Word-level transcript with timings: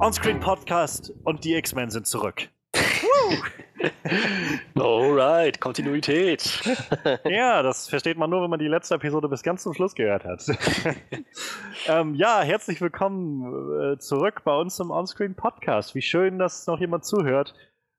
Onscreen 0.00 0.38
Podcast 0.38 1.12
und 1.24 1.42
die 1.42 1.56
X-Men 1.56 1.90
sind 1.90 2.06
zurück. 2.06 2.48
Alright, 4.76 5.60
Kontinuität. 5.60 6.60
ja, 7.24 7.62
das 7.62 7.88
versteht 7.88 8.16
man 8.16 8.30
nur, 8.30 8.42
wenn 8.42 8.50
man 8.50 8.60
die 8.60 8.68
letzte 8.68 8.94
Episode 8.94 9.28
bis 9.28 9.42
ganz 9.42 9.64
zum 9.64 9.74
Schluss 9.74 9.96
gehört 9.96 10.24
hat. 10.24 10.44
ähm, 11.88 12.14
ja, 12.14 12.42
herzlich 12.42 12.80
willkommen 12.80 13.94
äh, 13.94 13.98
zurück 13.98 14.42
bei 14.44 14.56
uns 14.56 14.78
im 14.78 14.92
Onscreen 14.92 15.34
Podcast. 15.34 15.96
Wie 15.96 16.02
schön, 16.02 16.38
dass 16.38 16.68
noch 16.68 16.78
jemand 16.78 17.04
zuhört. 17.04 17.56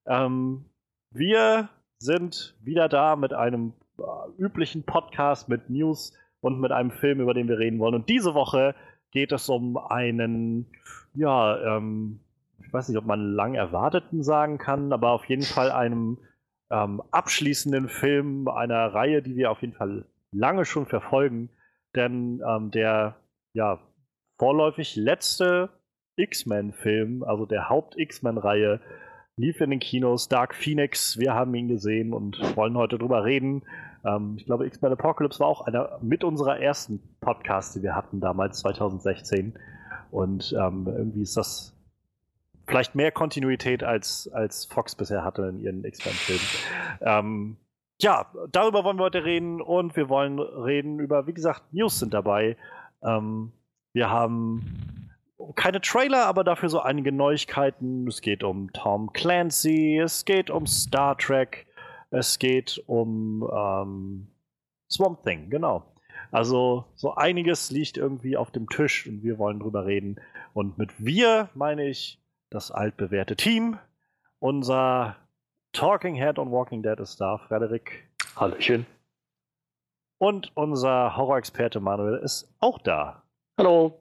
Ähm, 0.08 0.64
wir 1.12 1.68
sind 1.98 2.56
wieder 2.62 2.88
da 2.88 3.18
mit 3.18 3.34
einem 3.34 3.74
äh, 3.98 4.04
üblichen 4.42 4.84
Podcast 4.84 5.50
mit 5.50 5.70
News 5.70 6.14
und 6.40 6.62
mit 6.62 6.72
einem 6.72 6.92
Film, 6.92 7.20
über 7.20 7.34
den 7.34 7.50
wir 7.50 7.60
reden 7.60 7.80
wollen. 7.80 7.96
Und 7.96 8.08
diese 8.08 8.34
Woche 8.34 8.74
geht 9.12 9.32
es 9.32 9.50
um 9.50 9.78
einen, 9.78 10.68
ja, 11.14 11.78
ähm, 11.78 12.20
ich 12.64 12.74
weiß 12.74 12.90
nicht, 12.90 12.98
ob 12.98 13.06
man 13.06 13.34
lang 13.34 13.56
erwarteten 13.56 14.24
sagen 14.24 14.58
kann, 14.58 14.94
aber 14.94 15.12
auf 15.12 15.26
jeden 15.26 15.44
Fall 15.44 15.72
einem 15.72 16.18
ähm, 16.70 17.02
abschließenden 17.12 17.90
Film 17.90 18.48
einer 18.48 18.94
Reihe, 18.94 19.22
die 19.22 19.36
wir 19.36 19.52
auf 19.52 19.62
jeden 19.62 19.74
Fall 19.74 20.06
lange 20.32 20.66
schon 20.66 20.86
verfolgen. 20.86 21.50
Denn 21.96 22.42
ähm, 22.48 22.70
der 22.72 23.16
ja 23.54 23.80
vorläufig 24.38 24.96
letzte 24.96 25.70
X-Men-Film, 26.16 27.24
also 27.24 27.46
der 27.46 27.70
Haupt-X-Men-Reihe, 27.70 28.80
lief 29.38 29.62
in 29.62 29.70
den 29.70 29.80
Kinos. 29.80 30.28
Dark 30.28 30.54
Phoenix, 30.54 31.18
wir 31.18 31.34
haben 31.34 31.56
ihn 31.56 31.70
gesehen 31.70 32.14
und 32.14 32.38
wollen 32.56 32.78
heute 32.78 32.98
drüber 32.98 33.24
reden. 33.24 33.64
Ähm, 34.06 34.36
ich 34.38 34.46
glaube, 34.46 34.68
X-Men 34.68 34.92
Apocalypse 34.92 35.40
war 35.40 35.48
auch 35.48 35.62
einer 35.62 35.98
mit 36.02 36.24
unserer 36.24 36.60
ersten 36.60 37.02
Podcasts, 37.22 37.74
die 37.74 37.82
wir 37.82 37.96
hatten 37.96 38.20
damals, 38.20 38.60
2016. 38.60 39.58
Und 40.12 40.54
ähm, 40.54 40.88
irgendwie 40.88 41.22
ist 41.22 41.38
das 41.38 41.74
vielleicht 42.68 42.96
mehr 42.96 43.12
Kontinuität 43.12 43.84
als, 43.84 44.30
als 44.32 44.66
Fox 44.66 44.96
bisher 44.96 45.24
hatte 45.24 45.44
in 45.44 45.60
ihren 45.60 45.84
X-Men-Filmen. 45.84 46.46
Ähm, 47.02 47.58
ja, 48.02 48.32
darüber 48.52 48.84
wollen 48.84 48.98
wir 48.98 49.04
heute 49.04 49.26
reden 49.26 49.62
und 49.62 49.96
wir 49.96 50.08
wollen 50.08 50.40
reden 50.40 51.00
über, 51.00 51.28
wie 51.28 51.34
gesagt, 51.34 51.74
News 51.74 52.00
sind 52.00 52.14
dabei. 52.14 52.56
Ähm, 53.04 53.52
wir 53.92 54.10
haben 54.10 55.10
keine 55.56 55.82
Trailer, 55.82 56.26
aber 56.26 56.44
dafür 56.44 56.70
so 56.70 56.80
einige 56.80 57.12
Neuigkeiten. 57.12 58.08
Es 58.08 58.22
geht 58.22 58.44
um 58.44 58.72
Tom 58.74 59.12
Clancy, 59.14 59.98
es 59.98 60.26
geht 60.26 60.50
um 60.50 60.66
Star 60.68 61.18
Trek, 61.18 61.66
es 62.12 62.40
geht 62.40 62.82
um 62.88 63.48
ähm, 63.54 64.28
Swamp 64.90 65.24
Thing, 65.24 65.50
genau. 65.50 65.84
Also 66.32 66.86
so 66.96 67.16
einiges 67.16 67.72
liegt 67.72 67.98
irgendwie 67.98 68.38
auf 68.38 68.52
dem 68.52 68.70
Tisch 68.70 69.08
und 69.08 69.24
wir 69.24 69.38
wollen 69.38 69.60
drüber 69.60 69.86
reden. 69.86 70.20
Und 70.54 70.78
mit 70.78 71.04
wir 71.04 71.50
meine 71.56 71.88
ich 71.88 72.22
das 72.50 72.72
altbewährte 72.72 73.36
Team. 73.36 73.80
Unser 74.40 75.16
Talking 75.74 76.16
Head 76.16 76.40
on 76.40 76.52
Walking 76.52 76.84
Dead 76.84 77.00
ist 77.00 77.20
da, 77.20 77.38
Frederik. 77.38 78.08
Hallöchen. 78.36 78.86
Und 80.18 80.52
unser 80.56 81.16
Horrorexperte 81.16 81.80
Manuel 81.80 82.18
ist 82.18 82.54
auch 82.60 82.78
da. 82.80 83.24
Hallo. 83.58 84.00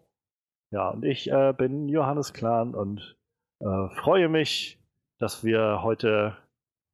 Ja, 0.70 0.90
und 0.90 1.04
ich 1.04 1.30
äh, 1.30 1.54
bin 1.56 1.88
Johannes 1.88 2.32
Klan 2.32 2.74
und 2.74 3.16
äh, 3.60 3.88
freue 3.94 4.28
mich, 4.28 4.78
dass 5.18 5.44
wir 5.44 5.82
heute 5.82 6.36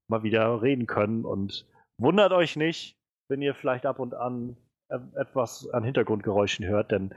mal 0.08 0.22
wieder 0.22 0.62
reden 0.62 0.86
können. 0.86 1.24
Und 1.24 1.66
wundert 1.98 2.32
euch 2.32 2.56
nicht, 2.56 2.96
wenn 3.28 3.42
ihr 3.42 3.54
vielleicht 3.54 3.86
ab 3.86 3.98
und 3.98 4.14
an 4.14 4.56
etwas 5.16 5.68
an 5.70 5.84
Hintergrundgeräuschen 5.84 6.66
hört, 6.66 6.90
denn 6.90 7.14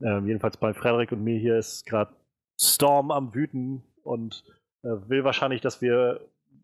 äh, 0.00 0.18
jedenfalls 0.20 0.56
bei 0.56 0.74
Frederik 0.74 1.12
und 1.12 1.22
mir 1.22 1.38
hier 1.38 1.58
ist 1.58 1.86
gerade 1.86 2.14
Storm 2.60 3.10
am 3.10 3.34
Wüten 3.34 3.82
und 4.02 4.44
äh, 4.82 4.88
will 5.08 5.24
wahrscheinlich, 5.24 5.60
dass 5.60 5.80
wir 5.80 6.20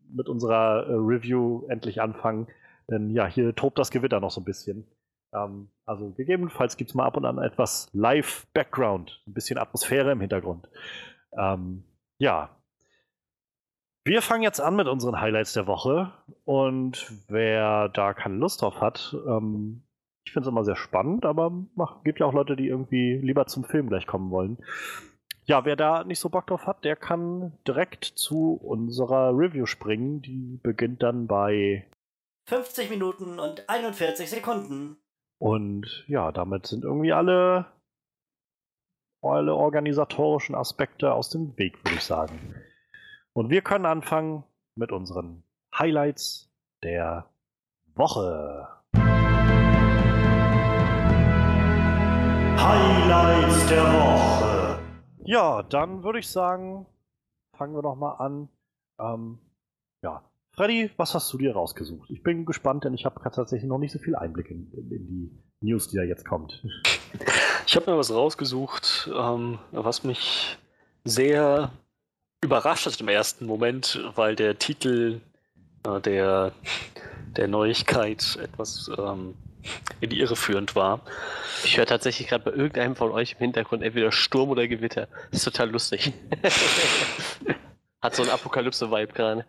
mit 0.09 0.27
unserer 0.27 0.87
äh, 0.87 0.93
Review 0.93 1.65
endlich 1.67 2.01
anfangen. 2.01 2.47
Denn 2.89 3.09
ja, 3.09 3.25
hier 3.25 3.55
tobt 3.55 3.79
das 3.79 3.91
Gewitter 3.91 4.19
noch 4.19 4.31
so 4.31 4.41
ein 4.41 4.45
bisschen. 4.45 4.87
Ähm, 5.33 5.69
also 5.85 6.11
gegebenenfalls 6.11 6.77
gibt 6.77 6.91
es 6.91 6.95
mal 6.95 7.05
ab 7.05 7.17
und 7.17 7.25
an 7.25 7.37
etwas 7.37 7.89
Live-Background, 7.93 9.21
ein 9.27 9.33
bisschen 9.33 9.57
Atmosphäre 9.57 10.11
im 10.11 10.21
Hintergrund. 10.21 10.67
Ähm, 11.37 11.83
ja, 12.17 12.49
wir 14.03 14.21
fangen 14.21 14.43
jetzt 14.43 14.59
an 14.59 14.75
mit 14.75 14.87
unseren 14.87 15.21
Highlights 15.21 15.53
der 15.53 15.67
Woche 15.67 16.11
und 16.43 17.13
wer 17.27 17.87
da 17.89 18.13
keine 18.13 18.35
Lust 18.35 18.61
drauf 18.61 18.81
hat, 18.81 19.15
ähm, 19.27 19.83
ich 20.23 20.31
finde 20.33 20.47
es 20.47 20.51
immer 20.51 20.63
sehr 20.63 20.75
spannend, 20.75 21.25
aber 21.25 21.51
es 21.77 22.03
gibt 22.03 22.19
ja 22.19 22.25
auch 22.25 22.33
Leute, 22.33 22.55
die 22.55 22.67
irgendwie 22.67 23.17
lieber 23.17 23.47
zum 23.47 23.63
Film 23.63 23.89
gleich 23.89 24.07
kommen 24.07 24.31
wollen. 24.31 24.57
Ja, 25.45 25.65
wer 25.65 25.75
da 25.75 26.03
nicht 26.03 26.19
so 26.19 26.29
Bock 26.29 26.47
drauf 26.47 26.67
hat, 26.67 26.85
der 26.85 26.95
kann 26.95 27.57
direkt 27.67 28.05
zu 28.05 28.53
unserer 28.53 29.37
Review 29.37 29.65
springen. 29.65 30.21
Die 30.21 30.59
beginnt 30.61 31.01
dann 31.01 31.27
bei 31.27 31.87
50 32.47 32.89
Minuten 32.89 33.39
und 33.39 33.67
41 33.67 34.29
Sekunden. 34.29 34.97
Und 35.39 36.05
ja, 36.07 36.31
damit 36.31 36.67
sind 36.67 36.83
irgendwie 36.83 37.13
alle, 37.13 37.65
alle 39.21 39.55
organisatorischen 39.55 40.53
Aspekte 40.53 41.13
aus 41.13 41.29
dem 41.29 41.57
Weg, 41.57 41.83
würde 41.83 41.95
ich 41.95 42.03
sagen. 42.03 42.55
Und 43.33 43.49
wir 43.49 43.61
können 43.61 43.85
anfangen 43.85 44.43
mit 44.75 44.91
unseren 44.91 45.43
Highlights 45.75 46.51
der 46.83 47.29
Woche. 47.95 48.67
Highlights 52.61 53.67
der 53.69 53.83
Woche. 53.83 54.79
Ja, 55.23 55.63
dann 55.63 56.03
würde 56.03 56.19
ich 56.19 56.27
sagen, 56.27 56.85
fangen 57.57 57.73
wir 57.73 57.81
doch 57.81 57.95
mal 57.95 58.13
an. 58.13 58.49
Ähm, 58.99 59.39
ja, 60.03 60.23
Freddy, 60.51 60.91
was 60.97 61.15
hast 61.15 61.33
du 61.33 61.37
dir 61.39 61.53
rausgesucht? 61.53 62.09
Ich 62.11 62.21
bin 62.21 62.45
gespannt, 62.45 62.83
denn 62.83 62.93
ich 62.93 63.05
habe 63.05 63.19
tatsächlich 63.23 63.67
noch 63.67 63.79
nicht 63.79 63.91
so 63.91 63.99
viel 63.99 64.15
Einblick 64.15 64.51
in, 64.51 64.71
in, 64.73 64.91
in 64.91 65.07
die 65.07 65.31
News, 65.61 65.87
die 65.87 65.97
da 65.97 66.03
jetzt 66.03 66.27
kommt. 66.27 66.63
Ich 67.65 67.75
habe 67.75 67.89
mir 67.89 67.97
was 67.97 68.13
rausgesucht, 68.13 69.09
ähm, 69.15 69.57
was 69.71 70.03
mich 70.03 70.57
sehr 71.03 71.71
überrascht 72.43 72.85
hat 72.85 72.99
im 73.01 73.07
ersten 73.07 73.45
Moment, 73.45 73.99
weil 74.15 74.35
der 74.35 74.59
Titel 74.59 75.21
äh, 75.85 75.99
der, 76.01 76.51
der 77.37 77.47
Neuigkeit 77.47 78.37
etwas 78.41 78.91
ähm, 78.97 79.35
die 80.01 80.19
Irre 80.19 80.35
führend 80.35 80.75
war. 80.75 81.01
Ich 81.63 81.77
höre 81.77 81.85
tatsächlich 81.85 82.27
gerade 82.27 82.43
bei 82.43 82.51
irgendeinem 82.51 82.95
von 82.95 83.11
euch 83.11 83.33
im 83.33 83.39
Hintergrund 83.39 83.83
entweder 83.83 84.11
Sturm 84.11 84.49
oder 84.49 84.67
Gewitter. 84.67 85.07
Das 85.31 85.39
ist 85.39 85.45
total 85.45 85.69
lustig. 85.69 86.13
Hat 88.01 88.15
so 88.15 88.23
ein 88.23 88.29
Apokalypse-Vibe 88.29 89.13
gerade. 89.13 89.45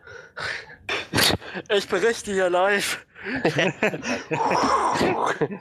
Ich 1.69 1.87
berichte 1.87 2.31
hier 2.31 2.49
live. 2.49 3.05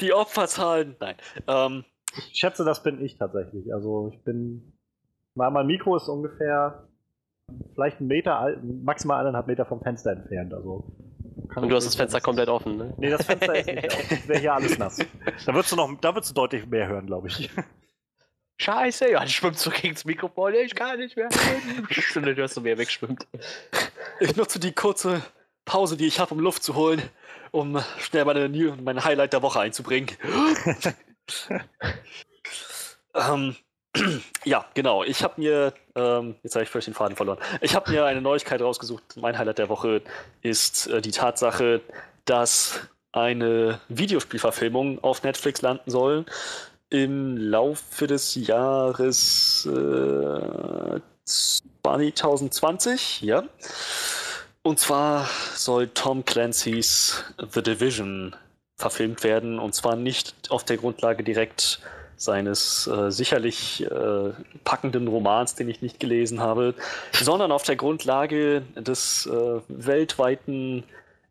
die 0.00 0.14
Opferzahlen. 0.14 0.96
Nein. 0.98 1.16
Ähm, 1.46 1.84
ich 2.16 2.38
schätze, 2.38 2.64
das 2.64 2.82
bin 2.82 3.04
ich 3.04 3.18
tatsächlich. 3.18 3.72
Also 3.74 4.12
ich 4.14 4.24
bin 4.24 4.72
mein 5.34 5.66
Mikro 5.66 5.96
ist 5.96 6.08
ungefähr 6.08 6.88
vielleicht 7.74 7.98
einen 7.98 8.08
Meter, 8.08 8.56
maximal 8.62 9.20
eineinhalb 9.20 9.46
Meter 9.46 9.66
vom 9.66 9.82
Fenster 9.82 10.12
entfernt. 10.12 10.54
Also 10.54 10.92
und 11.54 11.68
du 11.68 11.76
hast 11.76 11.84
das 11.84 11.94
Fenster 11.94 12.20
komplett 12.20 12.48
offen, 12.48 12.76
ne? 12.76 12.94
Nee, 12.96 13.10
das 13.10 13.24
Fenster 13.24 13.54
ist 13.54 13.66
nicht 13.66 13.84
offen. 13.92 14.28
Wäre 14.28 14.40
hier 14.40 14.54
alles 14.54 14.78
nass. 14.78 14.98
Da 15.46 15.54
würdest 15.54 15.72
du 15.72 15.76
noch, 15.76 15.92
da 16.00 16.14
würdest 16.14 16.30
du 16.30 16.34
deutlich 16.34 16.66
mehr 16.66 16.86
hören, 16.88 17.06
glaube 17.06 17.28
ich. 17.28 17.50
Scheiße, 18.60 19.10
ja, 19.10 19.26
schwimmt 19.26 19.58
so 19.58 19.70
gegen 19.70 19.94
das 19.94 20.04
Mikrofon, 20.04 20.54
ich 20.54 20.74
kann 20.74 20.98
nicht 20.98 21.16
mehr. 21.16 21.28
Stunde 21.90 22.36
hörst 22.36 22.56
du, 22.56 22.64
wer 22.64 22.78
wegschwimmt. 22.78 23.26
Ich 24.20 24.36
nutze 24.36 24.60
die 24.60 24.72
kurze 24.72 25.22
Pause, 25.64 25.96
die 25.96 26.06
ich 26.06 26.20
habe, 26.20 26.34
um 26.34 26.40
Luft 26.40 26.62
zu 26.62 26.76
holen, 26.76 27.02
um 27.50 27.82
schnell 27.98 28.24
meine, 28.24 28.48
mein 28.80 29.04
Highlight 29.04 29.32
der 29.32 29.42
Woche 29.42 29.60
einzubringen. 29.60 30.08
ähm, 33.14 33.56
ja, 34.44 34.64
genau. 34.74 35.04
Ich 35.04 35.22
habe 35.22 35.40
mir, 35.40 35.72
ähm, 35.94 36.36
jetzt 36.42 36.54
habe 36.54 36.64
ich 36.64 36.70
völlig 36.70 36.86
den 36.86 36.94
Faden 36.94 37.16
verloren. 37.16 37.38
Ich 37.60 37.74
habe 37.74 37.90
mir 37.90 38.04
eine 38.04 38.20
Neuigkeit 38.20 38.60
rausgesucht. 38.60 39.16
Mein 39.16 39.38
Highlight 39.38 39.58
der 39.58 39.68
Woche 39.68 40.02
ist 40.42 40.86
äh, 40.88 41.00
die 41.00 41.12
Tatsache, 41.12 41.80
dass 42.24 42.80
eine 43.12 43.80
Videospielverfilmung 43.88 45.02
auf 45.02 45.22
Netflix 45.22 45.62
landen 45.62 45.90
soll 45.90 46.24
im 46.90 47.36
Laufe 47.36 48.06
des 48.06 48.34
Jahres 48.34 49.66
äh, 49.66 51.00
2020, 51.24 53.22
ja. 53.22 53.44
Und 54.62 54.78
zwar 54.78 55.28
soll 55.54 55.88
Tom 55.88 56.24
Clancy's 56.24 57.24
The 57.52 57.62
Division 57.62 58.34
verfilmt 58.76 59.22
werden 59.22 59.58
und 59.58 59.74
zwar 59.74 59.96
nicht 59.96 60.34
auf 60.50 60.64
der 60.64 60.78
Grundlage 60.78 61.22
direkt 61.22 61.80
seines 62.24 62.86
äh, 62.86 63.10
sicherlich 63.10 63.84
äh, 63.84 64.30
packenden 64.64 65.08
Romans, 65.08 65.54
den 65.54 65.68
ich 65.68 65.82
nicht 65.82 66.00
gelesen 66.00 66.40
habe, 66.40 66.74
sondern 67.12 67.52
auf 67.52 67.62
der 67.62 67.76
Grundlage 67.76 68.62
des 68.76 69.26
äh, 69.26 69.60
weltweiten 69.68 70.84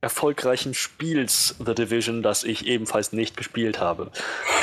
erfolgreichen 0.03 0.73
Spiels 0.73 1.55
The 1.65 1.73
Division, 1.73 2.23
das 2.23 2.43
ich 2.43 2.67
ebenfalls 2.67 3.13
nicht 3.13 3.37
gespielt 3.37 3.79
habe. 3.79 4.11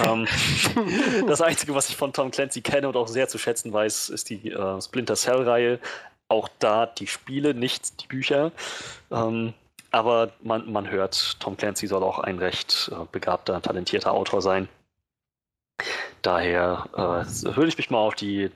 ähm, 0.06 0.28
das 1.26 1.40
Einzige, 1.40 1.74
was 1.74 1.88
ich 1.88 1.96
von 1.96 2.12
Tom 2.12 2.30
Clancy 2.30 2.60
kenne 2.60 2.86
und 2.86 2.96
auch 2.96 3.08
sehr 3.08 3.26
zu 3.26 3.38
schätzen 3.38 3.72
weiß, 3.72 4.10
ist 4.10 4.28
die 4.28 4.50
äh, 4.50 4.80
Splinter 4.82 5.16
Cell-Reihe. 5.16 5.80
Auch 6.28 6.48
da 6.58 6.86
die 6.86 7.06
Spiele, 7.06 7.54
nicht 7.54 8.02
die 8.02 8.06
Bücher. 8.06 8.52
Ähm, 9.10 9.54
aber 9.90 10.30
man, 10.42 10.70
man 10.70 10.90
hört, 10.90 11.40
Tom 11.40 11.56
Clancy 11.56 11.86
soll 11.86 12.02
auch 12.02 12.18
ein 12.18 12.38
recht 12.38 12.90
äh, 12.92 13.06
begabter, 13.10 13.60
talentierter 13.62 14.12
Autor 14.12 14.42
sein. 14.42 14.68
Daher 16.22 16.86
äh, 16.94 17.56
würde 17.56 17.68
ich 17.68 17.78
mich 17.78 17.90
mal 17.90 17.98
auf 17.98 18.14
die 18.14 18.50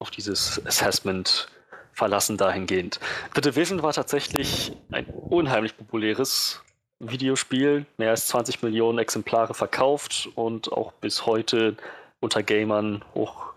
auf 0.00 0.10
dieses 0.10 0.64
Assessment 0.66 1.48
verlassen 1.92 2.36
dahingehend. 2.38 2.98
The 3.34 3.42
Division 3.42 3.82
war 3.82 3.92
tatsächlich 3.92 4.72
ein 4.90 5.04
unheimlich 5.06 5.76
populäres 5.76 6.62
Videospiel, 6.98 7.86
mehr 7.98 8.10
als 8.10 8.26
20 8.28 8.62
Millionen 8.62 8.98
Exemplare 8.98 9.54
verkauft 9.54 10.28
und 10.34 10.72
auch 10.72 10.92
bis 10.92 11.26
heute 11.26 11.76
unter 12.20 12.42
Gamern 12.42 13.04
hoch, 13.14 13.52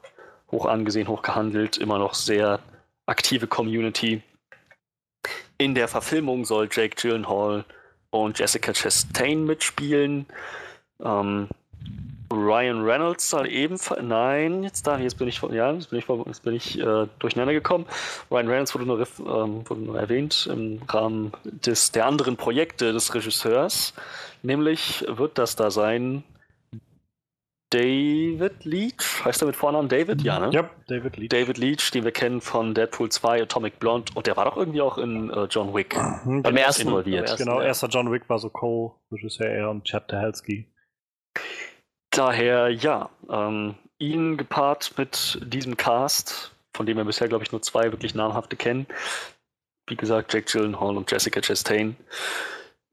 hoch 0.51 0.65
angesehen, 0.65 1.07
hoch 1.07 1.21
gehandelt, 1.21 1.77
immer 1.77 1.99
noch 1.99 2.13
sehr 2.13 2.59
aktive 3.05 3.47
Community. 3.47 4.21
In 5.57 5.75
der 5.75 5.87
Verfilmung 5.87 6.45
soll 6.45 6.67
Jake 6.71 6.95
Gyllenhaal 6.95 7.65
und 8.09 8.39
Jessica 8.39 8.73
Chastain 8.73 9.45
mitspielen. 9.45 10.25
Ähm, 11.01 11.49
Ryan 12.33 12.83
Reynolds 12.83 13.29
soll 13.29 13.47
ebenfalls. 13.47 14.01
Nein, 14.03 14.63
jetzt 14.63 14.87
da, 14.87 14.97
jetzt 14.97 15.17
bin 15.17 15.27
ich 15.27 15.41
ja, 15.41 15.71
jetzt 15.71 15.89
bin 15.89 15.99
ich, 15.99 16.07
jetzt 16.07 16.43
bin 16.43 16.53
ich 16.53 16.79
äh, 16.79 17.07
durcheinander 17.19 17.53
gekommen. 17.53 17.85
Ryan 18.31 18.47
Reynolds 18.47 18.73
wurde 18.73 18.85
nur, 18.85 18.99
ähm, 18.99 19.69
wurde 19.69 19.81
nur 19.81 19.99
erwähnt 19.99 20.49
im 20.51 20.81
Rahmen 20.87 21.31
des, 21.43 21.91
der 21.91 22.05
anderen 22.05 22.37
Projekte 22.37 22.93
des 22.93 23.13
Regisseurs. 23.13 23.93
Nämlich 24.41 25.05
wird 25.07 25.37
das 25.37 25.55
da 25.55 25.71
sein 25.71 26.23
David 27.73 28.65
Leach. 28.65 29.25
Heißt 29.25 29.41
er 29.41 29.47
mit 29.47 29.55
Vornamen 29.55 29.89
David? 29.89 30.21
Ja, 30.21 30.39
ne? 30.39 30.51
Ja, 30.51 30.69
David 30.87 31.17
Leach. 31.17 31.29
David 31.29 31.57
Leach, 31.57 31.89
den 31.91 32.03
wir 32.03 32.11
kennen 32.11 32.39
von 32.39 32.75
Deadpool 32.75 33.09
2, 33.09 33.41
Atomic 33.41 33.79
Blonde. 33.79 34.11
Und 34.13 34.27
der 34.27 34.37
war 34.37 34.45
doch 34.45 34.57
irgendwie 34.57 34.81
auch 34.81 34.99
in 34.99 35.31
äh, 35.31 35.45
John 35.45 35.73
Wick 35.73 35.97
Mhm, 36.23 36.43
Beim 36.43 36.57
ersten 36.57 36.87
involviert. 36.87 37.35
Genau, 37.37 37.61
erster 37.61 37.87
John 37.87 38.11
Wick 38.11 38.29
war 38.29 38.37
so 38.37 38.49
Co-Regisseur 38.49 39.47
er 39.47 39.69
und 39.71 39.85
Chad 39.85 40.03
Stahelski. 40.05 40.67
Daher 42.13 42.69
ja, 42.69 43.09
ähm, 43.27 43.73
ihn 43.97 44.37
gepaart 44.37 44.93
mit 44.97 45.39
diesem 45.43 45.77
Cast, 45.77 46.51
von 46.75 46.85
dem 46.85 46.97
wir 46.97 47.05
bisher, 47.05 47.27
glaube 47.27 47.43
ich, 47.43 47.51
nur 47.51 47.63
zwei 47.63 47.91
wirklich 47.91 48.13
namhafte 48.13 48.55
kennen. 48.55 48.85
Wie 49.87 49.95
gesagt, 49.95 50.31
Jake 50.31 50.45
Gyllenhaal 50.45 50.95
und 50.95 51.11
Jessica 51.11 51.41
Chastain. 51.41 51.95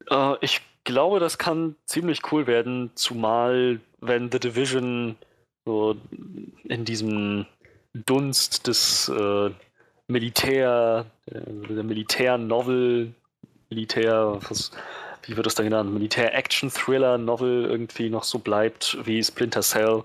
Äh, 0.09 0.35
ich 0.41 0.61
glaube, 0.85 1.19
das 1.19 1.37
kann 1.37 1.75
ziemlich 1.85 2.31
cool 2.31 2.47
werden, 2.47 2.91
zumal 2.95 3.79
wenn 3.99 4.31
The 4.31 4.39
Division 4.39 5.15
so 5.65 5.95
in 6.63 6.83
diesem 6.83 7.45
Dunst 7.93 8.65
des 8.65 9.07
äh, 9.09 9.51
Militär, 10.07 11.05
äh, 11.27 11.41
der 11.69 11.83
Militär-Novel, 11.83 13.13
Militär, 13.69 14.39
was, 14.49 14.71
wie 15.23 15.35
wird 15.35 15.45
das 15.45 15.55
dann 15.55 15.65
genannt, 15.65 15.93
Militär-Action-Thriller-Novel 15.93 17.65
irgendwie 17.65 18.09
noch 18.09 18.23
so 18.23 18.39
bleibt 18.39 18.97
wie 19.03 19.23
Splinter 19.23 19.61
Cell, 19.61 20.03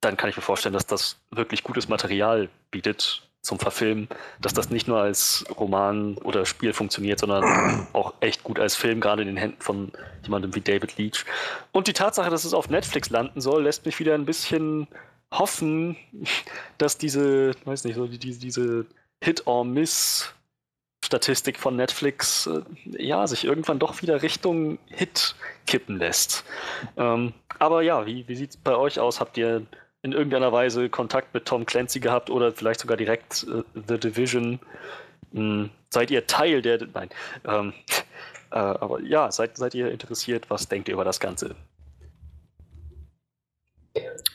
dann 0.00 0.16
kann 0.16 0.30
ich 0.30 0.36
mir 0.36 0.42
vorstellen, 0.42 0.72
dass 0.72 0.86
das 0.86 1.16
wirklich 1.30 1.62
gutes 1.64 1.88
Material 1.88 2.48
bietet 2.70 3.28
zum 3.40 3.58
Verfilmen, 3.58 4.08
dass 4.40 4.52
das 4.52 4.70
nicht 4.70 4.88
nur 4.88 5.00
als 5.00 5.44
Roman 5.58 6.18
oder 6.18 6.44
Spiel 6.44 6.72
funktioniert, 6.72 7.20
sondern 7.20 7.86
auch 7.92 8.14
echt 8.20 8.42
gut 8.44 8.58
als 8.58 8.76
Film, 8.76 9.00
gerade 9.00 9.22
in 9.22 9.28
den 9.28 9.36
Händen 9.36 9.60
von 9.60 9.92
jemandem 10.22 10.54
wie 10.54 10.60
David 10.60 10.98
Leach. 10.98 11.24
Und 11.72 11.86
die 11.86 11.92
Tatsache, 11.92 12.30
dass 12.30 12.44
es 12.44 12.52
auf 12.52 12.68
Netflix 12.68 13.10
landen 13.10 13.40
soll, 13.40 13.62
lässt 13.62 13.86
mich 13.86 13.98
wieder 14.00 14.14
ein 14.14 14.26
bisschen 14.26 14.88
hoffen, 15.32 15.96
dass 16.78 16.98
diese, 16.98 17.52
weiß 17.64 17.84
nicht, 17.84 17.96
so 17.96 18.06
die, 18.06 18.18
diese 18.18 18.86
Hit-or-Miss 19.22 20.34
Statistik 21.08 21.58
von 21.58 21.74
Netflix 21.74 22.46
äh, 22.46 22.60
ja 22.84 23.26
sich 23.26 23.44
irgendwann 23.44 23.78
doch 23.78 24.02
wieder 24.02 24.20
Richtung 24.20 24.78
Hit 24.88 25.34
kippen 25.66 25.96
lässt. 25.96 26.44
Ähm, 26.98 27.32
aber 27.58 27.80
ja, 27.80 28.04
wie, 28.04 28.28
wie 28.28 28.36
sieht 28.36 28.50
es 28.50 28.56
bei 28.58 28.76
euch 28.76 29.00
aus? 29.00 29.18
Habt 29.18 29.38
ihr 29.38 29.62
in 30.02 30.12
irgendeiner 30.12 30.52
Weise 30.52 30.90
Kontakt 30.90 31.32
mit 31.32 31.46
Tom 31.46 31.64
Clancy 31.64 32.00
gehabt 32.00 32.28
oder 32.28 32.52
vielleicht 32.52 32.80
sogar 32.80 32.98
direkt 32.98 33.46
äh, 33.48 33.62
The 33.88 33.98
Division? 33.98 34.60
Hm, 35.32 35.70
seid 35.88 36.10
ihr 36.10 36.26
Teil 36.26 36.60
der. 36.60 36.86
Nein. 36.92 37.08
Ähm, 37.46 37.72
äh, 38.50 38.58
aber 38.58 39.00
ja, 39.00 39.32
seid, 39.32 39.56
seid 39.56 39.74
ihr 39.74 39.90
interessiert? 39.90 40.50
Was 40.50 40.68
denkt 40.68 40.88
ihr 40.88 40.94
über 40.94 41.04
das 41.04 41.20
Ganze? 41.20 41.56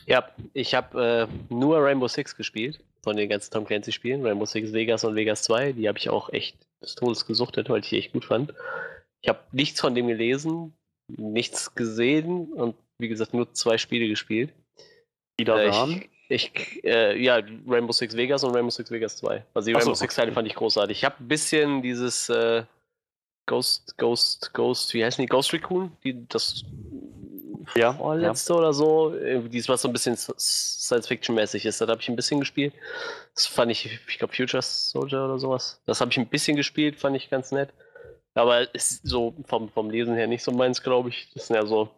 Ja, 0.06 0.28
ich 0.54 0.74
habe 0.74 1.28
äh, 1.30 1.54
nur 1.54 1.78
Rainbow 1.78 2.08
Six 2.08 2.36
gespielt, 2.36 2.80
von 3.04 3.16
den 3.16 3.28
ganzen 3.28 3.52
Tom 3.52 3.64
Clancy-Spielen. 3.64 4.26
Rainbow 4.26 4.46
Six 4.46 4.72
Vegas 4.72 5.04
und 5.04 5.14
Vegas 5.14 5.42
2, 5.44 5.72
die 5.72 5.88
habe 5.88 5.98
ich 5.98 6.10
auch 6.10 6.32
echt 6.32 6.56
des 6.82 6.94
Todes 6.94 7.26
gesuchtet, 7.26 7.68
weil 7.68 7.80
ich 7.80 7.88
die 7.88 7.98
echt 7.98 8.12
gut 8.12 8.24
fand. 8.24 8.52
Ich 9.22 9.28
habe 9.28 9.40
nichts 9.52 9.80
von 9.80 9.94
dem 9.94 10.08
gelesen, 10.08 10.74
nichts 11.08 11.74
gesehen 11.74 12.52
und 12.52 12.76
wie 12.98 13.08
gesagt 13.08 13.34
nur 13.34 13.52
zwei 13.52 13.78
Spiele 13.78 14.08
gespielt. 14.08 14.52
Wieder 15.38 15.62
Äh, 15.62 15.68
Rahmen? 15.68 16.04
ich, 16.28 16.52
ich 16.54 16.84
äh, 16.84 17.20
ja, 17.22 17.40
Rainbow 17.66 17.92
Six 17.92 18.16
Vegas 18.16 18.44
und 18.44 18.54
Rainbow 18.54 18.70
Six 18.70 18.90
Vegas 18.90 19.16
2. 19.16 19.44
Also 19.54 19.66
die 19.66 19.74
Ach 19.74 19.80
so, 19.80 19.86
Rainbow 19.86 19.94
Six 19.94 20.14
Teile 20.14 20.32
fand 20.32 20.48
ich 20.48 20.54
großartig. 20.54 20.98
Ich 20.98 21.04
habe 21.04 21.16
ein 21.20 21.28
bisschen 21.28 21.82
dieses 21.82 22.28
äh, 22.28 22.64
Ghost, 23.46 23.96
Ghost, 23.98 24.54
Ghost, 24.54 24.94
wie 24.94 25.04
heißen 25.04 25.22
die? 25.22 25.26
Ghost 25.26 25.52
Recon? 25.52 25.92
Die, 26.02 26.26
das 26.28 26.64
Ja, 27.74 27.94
vorletzte 27.94 28.54
oder 28.54 28.72
so. 28.72 29.14
Irgendwie 29.14 29.50
Dies, 29.50 29.68
was 29.68 29.82
so 29.82 29.88
ein 29.88 29.92
bisschen 29.92 30.16
Science-Fiction-mäßig 30.16 31.66
ist. 31.66 31.80
Das 31.80 31.88
habe 31.88 32.00
ich 32.00 32.08
ein 32.08 32.16
bisschen 32.16 32.40
gespielt. 32.40 32.74
Das 33.34 33.46
fand 33.46 33.70
ich, 33.72 33.98
ich 34.08 34.18
glaube, 34.18 34.34
Future 34.34 34.62
Soldier 34.62 35.24
oder 35.24 35.38
sowas. 35.38 35.80
Das 35.86 36.00
habe 36.00 36.10
ich 36.10 36.18
ein 36.18 36.26
bisschen 36.28 36.56
gespielt, 36.56 36.96
fand 36.96 37.16
ich 37.16 37.30
ganz 37.30 37.52
nett. 37.52 37.70
Aber 38.34 38.74
ist 38.74 39.06
so 39.06 39.34
vom, 39.46 39.68
vom 39.68 39.90
Lesen 39.90 40.14
her 40.14 40.26
nicht 40.26 40.42
so 40.42 40.52
meins, 40.52 40.82
glaube 40.82 41.08
ich. 41.08 41.28
Das 41.34 41.46
sind 41.46 41.56
ja 41.56 41.66
so. 41.66 41.88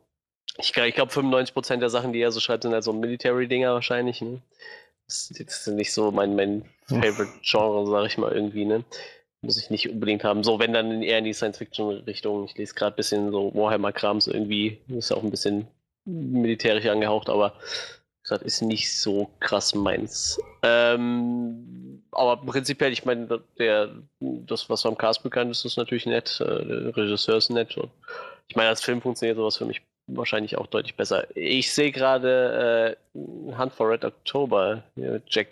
Ich, 0.58 0.76
ich 0.76 0.94
glaube, 0.94 1.12
95% 1.12 1.76
der 1.78 1.90
Sachen, 1.90 2.12
die 2.12 2.20
er 2.20 2.32
so 2.32 2.40
schreibt, 2.40 2.62
sind 2.62 2.72
halt 2.72 2.84
so 2.84 2.92
Military-Dinger 2.92 3.72
wahrscheinlich. 3.72 4.20
Ne? 4.22 4.40
Das, 5.06 5.28
das 5.28 5.66
ist 5.66 5.68
nicht 5.68 5.92
so 5.92 6.10
mein, 6.10 6.36
mein 6.36 6.64
Favorite-Genre, 6.86 7.86
sage 7.86 8.06
ich 8.06 8.18
mal 8.18 8.32
irgendwie. 8.32 8.64
Ne? 8.64 8.84
Muss 9.46 9.56
ich 9.56 9.70
nicht 9.70 9.88
unbedingt 9.88 10.24
haben. 10.24 10.42
So, 10.42 10.58
wenn 10.58 10.72
dann 10.72 11.02
eher 11.02 11.18
in 11.18 11.24
die 11.24 11.32
Science-Fiction-Richtung. 11.32 12.44
Ich 12.44 12.56
lese 12.56 12.74
gerade 12.74 12.94
ein 12.94 12.96
bisschen 12.96 13.30
so 13.30 13.54
Warhammer-Kram, 13.54 14.20
so 14.20 14.32
irgendwie. 14.32 14.78
Ist 14.88 15.12
auch 15.12 15.22
ein 15.22 15.30
bisschen 15.30 15.66
militärisch 16.04 16.86
angehaucht, 16.86 17.28
aber 17.28 17.54
das 18.28 18.42
ist 18.42 18.62
nicht 18.62 18.92
so 19.00 19.30
krass 19.40 19.74
meins. 19.74 20.38
Ähm, 20.62 22.02
aber 22.10 22.38
prinzipiell, 22.38 22.92
ich 22.92 23.04
meine, 23.04 23.40
der, 23.58 23.90
das, 24.20 24.68
was 24.68 24.84
am 24.84 24.98
Cast 24.98 25.22
bekannt 25.22 25.50
ist, 25.50 25.64
ist 25.64 25.76
natürlich 25.76 26.06
nett. 26.06 26.40
Äh, 26.40 26.64
Der 26.66 26.96
Regisseur 26.96 27.36
ist 27.36 27.50
nett. 27.50 27.76
Und 27.76 27.90
ich 28.48 28.56
meine, 28.56 28.68
als 28.68 28.82
Film 28.82 29.00
funktioniert 29.00 29.36
sowas 29.36 29.56
für 29.56 29.64
mich 29.64 29.80
wahrscheinlich 30.08 30.56
auch 30.56 30.66
deutlich 30.66 30.96
besser. 30.96 31.26
Ich 31.36 31.72
sehe 31.72 31.92
gerade 31.92 32.96
äh, 33.14 33.56
Hunt 33.56 33.72
for 33.72 33.90
Red 33.90 34.04
October. 34.04 34.82
Ja, 34.96 35.18
Jack, 35.28 35.28
Jack, 35.28 35.48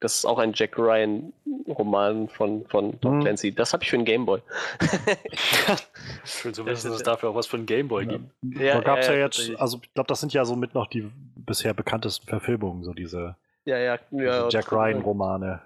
das 0.00 0.16
ist 0.16 0.24
auch 0.24 0.38
ein 0.38 0.52
Jack 0.54 0.78
Ryan-Roman 0.78 2.28
von, 2.28 2.66
von 2.66 3.00
Tom 3.00 3.18
Mhm. 3.18 3.20
Clancy. 3.22 3.54
Das 3.54 3.72
habe 3.72 3.82
ich 3.84 3.90
für 3.90 3.96
einen 3.96 4.04
Gameboy. 4.06 4.40
Schön 6.24 6.54
zu 6.54 6.64
wissen, 6.66 6.88
dass 6.90 6.98
es 6.98 7.02
dafür 7.02 7.30
auch 7.30 7.34
was 7.34 7.46
für 7.46 7.56
ein 7.58 7.66
Gameboy 7.66 8.06
gibt. 8.06 8.24
da 8.42 8.80
gab 8.80 8.98
es 9.00 9.08
ja, 9.08 9.14
jetzt, 9.14 9.50
also 9.56 9.78
ich 9.82 9.92
glaube, 9.94 10.08
das 10.08 10.20
sind 10.20 10.32
ja 10.32 10.44
so 10.44 10.56
mit 10.56 10.74
noch 10.74 10.86
die 10.86 11.10
bisher 11.36 11.74
bekanntesten 11.74 12.26
Verfilmungen, 12.26 12.82
so 12.84 12.92
diese, 12.94 13.36
ja, 13.64 13.78
ja, 13.78 13.98
diese 14.10 14.24
ja, 14.24 14.48
Jack 14.48 14.72
Ryan-Romane. 14.72 15.60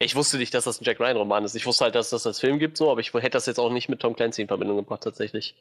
Ich 0.00 0.14
wusste 0.14 0.38
nicht, 0.38 0.54
dass 0.54 0.64
das 0.64 0.80
ein 0.80 0.84
Jack 0.84 1.00
Ryan-Roman 1.00 1.44
ist. 1.44 1.54
Ich 1.56 1.66
wusste 1.66 1.84
halt, 1.84 1.94
dass 1.94 2.10
das 2.10 2.26
als 2.26 2.38
Film 2.40 2.58
gibt, 2.58 2.76
so, 2.76 2.90
aber 2.90 3.00
ich 3.00 3.12
hätte 3.12 3.30
das 3.30 3.46
jetzt 3.46 3.58
auch 3.58 3.70
nicht 3.70 3.88
mit 3.88 4.00
Tom 4.00 4.14
Clancy 4.14 4.42
in 4.42 4.48
Verbindung 4.48 4.76
gebracht, 4.76 5.02
tatsächlich. 5.02 5.56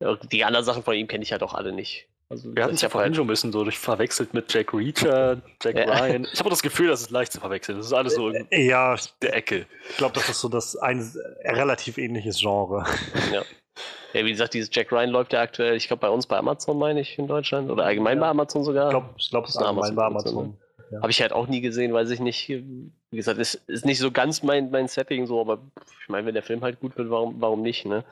Ja, 0.00 0.16
Die 0.16 0.44
anderen 0.44 0.64
Sachen 0.64 0.82
von 0.82 0.94
ihm 0.94 1.08
kenne 1.08 1.24
ich 1.24 1.32
halt 1.32 1.42
auch 1.42 1.54
alle 1.54 1.72
nicht. 1.72 2.08
Also, 2.30 2.54
Wir 2.54 2.62
hatten 2.62 2.74
es 2.74 2.80
ich 2.80 2.82
ja 2.82 2.90
vorhin 2.90 3.08
halt- 3.10 3.16
schon 3.16 3.24
ein 3.24 3.28
bisschen 3.28 3.52
so 3.52 3.64
verwechselt 3.70 4.34
mit 4.34 4.52
Jack 4.52 4.74
Reacher, 4.74 5.40
Jack 5.62 5.76
Ja. 5.76 5.84
Ryan. 5.84 6.26
Ich 6.30 6.38
habe 6.38 6.48
auch 6.48 6.52
das 6.52 6.62
Gefühl, 6.62 6.88
das 6.88 7.00
ist 7.00 7.10
leicht 7.10 7.32
zu 7.32 7.40
verwechseln. 7.40 7.78
Das 7.78 7.86
ist 7.86 7.92
alles 7.94 8.14
so 8.16 8.28
in 8.28 8.46
Ja, 8.50 8.94
ich 8.94 9.06
der 9.22 9.34
Ecke. 9.34 9.64
glaube, 9.96 10.14
das 10.14 10.28
ist 10.28 10.40
so 10.40 10.48
das 10.50 10.76
ein 10.76 11.00
relativ 11.44 11.96
ähnliches 11.96 12.38
Genre. 12.38 12.84
Ja. 13.32 13.42
ja, 14.12 14.24
wie 14.26 14.30
gesagt, 14.30 14.52
dieses 14.52 14.68
Jack 14.72 14.92
Ryan 14.92 15.08
läuft 15.08 15.32
ja 15.32 15.40
aktuell, 15.40 15.74
ich 15.76 15.86
glaube, 15.88 16.00
bei 16.00 16.10
uns 16.10 16.26
bei 16.26 16.36
Amazon, 16.36 16.78
meine 16.78 17.00
ich, 17.00 17.18
in 17.18 17.28
Deutschland. 17.28 17.70
Oder 17.70 17.84
allgemein 17.86 18.18
Ja. 18.18 18.24
bei 18.24 18.28
Amazon 18.28 18.62
sogar. 18.62 18.88
Ich 18.88 18.90
glaube, 18.90 19.08
ich 19.16 19.30
glaub, 19.30 19.44
es 19.44 19.50
ist 19.50 19.56
allgemein 19.56 19.94
bei 19.94 20.04
Amazon-Produktion, 20.04 20.44
Amazon. 20.90 21.00
Habe 21.02 21.10
ich 21.10 21.20
halt 21.22 21.32
auch 21.32 21.46
nie 21.46 21.62
gesehen, 21.62 21.94
weiß 21.94 22.10
ich 22.10 22.20
nicht. 22.20 22.46
Wie 22.48 22.90
gesagt, 23.16 23.38
ist, 23.38 23.54
ist 23.68 23.86
nicht 23.86 23.98
so 23.98 24.10
ganz 24.10 24.42
mein, 24.42 24.70
mein 24.70 24.86
Setting 24.88 25.26
so, 25.26 25.40
aber 25.40 25.60
ich 26.02 26.08
meine, 26.08 26.26
wenn 26.26 26.34
der 26.34 26.42
Film 26.42 26.62
halt 26.62 26.78
gut 26.80 26.96
wird, 26.98 27.08
warum, 27.08 27.40
warum 27.40 27.62
nicht, 27.62 27.86
ne? 27.86 28.04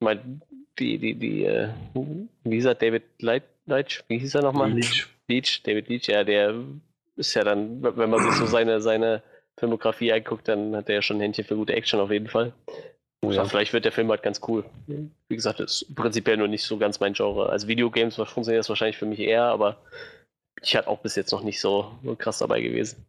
Ich 0.00 0.04
meine, 0.04 0.40
die, 0.78 0.98
die, 0.98 1.14
die, 1.14 1.44
äh, 1.44 1.68
wie 2.44 2.54
hieß 2.56 2.66
er, 2.66 2.74
David 2.74 3.04
Leit, 3.20 3.44
Leitch, 3.66 4.04
wie 4.08 4.18
hieß 4.18 4.34
er 4.36 4.42
nochmal? 4.42 4.72
Leach. 4.72 5.06
Leach, 5.28 5.62
David 5.62 5.88
Leach, 5.88 6.06
ja, 6.08 6.24
der 6.24 6.54
ist 7.16 7.34
ja 7.34 7.44
dann, 7.44 7.82
wenn 7.82 8.10
man 8.10 8.22
sich 8.22 8.32
so 8.32 8.46
seine, 8.46 8.80
seine 8.80 9.22
Filmografie 9.58 10.12
anguckt, 10.12 10.48
dann 10.48 10.74
hat 10.76 10.88
er 10.88 10.96
ja 10.96 11.02
schon 11.02 11.18
ein 11.18 11.22
Händchen 11.22 11.44
für 11.44 11.56
gute 11.56 11.74
Action 11.74 12.00
auf 12.00 12.10
jeden 12.10 12.28
Fall. 12.28 12.52
Oh, 13.22 13.30
Ja, 13.30 13.38
ja. 13.38 13.44
vielleicht 13.44 13.72
wird 13.72 13.84
der 13.84 13.92
Film 13.92 14.08
halt 14.10 14.22
ganz 14.22 14.40
cool. 14.46 14.64
Wie 14.86 15.34
gesagt, 15.34 15.60
das 15.60 15.82
ist 15.82 15.94
prinzipiell 15.96 16.36
nur 16.36 16.48
nicht 16.48 16.62
so 16.64 16.78
ganz 16.78 17.00
mein 17.00 17.14
Genre. 17.14 17.48
Also 17.50 17.66
Videogames 17.66 18.14
funktioniert 18.14 18.60
das 18.60 18.68
wahrscheinlich 18.68 18.96
für 18.96 19.06
mich 19.06 19.18
eher, 19.18 19.42
aber 19.44 19.76
ich 20.62 20.76
hatte 20.76 20.88
auch 20.88 21.00
bis 21.00 21.16
jetzt 21.16 21.32
noch 21.32 21.42
nicht 21.42 21.60
so, 21.60 21.92
so 22.04 22.14
krass 22.14 22.38
dabei 22.38 22.60
gewesen. 22.60 23.04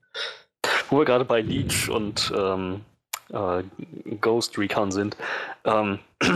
Wo 0.89 0.97
wir 0.97 1.05
gerade 1.05 1.25
bei 1.25 1.41
Leech 1.41 1.89
und 1.89 2.33
ähm, 2.35 2.81
äh, 3.31 3.63
Ghost 4.19 4.57
Recon 4.57 4.91
sind. 4.91 5.15
Ähm, 5.65 5.99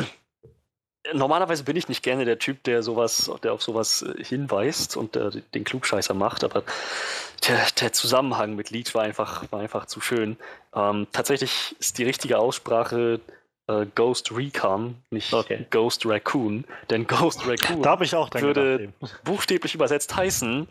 normalerweise 1.11 1.63
bin 1.63 1.75
ich 1.75 1.89
nicht 1.89 2.03
gerne 2.03 2.25
der 2.25 2.39
Typ, 2.39 2.63
der 2.63 2.83
sowas, 2.83 3.29
der 3.43 3.53
auf 3.53 3.61
sowas 3.61 4.03
äh, 4.03 4.23
hinweist 4.23 4.95
und 4.95 5.15
äh, 5.15 5.31
den 5.53 5.63
Klugscheißer 5.63 6.13
macht, 6.13 6.43
aber 6.43 6.63
der, 7.47 7.59
der 7.81 7.91
Zusammenhang 7.91 8.55
mit 8.55 8.69
Leech 8.69 8.95
war 8.95 9.03
einfach, 9.03 9.51
war 9.51 9.59
einfach 9.59 9.85
zu 9.85 9.99
schön. 9.99 10.37
Ähm, 10.73 11.07
tatsächlich 11.11 11.75
ist 11.79 11.97
die 11.97 12.03
richtige 12.03 12.39
Aussprache 12.39 13.19
äh, 13.67 13.85
Ghost 13.95 14.31
Recon, 14.35 14.95
nicht 15.09 15.33
Okay. 15.33 15.65
Ghost 15.69 16.05
Raccoon, 16.05 16.65
denn 16.89 17.07
Ghost 17.07 17.45
Raccoon 17.47 17.83
würde 17.83 18.93
buchstäblich 19.23 19.75
übersetzt 19.75 20.15
heißen 20.15 20.67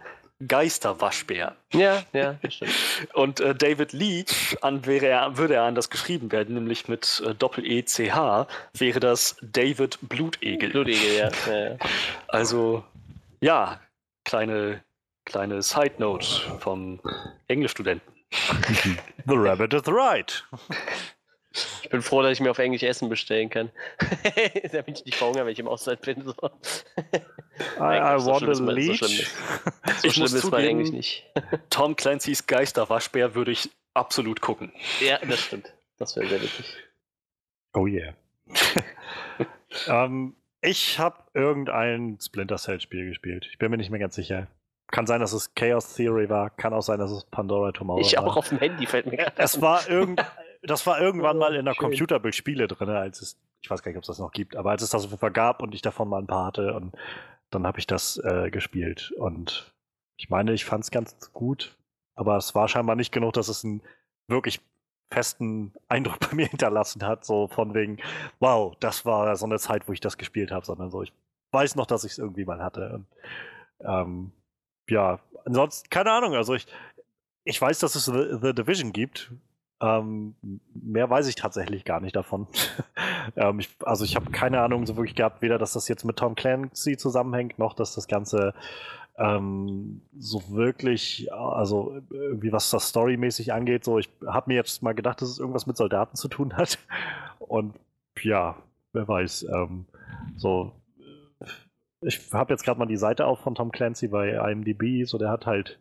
Geisterwaschbär. 0.46 1.56
Ja, 1.72 2.02
ja, 2.12 2.34
das 2.42 2.54
stimmt. 2.54 2.72
Und 3.14 3.40
äh, 3.40 3.54
David 3.54 3.92
Leach, 3.92 4.56
an, 4.60 4.86
wäre 4.86 5.06
er, 5.06 5.36
würde 5.36 5.54
er 5.54 5.62
anders 5.64 5.90
geschrieben 5.90 6.30
werden, 6.32 6.54
nämlich 6.54 6.88
mit 6.88 7.22
äh, 7.26 7.34
Doppel-E-C-H, 7.34 8.46
wäre 8.74 9.00
das 9.00 9.36
David 9.42 9.98
Blutegel. 10.02 10.70
Blutegel, 10.70 11.16
ja. 11.16 11.30
ja, 11.46 11.68
ja. 11.70 11.76
Also, 12.28 12.84
ja, 13.40 13.80
kleine, 14.24 14.82
kleine 15.24 15.62
Side-Note 15.62 16.26
vom 16.58 17.00
Englischstudenten. 17.48 18.12
The 19.26 19.34
rabbit 19.34 19.74
is 19.74 19.86
right. 19.86 20.44
Ich 21.82 21.90
bin 21.90 22.02
froh, 22.02 22.22
dass 22.22 22.32
ich 22.32 22.40
mir 22.40 22.50
auf 22.50 22.58
Englisch 22.58 22.82
Essen 22.82 23.08
bestellen 23.08 23.50
kann. 23.50 23.70
da 24.72 24.82
bin 24.82 24.94
ich 24.94 25.04
nicht 25.04 25.16
verhungern, 25.16 25.44
wenn 25.46 25.52
ich 25.52 25.58
im 25.58 25.68
Ausland 25.68 26.00
bin. 26.00 26.22
So, 26.24 26.32
I, 27.78 27.98
I 27.98 28.18
so 28.20 28.30
want 28.30 28.48
a 28.48 28.54
so 28.54 28.64
leech. 28.70 28.96
schlimm 28.98 29.10
ist- 29.10 29.36
so 30.00 30.06
Ich 30.08 30.12
schlimm 30.14 30.22
muss 30.24 30.32
ist 30.32 30.42
zugeben- 30.42 30.64
Englisch 30.68 30.90
nicht. 30.92 31.30
Tom 31.70 31.96
Clancy's 31.96 32.46
Geisterwaschbär 32.46 33.34
würde 33.34 33.50
ich 33.52 33.70
absolut 33.94 34.40
gucken. 34.40 34.72
Ja, 35.00 35.18
das 35.18 35.40
stimmt. 35.40 35.72
Das 35.98 36.16
wäre 36.16 36.26
sehr 36.28 36.42
witzig. 36.42 36.74
Oh 37.74 37.86
yeah. 37.86 38.14
ähm, 39.86 40.36
ich 40.60 40.98
habe 40.98 41.18
irgendein 41.34 42.18
Splinter 42.20 42.56
Cell 42.56 42.80
Spiel 42.80 43.06
gespielt. 43.08 43.46
Ich 43.50 43.58
bin 43.58 43.70
mir 43.70 43.76
nicht 43.76 43.90
mehr 43.90 44.00
ganz 44.00 44.14
sicher. 44.14 44.46
Kann 44.90 45.06
sein, 45.06 45.20
dass 45.20 45.32
es 45.32 45.54
Chaos 45.54 45.94
Theory 45.94 46.28
war. 46.28 46.50
Kann 46.50 46.74
auch 46.74 46.82
sein, 46.82 46.98
dass 46.98 47.10
es 47.10 47.24
Pandora 47.24 47.72
Tomorrow 47.72 48.00
Ich 48.00 48.14
war. 48.16 48.24
auch 48.26 48.36
auf 48.36 48.48
dem 48.50 48.58
Handy 48.58 48.86
fällt 48.86 49.06
mir 49.06 49.16
gerade 49.16 49.32
Es 49.42 49.60
war 49.62 49.88
irgend, 49.88 50.20
das 50.62 50.86
war 50.86 51.00
irgendwann 51.00 51.38
mal 51.38 51.54
in 51.54 51.64
der 51.64 51.74
Schön. 51.74 51.90
Computerbild 51.90 52.34
Spiele 52.34 52.68
drin, 52.68 52.88
als 52.88 53.20
es, 53.20 53.38
ich 53.60 53.70
weiß 53.70 53.82
gar 53.82 53.90
nicht, 53.90 53.98
ob 53.98 54.02
es 54.02 54.08
das 54.08 54.18
noch 54.18 54.32
gibt, 54.32 54.56
aber 54.56 54.70
als 54.70 54.82
es 54.82 54.90
das 54.90 55.04
auf 55.04 55.10
jeden 55.10 55.20
Fall 55.20 55.32
gab 55.32 55.62
und 55.62 55.74
ich 55.74 55.82
davon 55.82 56.08
mal 56.08 56.20
ein 56.20 56.26
paar 56.26 56.46
hatte 56.46 56.74
und 56.74 56.94
dann 57.50 57.66
habe 57.66 57.78
ich 57.78 57.86
das 57.86 58.16
äh, 58.18 58.50
gespielt 58.50 59.12
und 59.18 59.72
ich 60.16 60.30
meine, 60.30 60.52
ich 60.52 60.64
fand 60.64 60.84
es 60.84 60.90
ganz 60.90 61.32
gut, 61.32 61.76
aber 62.14 62.36
es 62.36 62.54
war 62.54 62.68
scheinbar 62.68 62.96
nicht 62.96 63.12
genug, 63.12 63.32
dass 63.32 63.48
es 63.48 63.64
einen 63.64 63.82
wirklich 64.28 64.60
festen 65.12 65.72
Eindruck 65.88 66.20
bei 66.30 66.34
mir 66.34 66.46
hinterlassen 66.46 67.04
hat, 67.04 67.24
so 67.24 67.48
von 67.48 67.74
wegen, 67.74 67.98
wow, 68.40 68.74
das 68.80 69.04
war 69.04 69.36
so 69.36 69.46
eine 69.46 69.58
Zeit, 69.58 69.88
wo 69.88 69.92
ich 69.92 70.00
das 70.00 70.18
gespielt 70.18 70.50
habe, 70.50 70.64
sondern 70.66 70.90
so, 70.90 71.02
ich 71.02 71.12
weiß 71.52 71.76
noch, 71.76 71.86
dass 71.86 72.04
ich 72.04 72.12
es 72.12 72.18
irgendwie 72.18 72.44
mal 72.44 72.62
hatte. 72.62 72.92
Und, 72.94 73.06
ähm, 73.80 74.32
ja, 74.88 75.20
ansonsten, 75.44 75.90
keine 75.90 76.12
Ahnung, 76.12 76.34
also 76.34 76.54
ich, 76.54 76.66
ich 77.44 77.60
weiß, 77.60 77.78
dass 77.80 77.94
es 77.94 78.06
The, 78.06 78.38
The 78.40 78.54
Division 78.54 78.92
gibt. 78.92 79.32
Ähm, 79.82 80.34
mehr 80.74 81.10
weiß 81.10 81.26
ich 81.26 81.34
tatsächlich 81.34 81.84
gar 81.84 82.00
nicht 82.00 82.14
davon. 82.14 82.46
ähm, 83.36 83.58
ich, 83.58 83.68
also 83.84 84.04
ich 84.04 84.14
habe 84.14 84.30
keine 84.30 84.60
Ahnung 84.60 84.86
so 84.86 84.96
wirklich 84.96 85.16
gehabt, 85.16 85.42
weder 85.42 85.58
dass 85.58 85.72
das 85.72 85.88
jetzt 85.88 86.04
mit 86.04 86.16
Tom 86.16 86.36
Clancy 86.36 86.96
zusammenhängt, 86.96 87.58
noch 87.58 87.74
dass 87.74 87.94
das 87.94 88.06
Ganze 88.06 88.54
ähm, 89.18 90.02
so 90.16 90.42
wirklich, 90.50 91.32
also 91.32 92.00
irgendwie 92.10 92.52
was 92.52 92.70
das 92.70 92.90
storymäßig 92.90 93.52
angeht. 93.52 93.84
So, 93.84 93.98
ich 93.98 94.08
habe 94.24 94.50
mir 94.50 94.54
jetzt 94.54 94.82
mal 94.82 94.94
gedacht, 94.94 95.20
dass 95.20 95.28
es 95.28 95.38
irgendwas 95.40 95.66
mit 95.66 95.76
Soldaten 95.76 96.16
zu 96.16 96.28
tun 96.28 96.56
hat. 96.56 96.78
Und 97.40 97.74
ja, 98.22 98.56
wer 98.92 99.08
weiß. 99.08 99.46
Ähm, 99.52 99.86
so, 100.36 100.72
ich 102.02 102.20
habe 102.32 102.52
jetzt 102.52 102.64
gerade 102.64 102.78
mal 102.78 102.86
die 102.86 102.96
Seite 102.96 103.26
auf 103.26 103.40
von 103.40 103.56
Tom 103.56 103.72
Clancy 103.72 104.08
bei 104.08 104.30
IMDb. 104.50 105.04
So, 105.06 105.18
der 105.18 105.30
hat 105.30 105.46
halt 105.46 105.80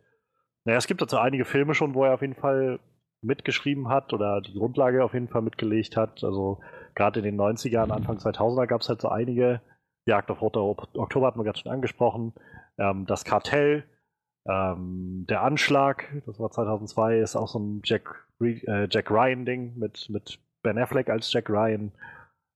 naja, 0.64 0.78
es 0.78 0.86
gibt 0.86 1.02
dazu 1.02 1.18
einige 1.18 1.44
Filme 1.44 1.74
schon, 1.74 1.94
wo 1.94 2.04
er 2.04 2.14
auf 2.14 2.22
jeden 2.22 2.34
Fall 2.34 2.78
mitgeschrieben 3.22 3.88
hat 3.88 4.12
oder 4.12 4.40
die 4.40 4.54
Grundlage 4.54 5.04
auf 5.04 5.14
jeden 5.14 5.28
Fall 5.28 5.42
mitgelegt 5.42 5.96
hat. 5.96 6.22
Also 6.24 6.60
gerade 6.94 7.20
in 7.20 7.24
den 7.24 7.40
90ern, 7.40 7.90
Anfang 7.90 8.18
2000er 8.18 8.66
gab 8.66 8.80
es 8.80 8.88
halt 8.88 9.00
so 9.00 9.08
einige. 9.08 9.60
Jagd 10.06 10.30
auf 10.30 10.42
Roter 10.42 10.62
Oktober 10.62 11.28
hatten 11.28 11.38
wir 11.38 11.44
gerade 11.44 11.58
schon 11.58 11.72
angesprochen. 11.72 12.32
Ähm, 12.78 13.06
das 13.06 13.24
Kartell, 13.24 13.84
ähm, 14.48 15.24
der 15.28 15.42
Anschlag, 15.42 16.22
das 16.26 16.40
war 16.40 16.50
2002, 16.50 17.20
ist 17.20 17.36
auch 17.36 17.48
so 17.48 17.60
ein 17.60 17.82
Jack, 17.84 18.26
äh, 18.40 18.88
Jack 18.90 19.10
Ryan-Ding 19.10 19.78
mit, 19.78 20.08
mit 20.10 20.40
Ben 20.62 20.78
Affleck 20.78 21.08
als 21.08 21.32
Jack 21.32 21.48
Ryan. 21.48 21.92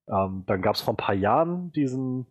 Ähm, 0.09 0.45
dann 0.47 0.63
gab 0.63 0.75
es 0.75 0.81
vor 0.81 0.95
ein 0.95 0.99
paar 0.99 1.15
Jahren 1.15 1.71
diesen, 1.73 2.27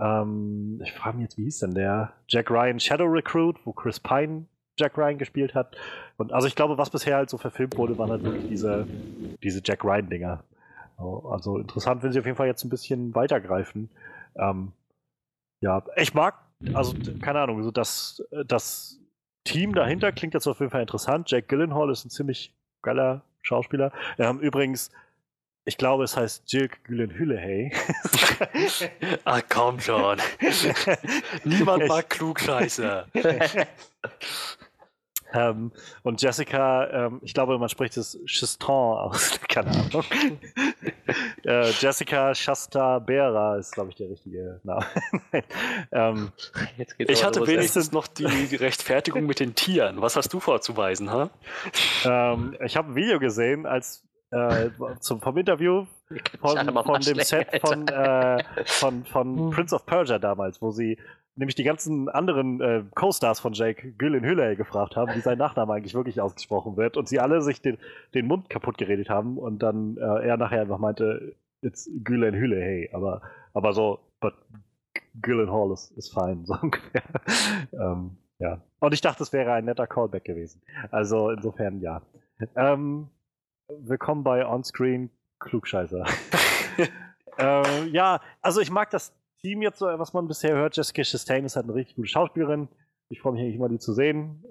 ähm, 0.00 0.80
ich 0.82 0.92
frage 0.92 1.18
mich 1.18 1.24
jetzt, 1.24 1.38
wie 1.38 1.44
hieß 1.44 1.58
denn 1.60 1.74
der? 1.74 2.14
Jack 2.28 2.50
Ryan 2.50 2.80
Shadow 2.80 3.06
Recruit, 3.06 3.58
wo 3.64 3.72
Chris 3.72 4.00
Pine 4.00 4.46
Jack 4.78 4.96
Ryan 4.96 5.18
gespielt 5.18 5.54
hat. 5.54 5.76
Und 6.16 6.32
also 6.32 6.46
ich 6.46 6.54
glaube, 6.54 6.78
was 6.78 6.90
bisher 6.90 7.16
halt 7.16 7.30
so 7.30 7.38
verfilmt 7.38 7.76
wurde, 7.76 7.98
waren 7.98 8.10
halt 8.10 8.22
wirklich 8.22 8.48
diese, 8.48 8.86
diese 9.42 9.60
Jack 9.64 9.84
Ryan-Dinger. 9.84 10.42
Also 10.98 11.58
interessant, 11.58 12.02
wenn 12.02 12.12
sie 12.12 12.18
auf 12.18 12.26
jeden 12.26 12.36
Fall 12.36 12.46
jetzt 12.46 12.64
ein 12.64 12.70
bisschen 12.70 13.14
weitergreifen. 13.14 13.90
Ähm, 14.36 14.72
ja, 15.60 15.82
ich 15.96 16.14
mag, 16.14 16.34
also 16.72 16.94
keine 17.20 17.40
Ahnung, 17.40 17.62
so 17.62 17.70
das, 17.70 18.22
das 18.46 18.98
Team 19.44 19.74
dahinter 19.74 20.12
klingt 20.12 20.34
jetzt 20.34 20.46
auf 20.46 20.60
jeden 20.60 20.70
Fall 20.70 20.80
interessant. 20.80 21.30
Jack 21.30 21.48
Gyllenhaal 21.48 21.90
ist 21.90 22.04
ein 22.04 22.10
ziemlich 22.10 22.52
geiler 22.82 23.22
Schauspieler. 23.42 23.92
Ähm, 24.18 24.40
übrigens, 24.40 24.90
ich 25.68 25.76
glaube, 25.76 26.04
es 26.04 26.16
heißt 26.16 26.44
Jake 26.46 26.78
Gyllenhaal. 26.84 27.70
Ach 29.24 29.42
komm 29.48 29.80
schon. 29.80 30.18
Niemand 31.44 31.88
mag 31.88 32.08
Klugscheiße. 32.08 33.06
Ähm, 35.32 35.72
und 36.02 36.22
Jessica, 36.22 37.06
ähm, 37.06 37.20
ich 37.22 37.34
glaube, 37.34 37.58
man 37.58 37.68
spricht 37.68 37.96
es 37.96 38.18
Chiston 38.26 38.98
aus, 38.98 39.40
keine 39.48 39.70
Ahnung. 39.70 40.04
äh, 41.44 41.70
Jessica 41.70 42.34
Shasta 42.34 42.98
Bera 42.98 43.56
ist, 43.56 43.72
glaube 43.72 43.90
ich, 43.90 43.96
der 43.96 44.10
richtige 44.10 44.60
Name. 44.64 44.86
ähm, 45.92 46.32
Ich 46.98 47.24
hatte 47.24 47.40
los, 47.40 47.48
wenigstens 47.48 47.92
noch 47.92 48.06
die 48.06 48.24
Rechtfertigung 48.56 49.26
mit 49.26 49.40
den 49.40 49.54
Tieren. 49.54 50.00
Was 50.00 50.16
hast 50.16 50.32
du 50.32 50.40
vorzuweisen, 50.40 51.10
ha? 51.10 51.30
ähm, 52.04 52.56
ich 52.64 52.76
habe 52.76 52.92
ein 52.92 52.94
Video 52.96 53.18
gesehen, 53.18 53.66
als 53.66 54.04
äh, 54.30 54.70
zum, 55.00 55.20
vom 55.20 55.36
Interview 55.36 55.86
von, 56.40 56.58
von 56.84 57.00
dem 57.00 57.20
Set 57.20 57.48
von, 57.60 57.88
äh, 57.88 58.42
von, 58.64 59.04
von 59.04 59.38
Hm. 59.38 59.50
Prince 59.50 59.74
of 59.74 59.86
Persia 59.86 60.18
damals, 60.18 60.60
wo 60.62 60.70
sie 60.70 60.98
nämlich 61.36 61.54
die 61.54 61.64
ganzen 61.64 62.08
anderen 62.08 62.60
äh, 62.60 62.84
Co-Stars 62.94 63.40
von 63.40 63.52
Jake 63.52 63.92
Gyllenhaal 63.92 64.56
gefragt 64.56 64.96
haben, 64.96 65.14
wie 65.14 65.20
sein 65.20 65.38
Nachname 65.38 65.74
eigentlich 65.74 65.94
wirklich 65.94 66.20
ausgesprochen 66.20 66.76
wird 66.76 66.96
und 66.96 67.08
sie 67.08 67.20
alle 67.20 67.42
sich 67.42 67.60
den, 67.60 67.78
den 68.14 68.26
Mund 68.26 68.50
kaputt 68.50 68.78
geredet 68.78 69.08
haben 69.08 69.38
und 69.38 69.62
dann 69.62 69.96
äh, 69.98 70.26
er 70.26 70.36
nachher 70.36 70.62
einfach 70.62 70.78
meinte, 70.78 71.36
it's 71.62 71.90
Gyllenhaal, 72.02 72.88
aber, 72.92 73.22
aber 73.52 73.72
so, 73.72 74.00
but 74.20 74.34
Gyllenhaal 75.20 75.72
ist, 75.72 75.92
ist 75.92 76.12
fein, 76.12 76.44
so 76.46 76.54
ungefähr. 76.60 77.02
ähm, 77.72 78.16
ja. 78.38 78.60
Und 78.80 78.92
ich 78.92 79.00
dachte, 79.00 79.22
es 79.22 79.32
wäre 79.32 79.52
ein 79.52 79.64
netter 79.64 79.86
Callback 79.86 80.24
gewesen. 80.24 80.62
Also 80.90 81.30
insofern 81.30 81.80
ja. 81.80 82.02
Ähm, 82.54 83.08
willkommen 83.68 84.24
bei 84.24 84.46
Onscreen 84.46 85.10
Klugscheißer. 85.38 86.04
äh, 87.38 87.84
ja, 87.88 88.20
also 88.42 88.60
ich 88.60 88.70
mag 88.70 88.90
das 88.90 89.15
Team 89.40 89.62
jetzt, 89.62 89.78
so, 89.78 89.86
was 89.86 90.12
man 90.12 90.28
bisher 90.28 90.54
hört. 90.54 90.76
Jessica 90.76 91.02
Chastain 91.02 91.44
ist 91.44 91.56
halt 91.56 91.66
eine 91.66 91.74
richtig 91.74 91.96
gute 91.96 92.08
Schauspielerin. 92.08 92.68
Ich 93.08 93.20
freue 93.20 93.32
mich 93.32 93.42
eigentlich 93.42 93.56
immer, 93.56 93.68
die 93.68 93.78
zu 93.78 93.92
sehen. 93.92 94.44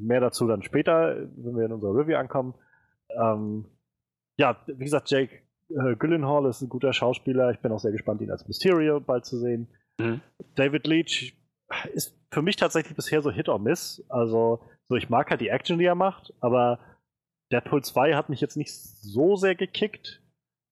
Mehr 0.00 0.20
dazu 0.20 0.46
dann 0.46 0.62
später, 0.62 1.16
wenn 1.36 1.56
wir 1.56 1.66
in 1.66 1.72
unserer 1.72 1.94
Review 1.94 2.16
ankommen. 2.16 2.54
Ähm, 3.10 3.66
ja, 4.38 4.56
wie 4.66 4.84
gesagt, 4.84 5.10
Jake 5.10 5.42
äh, 5.70 5.96
Gyllenhaal 5.96 6.46
ist 6.46 6.62
ein 6.62 6.68
guter 6.68 6.92
Schauspieler. 6.92 7.50
Ich 7.50 7.60
bin 7.60 7.72
auch 7.72 7.80
sehr 7.80 7.92
gespannt, 7.92 8.20
ihn 8.20 8.30
als 8.30 8.46
Mysterio 8.46 9.00
bald 9.00 9.24
zu 9.24 9.38
sehen. 9.38 9.68
Mhm. 9.98 10.20
David 10.54 10.86
Leach 10.86 11.36
ist 11.92 12.16
für 12.30 12.42
mich 12.42 12.56
tatsächlich 12.56 12.94
bisher 12.94 13.22
so 13.22 13.30
Hit 13.30 13.48
or 13.48 13.58
Miss. 13.58 14.04
Also, 14.08 14.60
so 14.88 14.96
ich 14.96 15.08
mag 15.08 15.30
halt 15.30 15.40
die 15.40 15.48
Action, 15.48 15.78
die 15.78 15.84
er 15.84 15.94
macht, 15.94 16.32
aber 16.40 16.78
Deadpool 17.52 17.82
2 17.82 18.14
hat 18.14 18.28
mich 18.28 18.40
jetzt 18.40 18.56
nicht 18.56 18.72
so 18.72 19.36
sehr 19.36 19.54
gekickt. 19.54 20.22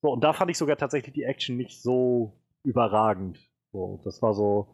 So, 0.02 0.12
und 0.12 0.23
da 0.23 0.33
fand 0.33 0.50
ich 0.50 0.59
sogar 0.59 0.76
tatsächlich 0.76 1.14
die 1.14 1.23
Action 1.25 1.56
nicht 1.56 1.80
so 1.80 2.40
überragend. 2.62 3.38
So, 3.75 4.00
das 4.04 4.23
war 4.23 4.33
so. 4.35 4.69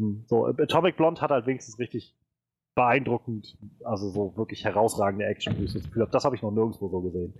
hm, 0.00 0.24
So, 0.26 0.46
Atomic 0.46 0.96
Blonde 0.96 1.20
hat 1.20 1.30
halt 1.30 1.46
wenigstens 1.46 1.78
richtig 1.78 2.16
beeindruckend, 2.74 3.56
also 3.84 4.08
so 4.08 4.36
wirklich 4.36 4.64
herausragende 4.64 5.26
Action, 5.26 5.56
wo 5.58 5.62
ich 5.62 5.72
das 5.74 5.84
Gefühl 5.84 6.02
habe, 6.02 6.10
das 6.10 6.24
habe 6.24 6.34
ich 6.34 6.42
noch 6.42 6.50
nirgendwo 6.50 6.88
so 6.88 7.00
gesehen. 7.02 7.34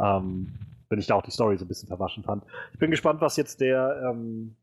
Ähm, 0.00 0.52
wenn 0.88 0.98
ich 1.00 1.06
da 1.06 1.16
auch 1.16 1.22
die 1.22 1.30
Story 1.32 1.58
so 1.58 1.64
ein 1.64 1.68
bisschen 1.68 1.88
verwaschen 1.88 2.22
fand. 2.22 2.44
Ich 2.72 2.78
bin 2.78 2.92
gespannt, 2.92 3.20
was 3.20 3.36
jetzt 3.36 3.60
der, 3.60 4.00
ähm, 4.08 4.54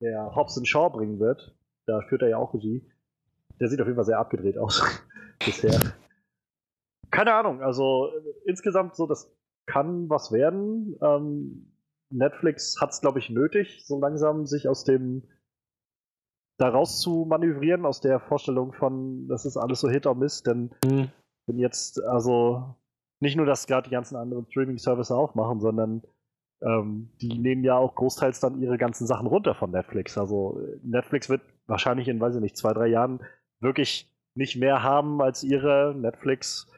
der 0.00 0.34
Hobbs 0.34 0.58
Shaw 0.66 0.88
bringen 0.88 1.18
wird. 1.20 1.54
Da 1.86 2.00
führt 2.08 2.22
er 2.22 2.28
ja 2.28 2.38
auch 2.38 2.54
Regie. 2.54 2.82
Der 3.60 3.68
sieht 3.68 3.80
auf 3.80 3.86
jeden 3.86 3.96
Fall 3.96 4.04
sehr 4.06 4.18
abgedreht 4.18 4.56
aus 4.56 4.82
bisher. 5.44 5.78
Keine 7.10 7.34
Ahnung, 7.34 7.60
also 7.60 8.06
äh, 8.06 8.48
insgesamt 8.48 8.96
so, 8.96 9.06
das 9.06 9.30
kann 9.66 10.08
was 10.08 10.32
werden. 10.32 10.96
Ähm, 11.02 11.72
Netflix 12.10 12.76
hat 12.80 12.90
es, 12.90 13.00
glaube 13.00 13.18
ich, 13.18 13.30
nötig, 13.30 13.84
so 13.84 14.00
langsam 14.00 14.46
sich 14.46 14.68
aus 14.68 14.84
dem 14.84 15.22
da 16.58 16.68
raus 16.68 17.00
zu 17.00 17.24
manövrieren, 17.28 17.86
aus 17.86 18.00
der 18.00 18.18
Vorstellung 18.18 18.72
von, 18.72 19.28
das 19.28 19.46
ist 19.46 19.56
alles 19.56 19.80
so 19.80 19.88
Hit 19.88 20.06
or 20.06 20.16
Miss, 20.16 20.42
denn 20.42 20.70
mhm. 20.84 21.08
wenn 21.46 21.58
jetzt, 21.58 22.02
also 22.02 22.74
nicht 23.20 23.36
nur, 23.36 23.46
dass 23.46 23.66
gerade 23.66 23.88
die 23.88 23.94
ganzen 23.94 24.16
anderen 24.16 24.46
Streaming-Services 24.46 25.12
aufmachen, 25.12 25.60
sondern 25.60 26.02
ähm, 26.60 27.10
die 27.20 27.38
nehmen 27.38 27.62
ja 27.62 27.76
auch 27.76 27.94
großteils 27.94 28.40
dann 28.40 28.60
ihre 28.60 28.78
ganzen 28.78 29.06
Sachen 29.06 29.28
runter 29.28 29.54
von 29.54 29.70
Netflix. 29.70 30.18
Also 30.18 30.60
Netflix 30.82 31.28
wird 31.28 31.42
wahrscheinlich 31.66 32.08
in, 32.08 32.20
weiß 32.20 32.34
ich 32.34 32.40
nicht, 32.40 32.56
zwei, 32.56 32.72
drei 32.72 32.88
Jahren 32.88 33.20
wirklich 33.60 34.12
nicht 34.34 34.56
mehr 34.56 34.82
haben 34.82 35.20
als 35.20 35.44
ihre 35.44 35.94
Netflix 35.96 36.68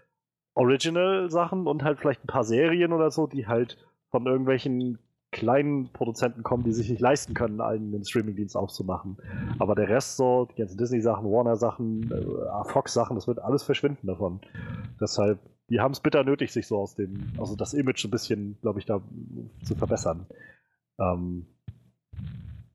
Original-Sachen 0.54 1.66
und 1.66 1.84
halt 1.84 1.98
vielleicht 1.98 2.24
ein 2.24 2.28
paar 2.28 2.44
Serien 2.44 2.92
oder 2.92 3.10
so, 3.10 3.26
die 3.26 3.46
halt 3.46 3.78
von 4.10 4.26
irgendwelchen 4.26 4.98
kleinen 5.32 5.92
Produzenten 5.92 6.42
kommen, 6.42 6.64
die 6.64 6.72
sich 6.72 6.90
nicht 6.90 7.00
leisten 7.00 7.34
können, 7.34 7.60
einen 7.60 7.92
den 7.92 8.04
Streamingdienst 8.04 8.56
aufzumachen. 8.56 9.16
Aber 9.58 9.74
der 9.74 9.88
Rest 9.88 10.16
so, 10.16 10.46
die 10.46 10.56
ganzen 10.60 10.76
Disney-Sachen, 10.76 11.24
Warner-Sachen, 11.24 12.10
äh, 12.10 12.70
Fox-Sachen, 12.70 13.14
das 13.14 13.26
wird 13.28 13.38
alles 13.38 13.62
verschwinden 13.62 14.06
davon. 14.06 14.40
Deshalb, 15.00 15.38
die 15.68 15.80
haben 15.80 15.92
es 15.92 16.00
bitter 16.00 16.24
nötig, 16.24 16.52
sich 16.52 16.66
so 16.66 16.78
aus 16.78 16.96
dem, 16.96 17.32
also 17.38 17.54
das 17.54 17.74
Image 17.74 18.04
ein 18.04 18.10
bisschen, 18.10 18.58
glaube 18.60 18.80
ich, 18.80 18.86
da 18.86 19.00
zu 19.62 19.76
verbessern. 19.76 20.26
Ähm 20.98 21.46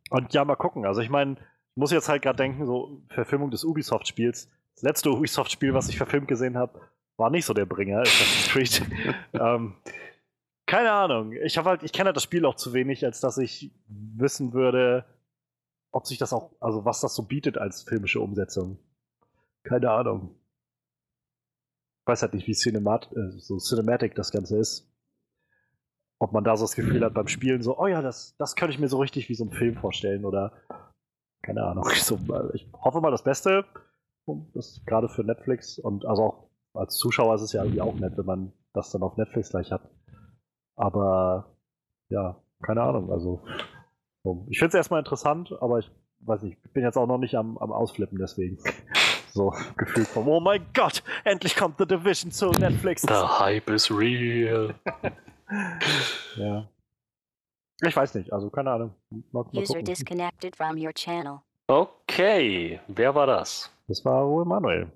und 0.09 0.33
ja, 0.33 0.45
mal 0.45 0.55
gucken. 0.55 0.85
Also 0.85 1.01
ich 1.01 1.09
meine, 1.09 1.33
ich 1.33 1.77
muss 1.77 1.91
jetzt 1.91 2.07
halt 2.07 2.21
gerade 2.21 2.37
denken, 2.37 2.65
so 2.65 3.01
Verfilmung 3.09 3.51
des 3.51 3.65
Ubisoft-Spiels. 3.65 4.49
Das 4.75 4.83
letzte 4.83 5.11
Ubisoft-Spiel, 5.11 5.73
was 5.73 5.89
ich 5.89 5.97
verfilmt 5.97 6.27
gesehen 6.27 6.57
habe, 6.57 6.79
war 7.17 7.29
nicht 7.29 7.45
so 7.45 7.53
der 7.53 7.65
Bringer, 7.65 8.01
Assassin's 8.01 8.49
Creed. 8.49 8.81
ähm, 9.33 9.75
keine 10.75 10.91
Ahnung. 10.91 11.31
Ich 11.31 11.57
habe 11.57 11.69
halt, 11.69 11.83
ich 11.83 11.93
kenne 11.93 12.07
halt 12.07 12.17
das 12.17 12.23
Spiel 12.23 12.45
auch 12.45 12.55
zu 12.55 12.73
wenig, 12.73 13.05
als 13.05 13.21
dass 13.21 13.37
ich 13.37 13.71
wissen 13.87 14.51
würde, 14.51 15.05
ob 15.93 16.05
sich 16.05 16.17
das 16.17 16.33
auch, 16.33 16.51
also 16.59 16.83
was 16.83 16.99
das 16.99 17.15
so 17.15 17.23
bietet 17.23 17.57
als 17.57 17.83
filmische 17.83 18.19
Umsetzung. 18.19 18.77
Keine 19.63 19.89
Ahnung. 19.89 20.35
Ich 22.01 22.07
weiß 22.07 22.23
halt 22.23 22.33
nicht, 22.33 22.45
wie 22.47 22.53
Cinemat 22.53 23.09
äh, 23.13 23.39
so 23.39 23.57
Cinematic 23.57 24.15
das 24.15 24.31
Ganze 24.31 24.57
ist. 24.57 24.91
Ob 26.19 26.33
man 26.33 26.43
da 26.43 26.57
so 26.57 26.65
das 26.65 26.75
Gefühl 26.75 27.05
hat 27.05 27.13
beim 27.13 27.29
Spielen 27.29 27.61
so, 27.61 27.79
oh 27.79 27.87
ja, 27.87 28.01
das, 28.01 28.35
das 28.35 28.57
könnte 28.57 28.73
ich 28.73 28.79
mir 28.79 28.89
so 28.89 28.97
richtig 28.97 29.29
wie 29.29 29.35
so 29.35 29.45
ein 29.45 29.51
Film 29.51 29.77
vorstellen 29.77 30.25
oder 30.25 30.51
keine 31.41 31.63
Ahnung. 31.63 31.85
So, 31.95 32.19
ich 32.53 32.67
hoffe 32.73 32.99
mal 32.99 33.11
das 33.11 33.23
Beste. 33.23 33.63
Das 34.53 34.81
gerade 34.85 35.07
für 35.07 35.23
Netflix 35.23 35.79
und 35.79 36.05
also 36.05 36.23
auch 36.23 36.49
als 36.73 36.97
Zuschauer 36.97 37.35
ist 37.35 37.43
es 37.43 37.53
ja 37.53 37.63
irgendwie 37.63 37.81
auch 37.81 37.95
nett, 37.95 38.17
wenn 38.17 38.25
man 38.25 38.53
das 38.73 38.91
dann 38.91 39.03
auf 39.03 39.15
Netflix 39.15 39.51
gleich 39.51 39.71
hat. 39.71 39.89
Aber 40.75 41.55
ja, 42.09 42.41
keine 42.61 42.81
Ahnung. 42.81 43.11
Also 43.11 43.41
ich 44.49 44.59
finde 44.59 44.69
es 44.69 44.73
erstmal 44.73 44.99
interessant, 44.99 45.53
aber 45.61 45.79
ich 45.79 45.91
weiß 46.21 46.41
nicht, 46.41 46.57
ich 46.63 46.71
bin 46.73 46.83
jetzt 46.83 46.97
auch 46.97 47.07
noch 47.07 47.17
nicht 47.17 47.35
am, 47.35 47.57
am 47.57 47.71
Ausflippen, 47.71 48.17
deswegen. 48.17 48.57
So 49.35 49.53
gefühlt 49.75 50.07
von, 50.07 50.25
oh 50.27 50.39
mein 50.39 50.65
Gott, 50.73 51.03
endlich 51.25 51.57
kommt 51.57 51.77
The 51.77 51.85
Division 51.85 52.31
zu 52.31 52.51
Netflix. 52.51 53.01
The 53.01 53.09
hype 53.09 53.69
is 53.69 53.91
real. 53.91 54.73
ja. 56.37 56.69
Ich 57.81 57.93
weiß 57.93 58.15
nicht, 58.15 58.31
also 58.31 58.49
keine 58.49 58.71
Ahnung. 58.71 58.95
Mal, 59.09 59.43
mal 59.51 59.61
User 59.61 59.81
disconnected 59.81 60.55
from 60.55 60.77
your 60.77 60.93
channel. 60.93 61.41
Okay, 61.67 62.79
wer 62.87 63.13
war 63.13 63.27
das? 63.27 63.69
Das 63.89 64.05
war 64.05 64.25
wohl 64.25 64.45
Manuel. 64.45 64.89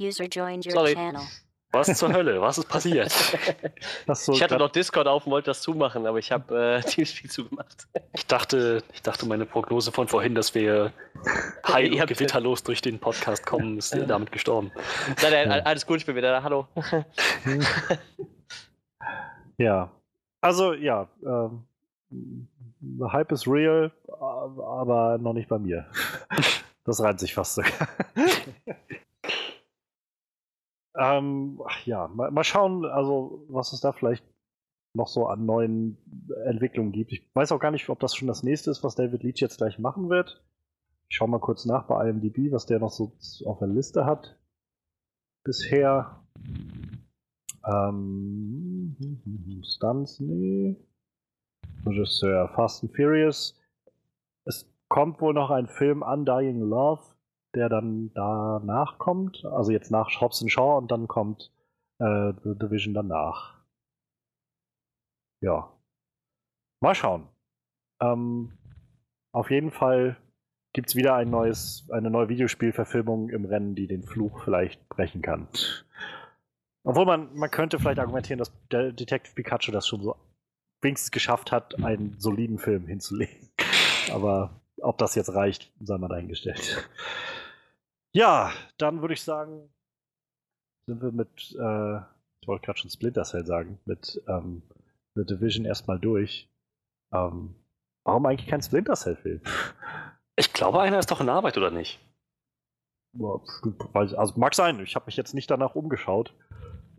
User 0.00 0.26
joined 0.26 0.64
your 0.64 0.74
Sorry. 0.74 0.94
channel. 0.94 1.22
Was 1.70 1.94
zur 1.98 2.12
Hölle? 2.12 2.40
Was 2.40 2.58
ist 2.58 2.68
passiert? 2.68 3.12
So 4.10 4.32
ich 4.32 4.42
hatte 4.42 4.56
noch 4.56 4.70
Discord 4.70 5.06
auf 5.06 5.26
und 5.26 5.32
wollte 5.32 5.50
das 5.50 5.60
zumachen, 5.60 6.06
aber 6.06 6.18
ich 6.18 6.32
habe 6.32 6.78
äh, 6.78 6.80
Teamspeak 6.88 7.30
zugemacht. 7.30 7.86
Ich 8.14 8.26
dachte, 8.26 8.82
ich 8.94 9.02
dachte, 9.02 9.26
meine 9.26 9.44
Prognose 9.44 9.92
von 9.92 10.08
vorhin, 10.08 10.34
dass 10.34 10.54
wir 10.54 10.92
heil 11.66 11.92
und 11.92 12.06
gewitterlos 12.06 12.62
durch 12.62 12.80
den 12.80 12.98
Podcast 12.98 13.44
kommen, 13.44 13.76
ist 13.78 13.94
damit 14.06 14.32
gestorben. 14.32 14.72
Nein, 15.22 15.48
nein, 15.48 15.66
alles 15.66 15.86
gut, 15.86 15.98
ich 15.98 16.06
bin 16.06 16.16
wieder 16.16 16.32
da. 16.32 16.42
Hallo. 16.42 16.66
ja. 19.58 19.90
Also, 20.40 20.72
ja. 20.72 21.08
Ähm, 21.22 21.66
the 22.10 23.06
Hype 23.12 23.30
is 23.30 23.46
real, 23.46 23.92
aber 24.18 25.18
noch 25.20 25.34
nicht 25.34 25.48
bei 25.48 25.58
mir. 25.58 25.86
Das 26.84 27.02
reimt 27.02 27.20
sich 27.20 27.34
fast 27.34 27.56
sogar. 27.56 27.88
Ähm, 30.98 31.62
ach 31.64 31.86
ja, 31.86 32.08
mal, 32.08 32.30
mal, 32.32 32.42
schauen, 32.42 32.84
also 32.84 33.46
was 33.48 33.72
es 33.72 33.80
da 33.80 33.92
vielleicht 33.92 34.24
noch 34.94 35.06
so 35.06 35.26
an 35.26 35.46
neuen 35.46 35.96
Entwicklungen 36.46 36.90
gibt. 36.90 37.12
Ich 37.12 37.30
weiß 37.34 37.52
auch 37.52 37.60
gar 37.60 37.70
nicht, 37.70 37.88
ob 37.88 38.00
das 38.00 38.16
schon 38.16 38.26
das 38.26 38.42
nächste 38.42 38.72
ist, 38.72 38.82
was 38.82 38.96
David 38.96 39.22
Leach 39.22 39.40
jetzt 39.40 39.58
gleich 39.58 39.78
machen 39.78 40.10
wird. 40.10 40.42
Ich 41.08 41.16
schaue 41.16 41.28
mal 41.28 41.38
kurz 41.38 41.64
nach 41.66 41.86
bei 41.86 42.08
IMDb, 42.08 42.52
was 42.52 42.66
der 42.66 42.80
noch 42.80 42.90
so 42.90 43.12
auf 43.46 43.60
der 43.60 43.68
Liste 43.68 44.06
hat. 44.06 44.38
Bisher. 45.44 46.20
Ähm, 47.64 48.96
Stunts, 49.64 50.18
nee. 50.18 50.76
Regisseur 51.86 52.48
Fast 52.48 52.82
and 52.82 52.94
Furious. 52.94 53.56
Es 54.44 54.68
kommt 54.88 55.20
wohl 55.20 55.32
noch 55.32 55.50
ein 55.50 55.68
Film 55.68 56.02
Undying 56.02 56.60
Love 56.60 57.02
der 57.54 57.68
dann 57.68 58.12
danach 58.14 58.98
kommt. 58.98 59.44
Also 59.44 59.70
jetzt 59.72 59.90
nach 59.90 60.20
Hobbs 60.20 60.44
Shaw 60.48 60.78
und 60.78 60.90
dann 60.90 61.08
kommt 61.08 61.52
äh, 61.98 62.32
The 62.44 62.58
Division 62.58 62.94
danach. 62.94 63.54
Ja. 65.40 65.72
Mal 66.80 66.94
schauen. 66.94 67.28
Ähm, 68.00 68.52
auf 69.32 69.50
jeden 69.50 69.70
Fall 69.70 70.16
gibt 70.72 70.88
es 70.88 70.96
wieder 70.96 71.14
ein 71.14 71.30
neues, 71.30 71.88
eine 71.90 72.10
neue 72.10 72.28
Videospielverfilmung 72.28 73.30
im 73.30 73.44
Rennen, 73.44 73.74
die 73.74 73.86
den 73.86 74.04
Fluch 74.04 74.44
vielleicht 74.44 74.88
brechen 74.88 75.22
kann. 75.22 75.48
Obwohl 76.84 77.04
man, 77.04 77.34
man 77.34 77.50
könnte 77.50 77.78
vielleicht 77.78 77.98
argumentieren, 77.98 78.38
dass 78.38 78.52
der 78.68 78.92
Detective 78.92 79.34
Pikachu 79.34 79.72
das 79.72 79.86
schon 79.86 80.02
so 80.02 80.16
wenigstens 80.80 81.10
geschafft 81.10 81.50
hat, 81.52 81.82
einen 81.82 82.18
soliden 82.18 82.58
Film 82.58 82.86
hinzulegen. 82.86 83.50
Aber 84.12 84.60
ob 84.80 84.98
das 84.98 85.14
jetzt 85.14 85.34
reicht, 85.34 85.72
sei 85.80 85.98
mal 85.98 86.08
dahingestellt. 86.08 86.88
Ja, 88.18 88.50
dann 88.78 89.00
würde 89.00 89.14
ich 89.14 89.22
sagen, 89.22 89.72
sind 90.88 91.00
wir 91.00 91.12
mit, 91.12 91.28
äh, 91.56 91.98
ich 92.40 92.48
wollte 92.48 92.66
gerade 92.66 92.80
schon 92.80 92.90
Splinter 92.90 93.22
Cell 93.22 93.46
sagen, 93.46 93.78
mit 93.84 94.20
ähm, 94.26 94.62
The 95.14 95.24
Division 95.24 95.64
erstmal 95.64 96.00
durch. 96.00 96.50
Ähm, 97.12 97.54
warum 98.02 98.26
eigentlich 98.26 98.48
kein 98.48 98.60
Splinter 98.60 98.94
Cell-Film? 98.94 99.40
Ich 100.34 100.52
glaube, 100.52 100.80
einer 100.80 101.00
ist 101.00 101.10
doch 101.10 101.20
in 101.20 101.28
Arbeit, 101.28 101.56
oder 101.58 101.72
nicht? 101.72 101.98
Also 103.92 104.38
mag 104.38 104.54
sein, 104.54 104.78
ich 104.78 104.94
habe 104.94 105.06
mich 105.06 105.16
jetzt 105.16 105.34
nicht 105.34 105.50
danach 105.50 105.74
umgeschaut. 105.74 106.32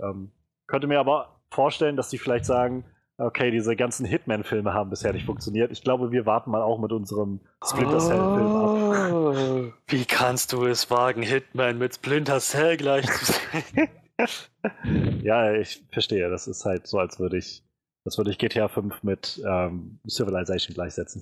Ähm, 0.01 0.33
könnte 0.67 0.87
mir 0.87 0.99
aber 0.99 1.41
vorstellen, 1.49 1.95
dass 1.95 2.09
die 2.09 2.17
vielleicht 2.17 2.43
sagen, 2.43 2.83
okay, 3.19 3.51
diese 3.51 3.75
ganzen 3.75 4.05
Hitman-Filme 4.05 4.73
haben 4.73 4.89
bisher 4.89 5.13
nicht 5.13 5.25
funktioniert. 5.25 5.71
Ich 5.71 5.83
glaube, 5.83 6.11
wir 6.11 6.25
warten 6.25 6.51
mal 6.51 6.61
auch 6.61 6.79
mit 6.79 6.91
unserem 6.91 7.41
Splinter 7.63 7.99
Cell-Film 7.99 8.47
ab. 8.47 9.11
Oh, 9.11 9.73
wie 9.87 10.05
kannst 10.05 10.53
du 10.53 10.65
es 10.65 10.89
wagen, 10.89 11.21
Hitman 11.21 11.77
mit 11.77 11.95
Splinter 11.95 12.39
Cell 12.39 12.77
gleich 12.77 13.05
zu 13.05 13.33
sehen? 13.33 13.89
ja, 15.23 15.53
ich 15.53 15.83
verstehe. 15.91 16.29
Das 16.29 16.47
ist 16.47 16.65
halt 16.65 16.87
so, 16.87 16.97
als 16.97 17.19
würde 17.19 17.37
ich, 17.37 17.63
als 18.05 18.17
würde 18.17 18.31
ich 18.31 18.37
GTA 18.37 18.67
5 18.67 19.03
mit 19.03 19.41
ähm, 19.45 19.99
Civilization 20.07 20.73
gleichsetzen. 20.73 21.21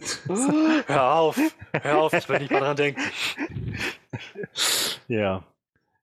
hör 0.87 1.13
auf, 1.15 1.39
hör 1.73 1.97
auf, 1.97 2.13
ich 2.13 2.29
will 2.29 2.39
nicht 2.39 2.51
mal 2.51 2.59
dran 2.59 2.77
denken. 2.77 3.01
ja. 5.07 5.43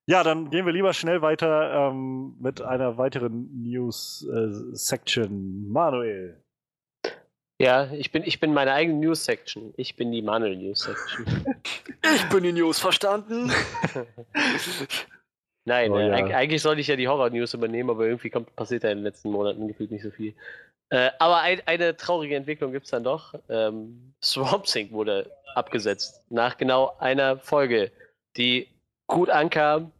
Ja, 0.06 0.22
dann 0.22 0.50
gehen 0.50 0.66
wir 0.66 0.72
lieber 0.72 0.92
schnell 0.92 1.22
weiter 1.22 1.90
ähm, 1.90 2.36
mit 2.38 2.60
einer 2.60 2.98
weiteren 2.98 3.48
News-Section. 3.62 5.24
Äh, 5.24 5.70
Manuel. 5.72 6.42
Ja, 7.58 7.90
ich 7.92 8.12
bin, 8.12 8.22
ich 8.24 8.40
bin 8.40 8.52
meine 8.52 8.72
eigene 8.72 8.98
News-Section. 8.98 9.72
Ich 9.76 9.96
bin 9.96 10.12
die 10.12 10.20
Manuel-News-Section. 10.20 11.24
ich 12.14 12.28
bin 12.28 12.42
die 12.42 12.52
News 12.52 12.78
verstanden. 12.78 13.50
Nein, 15.64 15.92
oh, 15.92 15.96
äh, 15.96 16.08
ja. 16.08 16.36
eigentlich 16.36 16.60
sollte 16.60 16.82
ich 16.82 16.88
ja 16.88 16.96
die 16.96 17.08
Horror-News 17.08 17.54
übernehmen, 17.54 17.88
aber 17.88 18.04
irgendwie 18.04 18.28
kommt, 18.28 18.54
passiert 18.54 18.82
ja 18.84 18.90
in 18.90 18.98
den 18.98 19.04
letzten 19.04 19.30
Monaten 19.30 19.66
gefühlt 19.66 19.90
nicht 19.90 20.02
so 20.02 20.10
viel. 20.10 20.34
Äh, 20.90 21.12
aber 21.18 21.40
ein, 21.40 21.62
eine 21.64 21.96
traurige 21.96 22.36
Entwicklung 22.36 22.72
gibt 22.72 22.84
es 22.84 22.90
dann 22.90 23.04
doch. 23.04 23.34
Ähm, 23.48 24.12
Swamp 24.22 24.64
Thing 24.64 24.90
wurde 24.90 25.30
abgesetzt. 25.54 26.30
Nach 26.30 26.58
genau 26.58 26.94
einer 26.98 27.38
Folge, 27.38 27.90
die 28.36 28.68
gut 29.06 29.30
ankam, 29.30 29.92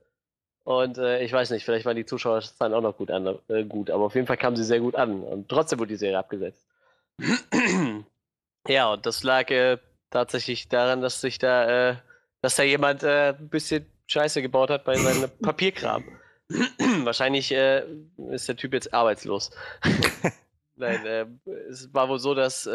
Und 0.64 0.96
äh, 0.96 1.22
ich 1.22 1.32
weiß 1.32 1.50
nicht, 1.50 1.64
vielleicht 1.64 1.84
waren 1.84 1.96
die 1.96 2.06
Zuschauerzahlen 2.06 2.72
auch 2.72 2.80
noch 2.80 2.96
gut, 2.96 3.10
an, 3.10 3.38
äh, 3.48 3.64
gut, 3.64 3.90
aber 3.90 4.04
auf 4.04 4.14
jeden 4.14 4.26
Fall 4.26 4.38
kamen 4.38 4.56
sie 4.56 4.64
sehr 4.64 4.80
gut 4.80 4.96
an. 4.96 5.22
Und 5.22 5.48
trotzdem 5.48 5.78
wurde 5.78 5.90
die 5.90 5.96
Serie 5.96 6.18
abgesetzt. 6.18 6.66
ja, 8.66 8.92
und 8.92 9.04
das 9.04 9.22
lag 9.22 9.50
äh, 9.50 9.76
tatsächlich 10.10 10.68
daran, 10.68 11.02
dass 11.02 11.20
sich 11.20 11.38
da, 11.38 11.90
äh, 11.90 11.96
dass 12.40 12.56
da 12.56 12.62
jemand 12.62 13.02
äh, 13.02 13.34
ein 13.38 13.48
bisschen 13.50 13.86
Scheiße 14.06 14.40
gebaut 14.40 14.70
hat 14.70 14.84
bei 14.84 14.96
seinem 14.96 15.30
Papierkram. 15.42 16.04
Wahrscheinlich 17.04 17.52
äh, 17.52 17.84
ist 18.30 18.48
der 18.48 18.56
Typ 18.56 18.72
jetzt 18.72 18.92
arbeitslos. 18.92 19.50
Nein, 20.76 21.06
äh, 21.06 21.26
es 21.68 21.92
war 21.92 22.08
wohl 22.08 22.18
so, 22.18 22.34
dass 22.34 22.68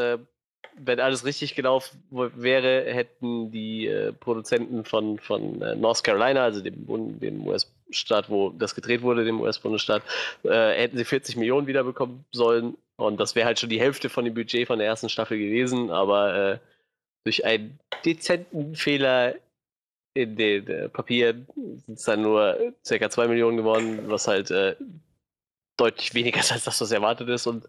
wenn 0.78 1.00
alles 1.00 1.26
richtig 1.26 1.56
gelaufen 1.56 2.04
wäre, 2.10 2.86
hätten 2.94 3.52
die 3.52 3.88
äh, 3.88 4.14
Produzenten 4.14 4.86
von, 4.86 5.20
von 5.20 5.62
äh, 5.62 5.76
North 5.76 6.04
Carolina, 6.04 6.44
also 6.44 6.62
dem, 6.62 7.20
dem 7.20 7.48
US-Staat, 7.48 8.30
wo 8.30 8.50
das 8.50 8.76
gedreht 8.76 9.02
wurde, 9.02 9.26
dem 9.26 9.42
US-Bundesstaat, 9.42 10.04
äh, 10.44 10.74
hätten 10.74 10.98
sie 10.98 11.06
40 11.06 11.38
Millionen 11.38 11.68
wiederbekommen 11.68 12.26
sollen. 12.32 12.78
Und 12.96 13.20
das 13.20 13.36
wäre 13.36 13.46
halt 13.46 13.60
schon 13.60 13.70
die 13.70 13.80
Hälfte 13.80 14.10
von 14.10 14.26
dem 14.26 14.34
Budget 14.34 14.68
von 14.68 14.80
der 14.80 14.88
ersten 14.88 15.10
Staffel 15.10 15.38
gewesen, 15.38 15.90
aber 15.90 16.36
äh, 16.36 16.60
durch 17.24 17.46
einen 17.46 17.80
dezenten 18.06 18.76
Fehler 18.76 19.36
in 20.14 20.36
den 20.36 20.68
äh, 20.68 20.90
Papieren 20.90 21.48
sind 21.86 21.98
es 21.98 22.04
dann 22.04 22.22
nur 22.22 22.74
ca. 22.88 23.10
2 23.10 23.28
Millionen 23.28 23.58
geworden, 23.58 24.04
was 24.08 24.28
halt 24.28 24.52
äh, 24.52 24.76
deutlich 25.78 26.14
weniger 26.14 26.40
ist 26.40 26.52
als 26.52 26.66
das, 26.66 26.82
was 26.82 26.92
erwartet 26.92 27.30
ist. 27.30 27.48
Und 27.48 27.68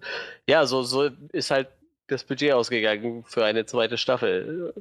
ja, 0.48 0.66
so, 0.66 0.82
so 0.82 1.10
ist 1.32 1.50
halt 1.50 1.68
das 2.10 2.24
Budget 2.24 2.52
ausgegangen 2.52 3.24
für 3.24 3.44
eine 3.44 3.66
zweite 3.66 3.98
Staffel. 3.98 4.74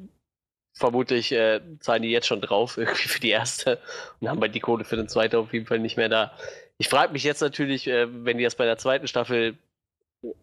Vermutlich 0.73 1.31
äh, 1.31 1.61
zahlen 1.79 2.03
die 2.03 2.11
jetzt 2.11 2.27
schon 2.27 2.41
drauf, 2.41 2.77
irgendwie 2.77 3.07
für 3.07 3.19
die 3.19 3.29
erste 3.29 3.79
und 4.19 4.29
haben 4.29 4.41
halt 4.41 4.55
die 4.55 4.59
Kohle 4.59 4.83
für 4.83 4.95
den 4.95 5.09
zweiten 5.09 5.37
auf 5.37 5.53
jeden 5.53 5.65
Fall 5.65 5.79
nicht 5.79 5.97
mehr 5.97 6.09
da. 6.09 6.31
Ich 6.77 6.89
frage 6.89 7.11
mich 7.11 7.23
jetzt 7.23 7.41
natürlich, 7.41 7.87
äh, 7.87 8.07
wenn 8.25 8.37
die 8.37 8.43
das 8.43 8.55
bei 8.55 8.65
der 8.65 8.77
zweiten 8.77 9.07
Staffel 9.07 9.57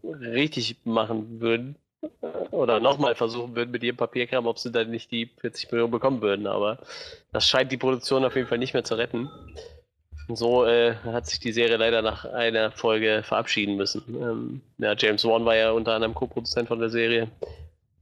richtig 0.03 0.77
machen 0.85 1.41
würden 1.41 1.77
äh, 2.03 2.27
oder 2.51 2.81
nochmal 2.81 3.15
versuchen 3.15 3.57
würden 3.57 3.71
mit 3.71 3.83
ihrem 3.83 3.97
Papierkram, 3.97 4.47
ob 4.47 4.59
sie 4.59 4.71
dann 4.71 4.91
nicht 4.91 5.11
die 5.11 5.31
40 5.41 5.73
Millionen 5.73 5.93
bekommen 5.93 6.21
würden. 6.21 6.47
Aber 6.47 6.79
das 7.33 7.49
scheint 7.49 7.73
die 7.73 7.77
Produktion 7.77 8.25
auf 8.25 8.37
jeden 8.37 8.49
Fall 8.49 8.59
nicht 8.59 8.75
mehr 8.75 8.85
zu 8.85 8.97
retten. 8.97 9.31
So 10.29 10.65
äh, 10.67 10.97
hat 11.05 11.27
sich 11.27 11.39
die 11.39 11.53
Serie 11.53 11.77
leider 11.77 12.03
nach 12.03 12.25
einer 12.25 12.73
Folge 12.73 13.23
verabschieden 13.23 13.77
müssen. 13.77 14.03
Ähm, 14.09 14.61
ja, 14.79 14.95
James 14.97 15.25
Wan 15.25 15.45
war 15.45 15.55
ja 15.55 15.71
unter 15.71 15.93
anderem 15.93 16.15
Co-Produzent 16.15 16.69
von 16.69 16.81
der 16.81 16.91
Serie, 16.91 17.29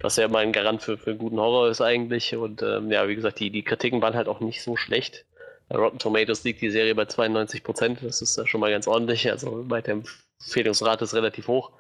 was 0.01 0.17
ja 0.17 0.25
immer 0.25 0.39
ein 0.39 0.53
Garant 0.53 0.83
für, 0.83 0.97
für 0.97 1.15
guten 1.15 1.39
Horror 1.39 1.69
ist 1.69 1.83
eigentlich. 1.83 2.35
Und 2.35 2.63
ähm, 2.63 2.91
ja, 2.91 3.07
wie 3.09 3.15
gesagt, 3.15 3.41
die, 3.41 3.51
die 3.51 3.63
Kritiken 3.63 4.01
waren 4.01 4.15
halt 4.15 4.29
auch 4.29 4.41
nicht 4.41 4.63
so 4.63 4.77
schlecht. 4.77 5.27
Bei 5.69 5.77
Rotten 5.77 5.99
Tomatoes 5.99 6.45
liegt 6.45 6.63
die 6.63 6.71
Serie 6.71 6.95
bei 6.95 7.05
92 7.05 7.63
Prozent. 7.63 7.99
Das 8.03 8.23
ist 8.23 8.37
ja 8.39 8.47
schon 8.47 8.61
mal 8.61 8.71
ganz 8.71 8.87
ordentlich. 8.87 9.31
Also 9.31 9.65
bei 9.69 9.83
der 9.83 10.03
Empfehlungsrate 10.41 11.05
ist 11.05 11.15
relativ 11.15 11.49
hoch. 11.49 11.73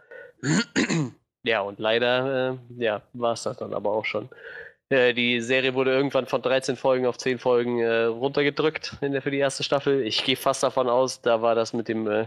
ja, 1.42 1.62
und 1.62 1.78
leider 1.78 2.52
äh, 2.52 2.82
ja, 2.82 3.02
war 3.14 3.32
es 3.32 3.44
das 3.44 3.56
dann 3.56 3.72
aber 3.72 3.92
auch 3.92 4.04
schon. 4.04 4.28
Äh, 4.90 5.14
die 5.14 5.40
Serie 5.40 5.74
wurde 5.74 5.92
irgendwann 5.92 6.26
von 6.26 6.42
13 6.42 6.76
Folgen 6.76 7.06
auf 7.06 7.18
10 7.18 7.38
Folgen 7.38 7.80
äh, 7.80 8.04
runtergedrückt 8.04 8.98
der, 9.00 9.22
für 9.22 9.30
die 9.30 9.38
erste 9.38 9.62
Staffel. 9.62 10.02
Ich 10.02 10.24
gehe 10.24 10.36
fast 10.36 10.62
davon 10.62 10.88
aus, 10.88 11.22
da 11.22 11.42
war 11.42 11.54
das 11.54 11.72
mit 11.72 11.88
dem 11.88 12.06
äh, 12.06 12.26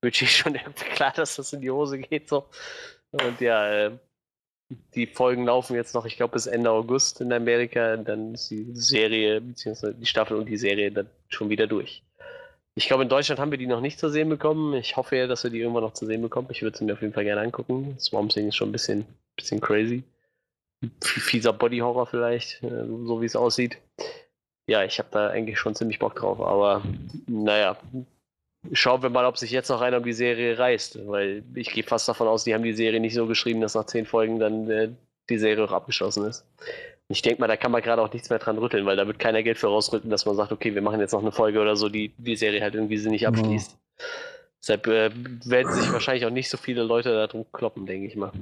Budget 0.00 0.28
schon 0.28 0.54
klar, 0.94 1.12
dass 1.14 1.36
das 1.36 1.52
in 1.52 1.60
die 1.60 1.70
Hose 1.70 1.98
geht. 1.98 2.28
So. 2.28 2.46
Und 3.12 3.40
ja, 3.40 3.70
äh, 3.70 3.90
die 4.94 5.06
Folgen 5.06 5.44
laufen 5.46 5.74
jetzt 5.76 5.94
noch, 5.94 6.04
ich 6.04 6.16
glaube, 6.16 6.32
bis 6.32 6.46
Ende 6.46 6.70
August 6.70 7.20
in 7.20 7.32
Amerika. 7.32 7.96
Dann 7.96 8.34
ist 8.34 8.50
die 8.50 8.66
Serie, 8.74 9.40
beziehungsweise 9.40 9.94
die 9.94 10.06
Staffel 10.06 10.36
und 10.36 10.46
die 10.46 10.58
Serie 10.58 10.90
dann 10.90 11.08
schon 11.28 11.48
wieder 11.50 11.66
durch. 11.66 12.02
Ich 12.74 12.86
glaube, 12.86 13.02
in 13.02 13.08
Deutschland 13.08 13.40
haben 13.40 13.50
wir 13.50 13.58
die 13.58 13.66
noch 13.66 13.80
nicht 13.80 13.98
zu 13.98 14.08
sehen 14.08 14.28
bekommen. 14.28 14.74
Ich 14.74 14.96
hoffe 14.96 15.16
ja, 15.16 15.26
dass 15.26 15.42
wir 15.42 15.50
die 15.50 15.60
irgendwann 15.60 15.82
noch 15.82 15.94
zu 15.94 16.06
sehen 16.06 16.22
bekommen. 16.22 16.48
Ich 16.50 16.62
würde 16.62 16.78
sie 16.78 16.84
mir 16.84 16.92
auf 16.92 17.02
jeden 17.02 17.12
Fall 17.12 17.24
gerne 17.24 17.40
angucken. 17.40 17.96
Swamp 17.98 18.30
Thing 18.30 18.48
ist 18.48 18.56
schon 18.56 18.68
ein 18.68 18.72
bisschen, 18.72 19.04
bisschen 19.36 19.60
crazy 19.60 20.04
fieser 21.02 21.52
Body-Horror 21.52 22.06
vielleicht, 22.06 22.62
äh, 22.62 22.86
so 22.86 23.20
wie 23.20 23.26
es 23.26 23.36
aussieht. 23.36 23.78
Ja, 24.68 24.84
ich 24.84 24.98
habe 24.98 25.08
da 25.10 25.28
eigentlich 25.28 25.58
schon 25.58 25.74
ziemlich 25.74 25.98
Bock 25.98 26.14
drauf, 26.14 26.40
aber 26.40 26.82
naja, 27.26 27.76
schauen 28.72 29.02
wir 29.02 29.10
mal, 29.10 29.24
ob 29.24 29.38
sich 29.38 29.50
jetzt 29.50 29.70
noch 29.70 29.80
einer 29.80 29.98
um 29.98 30.04
die 30.04 30.12
Serie 30.12 30.58
reißt, 30.58 31.06
weil 31.08 31.42
ich 31.54 31.72
gehe 31.72 31.84
fast 31.84 32.08
davon 32.08 32.28
aus, 32.28 32.44
die 32.44 32.54
haben 32.54 32.62
die 32.62 32.74
Serie 32.74 33.00
nicht 33.00 33.14
so 33.14 33.26
geschrieben, 33.26 33.60
dass 33.60 33.74
nach 33.74 33.86
zehn 33.86 34.04
Folgen 34.04 34.38
dann 34.38 34.70
äh, 34.70 34.90
die 35.30 35.38
Serie 35.38 35.64
auch 35.64 35.72
abgeschlossen 35.72 36.26
ist. 36.26 36.44
Ich 37.08 37.22
denke 37.22 37.40
mal, 37.40 37.46
da 37.46 37.56
kann 37.56 37.72
man 37.72 37.80
gerade 37.80 38.02
auch 38.02 38.12
nichts 38.12 38.28
mehr 38.28 38.38
dran 38.38 38.58
rütteln, 38.58 38.84
weil 38.84 38.96
da 38.96 39.06
wird 39.06 39.18
keiner 39.18 39.42
Geld 39.42 39.56
für 39.56 39.68
rausrücken, 39.68 40.10
dass 40.10 40.26
man 40.26 40.36
sagt, 40.36 40.52
okay, 40.52 40.74
wir 40.74 40.82
machen 40.82 41.00
jetzt 41.00 41.12
noch 41.12 41.22
eine 41.22 41.32
Folge 41.32 41.60
oder 41.60 41.74
so, 41.74 41.88
die 41.88 42.12
die 42.18 42.36
Serie 42.36 42.60
halt 42.60 42.74
irgendwie 42.74 42.98
sie 42.98 43.08
nicht 43.08 43.26
abschließt. 43.26 43.72
Ja. 43.72 44.04
Deshalb 44.60 44.86
äh, 44.88 45.10
werden 45.46 45.72
sich 45.72 45.90
wahrscheinlich 45.92 46.26
auch 46.26 46.30
nicht 46.30 46.50
so 46.50 46.58
viele 46.58 46.82
Leute 46.82 47.10
da 47.12 47.26
drum 47.26 47.46
kloppen, 47.52 47.86
denke 47.86 48.06
ich 48.06 48.16
mal. 48.16 48.32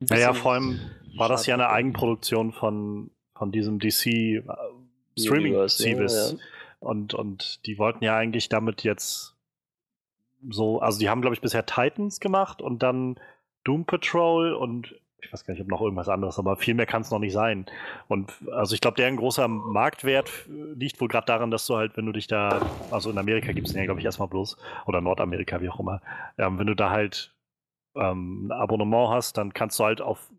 Naja, 0.00 0.34
vor 0.34 0.52
allem 0.52 0.80
war 1.16 1.28
das 1.28 1.46
ja 1.46 1.54
eine 1.54 1.70
Eigenproduktion 1.70 2.52
von, 2.52 3.10
von 3.34 3.52
diesem 3.52 3.78
DC 3.78 4.06
äh, 4.06 4.42
Streaming-Service. 5.18 6.32
Ja, 6.32 6.38
ja. 6.38 6.44
Und, 6.80 7.14
und 7.14 7.64
die 7.66 7.78
wollten 7.78 8.04
ja 8.04 8.16
eigentlich 8.16 8.48
damit 8.48 8.82
jetzt 8.82 9.34
so, 10.48 10.80
also 10.80 10.98
die 10.98 11.08
haben, 11.08 11.22
glaube 11.22 11.34
ich, 11.34 11.40
bisher 11.40 11.64
Titans 11.64 12.20
gemacht 12.20 12.60
und 12.60 12.82
dann 12.82 13.18
Doom 13.64 13.86
Patrol 13.86 14.52
und 14.52 14.94
ich 15.22 15.32
weiß 15.32 15.44
gar 15.44 15.54
nicht, 15.54 15.62
ob 15.62 15.68
noch 15.68 15.80
irgendwas 15.80 16.08
anderes, 16.08 16.38
aber 16.38 16.56
viel 16.56 16.74
mehr 16.74 16.86
kann 16.86 17.02
es 17.02 17.10
noch 17.10 17.18
nicht 17.18 17.32
sein. 17.32 17.66
Und 18.06 18.32
also 18.52 18.74
ich 18.74 18.80
glaube, 18.80 18.96
deren 18.96 19.16
großer 19.16 19.48
Marktwert 19.48 20.30
liegt 20.48 21.00
wohl 21.00 21.08
gerade 21.08 21.26
daran, 21.26 21.50
dass 21.50 21.66
du 21.66 21.76
halt, 21.76 21.96
wenn 21.96 22.06
du 22.06 22.12
dich 22.12 22.28
da, 22.28 22.60
also 22.90 23.10
in 23.10 23.18
Amerika 23.18 23.52
gibt 23.52 23.66
es 23.66 23.72
den 23.72 23.80
ja, 23.80 23.86
glaube 23.86 23.98
ich, 24.00 24.06
erstmal 24.06 24.28
bloß, 24.28 24.56
oder 24.86 25.00
Nordamerika, 25.00 25.60
wie 25.60 25.68
auch 25.68 25.80
immer, 25.80 26.00
ähm, 26.38 26.58
wenn 26.58 26.66
du 26.66 26.74
da 26.74 26.90
halt 26.90 27.34
ähm, 27.96 28.46
ein 28.46 28.52
Abonnement 28.52 29.10
hast, 29.10 29.36
dann 29.36 29.52
kannst 29.52 29.78
du 29.78 29.84
halt 29.84 30.00
auf 30.00 30.30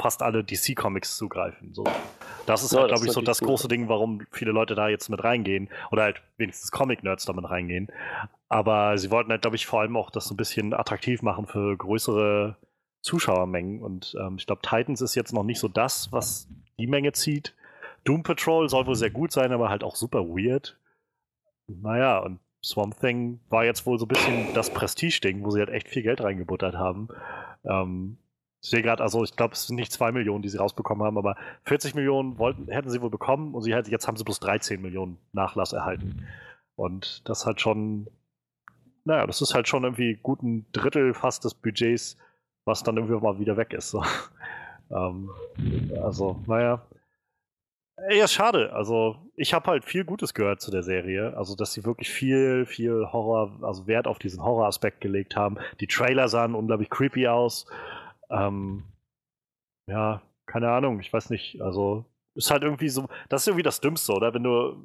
fast 0.00 0.22
alle 0.22 0.44
DC-Comics 0.44 1.16
zugreifen. 1.16 1.74
So. 1.74 1.84
Das 2.46 2.62
ist 2.62 2.72
ja, 2.72 2.80
halt, 2.80 2.88
glaube 2.90 3.06
ich, 3.06 3.12
so 3.12 3.20
das 3.20 3.42
cool. 3.42 3.48
große 3.48 3.68
Ding, 3.68 3.88
warum 3.88 4.22
viele 4.30 4.52
Leute 4.52 4.74
da 4.74 4.88
jetzt 4.88 5.08
mit 5.08 5.22
reingehen. 5.22 5.68
Oder 5.90 6.04
halt 6.04 6.22
wenigstens 6.36 6.70
Comic-Nerds 6.70 7.24
damit 7.24 7.50
reingehen. 7.50 7.88
Aber 8.48 8.96
sie 8.96 9.10
wollten 9.10 9.30
halt, 9.30 9.42
glaube 9.42 9.56
ich, 9.56 9.66
vor 9.66 9.80
allem 9.80 9.96
auch 9.96 10.10
das 10.10 10.26
so 10.26 10.34
ein 10.34 10.36
bisschen 10.36 10.72
attraktiv 10.72 11.22
machen 11.22 11.46
für 11.46 11.76
größere 11.76 12.56
Zuschauermengen. 13.02 13.82
Und 13.82 14.16
ähm, 14.20 14.36
ich 14.38 14.46
glaube, 14.46 14.62
Titans 14.62 15.00
ist 15.00 15.14
jetzt 15.14 15.32
noch 15.32 15.44
nicht 15.44 15.58
so 15.58 15.68
das, 15.68 16.12
was 16.12 16.48
die 16.78 16.86
Menge 16.86 17.12
zieht. 17.12 17.54
Doom 18.04 18.22
Patrol 18.22 18.68
soll 18.68 18.86
wohl 18.86 18.94
sehr 18.94 19.10
gut 19.10 19.32
sein, 19.32 19.52
aber 19.52 19.68
halt 19.68 19.82
auch 19.82 19.96
super 19.96 20.20
weird. 20.28 20.78
Naja, 21.66 22.18
und 22.18 22.38
Swamp 22.64 22.98
Thing 22.98 23.40
war 23.48 23.64
jetzt 23.64 23.86
wohl 23.86 23.98
so 23.98 24.04
ein 24.04 24.08
bisschen 24.08 24.54
das 24.54 24.70
Prestige-Ding, 24.70 25.44
wo 25.44 25.50
sie 25.50 25.60
halt 25.60 25.70
echt 25.70 25.88
viel 25.88 26.02
Geld 26.02 26.22
reingebuttert 26.22 26.74
haben. 26.74 27.08
Ähm, 27.64 28.18
ich 28.60 28.70
sehe 28.70 28.82
gerade, 28.82 29.02
also 29.02 29.22
ich 29.22 29.36
glaube, 29.36 29.54
es 29.54 29.66
sind 29.68 29.76
nicht 29.76 29.92
zwei 29.92 30.10
Millionen, 30.10 30.42
die 30.42 30.48
sie 30.48 30.58
rausbekommen 30.58 31.06
haben, 31.06 31.16
aber 31.16 31.36
40 31.64 31.94
Millionen 31.94 32.38
wollten, 32.38 32.68
hätten 32.68 32.90
sie 32.90 33.00
wohl 33.00 33.10
bekommen 33.10 33.54
und 33.54 33.62
sie 33.62 33.74
halt, 33.74 33.88
jetzt 33.88 34.08
haben 34.08 34.16
sie 34.16 34.24
bloß 34.24 34.40
13 34.40 34.82
Millionen 34.82 35.18
Nachlass 35.32 35.72
erhalten. 35.72 36.26
Und 36.74 37.28
das 37.28 37.46
hat 37.46 37.60
schon, 37.60 38.08
naja, 39.04 39.26
das 39.26 39.40
ist 39.40 39.54
halt 39.54 39.68
schon 39.68 39.84
irgendwie 39.84 40.16
gut 40.16 40.42
ein 40.42 40.66
Drittel 40.72 41.14
fast 41.14 41.44
des 41.44 41.54
Budgets, 41.54 42.16
was 42.64 42.82
dann 42.82 42.96
irgendwie 42.96 43.20
mal 43.20 43.38
wieder 43.38 43.56
weg 43.56 43.72
ist. 43.72 43.90
So. 43.90 44.02
ähm, 44.90 45.30
also, 46.02 46.42
naja, 46.46 46.82
ja, 48.10 48.28
schade. 48.28 48.72
Also, 48.72 49.16
ich 49.36 49.54
habe 49.54 49.70
halt 49.70 49.84
viel 49.84 50.04
Gutes 50.04 50.34
gehört 50.34 50.60
zu 50.60 50.70
der 50.70 50.82
Serie. 50.82 51.36
Also, 51.36 51.54
dass 51.54 51.72
sie 51.72 51.84
wirklich 51.84 52.10
viel, 52.10 52.66
viel 52.66 53.06
Horror, 53.12 53.58
also 53.62 53.86
Wert 53.86 54.06
auf 54.06 54.18
diesen 54.18 54.42
Horroraspekt 54.42 55.00
gelegt 55.00 55.36
haben. 55.36 55.58
Die 55.80 55.86
Trailer 55.86 56.28
sahen 56.28 56.54
unglaublich 56.54 56.90
creepy 56.90 57.28
aus. 57.28 57.66
Ähm, 58.30 58.84
ja, 59.88 60.22
keine 60.46 60.70
Ahnung, 60.70 61.00
ich 61.00 61.12
weiß 61.12 61.30
nicht. 61.30 61.60
Also, 61.60 62.04
ist 62.34 62.50
halt 62.50 62.62
irgendwie 62.62 62.88
so, 62.88 63.08
das 63.28 63.42
ist 63.42 63.48
irgendwie 63.48 63.64
das 63.64 63.80
Dümmste, 63.80 64.12
oder? 64.12 64.32
Wenn 64.32 64.44
du, 64.44 64.84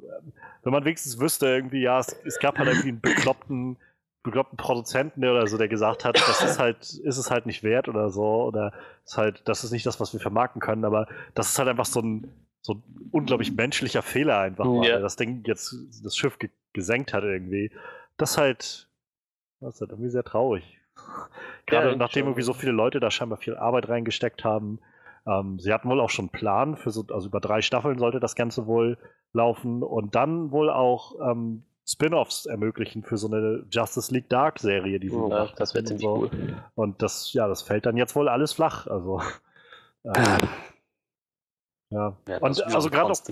wenn 0.62 0.72
man 0.72 0.84
wenigstens 0.84 1.20
wüsste, 1.20 1.46
irgendwie, 1.46 1.82
ja, 1.82 2.00
es, 2.00 2.08
es 2.24 2.38
gab 2.40 2.58
halt 2.58 2.68
irgendwie 2.68 2.88
einen 2.88 3.00
bekloppten, 3.00 3.76
bekloppten 4.24 4.56
Produzenten 4.56 5.24
oder 5.24 5.46
so, 5.46 5.56
der 5.56 5.68
gesagt 5.68 6.04
hat, 6.04 6.16
das 6.16 6.42
ist 6.42 6.58
halt, 6.58 6.78
ist 6.78 7.18
es 7.18 7.30
halt 7.30 7.46
nicht 7.46 7.62
wert 7.62 7.88
oder 7.88 8.10
so, 8.10 8.44
oder 8.44 8.72
ist 9.04 9.16
halt, 9.16 9.42
das 9.46 9.62
ist 9.62 9.70
nicht 9.70 9.86
das, 9.86 10.00
was 10.00 10.12
wir 10.12 10.20
vermarkten 10.20 10.60
können, 10.60 10.84
aber 10.84 11.06
das 11.34 11.50
ist 11.50 11.58
halt 11.58 11.68
einfach 11.68 11.84
so 11.84 12.00
ein, 12.00 12.46
so 12.64 12.74
ein 12.74 12.82
unglaublich 13.10 13.52
menschlicher 13.52 14.00
Fehler 14.00 14.38
einfach 14.38 14.64
war, 14.64 14.84
ja. 14.84 14.98
das 14.98 15.16
Ding 15.16 15.42
jetzt 15.46 15.76
das 16.02 16.16
Schiff 16.16 16.38
ge 16.38 16.48
gesenkt 16.72 17.12
hat 17.12 17.22
irgendwie. 17.22 17.70
Das 18.16 18.38
halt, 18.38 18.88
das 19.60 19.74
ist 19.74 19.80
halt 19.82 19.90
irgendwie 19.90 20.10
sehr 20.10 20.24
traurig. 20.24 20.80
Gerade 21.66 21.90
ja, 21.90 21.96
nachdem 21.96 22.24
irgendwie 22.24 22.42
so 22.42 22.54
viele 22.54 22.72
Leute 22.72 23.00
da 23.00 23.10
scheinbar 23.10 23.38
viel 23.38 23.56
Arbeit 23.56 23.88
reingesteckt 23.88 24.44
haben. 24.44 24.80
Ähm, 25.26 25.60
sie 25.60 25.72
hatten 25.72 25.88
wohl 25.88 26.00
auch 26.00 26.10
schon 26.10 26.24
einen 26.24 26.32
Plan 26.32 26.76
für 26.76 26.90
so, 26.90 27.04
also 27.12 27.28
über 27.28 27.40
drei 27.40 27.62
Staffeln 27.62 27.98
sollte 27.98 28.18
das 28.18 28.34
Ganze 28.34 28.66
wohl 28.66 28.98
laufen 29.32 29.82
und 29.82 30.14
dann 30.14 30.50
wohl 30.50 30.70
auch 30.70 31.14
ähm, 31.20 31.64
Spin-offs 31.86 32.46
ermöglichen 32.46 33.02
für 33.02 33.18
so 33.18 33.28
eine 33.28 33.66
Justice 33.70 34.12
League 34.12 34.30
Dark 34.30 34.58
Serie, 34.58 34.98
die 34.98 35.10
sie 35.10 35.28
ja, 35.28 35.48
das 35.56 35.74
wäre 35.74 35.84
ziemlich 35.84 36.02
so. 36.02 36.16
cool. 36.16 36.30
Und 36.74 37.02
das, 37.02 37.32
ja, 37.34 37.46
das 37.46 37.62
fällt 37.62 37.86
dann 37.86 37.96
jetzt 37.98 38.16
wohl 38.16 38.28
alles 38.28 38.54
flach. 38.54 38.86
Also 38.86 39.20
äh, 40.02 40.38
ja. 41.94 42.16
ja 42.28 42.38
und 42.38 42.74
also 42.74 42.90
gerade 42.90 43.12
auch. 43.12 43.22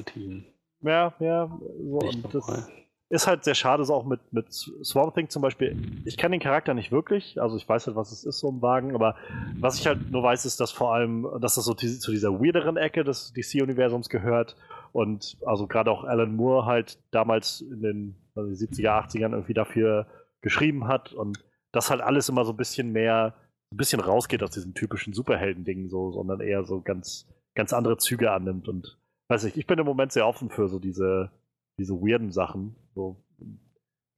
Ja, 0.84 1.14
ja, 1.20 1.46
so, 1.48 1.98
und 1.98 2.34
das, 2.34 2.70
ist 3.12 3.26
halt 3.26 3.44
sehr 3.44 3.54
schade, 3.54 3.84
so 3.84 3.92
auch 3.92 4.06
mit, 4.06 4.20
mit 4.32 4.50
Swamp 4.50 5.14
Thing 5.14 5.28
zum 5.28 5.42
Beispiel. 5.42 5.76
Ich 6.06 6.16
kenne 6.16 6.34
den 6.34 6.40
Charakter 6.40 6.72
nicht 6.72 6.92
wirklich, 6.92 7.38
also 7.42 7.58
ich 7.58 7.68
weiß 7.68 7.86
halt, 7.86 7.94
was 7.94 8.10
es 8.10 8.24
ist, 8.24 8.38
so 8.38 8.50
ein 8.50 8.62
Wagen, 8.62 8.94
aber 8.94 9.16
was 9.60 9.78
ich 9.78 9.86
halt 9.86 10.10
nur 10.10 10.22
weiß, 10.22 10.46
ist, 10.46 10.60
dass 10.60 10.70
vor 10.70 10.94
allem, 10.94 11.28
dass 11.42 11.56
das 11.56 11.66
so 11.66 11.74
die, 11.74 11.98
zu 11.98 12.10
dieser 12.10 12.40
weirderen 12.40 12.78
Ecke 12.78 13.04
des 13.04 13.34
DC-Universums 13.34 14.08
gehört 14.08 14.56
und 14.92 15.36
also 15.44 15.66
gerade 15.66 15.90
auch 15.90 16.04
Alan 16.04 16.34
Moore 16.34 16.64
halt 16.64 16.98
damals 17.10 17.60
in 17.60 17.82
den 17.82 18.16
also 18.34 18.50
70er, 18.50 19.06
80ern 19.06 19.32
irgendwie 19.32 19.54
dafür 19.54 20.06
geschrieben 20.40 20.88
hat 20.88 21.12
und 21.12 21.44
das 21.70 21.90
halt 21.90 22.00
alles 22.00 22.30
immer 22.30 22.46
so 22.46 22.52
ein 22.52 22.56
bisschen 22.56 22.92
mehr, 22.92 23.34
ein 23.72 23.76
bisschen 23.76 24.00
rausgeht 24.00 24.42
aus 24.42 24.52
diesem 24.52 24.72
typischen 24.72 25.12
Superhelden-Ding 25.12 25.90
so, 25.90 26.12
sondern 26.12 26.40
eher 26.40 26.64
so 26.64 26.80
ganz, 26.80 27.28
ganz 27.54 27.72
andere 27.72 27.96
Züge 27.98 28.30
annimmt 28.30 28.68
und 28.68 28.98
weiß 29.28 29.44
ich, 29.44 29.56
ich 29.56 29.66
bin 29.66 29.78
im 29.78 29.86
Moment 29.86 30.12
sehr 30.12 30.26
offen 30.26 30.50
für 30.50 30.68
so 30.68 30.78
diese, 30.78 31.30
diese 31.78 31.94
weirden 31.94 32.32
Sachen. 32.32 32.76
So, 32.94 33.22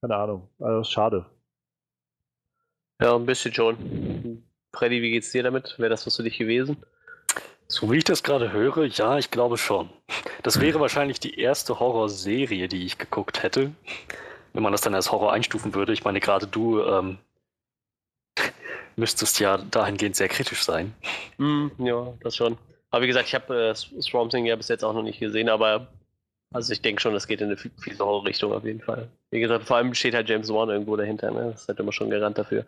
keine 0.00 0.16
Ahnung. 0.16 0.48
Also 0.58 0.84
schade. 0.84 1.26
Ja, 3.00 3.14
ein 3.14 3.26
bisschen 3.26 3.52
schon. 3.52 4.42
Freddy, 4.72 5.02
wie 5.02 5.10
geht's 5.10 5.30
dir 5.30 5.42
damit? 5.42 5.78
Wäre 5.78 5.90
das 5.90 6.06
was 6.06 6.16
für 6.16 6.22
dich 6.22 6.38
gewesen? 6.38 6.76
So 7.66 7.90
wie 7.90 7.98
ich 7.98 8.04
das 8.04 8.22
gerade 8.22 8.52
höre, 8.52 8.84
ja, 8.84 9.18
ich 9.18 9.30
glaube 9.30 9.56
schon. 9.56 9.88
Das 10.42 10.60
wäre 10.60 10.80
wahrscheinlich 10.80 11.20
die 11.20 11.38
erste 11.38 11.80
Horrorserie, 11.80 12.68
die 12.68 12.84
ich 12.84 12.98
geguckt 12.98 13.42
hätte. 13.42 13.72
Wenn 14.52 14.62
man 14.62 14.72
das 14.72 14.82
dann 14.82 14.94
als 14.94 15.10
Horror 15.10 15.32
einstufen 15.32 15.74
würde. 15.74 15.92
Ich 15.92 16.04
meine, 16.04 16.20
gerade 16.20 16.46
du 16.46 16.80
ähm, 16.82 17.18
müsstest 18.96 19.40
ja 19.40 19.58
dahingehend 19.58 20.16
sehr 20.16 20.28
kritisch 20.28 20.62
sein. 20.62 20.94
Mm, 21.38 21.68
ja, 21.78 22.14
das 22.20 22.36
schon. 22.36 22.58
Aber 22.94 23.02
wie 23.02 23.08
gesagt, 23.08 23.26
ich 23.26 23.34
habe 23.34 23.70
äh, 23.70 23.74
Swamp 23.74 24.30
Thing 24.30 24.46
ja 24.46 24.54
bis 24.54 24.68
jetzt 24.68 24.84
auch 24.84 24.94
noch 24.94 25.02
nicht 25.02 25.18
gesehen, 25.18 25.48
aber 25.48 25.88
also 26.52 26.72
ich 26.72 26.80
denke 26.80 27.02
schon, 27.02 27.12
das 27.12 27.26
geht 27.26 27.40
in 27.40 27.48
eine 27.48 27.56
viel 27.56 27.98
Horror-Richtung 27.98 28.52
auf 28.52 28.64
jeden 28.64 28.80
Fall. 28.80 29.08
Wie 29.32 29.40
gesagt, 29.40 29.64
vor 29.64 29.78
allem 29.78 29.94
steht 29.94 30.14
halt 30.14 30.28
James 30.28 30.48
Wan 30.48 30.68
irgendwo 30.68 30.94
dahinter, 30.94 31.32
ne? 31.32 31.50
Das 31.50 31.62
ist 31.62 31.68
halt 31.68 31.80
immer 31.80 31.90
schon 31.90 32.08
Garant 32.08 32.38
dafür. 32.38 32.64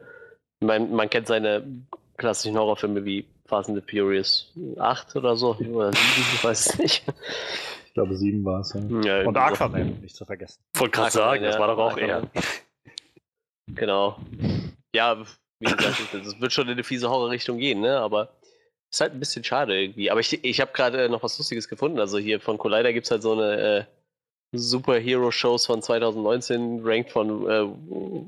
Man, 0.58 0.90
man 0.90 1.08
kennt 1.08 1.28
seine 1.28 1.64
klassischen 2.16 2.58
Horrorfilme 2.58 3.04
wie 3.04 3.24
Fast 3.44 3.68
and 3.68 3.80
the 3.80 3.88
Furious 3.88 4.52
8 4.76 5.14
oder 5.14 5.36
so, 5.36 5.54
oder 5.54 5.92
7, 5.92 6.04
ich 6.34 6.42
weiß 6.42 6.66
es 6.66 6.78
nicht. 6.80 7.04
Ich 7.86 7.94
glaube 7.94 8.16
7 8.16 8.44
war 8.44 8.62
es, 8.62 8.74
ja. 8.74 9.20
ja. 9.20 9.28
Und 9.28 9.36
Aquaman, 9.36 9.94
so. 9.94 10.02
nicht 10.02 10.16
zu 10.16 10.24
vergessen. 10.24 10.60
Wollte 10.74 10.90
gerade 10.90 11.12
sagen, 11.12 11.44
das 11.44 11.56
war 11.56 11.68
doch 11.68 11.78
auch 11.78 11.92
Aquaman. 11.92 12.08
eher. 12.08 12.22
Genau. 13.76 14.18
Ja, 14.92 15.18
wie 15.60 15.72
gesagt, 15.72 16.00
das 16.12 16.40
wird 16.40 16.52
schon 16.52 16.66
in 16.66 16.72
eine 16.72 16.82
fiese 16.82 17.08
Horrorrichtung 17.08 17.58
gehen, 17.58 17.80
ne? 17.80 18.00
Aber 18.00 18.30
ist 18.90 19.00
halt 19.00 19.12
ein 19.12 19.20
bisschen 19.20 19.44
schade 19.44 19.80
irgendwie. 19.80 20.10
Aber 20.10 20.20
ich, 20.20 20.44
ich 20.44 20.60
habe 20.60 20.72
gerade 20.72 21.08
noch 21.08 21.22
was 21.22 21.38
Lustiges 21.38 21.68
gefunden. 21.68 21.98
Also 21.98 22.18
hier 22.18 22.40
von 22.40 22.58
Collider 22.58 22.92
gibt 22.92 23.06
es 23.06 23.10
halt 23.10 23.22
so 23.22 23.32
eine 23.32 23.60
äh, 23.60 23.84
Superhero-Shows 24.52 25.66
von 25.66 25.82
2019, 25.82 26.80
ranked 26.84 27.10
von 27.10 27.48
äh, 27.48 27.66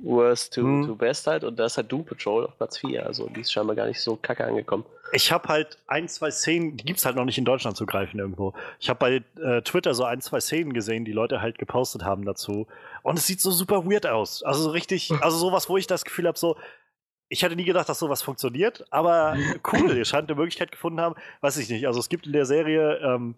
Worst 0.02 0.54
to, 0.54 0.62
hm. 0.62 0.86
to 0.86 0.94
Best 0.94 1.26
halt. 1.26 1.44
Und 1.44 1.58
da 1.58 1.66
ist 1.66 1.76
halt 1.76 1.90
Doom 1.90 2.04
Patrol 2.04 2.46
auf 2.46 2.56
Platz 2.56 2.78
4. 2.78 3.06
Also 3.06 3.28
die 3.28 3.40
ist 3.40 3.52
scheinbar 3.52 3.76
gar 3.76 3.86
nicht 3.86 4.00
so 4.00 4.16
kacke 4.16 4.44
angekommen. 4.44 4.84
Ich 5.12 5.32
habe 5.32 5.48
halt 5.48 5.78
ein, 5.86 6.06
zwei 6.08 6.30
Szenen, 6.30 6.76
die 6.76 6.84
gibt 6.84 6.98
es 6.98 7.06
halt 7.06 7.16
noch 7.16 7.24
nicht 7.24 7.38
in 7.38 7.46
Deutschland 7.46 7.76
zu 7.76 7.86
greifen 7.86 8.18
irgendwo. 8.18 8.52
Ich 8.78 8.90
habe 8.90 8.98
bei 8.98 9.42
äh, 9.42 9.62
Twitter 9.62 9.94
so 9.94 10.04
ein, 10.04 10.20
zwei 10.20 10.40
Szenen 10.40 10.74
gesehen, 10.74 11.06
die 11.06 11.12
Leute 11.12 11.40
halt 11.40 11.58
gepostet 11.58 12.04
haben 12.04 12.26
dazu. 12.26 12.66
Und 13.02 13.18
es 13.18 13.26
sieht 13.26 13.40
so 13.40 13.50
super 13.50 13.86
weird 13.86 14.06
aus. 14.06 14.42
Also 14.42 14.64
so 14.64 14.70
richtig, 14.70 15.10
also 15.22 15.38
sowas, 15.38 15.70
wo 15.70 15.78
ich 15.78 15.86
das 15.86 16.04
Gefühl 16.04 16.26
habe, 16.26 16.38
so, 16.38 16.56
ich 17.28 17.42
hätte 17.42 17.56
nie 17.56 17.64
gedacht, 17.64 17.88
dass 17.88 17.98
sowas 17.98 18.22
funktioniert, 18.22 18.84
aber 18.90 19.36
cool, 19.72 19.96
ihr 19.96 20.04
scheint 20.04 20.28
eine 20.28 20.38
Möglichkeit 20.38 20.72
gefunden 20.72 21.00
haben, 21.00 21.14
weiß 21.40 21.58
ich 21.58 21.68
nicht. 21.68 21.86
Also 21.86 22.00
es 22.00 22.08
gibt 22.08 22.26
in 22.26 22.32
der 22.32 22.46
Serie, 22.46 22.98
ähm, 22.98 23.36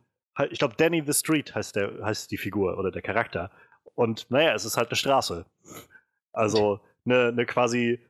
ich 0.50 0.58
glaube, 0.58 0.74
Danny 0.76 1.02
the 1.04 1.12
Street 1.12 1.54
heißt, 1.54 1.76
der, 1.76 2.04
heißt 2.04 2.30
die 2.30 2.38
Figur 2.38 2.78
oder 2.78 2.90
der 2.90 3.02
Charakter. 3.02 3.50
Und 3.94 4.30
naja, 4.30 4.54
es 4.54 4.64
ist 4.64 4.76
halt 4.76 4.88
eine 4.88 4.96
Straße. 4.96 5.44
Also 6.32 6.80
eine, 7.04 7.28
eine 7.28 7.46
quasi 7.46 8.00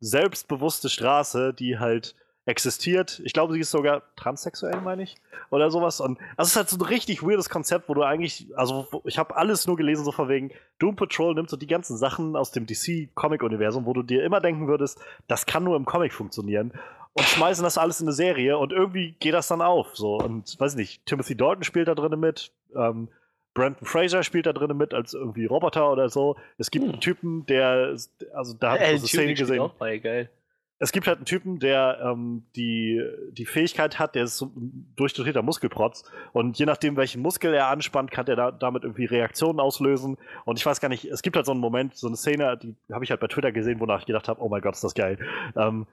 selbstbewusste 0.00 0.88
Straße, 0.88 1.54
die 1.54 1.78
halt 1.78 2.14
existiert. 2.46 3.20
Ich 3.24 3.32
glaube, 3.32 3.52
sie 3.52 3.60
ist 3.60 3.72
sogar 3.72 4.02
transsexuell, 4.14 4.80
meine 4.80 5.02
ich, 5.02 5.16
oder 5.50 5.70
sowas. 5.70 6.00
Und 6.00 6.18
also 6.36 6.46
es 6.46 6.50
ist 6.50 6.56
halt 6.56 6.68
so 6.70 6.76
ein 6.76 6.82
richtig 6.82 7.22
weirdes 7.22 7.50
Konzept, 7.50 7.88
wo 7.88 7.94
du 7.94 8.02
eigentlich, 8.02 8.46
also 8.56 8.86
ich 9.04 9.18
habe 9.18 9.36
alles 9.36 9.66
nur 9.66 9.76
gelesen, 9.76 10.04
so 10.04 10.12
von 10.12 10.28
wegen, 10.28 10.52
Doom 10.78 10.94
Patrol 10.94 11.34
nimmt 11.34 11.50
so 11.50 11.56
die 11.56 11.66
ganzen 11.66 11.96
Sachen 11.96 12.36
aus 12.36 12.52
dem 12.52 12.66
DC-Comic-Universum, 12.66 13.84
wo 13.84 13.92
du 13.92 14.02
dir 14.02 14.24
immer 14.24 14.40
denken 14.40 14.68
würdest, 14.68 15.00
das 15.26 15.46
kann 15.46 15.64
nur 15.64 15.76
im 15.76 15.84
Comic 15.84 16.12
funktionieren. 16.12 16.72
Und 17.14 17.24
schmeißen 17.24 17.64
das 17.64 17.78
alles 17.78 18.00
in 18.00 18.06
eine 18.06 18.12
Serie 18.12 18.58
und 18.58 18.72
irgendwie 18.72 19.16
geht 19.18 19.34
das 19.34 19.48
dann 19.48 19.62
auf. 19.62 19.96
So. 19.96 20.18
Und 20.18 20.58
weiß 20.60 20.76
nicht, 20.76 21.04
Timothy 21.06 21.34
Dalton 21.34 21.64
spielt 21.64 21.88
da 21.88 21.94
drin 21.94 22.18
mit, 22.20 22.52
ähm, 22.76 23.08
Brandon 23.54 23.86
Fraser 23.86 24.22
spielt 24.22 24.44
da 24.44 24.52
drin 24.52 24.76
mit 24.76 24.92
als 24.92 25.14
irgendwie 25.14 25.46
Roboter 25.46 25.90
oder 25.90 26.10
so. 26.10 26.36
Es 26.58 26.70
gibt 26.70 26.84
hm. 26.84 26.92
einen 26.92 27.00
Typen, 27.00 27.46
der, 27.46 27.96
also 28.34 28.54
da 28.54 28.72
habe 28.72 28.84
ich 28.84 28.88
so 28.88 28.96
eine 28.96 29.06
Szene 29.08 29.34
gesehen. 29.34 29.60
Auch 29.60 29.72
bei, 29.72 29.98
geil 29.98 30.28
es 30.78 30.92
gibt 30.92 31.06
halt 31.06 31.18
einen 31.18 31.24
Typen, 31.24 31.58
der 31.58 32.00
ähm, 32.02 32.44
die, 32.54 33.02
die 33.32 33.46
Fähigkeit 33.46 33.98
hat, 33.98 34.14
der 34.14 34.24
ist 34.24 34.36
so 34.36 34.46
ein 34.46 34.92
durchdrehter 34.96 35.42
Muskelprotz. 35.42 36.04
Und 36.32 36.58
je 36.58 36.66
nachdem, 36.66 36.96
welchen 36.96 37.22
Muskel 37.22 37.54
er 37.54 37.68
anspannt, 37.68 38.10
kann 38.10 38.26
der 38.26 38.36
da, 38.36 38.50
damit 38.50 38.84
irgendwie 38.84 39.06
Reaktionen 39.06 39.58
auslösen. 39.58 40.18
Und 40.44 40.58
ich 40.58 40.66
weiß 40.66 40.80
gar 40.80 40.88
nicht, 40.88 41.06
es 41.06 41.22
gibt 41.22 41.36
halt 41.36 41.46
so 41.46 41.52
einen 41.52 41.62
Moment, 41.62 41.96
so 41.96 42.06
eine 42.08 42.16
Szene, 42.16 42.58
die 42.58 42.74
habe 42.92 43.04
ich 43.04 43.10
halt 43.10 43.20
bei 43.20 43.26
Twitter 43.26 43.52
gesehen, 43.52 43.80
wonach 43.80 44.00
ich 44.00 44.06
gedacht 44.06 44.28
habe, 44.28 44.42
oh 44.42 44.48
mein 44.48 44.60
Gott, 44.60 44.74
ist 44.74 44.84
das 44.84 44.94
geil. 44.94 45.18
Ähm, 45.56 45.86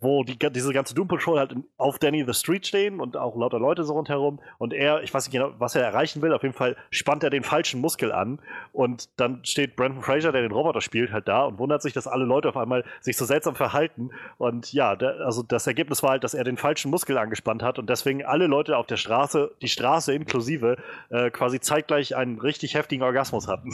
wo 0.00 0.22
die, 0.24 0.38
diese 0.38 0.72
ganze 0.72 0.94
Doom 0.94 1.08
Patrol 1.08 1.38
halt 1.38 1.54
auf 1.76 1.98
Danny 1.98 2.24
the 2.26 2.34
Street 2.34 2.66
stehen 2.66 3.00
und 3.00 3.16
auch 3.16 3.36
lauter 3.36 3.58
Leute 3.58 3.84
so 3.84 3.94
rundherum. 3.94 4.40
Und 4.58 4.72
er, 4.72 5.02
ich 5.02 5.12
weiß 5.12 5.26
nicht 5.26 5.32
genau, 5.32 5.52
was 5.58 5.74
er 5.74 5.82
erreichen 5.82 6.22
will, 6.22 6.32
auf 6.32 6.42
jeden 6.42 6.54
Fall 6.54 6.76
spannt 6.90 7.22
er 7.24 7.30
den 7.30 7.42
falschen 7.42 7.80
Muskel 7.80 8.12
an. 8.12 8.40
Und 8.72 9.08
dann 9.18 9.44
steht 9.44 9.76
Brandon 9.76 10.02
Fraser, 10.02 10.32
der 10.32 10.42
den 10.42 10.52
Roboter 10.52 10.80
spielt, 10.80 11.12
halt 11.12 11.28
da 11.28 11.44
und 11.44 11.58
wundert 11.58 11.82
sich, 11.82 11.92
dass 11.92 12.06
alle 12.06 12.24
Leute 12.24 12.48
auf 12.48 12.56
einmal 12.56 12.84
sich 13.00 13.16
so 13.16 13.24
seltsam 13.24 13.54
verhalten. 13.54 14.10
Und 14.38 14.72
ja, 14.72 14.96
der, 14.96 15.20
also 15.20 15.42
das 15.42 15.66
Ergebnis 15.66 16.02
war 16.02 16.10
halt, 16.10 16.24
dass 16.24 16.34
er 16.34 16.44
den 16.44 16.56
falschen 16.56 16.90
Muskel 16.90 17.18
angespannt 17.18 17.62
hat 17.62 17.78
und 17.78 17.88
deswegen 17.90 18.24
alle 18.24 18.46
Leute 18.46 18.76
auf 18.76 18.86
der 18.86 18.96
Straße, 18.96 19.52
die 19.62 19.68
Straße 19.68 20.14
inklusive, 20.14 20.76
äh, 21.10 21.30
quasi 21.30 21.60
zeitgleich 21.60 22.16
einen 22.16 22.38
richtig 22.38 22.74
heftigen 22.74 23.02
Orgasmus 23.02 23.48
hatten. 23.48 23.70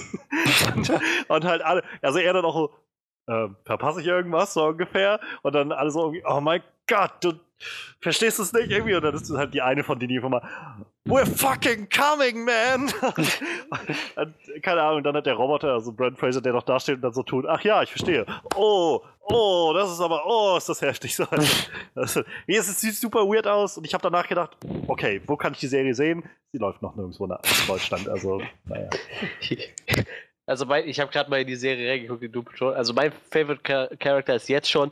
und, 0.75 0.93
und 1.29 1.45
halt 1.45 1.63
alle, 1.63 1.83
also 2.03 2.19
er 2.19 2.33
dann 2.33 2.45
auch 2.45 2.71
äh, 3.27 3.49
verpasse 3.65 4.01
ich 4.01 4.07
irgendwas, 4.07 4.55
so 4.55 4.67
ungefähr. 4.67 5.21
Und 5.43 5.55
dann 5.55 5.73
alle 5.73 5.91
so 5.91 6.01
irgendwie, 6.01 6.25
oh 6.27 6.41
mein 6.41 6.63
Gott, 6.87 7.13
du 7.23 7.33
verstehst 8.01 8.39
es 8.39 8.53
nicht 8.53 8.71
irgendwie. 8.71 8.95
Und 8.95 9.03
dann 9.03 9.15
ist 9.15 9.31
halt 9.31 9.55
die 9.55 9.63
eine 9.63 9.85
von 9.85 9.99
denen, 9.99 10.11
die 10.11 10.17
einfach 10.17 10.29
mal, 10.29 10.43
we're 11.07 11.27
fucking 11.27 11.89
coming, 11.89 12.45
man! 12.45 12.83
und, 14.17 14.63
keine 14.63 14.83
Ahnung, 14.83 15.03
dann 15.03 15.17
hat 15.17 15.27
der 15.27 15.35
Roboter, 15.35 15.73
also 15.73 15.93
Brent 15.93 16.19
Fraser, 16.19 16.41
der 16.41 16.53
noch 16.53 16.63
da 16.63 16.79
steht 16.81 16.97
und 16.97 17.03
dann 17.03 17.13
so 17.13 17.23
tut, 17.23 17.47
ach 17.47 17.63
ja, 17.63 17.83
ich 17.83 17.91
verstehe. 17.91 18.27
Oh, 18.55 19.01
oh, 19.21 19.73
das 19.75 19.91
ist 19.91 20.01
aber, 20.01 20.23
oh, 20.27 20.57
ist 20.57 20.69
das 20.69 20.81
heftig. 20.83 21.17
So, 21.25 21.27
das, 21.95 22.17
es 22.47 22.81
sieht 22.81 22.97
super 22.97 23.21
weird 23.21 23.47
aus 23.47 23.79
und 23.79 23.87
ich 23.87 23.95
habe 23.95 24.03
danach 24.03 24.27
gedacht, 24.27 24.57
okay, 24.89 25.21
wo 25.27 25.37
kann 25.37 25.53
ich 25.53 25.61
die 25.61 25.69
Serie 25.69 25.95
sehen? 25.95 26.25
Sie 26.53 26.59
läuft 26.59 26.83
noch 26.83 26.95
nirgendwo 26.97 27.25
in 27.25 27.37
Deutschland, 27.67 28.09
also, 28.09 28.43
naja. 28.65 28.91
Also 30.47 30.67
mein, 30.67 30.87
ich 30.89 31.01
habe 31.01 31.11
gerade 31.11 31.31
mal 31.31 31.41
in 31.41 31.47
die 31.47 31.57
Serie 31.57 31.91
reingeguckt, 31.91 32.23
die 32.23 32.29
Doom 32.29 32.45
Patrol. 32.45 32.75
Also 32.75 32.93
mein 32.93 33.13
Favorite 33.31 33.63
Char 33.67 33.89
Character 33.99 34.35
ist 34.35 34.49
jetzt 34.49 34.71
schon 34.71 34.91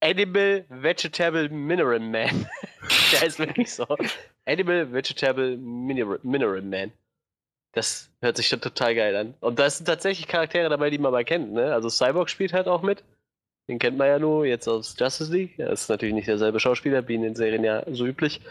Animal 0.00 0.64
Vegetable 0.68 1.48
Mineral 1.48 2.00
Man. 2.00 2.46
Der 3.12 3.20
heißt 3.22 3.38
wirklich 3.38 3.72
so. 3.72 3.86
Animal 4.44 4.92
Vegetable 4.92 5.56
Mineral, 5.56 6.20
Mineral 6.22 6.62
Man. 6.62 6.92
Das 7.72 8.10
hört 8.20 8.36
sich 8.36 8.46
schon 8.46 8.60
total 8.60 8.94
geil 8.94 9.16
an. 9.16 9.34
Und 9.40 9.58
da 9.58 9.68
sind 9.68 9.86
tatsächlich 9.86 10.28
Charaktere 10.28 10.68
dabei, 10.68 10.90
die 10.90 10.98
man 10.98 11.12
mal 11.12 11.24
kennt, 11.24 11.52
ne? 11.52 11.72
Also 11.72 11.88
Cyborg 11.88 12.30
spielt 12.30 12.52
halt 12.52 12.68
auch 12.68 12.82
mit. 12.82 13.02
Den 13.68 13.78
kennt 13.78 13.96
man 13.96 14.08
ja 14.08 14.18
nur 14.18 14.44
jetzt 14.44 14.68
aus 14.68 14.94
Justice 14.98 15.32
League. 15.32 15.58
Er 15.58 15.70
ist 15.70 15.88
natürlich 15.88 16.14
nicht 16.14 16.28
derselbe 16.28 16.60
Schauspieler, 16.60 17.08
wie 17.08 17.14
in 17.14 17.22
den 17.22 17.34
Serien 17.34 17.64
ja 17.64 17.82
so 17.90 18.06
üblich. 18.06 18.42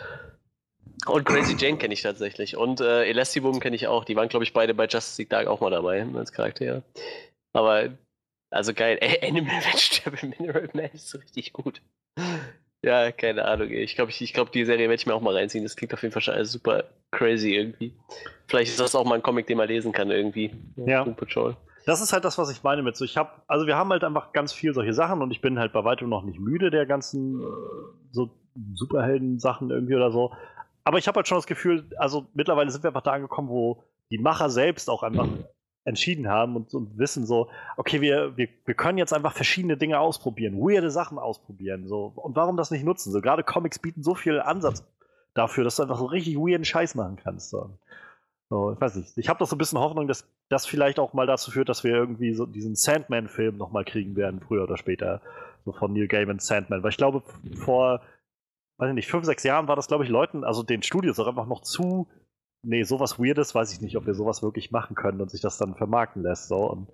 Und 1.05 1.25
Crazy 1.25 1.55
Jane 1.57 1.77
kenne 1.77 1.93
ich 1.93 2.01
tatsächlich. 2.01 2.55
Und 2.55 2.79
äh, 2.79 3.05
Elastigum 3.05 3.59
kenne 3.59 3.75
ich 3.75 3.87
auch. 3.87 4.05
Die 4.05 4.15
waren, 4.15 4.29
glaube 4.29 4.45
ich, 4.45 4.53
beide 4.53 4.73
bei 4.73 4.85
Justice 4.85 5.21
League 5.21 5.29
Dark 5.29 5.47
auch 5.47 5.59
mal 5.59 5.71
dabei 5.71 6.05
als 6.15 6.31
Charaktere. 6.31 6.83
Aber, 7.53 7.89
also 8.51 8.73
geil. 8.73 8.97
Ey, 9.01 9.27
Animal 9.27 9.55
Vegetable 9.73 10.29
Mineral 10.37 10.69
Man 10.73 10.89
ist 10.93 11.09
so 11.09 11.17
richtig 11.17 11.53
gut. 11.53 11.81
Ja, 12.83 13.11
keine 13.11 13.45
Ahnung. 13.45 13.69
Ich 13.71 13.95
glaube, 13.95 14.11
ich, 14.11 14.21
ich 14.21 14.33
glaub, 14.33 14.51
die 14.51 14.65
Serie 14.65 14.89
werde 14.89 14.95
ich 14.95 15.05
mir 15.05 15.15
auch 15.15 15.21
mal 15.21 15.35
reinziehen. 15.35 15.63
Das 15.63 15.75
klingt 15.75 15.93
auf 15.93 16.01
jeden 16.01 16.11
Fall 16.11 16.21
schon 16.21 16.33
alles 16.33 16.51
super 16.51 16.85
crazy 17.11 17.55
irgendwie. 17.55 17.93
Vielleicht 18.47 18.71
ist 18.71 18.79
das 18.79 18.95
auch 18.95 19.05
mal 19.05 19.15
ein 19.15 19.23
Comic, 19.23 19.47
den 19.47 19.57
man 19.57 19.67
lesen 19.67 19.91
kann 19.91 20.11
irgendwie. 20.11 20.51
Ja. 20.75 21.05
Patrol. 21.05 21.55
Das 21.85 22.01
ist 22.01 22.13
halt 22.13 22.23
das, 22.23 22.37
was 22.37 22.49
ich 22.49 22.63
meine 22.63 22.81
mit 22.81 22.95
so. 22.95 23.05
Ich 23.05 23.17
habe, 23.17 23.29
also 23.47 23.67
wir 23.67 23.75
haben 23.75 23.89
halt 23.89 24.03
einfach 24.03 24.31
ganz 24.31 24.53
viel 24.53 24.73
solche 24.73 24.93
Sachen 24.93 25.21
und 25.21 25.31
ich 25.31 25.41
bin 25.41 25.59
halt 25.59 25.73
bei 25.73 25.83
weitem 25.83 26.09
noch 26.09 26.23
nicht 26.23 26.39
müde 26.39 26.71
der 26.71 26.85
ganzen 26.85 27.41
äh, 27.41 27.45
so 28.11 28.31
Superhelden-Sachen 28.73 29.69
irgendwie 29.69 29.95
oder 29.95 30.11
so. 30.11 30.33
Aber 30.83 30.97
ich 30.97 31.07
habe 31.07 31.17
halt 31.17 31.27
schon 31.27 31.37
das 31.37 31.47
Gefühl, 31.47 31.89
also 31.97 32.27
mittlerweile 32.33 32.69
sind 32.69 32.83
wir 32.83 32.89
einfach 32.89 33.01
da 33.01 33.13
angekommen, 33.13 33.49
wo 33.49 33.83
die 34.09 34.17
Macher 34.17 34.49
selbst 34.49 34.89
auch 34.89 35.03
einfach 35.03 35.27
entschieden 35.85 36.29
haben 36.29 36.55
und, 36.55 36.73
und 36.73 36.97
wissen 36.97 37.25
so, 37.25 37.49
okay, 37.77 38.01
wir, 38.01 38.37
wir, 38.37 38.47
wir 38.65 38.73
können 38.73 38.97
jetzt 38.97 39.13
einfach 39.13 39.33
verschiedene 39.33 39.77
Dinge 39.77 39.99
ausprobieren, 39.99 40.59
weirde 40.59 40.91
Sachen 40.91 41.17
ausprobieren. 41.17 41.87
So. 41.87 42.13
Und 42.15 42.35
warum 42.35 42.57
das 42.57 42.71
nicht 42.71 42.85
nutzen? 42.85 43.11
So 43.11 43.21
gerade 43.21 43.43
Comics 43.43 43.79
bieten 43.79 44.03
so 44.03 44.15
viel 44.15 44.39
Ansatz 44.39 44.85
dafür, 45.33 45.63
dass 45.63 45.77
du 45.77 45.83
einfach 45.83 45.97
so 45.97 46.05
richtig 46.05 46.37
weirden 46.37 46.65
Scheiß 46.65 46.95
machen 46.95 47.17
kannst. 47.21 47.49
So. 47.49 47.77
So, 48.49 48.71
ich 48.71 48.79
weiß 48.79 48.95
nicht. 48.97 49.17
Ich 49.17 49.29
habe 49.29 49.39
doch 49.39 49.47
so 49.47 49.55
ein 49.55 49.57
bisschen 49.57 49.79
Hoffnung, 49.79 50.07
dass 50.07 50.29
das 50.49 50.67
vielleicht 50.67 50.99
auch 50.99 51.13
mal 51.13 51.25
dazu 51.25 51.49
führt, 51.49 51.69
dass 51.69 51.83
wir 51.83 51.91
irgendwie 51.91 52.33
so 52.33 52.45
diesen 52.45 52.75
Sandman-Film 52.75 53.57
nochmal 53.57 53.83
kriegen 53.83 54.15
werden, 54.15 54.41
früher 54.41 54.63
oder 54.63 54.77
später. 54.77 55.21
So 55.65 55.71
von 55.71 55.91
Neil 55.91 56.07
Gaiman 56.07 56.37
Sandman. 56.39 56.83
Weil 56.83 56.91
ich 56.91 56.97
glaube, 56.97 57.23
vor, 57.55 58.01
weiß 58.83 58.89
ich 58.89 58.95
nicht, 58.95 59.07
fünf, 59.07 59.25
sechs 59.25 59.43
Jahren 59.43 59.67
war 59.67 59.75
das, 59.75 59.87
glaube 59.87 60.03
ich, 60.03 60.09
Leuten, 60.09 60.43
also 60.43 60.61
den 60.61 60.83
Studios 60.83 61.17
auch 61.19 61.27
einfach 61.27 61.47
noch 61.47 61.61
zu. 61.61 62.07
Nee, 62.65 62.83
sowas 62.83 63.17
Weirdes, 63.17 63.55
weiß 63.55 63.73
ich 63.73 63.81
nicht, 63.81 63.95
ob 63.97 64.05
wir 64.05 64.13
sowas 64.13 64.43
wirklich 64.43 64.71
machen 64.71 64.95
können 64.95 65.21
und 65.21 65.31
sich 65.31 65.41
das 65.41 65.57
dann 65.57 65.75
vermarkten 65.75 66.23
lässt. 66.23 66.47
So. 66.47 66.57
Und 66.69 66.89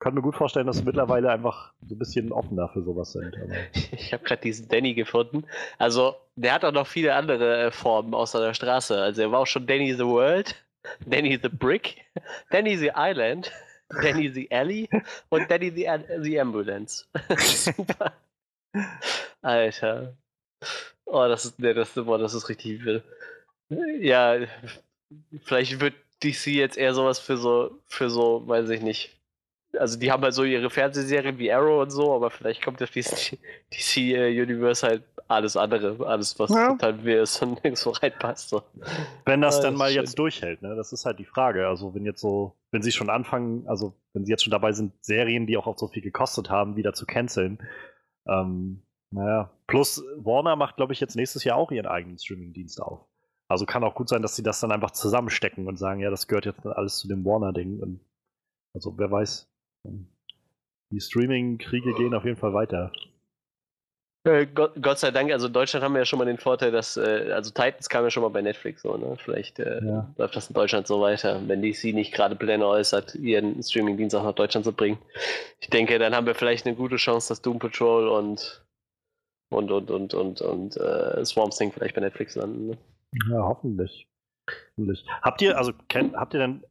kann 0.00 0.14
mir 0.14 0.22
gut 0.22 0.36
vorstellen, 0.36 0.66
dass 0.66 0.78
wir 0.78 0.84
mittlerweile 0.84 1.30
einfach 1.30 1.72
so 1.80 1.94
ein 1.94 1.98
bisschen 1.98 2.32
offener 2.32 2.68
für 2.68 2.82
sowas 2.82 3.12
sind. 3.12 3.36
Aber 3.36 3.54
Ich 3.92 4.12
habe 4.12 4.24
gerade 4.24 4.42
diesen 4.42 4.68
Danny 4.68 4.94
gefunden. 4.94 5.44
Also, 5.78 6.16
der 6.36 6.54
hat 6.54 6.64
auch 6.64 6.72
noch 6.72 6.86
viele 6.86 7.14
andere 7.14 7.66
äh, 7.66 7.70
Formen 7.70 8.14
außer 8.14 8.40
der 8.40 8.54
Straße. 8.54 9.00
Also, 9.00 9.22
er 9.22 9.32
war 9.32 9.40
auch 9.40 9.46
schon 9.46 9.66
Danny 9.66 9.92
the 9.94 10.06
World, 10.06 10.54
Danny 11.06 11.38
the 11.40 11.48
Brick, 11.48 12.04
Danny 12.50 12.76
the 12.76 12.92
Island, 12.96 13.52
Danny 14.02 14.28
the 14.28 14.50
Alley 14.50 14.88
und 15.30 15.50
Danny 15.50 15.70
the, 15.70 15.88
the 16.20 16.40
Ambulance. 16.40 17.06
Super. 17.38 18.12
Alter. 19.42 20.16
Oh, 21.10 21.26
das 21.28 21.44
ist, 21.46 21.58
nee, 21.58 21.74
das, 21.74 21.92
boah, 21.94 22.18
das 22.18 22.34
ist 22.34 22.48
richtig 22.48 22.84
wild. 22.84 23.02
Ja, 24.00 24.36
vielleicht 25.44 25.80
wird 25.80 25.94
DC 26.22 26.46
jetzt 26.48 26.76
eher 26.78 26.94
sowas 26.94 27.18
für 27.18 27.36
so, 27.36 27.78
für 27.86 28.10
so, 28.10 28.46
weiß 28.46 28.68
ich 28.70 28.82
nicht. 28.82 29.14
Also 29.78 29.98
die 29.98 30.10
haben 30.10 30.22
halt 30.22 30.34
so 30.34 30.44
ihre 30.44 30.70
Fernsehserien 30.70 31.38
wie 31.38 31.52
Arrow 31.52 31.82
und 31.82 31.90
so, 31.90 32.14
aber 32.14 32.30
vielleicht 32.30 32.62
kommt 32.62 32.82
auf 32.82 32.90
DC, 32.90 33.38
DC 33.72 33.96
äh, 33.98 34.42
Universe 34.42 34.86
halt 34.86 35.02
alles 35.28 35.56
andere, 35.58 36.06
alles 36.06 36.38
was 36.38 36.50
Ja. 36.50 36.68
total 36.68 37.04
wir 37.04 37.22
ist 37.22 37.42
und 37.42 37.52
nirgends 37.64 37.82
so 37.82 37.90
reinpasst. 37.90 38.48
So. 38.48 38.62
wenn 39.26 39.40
das 39.42 39.58
Ah, 39.58 39.60
dann 39.60 39.74
das 39.74 39.78
mal 39.78 39.90
ist 39.90 39.94
jetzt 39.94 40.10
schön. 40.10 40.16
durchhält, 40.16 40.62
ne? 40.62 40.74
Das 40.74 40.92
ist 40.92 41.04
halt 41.04 41.18
die 41.18 41.26
Frage. 41.26 41.68
Also 41.68 41.94
wenn 41.94 42.06
jetzt 42.06 42.20
so, 42.20 42.56
wenn 42.70 42.82
sie 42.82 42.92
schon 42.92 43.10
anfangen, 43.10 43.66
also 43.68 43.94
wenn 44.14 44.24
sie 44.24 44.30
jetzt 44.32 44.42
schon 44.42 44.50
dabei 44.52 44.72
sind, 44.72 44.92
Serien, 45.04 45.46
die 45.46 45.56
auch, 45.58 45.66
auch 45.66 45.78
so 45.78 45.88
viel 45.88 46.02
gekostet 46.02 46.48
haben, 46.50 46.76
wieder 46.76 46.94
zu 46.94 47.04
canceln. 47.06 47.58
Ähm, 48.26 48.82
naja. 49.10 49.50
Plus 49.66 50.02
Warner 50.16 50.56
macht, 50.56 50.76
glaube 50.76 50.92
ich, 50.92 51.00
jetzt 51.00 51.16
nächstes 51.16 51.44
Jahr 51.44 51.56
auch 51.56 51.70
ihren 51.70 51.86
eigenen 51.86 52.18
Streaming-Dienst 52.18 52.80
auf. 52.80 53.06
Also 53.48 53.64
kann 53.66 53.84
auch 53.84 53.94
gut 53.94 54.08
sein, 54.08 54.22
dass 54.22 54.36
sie 54.36 54.42
das 54.42 54.60
dann 54.60 54.72
einfach 54.72 54.90
zusammenstecken 54.90 55.66
und 55.66 55.78
sagen, 55.78 56.00
ja, 56.00 56.10
das 56.10 56.26
gehört 56.28 56.46
jetzt 56.46 56.64
alles 56.66 56.98
zu 56.98 57.08
dem 57.08 57.24
Warner-Ding. 57.24 58.00
Also 58.74 58.94
wer 58.98 59.10
weiß. 59.10 59.48
Die 60.90 61.00
Streaming-Kriege 61.00 61.94
gehen 61.94 62.14
auf 62.14 62.24
jeden 62.24 62.36
Fall 62.36 62.52
weiter. 62.54 62.92
Äh, 64.24 64.46
Gott, 64.46 64.72
Gott 64.82 64.98
sei 64.98 65.10
Dank, 65.10 65.30
also 65.32 65.46
in 65.46 65.52
Deutschland 65.52 65.84
haben 65.84 65.94
wir 65.94 66.00
ja 66.00 66.04
schon 66.04 66.18
mal 66.18 66.24
den 66.24 66.38
Vorteil, 66.38 66.72
dass, 66.72 66.96
äh, 66.96 67.30
also 67.32 67.50
Titans 67.50 67.88
kam 67.88 68.04
ja 68.04 68.10
schon 68.10 68.22
mal 68.22 68.28
bei 68.30 68.42
Netflix 68.42 68.82
so, 68.82 68.96
ne? 68.96 69.16
Vielleicht 69.16 69.58
äh, 69.58 69.80
Ja. 69.84 70.12
läuft 70.18 70.36
das 70.36 70.48
in 70.48 70.54
Deutschland 70.54 70.86
so 70.86 71.00
weiter, 71.00 71.40
wenn 71.46 71.62
DC 71.62 71.94
nicht 71.94 72.12
gerade 72.12 72.34
Pläne 72.36 72.66
äußert, 72.66 73.14
ihren 73.14 73.62
Streaming-Dienst 73.62 74.14
auch 74.16 74.24
nach 74.24 74.34
Deutschland 74.34 74.64
zu 74.64 74.72
bringen. 74.72 74.98
Ich 75.60 75.70
denke, 75.70 75.98
dann 75.98 76.14
haben 76.14 76.26
wir 76.26 76.34
vielleicht 76.34 76.66
eine 76.66 76.74
gute 76.76 76.96
Chance, 76.96 77.28
dass 77.28 77.40
Doom 77.42 77.58
Patrol 77.58 78.08
und 78.08 78.62
und 79.50 79.70
und 79.70 79.90
und 79.90 80.14
und 80.14 80.40
und 80.40 80.76
äh, 80.76 81.24
Swamp 81.24 81.52
Thing 81.52 81.72
vielleicht 81.72 81.94
bei 81.94 82.00
Netflix 82.00 82.34
landen. 82.36 82.68
Ne? 82.68 82.78
Ja, 83.30 83.42
hoffentlich. 83.42 84.06
hoffentlich. 84.76 85.04
Habt 85.22 85.40
ihr, 85.42 85.56
also 85.56 85.72
kennt, 85.88 86.14
habt 86.14 86.34
ihr 86.34 86.40
denn 86.40 86.64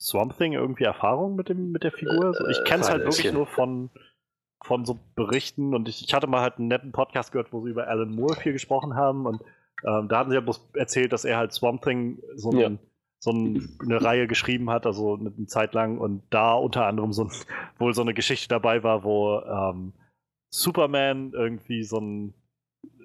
Swamp 0.00 0.36
Thing 0.36 0.52
irgendwie 0.52 0.84
Erfahrung 0.84 1.36
mit 1.36 1.48
dem 1.48 1.72
mit 1.72 1.82
der 1.84 1.92
Figur? 1.92 2.34
So, 2.34 2.46
ich 2.48 2.62
kenne 2.64 2.82
es 2.82 2.90
halt 2.90 3.04
wirklich 3.04 3.32
nur 3.32 3.46
von 3.46 3.90
von 4.64 4.84
so 4.84 5.00
Berichten 5.16 5.74
und 5.74 5.88
ich, 5.88 6.04
ich 6.06 6.14
hatte 6.14 6.28
mal 6.28 6.40
halt 6.40 6.58
einen 6.58 6.68
netten 6.68 6.92
Podcast 6.92 7.32
gehört, 7.32 7.52
wo 7.52 7.62
sie 7.64 7.70
über 7.70 7.88
Alan 7.88 8.14
Moore 8.14 8.36
viel 8.36 8.52
gesprochen 8.52 8.94
haben 8.94 9.26
und 9.26 9.42
ähm, 9.84 10.08
da 10.08 10.18
hatten 10.18 10.30
sie 10.30 10.36
ja 10.36 10.40
bloß 10.40 10.70
erzählt, 10.74 11.12
dass 11.12 11.24
er 11.24 11.36
halt 11.36 11.52
Swamp 11.52 11.82
Thing 11.82 12.22
so, 12.36 12.50
ein, 12.50 12.58
Ja. 12.58 12.70
so 13.18 13.32
ein, 13.32 13.76
eine 13.82 14.00
Reihe 14.00 14.28
geschrieben 14.28 14.70
hat, 14.70 14.86
also 14.86 15.16
eine, 15.16 15.32
eine 15.36 15.46
Zeit 15.46 15.74
lang 15.74 15.98
und 15.98 16.22
da 16.30 16.54
unter 16.54 16.86
anderem 16.86 17.12
so 17.12 17.24
ein, 17.24 17.32
wohl 17.78 17.92
so 17.92 18.02
eine 18.02 18.14
Geschichte 18.14 18.46
dabei 18.46 18.84
war, 18.84 19.02
wo 19.02 19.40
ähm, 19.40 19.94
Superman 20.54 21.32
irgendwie 21.34 21.82
so 21.82 21.98
ein 21.98 22.34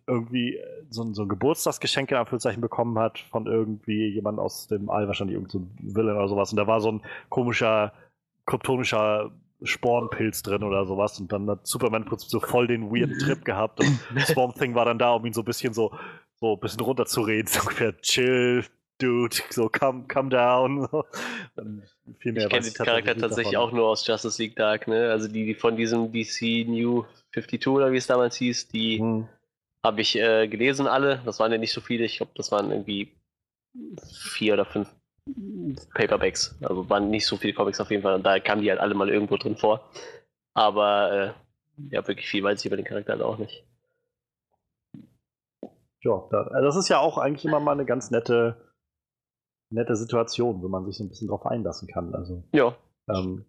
irgendwie 0.05 0.55
äh, 0.55 0.85
so 0.89 1.03
ein, 1.03 1.13
so 1.13 1.23
ein 1.23 1.29
Geburtstagsgeschenk 1.29 2.11
in 2.11 2.17
Anführungszeichen 2.17 2.61
bekommen 2.61 2.97
hat 2.99 3.19
von 3.19 3.45
irgendwie 3.45 4.07
jemand 4.07 4.39
aus 4.39 4.67
dem 4.67 4.89
All, 4.89 5.07
wahrscheinlich 5.07 5.35
irgendein 5.35 5.69
so 5.79 5.95
Villain 5.95 6.15
oder 6.15 6.27
sowas. 6.27 6.51
Und 6.51 6.57
da 6.57 6.67
war 6.67 6.79
so 6.79 6.91
ein 6.91 7.01
komischer, 7.29 7.93
kryptonischer 8.45 9.31
Spornpilz 9.63 10.43
drin 10.43 10.63
oder 10.63 10.85
sowas. 10.85 11.19
Und 11.19 11.31
dann 11.31 11.49
hat 11.49 11.67
Superman 11.67 12.03
im 12.03 12.09
Prinzip 12.09 12.29
so 12.29 12.39
voll 12.39 12.67
den 12.67 12.89
weirden 12.89 13.19
Trip 13.19 13.43
gehabt. 13.43 13.79
Und 13.79 13.99
Swamp 14.25 14.55
Thing 14.55 14.75
war 14.75 14.85
dann 14.85 14.99
da, 14.99 15.13
um 15.13 15.25
ihn 15.25 15.33
so 15.33 15.41
ein 15.41 15.45
bisschen 15.45 15.73
so, 15.73 15.93
so 16.39 16.53
ein 16.53 16.59
bisschen 16.59 16.81
runterzureden. 16.81 17.47
So 17.51 17.61
ungefähr, 17.61 17.97
chill, 17.97 18.63
dude, 18.99 19.35
so 19.49 19.69
come, 19.69 20.05
come 20.07 20.29
down. 20.29 20.87
Viel 22.19 22.33
mehr 22.33 22.43
Ich 22.45 22.49
kenne 22.49 22.65
den 22.65 22.73
Charakter 22.73 23.17
tatsächlich 23.17 23.53
davon. 23.53 23.69
auch 23.69 23.73
nur 23.73 23.87
aus 23.87 24.05
Justice 24.05 24.41
League 24.41 24.55
Dark, 24.55 24.87
ne? 24.87 25.09
Also 25.11 25.27
die, 25.27 25.45
die 25.45 25.55
von 25.55 25.75
diesem 25.75 26.11
DC 26.11 26.67
New 26.67 27.05
52 27.33 27.67
oder 27.67 27.91
wie 27.91 27.97
es 27.97 28.07
damals 28.07 28.35
hieß, 28.37 28.67
die 28.69 28.99
Hm. 28.99 29.27
habe 29.83 30.01
ich 30.01 30.15
äh, 30.17 30.47
gelesen 30.47 30.87
alle. 30.87 31.21
Das 31.25 31.39
waren 31.39 31.51
ja 31.51 31.57
nicht 31.57 31.73
so 31.73 31.81
viele. 31.81 32.05
Ich 32.05 32.17
glaube, 32.17 32.31
das 32.35 32.51
waren 32.51 32.71
irgendwie 32.71 33.11
vier 34.09 34.53
oder 34.53 34.65
fünf 34.65 34.89
Paperbacks. 35.93 36.57
Also 36.61 36.89
waren 36.89 37.09
nicht 37.09 37.25
so 37.25 37.37
viele 37.37 37.53
Comics 37.53 37.79
auf 37.79 37.91
jeden 37.91 38.03
Fall. 38.03 38.15
Und 38.15 38.23
da 38.23 38.39
kamen 38.39 38.61
die 38.61 38.69
halt 38.69 38.79
alle 38.79 38.95
mal 38.95 39.09
irgendwo 39.09 39.37
drin 39.37 39.57
vor. 39.57 39.89
Aber 40.53 41.11
äh, 41.11 41.93
ja, 41.93 42.07
wirklich 42.07 42.27
viel 42.27 42.43
weiß 42.43 42.59
ich 42.59 42.65
über 42.65 42.77
den 42.77 42.85
Charakter 42.85 43.13
halt 43.13 43.21
auch 43.21 43.37
nicht. 43.37 43.63
Ja, 46.01 46.13
also 46.31 46.61
das 46.65 46.75
ist 46.77 46.89
ja 46.89 46.99
auch 46.99 47.17
eigentlich 47.17 47.45
immer 47.45 47.59
mal 47.59 47.73
eine 47.73 47.85
ganz 47.85 48.11
nette, 48.11 48.55
nette 49.69 49.95
Situation, 49.95 50.63
wenn 50.63 50.71
man 50.71 50.85
sich 50.85 50.97
so 50.97 51.03
ein 51.03 51.09
bisschen 51.09 51.27
drauf 51.27 51.45
einlassen 51.45 51.87
kann. 51.87 52.13
Also, 52.15 52.43
Ja, 52.53 52.75
ähm, 53.09 53.45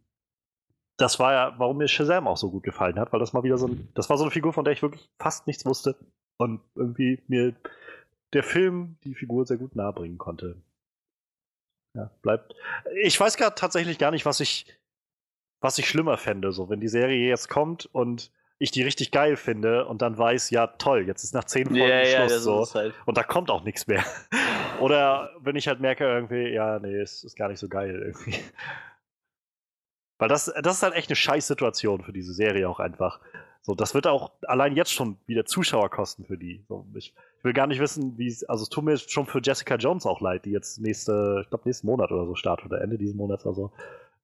das 0.96 1.18
war 1.20 1.32
ja, 1.32 1.54
warum 1.58 1.78
mir 1.78 1.88
Shazam 1.88 2.26
auch 2.26 2.36
so 2.36 2.50
gut 2.50 2.64
gefallen 2.64 2.98
hat, 2.98 3.12
weil 3.12 3.20
das 3.20 3.32
mal 3.32 3.44
wieder 3.44 3.56
so 3.56 3.68
ein, 3.68 3.88
das 3.94 4.10
war 4.10 4.18
so 4.18 4.24
eine 4.24 4.32
Figur, 4.32 4.52
von 4.52 4.64
der 4.64 4.72
ich 4.72 4.82
wirklich 4.82 5.08
fast 5.18 5.46
nichts 5.46 5.64
wusste 5.64 5.96
und 6.38 6.60
irgendwie 6.74 7.22
mir 7.28 7.54
der 8.32 8.42
Film 8.42 8.96
die 9.04 9.14
Figur 9.14 9.46
sehr 9.46 9.56
gut 9.56 9.76
nahebringen 9.76 10.18
konnte. 10.18 10.60
Ja, 11.94 12.10
bleibt. 12.22 12.54
Ich 13.02 13.18
weiß 13.18 13.36
gerade 13.36 13.54
tatsächlich 13.54 13.98
gar 13.98 14.10
nicht, 14.10 14.26
was 14.26 14.40
ich, 14.40 14.66
was 15.60 15.78
ich 15.78 15.88
schlimmer 15.88 16.18
fände, 16.18 16.52
so 16.52 16.68
wenn 16.68 16.80
die 16.80 16.88
Serie 16.88 17.28
jetzt 17.28 17.48
kommt 17.48 17.86
und 17.86 18.30
ich 18.58 18.70
die 18.72 18.82
richtig 18.82 19.12
geil 19.12 19.36
finde 19.36 19.86
und 19.86 20.02
dann 20.02 20.18
weiß, 20.18 20.50
ja 20.50 20.66
toll, 20.66 21.06
jetzt 21.06 21.22
ist 21.22 21.32
nach 21.32 21.44
zehn 21.44 21.66
Folgen 21.66 21.80
ja, 21.80 22.02
ja, 22.02 22.16
Schluss 22.18 22.32
das 22.32 22.42
so. 22.42 22.74
halt. 22.74 22.94
Und 23.06 23.16
da 23.16 23.22
kommt 23.22 23.50
auch 23.50 23.62
nichts 23.62 23.86
mehr. 23.86 24.04
Oder 24.80 25.30
wenn 25.40 25.56
ich 25.56 25.68
halt 25.68 25.80
merke, 25.80 26.04
irgendwie, 26.04 26.48
ja, 26.48 26.78
nee, 26.78 26.96
es 26.96 27.22
ist 27.24 27.36
gar 27.36 27.48
nicht 27.48 27.60
so 27.60 27.68
geil 27.68 28.02
irgendwie. 28.04 28.38
Weil 30.18 30.28
das, 30.28 30.52
das 30.62 30.78
ist 30.78 30.82
halt 30.82 30.94
echt 30.94 31.08
eine 31.08 31.16
scheiß 31.16 31.46
Situation 31.46 32.02
für 32.02 32.12
diese 32.12 32.34
Serie 32.34 32.68
auch 32.68 32.80
einfach. 32.80 33.20
So, 33.62 33.76
das 33.76 33.94
wird 33.94 34.08
auch 34.08 34.32
allein 34.42 34.74
jetzt 34.74 34.92
schon 34.92 35.16
wieder 35.26 35.44
Zuschauer 35.44 35.90
kosten 35.90 36.24
für 36.24 36.36
die. 36.36 36.64
So, 36.68 36.84
ich, 36.94 37.14
ich 37.38 37.44
will 37.44 37.52
gar 37.52 37.68
nicht 37.68 37.80
wissen, 37.80 38.18
wie 38.18 38.26
es, 38.26 38.42
also 38.44 38.64
es 38.64 38.68
tut 38.68 38.82
mir 38.82 38.96
schon 38.96 39.26
für 39.26 39.40
Jessica 39.40 39.76
Jones 39.76 40.06
auch 40.06 40.20
leid, 40.20 40.44
die 40.44 40.50
jetzt 40.50 40.80
nächste, 40.80 41.42
ich 41.42 41.50
glaube 41.50 41.68
nächsten 41.68 41.86
Monat 41.86 42.10
oder 42.10 42.26
so 42.26 42.34
startet 42.34 42.66
oder 42.66 42.80
Ende 42.80 42.98
diesen 42.98 43.16
Monats 43.16 43.46
oder 43.46 43.54
so. 43.54 43.72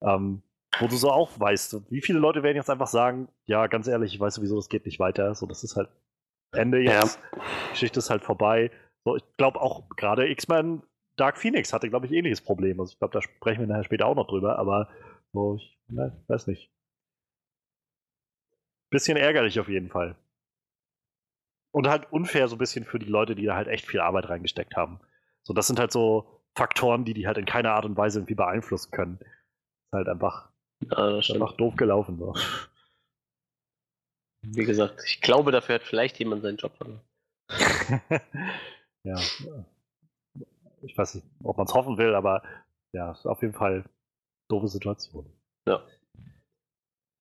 Ähm, 0.01 0.42
wo 0.81 0.89
du 0.89 0.97
so 0.97 1.11
auch 1.11 1.39
weißt, 1.39 1.91
wie 1.91 2.01
viele 2.01 2.19
Leute 2.19 2.43
werden 2.43 2.57
jetzt 2.57 2.71
einfach 2.71 2.89
sagen, 2.89 3.29
ja, 3.47 3.67
ganz 3.67 3.87
ehrlich, 3.87 4.15
ich 4.15 4.21
weiß 4.21 4.35
sowieso, 4.35 4.57
das 4.57 4.69
geht 4.69 4.87
nicht 4.87 4.99
weiter. 4.99 5.35
So, 5.35 5.47
das 5.47 5.65
ist 5.65 5.77
halt 5.77 5.89
Ende 6.53 6.81
jetzt. 6.81 7.19
Geschichte 7.71 7.99
ist 7.99 8.11
halt 8.11 8.23
vorbei. 8.23 8.71
So, 9.05 9.17
ich 9.17 9.25
glaube 9.37 9.61
auch 9.61 9.89
gerade 9.91 10.29
X-Men 10.29 10.83
Dark 11.17 11.39
Phoenix 11.39 11.73
hatte, 11.73 11.89
glaube 11.89 12.07
ich, 12.07 12.13
ähnliches 12.13 12.41
Problem. 12.41 12.81
Also 12.81 12.93
ich 12.93 12.99
glaube, 12.99 13.13
da 13.13 13.23
sprechen 13.23 13.61
wir 13.61 13.67
nachher 13.67 13.85
später 13.85 14.07
auch 14.07 14.17
noch 14.17 14.27
drüber, 14.27 14.59
aber 14.59 14.89
so, 15.33 15.57
ich 15.57 15.79
ne, 15.89 16.25
weiß 16.29 16.47
nicht. 16.49 16.71
Bisschen 18.91 19.17
ärgerlich 19.17 19.59
auf 19.61 19.69
jeden 19.69 19.91
Fall. 19.91 20.17
Und 21.73 21.89
halt 21.89 22.13
unfair 22.13 22.49
so 22.49 22.57
ein 22.57 22.59
bisschen 22.59 22.85
für 22.85 22.99
die 22.99 23.07
Leute, 23.07 23.35
die 23.35 23.45
da 23.45 23.57
halt 23.57 23.69
echt 23.69 23.87
viel 23.87 24.01
Arbeit 24.01 24.29
reingesteckt 24.29 24.77
haben. 24.77 25.01
So, 25.43 25.53
das 25.53 25.67
sind 25.67 25.79
halt 25.79 25.93
so 25.93 26.41
Faktoren, 26.55 27.05
die 27.05 27.15
die 27.15 27.27
halt 27.27 27.39
in 27.39 27.47
keiner 27.47 27.73
Art 27.73 27.85
und 27.85 27.97
Weise 27.97 28.21
irgendwie 28.21 28.37
beeinflussen 28.37 28.93
können. 28.93 29.19
Ist 29.21 29.93
halt 29.93 30.09
einfach, 30.09 30.51
Ja, 30.81 31.11
das 31.11 31.25
stimmt. 31.25 31.43
einfach 31.43 31.57
doof 31.57 31.77
gelaufen. 31.77 32.18
So. 32.18 32.35
Wie 34.47 34.64
gesagt, 34.64 35.03
ich 35.07 35.20
glaube, 35.20 35.53
dafür 35.53 35.77
hat 35.77 35.83
vielleicht 35.83 36.18
jemand 36.18 36.43
seinen 36.43 36.59
Job 36.59 36.77
verloren. 36.77 37.01
ja. 39.05 39.18
Ich 40.83 40.97
weiß 40.97 41.14
nicht, 41.14 41.27
ob 41.43 41.57
man 41.57 41.66
es 41.66 41.75
hoffen 41.75 41.97
will, 41.97 42.14
aber 42.14 42.43
ja, 42.93 43.12
ist 43.12 43.27
auf 43.27 43.43
jeden 43.43 43.55
Fall 43.55 43.85
doofe 44.49 44.68
Situation. 44.68 45.27
Ja. 45.66 45.83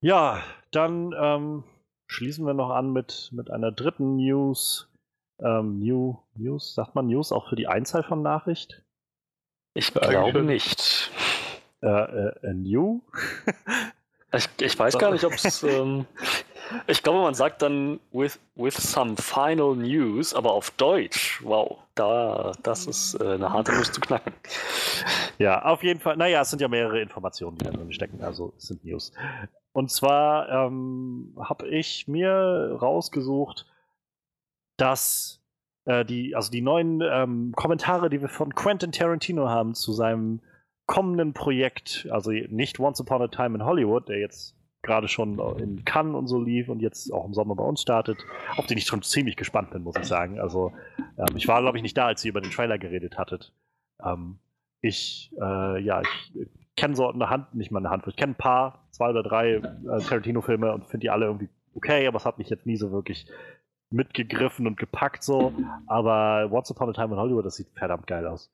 Ja, 0.01 0.43
dann 0.71 1.13
ähm, 1.17 1.63
schließen 2.07 2.45
wir 2.45 2.53
noch 2.53 2.71
an 2.71 2.91
mit, 2.91 3.29
mit 3.31 3.49
einer 3.49 3.71
dritten 3.71 4.17
News. 4.17 4.89
Ähm, 5.39 5.79
New, 5.79 6.17
News, 6.35 6.75
sagt 6.75 6.93
man 6.95 7.07
News 7.07 7.31
auch 7.31 7.49
für 7.49 7.55
die 7.55 7.67
Einzahl 7.67 8.03
von 8.03 8.21
Nachricht? 8.21 8.83
Ich 9.75 9.93
glaube 9.93 10.43
nicht. 10.43 10.92
Äh, 11.83 11.87
äh, 11.87 12.33
äh, 12.43 12.53
New? 12.53 13.01
Ich, 14.33 14.49
ich 14.61 14.79
weiß 14.79 14.97
gar 14.97 15.11
nicht, 15.11 15.25
ob 15.25 15.33
es. 15.33 15.63
Ähm, 15.67 16.05
Ich 16.87 17.03
glaube, 17.03 17.19
man 17.19 17.33
sagt 17.33 17.61
dann 17.61 17.99
with, 18.11 18.39
with 18.55 18.75
some 18.75 19.15
final 19.17 19.75
news, 19.75 20.33
aber 20.33 20.53
auf 20.53 20.71
Deutsch. 20.71 21.41
Wow, 21.43 21.79
da, 21.93 22.53
das 22.63 22.87
ist 22.87 23.15
äh, 23.15 23.33
eine 23.33 23.51
harte 23.51 23.73
Nuss 23.73 23.91
zu 23.91 24.01
knacken. 24.01 24.33
Ja, 25.37 25.63
auf 25.63 25.83
jeden 25.83 25.99
Fall. 25.99 26.15
Naja, 26.17 26.41
es 26.41 26.49
sind 26.49 26.61
ja 26.61 26.67
mehrere 26.67 27.01
Informationen, 27.01 27.57
die 27.57 27.65
da 27.65 27.71
drin 27.71 27.91
stecken, 27.91 28.23
also 28.23 28.53
es 28.57 28.67
sind 28.67 28.83
News. 28.85 29.11
Und 29.73 29.91
zwar 29.91 30.49
ähm, 30.49 31.35
habe 31.37 31.67
ich 31.67 32.07
mir 32.07 32.77
rausgesucht, 32.81 33.65
dass 34.77 35.41
äh, 35.85 36.05
die, 36.05 36.35
also 36.35 36.49
die 36.49 36.61
neuen 36.61 37.01
ähm, 37.01 37.53
Kommentare, 37.55 38.09
die 38.09 38.21
wir 38.21 38.29
von 38.29 38.55
Quentin 38.55 38.91
Tarantino 38.91 39.49
haben 39.49 39.75
zu 39.75 39.91
seinem 39.91 40.41
kommenden 40.85 41.33
Projekt, 41.33 42.07
also 42.11 42.31
nicht 42.31 42.79
Once 42.79 42.99
Upon 42.99 43.21
a 43.21 43.27
Time 43.27 43.55
in 43.55 43.65
Hollywood, 43.65 44.09
der 44.09 44.19
jetzt 44.19 44.55
gerade 44.81 45.07
schon 45.07 45.39
in 45.59 45.85
Cannes 45.85 46.15
und 46.15 46.27
so 46.27 46.41
lief 46.41 46.67
und 46.67 46.81
jetzt 46.81 47.11
auch 47.13 47.25
im 47.25 47.33
Sommer 47.33 47.55
bei 47.55 47.63
uns 47.63 47.81
startet, 47.81 48.17
auf 48.57 48.67
den 48.67 48.77
ich 48.77 48.85
schon 48.85 49.01
ziemlich 49.01 49.37
gespannt 49.37 49.71
bin, 49.71 49.83
muss 49.83 49.95
ich 49.97 50.05
sagen. 50.05 50.39
Also 50.39 50.73
ähm, 51.17 51.37
ich 51.37 51.47
war, 51.47 51.61
glaube 51.61 51.77
ich, 51.77 51.83
nicht 51.83 51.97
da, 51.97 52.07
als 52.07 52.23
ihr 52.25 52.29
über 52.29 52.41
den 52.41 52.51
Trailer 52.51 52.77
geredet 52.77 53.17
hattet. 53.17 53.53
Ähm, 54.03 54.39
ich, 54.81 55.31
äh, 55.39 55.81
ja, 55.81 56.01
ich 56.01 56.33
kenne 56.75 56.95
so 56.97 57.09
eine 57.09 57.29
Hand, 57.29 57.55
nicht 57.55 57.71
mal 57.71 57.79
eine 57.79 57.89
Handvoll, 57.89 58.11
ich 58.11 58.17
kenne 58.17 58.33
ein 58.33 58.37
paar, 58.37 58.85
zwei 58.91 59.09
oder 59.09 59.23
drei 59.23 59.53
äh, 59.53 59.61
Tarantino-Filme 60.01 60.73
und 60.73 60.85
finde 60.85 61.05
die 61.05 61.09
alle 61.09 61.27
irgendwie 61.27 61.49
okay, 61.75 62.05
aber 62.07 62.17
es 62.17 62.25
hat 62.25 62.37
mich 62.37 62.49
jetzt 62.49 62.65
nie 62.65 62.75
so 62.75 62.91
wirklich 62.91 63.25
mitgegriffen 63.89 64.67
und 64.67 64.77
gepackt 64.77 65.23
so. 65.23 65.53
Aber 65.87 66.49
Once 66.51 66.71
Upon 66.71 66.89
a 66.89 66.93
Time 66.93 67.13
in 67.13 67.19
Hollywood, 67.19 67.45
das 67.45 67.55
sieht 67.55 67.69
verdammt 67.75 68.07
geil 68.07 68.27
aus. 68.27 68.51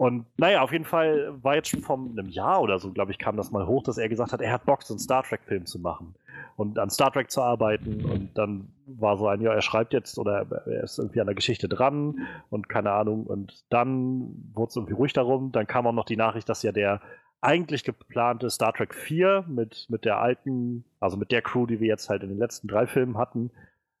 Und 0.00 0.24
naja, 0.38 0.62
auf 0.62 0.72
jeden 0.72 0.86
Fall 0.86 1.30
war 1.42 1.56
jetzt 1.56 1.68
schon 1.68 1.82
vor 1.82 1.98
einem 1.98 2.30
Jahr 2.30 2.62
oder 2.62 2.78
so, 2.78 2.90
glaube 2.90 3.10
ich, 3.10 3.18
kam 3.18 3.36
das 3.36 3.50
mal 3.50 3.66
hoch, 3.66 3.82
dass 3.82 3.98
er 3.98 4.08
gesagt 4.08 4.32
hat, 4.32 4.40
er 4.40 4.50
hat 4.50 4.64
Bock, 4.64 4.82
so 4.82 4.94
einen 4.94 4.98
Star 4.98 5.22
Trek-Film 5.22 5.66
zu 5.66 5.78
machen 5.78 6.14
und 6.56 6.78
an 6.78 6.88
Star 6.88 7.12
Trek 7.12 7.30
zu 7.30 7.42
arbeiten. 7.42 8.06
Und 8.06 8.30
dann 8.38 8.72
war 8.86 9.18
so 9.18 9.28
ein, 9.28 9.42
ja, 9.42 9.52
er 9.52 9.60
schreibt 9.60 9.92
jetzt 9.92 10.18
oder 10.18 10.46
er 10.64 10.84
ist 10.84 10.98
irgendwie 10.98 11.20
an 11.20 11.26
der 11.26 11.34
Geschichte 11.34 11.68
dran 11.68 12.26
und 12.48 12.70
keine 12.70 12.92
Ahnung. 12.92 13.26
Und 13.26 13.62
dann 13.68 14.52
wurde 14.54 14.70
es 14.70 14.76
irgendwie 14.76 14.94
ruhig 14.94 15.12
darum. 15.12 15.52
Dann 15.52 15.66
kam 15.66 15.86
auch 15.86 15.92
noch 15.92 16.06
die 16.06 16.16
Nachricht, 16.16 16.48
dass 16.48 16.62
ja 16.62 16.72
der 16.72 17.02
eigentlich 17.42 17.84
geplante 17.84 18.48
Star 18.48 18.72
Trek 18.72 18.94
4 18.94 19.44
mit, 19.48 19.84
mit 19.90 20.06
der 20.06 20.18
alten, 20.18 20.86
also 20.98 21.18
mit 21.18 21.30
der 21.30 21.42
Crew, 21.42 21.66
die 21.66 21.78
wir 21.78 21.88
jetzt 21.88 22.08
halt 22.08 22.22
in 22.22 22.30
den 22.30 22.38
letzten 22.38 22.68
drei 22.68 22.86
Filmen 22.86 23.18
hatten, 23.18 23.50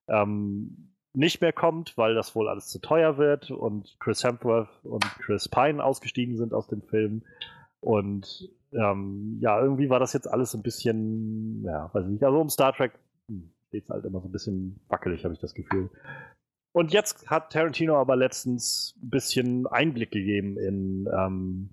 ähm, 0.08 0.89
nicht 1.12 1.40
mehr 1.40 1.52
kommt, 1.52 1.96
weil 1.98 2.14
das 2.14 2.34
wohl 2.34 2.48
alles 2.48 2.68
zu 2.68 2.80
teuer 2.80 3.18
wird 3.18 3.50
und 3.50 3.96
Chris 3.98 4.22
Hemsworth 4.22 4.84
und 4.84 5.04
Chris 5.20 5.48
Pine 5.48 5.82
ausgestiegen 5.82 6.36
sind 6.36 6.54
aus 6.54 6.68
dem 6.68 6.82
Film. 6.82 7.22
Und 7.80 8.48
ähm, 8.72 9.38
ja, 9.40 9.60
irgendwie 9.60 9.90
war 9.90 9.98
das 9.98 10.12
jetzt 10.12 10.28
alles 10.28 10.54
ein 10.54 10.62
bisschen, 10.62 11.64
ja, 11.64 11.90
weiß 11.92 12.04
ich 12.04 12.12
nicht, 12.12 12.24
also 12.24 12.40
um 12.40 12.48
Star 12.48 12.72
Trek 12.72 12.92
hm, 13.28 13.50
steht 13.68 13.84
es 13.84 13.90
halt 13.90 14.04
immer 14.04 14.20
so 14.20 14.28
ein 14.28 14.32
bisschen 14.32 14.80
wackelig, 14.88 15.24
habe 15.24 15.34
ich 15.34 15.40
das 15.40 15.54
Gefühl. 15.54 15.90
Und 16.72 16.92
jetzt 16.92 17.28
hat 17.28 17.52
Tarantino 17.52 17.96
aber 17.96 18.14
letztens 18.14 18.94
ein 19.02 19.10
bisschen 19.10 19.66
Einblick 19.66 20.12
gegeben 20.12 20.56
in, 20.56 21.08
ähm, 21.12 21.70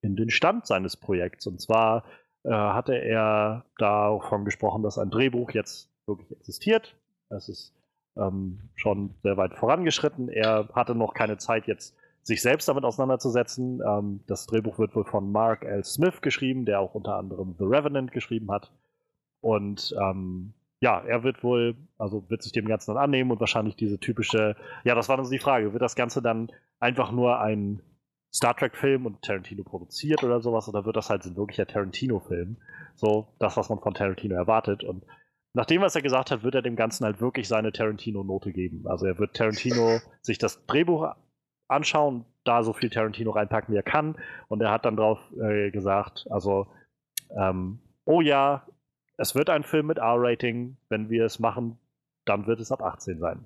in 0.00 0.14
den 0.14 0.30
Stand 0.30 0.66
seines 0.66 0.96
Projekts. 0.96 1.46
Und 1.48 1.60
zwar 1.60 2.04
äh, 2.44 2.50
hatte 2.50 2.94
er 2.94 3.64
davon 3.78 4.44
gesprochen, 4.44 4.84
dass 4.84 4.98
ein 4.98 5.10
Drehbuch 5.10 5.50
jetzt 5.50 5.90
wirklich 6.06 6.30
existiert. 6.30 6.94
Es 7.30 7.48
ist 7.48 7.74
ähm, 8.16 8.70
schon 8.74 9.14
sehr 9.22 9.36
weit 9.36 9.54
vorangeschritten. 9.54 10.28
Er 10.28 10.68
hatte 10.74 10.94
noch 10.94 11.14
keine 11.14 11.38
Zeit, 11.38 11.66
jetzt 11.66 11.96
sich 12.22 12.40
selbst 12.40 12.68
damit 12.68 12.84
auseinanderzusetzen. 12.84 13.80
Ähm, 13.86 14.20
das 14.26 14.46
Drehbuch 14.46 14.78
wird 14.78 14.94
wohl 14.94 15.04
von 15.04 15.32
Mark 15.32 15.64
L. 15.64 15.84
Smith 15.84 16.20
geschrieben, 16.20 16.64
der 16.64 16.80
auch 16.80 16.94
unter 16.94 17.16
anderem 17.16 17.54
The 17.58 17.64
Revenant 17.64 18.12
geschrieben 18.12 18.50
hat. 18.50 18.72
Und 19.40 19.94
ähm, 20.00 20.54
ja, 20.80 21.00
er 21.00 21.22
wird 21.22 21.42
wohl, 21.44 21.76
also 21.98 22.28
wird 22.28 22.42
sich 22.42 22.52
dem 22.52 22.66
Ganzen 22.66 22.94
dann 22.94 23.02
annehmen 23.02 23.30
und 23.30 23.40
wahrscheinlich 23.40 23.76
diese 23.76 23.98
typische, 23.98 24.56
ja, 24.84 24.94
das 24.94 25.08
war 25.08 25.16
dann 25.16 25.26
so 25.26 25.32
die 25.32 25.38
Frage, 25.38 25.72
wird 25.72 25.82
das 25.82 25.94
Ganze 25.94 26.22
dann 26.22 26.50
einfach 26.80 27.12
nur 27.12 27.40
ein 27.40 27.82
Star 28.34 28.56
Trek-Film 28.56 29.06
und 29.06 29.22
Tarantino 29.22 29.62
produziert 29.62 30.24
oder 30.24 30.40
sowas, 30.40 30.68
oder 30.68 30.84
wird 30.84 30.96
das 30.96 31.10
halt 31.10 31.24
ein 31.24 31.36
wirklicher 31.36 31.66
Tarantino-Film? 31.66 32.56
So, 32.94 33.28
das, 33.38 33.56
was 33.56 33.68
man 33.68 33.80
von 33.80 33.94
Tarantino 33.94 34.34
erwartet. 34.34 34.84
Und 34.84 35.04
nach 35.54 35.66
dem, 35.66 35.82
was 35.82 35.94
er 35.94 36.02
gesagt 36.02 36.30
hat, 36.30 36.42
wird 36.42 36.54
er 36.54 36.62
dem 36.62 36.76
Ganzen 36.76 37.04
halt 37.04 37.20
wirklich 37.20 37.46
seine 37.46 37.72
Tarantino-Note 37.72 38.52
geben. 38.52 38.86
Also 38.86 39.06
er 39.06 39.18
wird 39.18 39.34
Tarantino 39.34 40.00
sich 40.22 40.38
das 40.38 40.64
Drehbuch 40.66 41.14
anschauen, 41.68 42.24
da 42.44 42.62
so 42.62 42.72
viel 42.72 42.90
Tarantino 42.90 43.30
reinpacken, 43.30 43.72
wie 43.72 43.78
er 43.78 43.82
kann. 43.82 44.16
Und 44.48 44.60
er 44.62 44.70
hat 44.70 44.84
dann 44.84 44.96
drauf 44.96 45.18
äh, 45.40 45.70
gesagt, 45.70 46.26
also, 46.30 46.68
ähm, 47.36 47.80
oh 48.04 48.20
ja, 48.20 48.66
es 49.18 49.34
wird 49.34 49.50
ein 49.50 49.62
Film 49.62 49.86
mit 49.86 49.98
R-Rating. 49.98 50.76
Wenn 50.88 51.10
wir 51.10 51.24
es 51.26 51.38
machen, 51.38 51.78
dann 52.24 52.46
wird 52.46 52.60
es 52.60 52.72
ab 52.72 52.82
18 52.82 53.18
sein. 53.18 53.44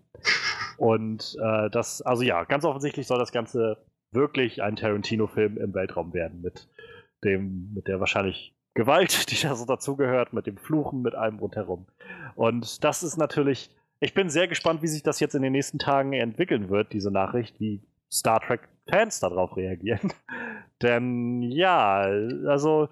Und 0.78 1.36
äh, 1.42 1.70
das, 1.70 2.02
also 2.02 2.22
ja, 2.22 2.44
ganz 2.44 2.64
offensichtlich 2.64 3.07
soll 3.07 3.18
das 3.18 3.32
Ganze 3.32 3.84
wirklich 4.12 4.62
ein 4.62 4.76
Tarantino-Film 4.76 5.59
im 5.59 5.74
Weltraum 5.74 6.14
werden, 6.14 6.40
mit 6.40 6.68
dem, 7.24 7.72
mit 7.74 7.88
der 7.88 7.98
wahrscheinlich 8.00 8.55
Gewalt, 8.77 9.31
die 9.31 9.43
da 9.43 9.57
so 9.57 9.64
dazugehört, 9.64 10.33
mit 10.33 10.47
dem 10.47 10.59
Fluchen, 10.59 11.03
mit 11.03 11.14
allem 11.14 11.39
rundherum. 11.39 11.87
Und 12.35 12.85
das 12.85 13.03
ist 13.03 13.16
natürlich, 13.16 13.74
ich 14.01 14.14
bin 14.14 14.29
sehr 14.29 14.47
gespannt, 14.47 14.83
wie 14.83 14.89
sich 14.89 15.03
das 15.03 15.18
jetzt 15.18 15.35
in 15.35 15.43
den 15.43 15.53
nächsten 15.53 15.79
Tagen 15.79 16.12
entwickeln 16.12 16.68
wird, 16.68 16.93
diese 16.93 17.11
Nachricht, 17.11 17.59
wie 17.59 17.81
Star 18.12 18.39
Trek-Fans 18.41 19.20
darauf 19.20 19.57
reagieren. 19.57 20.12
Denn 20.83 21.43
ja, 21.43 22.03
also 22.47 22.89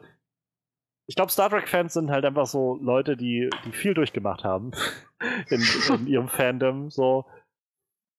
ich 1.07 1.17
glaube, 1.17 1.31
Star 1.31 1.51
Trek-Fans 1.51 1.93
sind 1.93 2.11
halt 2.11 2.25
einfach 2.25 2.47
so 2.47 2.79
Leute, 2.81 3.15
die, 3.15 3.51
die 3.67 3.73
viel 3.73 3.93
durchgemacht 3.93 4.43
haben 4.43 4.71
in, 5.51 5.63
in 5.95 6.07
ihrem 6.07 6.29
Fandom. 6.29 6.91
So 6.91 7.27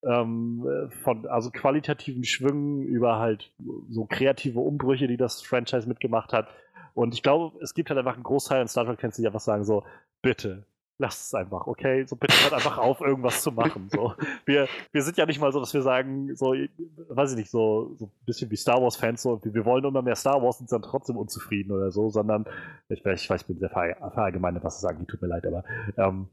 ähm, 0.04 0.92
von 1.04 1.26
also 1.26 1.50
qualitativen 1.50 2.26
Schwüngen 2.26 2.84
über 2.84 3.18
halt 3.18 3.52
so 3.90 4.06
kreative 4.06 4.60
Umbrüche, 4.60 5.08
die 5.08 5.18
das 5.18 5.42
Franchise 5.42 5.88
mitgemacht 5.88 6.32
hat. 6.32 6.48
Und 6.96 7.14
ich 7.14 7.22
glaube, 7.22 7.60
es 7.62 7.74
gibt 7.74 7.90
halt 7.90 8.00
einfach 8.00 8.16
einen 8.16 8.24
Großteil 8.24 8.62
an 8.62 8.68
Star 8.68 8.86
Trek-Fans, 8.86 9.18
die 9.18 9.28
einfach 9.28 9.42
sagen 9.42 9.66
so, 9.66 9.84
bitte, 10.22 10.66
lasst 10.98 11.28
es 11.28 11.34
einfach, 11.34 11.68
okay? 11.68 12.06
So 12.06 12.16
bitte 12.16 12.34
hört 12.42 12.54
einfach 12.54 12.78
auf, 12.78 13.02
irgendwas 13.02 13.42
zu 13.42 13.52
machen. 13.52 13.90
So. 13.92 14.14
Wir, 14.46 14.70
wir 14.94 15.02
sind 15.02 15.18
ja 15.18 15.26
nicht 15.26 15.42
mal 15.42 15.52
so, 15.52 15.60
dass 15.60 15.74
wir 15.74 15.82
sagen, 15.82 16.36
so, 16.36 16.54
weiß 16.54 17.32
ich 17.32 17.38
nicht, 17.38 17.52
so, 17.52 17.96
so 17.96 18.06
ein 18.06 18.26
bisschen 18.26 18.50
wie 18.50 18.56
Star 18.56 18.82
Wars-Fans, 18.82 19.22
so, 19.22 19.42
wir 19.44 19.66
wollen 19.66 19.84
immer 19.84 20.02
mehr 20.02 20.16
Star 20.16 20.42
Wars 20.42 20.62
und 20.62 20.70
sind 20.70 20.84
dann 20.84 20.90
trotzdem 20.90 21.18
unzufrieden 21.18 21.72
oder 21.72 21.92
so, 21.92 22.10
sondern, 22.10 22.46
ich, 22.88 23.06
ich 23.06 23.30
weiß, 23.30 23.42
ich 23.42 23.48
bin 23.48 23.60
sehr 23.60 23.70
verallgemeinert, 23.70 24.64
was 24.64 24.76
zu 24.76 24.82
sagen, 24.82 25.00
die 25.00 25.06
tut 25.06 25.22
mir 25.22 25.28
leid, 25.28 25.46
aber 25.46 25.64
ähm, 25.98 26.30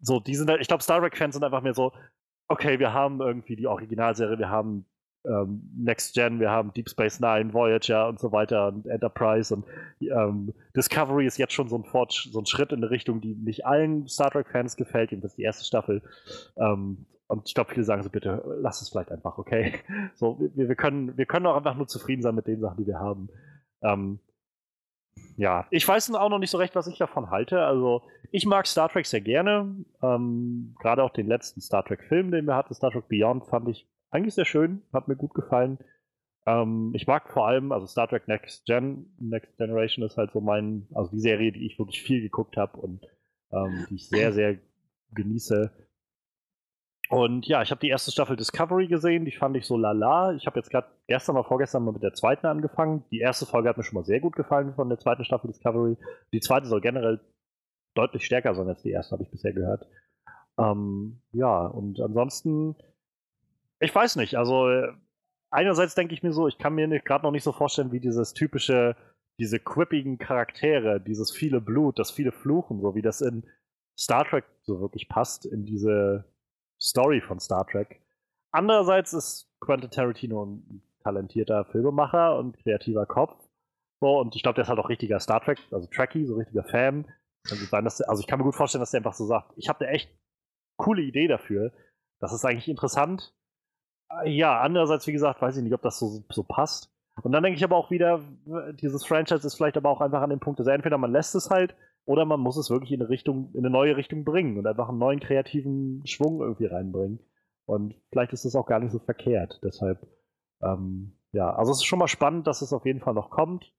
so, 0.00 0.18
die 0.18 0.34
sind 0.34 0.50
halt, 0.50 0.60
ich 0.60 0.68
glaube, 0.68 0.82
Star 0.82 1.00
Trek-Fans 1.00 1.34
sind 1.34 1.44
einfach 1.44 1.62
mehr 1.62 1.74
so, 1.74 1.92
okay, 2.48 2.78
wir 2.80 2.92
haben 2.92 3.20
irgendwie 3.20 3.54
die 3.54 3.68
Originalserie, 3.68 4.38
wir 4.38 4.50
haben 4.50 4.84
ähm, 5.24 5.62
Next 5.76 6.14
Gen, 6.14 6.40
wir 6.40 6.50
haben 6.50 6.72
Deep 6.72 6.88
Space 6.88 7.20
Nine, 7.20 7.52
Voyager 7.52 8.08
und 8.08 8.18
so 8.18 8.32
weiter 8.32 8.68
und 8.68 8.86
Enterprise 8.86 9.54
und 9.54 9.64
ähm, 10.00 10.52
Discovery 10.76 11.26
ist 11.26 11.38
jetzt 11.38 11.52
schon 11.52 11.68
so 11.68 11.76
ein, 11.76 11.84
Fort 11.84 12.12
so 12.12 12.38
ein 12.38 12.46
Schritt 12.46 12.72
in 12.72 12.78
eine 12.78 12.90
Richtung, 12.90 13.20
die 13.20 13.34
nicht 13.34 13.64
allen 13.66 14.08
Star 14.08 14.30
Trek-Fans 14.30 14.76
gefällt, 14.76 15.10
jedenfalls 15.10 15.36
die 15.36 15.42
erste 15.42 15.64
Staffel. 15.64 16.02
Ähm, 16.56 17.06
und 17.28 17.48
ich 17.48 17.54
glaube, 17.54 17.70
viele 17.70 17.84
sagen 17.84 18.02
so, 18.02 18.10
bitte, 18.10 18.42
lass 18.60 18.82
es 18.82 18.90
vielleicht 18.90 19.10
einfach, 19.10 19.38
okay? 19.38 19.74
So, 20.14 20.38
wir, 20.54 20.68
wir, 20.68 20.76
können, 20.76 21.16
wir 21.16 21.26
können 21.26 21.46
auch 21.46 21.56
einfach 21.56 21.76
nur 21.76 21.88
zufrieden 21.88 22.22
sein 22.22 22.34
mit 22.34 22.46
den 22.46 22.60
Sachen, 22.60 22.76
die 22.78 22.86
wir 22.86 22.98
haben. 22.98 23.30
Ähm, 23.82 24.18
ja, 25.36 25.66
ich 25.70 25.86
weiß 25.86 26.12
auch 26.14 26.28
noch 26.28 26.38
nicht 26.38 26.50
so 26.50 26.58
recht, 26.58 26.74
was 26.74 26.86
ich 26.86 26.98
davon 26.98 27.30
halte. 27.30 27.62
Also, 27.62 28.02
ich 28.30 28.44
mag 28.44 28.66
Star 28.66 28.88
Trek 28.88 29.06
sehr 29.06 29.20
gerne. 29.20 29.74
Ähm, 30.02 30.74
Gerade 30.80 31.02
auch 31.02 31.10
den 31.10 31.26
letzten 31.26 31.60
Star 31.60 31.84
Trek-Film, 31.84 32.30
den 32.30 32.46
wir 32.46 32.54
hatten, 32.54 32.74
Star 32.74 32.90
Trek 32.90 33.08
Beyond, 33.08 33.46
fand 33.46 33.68
ich 33.68 33.86
eigentlich 34.12 34.34
sehr 34.34 34.44
schön, 34.44 34.82
hat 34.92 35.08
mir 35.08 35.16
gut 35.16 35.34
gefallen. 35.34 35.78
Ähm, 36.46 36.92
ich 36.94 37.06
mag 37.06 37.30
vor 37.32 37.46
allem, 37.46 37.72
also 37.72 37.86
Star 37.86 38.08
Trek 38.08 38.28
Next 38.28 38.66
Gen, 38.66 39.14
Next 39.18 39.56
Generation 39.58 40.04
ist 40.04 40.16
halt 40.16 40.32
so 40.32 40.40
mein, 40.40 40.86
also 40.94 41.10
die 41.10 41.20
Serie, 41.20 41.52
die 41.52 41.66
ich 41.66 41.78
wirklich 41.78 42.02
viel 42.02 42.20
geguckt 42.20 42.56
habe 42.56 42.78
und 42.78 43.04
ähm, 43.52 43.86
die 43.88 43.96
ich 43.96 44.08
sehr, 44.08 44.32
sehr 44.32 44.58
genieße. 45.12 45.70
Und 47.08 47.46
ja, 47.46 47.62
ich 47.62 47.70
habe 47.70 47.80
die 47.80 47.88
erste 47.88 48.10
Staffel 48.10 48.36
Discovery 48.36 48.86
gesehen, 48.86 49.24
die 49.24 49.32
fand 49.32 49.56
ich 49.56 49.66
so 49.66 49.76
lala. 49.76 50.32
Ich 50.34 50.46
habe 50.46 50.58
jetzt 50.58 50.70
gerade 50.70 50.88
gestern 51.08 51.36
oder 51.36 51.44
vorgestern 51.46 51.84
mal 51.84 51.92
mit 51.92 52.02
der 52.02 52.14
zweiten 52.14 52.46
angefangen. 52.46 53.04
Die 53.10 53.18
erste 53.18 53.44
Folge 53.44 53.68
hat 53.68 53.76
mir 53.76 53.82
schon 53.84 53.96
mal 53.96 54.04
sehr 54.04 54.20
gut 54.20 54.34
gefallen 54.34 54.74
von 54.74 54.88
der 54.88 54.98
zweiten 54.98 55.24
Staffel 55.24 55.48
Discovery. 55.48 55.96
Die 56.32 56.40
zweite 56.40 56.66
soll 56.66 56.80
generell 56.80 57.20
deutlich 57.94 58.24
stärker 58.24 58.54
sein 58.54 58.68
als 58.68 58.82
die 58.82 58.90
erste, 58.90 59.12
habe 59.12 59.24
ich 59.24 59.30
bisher 59.30 59.52
gehört. 59.52 59.86
Ähm, 60.58 61.20
ja, 61.32 61.66
und 61.66 62.00
ansonsten 62.00 62.76
ich 63.82 63.94
weiß 63.94 64.16
nicht, 64.16 64.36
also 64.36 64.68
äh, 64.68 64.92
einerseits 65.50 65.94
denke 65.94 66.14
ich 66.14 66.22
mir 66.22 66.32
so, 66.32 66.48
ich 66.48 66.58
kann 66.58 66.74
mir 66.74 66.88
gerade 67.00 67.24
noch 67.24 67.32
nicht 67.32 67.44
so 67.44 67.52
vorstellen, 67.52 67.92
wie 67.92 68.00
dieses 68.00 68.32
typische, 68.32 68.96
diese 69.38 69.58
quippigen 69.58 70.18
Charaktere, 70.18 71.00
dieses 71.00 71.32
viele 71.32 71.60
Blut, 71.60 71.98
das 71.98 72.10
viele 72.10 72.32
Fluchen, 72.32 72.80
so 72.80 72.94
wie 72.94 73.02
das 73.02 73.20
in 73.20 73.44
Star 73.98 74.24
Trek 74.24 74.44
so 74.62 74.80
wirklich 74.80 75.08
passt, 75.08 75.46
in 75.46 75.66
diese 75.66 76.24
Story 76.80 77.20
von 77.20 77.40
Star 77.40 77.66
Trek. 77.66 78.00
Andererseits 78.52 79.12
ist 79.12 79.50
Quentin 79.60 79.90
Tarantino 79.90 80.44
ein 80.44 80.82
talentierter 81.02 81.64
Filmemacher 81.66 82.38
und 82.38 82.58
kreativer 82.58 83.06
Kopf. 83.06 83.36
So, 84.00 84.18
und 84.18 84.36
ich 84.36 84.42
glaube, 84.42 84.56
der 84.56 84.62
ist 84.62 84.68
halt 84.68 84.78
auch 84.78 84.88
richtiger 84.88 85.20
Star 85.20 85.40
Trek, 85.40 85.58
also 85.70 85.88
Trekkie, 85.88 86.26
so 86.26 86.36
richtiger 86.36 86.64
Fan. 86.64 87.06
Kann 87.48 87.58
sein, 87.58 87.84
dass 87.84 87.96
der, 87.96 88.08
also 88.08 88.20
ich 88.20 88.26
kann 88.26 88.38
mir 88.38 88.44
gut 88.44 88.54
vorstellen, 88.54 88.80
dass 88.80 88.92
der 88.92 88.98
einfach 88.98 89.14
so 89.14 89.26
sagt, 89.26 89.52
ich 89.56 89.68
habe 89.68 89.84
eine 89.84 89.94
echt 89.94 90.10
coole 90.76 91.02
Idee 91.02 91.26
dafür. 91.26 91.72
Das 92.20 92.32
ist 92.32 92.44
eigentlich 92.44 92.68
interessant. 92.68 93.34
Ja, 94.24 94.60
andererseits, 94.60 95.06
wie 95.06 95.12
gesagt, 95.12 95.40
weiß 95.40 95.56
ich 95.56 95.62
nicht, 95.62 95.74
ob 95.74 95.82
das 95.82 95.98
so, 95.98 96.22
so 96.30 96.42
passt. 96.42 96.92
Und 97.22 97.32
dann 97.32 97.42
denke 97.42 97.56
ich 97.56 97.64
aber 97.64 97.76
auch 97.76 97.90
wieder, 97.90 98.20
dieses 98.80 99.04
Franchise 99.04 99.46
ist 99.46 99.56
vielleicht 99.56 99.76
aber 99.76 99.90
auch 99.90 100.00
einfach 100.00 100.22
an 100.22 100.30
dem 100.30 100.40
Punkt, 100.40 100.60
dass 100.60 100.66
entweder 100.66 100.98
man 100.98 101.12
lässt 101.12 101.34
es 101.34 101.50
halt 101.50 101.74
oder 102.04 102.24
man 102.24 102.40
muss 102.40 102.56
es 102.56 102.70
wirklich 102.70 102.92
in 102.92 103.00
eine 103.00 103.10
Richtung, 103.10 103.50
in 103.52 103.60
eine 103.60 103.70
neue 103.70 103.96
Richtung 103.96 104.24
bringen 104.24 104.58
und 104.58 104.66
einfach 104.66 104.88
einen 104.88 104.98
neuen 104.98 105.20
kreativen 105.20 106.02
Schwung 106.06 106.40
irgendwie 106.40 106.66
reinbringen. 106.66 107.20
Und 107.64 107.94
vielleicht 108.10 108.32
ist 108.32 108.44
das 108.44 108.56
auch 108.56 108.66
gar 108.66 108.80
nicht 108.80 108.92
so 108.92 108.98
verkehrt. 108.98 109.60
Deshalb, 109.62 110.06
ähm, 110.62 111.12
ja, 111.32 111.54
also 111.54 111.70
es 111.70 111.78
ist 111.78 111.84
schon 111.84 111.98
mal 111.98 112.08
spannend, 112.08 112.46
dass 112.46 112.62
es 112.62 112.72
auf 112.72 112.86
jeden 112.86 113.00
Fall 113.00 113.14
noch 113.14 113.30
kommt, 113.30 113.72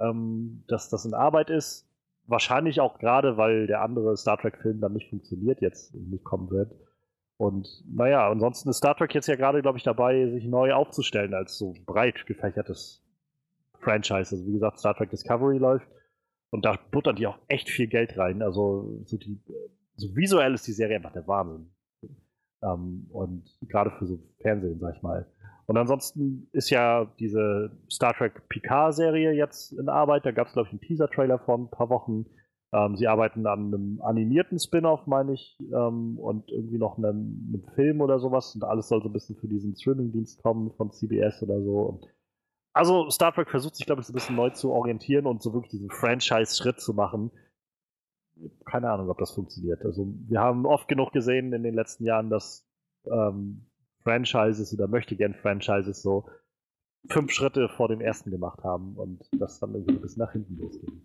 ähm, 0.00 0.64
dass 0.68 0.88
das 0.88 1.04
in 1.04 1.14
Arbeit 1.14 1.50
ist. 1.50 1.88
Wahrscheinlich 2.24 2.80
auch 2.80 2.98
gerade, 2.98 3.36
weil 3.36 3.66
der 3.66 3.82
andere 3.82 4.16
Star 4.16 4.38
Trek-Film 4.38 4.80
dann 4.80 4.94
nicht 4.94 5.10
funktioniert 5.10 5.60
jetzt 5.60 5.94
nicht 5.94 6.24
kommen 6.24 6.50
wird. 6.50 6.72
Und 7.38 7.84
naja, 7.86 8.30
ansonsten 8.30 8.70
ist 8.70 8.78
Star 8.78 8.96
Trek 8.96 9.14
jetzt 9.14 9.28
ja 9.28 9.36
gerade, 9.36 9.60
glaube 9.60 9.78
ich, 9.78 9.84
dabei, 9.84 10.28
sich 10.30 10.46
neu 10.46 10.72
aufzustellen 10.72 11.34
als 11.34 11.58
so 11.58 11.74
breit 11.84 12.26
gefächertes 12.26 13.04
Franchise. 13.80 14.34
Also 14.34 14.46
wie 14.46 14.52
gesagt, 14.52 14.78
Star 14.78 14.94
Trek 14.94 15.10
Discovery 15.10 15.58
läuft 15.58 15.86
und 16.50 16.64
da 16.64 16.78
buttern 16.90 17.16
die 17.16 17.26
auch 17.26 17.38
echt 17.48 17.68
viel 17.68 17.88
Geld 17.88 18.16
rein. 18.16 18.42
Also 18.42 19.02
so, 19.04 19.18
die, 19.18 19.38
so 19.96 20.16
visuell 20.16 20.54
ist 20.54 20.66
die 20.66 20.72
Serie 20.72 20.96
einfach 20.96 21.12
der 21.12 21.26
Wahnsinn. 21.26 21.70
Ähm, 22.62 23.06
und 23.10 23.44
gerade 23.68 23.90
für 23.98 24.06
so 24.06 24.18
Fernsehen, 24.40 24.78
sag 24.80 24.96
ich 24.96 25.02
mal. 25.02 25.26
Und 25.66 25.76
ansonsten 25.76 26.48
ist 26.52 26.70
ja 26.70 27.04
diese 27.18 27.76
Star 27.90 28.14
Trek 28.14 28.48
Picard-Serie 28.48 29.32
jetzt 29.32 29.72
in 29.72 29.88
Arbeit. 29.88 30.24
Da 30.24 30.30
gab 30.30 30.46
es, 30.46 30.52
glaube 30.52 30.68
ich, 30.68 30.72
einen 30.72 30.80
Teaser-Trailer 30.80 31.40
vor 31.40 31.58
ein 31.58 31.70
paar 31.70 31.90
Wochen. 31.90 32.26
Ähm, 32.76 32.96
sie 32.96 33.08
arbeiten 33.08 33.46
an 33.46 33.72
einem 33.72 34.00
animierten 34.02 34.58
Spin-off, 34.58 35.06
meine 35.06 35.32
ich, 35.32 35.56
ähm, 35.72 36.18
und 36.18 36.50
irgendwie 36.50 36.76
noch 36.76 36.98
einem, 36.98 37.48
einem, 37.48 37.64
Film 37.74 38.02
oder 38.02 38.18
sowas. 38.18 38.54
Und 38.54 38.64
alles 38.64 38.88
soll 38.88 39.00
so 39.00 39.08
ein 39.08 39.14
bisschen 39.14 39.36
für 39.36 39.48
diesen 39.48 39.74
Streaming-Dienst 39.74 40.42
kommen 40.42 40.70
von 40.72 40.92
CBS 40.92 41.42
oder 41.42 41.62
so. 41.62 41.78
Und 41.78 42.06
also 42.74 43.08
Star 43.08 43.32
Trek 43.32 43.48
versucht 43.48 43.76
sich, 43.76 43.86
glaube 43.86 44.02
ich, 44.02 44.06
so 44.06 44.12
ein 44.12 44.14
bisschen 44.14 44.36
neu 44.36 44.50
zu 44.50 44.72
orientieren 44.72 45.26
und 45.26 45.42
so 45.42 45.54
wirklich 45.54 45.70
diesen 45.70 45.88
Franchise-Schritt 45.88 46.78
zu 46.78 46.92
machen. 46.92 47.30
Keine 48.66 48.90
Ahnung, 48.90 49.08
ob 49.08 49.16
das 49.16 49.30
funktioniert. 49.30 49.82
Also 49.82 50.12
wir 50.28 50.40
haben 50.40 50.66
oft 50.66 50.86
genug 50.86 51.12
gesehen 51.12 51.54
in 51.54 51.62
den 51.62 51.74
letzten 51.74 52.04
Jahren, 52.04 52.28
dass 52.28 52.68
ähm, 53.10 53.64
Franchises 54.02 54.74
oder 54.74 54.86
möchte 54.86 55.16
gern 55.16 55.32
Franchises 55.32 56.02
so 56.02 56.28
fünf 57.08 57.30
Schritte 57.30 57.70
vor 57.70 57.88
dem 57.88 58.02
ersten 58.02 58.30
gemacht 58.30 58.62
haben 58.64 58.96
und 58.96 59.26
das 59.32 59.60
dann 59.60 59.74
irgendwie 59.74 59.94
ein 59.94 60.02
bisschen 60.02 60.20
nach 60.20 60.32
hinten 60.32 60.58
losging. 60.58 61.00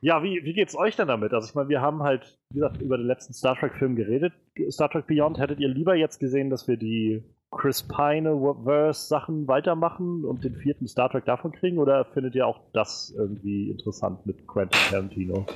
Ja, 0.00 0.22
wie, 0.22 0.44
wie 0.44 0.52
geht's 0.52 0.76
euch 0.76 0.94
denn 0.96 1.08
damit? 1.08 1.32
Also 1.32 1.48
ich 1.48 1.54
meine, 1.54 1.68
wir 1.68 1.80
haben 1.80 2.02
halt, 2.02 2.38
wie 2.50 2.60
gesagt, 2.60 2.80
über 2.80 2.96
den 2.96 3.06
letzten 3.06 3.32
Star 3.32 3.56
Trek-Film 3.56 3.96
geredet. 3.96 4.32
Star 4.70 4.90
Trek 4.90 5.06
Beyond, 5.06 5.38
hättet 5.38 5.58
ihr 5.58 5.68
lieber 5.68 5.94
jetzt 5.94 6.20
gesehen, 6.20 6.50
dass 6.50 6.68
wir 6.68 6.76
die 6.76 7.24
Chris 7.50 7.82
Pine-Verse-Sachen 7.82 9.48
weitermachen 9.48 10.24
und 10.24 10.44
den 10.44 10.54
vierten 10.56 10.86
Star 10.86 11.10
Trek 11.10 11.24
davon 11.24 11.52
kriegen? 11.52 11.78
Oder 11.78 12.04
findet 12.04 12.34
ihr 12.34 12.46
auch 12.46 12.60
das 12.72 13.14
irgendwie 13.16 13.70
interessant 13.70 14.24
mit 14.26 14.46
Quentin 14.46 14.78
Tarantino? 14.90 15.46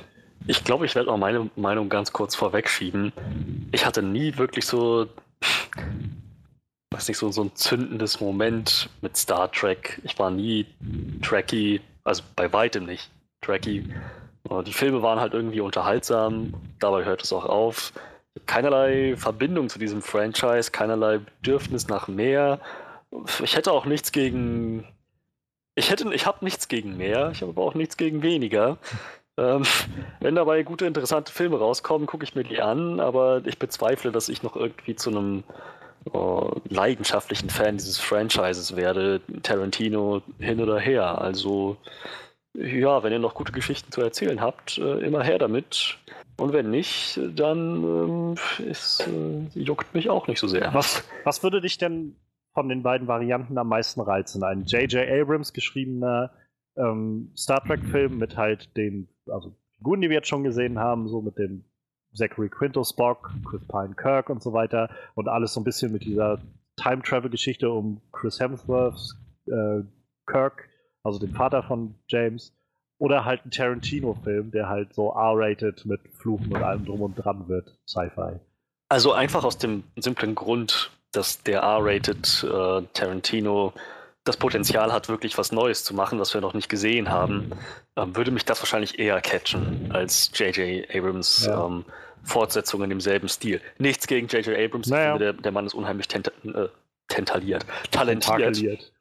Ich 0.47 0.63
glaube, 0.63 0.85
ich 0.85 0.95
werde 0.95 1.11
auch 1.11 1.17
meine 1.17 1.49
Meinung 1.55 1.87
ganz 1.87 2.11
kurz 2.11 2.35
vorwegschieben. 2.35 3.13
Ich 3.71 3.85
hatte 3.85 4.01
nie 4.01 4.37
wirklich 4.37 4.65
so, 4.65 5.05
weiß 6.89 7.07
nicht, 7.07 7.17
so, 7.17 7.31
so 7.31 7.43
ein 7.43 7.51
zündendes 7.53 8.19
Moment 8.19 8.89
mit 9.01 9.15
Star 9.15 9.51
Trek. 9.51 10.01
Ich 10.03 10.17
war 10.17 10.31
nie 10.31 10.65
Trekkie, 11.21 11.81
also 12.03 12.23
bei 12.35 12.51
weitem 12.51 12.85
nicht 12.85 13.11
Trekkie. 13.41 13.93
Die 14.65 14.73
Filme 14.73 15.01
waren 15.01 15.19
halt 15.19 15.33
irgendwie 15.33 15.61
unterhaltsam, 15.61 16.53
dabei 16.79 17.05
hört 17.05 17.23
es 17.23 17.31
auch 17.31 17.45
auf. 17.45 17.93
Keinerlei 18.45 19.15
Verbindung 19.17 19.69
zu 19.69 19.77
diesem 19.79 20.01
Franchise, 20.01 20.71
keinerlei 20.71 21.19
Bedürfnis 21.19 21.87
nach 21.87 22.07
mehr. 22.07 22.59
Ich 23.43 23.55
hätte 23.55 23.71
auch 23.71 23.85
nichts 23.85 24.11
gegen. 24.11 24.87
Ich 25.75 25.89
hätte, 25.89 26.13
ich 26.13 26.25
habe 26.25 26.43
nichts 26.43 26.67
gegen 26.67 26.97
mehr, 26.97 27.31
ich 27.31 27.41
habe 27.41 27.51
aber 27.51 27.63
auch 27.63 27.75
nichts 27.75 27.97
gegen 27.97 28.23
weniger. 28.23 28.77
Ähm, 29.37 29.63
wenn 30.19 30.35
dabei 30.35 30.63
gute, 30.63 30.85
interessante 30.85 31.31
Filme 31.31 31.57
rauskommen, 31.57 32.07
gucke 32.07 32.23
ich 32.23 32.35
mir 32.35 32.43
die 32.43 32.61
an, 32.61 32.99
aber 32.99 33.41
ich 33.45 33.57
bezweifle, 33.57 34.11
dass 34.11 34.29
ich 34.29 34.43
noch 34.43 34.55
irgendwie 34.55 34.95
zu 34.95 35.09
einem 35.09 35.43
oh, 36.11 36.51
leidenschaftlichen 36.69 37.49
Fan 37.49 37.77
dieses 37.77 37.97
Franchises 37.99 38.75
werde. 38.75 39.21
Tarantino 39.43 40.21
hin 40.39 40.59
oder 40.61 40.79
her. 40.79 41.19
Also, 41.21 41.77
ja, 42.53 43.03
wenn 43.03 43.13
ihr 43.13 43.19
noch 43.19 43.33
gute 43.33 43.51
Geschichten 43.51 43.91
zu 43.91 44.01
erzählen 44.01 44.41
habt, 44.41 44.77
äh, 44.77 44.99
immer 44.99 45.23
her 45.23 45.39
damit. 45.39 45.97
Und 46.37 46.53
wenn 46.53 46.69
nicht, 46.69 47.19
dann 47.35 47.83
ähm, 47.83 48.35
ist, 48.65 49.07
äh, 49.07 49.59
juckt 49.59 49.93
mich 49.93 50.09
auch 50.09 50.27
nicht 50.27 50.39
so 50.39 50.47
sehr. 50.47 50.73
Was, 50.73 51.03
was 51.23 51.43
würde 51.43 51.61
dich 51.61 51.77
denn 51.77 52.15
von 52.53 52.67
den 52.67 52.83
beiden 52.83 53.07
Varianten 53.07 53.57
am 53.57 53.69
meisten 53.69 54.01
reizen? 54.01 54.43
Ein 54.43 54.65
J.J. 54.65 55.07
Abrams 55.07 55.53
geschriebener 55.53 56.31
ähm, 56.77 57.31
Star 57.35 57.63
Trek-Film 57.63 58.17
mit 58.17 58.37
halt 58.37 58.75
den, 58.75 59.07
also 59.27 59.55
Figuren, 59.77 60.01
die 60.01 60.09
wir 60.09 60.17
jetzt 60.17 60.27
schon 60.27 60.43
gesehen 60.43 60.79
haben, 60.79 61.07
so 61.07 61.21
mit 61.21 61.37
dem 61.37 61.65
Zachary 62.13 62.49
Quinto 62.49 62.83
Spock, 62.83 63.31
Chris 63.49 63.65
Pine 63.67 63.95
Kirk 63.95 64.29
und 64.29 64.43
so 64.43 64.51
weiter 64.53 64.89
und 65.15 65.27
alles 65.27 65.53
so 65.53 65.61
ein 65.61 65.63
bisschen 65.63 65.91
mit 65.91 66.03
dieser 66.03 66.41
Time-Travel-Geschichte 66.77 67.69
um 67.69 68.01
Chris 68.11 68.39
Hemsworth, 68.39 69.15
äh, 69.47 69.83
Kirk, 70.25 70.69
also 71.03 71.19
den 71.19 71.33
Vater 71.33 71.63
von 71.63 71.95
James 72.07 72.53
oder 72.97 73.25
halt 73.25 73.45
ein 73.45 73.51
Tarantino-Film, 73.51 74.51
der 74.51 74.69
halt 74.69 74.93
so 74.93 75.09
R-rated 75.09 75.85
mit 75.85 76.01
Fluchen 76.13 76.53
und 76.53 76.61
allem 76.61 76.85
drum 76.85 77.01
und 77.01 77.15
dran 77.15 77.47
wird, 77.47 77.75
Sci-Fi. 77.87 78.39
Also 78.89 79.13
einfach 79.13 79.43
aus 79.43 79.57
dem 79.57 79.83
simplen 79.97 80.35
Grund, 80.35 80.91
dass 81.11 81.41
der 81.41 81.61
R-rated 81.61 82.43
äh, 82.43 82.83
Tarantino 82.93 83.73
das 84.23 84.37
Potenzial 84.37 84.93
hat, 84.93 85.09
wirklich 85.09 85.37
was 85.37 85.51
Neues 85.51 85.83
zu 85.83 85.95
machen, 85.95 86.19
was 86.19 86.33
wir 86.33 86.41
noch 86.41 86.53
nicht 86.53 86.69
gesehen 86.69 87.09
haben, 87.09 87.51
ähm, 87.95 88.15
würde 88.15 88.31
mich 88.31 88.45
das 88.45 88.61
wahrscheinlich 88.61 88.99
eher 88.99 89.19
catchen 89.19 89.91
als 89.91 90.31
J.J. 90.35 90.87
Abrams 90.95 91.47
ja. 91.47 91.65
ähm, 91.65 91.85
Fortsetzung 92.23 92.83
in 92.83 92.89
demselben 92.89 93.29
Stil. 93.29 93.61
Nichts 93.79 94.05
gegen 94.05 94.27
J.J. 94.27 94.57
Abrams, 94.57 94.87
naja. 94.87 95.17
der, 95.17 95.33
der, 95.33 95.51
Mann 95.51 95.65
ist 95.65 95.73
unheimlich 95.73 96.07
äh, 96.13 96.67
tentaliert, 97.11 97.65
talentiert. 97.91 98.91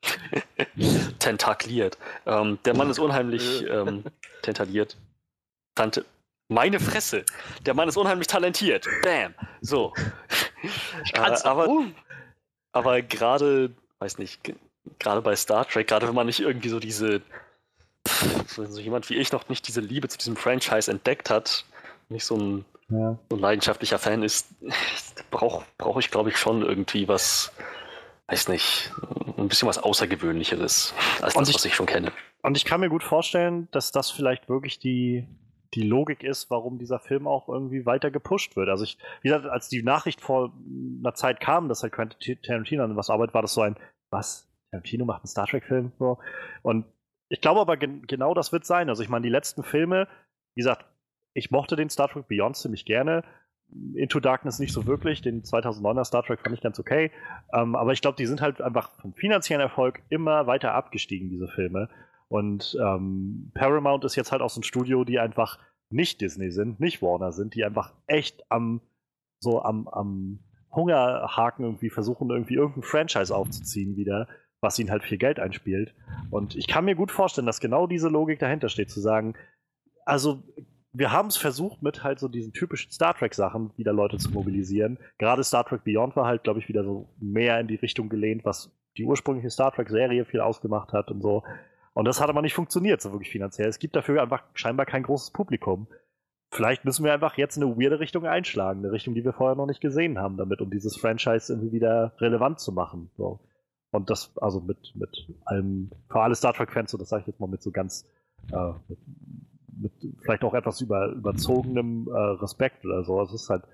Tentakliert. 1.19 1.99
Ähm, 2.27 2.59
der 2.65 2.77
Mann 2.77 2.91
ist 2.91 2.99
unheimlich 2.99 3.63
ähm, 3.69 4.05
tentaliert. 4.43 4.97
Tante. 5.75 6.05
Meine 6.49 6.81
Fresse! 6.81 7.25
Der 7.65 7.75
Mann 7.75 7.89
ist 7.89 7.97
unheimlich 7.97 8.27
talentiert. 8.27 8.87
Bam! 9.03 9.35
So. 9.61 9.95
Ich 11.05 11.13
kann's 11.13 11.45
äh, 11.45 11.49
aber, 11.49 11.87
aber 12.73 13.03
gerade, 13.03 13.71
weiß 14.01 14.19
nicht, 14.19 14.41
gerade 14.99 15.23
bei 15.23 15.37
Star 15.37 15.67
Trek, 15.67 15.87
gerade 15.89 16.09
wenn 16.09 16.15
man 16.15 16.27
nicht 16.27 16.41
irgendwie 16.41 16.69
so 16.69 16.81
diese, 16.81 17.23
so, 18.47 18.65
so, 18.65 18.81
jemand 18.81 19.09
wie 19.11 19.15
ich 19.15 19.33
noch 19.33 19.49
nicht 19.49 19.69
diese 19.69 19.81
Liebe 19.81 20.09
zu 20.09 20.19
diesem 20.19 20.37
Franchise 20.37 20.91
entdeckt 20.91 21.31
hat, 21.31 21.65
nicht 22.09 22.25
so 22.25 22.37
ein, 22.37 22.65
ja. 22.89 23.17
so 23.31 23.37
ein 23.37 23.41
leidenschaftlicher 23.41 23.99
Fan 23.99 24.23
ist, 24.23 24.49
brauche 25.31 25.65
brauch 25.79 25.99
ich, 25.99 26.11
glaube 26.11 26.31
ich, 26.31 26.37
schon 26.37 26.63
irgendwie 26.63 27.09
was, 27.09 27.53
weiß 28.31 28.49
nicht, 28.49 28.93
ein 29.37 29.49
bisschen 29.49 29.69
was 29.69 29.79
Außergewöhnlicheres 29.79 30.95
als 31.21 31.35
das, 31.35 31.49
ich, 31.49 31.55
was 31.55 31.65
ich 31.65 31.75
schon 31.75 31.87
kenne. 31.87 32.13
Und 32.43 32.57
ich 32.57 32.65
kann 32.65 32.81
mir 32.81 32.89
gut 32.89 33.03
vorstellen, 33.03 33.69
dass 33.73 33.93
das 33.93 34.11
vielleicht 34.11 34.49
wirklich 34.49 34.79
die, 34.79 35.27
die 35.75 35.83
Logik 35.83 36.23
ist, 36.23 36.51
warum 36.51 36.79
dieser 36.79 37.01
Film 37.01 37.27
auch 37.27 37.49
irgendwie 37.49 37.87
weiter 37.87 38.11
gepusht 38.11 38.57
wird. 38.57 38.69
Also 38.69 38.85
ich, 38.85 38.99
wie 39.23 39.29
gesagt, 39.29 39.47
als 39.47 39.69
die 39.69 39.83
Nachricht 39.83 40.21
vor 40.21 40.53
einer 41.01 41.15
Zeit 41.15 41.41
kam, 41.41 41.69
dass 41.69 41.83
halt 41.83 41.93
Quentin 41.93 42.41
Tarantino 42.43 42.85
an 42.85 42.97
was 42.97 43.11
arbeitet, 43.11 43.35
war 43.35 43.43
das 43.43 43.55
so 43.55 43.63
ein, 43.63 43.77
was? 44.11 44.49
Tarantino 44.71 45.05
macht 45.05 45.23
einen 45.23 45.29
Star 45.29 45.47
Trek-Film? 45.47 45.93
So. 45.99 46.19
Und 46.63 46.87
ich 47.29 47.41
glaube 47.41 47.61
aber, 47.61 47.77
gen 47.77 48.07
genau 48.07 48.35
das 48.35 48.53
wird 48.53 48.65
sein. 48.65 48.89
Also 48.89 49.03
ich 49.03 49.09
meine, 49.09 49.25
die 49.25 49.31
letzten 49.31 49.63
Filme, 49.63 50.09
wie 50.55 50.61
gesagt, 50.61 50.85
ich 51.35 51.51
mochte 51.51 51.77
den 51.77 51.91
Star 51.91 52.09
Trek 52.09 52.29
Beyond 52.29 52.57
ziemlich 52.57 52.85
gerne. 52.85 53.25
Into 53.95 54.21
Darkness 54.21 54.59
nicht 54.59 54.73
so 54.73 54.87
wirklich. 54.87 55.23
Den 55.23 55.43
2009er 55.43 56.05
Star 56.05 56.23
Trek 56.23 56.41
fand 56.41 56.55
ich 56.55 56.61
ganz 56.61 56.79
okay. 56.79 57.11
Ähm, 57.53 57.77
aber 57.77 57.93
ich 57.93 58.01
glaube, 58.01 58.17
die 58.17 58.27
sind 58.27 58.41
halt 58.41 58.61
einfach 58.61 58.91
vom 59.01 59.15
finanziellen 59.15 59.61
Erfolg 59.61 60.03
immer 60.09 60.47
weiter 60.47 60.75
abgestiegen, 60.75 61.31
diese 61.31 61.49
Filme. 61.49 61.89
Und 62.29 62.77
ähm, 62.81 63.51
Paramount 63.55 64.05
ist 64.05 64.17
jetzt 64.17 64.33
halt 64.33 64.43
auch 64.43 64.51
so 64.51 64.61
ein 64.61 64.65
Studio, 64.65 65.05
die 65.05 65.19
einfach 65.19 65.59
nicht 65.91 66.21
Disney 66.21 66.51
sind, 66.51 66.81
nicht 66.81 67.03
Warner 67.03 67.33
sind, 67.33 67.55
die 67.55 67.65
einfach 67.65 67.93
echt 68.07 68.45
am, 68.51 68.81
so 69.41 69.63
am, 69.63 69.89
am 69.89 70.39
Hungerhaken 70.73 71.65
irgendwie 71.65 71.91
versuchen, 71.91 72.31
irgendwie 72.31 72.55
irgendein 72.55 72.85
Franchise 72.85 73.35
aufzuziehen 73.35 73.97
wieder, 73.97 74.29
was 74.61 74.79
ihnen 74.79 74.91
halt 74.91 75.03
viel 75.03 75.19
Geld 75.19 75.41
einspielt. 75.41 75.95
Und 76.31 76.55
ich 76.55 76.69
kann 76.69 76.85
mir 76.85 76.95
gut 76.95 77.11
vorstellen, 77.11 77.47
dass 77.47 77.61
genau 77.61 77.87
diese 77.87 78.09
Logik 78.09 78.39
dahinter 78.39 78.69
steht, 78.69 78.91
zu 78.91 79.01
sagen, 79.01 79.35
also 80.05 80.43
wir 80.93 81.13
haben 81.13 81.29
es 81.29 81.37
versucht, 81.37 81.83
mit 81.83 82.03
halt 82.03 82.19
so 82.19 82.29
diesen 82.29 82.53
typischen 82.53 82.91
Star 82.91 83.15
Trek-Sachen 83.15 83.73
wieder 83.77 83.93
Leute 83.93 84.19
zu 84.19 84.31
mobilisieren. 84.31 84.99
Gerade 85.19 85.45
Star 85.45 85.65
Trek 85.65 85.85
Beyond 85.85 86.17
war 86.17 86.27
halt, 86.27 86.43
glaube 86.43 86.59
ich, 86.59 86.69
wieder 86.69 86.85
so 86.85 87.09
mehr 87.21 87.61
in 87.61 87.69
die 87.69 87.77
Richtung 87.77 88.09
gelehnt, 88.09 88.45
was 88.45 88.73
die 88.97 89.05
ursprüngliche 89.05 89.51
Star 89.51 89.73
Trek-Serie 89.73 90.25
viel 90.25 90.41
ausgemacht 90.41 90.93
hat 90.93 91.11
und 91.11 91.23
so. 91.23 91.45
Und 91.93 92.07
das 92.07 92.21
hat 92.21 92.29
aber 92.29 92.43
nicht 92.43 92.55
funktioniert, 92.55 93.01
so 93.01 93.13
wirklich 93.13 93.31
finanziell. 93.31 93.69
Es 93.69 93.79
gibt 93.79 93.95
dafür 93.95 94.23
einfach 94.23 94.43
scheinbar 94.55 94.87
kein 94.87 95.03
großes 95.03 95.31
Publikum. 95.33 95.87
Vielleicht 96.53 96.85
müssen 96.85 97.05
wir 97.05 97.13
einfach 97.13 97.37
jetzt 97.37 97.57
eine 97.57 97.77
weirde 97.77 98.01
Richtung 98.01 98.27
einschlagen, 98.27 98.81
eine 98.81 98.93
Richtung, 98.93 99.15
die 99.15 99.25
wir 99.25 99.33
vorher 99.33 99.57
noch 99.57 99.67
nicht 99.67 99.81
gesehen 99.81 100.19
haben, 100.19 100.37
damit, 100.37 100.61
um 100.61 100.71
dieses 100.71 100.97
Franchise 100.97 101.53
irgendwie 101.53 101.73
wieder 101.73 102.15
relevant 102.19 102.59
zu 102.59 102.73
machen. 102.73 103.11
So. 103.17 103.39
Und 103.93 104.11
das, 104.11 104.37
also 104.39 104.61
mit, 104.61 104.93
mit 104.97 105.29
allem, 105.45 105.91
für 106.09 106.21
alle 106.21 106.35
Star 106.35 106.53
Trek-Fans, 106.53 106.91
so 106.91 106.99
das 106.99 107.09
sage 107.09 107.23
ich 107.23 107.27
jetzt 107.29 107.41
mal 107.41 107.49
mit 107.49 107.63
so 107.63 107.71
ganz, 107.71 108.09
äh, 108.53 108.73
mit, 108.89 108.99
mit 109.81 109.93
vielleicht 110.23 110.45
auch 110.45 110.55
etwas 110.55 110.81
über, 110.81 111.09
überzogenem 111.09 112.09
äh, 112.09 112.19
Respekt 112.41 112.85
oder 112.85 113.05
so. 113.05 113.21
Es 113.23 113.33
ist 113.33 113.49
halt, 113.49 113.65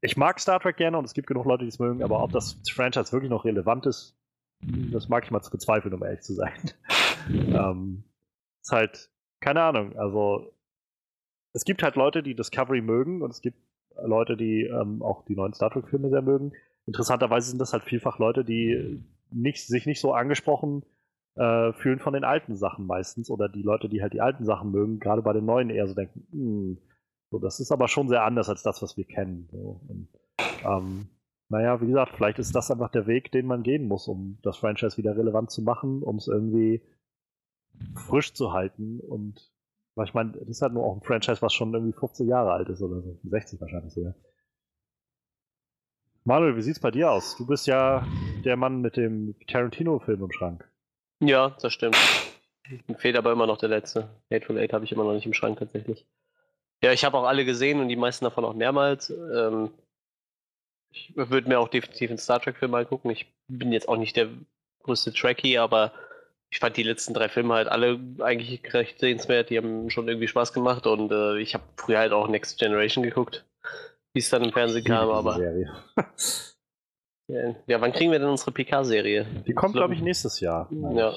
ich 0.00 0.16
mag 0.16 0.38
Star 0.38 0.60
Trek 0.60 0.76
gerne 0.76 0.98
und 0.98 1.04
es 1.04 1.14
gibt 1.14 1.26
genug 1.26 1.46
Leute, 1.46 1.64
die 1.64 1.68
es 1.68 1.78
mögen, 1.78 2.02
aber 2.02 2.22
ob 2.22 2.32
das 2.32 2.60
Franchise 2.72 3.12
wirklich 3.12 3.30
noch 3.30 3.44
relevant 3.44 3.86
ist, 3.86 4.16
das 4.60 5.08
mag 5.08 5.24
ich 5.24 5.30
mal 5.30 5.42
zu 5.42 5.50
bezweifeln, 5.50 5.94
um 5.94 6.02
ehrlich 6.02 6.22
zu 6.22 6.34
sein. 6.34 6.52
ähm, 7.28 8.04
ist 8.62 8.72
halt, 8.72 9.10
keine 9.40 9.62
Ahnung, 9.62 9.96
also 9.96 10.54
es 11.52 11.64
gibt 11.64 11.82
halt 11.82 11.96
Leute, 11.96 12.22
die 12.22 12.34
Discovery 12.34 12.80
mögen 12.80 13.22
und 13.22 13.30
es 13.30 13.40
gibt 13.40 13.58
Leute, 14.02 14.36
die 14.36 14.64
ähm, 14.64 15.02
auch 15.02 15.24
die 15.24 15.36
neuen 15.36 15.54
Star 15.54 15.70
Trek-Filme 15.70 16.10
sehr 16.10 16.22
mögen. 16.22 16.52
Interessanterweise 16.86 17.48
sind 17.48 17.60
das 17.60 17.72
halt 17.72 17.84
vielfach 17.84 18.18
Leute, 18.18 18.44
die 18.44 19.04
nicht, 19.30 19.66
sich 19.66 19.86
nicht 19.86 20.00
so 20.00 20.12
angesprochen 20.12 20.84
äh, 21.36 21.72
fühlen 21.72 21.98
von 21.98 22.12
den 22.14 22.24
alten 22.24 22.54
Sachen 22.54 22.86
meistens 22.86 23.30
oder 23.30 23.48
die 23.48 23.62
Leute, 23.62 23.88
die 23.88 24.02
halt 24.02 24.12
die 24.12 24.20
alten 24.20 24.44
Sachen 24.44 24.70
mögen, 24.70 25.00
gerade 25.00 25.22
bei 25.22 25.32
den 25.32 25.44
neuen 25.44 25.70
eher 25.70 25.86
so 25.86 25.94
denken, 25.94 26.26
hm, 26.30 26.78
so, 27.30 27.38
das 27.38 27.60
ist 27.60 27.72
aber 27.72 27.88
schon 27.88 28.08
sehr 28.08 28.24
anders 28.24 28.48
als 28.48 28.62
das, 28.62 28.82
was 28.82 28.96
wir 28.96 29.04
kennen. 29.04 29.48
So. 29.50 29.80
Und, 29.88 30.08
ähm, 30.64 31.08
naja, 31.48 31.80
wie 31.80 31.86
gesagt, 31.86 32.12
vielleicht 32.16 32.38
ist 32.38 32.54
das 32.54 32.70
einfach 32.70 32.90
der 32.90 33.06
Weg, 33.06 33.32
den 33.32 33.46
man 33.46 33.62
gehen 33.62 33.88
muss, 33.88 34.08
um 34.08 34.38
das 34.42 34.56
Franchise 34.56 34.96
wieder 34.96 35.16
relevant 35.16 35.50
zu 35.50 35.62
machen, 35.62 36.02
um 36.02 36.16
es 36.16 36.28
irgendwie 36.28 36.82
frisch 37.94 38.34
zu 38.34 38.52
halten 38.52 39.00
und 39.00 39.50
weil 39.96 40.06
ich 40.06 40.14
meine, 40.14 40.32
das 40.32 40.48
ist 40.48 40.62
halt 40.62 40.72
nur 40.72 40.84
auch 40.84 40.96
ein 40.96 41.02
Franchise, 41.02 41.40
was 41.40 41.52
schon 41.52 41.72
irgendwie 41.72 41.92
50 41.92 42.26
Jahre 42.26 42.52
alt 42.52 42.68
ist 42.68 42.82
oder 42.82 43.00
so. 43.00 43.16
60 43.22 43.60
wahrscheinlich 43.60 43.92
sogar. 43.92 44.14
Manuel, 46.24 46.56
wie 46.56 46.62
sieht's 46.62 46.80
bei 46.80 46.90
dir 46.90 47.10
aus? 47.10 47.36
Du 47.36 47.46
bist 47.46 47.66
ja 47.66 48.06
der 48.44 48.56
Mann 48.56 48.80
mit 48.80 48.96
dem 48.96 49.36
Tarantino-Film 49.46 50.22
im 50.22 50.32
Schrank. 50.32 50.68
Ja, 51.26 51.56
das 51.60 51.72
stimmt. 51.72 51.96
Mir 52.86 52.96
fehlt 52.96 53.16
aber 53.16 53.32
immer 53.32 53.46
noch 53.46 53.58
der 53.58 53.68
letzte. 53.68 54.08
Hateful 54.32 54.58
Eight 54.58 54.72
habe 54.72 54.84
ich 54.84 54.92
immer 54.92 55.04
noch 55.04 55.12
nicht 55.12 55.26
im 55.26 55.34
Schrank 55.34 55.58
tatsächlich. 55.58 56.06
Ja, 56.82 56.92
ich 56.92 57.04
habe 57.04 57.16
auch 57.16 57.24
alle 57.24 57.44
gesehen 57.44 57.80
und 57.80 57.88
die 57.88 57.96
meisten 57.96 58.24
davon 58.24 58.44
auch 58.44 58.54
mehrmals. 58.54 59.10
Ähm, 59.10 59.70
ich 60.90 61.12
würde 61.16 61.48
mir 61.48 61.58
auch 61.58 61.68
definitiv 61.68 62.10
einen 62.10 62.18
Star 62.18 62.40
Trek-Film 62.40 62.70
mal 62.70 62.86
gucken. 62.86 63.10
Ich 63.10 63.26
bin 63.48 63.72
jetzt 63.72 63.88
auch 63.88 63.96
nicht 63.96 64.16
der 64.16 64.28
größte 64.82 65.12
Trekkie, 65.12 65.58
aber 65.58 65.92
ich 66.50 66.60
fand 66.60 66.76
die 66.76 66.82
letzten 66.82 67.14
drei 67.14 67.28
Filme 67.28 67.54
halt 67.54 67.68
alle 67.68 67.98
eigentlich 68.20 68.72
recht 68.72 69.00
sehenswert. 69.00 69.50
Die 69.50 69.58
haben 69.58 69.90
schon 69.90 70.08
irgendwie 70.08 70.28
Spaß 70.28 70.52
gemacht 70.52 70.86
und 70.86 71.10
äh, 71.10 71.38
ich 71.38 71.54
habe 71.54 71.64
früher 71.76 71.98
halt 71.98 72.12
auch 72.12 72.28
Next 72.28 72.58
Generation 72.58 73.02
geguckt, 73.02 73.44
wie 74.12 74.20
es 74.20 74.30
dann 74.30 74.44
im 74.44 74.52
Fernsehen 74.52 74.84
kam, 74.84 75.08
aber. 75.10 75.38
Ja, 77.28 77.80
wann 77.80 77.92
kriegen 77.92 78.12
wir 78.12 78.18
denn 78.18 78.28
unsere 78.28 78.52
PK-Serie? 78.52 79.26
Die 79.46 79.54
kommt, 79.54 79.74
glaube 79.74 79.94
ich, 79.94 80.02
nächstes 80.02 80.40
Jahr. 80.40 80.70
Ja. 80.72 81.14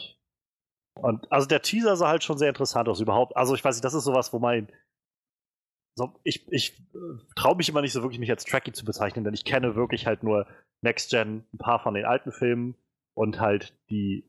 Und 0.96 1.32
also 1.32 1.48
der 1.48 1.62
Teaser 1.62 1.96
sah 1.96 2.08
halt 2.08 2.24
schon 2.24 2.38
sehr 2.38 2.50
interessant 2.50 2.90
aus, 2.90 3.02
überhaupt. 3.02 3.36
Also 3.36 3.56
ich 3.56 3.64
weiß 3.64 3.76
nicht, 3.76 3.86
das 3.86 3.94
ist 3.94 4.04
sowas, 4.04 4.34
wo 4.34 4.40
mein. 4.40 4.68
So, 5.96 6.14
ich 6.24 6.48
ich 6.52 6.80
äh, 6.94 7.34
traue 7.36 7.56
mich 7.56 7.70
immer 7.70 7.82
nicht 7.82 7.94
so 7.94 8.02
wirklich, 8.02 8.20
mich 8.20 8.30
als 8.30 8.46
Trekkie 8.46 8.72
zu 8.72 8.86
bezeichnen, 8.86 9.24
denn 9.24 9.34
ich 9.34 9.46
kenne 9.46 9.76
wirklich 9.76 10.06
halt 10.06 10.24
nur 10.24 10.48
Next 10.82 11.10
Gen, 11.10 11.44
ein 11.54 11.58
paar 11.58 11.80
von 11.80 11.94
den 11.96 12.06
alten 12.06 12.32
Filmen 12.32 12.76
und 13.16 13.40
halt 13.40 13.76
die, 13.90 14.26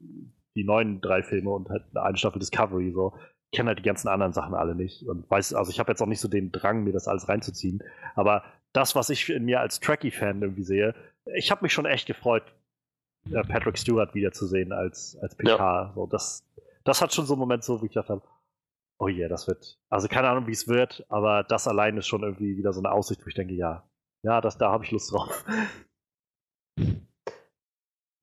die 0.57 0.64
neuen 0.64 1.01
drei 1.01 1.22
Filme 1.22 1.51
und 1.51 1.68
halt 1.68 1.85
eine 1.95 2.16
Staffel 2.16 2.39
Discovery 2.39 2.93
so. 2.93 3.14
Ich 3.51 3.57
kenne 3.57 3.68
halt 3.68 3.79
die 3.79 3.83
ganzen 3.83 4.09
anderen 4.09 4.33
Sachen 4.33 4.55
alle 4.55 4.74
nicht 4.74 5.07
und 5.07 5.31
weiß, 5.31 5.55
also 5.55 5.70
ich 5.70 5.79
habe 5.79 5.93
jetzt 5.93 6.03
auch 6.03 6.07
nicht 6.07 6.20
so 6.20 6.29
den 6.29 6.53
Drang, 6.53 6.85
mir 6.85 6.93
das 6.93 7.09
alles 7.09 7.29
reinzuziehen. 7.29 7.83
Aber 8.14 8.45
das, 8.79 8.95
was 8.95 9.11
ich 9.11 9.29
in 9.29 9.45
mir 9.45 9.61
als 9.61 9.81
Trekkie-Fan 9.81 10.41
irgendwie 10.41 10.62
sehe, 10.62 10.95
ich 11.35 11.51
habe 11.51 11.62
mich 11.62 11.72
schon 11.72 11.85
echt 11.85 12.07
gefreut, 12.07 12.45
äh, 13.26 13.43
Patrick 13.43 13.76
Stewart 13.76 14.14
wiederzusehen 14.14 14.72
als, 14.72 15.18
als 15.20 15.35
PK. 15.35 15.57
Ja. 15.57 15.93
So, 15.95 16.07
das, 16.07 16.47
das 16.85 17.03
hat 17.03 17.12
schon 17.12 17.26
so 17.26 17.35
einen 17.35 17.41
Moment 17.41 17.64
so, 17.64 17.83
wie 17.83 17.87
ich 17.87 17.93
gedacht 17.93 18.09
habe, 18.09 18.22
oh 19.01 19.09
yeah, 19.09 19.29
das 19.29 19.49
wird, 19.49 19.79
also 19.91 20.07
keine 20.07 20.29
Ahnung, 20.29 20.47
wie 20.47 20.53
es 20.53 20.68
wird, 20.68 21.05
aber 21.09 21.43
das 21.43 21.66
allein 21.66 21.97
ist 21.97 22.07
schon 22.07 22.22
irgendwie 22.22 22.57
wieder 22.57 22.72
so 22.72 22.81
eine 22.81 22.93
Aussicht, 22.93 23.24
wo 23.24 23.29
ich 23.29 23.35
denke, 23.35 23.55
ja, 23.55 23.89
ja, 24.22 24.41
das, 24.41 24.59
da 24.59 24.70
habe 24.70 24.85
ich 24.85 24.91
Lust 24.91 25.12
drauf. 25.12 25.45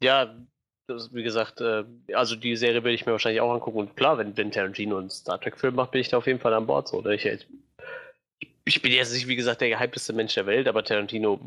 Ja, 0.01 0.35
das, 0.87 1.13
wie 1.13 1.23
gesagt, 1.23 1.61
äh, 1.61 1.83
also 2.13 2.35
die 2.35 2.55
Serie 2.55 2.83
will 2.83 2.93
ich 2.93 3.05
mir 3.05 3.11
wahrscheinlich 3.11 3.41
auch 3.41 3.53
angucken. 3.53 3.79
Und 3.79 3.97
klar, 3.97 4.17
wenn, 4.17 4.37
wenn 4.37 4.51
Tarantino 4.51 4.97
einen 4.97 5.09
Star 5.09 5.39
Trek-Film 5.39 5.75
macht, 5.75 5.91
bin 5.91 6.01
ich 6.01 6.09
da 6.09 6.17
auf 6.17 6.27
jeden 6.27 6.39
Fall 6.39 6.53
an 6.53 6.67
Bord. 6.67 6.87
So, 6.87 6.97
oder 6.97 7.11
ich, 7.11 7.25
ich 8.65 8.81
bin 8.81 8.91
jetzt 8.91 9.13
nicht, 9.13 9.27
wie 9.27 9.35
gesagt, 9.35 9.61
der 9.61 9.69
gehypteste 9.69 10.13
Mensch 10.13 10.33
der 10.33 10.45
Welt, 10.47 10.67
aber 10.67 10.83
Tarantino, 10.83 11.39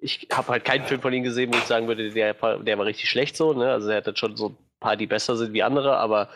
ich 0.00 0.28
habe 0.32 0.48
halt 0.48 0.64
keinen 0.64 0.86
Film 0.86 1.00
von 1.00 1.12
ihm 1.12 1.24
gesehen, 1.24 1.52
wo 1.52 1.58
ich 1.58 1.64
sagen 1.64 1.88
würde, 1.88 2.10
der, 2.10 2.34
der 2.34 2.78
war 2.78 2.86
richtig 2.86 3.08
schlecht 3.10 3.36
so. 3.36 3.52
Ne? 3.52 3.70
Also 3.70 3.88
er 3.90 3.98
hat 3.98 4.06
dann 4.06 4.16
schon 4.16 4.36
so 4.36 4.50
ein 4.50 4.56
paar, 4.80 4.96
die 4.96 5.06
besser 5.06 5.36
sind 5.36 5.52
wie 5.52 5.62
andere, 5.62 5.96
aber 5.96 6.28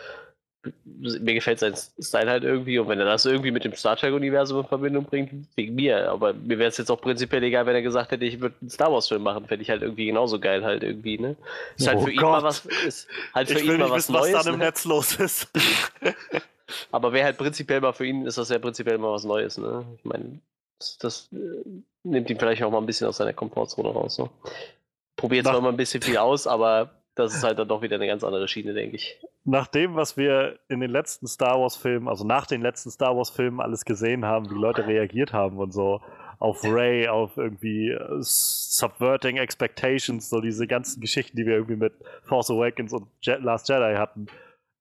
mir 0.84 1.34
gefällt 1.34 1.58
sein 1.58 1.74
Style 1.98 2.30
halt 2.30 2.42
irgendwie 2.42 2.78
und 2.78 2.88
wenn 2.88 2.98
er 2.98 3.04
das 3.04 3.26
irgendwie 3.26 3.50
mit 3.50 3.64
dem 3.64 3.74
Star 3.74 3.96
Trek-Universum 3.96 4.60
in 4.60 4.66
Verbindung 4.66 5.04
bringt, 5.04 5.30
wegen 5.56 5.74
mir. 5.74 6.10
Aber 6.10 6.32
mir 6.32 6.58
wäre 6.58 6.70
es 6.70 6.78
jetzt 6.78 6.90
auch 6.90 7.00
prinzipiell 7.00 7.42
egal, 7.42 7.66
wenn 7.66 7.74
er 7.74 7.82
gesagt 7.82 8.12
hätte, 8.12 8.24
ich 8.24 8.40
würde 8.40 8.54
einen 8.62 8.70
Star 8.70 8.90
Wars-Film 8.90 9.22
machen, 9.22 9.46
fände 9.46 9.62
ich 9.62 9.68
halt 9.68 9.82
irgendwie 9.82 10.06
genauso 10.06 10.40
geil 10.40 10.64
halt 10.64 10.82
irgendwie, 10.82 11.18
ne? 11.18 11.36
Ist 11.76 11.86
halt 11.86 11.98
Oh 11.98 12.04
für 12.04 12.12
ihn 12.12 12.16
Gott. 12.18 12.30
mal 12.30 12.42
was, 12.42 12.64
ist 12.86 13.08
halt 13.34 13.48
für 13.48 13.58
ich 13.58 13.64
ihn 13.64 13.68
will 13.68 13.78
mal 13.78 13.84
nicht 13.84 13.92
was 13.92 13.98
wissen, 14.08 14.14
was 14.14 14.22
Neues. 14.22 14.44
dann 14.44 14.54
im 14.54 14.58
ne? 14.60 14.64
Netz 14.66 14.84
los 14.86 15.16
ist. 15.16 15.48
Aber 16.90 17.12
wäre 17.12 17.26
halt 17.26 17.38
prinzipiell 17.38 17.80
mal 17.80 17.92
für 17.92 18.06
ihn, 18.06 18.26
ist 18.26 18.38
das 18.38 18.48
ja 18.48 18.58
prinzipiell 18.58 18.98
mal 18.98 19.12
was 19.12 19.24
Neues, 19.24 19.58
ne? 19.58 19.84
Ich 19.98 20.04
meine, 20.04 20.40
das, 20.78 20.98
das 20.98 21.28
äh, 21.32 21.64
nimmt 22.02 22.30
ihn 22.30 22.38
vielleicht 22.38 22.62
auch 22.62 22.70
mal 22.70 22.78
ein 22.78 22.86
bisschen 22.86 23.06
aus 23.06 23.16
seiner 23.16 23.32
Komfortzone 23.32 23.88
raus, 23.88 24.18
ne? 24.18 24.28
Probiert 25.16 25.46
zwar 25.46 25.60
mal 25.60 25.68
ein 25.68 25.76
bisschen 25.76 26.02
viel 26.02 26.16
aus, 26.16 26.46
aber 26.46 26.90
das 27.14 27.34
ist 27.34 27.44
halt 27.44 27.58
dann 27.58 27.68
doch 27.68 27.82
wieder 27.82 27.96
eine 27.96 28.06
ganz 28.06 28.24
andere 28.24 28.48
Schiene, 28.48 28.74
denke 28.74 28.96
ich. 28.96 29.20
Nach 29.44 29.68
dem, 29.68 29.94
was 29.94 30.16
wir 30.16 30.58
in 30.68 30.80
den 30.80 30.90
letzten 30.90 31.26
Star 31.26 31.60
Wars-Filmen, 31.60 32.08
also 32.08 32.24
nach 32.24 32.46
den 32.46 32.62
letzten 32.62 32.90
Star 32.90 33.16
Wars-Filmen 33.16 33.60
alles 33.60 33.84
gesehen 33.84 34.24
haben, 34.24 34.50
wie 34.50 34.54
Leute 34.54 34.86
reagiert 34.86 35.32
haben 35.32 35.58
und 35.58 35.72
so, 35.72 36.00
auf 36.38 36.64
Ray, 36.64 37.08
auf 37.08 37.36
irgendwie 37.36 37.90
äh, 37.90 38.16
Subverting 38.20 39.36
Expectations, 39.36 40.28
so 40.28 40.40
diese 40.40 40.66
ganzen 40.66 41.00
Geschichten, 41.00 41.36
die 41.36 41.46
wir 41.46 41.54
irgendwie 41.54 41.76
mit 41.76 41.94
Force 42.24 42.50
Awakens 42.50 42.92
und 42.92 43.06
Je 43.22 43.36
Last 43.36 43.68
Jedi 43.68 43.94
hatten. 43.96 44.26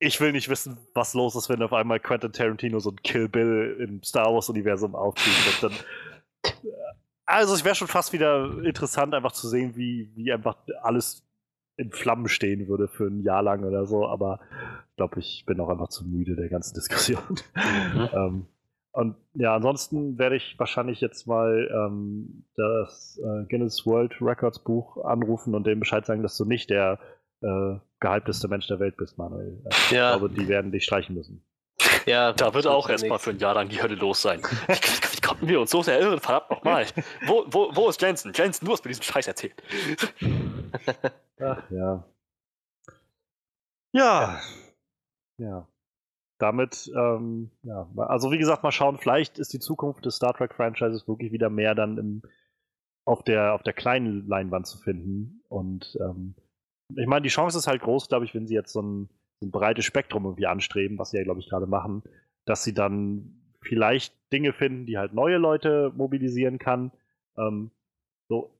Ich 0.06 0.20
will 0.20 0.34
nicht 0.34 0.50
wissen, 0.50 0.78
was 0.94 1.14
los 1.14 1.36
ist, 1.36 1.48
wenn 1.48 1.64
auf 1.64 1.72
einmal 1.72 2.00
Quentin 2.00 2.34
Tarantino 2.34 2.80
so 2.80 2.92
ein 2.92 2.98
Kill 3.04 3.30
Bill 3.30 3.78
im 3.80 4.04
Star 4.04 4.34
Wars-Universum 4.34 4.96
aufzieht. 4.96 5.34
Und 5.64 5.72
dann, 5.72 6.54
also 7.26 7.54
es 7.54 7.64
wäre 7.64 7.76
schon 7.76 7.88
fast 7.88 8.12
wieder 8.12 8.64
interessant, 8.66 9.14
einfach 9.14 9.32
zu 9.32 9.48
sehen, 9.48 9.78
wie, 9.78 10.12
wie 10.16 10.34
einfach 10.34 10.58
alles 10.82 11.26
in 11.78 11.92
Flammen 11.92 12.28
stehen 12.28 12.68
würde 12.68 12.90
für 12.90 13.06
ein 13.06 13.24
Jahr 13.24 13.42
lang 13.44 13.64
oder 13.64 13.86
so, 13.86 14.06
aber 14.06 14.42
ich 14.90 14.96
glaube, 14.98 15.20
ich 15.20 15.44
bin 15.46 15.60
auch 15.62 15.70
einfach 15.70 15.88
zu 15.88 16.06
müde 16.06 16.36
der 16.36 16.50
ganzen 16.50 16.74
Diskussion. 16.76 17.40
ähm, 18.14 18.46
und 18.92 19.16
ja, 19.34 19.56
ansonsten 19.56 20.20
werde 20.20 20.36
ich 20.36 20.60
wahrscheinlich 20.60 21.02
jetzt 21.02 21.26
mal 21.28 21.68
ähm, 21.74 22.44
das 22.56 23.20
äh, 23.24 23.46
Guinness 23.46 23.88
World 23.88 24.22
Records 24.22 24.60
Buch 24.60 25.04
anrufen 25.04 25.56
und 25.56 25.66
dem 25.66 25.80
Bescheid 25.80 26.06
sagen, 26.06 26.22
dass 26.22 26.38
du 26.38 26.46
nicht 26.46 26.70
der 26.70 27.00
äh, 27.44 27.80
gehypteste 28.00 28.48
Mensch 28.48 28.68
der 28.68 28.80
Welt 28.80 28.98
bist, 28.98 29.18
Manuel. 29.18 29.62
Äh, 29.66 29.96
Ja. 29.96 30.14
Ich 30.14 30.20
glaube, 30.20 30.34
die 30.34 30.48
werden 30.48 30.72
dich 30.72 30.84
streichen 30.86 31.16
müssen. 31.16 31.46
Ja, 32.06 32.34
Da 32.34 32.54
wird 32.54 32.68
auch 32.68 32.90
erstmal 32.90 33.20
für 33.20 33.32
ein 33.32 33.40
Jahr 33.40 33.56
lang 33.56 33.70
die 33.70 33.82
Hölle 33.82 33.96
los 33.96 34.22
sein. 34.22 34.42
Wie, 34.68 34.74
wie 34.74 35.22
konnten 35.22 35.48
wir 35.48 35.60
uns 35.62 35.72
so 35.72 35.82
sehr 35.82 36.00
irren? 36.02 36.20
Verdammt 36.20 36.50
nochmal. 36.50 36.86
Wo, 37.28 37.46
wo, 37.48 37.70
wo 37.74 37.90
ist 37.90 38.02
Jensen? 38.02 38.34
Jensen, 38.34 38.66
du 38.66 38.72
hast 38.74 38.84
mir 38.84 38.90
diesen 38.90 39.04
Scheiß 39.04 39.28
erzählt. 39.28 39.62
Ach 41.40 41.64
ja. 41.72 42.04
Ja. 43.94 44.40
Ja. 45.38 45.68
Damit, 46.40 46.92
ähm, 46.96 47.52
ja, 47.64 47.88
also 47.96 48.32
wie 48.32 48.38
gesagt, 48.38 48.64
mal 48.64 48.72
schauen, 48.72 48.98
vielleicht 48.98 49.40
ist 49.40 49.54
die 49.54 49.60
Zukunft 49.60 50.06
des 50.06 50.16
Star 50.18 50.34
Trek 50.34 50.54
Franchises 50.54 51.08
wirklich 51.08 51.32
wieder 51.32 51.50
mehr 51.50 51.74
dann 51.74 51.98
im, 51.98 52.22
auf, 53.06 53.24
der, 53.24 53.54
auf 53.54 53.64
der 53.64 53.74
kleinen 53.74 54.28
Leinwand 54.28 54.68
zu 54.68 54.78
finden. 54.80 55.42
Und 55.48 55.98
ähm, 56.02 56.36
ich 56.98 57.08
meine, 57.08 57.24
die 57.24 57.30
Chance 57.30 57.58
ist 57.58 57.68
halt 57.68 57.82
groß, 57.82 58.08
glaube 58.08 58.26
ich, 58.26 58.34
wenn 58.34 58.48
sie 58.48 58.56
jetzt 58.56 58.74
so 58.74 58.82
ein, 58.82 59.10
so 59.40 59.48
ein 59.48 59.52
breites 59.52 59.86
Spektrum 59.86 60.26
irgendwie 60.26 60.48
anstreben, 60.48 60.98
was 60.98 61.12
sie 61.12 61.18
ja, 61.18 61.24
glaube 61.24 61.40
ich, 61.40 61.50
gerade 61.50 61.68
machen, 61.68 62.04
dass 62.46 62.64
sie 62.64 62.74
dann 62.74 63.42
vielleicht 63.62 64.14
Dinge 64.32 64.54
finden, 64.54 64.86
die 64.86 64.98
halt 64.98 65.14
neue 65.14 65.38
Leute 65.38 65.92
mobilisieren 65.96 66.60
kann. 66.60 66.92
Ähm, 67.38 67.72
so, 68.28 68.52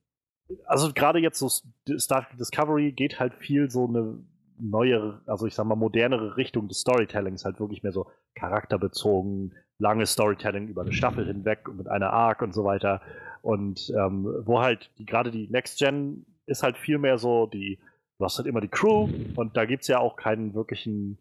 also 0.66 0.92
gerade 0.92 1.18
jetzt 1.18 1.38
so 1.38 1.48
Star 1.48 2.26
Trek 2.26 2.38
Discovery 2.38 2.92
geht 2.92 3.20
halt 3.20 3.34
viel 3.34 3.70
so 3.70 3.86
eine 3.86 4.18
neuere, 4.58 5.20
also 5.26 5.46
ich 5.46 5.54
sag 5.54 5.66
mal 5.66 5.74
modernere 5.74 6.36
Richtung 6.36 6.68
des 6.68 6.80
Storytellings, 6.80 7.44
halt 7.44 7.60
wirklich 7.60 7.82
mehr 7.82 7.92
so 7.92 8.10
charakterbezogen, 8.34 9.54
lange 9.78 10.06
Storytelling 10.06 10.68
über 10.68 10.82
eine 10.82 10.92
Staffel 10.92 11.26
hinweg 11.26 11.68
und 11.68 11.78
mit 11.78 11.88
einer 11.88 12.10
Arc 12.10 12.42
und 12.42 12.54
so 12.54 12.64
weiter. 12.64 13.00
Und 13.42 13.92
ähm, 13.96 14.26
wo 14.44 14.60
halt 14.60 14.90
die, 14.98 15.06
gerade 15.06 15.30
die 15.30 15.48
Next 15.48 15.78
Gen 15.78 16.24
ist 16.46 16.62
halt 16.62 16.76
viel 16.76 16.98
mehr 16.98 17.18
so 17.18 17.46
die 17.46 17.78
du 18.18 18.24
hast 18.24 18.38
halt 18.38 18.46
immer 18.46 18.60
die 18.60 18.68
Crew 18.68 19.08
und 19.36 19.56
da 19.56 19.64
gibt 19.64 19.82
es 19.82 19.88
ja 19.88 19.98
auch 19.98 20.16
keinen 20.16 20.54
wirklichen 20.54 21.18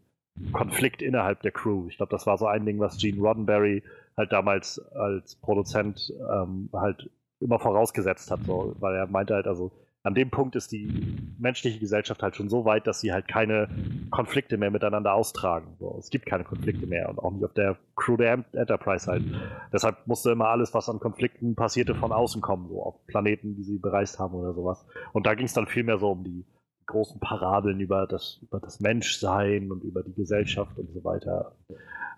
Konflikt 0.52 1.02
innerhalb 1.02 1.42
der 1.42 1.52
Crew. 1.52 1.88
Ich 1.90 1.98
glaube, 1.98 2.12
das 2.12 2.26
war 2.26 2.38
so 2.38 2.48
ein 2.48 2.66
Ding, 2.66 2.80
was 2.80 2.98
Gene 2.98 3.22
Roddenberry 3.22 3.84
halt 4.18 4.32
damals 4.32 4.80
als 4.96 5.36
Produzent 5.36 6.14
ähm, 6.32 6.70
halt 6.74 7.10
immer 7.40 7.60
vorausgesetzt 7.60 8.32
hat, 8.32 8.40
so, 8.46 8.76
weil 8.80 8.96
er 8.96 9.08
meinte 9.08 9.36
halt, 9.36 9.48
also 9.48 9.72
an 10.04 10.16
dem 10.16 10.30
Punkt 10.30 10.56
ist 10.56 10.74
die 10.74 11.16
menschliche 11.40 11.80
Gesellschaft 11.80 12.22
halt 12.22 12.36
schon 12.36 12.50
so 12.50 12.66
weit, 12.66 12.88
dass 12.88 13.00
sie 13.00 13.14
halt 13.14 13.28
keine 13.28 13.70
Konflikte 14.12 14.58
mehr 14.58 14.70
miteinander 14.70 15.14
austragen. 15.14 15.78
So, 15.80 15.96
es 15.98 16.10
gibt 16.10 16.26
keine 16.26 16.44
Konflikte 16.44 16.86
mehr 16.88 17.08
und 17.10 17.20
auch 17.20 17.32
nicht 17.32 17.46
auf 17.46 17.54
der 17.54 17.78
Crew 17.96 18.18
der 18.18 18.44
Enterprise 18.52 19.10
halt. 19.10 19.24
Deshalb 19.72 20.06
musste 20.06 20.32
immer 20.32 20.50
alles, 20.50 20.74
was 20.74 20.90
an 20.90 21.00
Konflikten 21.00 21.56
passierte, 21.56 21.96
von 21.96 22.12
außen 22.12 22.42
kommen, 22.42 22.68
so 22.68 22.84
auf 22.84 23.08
Planeten, 23.08 23.56
die 23.56 23.64
sie 23.64 23.78
bereist 23.78 24.20
haben 24.20 24.34
oder 24.34 24.54
sowas. 24.54 24.86
Und 25.14 25.26
da 25.26 25.36
ging 25.36 25.46
es 25.46 25.54
dann 25.54 25.68
viel 25.68 25.84
mehr 25.84 26.00
so 26.00 26.12
um 26.12 26.24
die 26.26 26.46
großen 26.86 27.20
Parabeln 27.20 27.80
über 27.80 28.08
das, 28.08 28.40
über 28.42 28.60
das 28.60 28.80
Menschsein 28.80 29.72
und 29.72 29.84
über 29.84 30.04
die 30.04 30.14
Gesellschaft 30.14 30.78
und 30.78 30.92
so 30.94 31.04
weiter. 31.04 31.56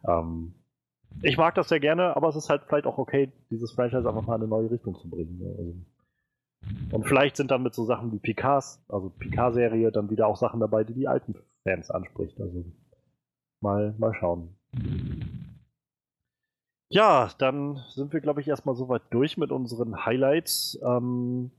Ähm, 0.07 0.53
ich 1.21 1.37
mag 1.37 1.55
das 1.55 1.69
sehr 1.69 1.79
gerne, 1.79 2.15
aber 2.15 2.29
es 2.29 2.35
ist 2.35 2.49
halt 2.49 2.63
vielleicht 2.67 2.85
auch 2.85 2.97
okay, 2.97 3.31
dieses 3.49 3.71
Franchise 3.71 4.07
einfach 4.07 4.25
mal 4.25 4.35
in 4.35 4.41
eine 4.41 4.49
neue 4.49 4.71
Richtung 4.71 4.95
zu 4.95 5.09
bringen. 5.09 5.41
Also, 5.57 5.75
und 6.91 7.07
vielleicht 7.07 7.37
sind 7.37 7.51
dann 7.51 7.63
mit 7.63 7.73
so 7.73 7.85
Sachen 7.85 8.11
wie 8.11 8.19
Picards, 8.19 8.83
also 8.89 9.09
Picard-Serie, 9.09 9.91
dann 9.91 10.09
wieder 10.09 10.27
auch 10.27 10.37
Sachen 10.37 10.59
dabei, 10.59 10.83
die 10.83 10.93
die 10.93 11.07
alten 11.07 11.35
Fans 11.63 11.91
anspricht. 11.91 12.39
Also 12.39 12.65
mal, 13.61 13.93
mal 13.97 14.13
schauen. 14.13 14.55
Ja, 16.89 17.29
dann 17.37 17.83
sind 17.89 18.13
wir, 18.13 18.21
glaube 18.21 18.41
ich, 18.41 18.47
erstmal 18.47 18.75
soweit 18.75 19.03
durch 19.11 19.37
mit 19.37 19.51
unseren 19.51 20.05
Highlights 20.05 20.79
ähm, 20.83 21.51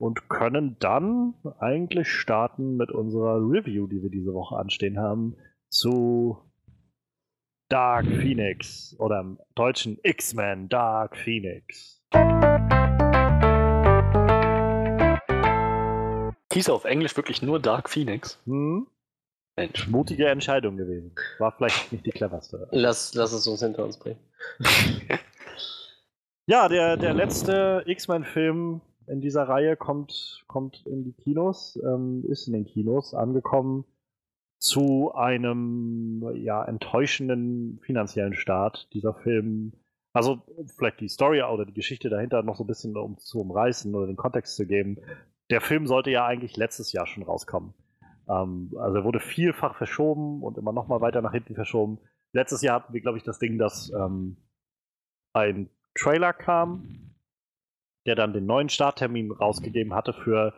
und 0.00 0.30
können 0.30 0.76
dann 0.78 1.34
eigentlich 1.58 2.08
starten 2.08 2.76
mit 2.76 2.90
unserer 2.90 3.36
Review, 3.36 3.86
die 3.86 4.02
wir 4.02 4.08
diese 4.08 4.32
Woche 4.32 4.56
anstehen 4.56 4.98
haben, 4.98 5.36
zu 5.68 6.38
Dark 7.68 8.06
Phoenix 8.06 8.96
oder 8.98 9.20
im 9.20 9.38
deutschen 9.54 9.98
X-Men 10.02 10.70
Dark 10.70 11.18
Phoenix. 11.18 12.02
Hieß 16.52 16.70
auf 16.70 16.86
Englisch 16.86 17.14
wirklich 17.14 17.42
nur 17.42 17.60
Dark 17.60 17.90
Phoenix? 17.90 18.40
Hm? 18.46 18.86
Mensch. 19.56 19.86
Mutige 19.86 20.28
Entscheidung 20.28 20.78
gewesen. 20.78 21.14
War 21.38 21.52
vielleicht 21.52 21.92
nicht 21.92 22.06
die 22.06 22.10
cleverste. 22.10 22.68
Lass, 22.70 23.12
lass 23.14 23.32
es 23.32 23.46
uns 23.46 23.60
hinter 23.60 23.84
uns 23.84 23.98
bringen. 23.98 24.18
ja, 26.46 26.68
der, 26.70 26.96
der 26.96 27.12
letzte 27.12 27.82
X-Men-Film 27.84 28.80
in 29.10 29.20
dieser 29.20 29.44
Reihe 29.44 29.76
kommt, 29.76 30.44
kommt 30.46 30.86
in 30.86 31.04
die 31.04 31.12
Kinos, 31.12 31.78
ähm, 31.84 32.24
ist 32.28 32.46
in 32.46 32.54
den 32.54 32.64
Kinos 32.64 33.12
angekommen 33.14 33.84
zu 34.58 35.12
einem 35.14 36.22
ja, 36.36 36.64
enttäuschenden 36.64 37.80
finanziellen 37.82 38.34
Start. 38.34 38.88
Dieser 38.92 39.14
Film, 39.14 39.72
also 40.12 40.42
vielleicht 40.76 41.00
die 41.00 41.08
Story 41.08 41.42
oder 41.42 41.64
die 41.64 41.74
Geschichte 41.74 42.10
dahinter 42.10 42.42
noch 42.42 42.56
so 42.56 42.64
ein 42.64 42.66
bisschen 42.66 42.96
um 42.96 43.18
zu 43.18 43.40
umreißen 43.40 43.94
oder 43.94 44.06
den 44.06 44.16
Kontext 44.16 44.56
zu 44.56 44.66
geben. 44.66 44.98
Der 45.50 45.60
Film 45.60 45.86
sollte 45.86 46.10
ja 46.10 46.26
eigentlich 46.26 46.56
letztes 46.56 46.92
Jahr 46.92 47.06
schon 47.06 47.22
rauskommen. 47.22 47.74
Ähm, 48.28 48.72
also 48.78 48.98
er 48.98 49.04
wurde 49.04 49.20
vielfach 49.20 49.76
verschoben 49.76 50.42
und 50.42 50.58
immer 50.58 50.72
noch 50.72 50.88
mal 50.88 51.00
weiter 51.00 51.22
nach 51.22 51.32
hinten 51.32 51.54
verschoben. 51.54 51.98
Letztes 52.32 52.62
Jahr 52.62 52.76
hatten 52.76 52.92
wir, 52.92 53.00
glaube 53.00 53.18
ich, 53.18 53.24
das 53.24 53.38
Ding, 53.38 53.58
dass 53.58 53.90
ähm, 53.92 54.36
ein 55.32 55.68
Trailer 55.94 56.32
kam, 56.32 57.09
der 58.06 58.14
dann 58.14 58.32
den 58.32 58.46
neuen 58.46 58.68
Starttermin 58.68 59.30
rausgegeben 59.32 59.94
hatte 59.94 60.12
für 60.12 60.54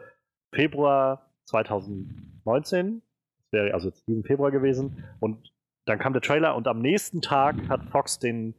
Februar 0.54 1.30
2019 1.46 3.02
wäre 3.52 3.74
also 3.74 3.88
jetzt 3.88 4.06
diesen 4.08 4.24
Februar 4.24 4.50
gewesen. 4.50 5.04
Und 5.20 5.52
dann 5.84 5.98
kam 5.98 6.12
der 6.12 6.22
Trailer 6.22 6.56
und 6.56 6.66
am 6.66 6.80
nächsten 6.80 7.20
Tag 7.20 7.68
hat 7.68 7.84
Fox 7.90 8.18
den 8.18 8.54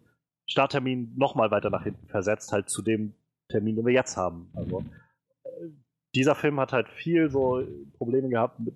Starttermin 0.45 1.13
nochmal 1.15 1.51
weiter 1.51 1.69
nach 1.69 1.83
hinten 1.83 2.07
versetzt, 2.07 2.51
halt 2.51 2.69
zu 2.69 2.81
dem 2.81 3.13
Termin, 3.49 3.75
den 3.75 3.85
wir 3.85 3.93
jetzt 3.93 4.17
haben. 4.17 4.49
Also 4.55 4.83
äh, 5.43 5.49
dieser 6.15 6.35
Film 6.35 6.59
hat 6.59 6.73
halt 6.73 6.89
viel 6.89 7.29
so 7.29 7.63
Probleme 7.97 8.29
gehabt 8.29 8.59
mit, 8.59 8.75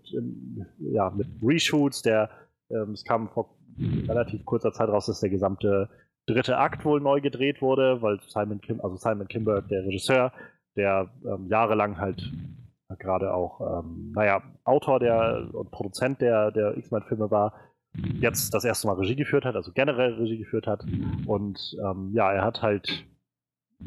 ja, 0.80 1.10
mit 1.12 1.28
Reshoots. 1.41 2.01
Der, 2.01 2.30
ähm, 2.70 2.91
es 2.91 3.03
kam 3.03 3.30
vor 3.30 3.55
relativ 3.78 4.43
kurzer 4.45 4.72
Zeit 4.72 4.89
raus, 4.89 5.05
dass 5.05 5.20
der 5.20 5.30
gesamte 5.30 5.89
dritte 6.28 6.57
Akt 6.57 6.86
wohl 6.86 7.01
neu 7.01 7.21
gedreht 7.21 7.61
wurde, 7.61 8.01
weil 8.01 8.19
Simon 8.28 8.61
Kim, 8.61 8.82
also 8.82 8.97
Simon 8.97 9.28
Kimber, 9.28 9.61
der 9.61 9.84
Regisseur, 9.84 10.32
der 10.75 11.09
ähm, 11.25 11.47
jahrelang 11.47 11.97
halt 11.97 12.32
gerade 12.99 13.34
auch, 13.34 13.82
ähm, 13.84 14.11
naja, 14.15 14.41
Autor 14.63 14.99
der 14.99 15.49
und 15.51 15.71
Produzent 15.71 16.21
der, 16.21 16.51
der 16.51 16.78
X-Men-Filme 16.78 17.30
war, 17.32 17.53
jetzt 18.19 18.53
das 18.53 18.63
erste 18.63 18.88
Mal 18.88 18.93
Regie 18.93 19.15
geführt 19.15 19.45
hat, 19.45 19.55
also 19.55 19.71
generell 19.73 20.13
Regie 20.13 20.38
geführt 20.38 20.67
hat. 20.67 20.86
Und 21.25 21.75
ähm, 21.84 22.11
ja, 22.13 22.32
er 22.32 22.43
hat 22.43 22.61
halt 22.61 23.05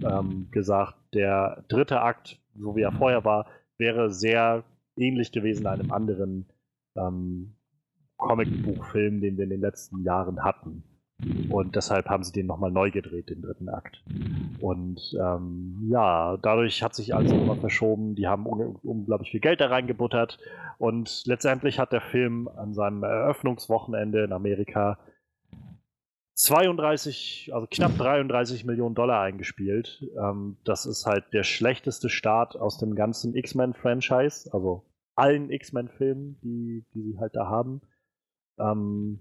ähm, 0.03 0.49
gesagt, 0.51 0.97
der 1.14 1.64
dritte 1.68 2.01
Akt, 2.01 2.38
so 2.55 2.76
wie 2.76 2.82
er 2.82 2.93
vorher 2.93 3.24
war, 3.24 3.47
wäre 3.78 4.11
sehr 4.11 4.64
ähnlich 4.97 5.32
gewesen 5.32 5.66
einem 5.66 5.93
anderen 5.93 6.47
ähm, 6.97 7.57
Comicbuchfilm, 8.18 9.20
den 9.20 9.36
wir 9.36 9.45
in 9.45 9.51
den 9.51 9.61
letzten 9.61 10.03
Jahren 10.03 10.45
hatten. 10.45 10.84
Und 11.51 11.77
deshalb 11.77 12.09
haben 12.09 12.23
sie 12.23 12.33
den 12.33 12.47
nochmal 12.47 12.71
neu 12.71 12.91
gedreht, 12.91 13.29
den 13.29 13.43
dritten 13.43 13.68
Akt. 13.68 14.03
Und 14.61 15.01
ähm, 15.21 15.89
ja, 15.91 16.37
dadurch 16.39 16.83
hat 16.83 16.95
sich 16.95 17.14
alles 17.14 17.33
nochmal 17.33 17.57
verschoben. 17.57 18.14
Die 18.14 18.27
haben 18.27 18.47
un 18.47 18.77
unglaublich 18.83 19.31
viel 19.31 19.41
Geld 19.41 19.61
da 19.61 19.66
reingebuttert. 19.66 20.39
Und 20.79 21.23
letztendlich 21.27 21.79
hat 21.79 21.93
der 21.93 22.01
Film 22.01 22.49
an 22.49 22.73
seinem 22.73 23.03
Eröffnungswochenende 23.03 24.25
in 24.25 24.33
Amerika 24.33 24.99
32, 26.35 27.51
also 27.53 27.66
knapp 27.71 27.99
33 27.99 28.64
Millionen 28.64 28.95
Dollar 28.95 29.21
eingespielt. 29.21 30.03
Ähm, 30.18 30.57
das 30.64 30.87
ist 30.87 31.05
halt 31.05 31.25
der 31.35 31.43
schlechteste 31.43 32.09
Start 32.09 32.57
aus 32.57 32.79
dem 32.79 32.95
ganzen 32.95 33.35
X-Men-Franchise, 33.35 34.51
also 34.53 34.87
allen 35.16 35.51
X-Men-Filmen, 35.51 36.41
die, 36.43 36.87
die 36.95 37.03
sie 37.03 37.18
halt 37.18 37.37
da 37.37 37.47
haben. 37.47 37.83
Ähm, 38.59 39.21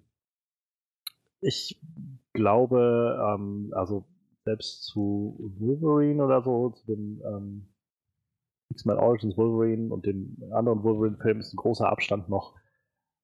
ich 1.42 1.82
glaube, 2.34 3.18
ähm, 3.36 3.72
also 3.76 4.06
selbst 4.46 4.84
zu 4.84 5.38
Wolverine 5.60 6.24
oder 6.24 6.42
so, 6.42 6.70
zu 6.70 6.86
dem 6.88 7.22
ähm, 7.26 7.68
X-Men 8.72 8.98
Origins 8.98 9.38
Wolverine 9.38 9.94
und 9.94 10.06
den 10.06 10.38
anderen 10.52 10.84
Wolverine-Filmen 10.84 11.42
ist 11.42 11.54
ein 11.54 11.58
großer 11.58 11.90
Abstand 11.90 12.30
noch. 12.30 12.56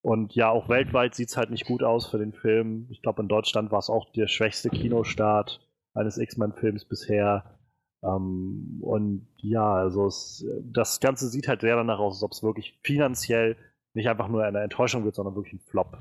Und 0.01 0.35
ja, 0.35 0.49
auch 0.49 0.69
weltweit 0.69 1.15
sieht 1.15 1.29
es 1.29 1.37
halt 1.37 1.49
nicht 1.49 1.65
gut 1.65 1.81
aus 1.81 2.07
für 2.07 2.19
den 2.19 2.33
Film. 2.33 2.87
Ich 2.89 3.01
glaube, 3.01 3.21
in 3.21 3.27
Deutschland 3.27 3.71
war 3.71 3.79
es 3.79 3.89
auch 3.89 4.11
der 4.11 4.27
schwächste 4.27 4.69
Kinostart 4.69 5.67
eines 5.93 6.17
X-Men-Films 6.17 6.85
bisher. 6.85 7.57
Ähm, 8.03 8.77
und 8.81 9.27
ja, 9.37 9.73
also 9.73 10.05
es, 10.05 10.45
das 10.63 10.99
Ganze 10.99 11.27
sieht 11.27 11.47
halt 11.47 11.61
sehr 11.61 11.75
danach 11.75 11.99
aus, 11.99 12.17
als 12.17 12.23
ob 12.23 12.31
es 12.33 12.43
wirklich 12.43 12.79
finanziell 12.83 13.57
nicht 13.93 14.07
einfach 14.07 14.27
nur 14.27 14.43
eine 14.43 14.59
Enttäuschung 14.59 15.05
wird, 15.05 15.15
sondern 15.15 15.35
wirklich 15.35 15.53
ein 15.53 15.65
Flop. 15.65 15.97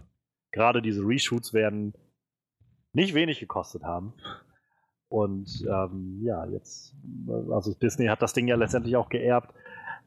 Gerade 0.53 0.83
diese 0.83 1.03
Reshoots 1.03 1.55
werden 1.55 1.95
nicht 2.95 3.15
wenig 3.15 3.41
gekostet 3.41 3.83
haben. 3.85 4.15
Und 5.09 5.65
ähm, 5.69 6.21
ja, 6.23 6.47
jetzt, 6.47 6.95
also 7.51 7.75
Disney 7.75 8.07
hat 8.07 8.23
das 8.23 8.33
Ding 8.33 8.49
ja 8.49 8.57
letztendlich 8.57 8.97
auch 8.97 9.09
geerbt. 9.09 9.55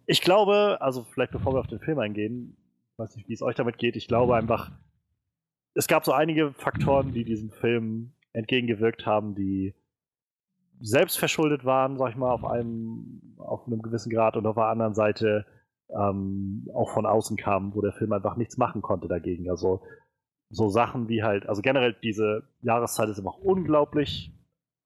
Ich 0.05 0.21
glaube, 0.21 0.77
also 0.81 1.03
vielleicht 1.03 1.31
bevor 1.31 1.53
wir 1.53 1.59
auf 1.59 1.67
den 1.67 1.79
Film 1.79 1.99
eingehen, 1.99 2.57
weiß 2.97 3.15
nicht, 3.15 3.29
wie 3.29 3.33
es 3.33 3.41
euch 3.41 3.55
damit 3.55 3.77
geht, 3.77 3.95
ich 3.95 4.07
glaube 4.07 4.35
einfach, 4.35 4.71
es 5.75 5.88
gab 5.88 6.03
so 6.03 6.11
einige 6.11 6.53
Faktoren, 6.53 7.13
die 7.13 7.23
diesem 7.23 7.51
Film 7.51 8.13
entgegengewirkt 8.33 9.05
haben, 9.05 9.35
die 9.35 9.75
selbst 10.79 11.17
verschuldet 11.17 11.65
waren, 11.65 11.97
sag 11.97 12.11
ich 12.11 12.15
mal, 12.15 12.31
auf 12.31 12.45
einem, 12.45 13.35
auf 13.38 13.67
einem 13.67 13.81
gewissen 13.81 14.09
Grad 14.09 14.38
und 14.38 14.45
auf 14.45 14.55
der 14.55 14.65
anderen 14.65 14.93
Seite 14.93 15.45
ähm, 15.89 16.67
auch 16.73 16.91
von 16.91 17.05
außen 17.05 17.38
kamen, 17.38 17.73
wo 17.75 17.81
der 17.81 17.93
Film 17.93 18.11
einfach 18.13 18.35
nichts 18.35 18.57
machen 18.57 18.81
konnte 18.81 19.07
dagegen. 19.07 19.49
Also 19.49 19.81
so 20.49 20.69
Sachen 20.69 21.09
wie 21.09 21.23
halt, 21.23 21.47
also 21.47 21.61
generell 21.61 21.95
diese 22.01 22.43
Jahreszeit 22.61 23.09
ist 23.09 23.19
immer 23.19 23.31
auch 23.31 23.39
unglaublich 23.39 24.31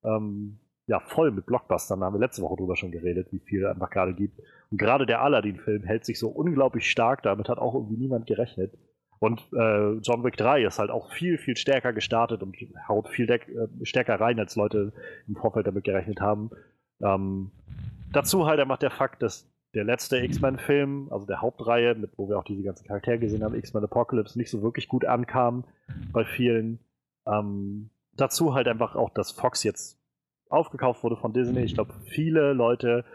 ähm, 0.04 0.60
ja, 0.88 1.00
voll 1.00 1.32
mit 1.32 1.46
Blockbustern. 1.46 2.00
Da 2.00 2.08
haben 2.08 2.16
wir 2.16 2.20
letzte 2.20 2.42
Woche 2.42 2.58
drüber 2.58 2.76
schon 2.76 2.92
geredet, 2.92 3.28
wie 3.32 3.40
viel 3.40 3.64
es 3.64 3.70
einfach 3.70 3.90
gerade 3.90 4.14
gibt. 4.14 4.40
Und 4.72 4.78
gerade 4.78 5.06
der 5.06 5.22
Aladdin-Film 5.22 5.84
hält 5.84 6.06
sich 6.06 6.18
so 6.20 6.30
unglaublich 6.30 6.90
stark, 6.90 7.24
damit 7.24 7.50
hat 7.50 7.60
auch 7.60 7.76
irgendwie 7.76 7.98
niemand 7.98 8.26
gerechnet. 8.26 8.74
Und 9.20 9.42
äh, 9.54 9.98
John 10.00 10.24
Wick 10.24 10.36
3 10.38 10.64
ist 10.64 10.80
halt 10.80 10.90
auch 10.90 11.12
viel, 11.12 11.38
viel 11.38 11.56
stärker 11.56 11.94
gestartet 11.94 12.42
und 12.42 12.58
haut 12.88 13.08
viel 13.08 13.30
äh, 13.30 13.40
stärker 13.84 14.20
rein, 14.20 14.40
als 14.40 14.56
Leute 14.56 14.94
im 15.28 15.36
Vorfeld 15.36 15.68
damit 15.68 15.84
gerechnet 15.84 16.20
haben. 16.20 16.50
Ähm, 17.04 17.52
dazu 18.12 18.48
halt 18.48 18.60
einfach 18.60 18.80
der 18.80 18.90
Fakt, 18.90 19.22
dass 19.22 19.51
der 19.74 19.84
letzte 19.86 20.18
X-Men-Film, 20.18 21.10
also 21.12 21.26
der 21.26 21.42
Hauptreihe, 21.42 21.96
mit, 21.96 22.18
wo 22.18 22.28
wir 22.28 22.38
auch 22.38 22.44
diese 22.44 22.64
ganzen 22.64 22.86
Charaktere 22.86 23.20
gesehen 23.20 23.44
haben, 23.44 23.56
X-Men 23.56 23.84
Apocalypse, 23.84 24.38
nicht 24.38 24.50
so 24.50 24.62
wirklich 24.62 24.88
gut 24.88 25.06
ankam 25.06 25.64
bei 26.12 26.26
vielen. 26.26 26.80
Ähm, 27.26 27.90
dazu 28.14 28.54
halt 28.54 28.68
einfach 28.68 28.96
auch, 28.96 29.10
dass 29.10 29.32
Fox 29.32 29.64
jetzt 29.64 29.98
aufgekauft 30.50 31.04
wurde 31.04 31.16
von 31.16 31.34
Disney. 31.34 31.62
Ich 31.62 31.74
glaube, 31.74 31.94
viele 32.06 32.54
Leute 32.54 33.06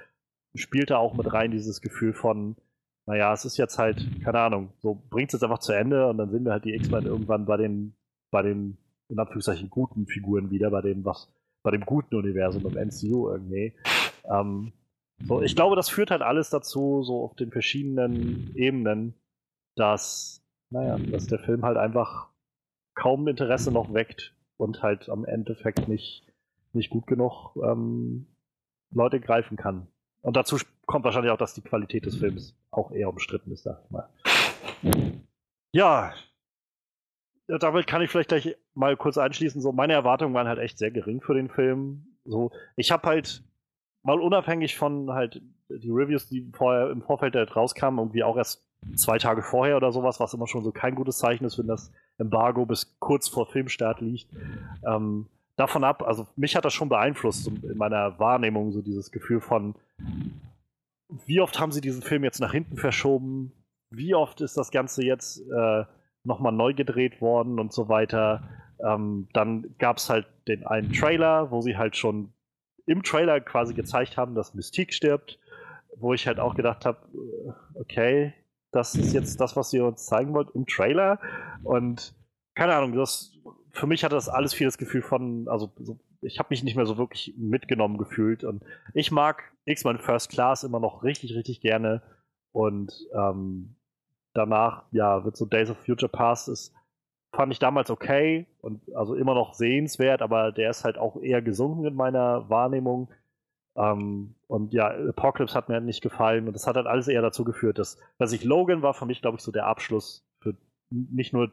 spielte 0.54 0.98
auch 0.98 1.14
mit 1.14 1.30
rein 1.32 1.50
dieses 1.50 1.82
Gefühl 1.82 2.14
von, 2.14 2.56
naja, 3.04 3.32
es 3.32 3.44
ist 3.44 3.58
jetzt 3.58 3.78
halt, 3.78 4.04
keine 4.24 4.40
Ahnung, 4.40 4.72
so 4.78 4.94
bringt 5.10 5.28
es 5.28 5.34
jetzt 5.34 5.42
einfach 5.42 5.58
zu 5.58 5.72
Ende 5.72 6.08
und 6.08 6.16
dann 6.16 6.30
sind 6.30 6.44
wir 6.44 6.52
halt 6.52 6.64
die 6.64 6.74
X-Men 6.74 7.04
irgendwann 7.04 7.44
bei 7.44 7.58
den, 7.58 7.94
bei 8.30 8.42
den, 8.42 8.78
in 9.08 9.18
Anführungszeichen, 9.18 9.68
guten 9.68 10.06
Figuren 10.06 10.50
wieder, 10.50 10.70
bei 10.70 10.80
dem, 10.80 11.04
was, 11.04 11.30
bei 11.62 11.70
dem 11.70 11.82
guten 11.82 12.16
Universum 12.16 12.66
im 12.66 12.88
MCU 12.88 13.28
irgendwie. 13.30 13.74
Ähm, 14.24 14.72
so, 15.24 15.42
ich 15.42 15.56
glaube, 15.56 15.76
das 15.76 15.88
führt 15.88 16.10
halt 16.10 16.22
alles 16.22 16.50
dazu, 16.50 17.02
so 17.02 17.24
auf 17.24 17.34
den 17.36 17.50
verschiedenen 17.50 18.54
Ebenen, 18.54 19.14
dass, 19.76 20.42
naja, 20.70 20.98
dass 20.98 21.26
der 21.26 21.38
Film 21.38 21.64
halt 21.64 21.76
einfach 21.76 22.28
kaum 22.94 23.26
Interesse 23.28 23.72
noch 23.72 23.92
weckt 23.94 24.34
und 24.56 24.82
halt 24.82 25.08
am 25.08 25.24
Endeffekt 25.24 25.88
nicht, 25.88 26.26
nicht 26.72 26.90
gut 26.90 27.06
genug 27.06 27.56
ähm, 27.56 28.26
Leute 28.92 29.20
greifen 29.20 29.56
kann. 29.56 29.86
Und 30.22 30.36
dazu 30.36 30.58
kommt 30.86 31.04
wahrscheinlich 31.04 31.32
auch, 31.32 31.38
dass 31.38 31.54
die 31.54 31.62
Qualität 31.62 32.06
des 32.06 32.16
Films 32.16 32.56
auch 32.70 32.90
eher 32.90 33.08
umstritten 33.08 33.52
ist, 33.52 33.62
sag 33.62 33.82
ich 33.84 33.90
mal. 33.90 34.08
Ja, 35.72 36.14
damit 37.48 37.86
kann 37.86 38.00
ich 38.00 38.10
vielleicht 38.10 38.30
gleich 38.30 38.56
mal 38.74 38.96
kurz 38.96 39.18
einschließen. 39.18 39.60
So, 39.60 39.72
meine 39.72 39.92
Erwartungen 39.92 40.34
waren 40.34 40.48
halt 40.48 40.58
echt 40.58 40.78
sehr 40.78 40.90
gering 40.90 41.20
für 41.20 41.34
den 41.34 41.48
Film. 41.48 42.16
So, 42.24 42.50
ich 42.76 42.90
habe 42.90 43.06
halt 43.06 43.44
mal 44.06 44.20
unabhängig 44.20 44.76
von 44.76 45.12
halt 45.12 45.42
die 45.68 45.90
Reviews, 45.90 46.28
die 46.28 46.48
vorher 46.52 46.90
im 46.90 47.02
Vorfeld 47.02 47.34
halt 47.34 47.54
rauskamen, 47.54 47.98
irgendwie 47.98 48.22
auch 48.22 48.36
erst 48.36 48.64
zwei 48.94 49.18
Tage 49.18 49.42
vorher 49.42 49.76
oder 49.76 49.90
sowas, 49.90 50.20
was 50.20 50.32
immer 50.32 50.46
schon 50.46 50.62
so 50.62 50.70
kein 50.70 50.94
gutes 50.94 51.18
Zeichen 51.18 51.44
ist, 51.44 51.58
wenn 51.58 51.66
das 51.66 51.92
Embargo 52.16 52.64
bis 52.66 52.96
kurz 53.00 53.28
vor 53.28 53.46
Filmstart 53.46 54.00
liegt. 54.00 54.28
Ähm, 54.86 55.26
davon 55.56 55.82
ab, 55.82 56.02
also 56.02 56.26
mich 56.36 56.54
hat 56.54 56.64
das 56.64 56.72
schon 56.72 56.88
beeinflusst 56.88 57.48
in 57.48 57.76
meiner 57.76 58.16
Wahrnehmung, 58.20 58.70
so 58.70 58.80
dieses 58.80 59.10
Gefühl 59.10 59.40
von, 59.40 59.74
wie 61.08 61.40
oft 61.40 61.58
haben 61.58 61.72
sie 61.72 61.80
diesen 61.80 62.02
Film 62.02 62.22
jetzt 62.22 62.40
nach 62.40 62.52
hinten 62.52 62.76
verschoben? 62.76 63.52
Wie 63.90 64.14
oft 64.14 64.40
ist 64.40 64.56
das 64.56 64.70
Ganze 64.70 65.04
jetzt 65.04 65.40
äh, 65.50 65.84
nochmal 66.22 66.52
neu 66.52 66.74
gedreht 66.74 67.20
worden 67.20 67.58
und 67.58 67.72
so 67.72 67.88
weiter? 67.88 68.48
Ähm, 68.78 69.26
dann 69.32 69.74
gab 69.78 69.96
es 69.96 70.10
halt 70.10 70.26
den 70.46 70.64
einen 70.64 70.92
Trailer, 70.92 71.50
wo 71.50 71.60
sie 71.60 71.76
halt 71.76 71.96
schon 71.96 72.32
im 72.86 73.02
Trailer 73.02 73.40
quasi 73.40 73.74
gezeigt 73.74 74.16
haben, 74.16 74.34
dass 74.34 74.54
Mystique 74.54 74.92
stirbt, 74.92 75.38
wo 75.96 76.14
ich 76.14 76.26
halt 76.26 76.40
auch 76.40 76.54
gedacht 76.54 76.86
habe, 76.86 76.98
äh, 77.14 77.80
okay, 77.80 78.34
das 78.72 78.94
ist 78.94 79.12
jetzt 79.12 79.40
das, 79.40 79.56
was 79.56 79.72
ihr 79.72 79.84
uns 79.84 80.06
zeigen 80.06 80.34
wollt 80.34 80.50
im 80.54 80.66
Trailer. 80.66 81.18
Und 81.62 82.14
keine 82.54 82.74
Ahnung, 82.74 82.92
das, 82.94 83.32
für 83.70 83.86
mich 83.86 84.04
hatte 84.04 84.14
das 84.14 84.28
alles 84.28 84.54
viel 84.54 84.66
das 84.66 84.78
Gefühl 84.78 85.02
von, 85.02 85.48
also 85.48 85.72
so, 85.78 85.98
ich 86.20 86.38
habe 86.38 86.48
mich 86.50 86.62
nicht 86.62 86.76
mehr 86.76 86.86
so 86.86 86.98
wirklich 86.98 87.34
mitgenommen 87.36 87.98
gefühlt. 87.98 88.44
Und 88.44 88.62
ich 88.94 89.10
mag 89.10 89.42
X-Men 89.64 89.98
First 89.98 90.30
Class 90.30 90.64
immer 90.64 90.80
noch 90.80 91.02
richtig, 91.02 91.34
richtig 91.34 91.60
gerne. 91.60 92.02
Und 92.52 92.92
ähm, 93.14 93.76
danach, 94.34 94.84
ja, 94.92 95.24
wird 95.24 95.36
so 95.36 95.46
Days 95.46 95.70
of 95.70 95.78
Future 95.78 96.10
Past 96.10 96.48
ist, 96.48 96.74
fand 97.36 97.52
ich 97.52 97.58
damals 97.58 97.90
okay 97.90 98.46
und 98.62 98.80
also 98.94 99.14
immer 99.14 99.34
noch 99.34 99.52
sehenswert, 99.54 100.22
aber 100.22 100.52
der 100.52 100.70
ist 100.70 100.84
halt 100.84 100.96
auch 100.96 101.20
eher 101.22 101.42
gesunken 101.42 101.84
in 101.84 101.94
meiner 101.94 102.48
Wahrnehmung. 102.48 103.08
Ähm, 103.76 104.34
und 104.48 104.72
ja, 104.72 104.88
Apocalypse 104.88 105.54
hat 105.54 105.68
mir 105.68 105.74
halt 105.74 105.84
nicht 105.84 106.02
gefallen 106.02 106.46
und 106.46 106.54
das 106.54 106.66
hat 106.66 106.76
halt 106.76 106.86
alles 106.86 107.08
eher 107.08 107.20
dazu 107.20 107.44
geführt, 107.44 107.78
dass, 107.78 107.98
dass 108.18 108.32
ich 108.32 108.42
Logan 108.42 108.80
war 108.80 108.94
für 108.94 109.04
mich, 109.04 109.20
glaube 109.20 109.36
ich, 109.36 109.42
so 109.42 109.52
der 109.52 109.66
Abschluss 109.66 110.26
für 110.40 110.54
nicht 110.90 111.34
nur 111.34 111.50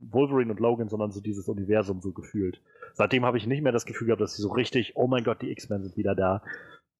Wolverine 0.00 0.52
und 0.52 0.60
Logan, 0.60 0.88
sondern 0.88 1.10
so 1.10 1.20
dieses 1.20 1.48
Universum 1.48 2.00
so 2.00 2.12
gefühlt. 2.12 2.60
Seitdem 2.92 3.24
habe 3.24 3.36
ich 3.36 3.46
nicht 3.46 3.62
mehr 3.62 3.72
das 3.72 3.86
Gefühl 3.86 4.06
gehabt, 4.06 4.22
dass 4.22 4.36
sie 4.36 4.42
so 4.42 4.52
richtig, 4.52 4.92
oh 4.94 5.08
mein 5.08 5.24
Gott, 5.24 5.42
die 5.42 5.50
X-Men 5.50 5.82
sind 5.82 5.96
wieder 5.96 6.14
da. 6.14 6.42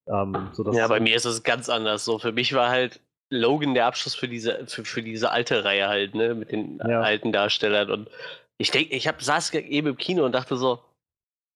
Ähm, 0.09 0.51
ja, 0.72 0.89
bei 0.89 0.99
mir 0.99 1.14
ist 1.14 1.24
es 1.24 1.45
ganz 1.45 1.68
anders. 1.68 2.05
So, 2.05 2.18
für 2.18 2.32
mich 2.32 2.53
war 2.53 2.68
halt 2.68 3.01
Logan 3.39 3.74
der 3.74 3.87
Abschluss 3.87 4.14
für 4.14 4.28
diese, 4.28 4.66
für, 4.66 4.85
für 4.85 5.03
diese 5.03 5.30
alte 5.30 5.64
Reihe 5.64 5.89
halt, 5.89 6.14
ne, 6.14 6.35
mit 6.35 6.53
den 6.53 6.78
ja. 6.78 7.01
alten 7.01 7.32
Darstellern. 7.32 7.91
Und 7.91 8.11
ich 8.59 8.70
denke, 8.70 8.95
ich 8.95 9.09
hab, 9.09 9.22
saß 9.22 9.53
eben 9.55 9.89
im 9.89 9.97
Kino 9.97 10.24
und 10.24 10.32
dachte 10.32 10.57
so, 10.57 10.80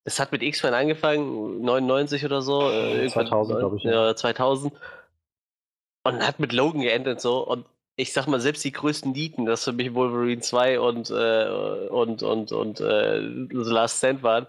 es 0.05 0.19
hat 0.19 0.33
mit 0.33 0.43
X-Men 0.43 0.75
angefangen, 0.75 1.61
99 1.63 2.25
oder 2.25 2.43
so. 2.43 2.71
Äh, 2.71 3.09
2000, 3.09 3.59
glaube 3.59 3.77
ich. 3.77 3.83
Ja, 3.83 4.15
2000. 4.17 4.73
Und 6.05 6.27
hat 6.27 6.41
mit 6.41 6.53
Logan 6.53 6.81
geendet 6.81 7.21
so. 7.21 7.47
Und 7.47 7.67
ich 7.97 8.13
sag 8.13 8.27
mal, 8.27 8.41
selbst 8.41 8.65
die 8.65 8.73
größten 8.73 9.13
Nieten, 9.13 9.45
dass 9.45 9.65
für 9.65 9.73
mich 9.73 9.93
Wolverine 9.93 10.41
2 10.41 10.81
und, 10.81 11.11
äh, 11.11 11.89
und, 11.89 12.23
und, 12.23 12.53
und 12.53 12.81
äh, 12.81 13.21
The 13.51 13.71
Last 13.71 13.99
Stand 13.99 14.23
waren, 14.23 14.47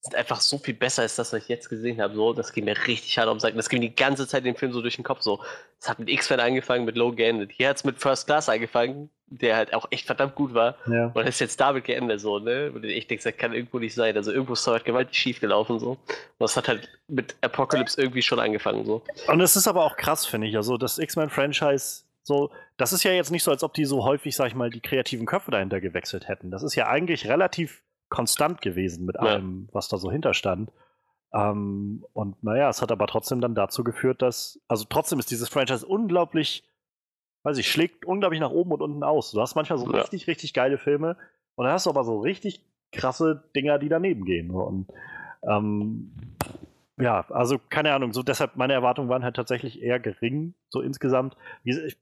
sind 0.00 0.14
einfach 0.14 0.40
so 0.40 0.58
viel 0.58 0.74
besser 0.74 1.02
als 1.02 1.16
das, 1.16 1.32
was 1.32 1.42
ich 1.42 1.48
jetzt 1.48 1.68
gesehen 1.68 2.00
habe. 2.00 2.14
So, 2.14 2.32
das 2.32 2.52
ging 2.52 2.64
mir 2.64 2.76
richtig 2.86 3.18
hart 3.18 3.28
um 3.28 3.40
Sachen. 3.40 3.56
Das 3.56 3.68
ging 3.68 3.80
die 3.80 3.94
ganze 3.94 4.26
Zeit 4.26 4.44
den 4.44 4.54
Film 4.54 4.72
so 4.72 4.80
durch 4.80 4.96
den 4.96 5.04
Kopf. 5.04 5.22
So, 5.22 5.42
es 5.80 5.88
hat 5.88 5.98
mit 5.98 6.08
X-Men 6.08 6.40
angefangen, 6.40 6.84
mit 6.84 6.96
Low 6.96 7.12
geendet. 7.12 7.50
Hier 7.52 7.68
hat 7.68 7.78
es 7.78 7.84
mit 7.84 7.98
First 7.98 8.26
Class 8.26 8.48
angefangen, 8.48 9.10
der 9.26 9.56
halt 9.56 9.74
auch 9.74 9.86
echt 9.90 10.06
verdammt 10.06 10.36
gut 10.36 10.54
war. 10.54 10.76
Ja. 10.86 11.10
Und 11.14 11.26
ist 11.26 11.40
jetzt 11.40 11.60
damit 11.60 11.84
geendet. 11.84 12.20
So, 12.20 12.38
ne? 12.38 12.70
Und 12.72 12.84
ich 12.84 13.08
denke, 13.08 13.24
das 13.24 13.36
kann 13.36 13.52
irgendwo 13.52 13.80
nicht 13.80 13.94
sein. 13.94 14.16
Also 14.16 14.30
irgendwo 14.30 14.52
ist 14.52 14.60
es 14.60 14.66
halt 14.68 14.84
gewaltig 14.84 15.16
schief 15.18 15.40
gelaufen. 15.40 15.80
So. 15.80 15.90
Und 15.90 15.98
das 16.38 16.56
hat 16.56 16.68
halt 16.68 16.88
mit 17.08 17.34
Apocalypse 17.40 18.00
irgendwie 18.00 18.22
schon 18.22 18.38
angefangen. 18.38 18.84
So. 18.84 19.02
Und 19.26 19.40
es 19.40 19.56
ist 19.56 19.66
aber 19.66 19.84
auch 19.84 19.96
krass, 19.96 20.26
finde 20.26 20.46
ich. 20.46 20.56
Also 20.56 20.76
das 20.76 20.98
X-Men-Franchise 20.98 22.04
so, 22.28 22.50
das 22.76 22.92
ist 22.92 23.04
ja 23.04 23.12
jetzt 23.12 23.30
nicht 23.30 23.42
so, 23.42 23.50
als 23.50 23.62
ob 23.62 23.72
die 23.72 23.86
so 23.86 24.04
häufig, 24.04 24.36
sag 24.36 24.48
ich 24.48 24.54
mal, 24.54 24.68
die 24.68 24.82
kreativen 24.82 25.24
Köpfe 25.24 25.50
dahinter 25.50 25.80
gewechselt 25.80 26.28
hätten. 26.28 26.50
Das 26.50 26.62
ist 26.62 26.74
ja 26.74 26.86
eigentlich 26.86 27.26
relativ 27.26 27.82
konstant 28.08 28.62
gewesen 28.62 29.04
mit 29.04 29.16
ja. 29.16 29.22
allem, 29.22 29.68
was 29.72 29.88
da 29.88 29.98
so 29.98 30.10
hinterstand. 30.10 30.70
Ähm, 31.32 32.04
und 32.12 32.42
naja, 32.42 32.68
es 32.68 32.80
hat 32.80 32.90
aber 32.90 33.06
trotzdem 33.06 33.40
dann 33.40 33.54
dazu 33.54 33.84
geführt, 33.84 34.22
dass, 34.22 34.60
also 34.68 34.86
trotzdem 34.88 35.18
ist 35.18 35.30
dieses 35.30 35.48
Franchise 35.48 35.86
unglaublich, 35.86 36.64
weiß 37.42 37.58
ich, 37.58 37.70
schlägt 37.70 38.04
unglaublich 38.06 38.40
nach 38.40 38.50
oben 38.50 38.72
und 38.72 38.82
unten 38.82 39.02
aus. 39.02 39.32
Du 39.32 39.40
hast 39.40 39.54
manchmal 39.54 39.78
so 39.78 39.90
ja. 39.92 40.00
richtig, 40.00 40.26
richtig 40.26 40.54
geile 40.54 40.78
Filme 40.78 41.16
und 41.54 41.64
dann 41.64 41.74
hast 41.74 41.86
du 41.86 41.90
aber 41.90 42.04
so 42.04 42.20
richtig 42.20 42.64
krasse 42.92 43.44
Dinger, 43.54 43.78
die 43.78 43.88
daneben 43.88 44.24
gehen. 44.24 44.50
Und 44.50 44.88
ähm, 45.42 46.12
ja, 46.98 47.26
also 47.30 47.58
keine 47.58 47.92
Ahnung, 47.92 48.12
so 48.12 48.22
deshalb 48.22 48.56
meine 48.56 48.72
Erwartungen 48.72 49.08
waren 49.08 49.22
halt 49.22 49.36
tatsächlich 49.36 49.82
eher 49.82 50.00
gering, 50.00 50.54
so 50.68 50.80
insgesamt. 50.80 51.36
Ich, 51.62 51.96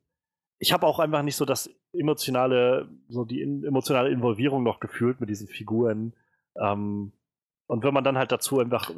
ich 0.59 0.73
habe 0.73 0.87
auch 0.87 1.01
einfach 1.01 1.23
nicht 1.23 1.37
so 1.37 1.45
das 1.45 1.69
emotionale, 1.99 2.89
so 3.09 3.25
die 3.25 3.41
in, 3.41 3.65
emotionale 3.65 4.11
Involvierung 4.11 4.63
noch 4.63 4.81
gefühlt 4.81 5.21
mit 5.21 5.29
diesen 5.29 5.49
Figuren. 5.49 6.13
Ähm, 6.61 7.13
und 7.67 7.85
wenn 7.85 7.95
man 7.95 8.05
dann 8.05 8.19
halt 8.19 8.33
dazu 8.33 8.61
einfach 8.61 8.91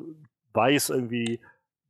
weiß, 0.53 0.91
irgendwie, 0.91 1.41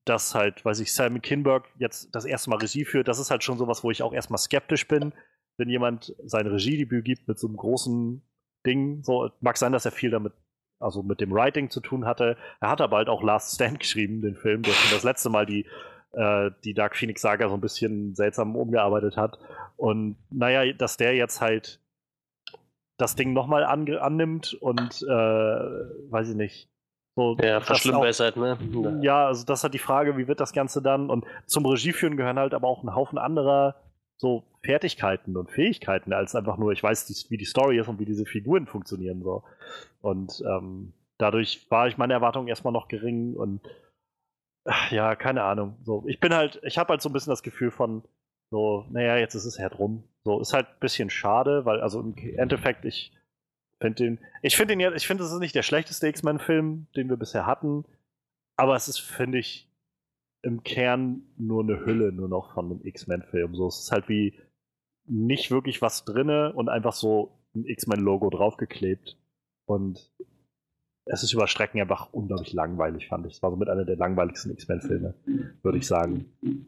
dass 0.05 0.35
halt, 0.35 0.65
weiß 0.65 0.81
ich, 0.81 0.93
Simon 0.93 1.23
Kinberg 1.23 1.65
jetzt 1.79 2.15
das 2.15 2.25
erste 2.25 2.51
Mal 2.51 2.57
Regie 2.57 2.85
führt, 2.85 3.09
das 3.09 3.19
ist 3.19 3.31
halt 3.31 3.45
schon 3.45 3.59
sowas, 3.59 3.85
wo 3.85 3.91
ich 3.91 4.03
auch 4.03 4.13
erstmal 4.13 4.39
skeptisch 4.39 4.87
bin, 4.89 5.13
wenn 5.57 5.69
jemand 5.69 6.15
sein 6.25 6.47
Regiedebüt 6.47 7.05
gibt 7.05 7.29
mit 7.29 7.39
so 7.39 7.49
einem 7.49 7.57
großen 7.57 8.23
Ding. 8.65 9.03
So, 9.03 9.31
mag 9.41 9.57
sein, 9.57 9.73
dass 9.73 9.85
er 9.85 9.93
viel 9.93 10.11
damit, 10.11 10.33
also 10.79 11.03
mit 11.03 11.21
dem 11.21 11.33
Writing 11.33 11.71
zu 11.71 11.81
tun 11.81 12.07
hatte. 12.07 12.37
Er 12.61 12.71
hat 12.71 12.81
aber 12.81 12.99
halt 12.99 13.09
auch 13.09 13.23
Last 13.23 13.55
Stand 13.55 13.81
geschrieben, 13.81 14.23
den 14.23 14.37
Film, 14.37 14.63
der 14.63 14.73
schon 14.73 14.95
das 14.95 15.05
letzte 15.05 15.31
Mal 15.31 15.47
die 15.47 15.67
äh, 16.19 16.51
die 16.65 16.75
Dark 16.75 16.97
Phoenix 16.97 17.23
Saga 17.23 17.49
so 17.49 17.55
ein 17.55 17.61
bisschen 17.61 18.15
seltsam 18.15 18.57
umgearbeitet 18.57 19.17
hat. 19.17 19.39
Und 19.77 20.17
naja, 20.31 20.73
dass 20.73 20.97
der 20.97 21.15
jetzt 21.15 21.41
halt 21.41 21.81
das 22.97 23.15
Ding 23.15 23.33
nochmal 23.33 23.65
an, 23.65 23.89
annimmt 23.97 24.55
und 24.55 25.03
äh, 25.03 25.09
weiß 25.09 26.31
ich 26.31 26.37
nicht. 26.37 26.69
So, 27.15 27.37
ja, 27.41 27.61
verschlimmbessert, 27.61 28.37
ne? 28.37 29.01
Ja, 29.03 29.27
also 29.27 29.45
das 29.45 29.65
hat 29.65 29.75
die 29.75 29.79
Frage, 29.79 30.17
wie 30.17 30.29
wird 30.29 30.41
das 30.41 30.53
Ganze 30.53 30.83
dann? 30.83 31.11
Und 31.11 31.25
zum 31.47 31.67
Regieführen 31.67 32.17
gehören 32.17 32.39
halt 32.39 32.55
aber 32.55 32.69
auch 32.69 32.83
ein 32.83 32.95
Haufen 32.95 33.19
anderer 33.19 33.77
so 34.17 34.45
Fertigkeiten 34.65 35.37
und 35.37 35.51
Fähigkeiten, 35.51 36.13
als 36.13 36.35
einfach 36.35 36.59
nur, 36.59 36.73
ich 36.73 36.83
weiß, 36.83 37.29
wie 37.31 37.37
die 37.37 37.45
Story 37.45 37.79
ist 37.79 37.89
und 37.89 38.01
wie 38.01 38.05
diese 38.05 38.27
Figuren 38.27 38.67
funktionieren. 38.67 39.23
So. 39.23 39.45
Und 40.01 40.43
ähm, 40.47 40.93
dadurch 41.19 41.67
war 41.71 41.87
ich 41.87 41.99
meine 41.99 42.15
Erwartungen 42.15 42.49
erstmal 42.49 42.73
noch 42.73 42.89
gering 42.89 43.35
und 43.35 43.61
ja, 44.91 45.17
keine 45.17 45.43
Ahnung. 45.43 45.77
So, 45.85 46.05
ich 46.07 46.21
bin 46.21 46.35
halt, 46.35 46.61
ich 46.63 46.79
habe 46.79 46.91
halt 46.91 47.03
so 47.03 47.09
ein 47.09 47.13
bisschen 47.13 47.31
das 47.31 47.43
Gefühl 47.43 47.71
von, 47.71 48.03
so, 48.51 48.87
naja, 48.91 49.17
jetzt 49.17 49.35
ist 49.35 49.45
es 49.45 49.59
halt 49.59 49.79
rum. 49.79 50.05
So, 50.25 50.41
ist 50.41 50.53
halt 50.53 50.69
ein 50.69 50.81
bisschen 50.81 51.11
schade, 51.11 51.65
weil, 51.65 51.81
also 51.81 52.01
im 52.01 52.17
Endeffekt, 52.17 52.85
ich 52.85 53.13
finde 53.81 54.05
den, 54.05 54.19
ich 54.43 54.57
finde 54.57 54.73
den 54.73 54.81
ja, 54.81 54.93
ich 54.93 55.07
finde, 55.07 55.25
es 55.25 55.33
ist 55.33 55.39
nicht 55.39 55.55
der 55.55 55.63
schlechteste 55.63 56.09
X-Men-Film, 56.09 56.87
den 56.97 57.09
wir 57.09 57.17
bisher 57.17 57.47
hatten, 57.47 57.85
aber 58.57 58.75
es 58.75 58.89
ist, 58.89 58.99
finde 58.99 59.39
ich, 59.39 59.69
im 60.43 60.63
Kern 60.63 61.23
nur 61.37 61.63
eine 61.63 61.85
Hülle 61.85 62.13
nur 62.13 62.29
noch 62.29 62.55
von 62.55 62.67
einem 62.67 62.81
X-Men-Film. 62.85 63.55
So, 63.55 63.67
es 63.67 63.81
ist 63.81 63.93
halt 63.93 64.09
wie 64.09 64.39
nicht 65.05 65.51
wirklich 65.51 65.83
was 65.83 66.05
drinne 66.05 66.53
und 66.53 66.69
einfach 66.69 66.93
so 66.93 67.39
ein 67.55 67.65
X-Men-Logo 67.65 68.31
draufgeklebt. 68.31 69.17
Und 69.67 70.13
es 71.11 71.23
ist 71.23 71.33
über 71.33 71.47
Strecken 71.47 71.81
einfach 71.81 72.13
unglaublich 72.13 72.53
langweilig, 72.53 73.09
fand 73.09 73.27
ich. 73.27 73.35
Es 73.35 73.43
war 73.43 73.51
so 73.51 73.57
mit 73.57 73.69
einer 73.69 73.85
der 73.85 73.97
langweiligsten 73.97 74.53
X-Men-Filme, 74.53 75.15
würde 75.63 75.79
ich 75.79 75.87
sagen. 75.87 76.27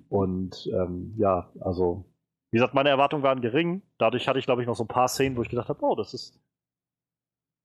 Und 0.09 0.69
ähm, 0.73 1.15
ja, 1.19 1.51
also, 1.61 2.05
wie 2.51 2.57
gesagt, 2.57 2.75
meine 2.75 2.89
Erwartungen 2.89 3.23
waren 3.23 3.43
gering. 3.43 3.83
Dadurch 3.99 4.29
hatte 4.29 4.39
ich, 4.39 4.47
glaube 4.47 4.63
ich, 4.63 4.69
noch 4.69 4.77
so 4.77 4.85
ein 4.85 4.89
paar 4.89 5.09
Szenen, 5.09 5.37
wo 5.37 5.43
ich 5.43 5.51
gedacht 5.51 5.69
habe, 5.69 5.85
oh, 5.85 5.95
das 5.95 6.15
ist. 6.15 6.41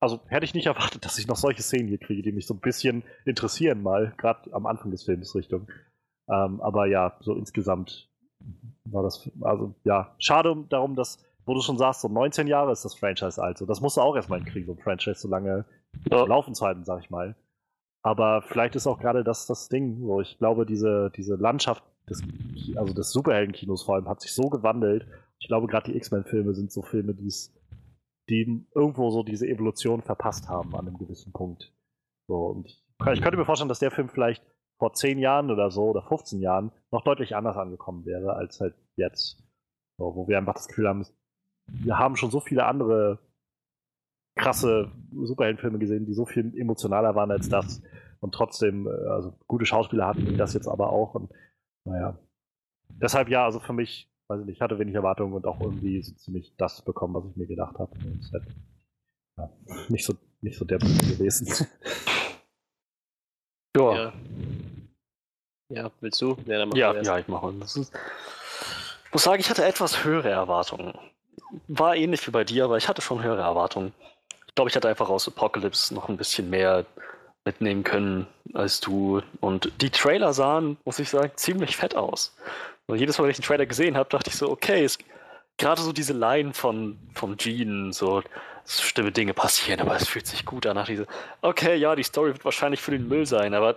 Also 0.01 0.19
hätte 0.27 0.45
ich 0.45 0.53
nicht 0.53 0.65
erwartet, 0.67 1.05
dass 1.05 1.17
ich 1.17 1.27
noch 1.27 1.37
solche 1.37 1.61
Szenen 1.61 1.87
hier 1.87 1.97
kriege, 1.97 2.21
die 2.21 2.33
mich 2.33 2.45
so 2.45 2.53
ein 2.53 2.59
bisschen 2.59 3.03
interessieren, 3.25 3.81
mal, 3.81 4.13
gerade 4.17 4.53
am 4.53 4.65
Anfang 4.65 4.91
des 4.91 5.03
Films 5.03 5.33
Richtung. 5.33 5.67
Ähm, 6.27 6.59
aber 6.59 6.87
ja, 6.87 7.17
so 7.21 7.35
insgesamt 7.35 8.09
war 8.83 9.03
das, 9.03 9.29
also 9.41 9.73
ja, 9.83 10.13
schade 10.19 10.65
darum, 10.69 10.95
dass, 10.95 11.23
wo 11.45 11.53
du 11.53 11.61
schon 11.61 11.77
sagst, 11.77 12.01
so 12.01 12.07
19 12.07 12.47
Jahre 12.47 12.71
ist 12.71 12.85
das 12.85 12.95
Franchise 12.95 13.41
alt. 13.41 13.57
So, 13.57 13.65
das 13.65 13.81
musst 13.81 13.97
du 13.97 14.01
auch 14.01 14.15
erstmal 14.15 14.39
hinkriegen, 14.39 14.67
so 14.67 14.73
ein 14.73 14.83
Franchise 14.83 15.19
so 15.19 15.27
lange 15.27 15.65
ja. 16.09 16.25
laufen 16.25 16.55
zu 16.55 16.65
halten, 16.65 16.83
sag 16.83 17.03
ich 17.03 17.09
mal. 17.09 17.35
Aber 18.03 18.41
vielleicht 18.43 18.75
ist 18.75 18.87
auch 18.87 18.99
gerade 18.99 19.23
das 19.23 19.47
das 19.47 19.69
Ding. 19.69 19.99
So, 19.99 20.21
ich 20.21 20.37
glaube, 20.37 20.65
diese, 20.65 21.11
diese 21.15 21.35
Landschaft 21.35 21.83
des, 22.09 22.21
also 22.75 22.93
des 22.93 23.11
Superheldenkinos 23.11 23.83
vor 23.83 23.95
allem 23.95 24.07
hat 24.07 24.21
sich 24.21 24.33
so 24.33 24.49
gewandelt. 24.49 25.07
Ich 25.39 25.47
glaube, 25.47 25.67
gerade 25.67 25.91
die 25.91 25.97
X-Men-Filme 25.97 26.53
sind 26.53 26.71
so 26.71 26.81
Filme, 26.81 27.13
die's, 27.13 27.53
die 28.29 28.65
irgendwo 28.73 29.09
so 29.09 29.23
diese 29.23 29.47
Evolution 29.47 30.01
verpasst 30.01 30.49
haben 30.49 30.75
an 30.75 30.87
einem 30.87 30.97
gewissen 30.97 31.31
Punkt. 31.31 31.73
So, 32.27 32.47
und 32.47 32.67
ich, 32.67 32.83
ich 33.13 33.21
könnte 33.21 33.37
mir 33.37 33.45
vorstellen, 33.45 33.69
dass 33.69 33.79
der 33.79 33.91
Film 33.91 34.09
vielleicht 34.09 34.43
vor 34.77 34.93
10 34.93 35.19
Jahren 35.19 35.51
oder 35.51 35.71
so 35.71 35.89
oder 35.89 36.03
15 36.03 36.41
Jahren 36.41 36.71
noch 36.91 37.03
deutlich 37.03 37.35
anders 37.35 37.57
angekommen 37.57 38.05
wäre 38.05 38.33
als 38.33 38.59
halt 38.59 38.75
jetzt. 38.97 39.41
So, 39.97 40.15
wo 40.15 40.27
wir 40.27 40.37
einfach 40.37 40.55
das 40.55 40.67
Gefühl 40.67 40.87
haben, 40.87 41.05
wir 41.67 41.97
haben 41.97 42.15
schon 42.15 42.31
so 42.31 42.39
viele 42.39 42.65
andere 42.65 43.19
krasse 44.37 44.91
Superheldenfilme 45.13 45.79
gesehen, 45.79 46.05
die 46.05 46.13
so 46.13 46.25
viel 46.25 46.57
emotionaler 46.57 47.15
waren 47.15 47.31
als 47.31 47.49
das 47.49 47.81
und 48.19 48.33
trotzdem, 48.33 48.87
äh, 48.87 49.07
also 49.09 49.33
gute 49.47 49.65
Schauspieler 49.65 50.07
hatten 50.07 50.25
die 50.25 50.37
das 50.37 50.53
jetzt 50.53 50.67
aber 50.67 50.89
auch 50.89 51.15
und 51.15 51.31
naja. 51.85 52.17
Deshalb 52.89 53.29
ja, 53.29 53.45
also 53.45 53.59
für 53.59 53.73
mich, 53.73 54.09
weiß 54.27 54.41
ich 54.41 54.45
nicht, 54.45 54.55
ich 54.55 54.61
hatte 54.61 54.79
wenig 54.79 54.95
Erwartungen 54.95 55.33
und 55.33 55.45
auch 55.45 55.59
irgendwie 55.61 56.01
so 56.01 56.13
ziemlich 56.15 56.55
das 56.57 56.83
bekommen, 56.83 57.13
was 57.13 57.25
ich 57.29 57.35
mir 57.35 57.47
gedacht 57.47 57.77
habe. 57.77 57.91
Halt, 58.33 58.43
ja, 59.37 59.49
nicht 59.89 60.05
so, 60.05 60.13
nicht 60.41 60.57
so 60.57 60.65
der 60.65 60.79
gewesen. 60.79 61.67
Ja. 63.77 63.93
ja. 63.93 64.13
Ja, 65.69 65.91
willst 65.99 66.21
du? 66.21 66.37
Ja, 66.45 66.65
ja, 66.73 67.01
ja, 67.01 67.19
ich 67.19 67.27
mache. 67.27 67.53
Das 67.59 67.75
ist, 67.75 67.93
ich 69.05 69.11
muss 69.11 69.23
sagen, 69.23 69.39
ich 69.39 69.49
hatte 69.49 69.65
etwas 69.65 70.05
höhere 70.05 70.29
Erwartungen. 70.29 70.93
War 71.67 71.95
ähnlich 71.95 72.25
wie 72.27 72.31
bei 72.31 72.43
dir, 72.43 72.65
aber 72.65 72.77
ich 72.77 72.87
hatte 72.87 73.01
schon 73.01 73.23
höhere 73.23 73.41
Erwartungen. 73.41 73.93
Ich 74.47 74.55
glaube, 74.55 74.69
ich 74.69 74.75
hatte 74.75 74.87
einfach 74.87 75.09
aus 75.09 75.27
Apocalypse 75.27 75.93
noch 75.93 76.09
ein 76.09 76.17
bisschen 76.17 76.49
mehr 76.49 76.85
mitnehmen 77.43 77.83
können 77.83 78.27
als 78.53 78.79
du. 78.79 79.21
Und 79.41 79.71
die 79.81 79.89
Trailer 79.89 80.33
sahen, 80.33 80.77
muss 80.85 80.99
ich 80.99 81.09
sagen, 81.09 81.31
ziemlich 81.35 81.77
fett 81.77 81.95
aus. 81.95 82.35
Und 82.87 82.97
jedes 82.97 83.17
Mal, 83.17 83.25
wenn 83.25 83.31
ich 83.31 83.37
den 83.37 83.45
Trailer 83.45 83.65
gesehen 83.65 83.97
habe, 83.97 84.09
dachte 84.09 84.29
ich 84.29 84.35
so, 84.35 84.49
okay, 84.49 84.87
gerade 85.57 85.81
so 85.81 85.91
diese 85.91 86.13
Line 86.13 86.53
von, 86.53 86.97
von 87.13 87.37
Gene, 87.37 87.93
so 87.93 88.21
schlimme 88.67 89.11
Dinge 89.11 89.33
passieren, 89.33 89.79
aber 89.79 89.95
es 89.95 90.07
fühlt 90.07 90.25
sich 90.25 90.45
gut 90.45 90.65
an 90.65 90.75
nach 90.75 90.87
diese, 90.87 91.05
okay, 91.41 91.75
ja, 91.75 91.95
die 91.95 92.03
Story 92.03 92.33
wird 92.33 92.45
wahrscheinlich 92.45 92.81
für 92.81 92.91
den 92.91 93.07
Müll 93.07 93.25
sein, 93.25 93.53
aber 93.53 93.75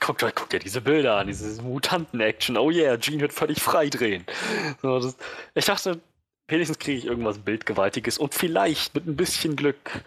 guckt, 0.00 0.20
guckt 0.36 0.52
ja 0.52 0.58
diese 0.58 0.80
Bilder 0.80 1.16
an, 1.16 1.26
diese 1.26 1.60
Mutanten-Action, 1.62 2.56
oh 2.56 2.70
yeah, 2.70 2.96
Gene 2.96 3.20
wird 3.20 3.32
völlig 3.32 3.60
frei 3.60 3.88
drehen. 3.88 4.24
So, 4.82 5.12
ich 5.54 5.64
dachte, 5.64 6.00
wenigstens 6.50 6.78
kriege 6.78 6.98
ich 6.98 7.06
irgendwas 7.06 7.38
Bildgewaltiges 7.38 8.18
und 8.18 8.34
vielleicht 8.34 8.94
mit 8.94 9.06
ein 9.06 9.16
bisschen 9.16 9.56
Glück 9.56 10.02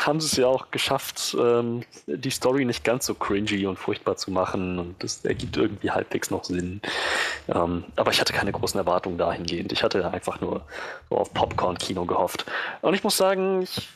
haben 0.00 0.20
sie 0.20 0.26
es 0.26 0.36
ja 0.36 0.46
auch 0.46 0.70
geschafft, 0.70 1.36
ähm, 1.38 1.82
die 2.06 2.30
Story 2.30 2.64
nicht 2.64 2.84
ganz 2.84 3.06
so 3.06 3.14
cringy 3.14 3.66
und 3.66 3.78
furchtbar 3.78 4.16
zu 4.16 4.30
machen 4.30 4.78
und 4.78 5.02
das 5.02 5.24
ergibt 5.24 5.56
irgendwie 5.56 5.90
halbwegs 5.90 6.30
noch 6.30 6.44
Sinn. 6.44 6.80
Ähm, 7.48 7.84
aber 7.96 8.10
ich 8.10 8.20
hatte 8.20 8.32
keine 8.32 8.52
großen 8.52 8.78
Erwartungen 8.78 9.18
dahingehend. 9.18 9.72
Ich 9.72 9.82
hatte 9.82 10.10
einfach 10.10 10.40
nur 10.40 10.64
so 11.10 11.16
auf 11.16 11.32
Popcorn-Kino 11.34 12.04
gehofft. 12.04 12.46
Und 12.82 12.94
ich 12.94 13.04
muss 13.04 13.16
sagen, 13.16 13.62
ich, 13.62 13.88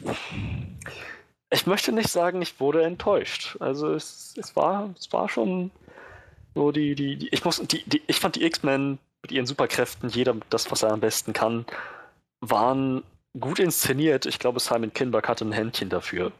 ich 1.51 1.67
möchte 1.67 1.93
nicht 1.93 2.11
sagen, 2.11 2.43
ich 2.43 2.61
wurde 2.61 2.83
enttäuscht. 2.83 3.57
Also 3.61 3.93
es, 3.95 4.35
es, 4.37 4.55
war, 4.57 4.91
es 4.99 5.13
war 5.13 5.29
schon 5.29 5.71
so 6.55 6.73
die, 6.73 6.95
die, 6.95 7.17
die 7.17 7.29
ich 7.29 7.45
muss, 7.45 7.61
die, 7.61 7.83
die, 7.89 8.03
ich 8.07 8.21
fand 8.21 8.37
die 8.37 8.45
X-Men 8.45 8.99
mit 9.23 9.33
ihren 9.33 9.47
Superkräften, 9.47 10.09
jeder 10.09 10.37
das, 10.51 10.71
was 10.71 10.83
er 10.83 10.93
am 10.93 11.01
besten 11.01 11.33
kann, 11.33 11.67
waren 12.41 13.03
gut 13.39 13.59
inszeniert. 13.59 14.27
Ich 14.27 14.39
glaube, 14.39 14.61
Simon 14.61 14.93
Kinberg 14.93 15.29
hatte 15.29 15.45
ein 15.45 15.53
Händchen 15.53 15.89
dafür. 15.89 16.33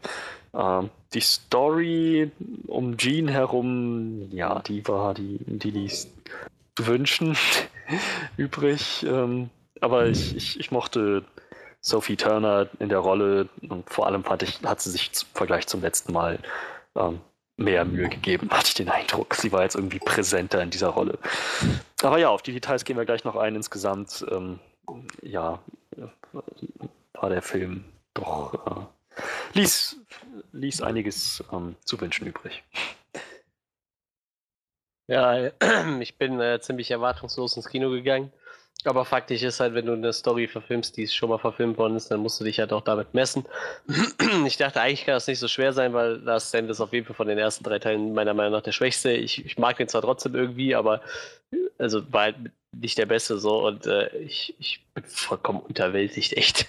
Ähm, 0.55 0.91
die 1.15 1.21
Story 1.21 2.31
um 2.67 2.97
Jean 2.97 3.29
herum, 3.29 4.31
ja, 4.33 4.61
die 4.61 4.87
war 4.89 5.15
die, 5.15 5.39
die 5.47 5.71
ließ 5.71 6.09
zu 6.77 6.87
wünschen 6.87 7.37
übrig. 8.37 9.05
Ähm, 9.07 9.51
aber 9.81 10.07
ich, 10.07 10.37
ich, 10.37 10.61
ich 10.61 10.71
mochte 10.71 11.25
Sophie 11.81 12.17
Turner 12.17 12.69
in 12.79 12.89
der 12.89 12.99
Rolle 12.99 13.49
und 13.69 13.89
vor 13.89 14.07
allem 14.07 14.25
fand 14.25 14.43
ich, 14.43 14.61
hat 14.65 14.81
sie 14.81 14.91
sich 14.91 15.09
im 15.09 15.29
Vergleich 15.35 15.67
zum 15.67 15.81
letzten 15.81 16.13
Mal 16.13 16.39
ähm, 16.95 17.21
mehr 17.57 17.85
Mühe 17.85 18.09
gegeben, 18.09 18.51
hatte 18.51 18.69
ich 18.69 18.75
den 18.75 18.89
Eindruck. 18.89 19.35
Sie 19.35 19.53
war 19.53 19.63
jetzt 19.63 19.77
irgendwie 19.77 19.99
präsenter 19.99 20.63
in 20.63 20.71
dieser 20.71 20.89
Rolle. 20.89 21.19
Aber 22.03 22.19
ja, 22.19 22.29
auf 22.31 22.43
die 22.43 22.53
Details 22.53 22.85
gehen 22.85 22.97
wir 22.97 23.05
gleich 23.05 23.25
noch 23.25 23.37
ein. 23.37 23.55
Insgesamt, 23.55 24.25
ähm, 24.31 24.59
ja, 25.23 25.61
war 27.13 27.29
der 27.29 27.43
Film 27.43 27.85
doch, 28.15 28.55
äh, 28.67 29.19
ließ, 29.59 29.97
ließ 30.53 30.83
einiges 30.83 31.45
ähm, 31.53 31.77
zu 31.85 32.01
wünschen 32.01 32.27
übrig. 32.27 32.63
Ja, 35.07 35.51
ich 36.01 36.19
bin 36.19 36.41
äh, 36.41 36.61
ziemlich 36.61 36.91
erwartungslos 36.91 37.57
ins 37.57 37.69
Kino 37.69 37.91
gegangen. 37.91 38.33
Aber 38.85 39.05
faktisch 39.05 39.43
ist 39.43 39.61
halt, 39.61 39.75
wenn 39.75 39.87
du 39.87 39.93
eine 39.93 40.13
Story 40.13 40.49
verfilmst, 40.49 40.97
die 40.97 41.07
schon 41.07 41.29
mal 41.29 41.39
verfilmt 41.39 41.77
worden 41.77 41.97
ist, 41.97 42.11
dann 42.11 42.21
musst 42.21 42.41
du 42.41 42.45
dich 42.45 42.59
halt 42.59 42.73
auch 42.73 42.83
damit 42.83 43.15
messen. 43.15 43.45
Ich 44.47 44.57
dachte, 44.57 44.81
eigentlich 44.81 45.05
kann 45.05 45.15
das 45.15 45.27
nicht 45.27 45.39
so 45.39 45.49
schwer 45.49 45.73
sein, 45.73 45.93
weil 45.93 46.17
Last 46.17 46.49
Stand 46.49 46.71
ist 46.71 46.81
auf 46.81 46.93
jeden 46.93 47.05
Fall 47.05 47.17
von 47.17 47.29
den 47.29 47.39
ersten 47.39 47.65
drei 47.65 47.79
Teilen 47.79 48.15
meiner 48.15 48.33
Meinung 48.33 48.53
nach 48.53 48.63
der 48.63 48.73
schwächste. 48.73 49.11
Ich, 49.13 49.45
ich 49.45 49.59
mag 49.59 49.77
den 49.77 49.89
zwar 49.89 50.03
trotzdem 50.03 50.35
irgendwie, 50.35 50.75
aber 50.75 51.03
also 51.79 52.01
war 52.13 52.23
halt 52.23 52.37
nicht 52.73 52.99
der 52.99 53.07
Beste 53.07 53.39
so 53.39 53.67
und 53.67 53.87
äh, 53.87 54.17
ich, 54.19 54.55
ich 54.59 54.87
bin 54.95 55.05
vollkommen 55.05 55.61
unterwältigt, 55.61 56.33
echt. 56.37 56.67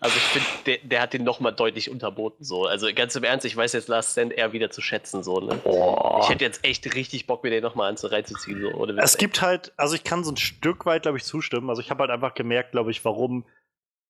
Also 0.00 0.16
ich 0.16 0.22
finde, 0.22 0.48
der, 0.66 0.88
der 0.88 1.02
hat 1.02 1.12
den 1.12 1.24
nochmal 1.24 1.52
deutlich 1.52 1.90
unterboten 1.90 2.44
so. 2.44 2.64
Also 2.64 2.88
ganz 2.94 3.14
im 3.16 3.24
Ernst, 3.24 3.44
ich 3.44 3.56
weiß 3.56 3.72
jetzt 3.74 3.88
Last 3.88 4.12
Stand 4.12 4.32
eher 4.32 4.52
wieder 4.52 4.70
zu 4.70 4.80
schätzen 4.80 5.22
so. 5.22 5.40
Ne? 5.40 5.60
Oh. 5.64 6.20
Ich 6.22 6.30
hätte 6.30 6.44
jetzt 6.44 6.64
echt 6.64 6.94
richtig 6.94 7.26
Bock, 7.26 7.44
mir 7.44 7.50
den 7.50 7.62
nochmal 7.62 7.90
anzureiziehen. 7.90 8.62
So, 8.62 8.68
oder 8.68 8.96
es 9.02 9.18
gibt 9.18 9.42
halt, 9.42 9.72
also 9.76 9.94
ich 9.94 10.04
kann 10.04 10.24
so 10.24 10.32
ein 10.32 10.36
Stück 10.36 10.86
weit, 10.86 11.02
glaube 11.02 11.18
ich, 11.18 11.24
zustimmen. 11.24 11.68
Also 11.68 11.82
ich 11.82 11.90
habe 11.90 12.00
halt 12.02 12.10
einfach 12.10 12.34
gemerkt, 12.34 12.72
glaube 12.72 12.90
ich, 12.90 13.04
warum. 13.04 13.44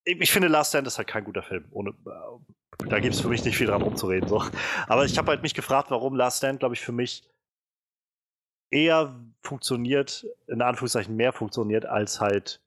Ich 0.05 0.33
finde 0.33 0.49
Last 0.49 0.71
Stand 0.71 0.87
ist 0.87 0.99
halt 0.99 1.09
kein 1.09 1.25
guter 1.25 1.43
Film. 1.43 1.65
Ohne, 1.71 1.91
äh, 1.91 2.87
da 2.89 3.01
gibt 3.01 3.15
es 3.15 3.21
für 3.21 3.29
mich 3.29 3.45
nicht 3.45 3.57
viel 3.57 3.67
dran 3.67 3.83
rumzureden. 3.83 4.29
So. 4.29 4.45
Aber 4.87 5.05
ich 5.05 5.19
habe 5.19 5.29
halt 5.29 5.43
mich 5.43 5.55
gefragt, 5.55 5.91
warum 5.91 6.17
Last 6.17 6.39
Stand, 6.39 6.61
glaube 6.61 6.75
ich, 6.75 6.81
für 6.81 6.93
mich 6.93 7.25
eher 8.73 9.15
funktioniert, 9.43 10.27
in 10.49 10.63
Anführungszeichen 10.63 11.15
mehr 11.15 11.33
funktioniert, 11.33 11.87
als 11.87 12.21
halt 12.21 12.61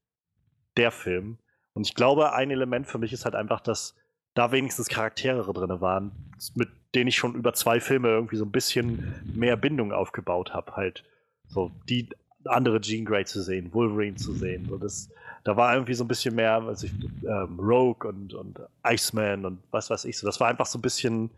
der 0.77 0.91
Film. 0.91 1.37
Und 1.73 1.87
ich 1.87 1.95
glaube, 1.95 2.33
ein 2.33 2.51
Element 2.51 2.87
für 2.87 2.99
mich 2.99 3.11
ist 3.11 3.25
halt 3.25 3.35
einfach, 3.35 3.59
dass 3.59 3.95
da 4.33 4.51
wenigstens 4.51 4.87
Charaktere 4.87 5.51
drin 5.51 5.81
waren, 5.81 6.11
mit 6.55 6.69
denen 6.93 7.07
ich 7.07 7.15
schon 7.15 7.35
über 7.35 7.53
zwei 7.53 7.79
Filme 7.79 8.09
irgendwie 8.09 8.35
so 8.35 8.45
ein 8.45 8.51
bisschen 8.51 9.15
mehr 9.33 9.57
Bindung 9.57 9.91
aufgebaut 9.91 10.53
habe. 10.53 10.75
Halt 10.75 11.03
so 11.47 11.71
die 11.89 12.09
andere 12.45 12.79
Jean 12.81 13.05
Grey 13.05 13.25
zu 13.25 13.41
sehen, 13.41 13.73
Wolverine 13.73 14.15
zu 14.15 14.33
sehen. 14.33 14.67
So 14.69 14.77
das, 14.77 15.09
da 15.43 15.57
war 15.57 15.73
irgendwie 15.73 15.93
so 15.93 16.03
ein 16.03 16.07
bisschen 16.07 16.35
mehr, 16.35 16.61
also 16.61 16.85
ich, 16.85 16.93
ähm, 17.23 17.59
Rogue 17.59 18.07
und, 18.07 18.33
und 18.33 18.59
Iceman 18.85 19.45
und 19.45 19.63
was 19.71 19.89
weiß 19.89 20.05
ich 20.05 20.17
so. 20.17 20.27
Das 20.27 20.39
war 20.39 20.49
einfach 20.49 20.65
so 20.65 20.77
ein 20.77 20.81
bisschen, 20.81 21.31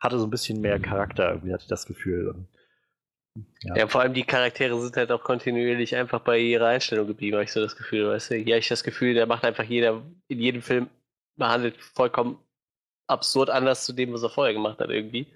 hatte 0.00 0.18
so 0.18 0.26
ein 0.26 0.30
bisschen 0.30 0.60
mehr 0.60 0.78
Charakter, 0.78 1.30
irgendwie 1.30 1.52
hatte 1.52 1.62
ich 1.62 1.68
das 1.68 1.86
Gefühl. 1.86 2.28
Und 2.28 2.46
ja. 3.62 3.76
ja. 3.76 3.86
vor 3.88 4.00
allem 4.00 4.14
die 4.14 4.24
Charaktere 4.24 4.78
sind 4.80 4.96
halt 4.96 5.10
auch 5.10 5.22
kontinuierlich 5.22 5.96
einfach 5.96 6.20
bei 6.20 6.38
ihrer 6.38 6.66
Einstellung 6.66 7.06
geblieben, 7.06 7.36
habe 7.36 7.44
ich 7.44 7.52
so 7.52 7.60
das 7.60 7.76
Gefühl. 7.76 8.08
Weißt 8.08 8.30
du? 8.30 8.36
Ja, 8.36 8.56
ich 8.56 8.68
das 8.68 8.84
Gefühl, 8.84 9.14
der 9.14 9.26
macht 9.26 9.44
einfach 9.44 9.64
jeder, 9.64 10.02
in 10.28 10.40
jedem 10.40 10.62
Film 10.62 10.88
behandelt 11.36 11.76
vollkommen 11.80 12.38
absurd 13.06 13.50
anders 13.50 13.84
zu 13.84 13.92
dem, 13.92 14.12
was 14.12 14.22
er 14.22 14.30
vorher 14.30 14.54
gemacht 14.54 14.78
hat, 14.78 14.90
irgendwie. 14.90 15.26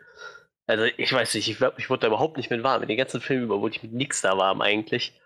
Also, 0.66 0.84
ich 0.84 1.12
weiß 1.12 1.34
nicht, 1.34 1.48
ich, 1.48 1.60
ich 1.78 1.90
wurde 1.90 2.00
da 2.00 2.06
überhaupt 2.08 2.36
nicht 2.36 2.50
mit 2.50 2.62
warm. 2.62 2.82
In 2.82 2.88
den 2.88 2.96
ganzen 2.96 3.20
Filmen 3.20 3.44
über 3.44 3.60
wurde 3.60 3.76
ich 3.76 3.82
mit 3.82 3.92
nichts 3.92 4.20
da 4.20 4.36
warm 4.36 4.60
eigentlich. 4.60 5.18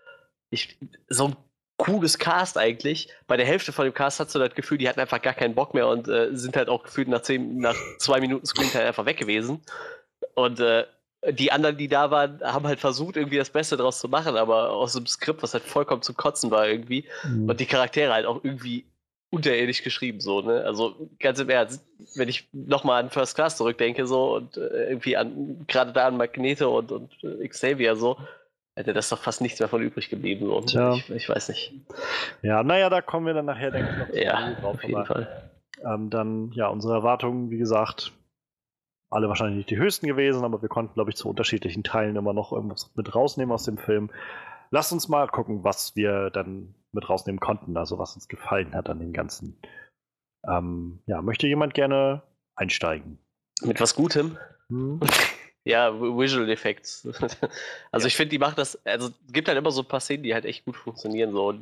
Ich, 0.51 0.79
so 1.09 1.29
ein 1.29 1.37
cooles 1.79 2.19
Cast 2.19 2.59
eigentlich. 2.59 3.09
Bei 3.27 3.37
der 3.37 3.47
Hälfte 3.47 3.73
von 3.73 3.87
dem 3.87 3.95
Cast 3.95 4.21
hast 4.21 4.35
du 4.35 4.39
das 4.39 4.55
Gefühl, 4.55 4.79
die 4.79 4.89
hatten 4.89 5.01
einfach 5.01 5.23
gar 5.23 5.33
keinen 5.33 5.55
Bock 5.55 5.73
mehr 5.73 5.89
und 5.89 6.09
äh, 6.09 6.29
sind 6.33 6.57
halt 6.57 6.69
auch 6.69 6.83
gefühlt 6.83 7.09
nach, 7.09 7.23
zehn, 7.23 7.59
nach 7.59 7.77
zwei 7.99 8.21
Minuten 8.21 8.45
Screentime 8.45 8.85
einfach 8.85 9.07
weg 9.07 9.17
gewesen. 9.17 9.63
Und 10.35 10.61
äh, 10.61 10.85
die 11.29 11.53
anderen, 11.53 11.77
die 11.77 11.89
da 11.89 12.11
waren, 12.11 12.41
haben 12.43 12.67
halt 12.67 12.81
versucht, 12.81 13.17
irgendwie 13.17 13.37
das 13.37 13.51
Beste 13.51 13.77
draus 13.77 14.01
zu 14.01 14.09
machen, 14.09 14.37
aber 14.37 14.71
aus 14.71 14.95
dem 14.95 15.07
Skript, 15.07 15.43
was 15.43 15.53
halt 15.53 15.65
vollkommen 15.65 16.03
zum 16.03 16.17
Kotzen 16.17 16.51
war 16.51 16.67
irgendwie. 16.67 17.05
Mhm. 17.25 17.49
Und 17.49 17.61
die 17.61 17.67
Charaktere 17.67 18.13
halt 18.13 18.27
auch 18.27 18.43
irgendwie 18.43 18.87
unterirdisch 19.31 19.85
geschrieben, 19.85 20.21
so, 20.21 20.41
ne? 20.41 20.65
Also 20.65 21.09
ganz 21.21 21.39
im 21.39 21.51
Ernst, 21.51 21.85
wenn 22.17 22.29
ich 22.29 22.49
nochmal 22.53 23.03
an 23.03 23.11
First 23.11 23.37
Class 23.37 23.57
zurückdenke, 23.57 24.07
so 24.07 24.35
und 24.35 24.57
äh, 24.57 24.89
irgendwie 24.89 25.17
an 25.17 25.65
gerade 25.69 25.93
da 25.93 26.09
an 26.09 26.17
Magneto 26.17 26.77
und, 26.77 26.91
und 26.91 27.13
äh, 27.23 27.47
Xavier 27.47 27.95
so, 27.95 28.17
hätte 28.75 28.93
das 28.93 29.09
doch 29.09 29.19
fast 29.19 29.41
nichts 29.41 29.61
mehr 29.61 29.69
von 29.69 29.83
übrig 29.83 30.11
geblieben. 30.11 30.47
So. 30.47 30.61
Tja. 30.63 30.95
Ich, 30.95 31.11
ich, 31.11 31.29
weiß 31.29 31.49
nicht. 31.51 31.73
Ja, 32.43 32.65
naja, 32.65 32.91
da 32.91 33.03
kommen 33.03 33.27
wir 33.27 33.35
dann 33.35 33.47
nachher, 33.47 33.71
denke 33.71 33.91
ich, 33.93 33.99
noch 33.99 34.11
zu 34.11 34.23
ja, 34.23 34.53
drauf. 34.55 34.75
Auf 34.75 34.83
jeden 34.83 34.97
aber, 34.97 35.07
Fall. 35.07 35.51
Ähm, 35.85 36.11
dann, 36.11 36.51
ja, 36.53 36.67
unsere 36.67 36.95
Erwartungen, 36.95 37.51
wie 37.51 37.59
gesagt, 37.59 38.13
alle 39.11 39.29
wahrscheinlich 39.29 39.57
nicht 39.57 39.71
die 39.71 39.77
höchsten 39.77 40.07
gewesen, 40.07 40.45
aber 40.45 40.63
wir 40.63 40.69
konnten, 40.69 40.95
glaube 40.95 41.11
ich, 41.11 41.17
zu 41.17 41.29
unterschiedlichen 41.29 41.83
Teilen 41.83 42.17
immer 42.17 42.33
noch 42.33 42.53
irgendwas 42.53 42.91
mit 42.95 43.15
rausnehmen 43.15 43.53
aus 43.53 43.65
dem 43.65 43.77
Film. 43.77 44.11
lasst 44.71 44.93
uns 44.93 45.09
mal 45.09 45.27
gucken, 45.27 45.65
was 45.65 45.97
wir 45.97 46.31
dann 46.31 46.75
mit 46.93 47.09
rausnehmen 47.09 47.41
konnten, 47.41 47.77
also 47.77 47.99
was 47.99 48.15
uns 48.15 48.29
gefallen 48.29 48.75
hat 48.75 48.89
an 48.89 49.01
dem 49.01 49.13
Ganzen. 49.13 49.61
Ähm, 50.49 51.01
ja, 51.07 51.23
möchte 51.23 51.47
jemand 51.47 51.75
gerne 51.75 52.23
einsteigen? 52.55 53.19
Mit 53.63 53.81
was 53.81 53.95
Gutem? 53.95 54.39
Hm? 54.69 55.01
Ja, 55.63 55.93
Visual 56.01 56.49
Effects. 56.49 57.07
also 57.93 58.05
ja. 58.05 58.07
ich 58.07 58.17
finde, 58.17 58.31
die 58.31 58.39
macht 58.39 58.57
das, 58.57 58.85
also 58.87 59.09
es 59.09 59.33
gibt 59.33 59.47
halt 59.47 59.59
immer 59.59 59.71
so 59.71 59.83
ein 59.83 59.89
paar 59.89 60.01
Szenen, 60.01 60.23
die 60.23 60.33
halt 60.33 60.47
echt 60.47 60.65
gut 60.65 60.75
funktionieren. 60.75 61.33
So. 61.33 61.55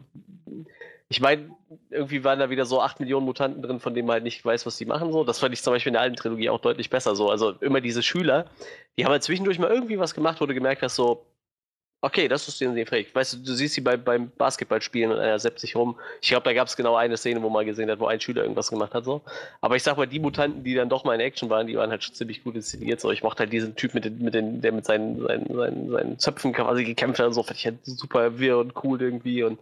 Ich 1.10 1.20
meine, 1.20 1.50
irgendwie 1.90 2.22
waren 2.22 2.38
da 2.38 2.50
wieder 2.50 2.66
so 2.66 2.82
8 2.82 3.00
Millionen 3.00 3.24
Mutanten 3.24 3.62
drin, 3.62 3.80
von 3.80 3.94
denen 3.94 4.06
man 4.06 4.14
halt 4.14 4.24
nicht 4.24 4.44
weiß, 4.44 4.66
was 4.66 4.76
die 4.76 4.84
machen. 4.84 5.10
So. 5.12 5.24
Das 5.24 5.38
fand 5.38 5.54
ich 5.54 5.62
zum 5.62 5.72
Beispiel 5.72 5.90
in 5.90 5.94
der 5.94 6.02
alten 6.02 6.16
Trilogie 6.16 6.50
auch 6.50 6.60
deutlich 6.60 6.90
besser. 6.90 7.16
So. 7.16 7.30
Also 7.30 7.52
immer 7.60 7.80
diese 7.80 8.02
Schüler, 8.02 8.46
die 8.96 9.04
haben 9.04 9.12
halt 9.12 9.22
zwischendurch 9.22 9.58
mal 9.58 9.70
irgendwie 9.70 9.98
was 9.98 10.14
gemacht, 10.14 10.40
wo 10.40 10.46
du 10.46 10.54
gemerkt 10.54 10.82
hast, 10.82 10.96
so, 10.96 11.24
Okay, 12.00 12.28
das 12.28 12.46
ist 12.46 12.60
den 12.60 12.86
fähig. 12.86 13.12
Weißt 13.12 13.32
du, 13.32 13.36
du 13.38 13.54
siehst 13.54 13.74
sie 13.74 13.80
bei, 13.80 13.96
beim 13.96 14.30
Basketballspielen 14.38 15.10
und 15.10 15.18
einer 15.18 15.36
seppt 15.40 15.58
sich 15.58 15.74
rum. 15.74 15.98
Ich 16.22 16.28
glaube, 16.28 16.44
da 16.44 16.52
gab 16.52 16.68
es 16.68 16.76
genau 16.76 16.94
eine 16.94 17.16
Szene, 17.16 17.42
wo 17.42 17.50
man 17.50 17.66
gesehen 17.66 17.90
hat, 17.90 17.98
wo 17.98 18.06
ein 18.06 18.20
Schüler 18.20 18.42
irgendwas 18.42 18.70
gemacht 18.70 18.94
hat. 18.94 19.04
so. 19.04 19.20
Aber 19.60 19.74
ich 19.74 19.82
sag 19.82 19.96
mal, 19.96 20.06
die 20.06 20.20
Mutanten, 20.20 20.62
die 20.62 20.74
dann 20.74 20.88
doch 20.88 21.02
mal 21.02 21.14
in 21.14 21.20
Action 21.20 21.50
waren, 21.50 21.66
die 21.66 21.76
waren 21.76 21.90
halt 21.90 22.04
schon 22.04 22.14
ziemlich 22.14 22.44
gut 22.44 22.54
inszeniert. 22.54 23.00
So. 23.00 23.10
Ich 23.10 23.24
mochte 23.24 23.40
halt 23.40 23.52
diesen 23.52 23.74
Typ, 23.74 23.94
mit 23.94 24.04
den, 24.04 24.22
mit 24.22 24.32
den, 24.32 24.60
der 24.60 24.70
mit 24.70 24.84
seinen, 24.84 25.20
seinen, 25.26 25.52
seinen, 25.52 25.90
seinen 25.90 26.18
Zöpfen 26.20 26.52
quasi 26.52 26.84
gekämpft 26.84 27.18
hat 27.18 27.26
und 27.26 27.32
so. 27.32 27.42
Fand 27.42 27.58
ich 27.58 27.66
halt 27.66 27.78
super 27.82 28.38
wirr 28.38 28.58
und 28.58 28.74
cool 28.84 29.02
irgendwie. 29.02 29.42
Und 29.42 29.58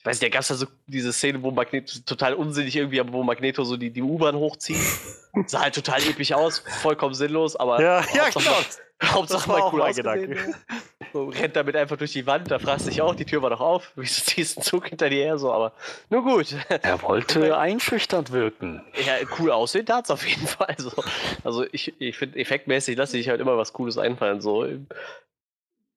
ich 0.00 0.06
weiß 0.06 0.18
nicht, 0.18 0.32
da 0.32 0.34
gab 0.34 0.40
es 0.40 0.48
da 0.48 0.54
so 0.54 0.66
diese 0.86 1.12
Szene, 1.12 1.42
wo 1.42 1.50
Magneto 1.50 1.98
total 2.06 2.32
unsinnig 2.32 2.74
irgendwie, 2.74 3.00
aber 3.00 3.12
wo 3.12 3.22
Magneto 3.22 3.64
so 3.64 3.76
die, 3.76 3.90
die 3.90 4.00
U-Bahn 4.00 4.34
hochzieht. 4.34 4.80
Sah 5.46 5.60
halt 5.60 5.74
total 5.74 6.02
episch 6.02 6.32
aus, 6.32 6.64
vollkommen 6.80 7.12
sinnlos, 7.12 7.54
aber. 7.54 7.82
Ja, 7.82 8.02
ja, 8.14 8.30
genau. 8.30 8.56
Hauptsache 9.04 9.48
mal 9.48 9.70
cool 9.72 9.82
ausgesehen. 9.82 10.54
So, 11.12 11.28
rennt 11.28 11.56
damit 11.56 11.76
einfach 11.76 11.96
durch 11.96 12.12
die 12.12 12.26
Wand, 12.26 12.50
da 12.50 12.58
fragst 12.58 12.86
du 12.86 12.90
dich 12.90 13.02
auch, 13.02 13.14
die 13.14 13.24
Tür 13.26 13.42
war 13.42 13.50
doch 13.50 13.60
auf. 13.60 13.92
Wieso 13.96 14.22
ziehst 14.22 14.56
du 14.56 14.60
einen 14.60 14.64
Zug 14.64 14.88
hinter 14.88 15.10
dir 15.10 15.24
her 15.24 15.38
so, 15.38 15.52
aber 15.52 15.72
nur 16.08 16.22
gut. 16.22 16.54
Er 16.68 17.02
wollte 17.02 17.58
einschüchternd 17.58 18.32
wirken. 18.32 18.82
Ja, 19.04 19.14
cool 19.38 19.50
aussehen 19.50 19.86
tat's 19.86 20.10
auf 20.10 20.26
jeden 20.26 20.46
Fall. 20.46 20.74
So. 20.78 20.92
Also 21.44 21.66
ich, 21.72 22.00
ich 22.00 22.16
finde, 22.16 22.38
effektmäßig 22.38 22.96
lasse 22.96 23.18
ich 23.18 23.28
halt 23.28 23.40
immer 23.40 23.58
was 23.58 23.72
Cooles 23.72 23.98
einfallen. 23.98 24.40
So. 24.40 24.66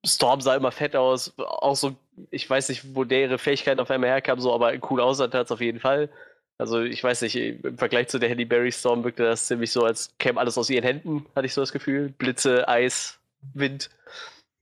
Storm 0.05 0.41
sah 0.41 0.55
immer 0.55 0.71
fett 0.71 0.95
aus, 0.95 1.33
auch 1.37 1.75
so, 1.75 1.95
ich 2.31 2.49
weiß 2.49 2.69
nicht, 2.69 2.95
wo 2.95 3.03
der 3.03 3.21
ihre 3.21 3.37
Fähigkeiten 3.37 3.79
auf 3.79 3.91
einmal 3.91 4.09
herkam, 4.09 4.39
so, 4.39 4.53
aber 4.53 4.73
cool 4.89 5.01
aussah 5.01 5.27
tat's 5.27 5.51
auf 5.51 5.61
jeden 5.61 5.79
Fall. 5.79 6.09
Also 6.57 6.81
ich 6.81 7.03
weiß 7.03 7.21
nicht, 7.23 7.35
im 7.35 7.77
Vergleich 7.77 8.07
zu 8.09 8.19
der 8.19 8.29
Halle 8.29 8.45
Berry 8.45 8.71
Storm 8.71 9.03
wirkte 9.03 9.23
das 9.23 9.47
ziemlich 9.47 9.71
so, 9.71 9.83
als 9.83 10.13
käme 10.19 10.39
alles 10.39 10.57
aus 10.57 10.69
ihren 10.69 10.83
Händen, 10.83 11.25
hatte 11.35 11.45
ich 11.45 11.53
so 11.53 11.61
das 11.61 11.73
Gefühl. 11.73 12.09
Blitze, 12.09 12.67
Eis, 12.67 13.19
Wind. 13.53 13.89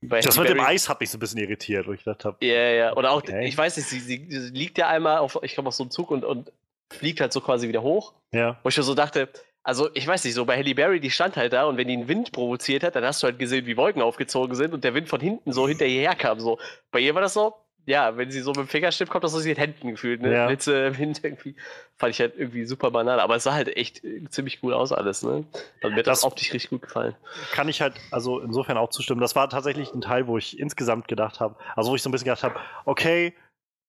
Bei 0.00 0.20
das 0.20 0.38
mit 0.38 0.48
dem 0.48 0.60
Eis 0.60 0.88
hat 0.88 1.00
mich 1.00 1.10
so 1.10 1.16
ein 1.16 1.20
bisschen 1.20 1.38
irritiert, 1.38 1.86
wo 1.86 1.92
ich 1.92 2.02
gedacht 2.02 2.24
habe. 2.24 2.44
Ja, 2.44 2.70
ja. 2.70 2.96
Oder 2.96 3.12
auch, 3.12 3.22
okay. 3.22 3.46
ich 3.46 3.56
weiß 3.56 3.76
nicht, 3.76 3.88
sie, 3.88 4.00
sie, 4.00 4.16
liegt 4.50 4.78
ja 4.78 4.88
einmal 4.88 5.18
auf, 5.18 5.38
ich 5.42 5.54
glaube, 5.54 5.68
auf 5.68 5.74
so 5.74 5.84
einem 5.84 5.92
Zug 5.92 6.10
und, 6.10 6.24
und 6.24 6.50
fliegt 6.92 7.20
halt 7.20 7.32
so 7.32 7.40
quasi 7.40 7.68
wieder 7.68 7.82
hoch. 7.82 8.14
Ja. 8.32 8.58
Wo 8.62 8.68
ich 8.68 8.74
so 8.74 8.94
dachte, 8.94 9.28
also 9.64 9.88
ich 9.94 10.06
weiß 10.06 10.24
nicht, 10.24 10.34
so 10.34 10.44
bei 10.44 10.56
Halle 10.56 10.74
Berry, 10.74 11.00
die 11.00 11.10
stand 11.10 11.36
halt 11.36 11.52
da 11.52 11.64
und 11.64 11.76
wenn 11.76 11.88
die 11.88 11.94
einen 11.94 12.08
Wind 12.08 12.32
provoziert 12.32 12.82
hat, 12.82 12.96
dann 12.96 13.04
hast 13.04 13.22
du 13.22 13.26
halt 13.26 13.38
gesehen, 13.38 13.66
wie 13.66 13.76
Wolken 13.76 14.02
aufgezogen 14.02 14.54
sind 14.54 14.74
und 14.74 14.82
der 14.84 14.94
Wind 14.94 15.08
von 15.08 15.20
hinten 15.20 15.52
so 15.52 15.68
hinter 15.68 15.86
ihr 15.86 16.00
herkam. 16.00 16.40
So. 16.40 16.58
Bei 16.90 17.00
ihr 17.00 17.14
war 17.14 17.22
das 17.22 17.34
so, 17.34 17.54
ja, 17.84 18.16
wenn 18.16 18.30
sie 18.30 18.40
so 18.40 18.50
mit 18.50 18.58
dem 18.58 18.68
Fingerstift 18.68 19.10
kommt, 19.10 19.24
das 19.24 19.34
aus 19.34 19.44
ihren 19.44 19.58
Händen 19.58 19.90
gefühlt, 19.90 20.22
ne? 20.22 20.32
Ja. 20.32 20.46
Blitze 20.46 20.86
im 20.86 20.98
Wind 20.98 21.20
irgendwie. 21.22 21.56
Fand 21.96 22.14
ich 22.14 22.20
halt 22.20 22.34
irgendwie 22.36 22.64
super 22.64 22.90
banal, 22.90 23.18
aber 23.18 23.36
es 23.36 23.42
sah 23.42 23.54
halt 23.54 23.76
echt 23.76 24.04
äh, 24.04 24.24
ziemlich 24.28 24.62
cool 24.62 24.72
aus 24.72 24.92
alles, 24.92 25.22
ne? 25.22 25.44
Also 25.82 25.92
mir 25.92 25.98
hat 25.98 26.06
das, 26.06 26.20
das 26.20 26.24
optisch 26.24 26.52
richtig 26.52 26.70
gut 26.70 26.82
gefallen. 26.82 27.16
Kann 27.52 27.68
ich 27.68 27.80
halt, 27.80 27.94
also 28.10 28.40
insofern 28.40 28.76
auch 28.76 28.90
zustimmen. 28.90 29.20
Das 29.20 29.34
war 29.34 29.48
tatsächlich 29.48 29.92
ein 29.94 30.00
Teil, 30.00 30.28
wo 30.28 30.38
ich 30.38 30.58
insgesamt 30.58 31.08
gedacht 31.08 31.40
habe, 31.40 31.56
also 31.74 31.90
wo 31.90 31.96
ich 31.96 32.02
so 32.02 32.08
ein 32.08 32.12
bisschen 32.12 32.26
gedacht 32.26 32.44
habe, 32.44 32.54
okay, 32.84 33.34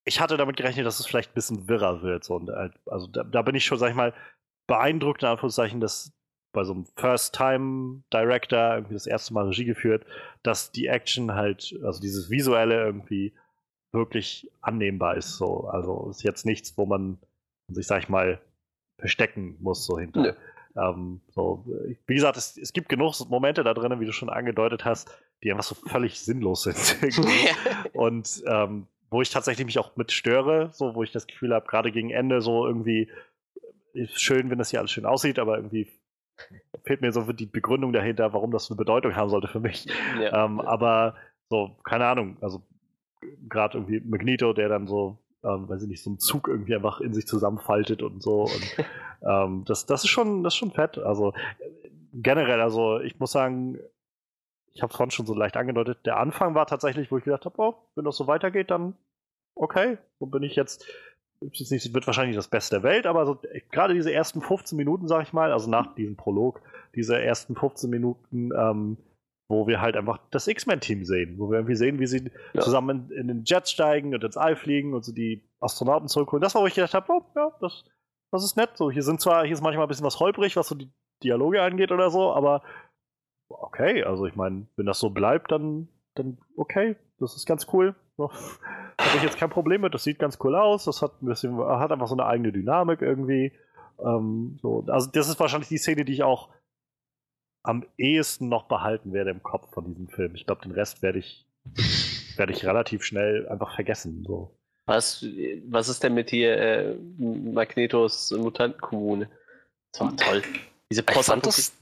ich 0.05 0.19
hatte 0.19 0.37
damit 0.37 0.57
gerechnet, 0.57 0.85
dass 0.85 0.99
es 0.99 1.05
vielleicht 1.05 1.31
ein 1.31 1.35
bisschen 1.35 1.67
wirrer 1.67 2.01
wird. 2.01 2.23
So. 2.23 2.35
Und, 2.35 2.49
äh, 2.49 2.69
also 2.87 3.07
da, 3.07 3.23
da 3.23 3.41
bin 3.41 3.55
ich 3.55 3.65
schon, 3.65 3.77
sag 3.77 3.89
ich 3.89 3.95
mal, 3.95 4.13
beeindruckt, 4.67 5.23
in 5.23 5.29
Anführungszeichen, 5.29 5.79
dass 5.79 6.11
bei 6.53 6.63
so 6.63 6.73
einem 6.73 6.85
First-Time-Director 6.95 8.75
irgendwie 8.75 8.93
das 8.93 9.07
erste 9.07 9.33
Mal 9.33 9.47
Regie 9.47 9.65
geführt, 9.65 10.05
dass 10.43 10.71
die 10.71 10.87
Action 10.87 11.33
halt, 11.33 11.75
also 11.83 11.99
dieses 11.99 12.29
Visuelle 12.29 12.83
irgendwie 12.83 13.33
wirklich 13.91 14.49
annehmbar 14.61 15.17
ist. 15.17 15.37
So. 15.37 15.67
Also 15.67 16.09
ist 16.09 16.23
jetzt 16.23 16.45
nichts, 16.45 16.77
wo 16.77 16.85
man 16.85 17.17
sich, 17.69 17.87
sag 17.87 18.03
ich 18.03 18.09
mal, 18.09 18.39
verstecken 18.99 19.57
muss 19.59 19.85
so 19.85 19.97
hinter. 19.97 20.21
Nee. 20.21 20.33
Ähm, 20.75 21.21
so, 21.29 21.65
wie 22.07 22.15
gesagt, 22.15 22.37
es, 22.37 22.57
es, 22.57 22.73
gibt 22.73 22.89
genug 22.89 23.13
Momente 23.29 23.63
da 23.63 23.73
drin, 23.73 23.99
wie 23.99 24.05
du 24.05 24.11
schon 24.11 24.29
angedeutet 24.29 24.85
hast, 24.85 25.15
die 25.43 25.51
einfach 25.51 25.63
so 25.63 25.75
völlig 25.75 26.19
sinnlos 26.19 26.63
sind. 26.63 26.97
und 27.93 28.43
ähm, 28.47 28.87
wo 29.11 29.21
ich 29.21 29.29
tatsächlich 29.29 29.65
mich 29.65 29.77
auch 29.77 29.95
mit 29.95 30.11
störe, 30.11 30.71
so 30.73 30.95
wo 30.95 31.03
ich 31.03 31.11
das 31.11 31.27
Gefühl 31.27 31.53
habe, 31.53 31.67
gerade 31.67 31.91
gegen 31.91 32.09
Ende 32.09 32.41
so 32.41 32.65
irgendwie 32.65 33.11
ist 33.93 34.21
schön, 34.21 34.49
wenn 34.49 34.57
das 34.57 34.69
hier 34.69 34.79
alles 34.79 34.91
schön 34.91 35.05
aussieht, 35.05 35.39
aber 35.39 35.57
irgendwie 35.57 35.87
fehlt 36.83 37.01
mir 37.01 37.11
so 37.11 37.31
die 37.31 37.45
Begründung 37.45 37.93
dahinter, 37.93 38.33
warum 38.33 38.51
das 38.51 38.69
eine 38.69 38.77
Bedeutung 38.77 39.15
haben 39.15 39.29
sollte 39.29 39.47
für 39.47 39.59
mich. 39.59 39.87
Ja. 40.19 40.45
Ähm, 40.45 40.59
aber 40.59 41.15
so, 41.49 41.77
keine 41.83 42.05
Ahnung, 42.07 42.37
also 42.41 42.63
gerade 43.47 43.77
irgendwie 43.77 44.01
Magneto, 44.01 44.53
der 44.53 44.69
dann 44.69 44.87
so, 44.87 45.19
ähm, 45.43 45.69
weiß 45.69 45.83
ich 45.83 45.87
nicht, 45.87 46.03
so 46.03 46.09
einen 46.09 46.19
Zug 46.19 46.47
irgendwie 46.47 46.75
einfach 46.75 46.99
in 46.99 47.13
sich 47.13 47.27
zusammenfaltet 47.27 48.01
und 48.01 48.21
so. 48.21 48.43
Und 48.43 48.75
ähm, 49.21 49.63
das, 49.65 49.85
das 49.85 50.03
ist 50.03 50.09
schon, 50.09 50.43
das 50.43 50.53
ist 50.53 50.57
schon 50.57 50.71
fett. 50.71 50.97
Also 50.97 51.33
generell, 52.13 52.61
also 52.61 52.99
ich 52.99 53.19
muss 53.19 53.31
sagen, 53.31 53.79
ich 54.73 54.81
habe 54.81 54.91
es 54.91 54.97
vorhin 54.97 55.11
schon 55.11 55.25
so 55.25 55.35
leicht 55.35 55.55
angedeutet, 55.55 55.99
der 56.05 56.17
Anfang 56.17 56.55
war 56.55 56.65
tatsächlich, 56.65 57.11
wo 57.11 57.17
ich 57.17 57.23
gedacht 57.23 57.45
habe, 57.45 57.61
oh, 57.61 57.75
wenn 57.95 58.05
das 58.05 58.17
so 58.17 58.27
weitergeht, 58.27 58.71
dann 58.71 58.95
okay. 59.55 59.97
Wo 60.19 60.25
bin 60.25 60.43
ich 60.43 60.55
jetzt? 60.55 60.87
Nicht, 61.43 61.93
wird 61.93 62.07
wahrscheinlich 62.07 62.35
das 62.35 62.47
Beste 62.47 62.77
der 62.77 62.83
Welt, 62.83 63.05
aber 63.05 63.25
so, 63.25 63.39
gerade 63.71 63.93
diese 63.93 64.11
ersten 64.11 64.41
15 64.41 64.77
Minuten, 64.77 65.07
sag 65.07 65.23
ich 65.23 65.33
mal, 65.33 65.51
also 65.51 65.69
nach 65.69 65.93
diesem 65.95 66.15
Prolog, 66.15 66.61
diese 66.95 67.21
ersten 67.21 67.55
15 67.55 67.89
Minuten, 67.89 68.51
ähm, 68.57 68.97
wo 69.49 69.67
wir 69.67 69.81
halt 69.81 69.95
einfach 69.97 70.19
das 70.31 70.47
X-Men-Team 70.47 71.05
sehen, 71.05 71.37
wo 71.37 71.49
wir 71.49 71.57
irgendwie 71.57 71.75
sehen, 71.75 71.99
wie 71.99 72.07
sie 72.07 72.31
ja. 72.53 72.61
zusammen 72.61 73.09
in, 73.09 73.17
in, 73.17 73.27
den 73.27 73.43
Jets 73.45 73.71
steigen 73.71 74.13
und 74.13 74.23
ins 74.23 74.37
All 74.37 74.55
fliegen 74.55 74.93
und 74.93 75.03
so 75.03 75.11
die 75.11 75.43
Astronauten 75.59 76.07
zurückholen. 76.07 76.41
Das 76.41 76.55
war, 76.55 76.61
wo 76.61 76.67
ich 76.67 76.75
gedacht 76.75 76.93
habe, 76.93 77.11
oh, 77.11 77.23
ja, 77.35 77.51
das, 77.59 77.83
das 78.31 78.43
ist 78.43 78.57
nett. 78.57 78.71
So, 78.75 78.89
hier 78.89 79.03
sind 79.03 79.21
zwar, 79.21 79.43
hier 79.43 79.53
ist 79.53 79.61
manchmal 79.61 79.85
ein 79.85 79.89
bisschen 79.89 80.05
was 80.05 80.19
holprig, 80.19 80.55
was 80.55 80.67
so 80.67 80.75
die 80.75 80.91
Dialoge 81.23 81.61
angeht 81.61 81.91
oder 81.91 82.09
so, 82.09 82.33
aber 82.33 82.63
okay, 83.49 84.03
also 84.03 84.25
ich 84.25 84.35
meine, 84.35 84.67
wenn 84.75 84.85
das 84.85 84.99
so 84.99 85.09
bleibt, 85.09 85.51
dann, 85.51 85.87
dann 86.15 86.37
okay, 86.55 86.95
das 87.19 87.35
ist 87.35 87.45
ganz 87.45 87.67
cool. 87.73 87.95
So, 88.17 88.31
habe 88.31 89.17
ich 89.17 89.23
jetzt 89.23 89.37
kein 89.37 89.49
Problem 89.49 89.81
mit, 89.81 89.93
das 89.93 90.03
sieht 90.03 90.19
ganz 90.19 90.37
cool 90.43 90.55
aus, 90.55 90.85
das 90.85 91.01
hat 91.01 91.21
ein 91.21 91.25
bisschen, 91.25 91.57
hat 91.57 91.91
einfach 91.91 92.07
so 92.07 92.15
eine 92.15 92.25
eigene 92.25 92.51
Dynamik 92.51 93.01
irgendwie. 93.01 93.51
Ähm, 93.99 94.59
so, 94.61 94.85
also 94.87 95.09
das 95.11 95.29
ist 95.29 95.39
wahrscheinlich 95.39 95.69
die 95.69 95.77
Szene, 95.77 96.05
die 96.05 96.13
ich 96.13 96.23
auch 96.23 96.49
am 97.63 97.85
ehesten 97.97 98.49
noch 98.49 98.67
behalten 98.67 99.13
werde 99.13 99.31
im 99.31 99.41
Kopf 99.41 99.73
von 99.73 99.85
diesem 99.85 100.09
Film. 100.09 100.35
Ich 100.35 100.45
glaube, 100.45 100.61
den 100.61 100.71
Rest 100.71 101.01
werde 101.01 101.19
ich, 101.19 101.47
werde 102.35 102.51
ich 102.51 102.65
relativ 102.65 103.03
schnell 103.03 103.47
einfach 103.47 103.73
vergessen. 103.73 104.23
So. 104.27 104.55
Was, 104.85 105.25
was 105.67 105.87
ist 105.87 106.03
denn 106.03 106.13
mit 106.13 106.29
hier 106.29 106.57
äh, 106.57 106.95
Magnetos 107.17 108.31
Mutantenkommune? 108.31 109.29
Das 109.91 110.01
war 110.01 110.17
toll. 110.17 110.41
Diese 110.91 111.03
Post 111.03 111.29
das, 111.29 111.73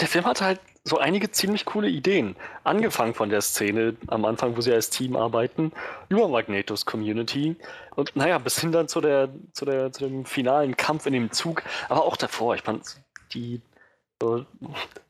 Der 0.00 0.08
Film 0.08 0.24
hatte 0.24 0.44
halt 0.44 0.60
so 0.84 0.98
einige 0.98 1.30
ziemlich 1.30 1.64
coole 1.64 1.88
Ideen. 1.88 2.36
Angefangen 2.62 3.14
von 3.14 3.30
der 3.30 3.40
Szene 3.40 3.96
am 4.06 4.24
Anfang, 4.24 4.56
wo 4.56 4.60
sie 4.60 4.72
als 4.72 4.90
Team 4.90 5.16
arbeiten, 5.16 5.72
über 6.08 6.28
Magnetos 6.28 6.84
Community 6.84 7.56
und 7.96 8.14
naja, 8.16 8.38
bis 8.38 8.60
hin 8.60 8.72
dann 8.72 8.88
zu, 8.88 9.00
der, 9.00 9.30
zu, 9.52 9.64
der, 9.64 9.92
zu 9.92 10.08
dem 10.08 10.24
finalen 10.26 10.76
Kampf 10.76 11.06
in 11.06 11.14
dem 11.14 11.32
Zug. 11.32 11.62
Aber 11.88 12.04
auch 12.04 12.16
davor, 12.16 12.54
ich 12.54 12.62
fand 12.62 13.00
die 13.32 13.60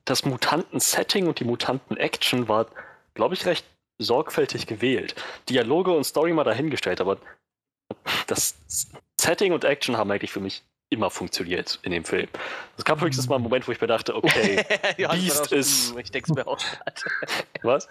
das 0.05 0.25
Mutanten-Setting 0.25 1.27
und 1.27 1.41
die 1.41 1.45
Mutanten-Action 1.45 2.49
war, 2.49 2.67
glaube 3.15 3.35
ich, 3.35 3.47
recht 3.47 3.65
sorgfältig 3.99 4.67
gewählt. 4.67 5.15
Dialoge 5.49 5.93
und 5.93 6.05
Story 6.05 6.33
mal 6.33 6.45
dahingestellt, 6.45 7.01
aber 7.01 7.19
das 8.27 8.57
Setting 9.21 9.53
und 9.53 9.65
Action 9.65 9.97
haben 9.97 10.11
eigentlich 10.11 10.33
für 10.33 10.41
mich 10.41 10.63
immer 10.91 11.11
funktioniert 11.11 11.79
in 11.83 11.93
dem 11.93 12.05
Film. 12.05 12.29
Es 12.77 12.85
gab 12.85 13.01
höchstens 13.01 13.29
mal 13.29 13.37
einen 13.37 13.45
Moment, 13.45 13.67
wo 13.67 13.73
ich 13.73 13.81
mir 13.81 13.87
dachte, 13.87 14.15
okay, 14.15 14.65
Beast 14.97 15.53
ist. 15.53 15.91
Hm, 15.91 15.99
ich 15.99 16.11
denke 16.11 16.31
es 16.31 16.37
mir 16.37 16.47
auch 16.47 16.59
gerade. 16.59 17.03
Was? 17.63 17.89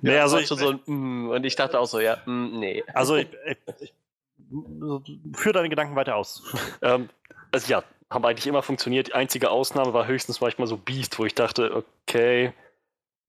Nee, 0.00 0.18
also 0.18 0.38
ich, 0.38 0.48
schon 0.48 0.58
so 0.58 0.70
ein, 0.70 0.80
mm, 0.86 1.30
und 1.30 1.44
ich 1.44 1.56
dachte 1.56 1.78
auch 1.78 1.86
so, 1.86 2.00
ja, 2.00 2.18
mm, 2.26 2.58
nee. 2.58 2.82
Also 2.92 3.16
ich, 3.16 3.28
ich, 3.46 3.58
ich, 3.80 3.94
führ 5.34 5.52
deine 5.52 5.68
Gedanken 5.68 5.96
weiter 5.96 6.16
aus. 6.16 6.42
Ähm, 6.82 7.08
also 7.50 7.70
ja, 7.70 7.82
haben 8.10 8.26
eigentlich 8.26 8.46
immer 8.46 8.62
funktioniert. 8.62 9.08
Die 9.08 9.14
einzige 9.14 9.50
Ausnahme 9.50 9.94
war 9.94 10.06
höchstens 10.06 10.40
manchmal 10.40 10.66
so 10.66 10.76
Beast, 10.76 11.18
wo 11.18 11.24
ich 11.24 11.34
dachte, 11.34 11.84
okay, 12.06 12.52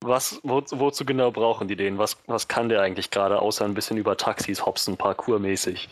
was, 0.08 0.40
wo, 0.44 0.64
wozu 0.72 1.06
genau 1.06 1.32
brauchen 1.32 1.68
die 1.68 1.76
den? 1.76 1.98
Was, 1.98 2.18
was 2.28 2.48
kann 2.48 2.70
der 2.70 2.82
eigentlich 2.82 3.12
gerade, 3.12 3.40
außer 3.40 3.66
ein 3.66 3.74
bisschen 3.74 3.98
über 3.98 4.18
Taxis 4.18 4.66
hopsen, 4.66 4.98
parkourmäßig? 4.98 5.90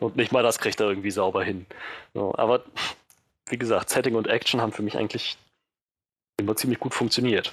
Und 0.00 0.16
nicht 0.16 0.32
mal 0.32 0.42
das 0.42 0.58
kriegt 0.58 0.80
er 0.80 0.88
irgendwie 0.88 1.10
sauber 1.10 1.44
hin. 1.44 1.66
So, 2.14 2.34
aber 2.36 2.64
wie 3.48 3.58
gesagt, 3.58 3.90
Setting 3.90 4.14
und 4.14 4.26
Action 4.26 4.60
haben 4.60 4.72
für 4.72 4.82
mich 4.82 4.96
eigentlich 4.96 5.36
immer 6.38 6.56
ziemlich 6.56 6.80
gut 6.80 6.94
funktioniert. 6.94 7.52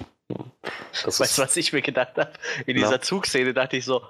Das 1.04 1.20
weißt 1.20 1.38
du, 1.38 1.42
was 1.42 1.56
ich 1.56 1.72
mir 1.72 1.82
gedacht 1.82 2.16
habe? 2.16 2.32
In 2.66 2.76
dieser 2.76 2.92
ja. 2.92 3.00
Zugszene 3.00 3.54
dachte 3.54 3.76
ich 3.76 3.84
so, 3.84 4.02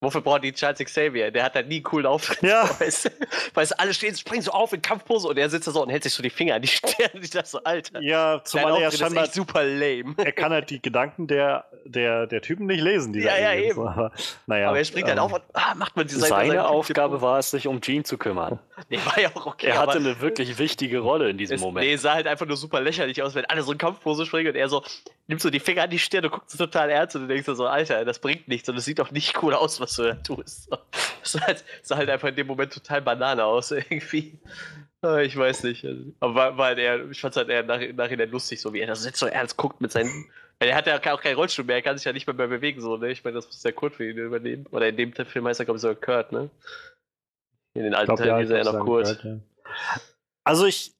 Wofür 0.00 0.20
braucht 0.20 0.44
die 0.44 0.52
Charles 0.52 0.78
Xavier? 0.78 1.32
Der 1.32 1.42
hat 1.42 1.56
halt 1.56 1.66
nie 1.66 1.76
einen 1.76 1.82
coolen 1.82 2.06
Auftritt. 2.06 2.40
Ja. 2.42 2.68
Weißt 2.78 3.06
du? 3.06 3.10
Weißt 3.54 3.80
alle 3.80 3.92
stehen, 3.92 4.14
springen 4.16 4.42
so 4.42 4.52
auf 4.52 4.72
in 4.72 4.80
Kampfpose 4.80 5.26
und 5.26 5.36
er 5.36 5.50
sitzt 5.50 5.66
da 5.66 5.72
so 5.72 5.82
und 5.82 5.90
hält 5.90 6.04
sich 6.04 6.14
so 6.14 6.22
die 6.22 6.30
Finger 6.30 6.54
an 6.54 6.62
die 6.62 6.68
Stirn. 6.68 7.10
Ich 7.20 7.30
dachte 7.30 7.48
so, 7.48 7.64
Alter. 7.64 8.00
Ja, 8.00 8.40
zumal 8.44 8.80
er 8.80 8.88
ist 8.88 8.98
scheinbar, 8.98 9.24
echt 9.24 9.34
super 9.34 9.64
lame. 9.64 10.14
er 10.18 10.30
kann 10.30 10.52
halt 10.52 10.70
die 10.70 10.80
Gedanken 10.80 11.26
der, 11.26 11.64
der, 11.84 12.28
der 12.28 12.40
Typen 12.42 12.66
nicht 12.66 12.80
lesen, 12.80 13.12
die 13.12 13.20
Ja, 13.20 13.36
ja, 13.36 13.48
Aliens. 13.48 13.70
eben. 13.76 13.88
Aber, 13.88 14.12
naja, 14.46 14.68
aber 14.68 14.78
er 14.78 14.84
springt 14.84 15.08
halt 15.08 15.18
ähm, 15.18 15.24
auf 15.24 15.32
und 15.32 15.42
ah, 15.54 15.74
macht 15.74 15.96
man 15.96 16.06
die 16.06 16.14
seine, 16.14 16.28
Seine 16.28 16.68
Aufgabe 16.68 17.20
war 17.20 17.38
es, 17.40 17.50
sich 17.50 17.66
um 17.66 17.80
Jean 17.80 18.04
zu 18.04 18.18
kümmern. 18.18 18.60
Nee, 18.90 18.98
war 19.04 19.18
ja 19.18 19.30
auch 19.34 19.46
okay. 19.46 19.66
Er 19.68 19.78
hatte 19.78 19.98
eine 19.98 20.20
wirklich 20.20 20.58
wichtige 20.58 21.00
Rolle 21.00 21.30
in 21.30 21.38
diesem 21.38 21.56
es, 21.56 21.60
Moment. 21.60 21.86
Nee, 21.86 21.96
sah 21.96 22.14
halt 22.14 22.28
einfach 22.28 22.46
nur 22.46 22.56
super 22.56 22.80
lächerlich 22.80 23.20
aus, 23.22 23.34
wenn 23.34 23.46
alle 23.46 23.62
so 23.62 23.72
in 23.72 23.78
Kampfpose 23.78 24.26
springen 24.26 24.48
und 24.50 24.56
er 24.56 24.68
so 24.68 24.84
nimmt 25.28 25.40
so 25.42 25.50
die 25.50 25.60
Finger 25.60 25.82
an 25.84 25.90
die 25.90 25.98
Stirn 25.98 26.24
und 26.24 26.30
guckt 26.32 26.50
so 26.50 26.58
total 26.58 26.90
ernst 26.90 27.14
und 27.14 27.22
du 27.22 27.28
denkst 27.28 27.46
so, 27.46 27.66
Alter, 27.66 28.04
das 28.04 28.18
bringt 28.18 28.48
nichts 28.48 28.68
und 28.68 28.76
es 28.76 28.84
sieht 28.84 28.98
doch 28.98 29.10
nicht 29.10 29.42
cool 29.42 29.54
aus, 29.54 29.78
was 29.80 29.87
du 29.96 30.02
da 30.04 30.14
tust. 30.14 30.70
Das 30.70 31.32
sah 31.32 31.40
halt, 31.40 31.64
sah 31.82 31.96
halt 31.96 32.10
einfach 32.10 32.28
in 32.28 32.36
dem 32.36 32.46
Moment 32.46 32.72
total 32.72 33.02
Banane 33.02 33.44
aus, 33.44 33.70
irgendwie. 33.90 34.38
Ah, 35.02 35.18
Ich 35.18 35.36
weiß 35.36 35.64
nicht. 35.64 35.86
Aber 36.20 36.34
war, 36.34 36.56
war 36.58 36.66
halt 36.66 36.78
eher, 36.78 37.08
ich 37.10 37.20
fand 37.20 37.32
es 37.32 37.36
halt 37.36 37.48
eher 37.48 37.62
nach, 37.62 37.80
nachhinein 37.94 38.30
lustig, 38.30 38.60
so 38.60 38.72
wie 38.72 38.80
er 38.80 38.86
das 38.86 39.04
jetzt 39.04 39.18
so 39.18 39.26
ernst 39.26 39.56
guckt 39.56 39.80
mit 39.80 39.92
seinen. 39.92 40.26
Weil 40.58 40.70
er 40.70 40.76
hat 40.76 40.86
ja 40.86 40.98
auch 41.14 41.20
keinen 41.20 41.36
Rollstuhl 41.36 41.64
mehr, 41.64 41.76
er 41.76 41.82
kann 41.82 41.96
sich 41.96 42.04
ja 42.04 42.12
nicht 42.12 42.26
mehr, 42.26 42.34
mehr 42.34 42.48
bewegen, 42.48 42.80
so, 42.80 42.96
ne? 42.96 43.10
Ich 43.10 43.22
meine, 43.22 43.36
das 43.36 43.46
muss 43.46 43.60
der 43.62 43.72
Kurt 43.72 43.94
für 43.94 44.10
ihn 44.10 44.16
übernehmen. 44.18 44.66
Oder 44.72 44.88
in 44.88 44.96
dem 44.96 45.12
Film 45.12 45.46
heißt 45.46 45.60
er, 45.60 45.66
glaube 45.66 45.76
ich, 45.76 45.82
sogar 45.82 45.94
Kurt, 45.96 46.32
ne? 46.32 46.50
In 47.74 47.84
den 47.84 47.94
alten 47.94 48.16
Teilen 48.16 48.38
hieß 48.40 48.50
er 48.50 48.64
ja 48.64 48.72
noch 48.72 48.84
Kurt. 48.84 49.04
gehört, 49.04 49.24
ja. 49.24 49.38
Also 50.42 50.66
ich, 50.66 50.94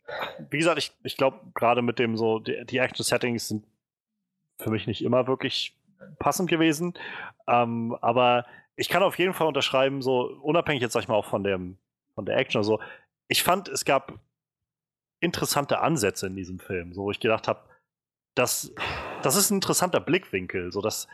wie 0.50 0.58
gesagt, 0.58 0.78
ich, 0.78 0.92
ich 1.02 1.16
glaube, 1.16 1.40
gerade 1.54 1.82
mit 1.82 1.98
dem 1.98 2.16
so, 2.16 2.38
die, 2.38 2.64
die 2.66 2.78
Action-Settings 2.78 3.48
sind 3.48 3.64
für 4.60 4.70
mich 4.70 4.86
nicht 4.86 5.02
immer 5.02 5.26
wirklich 5.26 5.74
passend 6.20 6.48
gewesen. 6.50 6.94
Ähm, 7.48 7.96
aber 8.00 8.46
ich 8.78 8.88
kann 8.88 9.02
auf 9.02 9.18
jeden 9.18 9.34
Fall 9.34 9.48
unterschreiben, 9.48 10.02
so 10.02 10.38
unabhängig 10.40 10.80
jetzt 10.80 10.92
sag 10.92 11.02
ich 11.02 11.08
mal 11.08 11.16
auch 11.16 11.24
von 11.24 11.42
dem, 11.42 11.78
von 12.14 12.24
der 12.24 12.36
Action, 12.36 12.60
also 12.60 12.80
ich 13.26 13.42
fand, 13.42 13.68
es 13.68 13.84
gab 13.84 14.20
interessante 15.20 15.80
Ansätze 15.80 16.28
in 16.28 16.36
diesem 16.36 16.60
Film, 16.60 16.92
so 16.92 17.02
wo 17.02 17.10
ich 17.10 17.18
gedacht 17.18 17.48
habe, 17.48 17.60
das, 18.36 18.72
das 19.22 19.34
ist 19.34 19.50
ein 19.50 19.56
interessanter 19.56 19.98
Blickwinkel, 19.98 20.70
so 20.70 20.80
dass 20.80 21.08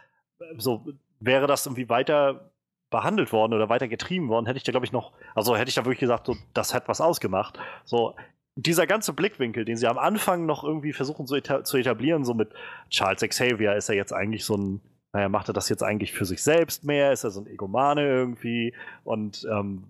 so 0.58 0.84
wäre 1.20 1.46
das 1.46 1.64
irgendwie 1.64 1.88
weiter 1.88 2.52
behandelt 2.90 3.32
worden 3.32 3.54
oder 3.54 3.70
weiter 3.70 3.88
getrieben 3.88 4.28
worden, 4.28 4.44
hätte 4.44 4.58
ich 4.58 4.64
da 4.64 4.70
glaube 4.70 4.84
ich 4.84 4.92
noch, 4.92 5.12
also 5.34 5.56
hätte 5.56 5.70
ich 5.70 5.74
da 5.74 5.86
wirklich 5.86 6.00
gesagt, 6.00 6.26
so, 6.26 6.36
das 6.52 6.74
hat 6.74 6.86
was 6.86 7.00
ausgemacht. 7.00 7.58
So 7.86 8.14
dieser 8.56 8.86
ganze 8.86 9.14
Blickwinkel, 9.14 9.64
den 9.64 9.78
sie 9.78 9.86
am 9.86 9.98
Anfang 9.98 10.44
noch 10.44 10.64
irgendwie 10.64 10.92
versuchen 10.92 11.26
zu, 11.26 11.34
eta 11.34 11.64
zu 11.64 11.78
etablieren, 11.78 12.26
so 12.26 12.34
mit 12.34 12.52
Charles 12.90 13.22
Xavier, 13.22 13.74
ist 13.74 13.88
er 13.88 13.94
jetzt 13.94 14.12
eigentlich 14.12 14.44
so 14.44 14.56
ein, 14.56 14.80
naja, 15.14 15.28
macht 15.28 15.48
er 15.48 15.54
das 15.54 15.68
jetzt 15.68 15.84
eigentlich 15.84 16.12
für 16.12 16.24
sich 16.24 16.42
selbst 16.42 16.84
mehr? 16.84 17.12
Ist 17.12 17.22
er 17.22 17.30
so 17.30 17.40
ein 17.40 17.46
Egomane 17.46 18.02
irgendwie? 18.02 18.74
Und 19.04 19.46
ähm, 19.48 19.84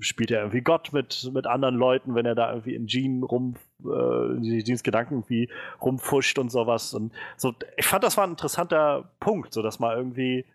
spielt 0.00 0.30
er 0.30 0.40
irgendwie 0.40 0.62
Gott 0.62 0.94
mit, 0.94 1.30
mit 1.34 1.46
anderen 1.46 1.74
Leuten, 1.74 2.14
wenn 2.14 2.24
er 2.24 2.34
da 2.34 2.48
irgendwie 2.50 2.74
in 2.74 2.86
Jean 2.86 3.22
rum, 3.22 3.56
äh, 3.84 4.32
in 4.32 4.64
Jeans 4.64 4.82
Gedanken 4.82 5.16
irgendwie 5.16 5.50
rumfuscht 5.82 6.38
und 6.38 6.50
sowas. 6.50 6.94
Und 6.94 7.12
so, 7.36 7.52
ich 7.76 7.84
fand, 7.84 8.02
das 8.02 8.16
war 8.16 8.24
ein 8.24 8.30
interessanter 8.30 9.10
Punkt, 9.20 9.52
so 9.52 9.60
dass 9.60 9.78
mal 9.78 9.94
irgendwie 9.94 10.46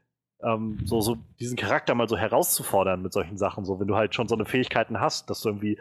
ähm, 0.41 0.79
so, 0.83 0.99
so 0.99 1.19
diesen 1.39 1.55
Charakter 1.55 1.93
mal 1.93 2.09
so 2.09 2.17
herauszufordern 2.17 3.03
mit 3.03 3.13
solchen 3.13 3.37
Sachen, 3.37 3.65
so 3.65 3.79
wenn 3.79 3.87
du 3.87 3.95
halt 3.95 4.15
schon 4.15 4.27
so 4.27 4.33
eine 4.33 4.45
Fähigkeiten 4.45 4.99
hast, 4.99 5.29
dass 5.29 5.41
du 5.41 5.49
irgendwie 5.49 5.77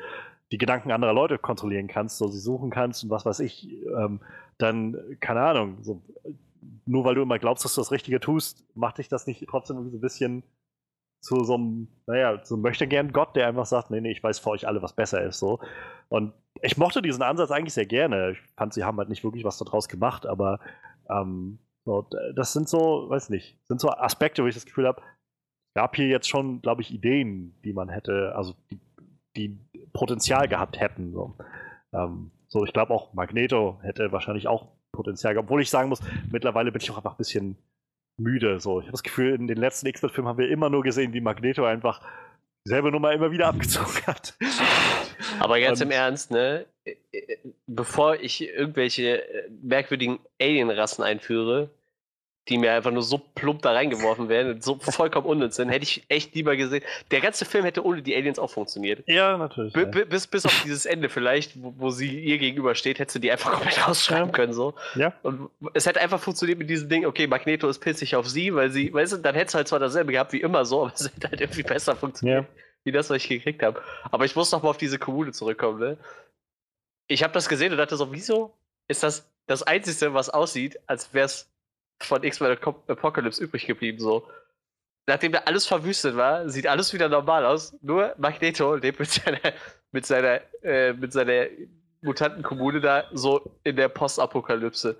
die 0.52 0.58
Gedanken 0.58 0.92
anderer 0.92 1.14
Leute 1.14 1.38
kontrollieren 1.38 1.88
kannst, 1.88 2.18
so 2.18 2.28
sie 2.28 2.38
suchen 2.38 2.68
kannst 2.68 3.02
und 3.02 3.08
was 3.08 3.24
weiß 3.24 3.40
ich, 3.40 3.66
ähm, 3.96 4.20
dann, 4.58 5.16
keine 5.20 5.40
Ahnung, 5.40 5.78
so, 5.80 6.02
nur 6.86 7.05
weil 7.05 7.14
du 7.14 7.22
immer 7.22 7.38
glaubst, 7.38 7.64
dass 7.64 7.74
du 7.74 7.80
das 7.80 7.93
Richtige 7.93 8.20
tust, 8.20 8.64
macht 8.74 8.98
dich 8.98 9.09
das 9.09 9.26
nicht 9.26 9.44
trotzdem 9.48 9.76
so 9.90 9.97
ein 9.97 10.01
bisschen 10.01 10.43
zu 11.20 11.43
so 11.44 11.55
einem, 11.55 11.88
naja, 12.06 12.40
so 12.44 12.56
möchte 12.56 12.86
gern 12.86 13.12
Gott, 13.12 13.34
der 13.36 13.48
einfach 13.48 13.66
sagt, 13.66 13.90
nee, 13.90 14.01
nee, 14.01 14.12
ich 14.12 14.22
weiß 14.22 14.38
für 14.38 14.51
euch 14.51 14.66
alle, 14.66 14.82
was 14.82 14.94
besser 14.94 15.22
ist, 15.22 15.38
so. 15.38 15.60
Und 16.09 16.32
ich 16.62 16.76
mochte 16.76 17.02
diesen 17.02 17.22
Ansatz 17.22 17.51
eigentlich 17.51 17.74
sehr 17.74 17.86
gerne. 17.86 18.32
Ich 18.32 18.38
fand, 18.56 18.74
sie 18.74 18.84
haben 18.84 18.98
halt 18.98 19.09
nicht 19.09 19.24
wirklich 19.24 19.44
was 19.44 19.59
daraus 19.59 19.88
gemacht, 19.88 20.26
aber 20.26 20.60
ähm, 21.10 21.59
so, 21.84 22.09
das 22.34 22.52
sind 22.52 22.68
so, 22.68 23.09
weiß 23.09 23.30
nicht, 23.30 23.59
sind 23.66 23.80
so 23.80 23.90
Aspekte, 23.90 24.43
wo 24.43 24.47
ich 24.47 24.55
das 24.55 24.66
Gefühl 24.66 24.86
habe, 24.86 25.02
gab 25.74 25.97
hier 25.97 26.09
jetzt 26.09 26.28
schon, 26.28 26.62
glaube 26.62 26.82
ich, 26.82 26.93
Ideen, 26.93 27.55
die 27.64 27.72
man 27.72 27.88
hätte, 27.88 28.34
also 28.34 28.55
die, 28.70 28.80
die 29.36 29.59
Potenzial 29.93 30.48
gehabt 30.48 30.80
hätten. 30.80 31.12
So, 31.12 31.36
ähm, 31.93 32.30
so 32.48 32.64
ich 32.64 32.72
glaube 32.72 32.94
auch 32.94 33.12
Magneto 33.14 33.78
hätte 33.82 34.12
wahrscheinlich 34.12 34.48
auch 34.48 34.76
Potenzial 34.97 35.35
gehabt, 35.35 35.47
obwohl 35.47 35.62
ich 35.62 35.70
sagen 35.70 35.89
muss, 35.89 36.01
mittlerweile 36.31 36.73
bin 36.73 36.81
ich 36.82 36.90
auch 36.90 36.97
einfach 36.97 37.12
ein 37.12 37.18
bisschen 37.18 37.56
müde. 38.18 38.59
So. 38.60 38.81
Ich 38.81 38.86
habe 38.86 38.93
das 38.93 39.02
Gefühl, 39.02 39.35
in 39.35 39.47
den 39.47 39.59
letzten 39.59 39.86
X-Men-Filmen 39.86 40.28
haben 40.28 40.39
wir 40.39 40.48
immer 40.51 40.70
nur 40.70 40.82
gesehen, 40.82 41.12
wie 41.12 41.20
Magneto 41.20 41.64
einfach 41.64 42.01
selbe 42.64 42.90
Nummer 42.90 43.12
immer 43.12 43.31
wieder 43.31 43.47
abgezogen 43.48 44.06
hat. 44.06 44.35
Aber 45.39 45.60
ganz 45.60 45.81
Und- 45.81 45.86
im 45.86 45.90
Ernst, 45.93 46.31
ne? 46.31 46.66
Bevor 47.66 48.16
ich 48.16 48.48
irgendwelche 48.48 49.23
äh, 49.28 49.48
merkwürdigen 49.62 50.18
Alienrassen 50.40 51.05
einführe, 51.05 51.70
die 52.48 52.59
mir 52.59 52.73
einfach 52.73 52.93
nur 52.93 53.02
so 53.02 53.18
plump 53.18 53.62
da 53.62 53.73
reingeworfen 53.73 54.28
werden 54.28 54.52
und 54.55 54.62
so 54.62 54.77
vollkommen 54.77 55.27
unnütz 55.27 55.56
sind, 55.56 55.68
hätte 55.68 55.82
ich 55.82 56.05
echt 56.09 56.35
lieber 56.35 56.56
gesehen. 56.56 56.85
Der 57.10 57.20
ganze 57.20 57.44
Film 57.44 57.64
hätte 57.64 57.85
ohne 57.85 58.02
die 58.02 58.14
Aliens 58.14 58.39
auch 58.39 58.51
funktioniert. 58.51 59.02
Ja, 59.09 59.36
natürlich. 59.36 59.73
B 59.73 59.81
ja. 59.81 60.05
bis, 60.05 60.27
bis 60.27 60.47
auf 60.47 60.62
dieses 60.64 60.86
Ende 60.86 61.09
vielleicht, 61.09 61.60
wo, 61.60 61.74
wo 61.77 61.90
sie 61.90 62.20
ihr 62.20 62.39
gegenüber 62.39 62.74
steht, 62.74 62.98
hättest 62.98 63.16
du 63.16 63.18
die 63.20 63.32
einfach 63.32 63.52
komplett 63.52 63.86
rausschreiben 63.89 64.28
Ja. 64.28 64.32
können. 64.32 64.52
So. 64.52 64.74
Ja. 64.94 65.12
Und 65.23 65.51
es 65.74 65.86
hätte 65.86 66.01
einfach 66.01 66.20
funktioniert 66.20 66.59
mit 66.59 66.70
diesem 66.70 66.89
Ding, 66.89 67.05
okay, 67.05 67.27
Magneto 67.27 67.68
ist 67.68 67.81
pissig 67.81 68.14
auf 68.14 68.28
sie, 68.28 68.55
weil 68.55 68.70
sie, 68.70 68.93
weißt 68.93 69.14
du, 69.14 69.16
dann 69.18 69.35
hättest 69.35 69.55
du 69.55 69.56
halt 69.56 69.68
zwar 69.68 69.81
dasselbe 69.81 70.12
gehabt 70.12 70.32
wie 70.32 70.40
immer 70.40 70.64
so, 70.64 70.82
aber 70.82 70.93
es 70.94 71.10
hätte 71.12 71.28
halt 71.31 71.40
irgendwie 71.40 71.62
besser 71.64 71.97
funktioniert, 71.97 72.47
wie 72.85 72.93
das, 72.93 73.10
was 73.10 73.16
ich 73.16 73.28
gekriegt 73.28 73.62
habe. 73.62 73.82
Aber 74.10 74.24
ich 74.24 74.36
muss 74.36 74.52
noch 74.52 74.62
mal 74.62 74.70
auf 74.70 74.78
diese 74.78 74.98
Kommune 74.98 75.32
zurückkommen, 75.32 75.81
ne? 75.81 75.98
Ich 77.09 77.23
habe 77.23 77.32
das 77.32 77.48
gesehen 77.48 77.73
und 77.73 77.78
dachte 77.78 77.97
so, 77.97 78.12
wieso 78.12 78.55
ist 78.89 79.02
das 79.02 79.28
das 79.47 79.62
Einzige, 79.62 80.12
was 80.12 80.28
aussieht, 80.28 80.78
als 80.86 81.14
wäre 81.14 81.27
es 81.27 81.48
von 82.01 82.23
X-Men 82.23 82.59
Apocalypse 82.89 83.43
übrig 83.43 83.66
geblieben, 83.66 83.98
so. 83.98 84.28
Nachdem 85.06 85.32
da 85.32 85.39
alles 85.47 85.66
verwüstet 85.66 86.16
war, 86.16 86.48
sieht 86.48 86.66
alles 86.66 86.93
wieder 86.93 87.09
normal 87.09 87.47
aus. 87.47 87.77
Nur 87.81 88.14
Magneto 88.18 88.74
lebt 88.74 88.98
mit 88.98 89.10
seiner, 89.10 89.40
mit 89.93 90.05
seiner, 90.05 90.40
äh, 90.62 90.93
mit 90.93 91.12
seiner 91.12 91.47
Mutantenkommune 92.02 92.81
da 92.81 93.05
so 93.12 93.59
in 93.62 93.77
der 93.77 93.89
Postapokalypse. 93.89 94.97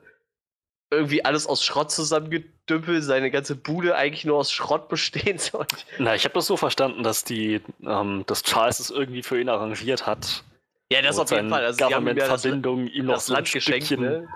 Irgendwie 0.93 1.25
alles 1.25 1.49
aus 1.49 1.65
Schrott 1.65 1.91
zusammengedümpelt, 1.91 3.03
seine 3.03 3.33
ganze 3.33 3.57
Bude 3.57 3.97
eigentlich 3.97 4.25
nur 4.25 4.37
aus 4.37 4.53
Schrott 4.53 4.89
bestehend. 4.89 5.41
So. 5.53 5.59
Und 5.59 5.87
Na, 5.99 6.15
ich 6.15 6.25
habe 6.25 6.35
das 6.35 6.47
so 6.47 6.57
verstanden, 6.57 7.03
dass 7.03 7.25
die, 7.25 7.61
ähm, 7.85 8.23
dass 8.27 8.45
Charles 8.45 8.79
es 8.79 8.91
irgendwie 8.91 9.25
für 9.25 9.41
ihn 9.41 9.49
arrangiert 9.49 10.07
hat. 10.07 10.45
Ja, 10.93 11.03
das 11.03 11.19
auf 11.19 11.31
jeden 11.33 11.51
Fall. 11.51 11.65
Also, 11.65 11.79
die 11.79 11.95
haben 11.95 12.07
ihm 12.07 12.09
ja 12.09 12.15
das, 12.15 12.43
Government-Verbindung 12.43 12.87
ihm 12.87 13.07
noch 13.07 13.15
das 13.15 13.27
so 13.27 13.35
Land 13.35 13.51
geschenkt, 13.51 13.91
ne? 13.91 14.29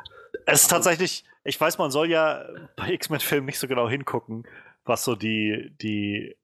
Es 0.46 0.62
ist 0.62 0.68
tatsächlich, 0.68 1.24
ich 1.44 1.60
weiß, 1.60 1.78
man 1.78 1.90
soll 1.90 2.10
ja 2.10 2.44
bei 2.76 2.92
X-Men-Filmen 2.92 3.46
nicht 3.46 3.58
so 3.58 3.68
genau 3.68 3.88
hingucken, 3.88 4.46
was 4.84 5.04
so 5.04 5.14
die, 5.14 5.74
die 5.80 6.36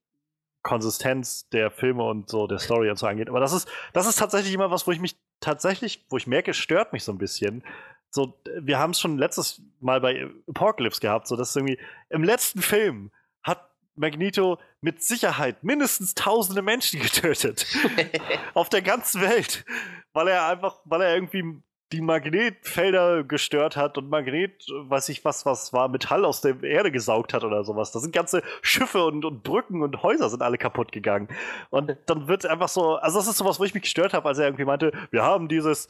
Konsistenz 0.62 1.48
der 1.51 1.70
Filme 1.70 2.02
und 2.02 2.28
so 2.28 2.47
der 2.47 2.59
Story 2.59 2.90
und 2.90 2.97
so 2.97 3.06
angeht. 3.06 3.28
Aber 3.28 3.40
das 3.40 3.52
ist, 3.52 3.68
das 3.93 4.06
ist 4.06 4.18
tatsächlich 4.18 4.52
immer 4.52 4.70
was, 4.70 4.86
wo 4.86 4.93
ich 4.93 5.01
mich 5.01 5.16
tatsächlich, 5.40 6.05
wo 6.09 6.16
ich 6.16 6.27
merke, 6.27 6.55
stört 6.55 6.93
mich 6.93 7.05
so 7.05 7.12
ein 7.12 7.18
bisschen. 7.18 7.62
So, 8.10 8.40
wir 8.60 8.78
haben 8.78 8.93
es 8.93 9.01
schon 9.01 9.18
letztes 9.18 9.62
Mal 9.81 10.01
bei 10.01 10.28
Apocalypse 10.48 11.01
gehabt, 11.01 11.28
so 11.28 11.36
dass 11.36 11.55
irgendwie 11.55 11.78
im 12.09 12.24
letzten 12.24 12.62
Film 12.62 13.12
hat 13.43 13.70
Magneto 13.94 14.59
mit 14.81 15.02
Sicherheit 15.02 15.62
mindestens 15.62 16.14
tausende 16.14 16.62
Menschen 16.62 17.01
getötet. 17.01 17.66
auf 18.55 18.68
der 18.68 18.82
ganzen 18.82 19.20
Welt, 19.20 19.64
weil 20.12 20.28
er 20.28 20.47
einfach, 20.48 20.81
weil 20.85 21.02
er 21.02 21.14
irgendwie 21.14 21.62
die 21.92 22.00
Magnetfelder 22.00 23.22
gestört 23.22 23.76
hat 23.76 23.96
und 23.96 24.10
Magnet, 24.10 24.66
weiß 24.68 25.08
ich 25.08 25.24
was, 25.24 25.46
was 25.46 25.72
war, 25.72 25.88
Metall 25.88 26.24
aus 26.24 26.40
der 26.40 26.60
Erde 26.62 26.90
gesaugt 26.90 27.32
hat 27.32 27.44
oder 27.44 27.62
sowas. 27.62 27.92
Da 27.92 28.00
sind 28.00 28.12
ganze 28.12 28.42
Schiffe 28.60 29.04
und, 29.04 29.24
und 29.24 29.44
Brücken 29.44 29.82
und 29.82 30.02
Häuser 30.02 30.28
sind 30.28 30.42
alle 30.42 30.58
kaputt 30.58 30.90
gegangen. 30.90 31.28
Und 31.70 31.96
dann 32.06 32.26
wird 32.26 32.44
einfach 32.44 32.68
so, 32.68 32.96
also 32.96 33.18
das 33.18 33.28
ist 33.28 33.36
sowas, 33.36 33.60
wo 33.60 33.64
ich 33.64 33.74
mich 33.74 33.84
gestört 33.84 34.14
habe, 34.14 34.28
als 34.28 34.38
er 34.38 34.46
irgendwie 34.46 34.64
meinte, 34.64 34.92
wir 35.10 35.22
haben 35.22 35.46
dieses, 35.48 35.88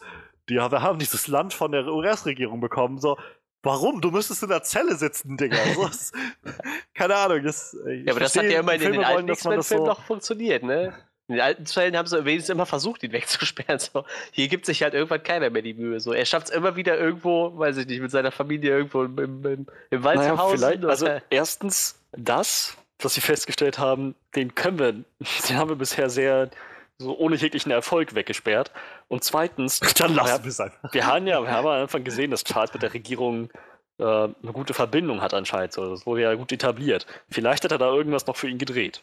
die, 0.50 0.56
wir 0.56 0.82
haben 0.82 0.98
dieses 0.98 1.28
Land 1.28 1.54
von 1.54 1.72
der 1.72 1.86
US-Regierung 1.86 2.60
bekommen, 2.60 2.98
so. 2.98 3.16
Warum? 3.62 4.00
Du 4.00 4.12
müsstest 4.12 4.44
in 4.44 4.48
der 4.48 4.62
Zelle 4.62 4.94
sitzen, 4.94 5.36
Digga. 5.36 5.56
Keine 6.94 7.16
Ahnung. 7.16 7.42
Das, 7.42 7.76
Ja, 7.84 8.12
aber 8.12 8.20
das 8.20 8.36
hat 8.36 8.44
ja 8.44 8.60
immer 8.60 8.74
in 8.74 8.80
den 8.80 9.02
alten 9.02 9.14
wollen, 9.14 9.26
dass 9.26 9.42
man 9.42 9.56
das 9.56 9.66
X-Men-Filmen 9.66 9.86
so, 9.86 9.92
noch 9.92 10.06
funktioniert, 10.06 10.62
ne? 10.62 10.94
In 11.28 11.34
den 11.34 11.42
alten 11.42 11.66
Fällen 11.66 11.96
haben 11.96 12.06
sie 12.06 12.24
wenigstens 12.24 12.52
immer 12.52 12.66
versucht, 12.66 13.02
ihn 13.02 13.12
wegzusperren. 13.12 13.78
So. 13.86 14.04
Hier 14.30 14.48
gibt 14.48 14.66
sich 14.66 14.82
halt 14.82 14.94
irgendwann 14.94 15.22
keiner 15.22 15.50
mehr 15.50 15.62
die 15.62 15.74
Mühe. 15.74 15.98
So. 16.00 16.12
Er 16.12 16.24
schafft 16.24 16.48
es 16.48 16.54
immer 16.54 16.76
wieder 16.76 16.98
irgendwo, 16.98 17.56
weiß 17.58 17.76
ich 17.78 17.86
nicht, 17.86 18.00
mit 18.00 18.10
seiner 18.10 18.30
Familie 18.30 18.70
irgendwo 18.70 19.02
im, 19.04 19.18
im, 19.18 19.66
im, 19.90 20.04
Wald 20.04 20.18
Naja, 20.18 20.34
zu 20.34 20.38
Hause. 20.38 20.56
vielleicht, 20.58 20.84
also 20.84 21.08
erstens 21.30 22.00
das, 22.12 22.76
dass 22.98 23.14
sie 23.14 23.20
festgestellt 23.20 23.78
haben, 23.78 24.14
den 24.34 24.54
können 24.54 24.78
wir, 24.78 24.92
den 24.92 25.56
haben 25.56 25.68
wir 25.68 25.76
bisher 25.76 26.10
sehr 26.10 26.50
so 26.98 27.16
ohne 27.18 27.36
jeglichen 27.36 27.70
Erfolg 27.70 28.14
weggesperrt. 28.14 28.70
Und 29.08 29.24
zweitens, 29.24 29.80
dann 29.98 30.10
wir, 30.14 30.22
lassen 30.22 30.44
wir 30.44 30.50
es 30.50 30.60
einfach. 30.60 30.92
wir 30.92 31.06
haben 31.06 31.26
ja, 31.26 31.42
wir 31.42 31.50
haben 31.50 31.66
am 31.66 31.82
Anfang 31.82 32.04
gesehen, 32.04 32.30
dass 32.30 32.44
Charles 32.44 32.72
mit 32.72 32.82
der 32.82 32.94
Regierung 32.94 33.50
äh, 33.98 34.04
eine 34.04 34.52
gute 34.52 34.74
Verbindung 34.74 35.20
hat 35.20 35.34
anscheinend. 35.34 35.72
So, 35.72 35.90
das 35.90 36.06
wurde 36.06 36.22
ja 36.22 36.34
gut 36.34 36.52
etabliert. 36.52 37.06
Vielleicht 37.28 37.64
hat 37.64 37.72
er 37.72 37.78
da 37.78 37.92
irgendwas 37.92 38.26
noch 38.26 38.36
für 38.36 38.48
ihn 38.48 38.58
gedreht. 38.58 39.02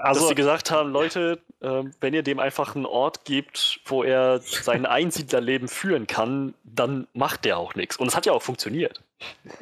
Also, 0.00 0.20
dass 0.20 0.28
sie 0.28 0.34
gesagt 0.34 0.70
haben, 0.70 0.90
Leute, 0.90 1.40
äh, 1.60 1.82
wenn 2.00 2.14
ihr 2.14 2.22
dem 2.22 2.38
einfach 2.38 2.76
einen 2.76 2.86
Ort 2.86 3.24
gibt, 3.24 3.80
wo 3.86 4.04
er 4.04 4.40
sein 4.40 4.86
Einsiedlerleben 4.86 5.68
führen 5.68 6.06
kann, 6.06 6.54
dann 6.62 7.08
macht 7.14 7.44
der 7.44 7.58
auch 7.58 7.74
nichts. 7.74 7.96
Und 7.96 8.08
es 8.08 8.16
hat 8.16 8.26
ja 8.26 8.32
auch 8.32 8.42
funktioniert. 8.42 9.02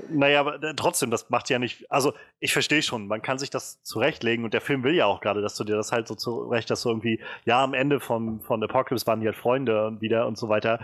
Naja, 0.09 0.41
aber 0.41 0.63
äh, 0.63 0.75
trotzdem, 0.75 1.11
das 1.11 1.31
macht 1.31 1.49
ja 1.49 1.59
nicht. 1.59 1.91
Also, 1.91 2.13
ich 2.39 2.53
verstehe 2.53 2.83
schon, 2.83 3.07
man 3.07 3.23
kann 3.23 3.39
sich 3.39 3.51
das 3.51 3.83
zurechtlegen 3.83 4.45
und 4.45 4.53
der 4.53 4.61
Film 4.61 4.83
will 4.85 4.95
ja 4.95 5.07
auch 5.07 5.21
gerade, 5.21 5.41
dass 5.41 5.57
du 5.57 5.65
dir 5.65 5.77
das 5.77 5.93
halt 5.93 6.07
so 6.09 6.15
zurecht, 6.15 6.71
dass 6.71 6.83
du 6.83 6.91
irgendwie, 6.91 7.21
ja, 7.45 7.63
am 7.63 7.75
Ende 7.75 8.01
von, 8.01 8.41
von 8.41 8.63
Apocalypse 8.63 9.07
waren 9.07 9.21
die 9.21 9.27
halt 9.27 9.37
Freunde 9.37 9.87
und 9.87 10.01
wieder 10.01 10.27
und 10.27 10.37
so 10.37 10.49
weiter. 10.49 10.81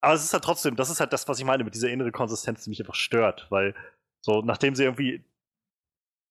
Aber 0.00 0.14
es 0.14 0.24
ist 0.24 0.32
halt 0.32 0.44
trotzdem, 0.44 0.76
das 0.76 0.90
ist 0.90 1.00
halt 1.00 1.12
das, 1.12 1.28
was 1.28 1.38
ich 1.38 1.44
meine 1.44 1.64
mit 1.64 1.74
dieser 1.74 1.90
innere 1.90 2.12
Konsistenz, 2.12 2.64
die 2.64 2.70
mich 2.70 2.80
einfach 2.80 2.94
stört, 2.94 3.46
weil 3.50 3.74
so, 4.22 4.42
nachdem 4.42 4.74
sie 4.74 4.84
irgendwie 4.84 5.24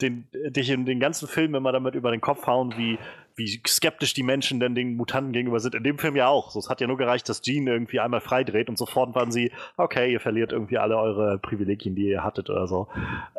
den, 0.02 0.28
dich 0.32 0.70
in 0.70 0.86
den 0.86 1.00
ganzen 1.00 1.28
Film 1.28 1.56
immer 1.56 1.72
damit 1.72 1.96
über 1.96 2.12
den 2.12 2.22
Kopf 2.22 2.48
hauen, 2.48 2.74
wie, 2.78 2.98
wie 3.36 3.62
skeptisch 3.68 4.14
die 4.14 4.24
Menschen 4.24 4.60
denn 4.60 4.76
den 4.76 4.96
Mutanten 4.96 5.34
gegenüber 5.34 5.60
sind. 5.60 5.76
In 5.76 5.84
dem 5.84 5.98
Film 5.98 6.16
ja 6.16 6.28
auch. 6.28 6.52
So, 6.52 6.60
es 6.60 6.70
hat 6.70 6.80
ja 6.82 6.88
nur 6.88 6.98
gereicht, 6.98 7.28
dass 7.28 7.42
Jean 7.42 7.68
irgendwie 7.68 8.00
einmal 8.00 8.22
freidreht 8.22 8.70
und 8.70 8.78
sofort 8.78 9.14
waren 9.16 9.32
sie, 9.32 9.52
okay, 9.78 10.12
ihr 10.12 10.20
verliert 10.20 10.54
irgendwie 10.54 10.78
alle 10.78 10.98
eure 10.98 11.38
Privilegien, 11.38 11.96
die 11.96 12.08
ihr 12.10 12.24
hattet 12.24 12.50
oder 12.50 12.68
so. 12.68 12.88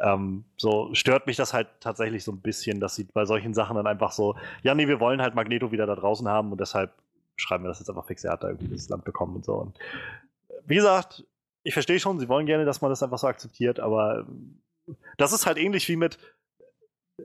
Ähm, 0.02 0.44
so 0.56 0.90
stört 0.92 1.26
mich 1.26 1.36
das 1.36 1.54
halt 1.54 1.68
tatsächlich 1.80 2.24
so 2.24 2.32
ein 2.32 2.40
bisschen, 2.40 2.80
dass 2.80 2.94
sie 2.94 3.04
bei 3.04 3.24
solchen 3.24 3.54
Sachen 3.54 3.76
dann 3.76 3.86
einfach 3.86 4.12
so, 4.12 4.36
ja, 4.62 4.74
nee, 4.74 4.88
wir 4.88 5.00
wollen 5.00 5.22
halt 5.22 5.34
Magneto 5.34 5.72
wieder 5.72 5.86
da 5.86 5.94
draußen 5.94 6.28
haben 6.28 6.52
und 6.52 6.60
deshalb 6.60 6.92
schreiben 7.36 7.64
wir 7.64 7.68
das 7.68 7.78
jetzt 7.78 7.88
einfach 7.88 8.06
fix, 8.06 8.22
er 8.24 8.32
hat 8.32 8.44
da 8.44 8.48
irgendwie 8.48 8.68
das 8.68 8.88
Land 8.90 9.04
bekommen 9.04 9.36
und 9.36 9.44
so. 9.46 9.54
Und 9.54 9.78
wie 10.66 10.74
gesagt, 10.74 11.24
ich 11.62 11.72
verstehe 11.72 12.00
schon, 12.00 12.18
sie 12.18 12.28
wollen 12.28 12.46
gerne, 12.46 12.64
dass 12.64 12.80
man 12.80 12.90
das 12.90 13.02
einfach 13.02 13.18
so 13.18 13.26
akzeptiert, 13.26 13.80
aber 13.80 14.26
das 15.16 15.32
ist 15.32 15.46
halt 15.46 15.58
ähnlich 15.58 15.88
wie 15.88 15.96
mit, 15.96 16.18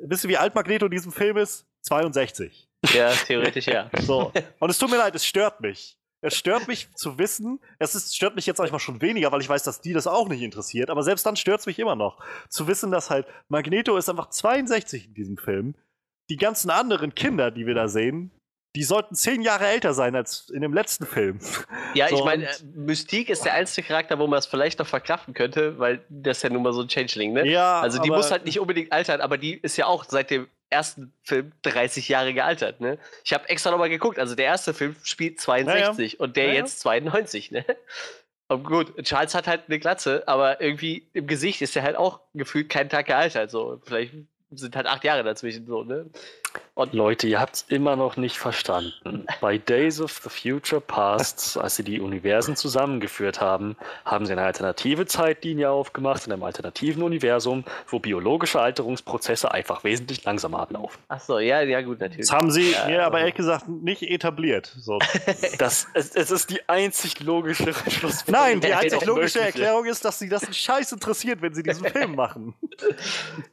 wisst 0.04 0.24
ihr, 0.24 0.30
wie 0.30 0.38
alt 0.38 0.56
Magneto 0.56 0.86
in 0.86 0.92
diesem 0.92 1.12
Film 1.12 1.38
ist? 1.38 1.66
62. 1.82 2.70
Ja, 2.94 3.12
theoretisch 3.12 3.68
ja. 3.68 3.90
So. 4.02 4.32
Und 4.60 4.70
es 4.70 4.78
tut 4.78 4.90
mir 4.90 4.98
leid, 4.98 5.16
es 5.16 5.26
stört 5.26 5.62
mich. 5.62 5.98
Es 6.22 6.36
stört 6.36 6.68
mich 6.68 6.92
zu 6.96 7.20
wissen, 7.20 7.60
es 7.78 7.94
ist, 7.94 8.16
stört 8.16 8.36
mich 8.36 8.48
jetzt 8.48 8.58
manchmal 8.58 8.80
schon 8.80 9.00
weniger, 9.00 9.32
weil 9.32 9.42
ich 9.42 9.50
weiß, 9.50 9.62
dass 9.62 9.82
die 9.82 9.94
das 9.94 10.08
auch 10.08 10.28
nicht 10.28 10.42
interessiert, 10.42 10.90
aber 10.90 11.04
selbst 11.04 11.24
dann 11.24 11.36
stört 11.36 11.60
es 11.60 11.68
mich 11.68 11.78
immer 11.78 11.96
noch. 11.96 12.20
Zu 12.50 12.68
wissen, 12.68 12.90
dass 12.90 13.12
halt 13.12 13.28
Magneto 13.48 13.96
ist 13.96 14.10
einfach 14.10 14.30
62 14.30 15.10
in 15.10 15.14
diesem 15.14 15.38
Film. 15.38 15.76
Die 16.30 16.38
ganzen 16.38 16.72
anderen 16.72 17.14
Kinder, 17.14 17.52
die 17.52 17.68
wir 17.68 17.76
da 17.76 17.88
sehen, 17.88 18.32
die 18.76 18.84
sollten 18.84 19.16
zehn 19.16 19.42
Jahre 19.42 19.68
älter 19.68 19.94
sein 19.94 20.16
als 20.16 20.50
in 20.50 20.62
dem 20.62 20.74
letzten 20.74 21.06
Film. 21.06 21.40
Ja, 21.94 22.10
so, 22.10 22.18
ich 22.18 22.24
meine, 22.26 22.48
Mystique 22.74 23.30
ist 23.30 23.46
der 23.46 23.54
einzige 23.54 23.88
Charakter, 23.88 24.20
wo 24.20 24.28
man 24.28 24.40
es 24.40 24.46
vielleicht 24.46 24.80
noch 24.80 24.88
verkraften 24.88 25.34
könnte, 25.34 25.80
weil 25.80 26.04
das 26.10 26.38
ist 26.38 26.44
ja 26.44 26.50
nun 26.50 26.62
mal 26.62 26.74
so 26.74 26.82
ein 26.82 26.90
Changeling, 26.90 27.34
ne? 27.34 27.48
Ja. 27.48 27.80
Also 27.80 28.02
die 28.02 28.10
muss 28.10 28.32
halt 28.32 28.46
nicht 28.46 28.60
unbedingt 28.60 28.92
altern, 28.92 29.22
aber 29.22 29.38
die 29.38 29.54
ist 29.54 29.78
ja 29.78 29.86
auch 29.86 30.04
seit 30.04 30.30
dem 30.30 30.48
ersten 30.70 31.14
Film 31.24 31.54
30 31.62 32.10
Jahre 32.10 32.34
gealtert, 32.34 32.82
ne? 32.82 32.98
Ich 33.24 33.34
habe 33.34 33.48
extra 33.48 33.72
nochmal 33.72 33.90
geguckt, 33.90 34.20
also 34.20 34.36
der 34.36 34.46
erste 34.46 34.74
Film 34.74 34.96
spielt 35.04 35.40
62 35.40 36.14
ja, 36.14 36.18
ja. 36.18 36.24
und 36.24 36.36
der 36.36 36.48
ja, 36.48 36.54
jetzt 36.56 36.82
92, 36.82 37.52
ne? 37.52 37.66
Und 38.48 38.64
gut, 38.64 38.96
Charles 39.04 39.34
hat 39.34 39.48
halt 39.48 39.64
eine 39.68 39.80
Glatze, 39.80 40.24
aber 40.28 40.62
irgendwie 40.62 41.08
im 41.14 41.26
Gesicht 41.26 41.62
ist 41.62 41.76
er 41.76 41.82
halt 41.82 41.96
auch 41.96 42.20
gefühlt 42.34 42.70
keinen 42.70 42.90
Tag 42.90 43.08
gealtert, 43.08 43.50
so. 43.50 43.82
Vielleicht 43.86 44.14
sind 44.52 44.76
halt 44.76 44.88
acht 44.88 45.04
Jahre 45.04 45.24
dazwischen, 45.24 45.66
so, 45.66 45.84
ne? 45.84 46.10
Und 46.74 46.94
Leute, 46.94 47.28
ihr 47.28 47.40
habt 47.40 47.56
es 47.56 47.66
immer 47.70 47.96
noch 47.96 48.18
nicht 48.18 48.38
verstanden. 48.38 49.26
Bei 49.42 49.58
Days 49.58 50.02
of 50.02 50.22
the 50.24 50.30
Future 50.30 50.82
Past, 50.82 51.58
als 51.58 51.78
sie 51.78 51.84
die 51.84 52.02
Universen 52.02 52.56
zusammengeführt 52.56 53.40
haben, 53.40 53.78
haben 54.04 54.26
sie 54.26 54.34
eine 54.34 54.44
alternative 54.44 55.06
Zeitlinie 55.06 55.70
aufgemacht 55.70 56.28
in 56.28 56.34
einem 56.34 56.44
alternativen 56.44 57.02
Universum, 57.04 57.64
wo 57.88 58.00
biologische 58.00 58.60
Alterungsprozesse 58.60 59.52
einfach 59.52 59.84
wesentlich 59.84 60.24
langsamer 60.26 60.60
ablaufen. 60.60 61.00
Achso, 61.08 61.40
ja, 61.40 61.62
ja, 61.62 61.82
gut, 61.82 62.00
natürlich. 62.00 62.28
Das 62.28 62.36
haben 62.36 62.52
sie 62.52 62.72
ja, 62.72 62.88
mir 62.88 63.06
aber 63.06 63.20
ehrlich 63.20 63.36
gesagt 63.36 63.68
nicht 63.70 64.02
etabliert. 64.02 64.76
So. 64.78 65.00
das, 65.58 65.88
es, 65.94 66.16
es, 66.16 66.32
ist 66.32 66.50
die 66.50 66.68
einzig 66.68 67.22
logische 67.22 67.74
Schlussfolgerung. 67.74 68.26
Nein, 68.28 68.62
die 68.62 68.74
einzig 68.74 69.06
logische 69.06 69.40
Erklärung 69.40 69.86
ist, 69.86 70.04
dass 70.04 70.20
sie 70.20 70.28
das 70.28 70.44
einen 70.44 70.54
Scheiß 70.54 70.92
interessiert, 70.92 71.42
wenn 71.42 71.54
sie 71.54 71.64
diesen 71.64 71.86
Film 71.90 72.16
machen. 72.16 72.54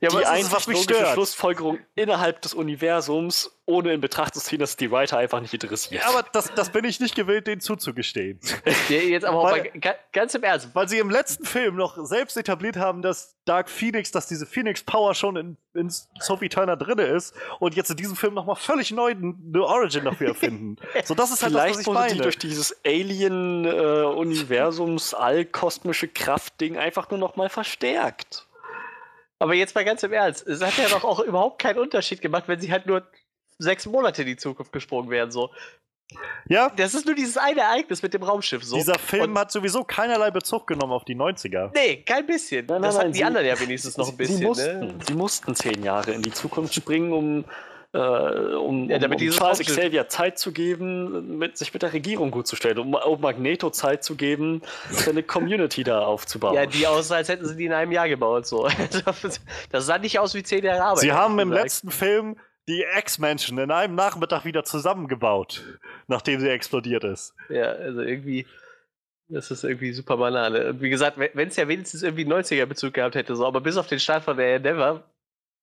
Ja, 0.00 0.08
die 0.08 0.26
einzig 0.26 0.66
logische 0.90 1.12
Schlussfolgerung 1.12 1.78
innerhalb 1.94 2.42
des 2.42 2.54
Universums 2.54 2.72
Universums, 2.72 3.50
ohne 3.66 3.92
in 3.92 4.00
Betracht 4.00 4.34
zu 4.34 4.40
ziehen, 4.40 4.58
dass 4.58 4.76
die 4.76 4.90
Writer 4.90 5.18
einfach 5.18 5.40
nicht 5.40 5.54
interessiert. 5.54 6.04
Aber 6.06 6.24
das, 6.32 6.52
das 6.54 6.70
bin 6.70 6.84
ich 6.84 6.98
nicht 7.00 7.14
gewillt, 7.14 7.46
denen 7.46 7.60
zuzugestehen. 7.60 8.40
Jetzt 8.88 9.24
aber 9.24 9.44
weil, 9.44 9.62
mal, 9.62 9.70
ganz 10.12 10.34
im 10.34 10.42
Ernst. 10.42 10.70
Weil 10.74 10.88
sie 10.88 10.98
im 10.98 11.10
letzten 11.10 11.44
Film 11.44 11.76
noch 11.76 11.96
selbst 12.04 12.36
etabliert 12.36 12.76
haben, 12.76 13.02
dass 13.02 13.36
Dark 13.44 13.70
Phoenix, 13.70 14.10
dass 14.10 14.26
diese 14.26 14.46
Phoenix 14.46 14.82
Power 14.82 15.14
schon 15.14 15.36
in, 15.36 15.56
in 15.74 15.92
Sophie 16.20 16.48
Turner 16.48 16.76
drin 16.76 16.98
ist 16.98 17.36
und 17.60 17.76
jetzt 17.76 17.90
in 17.90 17.96
diesem 17.96 18.16
Film 18.16 18.34
nochmal 18.34 18.56
völlig 18.56 18.90
neu 18.90 19.12
eine 19.12 19.64
Origin 19.64 20.04
dafür 20.04 20.26
erfinden. 20.28 20.76
so, 21.04 21.14
das 21.14 21.30
ist 21.30 21.42
halt 21.42 21.52
Vielleicht 21.52 21.78
das, 21.78 21.86
was 21.86 21.86
ich 21.86 21.92
meine. 21.92 22.14
Die 22.14 22.20
durch 22.20 22.38
dieses 22.38 22.84
Alien-Universums 22.84 25.12
äh, 25.12 25.16
allkosmische 25.16 26.08
Kraft-Ding 26.08 26.78
einfach 26.78 27.10
nur 27.10 27.18
nochmal 27.18 27.48
verstärkt. 27.48 28.48
Aber 29.42 29.54
jetzt 29.54 29.74
mal 29.74 29.84
ganz 29.84 30.00
im 30.04 30.12
Ernst, 30.12 30.46
es 30.46 30.62
hat 30.62 30.78
ja 30.78 30.88
doch 30.88 31.02
auch 31.02 31.18
überhaupt 31.18 31.60
keinen 31.60 31.80
Unterschied 31.80 32.20
gemacht, 32.20 32.44
wenn 32.46 32.60
sie 32.60 32.70
halt 32.70 32.86
nur 32.86 33.02
sechs 33.58 33.86
Monate 33.86 34.22
in 34.22 34.28
die 34.28 34.36
Zukunft 34.36 34.72
gesprungen 34.72 35.10
wären, 35.10 35.32
so. 35.32 35.50
Ja. 36.46 36.70
Das 36.76 36.94
ist 36.94 37.06
nur 37.06 37.16
dieses 37.16 37.36
eine 37.38 37.62
Ereignis 37.62 38.04
mit 38.04 38.14
dem 38.14 38.22
Raumschiff 38.22 38.62
so. 38.62 38.76
Dieser 38.76 39.00
Film 39.00 39.32
Und 39.32 39.38
hat 39.38 39.50
sowieso 39.50 39.82
keinerlei 39.82 40.30
Bezug 40.30 40.68
genommen 40.68 40.92
auf 40.92 41.04
die 41.04 41.16
90er. 41.16 41.72
Nee, 41.74 42.04
kein 42.04 42.24
bisschen. 42.24 42.66
Nein, 42.66 42.82
nein, 42.82 42.90
das 42.90 42.98
hatten 43.00 43.12
die 43.12 43.24
anderen 43.24 43.44
ja 43.44 43.58
wenigstens 43.58 43.96
noch 43.96 44.08
ein 44.08 44.16
bisschen. 44.16 44.36
Sie 44.36 44.44
mussten, 44.44 44.78
ne? 44.78 44.98
sie 45.08 45.14
mussten 45.14 45.56
zehn 45.56 45.82
Jahre 45.82 46.12
in 46.12 46.22
die 46.22 46.32
Zukunft 46.32 46.74
springen, 46.74 47.12
um 47.12 47.44
äh, 47.92 47.98
um, 47.98 48.88
ja, 48.88 48.98
damit 48.98 49.20
um, 49.20 49.26
um 49.26 49.32
Charles 49.32 49.60
Xavier 49.60 50.08
Zeit 50.08 50.38
zu 50.38 50.52
geben, 50.52 51.38
mit, 51.38 51.58
sich 51.58 51.72
mit 51.74 51.82
der 51.82 51.92
Regierung 51.92 52.30
gut 52.30 52.46
zu 52.46 52.56
stellen, 52.56 52.78
um, 52.78 52.94
um 52.94 53.20
Magneto 53.20 53.70
Zeit 53.70 54.02
zu 54.02 54.16
geben, 54.16 54.62
seine 54.90 55.22
Community 55.22 55.84
da 55.84 56.00
aufzubauen. 56.00 56.54
Ja, 56.54 56.66
die 56.66 56.86
aussah, 56.86 57.16
als 57.16 57.28
hätten 57.28 57.46
sie 57.46 57.56
die 57.56 57.66
in 57.66 57.72
einem 57.72 57.92
Jahr 57.92 58.08
gebaut. 58.08 58.46
So. 58.46 58.68
Das 59.70 59.86
sah 59.86 59.98
nicht 59.98 60.18
aus 60.18 60.34
wie 60.34 60.42
zehn 60.42 60.64
Jahre 60.64 60.82
Arbeit. 60.82 60.98
Sie 61.00 61.12
haben 61.12 61.38
im 61.38 61.50
gesagt. 61.50 61.64
letzten 61.64 61.90
Film 61.90 62.36
die 62.68 62.84
Ex-Menschen 62.84 63.58
in 63.58 63.70
einem 63.70 63.94
Nachmittag 63.94 64.44
wieder 64.44 64.64
zusammengebaut, 64.64 65.62
nachdem 66.06 66.40
sie 66.40 66.48
explodiert 66.48 67.04
ist. 67.04 67.34
Ja, 67.48 67.72
also 67.72 68.00
irgendwie. 68.00 68.46
Das 69.28 69.50
ist 69.50 69.64
irgendwie 69.64 69.92
super 69.92 70.18
Banane. 70.18 70.70
Und 70.70 70.82
wie 70.82 70.90
gesagt, 70.90 71.16
wenn 71.16 71.48
es 71.48 71.56
ja 71.56 71.66
wenigstens 71.66 72.02
irgendwie 72.02 72.26
90er-Bezug 72.26 72.92
gehabt 72.92 73.14
hätte, 73.14 73.34
so, 73.34 73.46
aber 73.46 73.62
bis 73.62 73.78
auf 73.78 73.86
den 73.86 73.98
Start 73.98 74.24
von 74.24 74.36
der 74.36 74.60
Never 74.60 75.04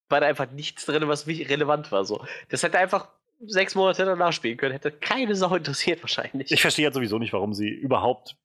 war 0.09 0.21
da 0.21 0.27
einfach 0.27 0.51
nichts 0.51 0.85
drin, 0.85 1.07
was 1.07 1.27
relevant 1.27 1.91
war. 1.91 2.05
So. 2.05 2.25
Das 2.49 2.63
hätte 2.63 2.77
einfach 2.77 3.07
sechs 3.45 3.75
Monate 3.75 4.05
danach 4.05 4.33
spielen 4.33 4.57
können, 4.57 4.73
hätte 4.73 4.91
keine 4.91 5.35
Sau 5.35 5.55
interessiert 5.55 6.03
wahrscheinlich. 6.03 6.51
Ich 6.51 6.61
verstehe 6.61 6.85
jetzt 6.85 6.95
sowieso 6.95 7.19
nicht, 7.19 7.33
warum 7.33 7.53
sie 7.53 7.69
überhaupt 7.69 8.35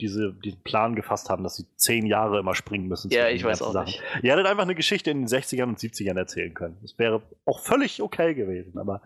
diese, 0.00 0.32
diesen 0.32 0.60
Plan 0.62 0.96
gefasst 0.96 1.30
haben, 1.30 1.44
dass 1.44 1.56
sie 1.56 1.66
zehn 1.76 2.06
Jahre 2.06 2.40
immer 2.40 2.54
springen 2.54 2.88
müssen. 2.88 3.10
Ja, 3.10 3.28
ich 3.28 3.44
weiß 3.44 3.62
auch 3.62 3.72
Sachen. 3.72 3.86
nicht. 3.86 4.02
Ihr 4.22 4.32
hättet 4.32 4.46
einfach 4.46 4.64
eine 4.64 4.74
Geschichte 4.74 5.10
in 5.10 5.20
den 5.20 5.28
60ern 5.28 5.64
und 5.64 5.78
70ern 5.78 6.16
erzählen 6.16 6.52
können. 6.54 6.76
Das 6.82 6.98
wäre 6.98 7.22
auch 7.44 7.60
völlig 7.60 8.02
okay 8.02 8.34
gewesen, 8.34 8.78
aber 8.78 9.00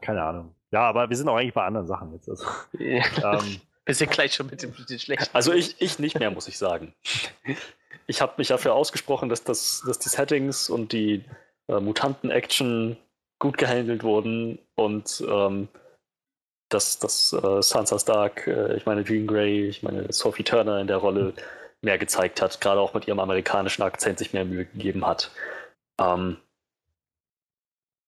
keine 0.00 0.22
Ahnung. 0.22 0.54
Ja, 0.72 0.80
aber 0.80 1.08
wir 1.08 1.16
sind 1.16 1.28
auch 1.28 1.36
eigentlich 1.36 1.54
bei 1.54 1.64
anderen 1.64 1.86
Sachen 1.86 2.12
jetzt. 2.12 2.28
Also, 2.28 2.44
ja. 2.78 3.38
ähm, 3.38 3.60
wir 3.86 3.94
sind 3.94 4.10
gleich 4.10 4.34
schon 4.34 4.46
mit 4.46 4.60
dem, 4.60 4.70
mit 4.76 4.90
den 4.90 4.98
schlechten. 4.98 5.28
Also 5.32 5.52
ich, 5.52 5.80
ich 5.80 6.00
nicht 6.00 6.18
mehr, 6.18 6.30
muss 6.32 6.48
ich 6.48 6.58
sagen 6.58 6.94
ich 8.06 8.20
habe 8.20 8.34
mich 8.36 8.48
dafür 8.48 8.74
ausgesprochen, 8.74 9.28
dass, 9.28 9.44
das, 9.44 9.82
dass 9.86 9.98
die 9.98 10.08
Settings 10.08 10.68
und 10.68 10.92
die 10.92 11.24
äh, 11.68 11.80
Mutanten-Action 11.80 12.96
gut 13.38 13.58
gehandelt 13.58 14.02
wurden 14.02 14.58
und 14.74 15.22
ähm, 15.28 15.68
dass, 16.68 16.98
dass 16.98 17.32
äh, 17.32 17.62
Sansa 17.62 17.98
Stark, 17.98 18.46
äh, 18.46 18.76
ich 18.76 18.86
meine 18.86 19.04
Jean 19.04 19.26
Grey, 19.26 19.68
ich 19.68 19.82
meine 19.82 20.12
Sophie 20.12 20.44
Turner 20.44 20.80
in 20.80 20.86
der 20.86 20.96
Rolle 20.98 21.34
mehr 21.82 21.98
gezeigt 21.98 22.40
hat, 22.40 22.60
gerade 22.60 22.80
auch 22.80 22.94
mit 22.94 23.06
ihrem 23.06 23.20
amerikanischen 23.20 23.82
Akzent 23.82 24.18
sich 24.18 24.32
mehr 24.32 24.44
Mühe 24.44 24.64
gegeben 24.64 25.06
hat. 25.06 25.30
Ähm, 26.00 26.38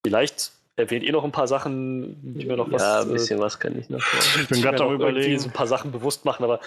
vielleicht 0.05 0.53
erwähnt 0.77 1.05
ihr 1.05 1.13
noch 1.13 1.25
ein 1.25 1.33
paar 1.33 1.49
Sachen, 1.49 2.37
die 2.39 2.45
mir 2.45 2.57
noch 2.57 2.69
ja, 2.69 2.73
was. 2.75 2.83
Ja, 2.83 3.01
ein 3.01 3.13
bisschen 3.13 3.39
äh, 3.39 3.43
was 3.43 3.59
kann 3.59 3.79
ich 3.79 3.89
noch. 3.89 4.03
Ich 4.41 4.49
bin 4.49 4.61
gerade 4.61 4.85
am 4.85 4.95
überlegen. 4.95 5.39
so 5.39 5.49
ein 5.49 5.53
paar 5.53 5.67
Sachen 5.67 5.91
bewusst 5.91 6.25
machen, 6.25 6.45
aber 6.45 6.61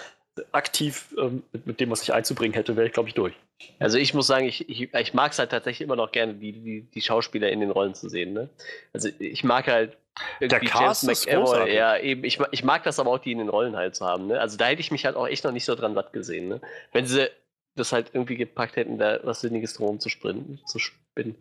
aktiv 0.52 1.14
ähm, 1.18 1.42
mit, 1.52 1.66
mit, 1.66 1.80
dem, 1.80 1.90
was 1.90 2.02
ich 2.02 2.12
einzubringen 2.12 2.54
hätte, 2.54 2.76
wäre 2.76 2.86
ich, 2.86 2.92
glaube 2.92 3.08
ich, 3.08 3.14
durch. 3.14 3.34
Also 3.78 3.98
ich 3.98 4.14
muss 4.14 4.26
sagen, 4.26 4.46
ich, 4.46 4.68
ich, 4.68 4.92
ich 4.92 5.14
mag 5.14 5.32
es 5.32 5.38
halt 5.38 5.50
tatsächlich 5.50 5.84
immer 5.84 5.96
noch 5.96 6.12
gerne, 6.12 6.34
die, 6.34 6.52
die, 6.52 6.80
die 6.82 7.00
Schauspieler 7.00 7.50
in 7.50 7.60
den 7.60 7.70
Rollen 7.70 7.94
zu 7.94 8.08
sehen. 8.08 8.32
Ne? 8.32 8.48
Also 8.92 9.08
ich 9.18 9.44
mag 9.44 9.66
halt 9.66 9.96
irgendwie 10.40 10.66
Der 10.66 10.70
Cast 10.70 11.02
James 11.04 11.26
McAvoy, 11.26 11.74
ja, 11.74 11.96
eben, 11.98 12.24
ich, 12.24 12.38
ich 12.50 12.64
mag 12.64 12.82
das 12.84 12.98
aber 12.98 13.10
auch, 13.10 13.18
die 13.18 13.32
in 13.32 13.38
den 13.38 13.48
Rollen 13.48 13.76
halt 13.76 13.94
zu 13.94 14.06
haben. 14.06 14.26
Ne? 14.26 14.40
Also 14.40 14.56
da 14.56 14.66
hätte 14.66 14.80
ich 14.80 14.90
mich 14.90 15.04
halt 15.04 15.16
auch 15.16 15.28
echt 15.28 15.44
noch 15.44 15.52
nicht 15.52 15.64
so 15.64 15.74
dran 15.74 15.94
satt 15.94 16.12
gesehen. 16.12 16.48
Ne? 16.48 16.60
Wenn 16.92 17.06
sie 17.06 17.28
das 17.76 17.92
halt 17.92 18.10
irgendwie 18.12 18.36
gepackt 18.36 18.76
hätten, 18.76 18.98
da 18.98 19.20
was 19.22 19.40
Sinniges 19.40 19.74
drum 19.74 20.00
zu 20.00 20.08
sprinten, 20.08 20.58
zu 20.66 20.78
spinnen. 20.78 21.36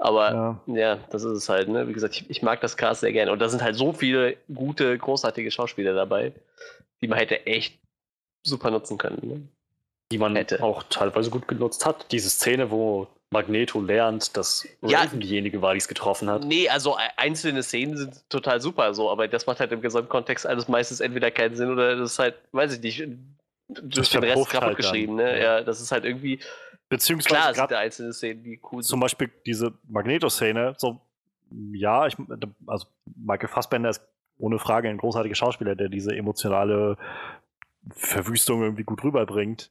Aber 0.00 0.60
ja. 0.66 0.74
ja. 0.74 0.98
das 1.10 1.24
ist 1.24 1.32
es 1.32 1.48
halt, 1.48 1.68
ne? 1.68 1.88
Wie 1.88 1.92
gesagt, 1.92 2.16
ich, 2.16 2.30
ich, 2.30 2.42
mag 2.42 2.60
das 2.60 2.76
Cast 2.76 3.00
sehr 3.00 3.12
gerne. 3.12 3.32
Und 3.32 3.40
da 3.40 3.48
sind 3.48 3.62
halt 3.62 3.76
so 3.76 3.92
viele 3.92 4.36
gute, 4.52 4.96
großartige 4.96 5.50
Schauspieler 5.50 5.94
dabei, 5.94 6.32
die 7.00 7.08
man 7.08 7.18
hätte 7.18 7.46
echt 7.46 7.78
super 8.44 8.70
nutzen 8.70 8.98
können. 8.98 9.18
Ne? 9.22 9.48
Die 10.12 10.18
man 10.18 10.36
hätte. 10.36 10.62
auch 10.62 10.84
teilweise 10.84 11.30
gut 11.30 11.48
genutzt 11.48 11.84
hat. 11.84 12.10
Diese 12.12 12.30
Szene, 12.30 12.70
wo 12.70 13.08
Magneto 13.30 13.80
lernt, 13.80 14.36
dass 14.36 14.66
Ja. 14.82 15.00
Raven 15.00 15.20
diejenige 15.20 15.60
war, 15.60 15.74
die 15.74 15.78
es 15.78 15.88
getroffen 15.88 16.30
hat. 16.30 16.44
Nee, 16.44 16.68
also 16.68 16.96
e- 16.96 17.10
einzelne 17.16 17.62
Szenen 17.62 17.96
sind 17.96 18.28
total 18.30 18.60
super, 18.60 18.94
so, 18.94 19.10
aber 19.10 19.28
das 19.28 19.46
macht 19.46 19.60
halt 19.60 19.72
im 19.72 19.82
Gesamtkontext 19.82 20.46
alles 20.46 20.68
meistens 20.68 21.00
entweder 21.00 21.30
keinen 21.30 21.54
Sinn 21.54 21.70
oder 21.70 21.96
das 21.96 22.12
ist 22.12 22.18
halt, 22.18 22.36
weiß 22.52 22.74
ich 22.74 22.80
nicht, 22.80 23.06
durch 23.68 24.08
den 24.10 24.24
Rest 24.24 24.48
kaputt 24.48 24.68
halt 24.68 24.76
geschrieben, 24.78 25.18
dann, 25.18 25.26
ne? 25.26 25.38
ja. 25.38 25.58
Ja, 25.58 25.60
das 25.60 25.82
ist 25.82 25.92
halt 25.92 26.06
irgendwie, 26.06 26.38
Beziehungsweise 26.88 27.34
klar 27.34 27.54
sind 27.54 27.56
gerade 27.56 27.74
da 27.74 27.80
einzelne 27.80 28.12
Szenen, 28.12 28.42
die 28.42 28.60
cool 28.72 28.82
zum 28.82 28.96
sind. 28.96 29.00
Beispiel 29.00 29.30
diese 29.44 29.74
Magneto-Szene, 29.88 30.74
so, 30.78 31.00
ja, 31.72 32.06
ich, 32.06 32.16
also 32.66 32.86
Michael 33.16 33.48
Fassbender 33.48 33.90
ist 33.90 34.02
ohne 34.38 34.58
Frage 34.58 34.88
ein 34.88 34.98
großartiger 34.98 35.34
Schauspieler, 35.34 35.74
der 35.74 35.88
diese 35.88 36.16
emotionale 36.16 36.96
Verwüstung 37.90 38.62
irgendwie 38.62 38.84
gut 38.84 39.02
rüberbringt. 39.04 39.70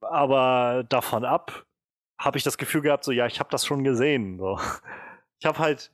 Aber 0.00 0.84
davon 0.88 1.24
ab 1.24 1.66
habe 2.18 2.38
ich 2.38 2.44
das 2.44 2.58
Gefühl 2.58 2.82
gehabt, 2.82 3.04
so, 3.04 3.12
ja, 3.12 3.26
ich 3.26 3.40
habe 3.40 3.50
das 3.50 3.66
schon 3.66 3.84
gesehen. 3.84 4.38
So. 4.38 4.58
Ich 5.40 5.46
habe 5.46 5.58
halt 5.58 5.90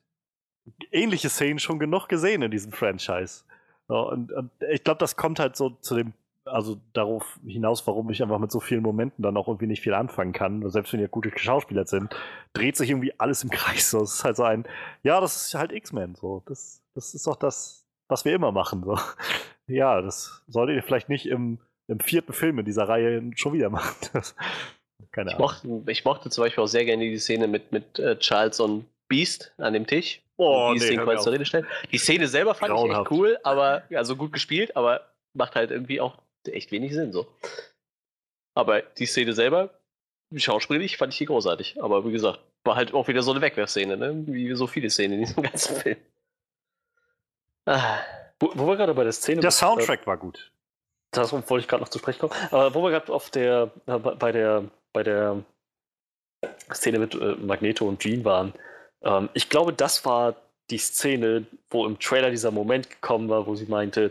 ähnliche 0.91 1.29
Szenen 1.29 1.59
schon 1.59 1.79
genug 1.79 2.09
gesehen 2.09 2.43
in 2.43 2.51
diesem 2.51 2.73
Franchise. 2.73 3.45
So, 3.89 4.09
und, 4.09 4.33
und 4.33 4.51
ich 4.71 4.83
glaube, 4.83 4.99
das 4.99 5.17
kommt 5.17 5.39
halt 5.39 5.57
so 5.57 5.71
zu 5.71 5.97
dem, 5.97 6.15
also 6.45 6.81
darauf 6.93 7.39
hinaus, 7.47 7.87
warum 7.87 8.11
ich 8.11 8.23
einfach 8.23 8.39
mit 8.39 8.53
so 8.53 8.61
vielen 8.61 8.83
Momenten 8.83 9.23
dann 9.23 9.37
auch 9.37 9.49
irgendwie 9.49 9.67
nicht 9.67 9.81
viel 9.83 9.95
anfangen 9.95 10.33
kann. 10.33 10.69
Selbst 10.71 10.93
wenn 10.93 11.01
die 11.01 11.09
gute 11.09 11.31
Schauspieler 11.37 11.87
sind, 11.87 12.15
dreht 12.53 12.77
sich 12.77 12.91
irgendwie 12.91 13.19
alles 13.19 13.43
im 13.43 13.51
Kreis. 13.51 13.91
So. 13.91 14.03
Es 14.03 14.15
ist 14.15 14.25
halt 14.25 14.37
so 14.37 14.45
ein, 14.45 14.65
ja, 15.03 15.21
das 15.21 15.37
ist 15.47 15.55
halt 15.55 15.73
X-Men. 15.73 16.15
So. 16.15 16.43
Das, 16.47 16.83
das 16.95 17.15
ist 17.15 17.27
doch 17.27 17.37
das, 17.37 17.87
was 18.09 18.25
wir 18.25 18.35
immer 18.35 18.53
machen. 18.53 18.83
So. 18.85 18.99
Ja, 19.67 20.03
das 20.03 20.43
solltet 20.47 20.77
ihr 20.77 20.83
vielleicht 20.83 21.09
nicht 21.09 21.25
im, 21.25 21.59
im 21.89 21.99
vierten 21.99 22.35
Film 22.35 22.59
in 22.59 22.67
dieser 22.67 22.87
Reihe 22.87 23.23
schon 23.35 23.55
wieder 23.55 23.71
machen. 23.71 23.95
Das, 24.13 24.37
keine 25.11 25.31
Ich 25.31 25.37
Ahnung. 25.37 25.47
mochte, 25.49 25.91
ich 25.91 26.05
mochte 26.05 26.29
zum 26.29 26.45
Beispiel 26.45 26.63
auch 26.63 26.69
sehr 26.69 26.85
gerne 26.85 27.03
die 27.05 27.19
Szene 27.19 27.49
mit, 27.49 27.73
mit 27.73 27.99
äh, 27.99 28.19
Charles 28.19 28.61
und 28.61 28.85
Beast 29.09 29.55
an 29.57 29.73
dem 29.73 29.87
Tisch. 29.87 30.21
Oh, 30.37 30.73
die 30.75 30.81
nee, 30.81 30.87
Szene 30.87 31.17
zur. 31.19 31.33
Rede 31.33 31.47
stellen. 31.47 31.67
Die 31.93 31.97
Szene 31.99 32.29
selber 32.29 32.55
fand 32.55 32.73
ich 32.73 32.77
Grauenhaft. 32.77 33.11
echt 33.11 33.19
cool, 33.19 33.39
aber 33.43 33.85
also 33.95 34.17
gut 34.17 34.33
gespielt, 34.33 34.77
aber 34.77 35.01
macht 35.33 35.55
halt 35.55 35.71
irgendwie 35.71 36.01
auch 36.01 36.19
echt 36.49 36.73
wenig 36.73 36.93
Sinn 36.95 37.13
so. 37.13 37.27
Aber 38.55 38.83
die 38.83 39.07
Szene 39.07 39.33
selber, 39.33 39.71
schauspielerisch, 40.35 40.97
fand 40.97 41.13
ich 41.13 41.19
die 41.19 41.27
großartig. 41.27 41.83
Aber 41.83 42.05
wie 42.05 42.13
gesagt, 42.13 42.41
war 42.65 42.77
halt 42.77 42.95
auch 42.95 43.09
wieder 43.09 43.23
so 43.23 43.33
eine 43.33 43.41
Wegwerfszene, 43.41 43.97
ne? 43.97 44.27
Wie 44.27 44.55
so 44.55 44.67
viele 44.67 44.91
Szenen 44.91 45.15
in 45.15 45.27
diesem 45.27 45.43
ganzen 45.43 45.77
Film. 45.77 45.97
Ah, 47.67 47.99
Wo, 48.41 48.51
wo 48.55 48.67
wir 48.67 48.77
gerade 48.77 48.95
bei 48.95 49.05
der 49.05 49.13
Szene 49.13 49.41
Der 49.41 49.49
äh, 49.49 49.53
Soundtrack 49.53 50.07
war 50.07 50.17
gut. 50.17 50.53
Das 51.11 51.33
wollte 51.33 51.59
ich 51.59 51.69
gerade 51.69 51.83
noch 51.83 51.89
zu 51.89 51.99
sprechen 51.99 52.21
kommen. 52.21 52.33
Aber 52.51 52.75
wo 52.75 52.83
wir 52.83 52.91
gerade 52.91 53.13
auf 53.13 53.31
der, 53.31 53.71
äh, 53.87 53.99
bei 53.99 54.15
bei 54.15 54.33
der, 54.33 54.65
bei 54.93 55.03
der 55.03 55.45
Szene 56.73 56.99
mit 56.99 57.15
äh, 57.15 57.37
Magneto 57.37 57.89
und 57.89 58.01
Jean 58.01 58.25
waren, 58.25 58.53
ähm, 59.03 59.29
ich 59.35 59.49
glaube, 59.49 59.73
das 59.73 60.05
war 60.05 60.37
die 60.71 60.79
Szene, 60.79 61.47
wo 61.71 61.87
im 61.87 61.99
Trailer 61.99 62.31
dieser 62.31 62.51
Moment 62.51 62.91
gekommen 62.91 63.29
war, 63.29 63.47
wo 63.47 63.55
sie 63.55 63.67
meinte, 63.67 64.11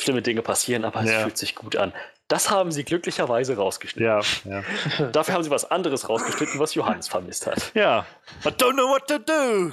schlimme 0.00 0.22
Dinge 0.22 0.42
passieren, 0.42 0.84
aber 0.84 1.02
es 1.02 1.10
Ja. 1.10 1.20
fühlt 1.20 1.36
sich 1.38 1.54
gut 1.54 1.76
an. 1.76 1.92
Das 2.28 2.50
haben 2.50 2.70
sie 2.70 2.84
glücklicherweise 2.84 3.56
rausgeschnitten. 3.56 4.06
Ja, 4.06 4.20
ja. 4.98 5.06
Dafür 5.10 5.34
haben 5.34 5.42
sie 5.42 5.50
was 5.50 5.70
anderes 5.70 6.08
rausgeschnitten, 6.08 6.60
was 6.60 6.74
Johannes 6.74 7.08
vermisst 7.08 7.46
hat. 7.46 7.72
Ja. 7.74 8.06
I 8.44 8.48
don't 8.48 8.74
know 8.74 8.88
what 8.88 9.06
to 9.08 9.18
do. 9.18 9.72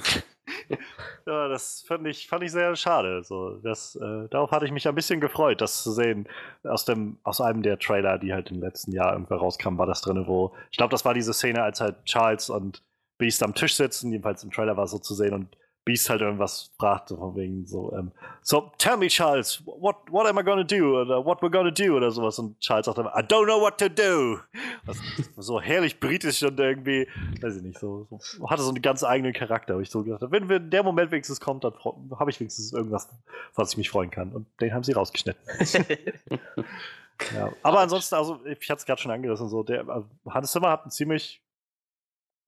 ja, 1.26 1.48
das 1.48 1.84
fand 1.86 2.06
ich, 2.06 2.26
fand 2.28 2.42
ich 2.42 2.50
sehr 2.52 2.74
schade. 2.74 3.22
So, 3.22 3.58
das, 3.62 3.96
äh, 3.96 4.28
darauf 4.30 4.50
hatte 4.50 4.64
ich 4.66 4.72
mich 4.72 4.88
ein 4.88 4.94
bisschen 4.94 5.20
gefreut, 5.20 5.60
das 5.60 5.82
zu 5.82 5.92
sehen. 5.92 6.28
Aus, 6.64 6.84
dem, 6.84 7.18
aus 7.22 7.40
einem 7.40 7.62
der 7.62 7.78
Trailer, 7.78 8.18
die 8.18 8.32
halt 8.32 8.50
im 8.50 8.60
letzten 8.60 8.92
Jahr 8.92 9.12
irgendwann 9.12 9.38
rauskamen, 9.38 9.78
war 9.78 9.86
das 9.86 10.00
drin, 10.00 10.24
wo. 10.26 10.54
Ich 10.70 10.76
glaube, 10.78 10.90
das 10.90 11.04
war 11.04 11.14
diese 11.14 11.32
Szene, 11.34 11.62
als 11.62 11.80
halt 11.80 12.04
Charles 12.06 12.50
und 12.50 12.82
Beast 13.18 13.42
am 13.42 13.54
Tisch 13.54 13.74
sitzen, 13.76 14.10
jedenfalls 14.12 14.42
im 14.44 14.50
Trailer 14.50 14.76
war 14.76 14.84
es 14.84 14.90
so 14.92 14.98
zu 14.98 15.14
sehen 15.14 15.34
und 15.34 15.56
Beast 15.88 16.10
halt 16.10 16.20
irgendwas 16.20 16.70
fragte 16.78 17.16
von 17.16 17.34
wegen 17.34 17.64
so, 17.64 17.94
ähm, 17.96 18.12
so 18.42 18.70
tell 18.76 18.98
me 18.98 19.06
Charles, 19.06 19.62
what, 19.64 19.96
what 20.10 20.26
am 20.26 20.38
I 20.38 20.42
gonna 20.42 20.62
do 20.62 21.00
oder 21.00 21.24
what 21.24 21.40
we're 21.40 21.50
gonna 21.50 21.70
do 21.70 21.96
oder 21.96 22.10
sowas 22.10 22.38
und 22.38 22.60
Charles 22.60 22.84
sagt 22.84 22.98
dann, 22.98 23.06
I 23.06 23.22
don't 23.22 23.46
know 23.46 23.58
what 23.58 23.78
to 23.78 23.88
do. 23.88 24.38
War 24.84 24.94
so 25.38 25.58
herrlich 25.62 25.98
britisch 25.98 26.42
und 26.42 26.60
irgendwie, 26.60 27.08
weiß 27.40 27.56
ich 27.56 27.62
nicht, 27.62 27.78
so, 27.78 28.06
so 28.20 28.50
hatte 28.50 28.60
so 28.60 28.68
einen 28.68 28.82
ganz 28.82 29.02
eigenen 29.02 29.32
Charakter, 29.32 29.76
wo 29.76 29.80
ich 29.80 29.88
so 29.88 30.04
gedacht 30.04 30.20
habe, 30.20 30.30
wenn 30.30 30.50
wir 30.50 30.58
der 30.58 30.82
Moment 30.82 31.10
wenigstens 31.10 31.40
kommt, 31.40 31.64
dann 31.64 31.72
habe 32.18 32.30
ich 32.30 32.38
wenigstens 32.38 32.74
irgendwas, 32.74 33.08
was 33.54 33.70
ich 33.70 33.78
mich 33.78 33.88
freuen 33.88 34.10
kann 34.10 34.32
und 34.32 34.46
den 34.60 34.74
haben 34.74 34.84
sie 34.84 34.92
rausgeschnitten. 34.92 35.42
ja. 37.34 37.50
Aber 37.62 37.80
ansonsten, 37.80 38.14
also 38.14 38.40
ich 38.44 38.68
hatte 38.68 38.80
es 38.80 38.84
gerade 38.84 39.00
schon 39.00 39.10
angerissen, 39.10 39.48
so 39.48 39.62
der 39.62 39.88
also 39.88 40.06
Hans 40.28 40.52
Zimmer 40.52 40.68
hat 40.68 40.82
einen 40.82 40.90
ziemlich 40.90 41.40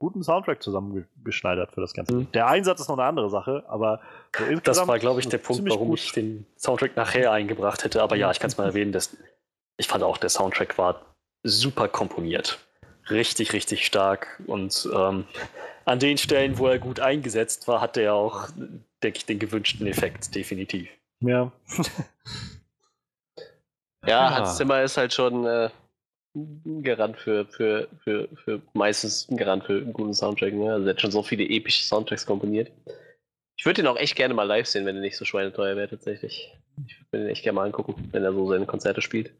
guten 0.01 0.25
Soundtrack 0.25 0.61
zusammengeschneidert 0.63 1.73
für 1.73 1.81
das 1.81 1.95
Ganze. 1.95 2.15
Mhm. 2.15 2.33
Der 2.33 2.49
Einsatz 2.49 2.81
ist 2.81 2.89
noch 2.89 2.99
eine 2.99 3.07
andere 3.07 3.31
Sache, 3.31 3.63
aber 3.69 4.01
so 4.37 4.59
Das 4.65 4.89
war, 4.89 4.99
glaube 4.99 5.21
ich, 5.21 5.29
der 5.29 5.39
Punkt, 5.39 5.63
warum 5.69 5.89
gut. 5.91 6.01
ich 6.01 6.11
den 6.13 6.47
Soundtrack 6.57 6.97
nachher 6.97 7.31
eingebracht 7.31 7.85
hätte. 7.85 8.03
Aber 8.03 8.17
ja, 8.17 8.31
ich 8.33 8.41
kann 8.41 8.49
es 8.49 8.59
mal 8.59 8.65
erwähnen, 8.65 8.91
dass 8.91 9.17
ich 9.77 9.87
fand 9.87 10.03
auch, 10.03 10.19
der 10.19 10.31
Soundtrack 10.31 10.77
war 10.79 11.03
super 11.45 11.87
komponiert. 11.87 12.59
Richtig, 13.09 13.53
richtig 13.53 13.87
stark. 13.87 14.43
Und 14.47 14.89
ähm, 14.93 15.25
an 15.85 15.99
den 15.99 16.19
Stellen, 16.19 16.59
wo 16.59 16.67
er 16.67 16.79
gut 16.79 16.99
eingesetzt 17.01 17.69
war, 17.69 17.81
hatte 17.81 18.01
er 18.01 18.15
auch, 18.15 18.49
denke 19.03 19.19
ich, 19.19 19.27
den 19.27 19.39
gewünschten 19.39 19.87
Effekt, 19.87 20.35
definitiv. 20.35 20.89
Ja. 21.21 21.53
Ja, 24.07 24.09
Ja. 24.09 24.35
Hans 24.35 24.57
Zimmer 24.57 24.83
ist 24.83 24.97
halt 24.97 25.13
schon 25.13 25.45
äh, 25.45 25.69
ein 26.35 26.83
Garant 26.83 27.19
für, 27.19 27.47
für, 27.47 27.89
für, 28.05 28.29
für 28.45 28.63
meistens 28.75 29.29
ein 29.29 29.37
Garant 29.37 29.65
für 29.65 29.79
einen 29.79 29.93
guten 29.93 30.15
Soundtrack. 30.15 30.53
Ne? 30.55 30.73
Also 30.73 30.87
er 30.87 30.91
hat 30.91 31.01
schon 31.01 31.11
so 31.11 31.23
viele 31.23 31.45
epische 31.45 31.83
Soundtracks 31.83 32.27
komponiert. 32.27 32.71
Ich 33.57 33.67
würde 33.67 33.83
ihn 33.83 33.87
auch 33.87 33.97
echt 33.97 34.17
gerne 34.17 34.33
mal 34.33 34.45
live 34.45 34.67
sehen, 34.67 34.87
wenn 34.87 34.97
er 34.97 35.03
nicht 35.03 35.17
so 35.17 35.25
schweineteuer 35.25 35.77
wäre 35.77 35.89
tatsächlich. 35.89 36.57
Ich 36.87 36.97
würde 37.11 37.27
ihn 37.27 37.31
echt 37.31 37.43
gerne 37.43 37.57
mal 37.57 37.67
angucken, 37.67 38.09
wenn 38.13 38.25
er 38.25 38.33
so 38.33 38.49
seine 38.49 38.67
Konzerte 38.67 39.03
spielt. 39.03 39.35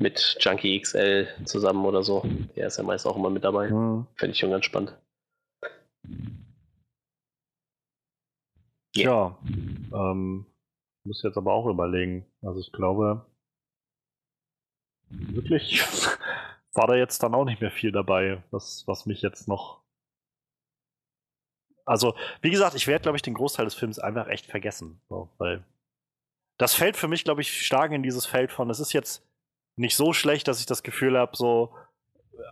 Mit 0.00 0.36
Junkie 0.40 0.80
XL 0.80 1.28
zusammen 1.44 1.84
oder 1.84 2.02
so. 2.02 2.24
Der 2.56 2.68
ist 2.68 2.78
ja 2.78 2.84
meist 2.84 3.06
auch 3.06 3.16
immer 3.16 3.30
mit 3.30 3.44
dabei. 3.44 3.68
Hm. 3.68 4.06
Finde 4.14 4.32
ich 4.32 4.38
schon 4.38 4.50
ganz 4.50 4.64
spannend. 4.64 4.96
Ja. 8.94 9.38
Ähm, 9.92 10.46
muss 11.04 11.22
jetzt 11.22 11.36
aber 11.36 11.52
auch 11.52 11.66
überlegen. 11.66 12.26
Also 12.42 12.60
ich 12.60 12.72
glaube, 12.72 13.26
wirklich 15.10 15.82
war 16.72 16.86
da 16.86 16.94
jetzt 16.94 17.22
dann 17.22 17.34
auch 17.34 17.44
nicht 17.44 17.60
mehr 17.60 17.70
viel 17.70 17.92
dabei, 17.92 18.42
was, 18.50 18.84
was 18.86 19.06
mich 19.06 19.22
jetzt 19.22 19.48
noch. 19.48 19.80
Also, 21.84 22.14
wie 22.42 22.50
gesagt, 22.50 22.74
ich 22.74 22.86
werde, 22.86 23.02
glaube 23.02 23.16
ich, 23.16 23.22
den 23.22 23.34
Großteil 23.34 23.64
des 23.64 23.74
Films 23.74 23.98
einfach 23.98 24.28
echt 24.28 24.46
vergessen. 24.46 25.00
So, 25.08 25.30
weil 25.38 25.64
das 26.58 26.74
fällt 26.74 26.96
für 26.96 27.08
mich, 27.08 27.24
glaube 27.24 27.40
ich, 27.40 27.64
stark 27.64 27.92
in 27.92 28.02
dieses 28.02 28.26
Feld 28.26 28.52
von, 28.52 28.68
es 28.68 28.80
ist 28.80 28.92
jetzt 28.92 29.24
nicht 29.76 29.96
so 29.96 30.12
schlecht, 30.12 30.48
dass 30.48 30.60
ich 30.60 30.66
das 30.66 30.82
Gefühl 30.82 31.16
habe, 31.16 31.36
so 31.36 31.72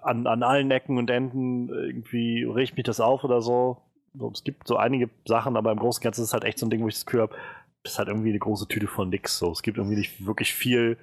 an, 0.02 0.26
an 0.26 0.42
allen 0.42 0.70
Ecken 0.70 0.96
und 0.98 1.10
Enden 1.10 1.68
irgendwie 1.68 2.44
regt 2.44 2.76
mich 2.76 2.84
das 2.84 3.00
auf 3.00 3.24
oder 3.24 3.42
so. 3.42 3.82
so. 4.14 4.30
Es 4.30 4.44
gibt 4.44 4.66
so 4.66 4.76
einige 4.76 5.10
Sachen, 5.26 5.56
aber 5.56 5.72
im 5.72 5.78
Großen 5.78 6.00
und 6.00 6.04
Ganzen 6.04 6.22
ist 6.22 6.28
es 6.28 6.32
halt 6.32 6.44
echt 6.44 6.58
so 6.58 6.66
ein 6.66 6.70
Ding, 6.70 6.82
wo 6.82 6.88
ich 6.88 6.94
das 6.94 7.06
Gefühl 7.06 7.22
habe, 7.22 7.36
das 7.82 7.92
ist 7.92 7.98
halt 7.98 8.08
irgendwie 8.08 8.30
eine 8.30 8.38
große 8.38 8.68
Tüte 8.68 8.86
von 8.86 9.08
nix. 9.08 9.38
So. 9.38 9.50
Es 9.52 9.62
gibt 9.62 9.78
irgendwie 9.78 9.96
nicht 9.96 10.24
wirklich 10.24 10.54
viel, 10.54 10.98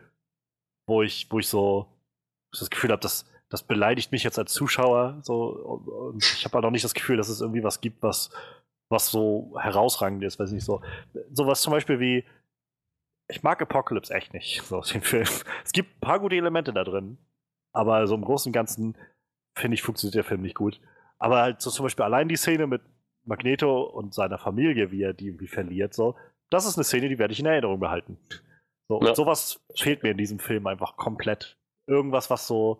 wo 0.85 1.01
ich, 1.01 1.27
wo 1.30 1.39
ich 1.39 1.47
so 1.47 1.88
das 2.51 2.69
Gefühl 2.69 2.91
habe, 2.91 3.01
das, 3.01 3.26
das 3.49 3.64
beleidigt 3.64 4.11
mich 4.11 4.23
jetzt 4.23 4.39
als 4.39 4.53
Zuschauer. 4.53 5.19
So, 5.22 6.15
ich 6.18 6.45
habe 6.45 6.55
halt 6.55 6.65
auch 6.65 6.72
nicht 6.72 6.84
das 6.84 6.93
Gefühl, 6.93 7.18
dass 7.18 7.30
es 7.30 7.41
irgendwie 7.41 7.64
was 7.64 7.81
gibt, 7.81 8.01
was, 8.03 8.31
was 8.89 9.10
so 9.10 9.55
herausragend 9.60 10.23
ist, 10.23 10.39
weiß 10.39 10.51
nicht 10.51 10.65
so. 10.65 10.81
Sowas 11.31 11.61
zum 11.61 11.72
Beispiel 11.72 11.99
wie, 11.99 12.26
ich 13.27 13.43
mag 13.43 13.61
Apocalypse 13.61 14.14
echt 14.14 14.34
nicht, 14.34 14.61
so 14.64 14.81
den 14.93 15.01
Film. 15.01 15.27
Es 15.64 15.72
gibt 15.72 15.97
ein 15.97 16.01
paar 16.01 16.19
gute 16.19 16.35
Elemente 16.35 16.73
da 16.73 16.84
drin, 16.84 17.18
aber 17.72 18.07
so 18.07 18.15
im 18.15 18.23
Großen 18.23 18.49
und 18.49 18.53
Ganzen 18.53 18.97
finde 19.55 19.76
ich, 19.76 19.81
funktioniert 19.81 20.15
der 20.15 20.23
Film 20.23 20.41
nicht 20.41 20.55
gut. 20.55 20.80
Aber 21.18 21.41
halt 21.41 21.61
so 21.61 21.69
zum 21.72 21.85
Beispiel 21.85 22.05
allein 22.05 22.27
die 22.27 22.35
Szene 22.35 22.68
mit 22.68 22.81
Magneto 23.26 23.84
und 23.84 24.14
seiner 24.14 24.38
Familie, 24.38 24.91
wie 24.91 25.03
er 25.03 25.14
die 25.14 25.27
irgendwie 25.27 25.47
verliert, 25.47 25.93
so, 25.93 26.15
das 26.49 26.65
ist 26.65 26.77
eine 26.77 26.84
Szene, 26.84 27.10
die 27.10 27.18
werde 27.18 27.34
ich 27.34 27.39
in 27.39 27.45
Erinnerung 27.45 27.80
behalten. 27.80 28.18
So, 28.99 29.01
Ja. 29.01 29.09
Und 29.09 29.15
sowas 29.15 29.59
fehlt 29.75 30.03
mir 30.03 30.11
in 30.11 30.17
diesem 30.17 30.39
Film 30.39 30.67
einfach 30.67 30.95
komplett. 30.97 31.57
Irgendwas, 31.87 32.29
was 32.29 32.47
so 32.47 32.79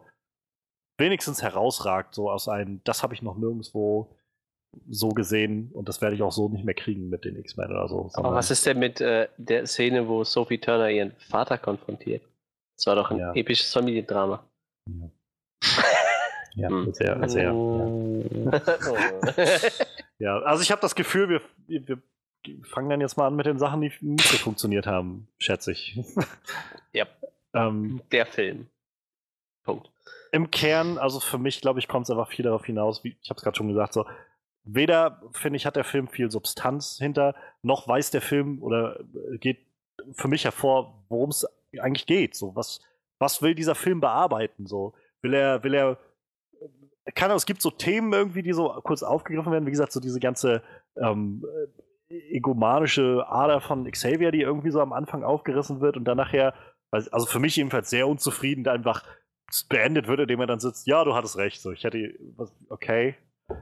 wenigstens 0.98 1.42
herausragt, 1.42 2.14
so 2.16 2.30
aus 2.30 2.48
einem, 2.48 2.82
das 2.84 3.02
habe 3.04 3.14
ich 3.14 3.22
noch 3.22 3.36
nirgendwo 3.36 4.16
so 4.90 5.10
gesehen 5.10 5.70
und 5.74 5.88
das 5.90 6.02
werde 6.02 6.16
ich 6.16 6.22
auch 6.24 6.32
so 6.32 6.50
nicht 6.50 6.66
mehr 6.66 6.74
kriegen 6.74 7.10
mit 7.10 7.26
den 7.26 7.36
X-Men 7.38 7.70
oder 7.72 7.88
so. 7.88 8.10
Aber 8.14 8.34
was 8.34 8.50
ist 8.52 8.66
denn 8.66 8.80
mit 8.80 9.02
äh, 9.02 9.28
der 9.38 9.66
Szene, 9.68 10.08
wo 10.08 10.24
Sophie 10.24 10.58
Turner 10.60 10.90
ihren 10.90 11.12
Vater 11.30 11.58
konfrontiert? 11.58 12.24
Das 12.78 12.88
war 12.88 12.96
doch 12.96 13.12
ein 13.12 13.20
Ja. 13.20 13.34
episches 13.34 13.72
Familiendrama. 13.72 14.44
Ja, 16.56 16.70
Hm. 16.70 16.94
sehr, 16.94 17.30
sehr. 17.30 17.52
Ja. 17.54 18.62
ja, 20.20 20.38
also 20.44 20.62
ich 20.64 20.72
habe 20.72 20.82
das 20.82 20.94
Gefühl, 20.96 21.30
wir, 21.30 21.42
wir 21.68 22.02
fangen 22.64 22.90
dann 22.90 23.02
jetzt 23.02 23.18
mal 23.18 23.28
an 23.28 23.36
mit 23.36 23.46
den 23.46 23.60
Sachen, 23.60 23.82
die 23.82 23.92
nicht 24.02 24.28
so 24.28 24.38
funktioniert 24.38 24.88
haben, 24.88 25.28
schätze 25.38 25.72
ich. 25.72 26.00
Ja. 26.92 27.08
ähm, 27.56 28.02
Der 28.12 28.28
Film. 28.28 28.68
Punkt. 29.64 29.90
im 30.32 30.52
Kern, 30.52 30.98
also 31.00 31.20
für 31.20 31.40
mich, 31.40 31.60
glaube 31.62 31.80
ich, 31.80 31.88
kommt 31.88 32.06
es 32.06 32.12
einfach 32.12 32.30
viel 32.30 32.44
darauf 32.44 32.66
hinaus, 32.66 33.04
wie 33.04 33.16
ich 33.22 33.30
habe 33.30 33.38
es 33.38 33.44
gerade 33.44 33.58
schon 33.58 33.68
gesagt, 33.70 33.94
so 33.94 34.06
weder, 34.64 35.22
finde 35.32 35.58
ich, 35.58 35.66
hat 35.66 35.76
der 35.76 35.84
Film 35.84 36.08
viel 36.08 36.30
Substanz 36.30 36.98
hinter, 37.00 37.34
noch 37.64 37.88
weiß 37.88 38.12
der 38.12 38.22
Film 38.22 38.62
oder 38.62 39.00
geht 39.40 39.66
für 40.14 40.28
mich 40.28 40.44
hervor, 40.44 41.04
worum 41.10 41.30
es 41.32 41.48
eigentlich 41.80 42.06
geht. 42.06 42.36
So, 42.36 42.56
was, 42.56 42.82
was 43.20 43.42
will 43.42 43.56
dieser 43.56 43.76
Film 43.76 44.00
bearbeiten? 44.00 44.68
So, 44.68 44.94
will 45.22 45.34
er, 45.34 45.64
will 45.64 45.74
er, 45.74 45.98
kann 47.16 47.32
es 47.32 47.46
gibt 47.46 47.62
so 47.62 47.72
Themen 47.72 48.14
irgendwie, 48.14 48.44
die 48.44 48.54
so 48.54 48.70
kurz 48.84 49.02
aufgegriffen 49.02 49.52
werden. 49.52 49.66
Wie 49.66 49.72
gesagt, 49.72 49.92
so 49.92 50.00
diese 50.00 50.20
ganze 50.20 50.62
ähm, 50.96 51.44
egomanische 52.30 53.26
Ader 53.28 53.62
von 53.62 53.90
Xavier, 53.90 54.32
die 54.32 54.42
irgendwie 54.42 54.72
so 54.72 54.82
am 54.82 54.94
Anfang 54.94 55.24
aufgerissen 55.24 55.82
wird 55.82 55.98
und 55.98 56.06
dann 56.06 56.18
nachher, 56.18 56.54
also 56.92 57.26
für 57.26 57.40
mich 57.40 57.56
jedenfalls 57.56 57.90
sehr 57.90 58.08
unzufrieden, 58.08 58.68
einfach 58.68 59.04
beendet 59.70 60.08
wird, 60.08 60.22
indem 60.22 60.40
er 60.40 60.48
dann 60.48 60.60
sitzt, 60.60 60.88
ja, 60.88 61.04
du 61.04 61.14
hattest 61.14 61.38
recht, 61.38 61.62
so, 61.62 61.72
ich 61.72 61.84
hätte, 61.84 62.14
okay, 62.70 63.16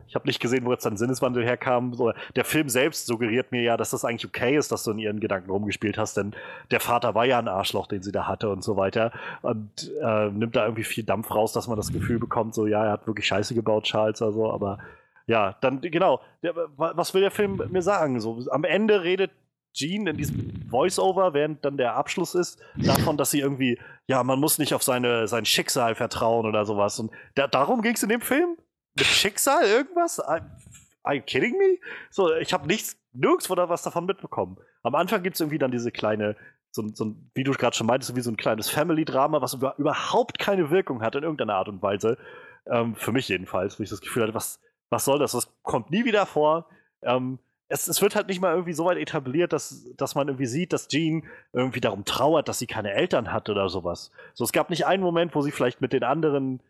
ich 0.08 0.16
habe 0.16 0.28
nicht 0.28 0.40
gesehen, 0.40 0.66
wo 0.66 0.72
jetzt 0.72 0.86
ein 0.86 0.96
Sinneswandel 0.98 1.44
herkam. 1.44 1.98
Der 2.36 2.46
Film 2.46 2.70
selbst 2.70 3.08
suggeriert 3.08 3.52
mir 3.52 3.62
ja, 3.62 3.78
dass 3.78 3.90
das 3.90 4.06
eigentlich 4.06 4.28
okay 4.28 4.56
ist, 4.56 4.72
dass 4.72 4.84
du 4.84 4.92
in 4.92 5.00
ihren 5.00 5.20
Gedanken 5.20 5.50
rumgespielt 5.50 5.98
hast, 5.98 6.18
denn 6.18 6.34
der 6.70 6.80
Vater 6.80 7.16
war 7.16 7.26
ja 7.26 7.40
ein 7.40 7.48
Arschloch, 7.48 7.88
den 7.88 8.04
sie 8.04 8.12
da 8.12 8.28
hatte 8.28 8.50
und 8.50 8.64
so 8.64 8.78
weiter. 8.78 9.12
Und 9.42 9.92
äh, 10.02 10.30
nimmt 10.30 10.56
da 10.56 10.66
irgendwie 10.66 10.84
viel 10.84 11.04
Dampf 11.04 11.32
raus, 11.32 11.54
dass 11.54 11.68
man 11.68 11.78
das 11.78 11.92
Gefühl 11.92 12.20
bekommt, 12.20 12.54
so, 12.54 12.68
ja, 12.68 12.86
er 12.86 12.92
hat 12.92 13.08
wirklich 13.08 13.26
Scheiße 13.26 13.56
gebaut, 13.56 13.86
Charles, 13.86 14.22
also, 14.22 14.52
aber 14.52 14.78
ja, 15.28 15.58
dann, 15.62 15.82
genau, 15.82 16.22
der, 16.44 16.56
was 16.76 17.14
will 17.14 17.22
der 17.22 17.32
Film 17.32 17.62
mir 17.70 17.82
sagen? 17.82 18.20
So, 18.20 18.40
am 18.50 18.64
Ende 18.64 19.04
redet 19.04 19.32
Jean 19.74 20.08
in 20.08 20.18
diesem 20.18 20.68
Voice-Over, 20.70 21.34
während 21.34 21.64
dann 21.64 21.78
der 21.78 21.96
Abschluss 21.96 22.36
ist, 22.36 22.60
davon, 22.76 23.18
dass 23.18 23.32
sie 23.32 23.40
irgendwie, 23.40 23.80
ja, 24.08 24.24
man 24.24 24.40
muss 24.40 24.58
nicht 24.58 24.74
auf 24.74 24.84
seine, 24.84 25.28
sein 25.28 25.46
Schicksal 25.46 25.96
vertrauen 25.96 26.46
oder 26.46 26.66
sowas. 26.66 27.00
Und 27.00 27.12
da, 27.36 27.48
darum 27.48 27.82
ging 27.82 27.94
es 27.94 28.04
in 28.04 28.10
dem 28.10 28.22
Film? 28.22 28.58
Mit 28.96 29.06
Schicksal 29.06 29.64
irgendwas? 29.64 30.20
Are 30.20 31.16
you 31.16 31.22
kidding 31.22 31.58
me? 31.58 31.78
So, 32.10 32.36
ich 32.36 32.54
habe 32.54 32.68
nichts, 32.68 32.98
nirgendwo 33.14 33.56
da 33.56 33.70
was 33.70 33.84
davon 33.84 34.06
mitbekommen. 34.06 34.58
Am 34.84 34.96
Anfang 34.96 35.24
gibt 35.24 35.36
es 35.36 35.40
irgendwie 35.40 35.60
dann 35.60 35.72
diese 35.72 35.92
kleine, 35.92 36.36
so, 36.72 36.84
so 36.94 37.16
wie 37.34 37.44
du 37.44 37.52
gerade 37.52 37.76
schon 37.76 37.88
meintest, 37.88 38.16
wie 38.16 38.22
so 38.22 38.32
ein 38.32 38.38
kleines 38.38 38.70
Family-Drama, 38.70 39.42
was 39.42 39.54
über, 39.54 39.76
überhaupt 39.78 40.38
keine 40.38 40.70
Wirkung 40.70 41.02
hat 41.02 41.16
in 41.16 41.24
irgendeiner 41.24 41.56
Art 41.56 41.70
und 41.70 41.82
Weise. 41.82 42.18
Ähm, 42.70 42.96
für 42.96 43.12
mich 43.12 43.30
jedenfalls, 43.30 43.80
wo 43.80 43.84
ich 43.84 43.90
das 43.90 44.02
Gefühl 44.02 44.24
hatte, 44.24 44.34
was, 44.34 44.60
was 44.92 45.06
soll 45.06 45.18
das? 45.18 45.32
Das 45.32 45.52
kommt 45.64 45.90
nie 45.90 46.06
wieder 46.06 46.28
vor. 46.28 46.68
Ähm, 47.02 47.40
es, 47.70 47.88
es, 47.88 48.02
wird 48.02 48.16
halt 48.16 48.28
nicht 48.28 48.42
mal 48.42 48.52
irgendwie 48.52 48.74
so 48.74 48.86
weit 48.86 48.98
etabliert, 48.98 49.54
dass, 49.54 49.88
dass 49.96 50.14
man 50.14 50.28
irgendwie 50.28 50.46
sieht, 50.46 50.74
dass 50.74 50.90
Jean 50.90 51.24
irgendwie 51.54 51.80
darum 51.80 52.06
trauert, 52.06 52.48
dass 52.48 52.60
sie 52.60 52.68
keine 52.68 52.92
Eltern 52.92 53.32
hat 53.32 53.50
oder 53.50 53.70
sowas. 53.70 54.12
So, 54.34 54.44
es 54.44 54.52
gab 54.52 54.70
nicht 54.70 54.86
einen 54.86 55.02
Moment, 55.02 55.34
wo 55.34 55.42
sie 55.42 55.52
vielleicht 55.52 55.82
mit 55.82 55.94
den 55.94 56.04
anderen 56.04 56.62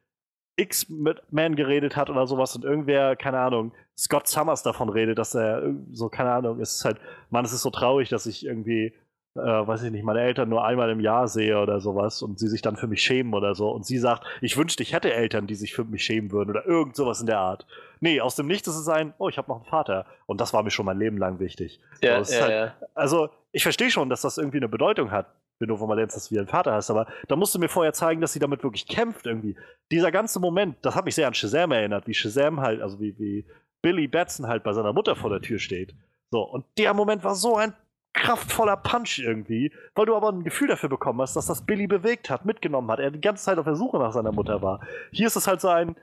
X-Men 0.57 1.55
geredet 1.55 1.95
hat 1.95 2.09
oder 2.09 2.27
sowas 2.27 2.55
und 2.55 2.63
irgendwer, 2.63 3.15
keine 3.15 3.39
Ahnung, 3.39 3.71
Scott 3.97 4.27
Summers 4.27 4.61
davon 4.61 4.89
redet, 4.89 5.17
dass 5.17 5.33
er 5.33 5.73
so, 5.91 6.09
keine 6.09 6.31
Ahnung, 6.31 6.59
es 6.59 6.75
ist 6.75 6.85
halt, 6.85 6.99
Mann, 7.31 7.45
es 7.45 7.53
ist 7.53 7.63
so 7.63 7.71
traurig, 7.71 8.09
dass 8.09 8.27
ich 8.27 8.45
irgendwie, 8.45 8.93
äh, 9.35 9.39
weiß 9.39 9.83
ich 9.83 9.91
nicht, 9.91 10.03
meine 10.03 10.21
Eltern 10.21 10.49
nur 10.49 10.65
einmal 10.65 10.89
im 10.89 10.99
Jahr 10.99 11.27
sehe 11.27 11.59
oder 11.59 11.79
sowas 11.79 12.21
und 12.21 12.39
sie 12.39 12.47
sich 12.47 12.61
dann 12.61 12.75
für 12.75 12.87
mich 12.87 13.01
schämen 13.01 13.33
oder 13.33 13.55
so. 13.55 13.69
Und 13.69 13.85
sie 13.85 13.97
sagt, 13.97 14.25
ich 14.41 14.57
wünschte, 14.57 14.83
ich 14.83 14.93
hätte 14.93 15.13
Eltern, 15.13 15.47
die 15.47 15.55
sich 15.55 15.73
für 15.73 15.83
mich 15.83 16.03
schämen 16.03 16.31
würden 16.31 16.49
oder 16.49 16.65
irgend 16.65 16.95
sowas 16.95 17.21
in 17.21 17.27
der 17.27 17.39
Art. 17.39 17.65
Nee, 17.99 18.21
aus 18.21 18.35
dem 18.35 18.47
Nichts 18.47 18.67
ist 18.67 18.75
es 18.75 18.87
ein, 18.87 19.13
oh, 19.17 19.29
ich 19.29 19.37
habe 19.37 19.49
noch 19.49 19.57
einen 19.57 19.65
Vater. 19.65 20.05
Und 20.25 20.41
das 20.41 20.53
war 20.53 20.63
mir 20.63 20.71
schon 20.71 20.85
mein 20.85 20.99
Leben 20.99 21.17
lang 21.17 21.39
wichtig. 21.39 21.79
Ja, 22.01 22.23
so, 22.23 22.33
ja, 22.33 22.41
halt, 22.41 22.51
ja. 22.51 22.75
Also, 22.93 23.29
ich 23.51 23.63
verstehe 23.63 23.91
schon, 23.91 24.09
dass 24.09 24.21
das 24.21 24.37
irgendwie 24.37 24.57
eine 24.57 24.69
Bedeutung 24.69 25.11
hat 25.11 25.27
wenn 25.61 25.69
du 25.69 25.77
mal 25.85 25.95
lernst, 25.95 26.15
dass 26.15 26.27
du 26.27 26.35
wie 26.35 26.39
ein 26.39 26.47
Vater 26.47 26.73
hast, 26.73 26.89
aber 26.89 27.07
da 27.27 27.35
musst 27.35 27.53
du 27.55 27.59
mir 27.59 27.69
vorher 27.69 27.93
zeigen, 27.93 28.19
dass 28.19 28.33
sie 28.33 28.39
damit 28.39 28.63
wirklich 28.63 28.87
kämpft 28.87 29.27
irgendwie. 29.27 29.55
Dieser 29.91 30.11
ganze 30.11 30.39
Moment, 30.39 30.75
das 30.81 30.95
hat 30.95 31.05
mich 31.05 31.15
sehr 31.15 31.27
an 31.27 31.33
Shazam 31.33 31.71
erinnert, 31.71 32.07
wie 32.07 32.13
Shazam 32.13 32.59
halt, 32.59 32.81
also 32.81 32.99
wie, 32.99 33.17
wie 33.19 33.45
Billy 33.81 34.07
Batson 34.07 34.47
halt 34.47 34.63
bei 34.63 34.73
seiner 34.73 34.91
Mutter 34.91 35.15
vor 35.15 35.29
der 35.29 35.41
Tür 35.41 35.59
steht. 35.59 35.93
So, 36.31 36.41
und 36.41 36.65
der 36.77 36.93
Moment 36.93 37.23
war 37.23 37.35
so 37.35 37.55
ein 37.55 37.73
kraftvoller 38.13 38.77
Punch 38.77 39.19
irgendwie, 39.19 39.71
weil 39.95 40.05
du 40.05 40.15
aber 40.15 40.29
ein 40.29 40.43
Gefühl 40.43 40.67
dafür 40.67 40.89
bekommen 40.89 41.21
hast, 41.21 41.35
dass 41.35 41.47
das 41.47 41.65
Billy 41.65 41.87
bewegt 41.87 42.29
hat, 42.29 42.45
mitgenommen 42.45 42.91
hat, 42.91 42.99
er 42.99 43.11
die 43.11 43.21
ganze 43.21 43.43
Zeit 43.43 43.57
auf 43.57 43.65
der 43.65 43.75
Suche 43.75 43.97
nach 43.97 44.11
seiner 44.11 44.31
Mutter 44.31 44.61
war. 44.61 44.81
Hier 45.11 45.27
ist 45.27 45.35
es 45.35 45.47
halt 45.47 45.61
so 45.61 45.69
ein, 45.69 45.95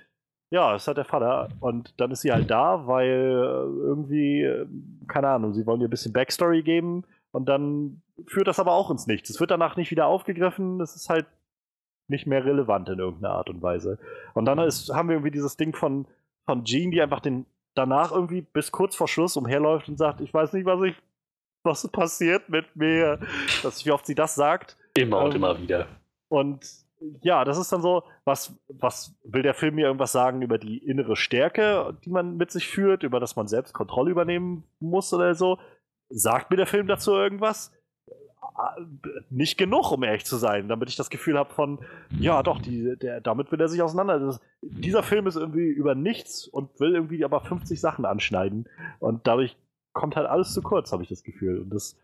ja, 0.51 0.75
ist 0.75 0.87
halt 0.87 0.97
der 0.97 1.05
Vater 1.05 1.49
und 1.61 1.93
dann 2.01 2.11
ist 2.11 2.23
sie 2.23 2.33
halt 2.33 2.51
da, 2.51 2.87
weil 2.87 3.11
irgendwie, 3.11 4.49
keine 5.07 5.29
Ahnung, 5.29 5.53
sie 5.53 5.67
wollen 5.67 5.81
ihr 5.81 5.89
ein 5.89 5.91
bisschen 5.91 6.13
Backstory 6.13 6.63
geben 6.63 7.05
und 7.33 7.47
dann 7.49 8.03
führt 8.27 8.49
das 8.49 8.59
aber 8.59 8.73
auch 8.73 8.91
ins 8.91 9.07
Nichts. 9.07 9.29
Es 9.31 9.41
wird 9.41 9.51
danach 9.51 9.77
nicht 9.77 9.91
wieder 9.91 10.07
aufgegriffen, 10.07 10.81
es 10.81 10.97
ist 10.97 11.11
halt 11.11 11.27
nicht 12.09 12.27
mehr 12.27 12.45
relevant 12.45 12.89
in 12.89 12.99
irgendeiner 12.99 13.35
Art 13.35 13.51
und 13.51 13.61
Weise. 13.61 13.99
Und 14.33 14.47
dann 14.47 14.59
ist, 14.59 14.93
haben 14.95 15.09
wir 15.09 15.17
irgendwie 15.17 15.31
dieses 15.31 15.59
Ding 15.59 15.77
von, 15.77 16.07
von 16.47 16.65
Jean, 16.65 16.91
die 16.91 17.03
einfach 17.03 17.21
den 17.21 17.45
danach 17.75 18.11
irgendwie 18.11 18.41
bis 18.41 18.73
kurz 18.73 18.97
vor 18.97 19.09
Schluss 19.09 19.37
umherläuft 19.37 19.89
und 19.89 19.99
sagt, 19.99 20.21
ich 20.21 20.35
weiß 20.35 20.53
nicht, 20.55 20.67
was 20.67 20.83
ich, 20.83 20.97
was 21.69 21.87
passiert 21.89 22.49
mit 22.49 22.75
mir. 22.75 23.21
Dass, 23.63 23.85
wie 23.87 23.93
oft 23.93 24.07
sie 24.07 24.15
das 24.15 24.35
sagt. 24.35 24.77
Immer 24.97 25.21
und 25.21 25.31
ähm, 25.31 25.37
immer 25.37 25.61
wieder. 25.61 25.87
Und 26.29 26.67
ja, 27.23 27.45
das 27.45 27.59
ist 27.59 27.73
dann 27.73 27.83
so, 27.83 28.03
was, 28.25 28.53
was 28.69 29.15
will 29.23 29.43
der 29.43 29.55
Film 29.55 29.77
mir 29.77 29.87
irgendwas 29.87 30.13
sagen 30.13 30.43
über 30.43 30.59
die 30.59 30.79
innere 30.79 31.15
Stärke, 31.15 31.97
die 32.05 32.11
man 32.11 32.37
mit 32.37 32.51
sich 32.51 32.67
führt, 32.67 33.05
über 33.05 33.21
das 33.21 33.37
man 33.37 33.47
selbst 33.47 33.73
Kontrolle 33.73 34.11
übernehmen 34.11 34.65
muss 34.81 35.13
oder 35.13 35.35
so? 35.35 35.59
Sagt 36.09 36.51
mir 36.51 36.57
der 36.57 36.67
Film 36.67 36.89
dazu 36.89 37.13
irgendwas? 37.13 37.73
nicht 39.31 39.57
genug, 39.57 39.93
um 39.93 40.03
ehrlich 40.03 40.25
zu 40.25 40.37
sein, 40.37 40.69
damit 40.69 40.89
ich 40.89 40.97
das 40.97 41.11
Gefühl 41.11 41.39
habe 41.39 41.53
von, 41.55 41.79
ja 42.19 42.43
doch, 42.43 42.61
die, 42.61 42.97
der, 42.97 43.21
damit 43.21 43.53
will 43.53 43.61
er 43.61 43.69
sich 43.69 43.83
auseinandersetzen. 43.83 44.41
Dieser 44.63 45.03
Film 45.03 45.27
ist 45.27 45.37
irgendwie 45.37 45.69
über 45.69 45.95
nichts 45.95 46.47
und 46.47 46.81
will 46.81 46.95
irgendwie 46.95 47.25
aber 47.25 47.41
50 47.41 47.81
Sachen 47.81 48.05
anschneiden 48.05 48.69
und 48.99 49.27
dadurch 49.27 49.57
kommt 49.93 50.17
halt 50.17 50.27
alles 50.27 50.53
zu 50.55 50.63
kurz, 50.63 50.93
habe 50.93 51.03
ich 51.03 51.09
das 51.09 51.23
Gefühl. 51.23 51.61
Und 51.61 51.71
das, 51.71 51.97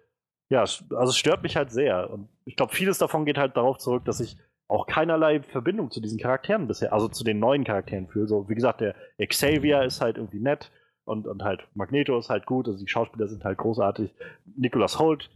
ja, 0.51 0.61
also 0.61 1.12
stört 1.12 1.43
mich 1.43 1.56
halt 1.56 1.70
sehr. 1.70 2.11
Und 2.11 2.28
ich 2.44 2.56
glaube, 2.56 2.74
vieles 2.74 2.98
davon 2.98 3.24
geht 3.24 3.39
halt 3.39 3.56
darauf 3.56 3.78
zurück, 3.78 4.05
dass 4.05 4.20
ich 4.20 4.36
auch 4.69 4.86
keinerlei 4.86 5.43
Verbindung 5.43 5.90
zu 5.90 6.01
diesen 6.01 6.19
Charakteren 6.19 6.66
bisher, 6.66 6.93
also 6.93 7.09
zu 7.09 7.23
den 7.23 7.39
neuen 7.39 7.65
Charakteren 7.65 8.09
fühle. 8.09 8.27
So, 8.27 8.48
wie 8.48 8.55
gesagt, 8.55 8.81
der 8.81 8.94
Xavier 9.19 9.82
ist 9.82 10.01
halt 10.01 10.16
irgendwie 10.16 10.40
nett 10.40 10.73
und, 11.05 11.27
und 11.27 11.43
halt 11.43 11.69
Magneto 11.74 12.19
ist 12.19 12.31
halt 12.31 12.47
gut, 12.47 12.66
also 12.66 12.78
die 12.78 12.90
Schauspieler 12.90 13.28
sind 13.28 13.44
halt 13.44 13.59
großartig. 13.59 14.15
Nicholas 14.56 14.98
Holt 14.98 15.31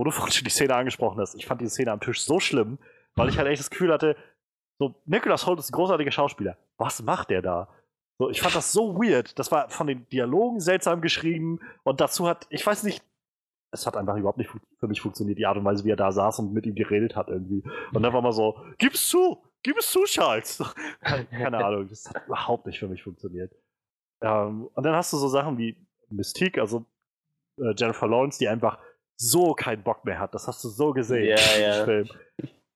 wo 0.00 0.04
du 0.04 0.10
vorhin 0.10 0.32
schon 0.32 0.44
die 0.44 0.50
Szene 0.50 0.74
angesprochen 0.74 1.20
hast, 1.20 1.34
ich 1.34 1.46
fand 1.46 1.60
die 1.60 1.68
Szene 1.68 1.92
am 1.92 2.00
Tisch 2.00 2.22
so 2.22 2.40
schlimm, 2.40 2.78
weil 3.14 3.28
ich 3.28 3.38
halt 3.38 3.48
echt 3.48 3.60
das 3.60 3.70
Gefühl 3.70 3.92
hatte, 3.92 4.16
so, 4.78 4.94
Nicholas 5.04 5.46
Holt 5.46 5.58
ist 5.58 5.68
ein 5.68 5.76
großartiger 5.76 6.10
Schauspieler. 6.10 6.56
Was 6.78 7.02
macht 7.02 7.28
der 7.28 7.42
da? 7.42 7.68
So, 8.20 8.28
ich 8.28 8.42
fand 8.42 8.54
das 8.54 8.70
so 8.70 8.96
weird. 8.96 9.38
Das 9.38 9.50
war 9.50 9.70
von 9.70 9.86
den 9.86 10.06
Dialogen 10.10 10.60
seltsam 10.60 11.00
geschrieben 11.00 11.58
und 11.84 12.02
dazu 12.02 12.28
hat, 12.28 12.46
ich 12.50 12.66
weiß 12.66 12.82
nicht, 12.82 13.02
es 13.70 13.86
hat 13.86 13.96
einfach 13.96 14.14
überhaupt 14.14 14.36
nicht 14.36 14.50
für 14.78 14.88
mich 14.88 15.00
funktioniert, 15.00 15.38
die 15.38 15.46
Art 15.46 15.56
und 15.56 15.64
Weise, 15.64 15.86
wie 15.86 15.90
er 15.90 15.96
da 15.96 16.12
saß 16.12 16.40
und 16.40 16.52
mit 16.52 16.66
ihm 16.66 16.74
geredet 16.74 17.16
hat 17.16 17.28
irgendwie. 17.28 17.64
Und 17.94 18.02
dann 18.02 18.12
war 18.12 18.20
mal 18.20 18.32
so, 18.32 18.58
gib's 18.76 19.08
zu, 19.08 19.42
gib 19.62 19.78
es 19.78 19.90
zu, 19.90 20.04
Charles. 20.04 20.62
Keine 21.00 21.64
Ahnung, 21.64 21.88
das 21.88 22.10
hat 22.10 22.26
überhaupt 22.26 22.66
nicht 22.66 22.78
für 22.78 22.88
mich 22.88 23.02
funktioniert. 23.02 23.54
Ähm, 24.20 24.68
und 24.74 24.84
dann 24.84 24.94
hast 24.94 25.14
du 25.14 25.16
so 25.16 25.28
Sachen 25.28 25.56
wie 25.56 25.78
Mystique, 26.10 26.58
also 26.58 26.84
äh, 27.56 27.72
Jennifer 27.74 28.06
Lawrence, 28.06 28.38
die 28.38 28.48
einfach 28.48 28.78
so 29.16 29.54
keinen 29.54 29.82
Bock 29.82 30.04
mehr 30.04 30.18
hat. 30.18 30.34
Das 30.34 30.46
hast 30.46 30.62
du 30.62 30.68
so 30.68 30.92
gesehen 30.92 31.24
ja, 31.24 31.58
ja. 31.58 31.84
Film. 31.86 32.10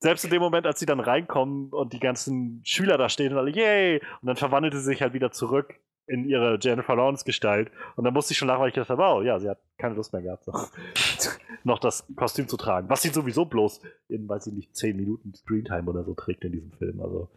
Selbst 0.05 0.22
in 0.22 0.31
dem 0.31 0.43
Moment, 0.43 0.66
als 0.66 0.78
sie 0.78 0.85
dann 0.85 1.01
reinkommen 1.01 1.70
und 1.70 1.94
die 1.94 1.98
ganzen 1.98 2.60
Schüler 2.62 2.98
da 2.98 3.09
stehen 3.09 3.32
und 3.32 3.39
alle, 3.39 3.51
yay! 3.51 4.02
Und 4.20 4.26
dann 4.26 4.36
verwandelte 4.36 4.76
sie 4.76 4.85
sich 4.85 5.01
halt 5.01 5.14
wieder 5.14 5.32
zurück 5.32 5.81
in 6.06 6.28
ihre 6.28 6.59
Jennifer 6.60 6.94
Lawrence 6.94 7.24
Gestalt. 7.24 7.70
Und 7.97 8.05
dann 8.05 8.12
musste 8.12 8.32
ich 8.32 8.39
schon 8.39 8.48
lachen, 8.48 8.60
weil 8.60 8.68
ich 8.68 8.74
gedacht 8.74 8.90
habe, 8.90 9.01
wow, 9.01 9.24
ja, 9.24 9.40
sie 9.40 9.48
hat 9.48 9.62
keine 9.78 9.94
Lust 9.94 10.12
mehr 10.12 10.20
gehabt, 10.20 10.47
noch, 10.47 10.70
noch 11.64 11.78
das 11.78 12.06
Kostüm 12.16 12.48
zu 12.48 12.59
tragen. 12.59 12.90
Was 12.90 13.01
sie 13.01 13.09
sowieso 13.09 13.47
bloß 13.47 13.81
in, 14.09 14.28
weiß 14.28 14.48
ich 14.48 14.52
nicht, 14.52 14.76
10 14.76 14.94
Minuten 14.94 15.32
Screentime 15.35 15.89
oder 15.89 16.05
so 16.05 16.12
trägt 16.12 16.44
in 16.44 16.52
diesem 16.52 16.72
Film. 16.72 17.01
Also. 17.01 17.31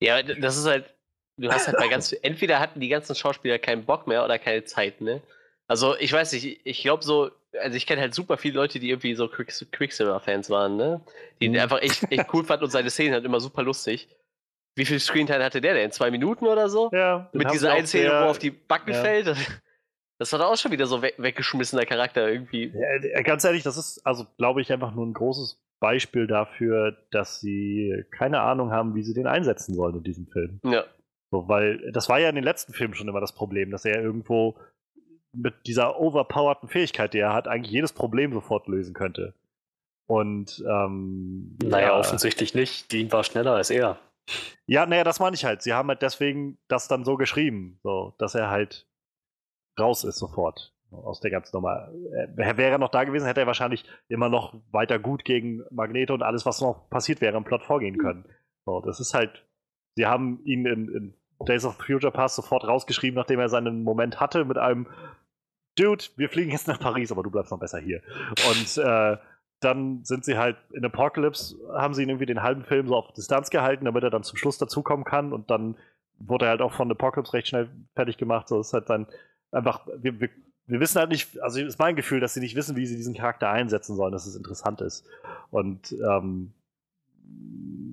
Ja, 0.00 0.22
das 0.22 0.56
ist 0.56 0.66
halt, 0.66 0.94
du 1.36 1.50
hast 1.50 1.66
halt 1.66 1.76
bei 1.76 1.88
ganz, 1.88 2.16
entweder 2.22 2.60
hatten 2.60 2.80
die 2.80 2.88
ganzen 2.88 3.14
Schauspieler 3.14 3.58
keinen 3.58 3.84
Bock 3.84 4.06
mehr 4.06 4.24
oder 4.24 4.38
keine 4.38 4.64
Zeit, 4.64 5.02
ne? 5.02 5.20
Also 5.66 5.94
ich 5.98 6.14
weiß 6.14 6.32
nicht, 6.32 6.62
ich 6.64 6.80
glaube 6.80 7.04
so, 7.04 7.30
also 7.60 7.76
ich 7.76 7.86
kenne 7.86 8.00
halt 8.00 8.14
super 8.14 8.36
viele 8.36 8.54
Leute, 8.54 8.78
die 8.78 8.90
irgendwie 8.90 9.14
so 9.14 9.28
Quicksilver-Fans 9.28 10.50
waren, 10.50 10.76
ne? 10.76 11.00
Die 11.40 11.46
ihn 11.46 11.52
mhm. 11.52 11.60
einfach 11.60 11.80
echt, 11.80 12.10
echt 12.10 12.32
cool 12.32 12.44
fanden 12.44 12.64
und 12.64 12.70
seine 12.70 12.90
Szenen 12.90 13.14
halt 13.14 13.24
immer 13.24 13.40
super 13.40 13.62
lustig. 13.62 14.08
Wie 14.76 14.84
viel 14.84 15.00
Screentime 15.00 15.42
hatte 15.42 15.60
der 15.60 15.74
denn? 15.74 15.90
Zwei 15.90 16.10
Minuten 16.10 16.46
oder 16.46 16.68
so? 16.68 16.90
Ja. 16.92 17.28
Mit 17.32 17.50
dieser 17.52 17.72
einen 17.72 17.86
Szene, 17.86 18.10
wo 18.10 18.28
auf 18.28 18.38
die 18.38 18.50
Backen 18.50 18.92
ja. 18.92 19.02
fällt? 19.02 19.34
Das 20.18 20.32
war 20.32 20.40
doch 20.40 20.52
auch 20.52 20.56
schon 20.56 20.72
wieder 20.72 20.86
so 20.86 21.00
we 21.00 21.12
weggeschmissener 21.16 21.86
Charakter 21.86 22.28
irgendwie. 22.28 22.72
Ja, 22.74 23.22
ganz 23.22 23.44
ehrlich, 23.44 23.62
das 23.62 23.76
ist, 23.76 24.04
also 24.04 24.26
glaube 24.36 24.60
ich, 24.60 24.72
einfach 24.72 24.92
nur 24.94 25.06
ein 25.06 25.14
großes 25.14 25.60
Beispiel 25.80 26.26
dafür, 26.26 26.96
dass 27.10 27.40
sie 27.40 28.04
keine 28.10 28.40
Ahnung 28.40 28.72
haben, 28.72 28.94
wie 28.94 29.02
sie 29.02 29.14
den 29.14 29.28
einsetzen 29.28 29.74
sollen 29.74 29.96
in 29.96 30.02
diesem 30.02 30.26
Film. 30.26 30.60
Ja. 30.64 30.84
So, 31.30 31.48
weil 31.48 31.92
das 31.92 32.08
war 32.08 32.18
ja 32.18 32.28
in 32.28 32.34
den 32.34 32.44
letzten 32.44 32.72
Filmen 32.72 32.94
schon 32.94 33.08
immer 33.08 33.20
das 33.20 33.34
Problem, 33.34 33.70
dass 33.70 33.84
er 33.84 34.02
irgendwo 34.02 34.58
mit 35.38 35.66
dieser 35.66 35.98
overpowerten 35.98 36.68
Fähigkeit, 36.68 37.14
die 37.14 37.18
er 37.18 37.32
hat, 37.32 37.48
eigentlich 37.48 37.72
jedes 37.72 37.92
Problem 37.92 38.32
sofort 38.32 38.66
lösen 38.66 38.94
könnte. 38.94 39.34
Und 40.06 40.64
ähm, 40.66 41.56
Naja, 41.62 41.88
ja, 41.88 41.98
offensichtlich 41.98 42.54
nicht. 42.54 42.92
Dean 42.92 43.12
war 43.12 43.24
schneller 43.24 43.52
als 43.52 43.70
er. 43.70 43.98
Ja, 44.66 44.86
naja, 44.86 45.04
das 45.04 45.20
meine 45.20 45.34
ich 45.34 45.44
halt. 45.44 45.62
Sie 45.62 45.72
haben 45.72 45.88
halt 45.88 46.02
deswegen 46.02 46.58
das 46.68 46.88
dann 46.88 47.04
so 47.04 47.16
geschrieben, 47.16 47.78
so, 47.82 48.14
dass 48.18 48.34
er 48.34 48.50
halt 48.50 48.86
raus 49.78 50.04
ist 50.04 50.18
sofort 50.18 50.72
aus 50.90 51.20
der 51.20 51.30
ganzen 51.30 51.54
Nummer. 51.56 51.90
Er 52.36 52.56
wäre 52.56 52.72
er 52.72 52.78
noch 52.78 52.90
da 52.90 53.04
gewesen, 53.04 53.26
hätte 53.26 53.40
er 53.40 53.46
wahrscheinlich 53.46 53.84
immer 54.08 54.28
noch 54.28 54.54
weiter 54.70 54.98
gut 54.98 55.24
gegen 55.24 55.62
Magneto 55.70 56.14
und 56.14 56.22
alles, 56.22 56.46
was 56.46 56.60
noch 56.60 56.88
passiert 56.88 57.20
wäre, 57.20 57.36
im 57.36 57.44
Plot 57.44 57.62
vorgehen 57.62 57.98
können. 57.98 58.24
So, 58.64 58.80
das 58.80 59.00
ist 59.00 59.14
halt. 59.14 59.44
Sie 59.96 60.06
haben 60.06 60.40
ihn 60.44 60.64
in, 60.64 60.88
in 60.88 61.14
Days 61.46 61.64
of 61.64 61.76
Future 61.76 62.12
Past 62.12 62.36
sofort 62.36 62.64
rausgeschrieben, 62.64 63.16
nachdem 63.16 63.40
er 63.40 63.48
seinen 63.48 63.82
Moment 63.82 64.20
hatte, 64.20 64.44
mit 64.44 64.58
einem 64.58 64.86
Dude, 65.78 66.04
wir 66.16 66.28
fliegen 66.28 66.50
jetzt 66.50 66.68
nach 66.68 66.80
Paris, 66.80 67.12
aber 67.12 67.22
du 67.22 67.30
bleibst 67.30 67.52
noch 67.52 67.60
besser 67.60 67.78
hier. 67.78 68.02
Und 68.50 68.78
äh, 68.78 69.16
dann 69.60 70.04
sind 70.04 70.24
sie 70.24 70.36
halt 70.36 70.56
in 70.72 70.84
Apocalypse, 70.84 71.56
haben 71.72 71.94
sie 71.94 72.02
ihn 72.02 72.08
irgendwie 72.08 72.26
den 72.26 72.42
halben 72.42 72.64
Film 72.64 72.88
so 72.88 72.96
auf 72.96 73.12
Distanz 73.12 73.50
gehalten, 73.50 73.84
damit 73.84 74.02
er 74.02 74.10
dann 74.10 74.22
zum 74.22 74.36
Schluss 74.36 74.58
dazukommen 74.58 75.04
kann 75.04 75.32
und 75.32 75.50
dann 75.50 75.76
wurde 76.18 76.46
er 76.46 76.50
halt 76.50 76.62
auch 76.62 76.72
von 76.72 76.90
Apocalypse 76.90 77.32
recht 77.32 77.48
schnell 77.48 77.68
fertig 77.94 78.16
gemacht. 78.18 78.48
So 78.48 78.60
ist 78.60 78.72
halt 78.72 78.90
dann 78.90 79.06
einfach, 79.52 79.86
wir, 79.98 80.20
wir, 80.20 80.30
wir 80.66 80.80
wissen 80.80 80.98
halt 80.98 81.10
nicht, 81.10 81.40
also 81.40 81.60
ist 81.60 81.78
mein 81.78 81.96
Gefühl, 81.96 82.20
dass 82.20 82.34
sie 82.34 82.40
nicht 82.40 82.56
wissen, 82.56 82.76
wie 82.76 82.86
sie 82.86 82.96
diesen 82.96 83.14
Charakter 83.14 83.50
einsetzen 83.50 83.96
sollen, 83.96 84.12
dass 84.12 84.26
es 84.26 84.36
interessant 84.36 84.80
ist. 84.80 85.06
Und 85.50 85.92
ähm, 85.92 86.52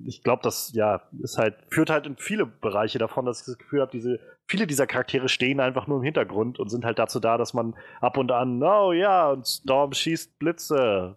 ich 0.06 0.22
glaube, 0.22 0.42
das 0.42 0.72
ja 0.72 1.02
ist 1.20 1.38
halt 1.38 1.56
führt 1.68 1.90
halt 1.90 2.06
in 2.06 2.16
viele 2.16 2.46
Bereiche 2.46 2.98
davon, 2.98 3.26
dass 3.26 3.40
ich 3.40 3.46
das 3.46 3.58
Gefühl 3.58 3.80
habe, 3.80 3.90
diese 3.90 4.20
viele 4.46 4.66
dieser 4.66 4.86
Charaktere 4.86 5.28
stehen 5.28 5.60
einfach 5.60 5.86
nur 5.86 5.98
im 5.98 6.04
Hintergrund 6.04 6.58
und 6.58 6.68
sind 6.68 6.84
halt 6.84 6.98
dazu 6.98 7.20
da, 7.20 7.36
dass 7.36 7.54
man 7.54 7.74
ab 8.00 8.16
und 8.16 8.30
an, 8.32 8.62
oh 8.62 8.92
ja, 8.92 9.30
und 9.30 9.46
Storm 9.46 9.92
schießt 9.92 10.38
Blitze. 10.38 11.16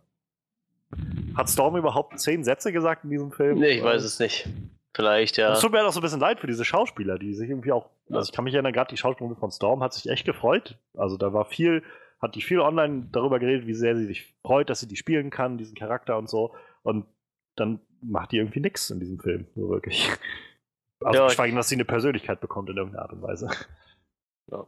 Hat 1.36 1.50
Storm 1.50 1.78
überhaupt 1.78 2.20
zehn 2.20 2.44
Sätze 2.44 2.72
gesagt 2.72 3.04
in 3.04 3.12
diesem 3.12 3.32
Film? 3.32 3.60
Nee, 3.60 3.78
ich 3.78 3.84
weiß 3.84 4.04
es 4.04 4.20
nicht. 4.20 4.50
Vielleicht, 4.96 5.38
ja. 5.38 5.54
Es 5.54 5.60
tut 5.60 5.72
mir 5.72 5.78
halt 5.78 5.88
auch 5.88 5.94
so 5.94 6.00
ein 6.00 6.04
bisschen 6.04 6.20
leid 6.20 6.40
für 6.40 6.48
diese 6.48 6.66
Schauspieler, 6.66 7.20
die 7.20 7.36
sich 7.36 7.50
irgendwie 7.50 7.72
auch, 7.72 7.90
also 8.10 8.28
ich 8.28 8.36
kann 8.36 8.44
mich 8.44 8.56
erinnern, 8.56 8.74
gerade 8.74 8.90
die 8.90 8.98
Schauspielerin 8.98 9.38
von 9.38 9.52
Storm 9.52 9.84
hat 9.84 9.94
sich 9.94 10.10
echt 10.10 10.26
gefreut. 10.26 10.78
Also 10.98 11.16
da 11.16 11.32
war 11.32 11.46
viel, 11.46 11.84
hat 12.20 12.34
die 12.34 12.42
viel 12.42 12.60
online 12.60 13.08
darüber 13.12 13.38
geredet, 13.38 13.68
wie 13.68 13.76
sehr 13.76 13.96
sie 13.96 14.06
sich 14.06 14.34
freut, 14.42 14.72
dass 14.72 14.80
sie 14.80 14.88
die 14.88 14.96
spielen 14.96 15.30
kann, 15.30 15.60
diesen 15.60 15.76
Charakter 15.76 16.18
und 16.18 16.28
so. 16.28 16.56
Und 16.82 17.06
dann 17.56 17.80
macht 18.02 18.32
die 18.32 18.38
irgendwie 18.38 18.60
nichts 18.60 18.90
in 18.90 19.00
diesem 19.00 19.20
Film, 19.20 19.48
so 19.56 19.70
wirklich. 19.70 20.10
Also 21.02 21.18
Ja, 21.18 21.28
geschweige 21.28 21.56
dass 21.56 21.70
sie 21.70 21.76
eine 21.76 21.86
Persönlichkeit 21.86 22.42
bekommt 22.42 22.70
in 22.70 22.76
irgendeiner 22.76 23.04
Art 23.04 23.14
und 23.14 23.22
Weise. 23.22 23.50
Ja. 24.52 24.68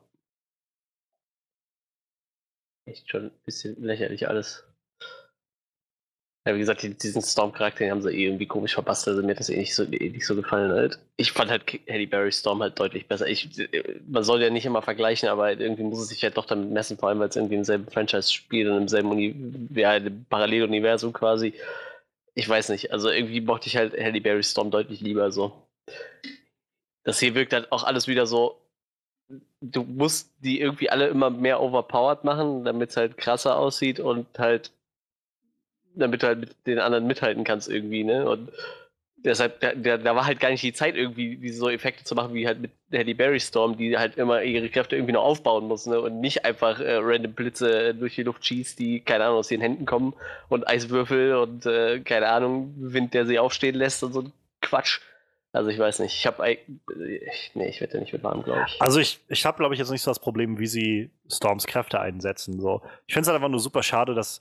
Echt 2.87 3.09
schon 3.09 3.25
ein 3.25 3.31
bisschen 3.43 3.81
lächerlich 3.81 4.29
alles. 4.29 4.63
Ja, 6.47 6.55
wie 6.55 6.59
gesagt, 6.59 6.81
die, 6.81 6.97
diesen 6.97 7.21
Storm-Charakter, 7.21 7.79
den 7.79 7.91
haben 7.91 8.01
sie 8.01 8.09
eh 8.09 8.25
irgendwie 8.25 8.47
komisch 8.47 8.73
verpasst, 8.73 9.07
also 9.07 9.21
mir 9.21 9.31
hat 9.31 9.39
das 9.39 9.49
eh 9.49 9.57
nicht 9.57 9.75
so, 9.75 9.83
eh 9.83 10.09
nicht 10.09 10.25
so 10.25 10.35
gefallen 10.35 10.71
halt. 10.71 10.97
Ich 11.15 11.31
fand 11.33 11.51
halt 11.51 11.63
Halle 11.87 12.07
Berry 12.07 12.31
Storm 12.31 12.63
halt 12.63 12.79
deutlich 12.79 13.07
besser. 13.07 13.27
Ich, 13.27 13.47
man 14.07 14.23
soll 14.23 14.41
ja 14.41 14.49
nicht 14.49 14.65
immer 14.65 14.81
vergleichen, 14.81 15.29
aber 15.29 15.43
halt 15.43 15.59
irgendwie 15.59 15.83
muss 15.83 15.99
es 16.01 16.07
sich 16.07 16.23
halt 16.23 16.37
doch 16.37 16.47
damit 16.47 16.71
messen, 16.71 16.97
vor 16.97 17.09
allem 17.09 17.19
weil 17.19 17.29
es 17.29 17.35
irgendwie 17.35 17.55
im 17.55 17.63
selben 17.63 17.87
Franchise 17.91 18.33
spielt 18.33 18.67
und 18.67 18.77
im 18.77 18.87
selben 18.87 19.11
Uni 19.11 19.35
ja, 19.75 19.99
Paralleluniversum 20.29 21.13
quasi. 21.13 21.53
Ich 22.33 22.47
weiß 22.47 22.69
nicht, 22.69 22.91
also 22.91 23.09
irgendwie 23.09 23.41
mochte 23.41 23.67
ich 23.67 23.75
halt 23.77 23.93
Halle 23.93 24.21
Berry 24.21 24.43
Storm 24.43 24.71
deutlich 24.71 25.01
lieber 25.01 25.31
so. 25.31 25.51
Das 27.03 27.19
hier 27.19 27.35
wirkt 27.35 27.53
halt 27.53 27.71
auch 27.71 27.83
alles 27.83 28.07
wieder 28.07 28.25
so, 28.25 28.61
du 29.61 29.83
musst 29.83 30.31
die 30.39 30.61
irgendwie 30.61 30.89
alle 30.89 31.07
immer 31.07 31.29
mehr 31.29 31.61
overpowered 31.61 32.23
machen, 32.23 32.63
damit 32.63 32.91
es 32.91 32.97
halt 32.97 33.17
krasser 33.17 33.57
aussieht 33.57 33.99
und 33.99 34.27
halt, 34.37 34.71
damit 35.95 36.23
du 36.23 36.27
halt 36.27 36.39
mit 36.39 36.55
den 36.67 36.79
anderen 36.79 37.07
mithalten 37.07 37.43
kannst 37.43 37.69
irgendwie, 37.69 38.03
ne? 38.03 38.29
Und 38.29 38.51
deshalb, 39.23 39.59
da, 39.59 39.97
da, 39.97 40.15
war 40.15 40.25
halt 40.25 40.39
gar 40.39 40.49
nicht 40.49 40.63
die 40.63 40.73
Zeit, 40.73 40.95
irgendwie 40.95 41.37
diese 41.37 41.59
so 41.59 41.69
Effekte 41.69 42.03
zu 42.03 42.15
machen, 42.15 42.33
wie 42.33 42.47
halt 42.47 42.59
mit 42.59 42.71
Halle 42.93 43.15
Berry 43.15 43.39
Storm, 43.39 43.77
die 43.77 43.97
halt 43.97 44.17
immer 44.17 44.41
ihre 44.41 44.69
Kräfte 44.69 44.95
irgendwie 44.95 45.13
noch 45.13 45.23
aufbauen 45.23 45.67
muss, 45.67 45.85
ne? 45.85 45.99
Und 45.99 46.19
nicht 46.19 46.45
einfach 46.45 46.79
äh, 46.79 46.95
random 46.95 47.33
Blitze 47.33 47.93
durch 47.95 48.15
die 48.15 48.23
Luft 48.23 48.45
schießt, 48.45 48.79
die, 48.79 49.01
keine 49.01 49.25
Ahnung, 49.25 49.39
aus 49.39 49.51
ihren 49.51 49.61
Händen 49.61 49.85
kommen 49.85 50.13
und 50.49 50.67
Eiswürfel 50.67 51.35
und 51.35 51.65
äh, 51.65 51.99
keine 52.01 52.29
Ahnung, 52.29 52.73
Wind, 52.77 53.13
der 53.13 53.25
sie 53.25 53.39
aufstehen 53.39 53.75
lässt 53.75 54.03
und 54.03 54.13
so 54.13 54.25
Quatsch. 54.61 54.99
Also 55.53 55.69
ich 55.69 55.77
weiß 55.77 55.99
nicht, 55.99 56.15
ich 56.15 56.25
habe 56.25 56.57
nee, 57.55 57.67
ich 57.67 57.81
werde 57.81 57.99
nicht 57.99 58.13
mit 58.13 58.23
warm, 58.23 58.41
glaube 58.43 58.63
ich. 58.67 58.81
Also 58.81 58.99
ich, 58.99 59.19
ich 59.27 59.45
habe, 59.45 59.57
glaube 59.57 59.73
ich, 59.73 59.79
jetzt 59.79 59.91
nicht 59.91 60.01
so 60.01 60.09
das 60.09 60.19
Problem, 60.19 60.59
wie 60.59 60.67
sie 60.67 61.11
Storms 61.29 61.67
Kräfte 61.67 61.99
einsetzen. 61.99 62.61
So. 62.61 62.81
Ich 63.05 63.13
finde 63.13 63.23
es 63.23 63.27
halt 63.27 63.35
einfach 63.35 63.49
nur 63.49 63.59
super 63.59 63.83
schade, 63.83 64.15
dass. 64.15 64.39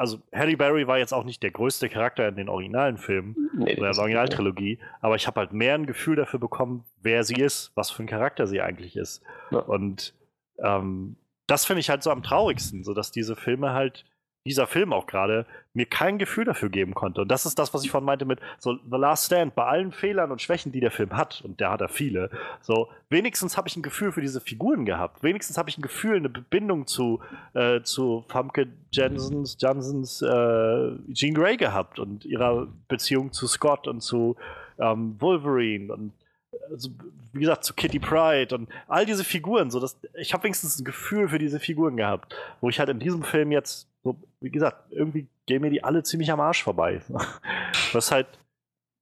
Also 0.00 0.22
Halle 0.32 0.56
Berry 0.56 0.86
war 0.86 0.96
jetzt 0.96 1.12
auch 1.12 1.24
nicht 1.24 1.42
der 1.42 1.50
größte 1.50 1.90
Charakter 1.90 2.26
in 2.26 2.36
den 2.36 2.48
originalen 2.48 2.96
Filmen 2.96 3.50
nee, 3.52 3.76
oder 3.76 3.90
der 3.90 4.00
Originaltrilogie, 4.00 4.78
aber 5.02 5.14
ich 5.14 5.26
habe 5.26 5.40
halt 5.40 5.52
mehr 5.52 5.74
ein 5.74 5.84
Gefühl 5.84 6.16
dafür 6.16 6.40
bekommen, 6.40 6.86
wer 7.02 7.22
sie 7.22 7.34
ist, 7.34 7.70
was 7.74 7.90
für 7.90 8.02
ein 8.02 8.06
Charakter 8.06 8.46
sie 8.46 8.62
eigentlich 8.62 8.96
ist. 8.96 9.22
Ja. 9.50 9.58
Und 9.58 10.14
ähm, 10.56 11.16
das 11.46 11.66
finde 11.66 11.80
ich 11.80 11.90
halt 11.90 12.02
so 12.02 12.10
am 12.10 12.22
traurigsten, 12.22 12.82
so 12.82 12.94
dass 12.94 13.12
diese 13.12 13.36
Filme 13.36 13.74
halt, 13.74 14.06
dieser 14.46 14.66
Film 14.66 14.92
auch 14.92 15.06
gerade, 15.06 15.46
mir 15.74 15.86
kein 15.86 16.18
Gefühl 16.18 16.44
dafür 16.44 16.70
geben 16.70 16.94
konnte. 16.94 17.20
Und 17.20 17.30
das 17.30 17.46
ist 17.46 17.58
das, 17.58 17.74
was 17.74 17.84
ich 17.84 17.90
vorhin 17.90 18.06
meinte 18.06 18.24
mit 18.24 18.40
so 18.58 18.74
The 18.90 18.96
Last 18.96 19.26
Stand, 19.26 19.54
bei 19.54 19.64
allen 19.64 19.92
Fehlern 19.92 20.32
und 20.32 20.40
Schwächen, 20.40 20.72
die 20.72 20.80
der 20.80 20.90
Film 20.90 21.16
hat, 21.16 21.42
und 21.42 21.60
der 21.60 21.70
hat 21.70 21.80
er 21.80 21.88
viele, 21.88 22.30
so, 22.60 22.88
wenigstens 23.10 23.56
habe 23.56 23.68
ich 23.68 23.76
ein 23.76 23.82
Gefühl 23.82 24.12
für 24.12 24.22
diese 24.22 24.40
Figuren 24.40 24.86
gehabt. 24.86 25.22
Wenigstens 25.22 25.58
habe 25.58 25.68
ich 25.68 25.78
ein 25.78 25.82
Gefühl, 25.82 26.16
eine 26.16 26.28
Bindung 26.28 26.86
zu, 26.86 27.20
äh, 27.54 27.82
zu 27.82 28.24
Famke 28.28 28.68
Jensens, 28.90 29.56
Jansens 29.60 30.22
äh, 30.22 31.12
Jean 31.12 31.34
Grey 31.34 31.56
gehabt 31.56 31.98
und 31.98 32.24
ihrer 32.24 32.66
Beziehung 32.88 33.32
zu 33.32 33.46
Scott 33.46 33.86
und 33.86 34.00
zu 34.00 34.36
ähm, 34.78 35.16
Wolverine 35.20 35.92
und 35.92 36.12
also, 36.70 36.90
wie 37.32 37.40
gesagt, 37.40 37.64
zu 37.64 37.74
Kitty 37.74 37.98
Pride 37.98 38.54
und 38.54 38.68
all 38.86 39.06
diese 39.06 39.24
Figuren, 39.24 39.70
so 39.70 39.80
dass 39.80 39.98
ich 40.14 40.32
habe 40.32 40.44
wenigstens 40.44 40.78
ein 40.78 40.84
Gefühl 40.84 41.28
für 41.28 41.38
diese 41.38 41.60
Figuren 41.60 41.96
gehabt, 41.96 42.34
wo 42.60 42.68
ich 42.68 42.78
halt 42.78 42.88
in 42.88 42.98
diesem 42.98 43.22
Film 43.22 43.52
jetzt, 43.52 43.88
so, 44.02 44.16
wie 44.40 44.50
gesagt, 44.50 44.92
irgendwie 44.92 45.26
gehen 45.46 45.62
mir 45.62 45.70
die 45.70 45.84
alle 45.84 46.02
ziemlich 46.02 46.30
am 46.30 46.40
Arsch 46.40 46.62
vorbei. 46.62 47.00
Das 47.92 48.12
halt 48.12 48.26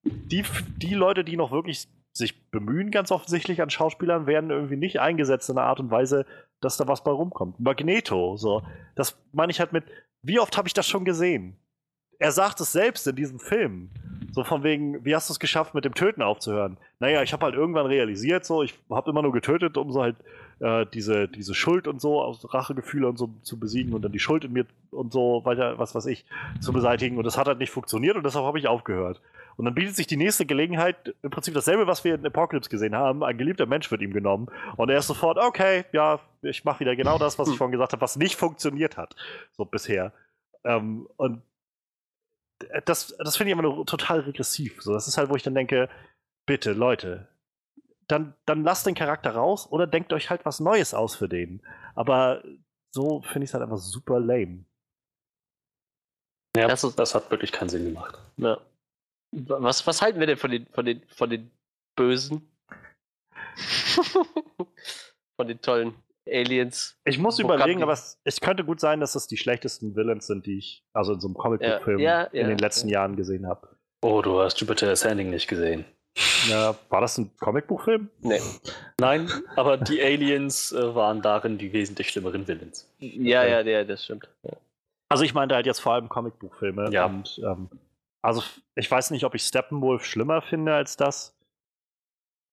die, 0.04 0.44
die 0.76 0.94
Leute, 0.94 1.24
die 1.24 1.36
noch 1.36 1.50
wirklich 1.50 1.88
sich 2.12 2.50
bemühen, 2.50 2.90
ganz 2.90 3.10
offensichtlich 3.10 3.60
an 3.60 3.70
Schauspielern, 3.70 4.26
werden 4.26 4.50
irgendwie 4.50 4.76
nicht 4.76 5.00
eingesetzt 5.00 5.50
in 5.50 5.58
einer 5.58 5.66
Art 5.66 5.80
und 5.80 5.90
Weise, 5.90 6.24
dass 6.60 6.76
da 6.76 6.88
was 6.88 7.04
bei 7.04 7.10
rumkommt. 7.10 7.60
Magneto, 7.60 8.36
so, 8.36 8.62
das 8.94 9.18
meine 9.32 9.50
ich 9.50 9.60
halt 9.60 9.72
mit, 9.72 9.84
wie 10.22 10.40
oft 10.40 10.56
habe 10.56 10.68
ich 10.68 10.74
das 10.74 10.86
schon 10.86 11.04
gesehen? 11.04 11.56
Er 12.18 12.32
sagt 12.32 12.60
es 12.60 12.72
selbst 12.72 13.06
in 13.06 13.16
diesem 13.16 13.38
Film. 13.38 13.90
So 14.38 14.44
von 14.44 14.62
wegen, 14.62 15.04
wie 15.04 15.16
hast 15.16 15.28
du 15.28 15.32
es 15.32 15.40
geschafft, 15.40 15.74
mit 15.74 15.84
dem 15.84 15.94
Töten 15.94 16.22
aufzuhören? 16.22 16.76
Naja, 17.00 17.24
ich 17.24 17.32
habe 17.32 17.44
halt 17.44 17.56
irgendwann 17.56 17.86
realisiert, 17.86 18.44
so, 18.44 18.62
ich 18.62 18.72
habe 18.88 19.10
immer 19.10 19.20
nur 19.20 19.32
getötet, 19.32 19.76
um 19.76 19.90
so 19.90 20.00
halt 20.00 20.14
äh, 20.60 20.86
diese, 20.94 21.26
diese 21.26 21.56
Schuld 21.56 21.88
und 21.88 22.00
so, 22.00 22.22
aus 22.22 22.54
Rachegefühle 22.54 23.08
und 23.08 23.16
so 23.16 23.30
zu 23.42 23.58
besiegen 23.58 23.94
und 23.94 24.02
dann 24.02 24.12
die 24.12 24.20
Schuld 24.20 24.44
in 24.44 24.52
mir 24.52 24.64
und 24.92 25.12
so 25.12 25.40
weiter, 25.44 25.80
was 25.80 25.96
weiß 25.96 26.06
ich, 26.06 26.24
zu 26.60 26.72
beseitigen. 26.72 27.18
Und 27.18 27.24
das 27.24 27.36
hat 27.36 27.48
halt 27.48 27.58
nicht 27.58 27.72
funktioniert 27.72 28.14
und 28.16 28.24
deshalb 28.24 28.44
habe 28.44 28.60
ich 28.60 28.68
aufgehört. 28.68 29.20
Und 29.56 29.64
dann 29.64 29.74
bietet 29.74 29.96
sich 29.96 30.06
die 30.06 30.16
nächste 30.16 30.46
Gelegenheit, 30.46 31.16
im 31.24 31.30
Prinzip 31.30 31.54
dasselbe, 31.54 31.88
was 31.88 32.04
wir 32.04 32.14
in 32.14 32.24
Apocalypse 32.24 32.70
gesehen 32.70 32.94
haben. 32.94 33.24
Ein 33.24 33.38
geliebter 33.38 33.66
Mensch 33.66 33.90
wird 33.90 34.02
ihm 34.02 34.12
genommen. 34.12 34.46
Und 34.76 34.88
er 34.88 34.98
ist 34.98 35.08
sofort, 35.08 35.36
okay, 35.36 35.84
ja, 35.90 36.20
ich 36.42 36.64
mache 36.64 36.78
wieder 36.78 36.94
genau 36.94 37.18
das, 37.18 37.40
was 37.40 37.48
ich 37.48 37.56
vorhin 37.56 37.72
gesagt 37.72 37.90
habe, 37.90 38.02
was 38.02 38.14
nicht 38.14 38.36
funktioniert 38.36 38.96
hat. 38.96 39.16
So 39.56 39.64
bisher. 39.64 40.12
Ähm, 40.62 41.08
und 41.16 41.42
das, 42.84 43.16
das 43.18 43.36
finde 43.36 43.50
ich 43.50 43.52
immer 43.58 43.62
nur 43.62 43.86
total 43.86 44.20
regressiv. 44.20 44.82
So, 44.82 44.92
das 44.92 45.08
ist 45.08 45.16
halt, 45.18 45.30
wo 45.30 45.36
ich 45.36 45.42
dann 45.42 45.54
denke, 45.54 45.88
bitte, 46.46 46.72
Leute, 46.72 47.28
dann, 48.06 48.34
dann 48.46 48.62
lasst 48.64 48.86
den 48.86 48.94
Charakter 48.94 49.30
raus 49.32 49.66
oder 49.70 49.86
denkt 49.86 50.12
euch 50.12 50.30
halt 50.30 50.44
was 50.44 50.60
Neues 50.60 50.94
aus 50.94 51.14
für 51.14 51.28
den. 51.28 51.62
Aber 51.94 52.42
so 52.90 53.20
finde 53.22 53.44
ich 53.44 53.50
es 53.50 53.54
halt 53.54 53.62
einfach 53.62 53.76
super 53.78 54.18
lame. 54.18 54.64
Ja, 56.56 56.66
Das 56.68 56.80
das, 56.80 57.10
ist- 57.10 57.14
hat 57.14 57.30
wirklich 57.30 57.52
keinen 57.52 57.68
Sinn 57.68 57.84
gemacht. 57.84 58.18
Ja. 58.38 58.60
Was, 59.32 59.86
was 59.86 60.00
halten 60.00 60.20
wir 60.20 60.26
denn 60.26 60.38
von 60.38 60.50
den, 60.50 60.66
von 60.68 60.84
den, 60.86 61.06
von 61.08 61.28
den 61.28 61.50
Bösen? 61.96 62.50
von 65.36 65.46
den 65.46 65.60
tollen 65.60 65.94
Aliens. 66.30 66.98
Ich 67.04 67.18
muss 67.18 67.38
überlegen, 67.38 67.82
aber 67.82 67.92
es, 67.92 68.20
es 68.24 68.40
könnte 68.40 68.64
gut 68.64 68.80
sein, 68.80 69.00
dass 69.00 69.12
das 69.12 69.26
die 69.26 69.36
schlechtesten 69.36 69.96
Villains 69.96 70.26
sind, 70.26 70.46
die 70.46 70.58
ich 70.58 70.84
also 70.92 71.14
in 71.14 71.20
so 71.20 71.28
einem 71.28 71.36
Comicbook-Film 71.36 71.98
Ja, 71.98 72.22
ja, 72.22 72.24
in 72.24 72.42
ja, 72.42 72.48
den 72.48 72.58
letzten 72.58 72.88
Jahren 72.88 73.16
gesehen 73.16 73.46
habe. 73.46 73.68
Oh, 74.02 74.22
du 74.22 74.40
hast 74.40 74.60
Jupiter 74.60 74.90
Ascending 74.90 75.30
nicht 75.30 75.48
gesehen. 75.48 75.84
Ja, 76.48 76.74
war 76.88 77.00
das 77.00 77.18
ein 77.18 77.36
Comicbuchfilm? 77.36 78.10
Nee. 78.20 78.40
Nein, 79.00 79.30
aber 79.56 79.76
die 79.76 80.02
Aliens 80.02 80.72
äh, 80.72 80.94
waren 80.94 81.22
darin 81.22 81.58
die 81.58 81.72
wesentlich 81.72 82.08
schlimmeren 82.10 82.46
Villains. 82.48 82.92
Ja, 82.98 83.44
ja, 83.44 83.60
ja, 83.60 83.84
das 83.84 84.04
stimmt. 84.04 84.28
Ja. 84.42 84.56
Also 85.08 85.24
ich 85.24 85.34
meinte 85.34 85.54
halt 85.54 85.66
jetzt 85.66 85.78
vor 85.80 85.94
allem 85.94 86.08
Comicbuchfilme. 86.08 86.90
Ja. 86.90 87.06
Und 87.06 87.40
ähm, 87.44 87.70
also 88.22 88.42
ich 88.74 88.90
weiß 88.90 89.10
nicht, 89.10 89.24
ob 89.24 89.34
ich 89.34 89.42
Steppenwolf 89.42 90.04
schlimmer 90.04 90.42
finde 90.42 90.74
als 90.74 90.96
das. 90.96 91.36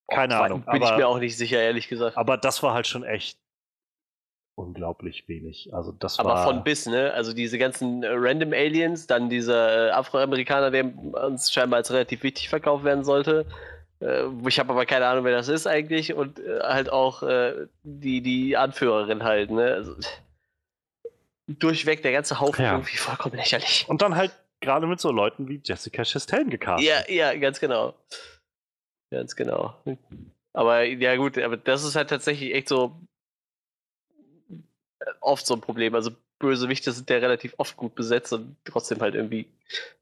Keine 0.08 0.38
Ahnung. 0.40 0.64
Bin 0.66 0.76
ich 0.76 0.90
mir 0.90 0.94
Aber, 0.94 1.08
auch 1.08 1.20
nicht 1.20 1.36
sicher, 1.36 1.60
ehrlich 1.60 1.88
gesagt. 1.88 2.16
aber 2.18 2.38
das 2.38 2.62
war 2.62 2.74
halt 2.74 2.86
schon 2.86 3.04
echt 3.04 3.40
unglaublich 4.56 5.28
wenig. 5.28 5.74
Also 5.74 5.92
das 5.92 6.18
Aber 6.20 6.30
war, 6.30 6.44
von 6.44 6.64
bis, 6.64 6.86
ne? 6.86 7.14
Also 7.14 7.34
diese 7.34 7.58
ganzen 7.58 8.04
äh, 8.04 8.08
Random 8.12 8.54
Aliens, 8.54 9.08
dann 9.08 9.30
dieser 9.30 9.90
äh, 9.90 9.92
Afroamerikaner, 9.92 10.72
der 10.72 10.86
uns 11.26 11.52
scheinbar 11.52 11.78
als 11.78 11.92
relativ 11.92 12.24
wichtig 12.24 12.50
verkauft 12.50 12.84
werden 12.84 13.04
sollte. 13.04 13.46
Äh, 14.00 14.24
ich 14.48 14.60
habe 14.60 14.72
aber 14.72 14.86
keine 14.86 15.08
Ahnung, 15.08 15.26
wer 15.26 15.36
das 15.36 15.50
ist 15.50 15.68
eigentlich. 15.68 16.14
Und 16.14 16.40
halt 16.62 16.90
auch 16.90 17.24
die, 17.84 18.22
die 18.22 18.58
Anführerin 18.58 19.24
halt, 19.24 19.52
ne? 19.52 19.74
Also, 19.74 19.96
durchweg 21.48 22.02
der 22.02 22.12
ganze 22.12 22.40
Haufen 22.40 22.64
Ja. 22.64 22.74
irgendwie 22.74 22.98
vollkommen 22.98 23.36
lächerlich. 23.36 23.86
Und 23.88 24.02
dann 24.02 24.16
halt 24.16 24.32
gerade 24.62 24.88
mit 24.88 25.00
so 25.00 25.12
Leuten 25.12 25.48
wie 25.48 25.62
Jessica 25.64 26.04
Chastain 26.04 26.50
gecastet. 26.50 26.88
Ja, 26.88 27.14
ja, 27.14 27.38
ganz 27.38 27.60
genau. 27.60 27.94
Ganz 29.12 29.36
genau. 29.36 29.76
Aber 30.54 30.84
ja 30.84 31.16
gut, 31.18 31.38
aber 31.38 31.58
das 31.58 31.84
ist 31.84 31.96
halt 31.96 32.10
tatsächlich 32.10 32.54
echt 32.56 32.70
so 32.70 32.96
oft 35.26 35.46
so 35.46 35.54
ein 35.56 35.62
Problem. 35.62 35.96
Also 35.96 36.12
Bösewichte 36.40 36.92
sind 36.92 37.10
ja 37.10 37.18
relativ 37.18 37.54
oft 37.58 37.78
gut 37.78 37.96
besetzt 37.96 38.34
und 38.34 38.56
trotzdem 38.66 39.00
halt 39.00 39.16
irgendwie, 39.16 39.48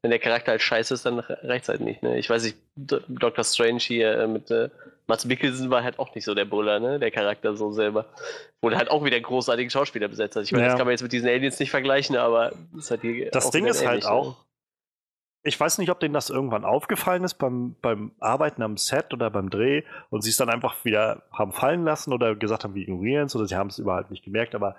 wenn 0.02 0.10
der 0.10 0.18
Charakter 0.18 0.50
halt 0.52 0.62
scheiße 0.62 0.94
ist, 0.94 1.06
dann 1.06 1.20
reicht 1.20 1.68
halt 1.68 1.80
nicht. 1.80 2.02
Ne? 2.02 2.18
Ich 2.18 2.28
weiß 2.28 2.44
nicht, 2.44 2.56
Dr. 2.76 3.44
Strange 3.44 3.78
hier 3.78 4.18
äh, 4.18 4.26
mit 4.26 4.50
äh, 4.50 4.68
Mats 5.06 5.24
Mikkelsen 5.26 5.70
war 5.70 5.84
halt 5.84 5.98
auch 5.98 6.14
nicht 6.14 6.24
so 6.24 6.34
der 6.34 6.46
Buller, 6.46 6.80
ne? 6.80 6.98
Der 6.98 7.10
Charakter 7.10 7.54
so 7.56 7.72
selber. 7.72 8.06
Wurde 8.62 8.78
halt 8.78 8.90
auch 8.90 9.04
wieder 9.04 9.20
großartigen 9.20 9.70
Schauspieler 9.70 10.08
besetzt. 10.08 10.36
Also 10.36 10.46
ich 10.46 10.52
meine, 10.52 10.64
Ja. 10.64 10.70
das 10.70 10.78
kann 10.78 10.86
man 10.86 10.92
jetzt 10.92 11.02
mit 11.02 11.12
diesen 11.12 11.28
Aliens 11.28 11.60
nicht 11.60 11.70
vergleichen, 11.70 12.16
aber 12.16 12.52
ist 12.76 12.90
halt 12.90 13.02
hier 13.02 13.30
Das 13.30 13.50
Ding 13.50 13.66
ist 13.66 13.80
halt 13.80 13.88
ähnlich, 13.90 14.04
ne? 14.06 14.10
auch, 14.10 14.36
ich 15.42 15.60
weiß 15.60 15.76
nicht, 15.76 15.90
ob 15.90 16.00
denen 16.00 16.14
das 16.14 16.30
irgendwann 16.30 16.64
aufgefallen 16.64 17.22
ist 17.22 17.34
beim, 17.34 17.76
beim 17.82 18.12
Arbeiten 18.18 18.62
am 18.62 18.78
Set 18.78 19.12
oder 19.12 19.28
beim 19.30 19.50
Dreh 19.50 19.82
und 20.08 20.22
sie 20.22 20.30
es 20.30 20.38
dann 20.38 20.48
einfach 20.48 20.86
wieder 20.86 21.22
haben 21.32 21.52
fallen 21.52 21.84
lassen 21.84 22.12
oder 22.14 22.34
gesagt 22.34 22.64
haben, 22.64 22.74
wir 22.74 22.82
ignorieren 22.82 23.26
es 23.26 23.36
oder 23.36 23.46
sie 23.46 23.56
haben 23.56 23.68
es 23.68 23.78
überhaupt 23.78 24.10
nicht 24.10 24.24
gemerkt, 24.24 24.54
aber 24.54 24.74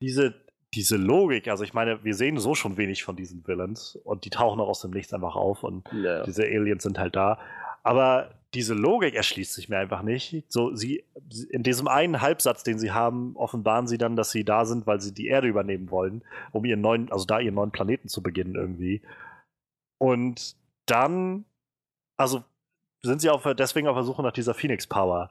diese, 0.00 0.34
diese 0.74 0.96
Logik, 0.96 1.48
also 1.48 1.64
ich 1.64 1.74
meine, 1.74 2.04
wir 2.04 2.14
sehen 2.14 2.38
so 2.38 2.54
schon 2.54 2.76
wenig 2.76 3.02
von 3.02 3.16
diesen 3.16 3.46
Villains 3.46 3.96
und 4.04 4.24
die 4.24 4.30
tauchen 4.30 4.60
auch 4.60 4.68
aus 4.68 4.80
dem 4.80 4.90
Nichts 4.92 5.12
einfach 5.12 5.36
auf 5.36 5.62
und 5.62 5.88
Ja. 5.92 6.22
diese 6.24 6.44
Aliens 6.44 6.82
sind 6.82 6.98
halt 6.98 7.16
da. 7.16 7.38
Aber 7.82 8.34
diese 8.54 8.74
Logik 8.74 9.14
erschließt 9.14 9.54
sich 9.54 9.68
mir 9.68 9.78
einfach 9.78 10.02
nicht. 10.02 10.44
So, 10.48 10.74
sie, 10.74 11.04
in 11.50 11.62
diesem 11.62 11.88
einen 11.88 12.20
Halbsatz, 12.20 12.62
den 12.62 12.78
sie 12.78 12.90
haben, 12.90 13.36
offenbaren 13.36 13.86
sie 13.86 13.96
dann, 13.98 14.16
dass 14.16 14.32
sie 14.32 14.44
da 14.44 14.64
sind, 14.64 14.86
weil 14.86 15.00
sie 15.00 15.14
die 15.14 15.28
Erde 15.28 15.48
übernehmen 15.48 15.90
wollen, 15.90 16.22
um 16.52 16.64
ihren 16.64 16.80
neuen, 16.80 17.10
also 17.12 17.24
da 17.24 17.38
ihren 17.38 17.54
neuen 17.54 17.70
Planeten 17.70 18.08
zu 18.08 18.22
beginnen 18.22 18.56
irgendwie. 18.56 19.02
Und 19.98 20.56
dann, 20.86 21.44
also 22.16 22.42
sind 23.02 23.20
sie 23.20 23.30
auf, 23.30 23.48
deswegen 23.56 23.88
auf 23.88 23.96
der 23.96 24.04
Suche 24.04 24.22
nach 24.22 24.32
dieser 24.32 24.54
Phoenix 24.54 24.86
Power. 24.86 25.30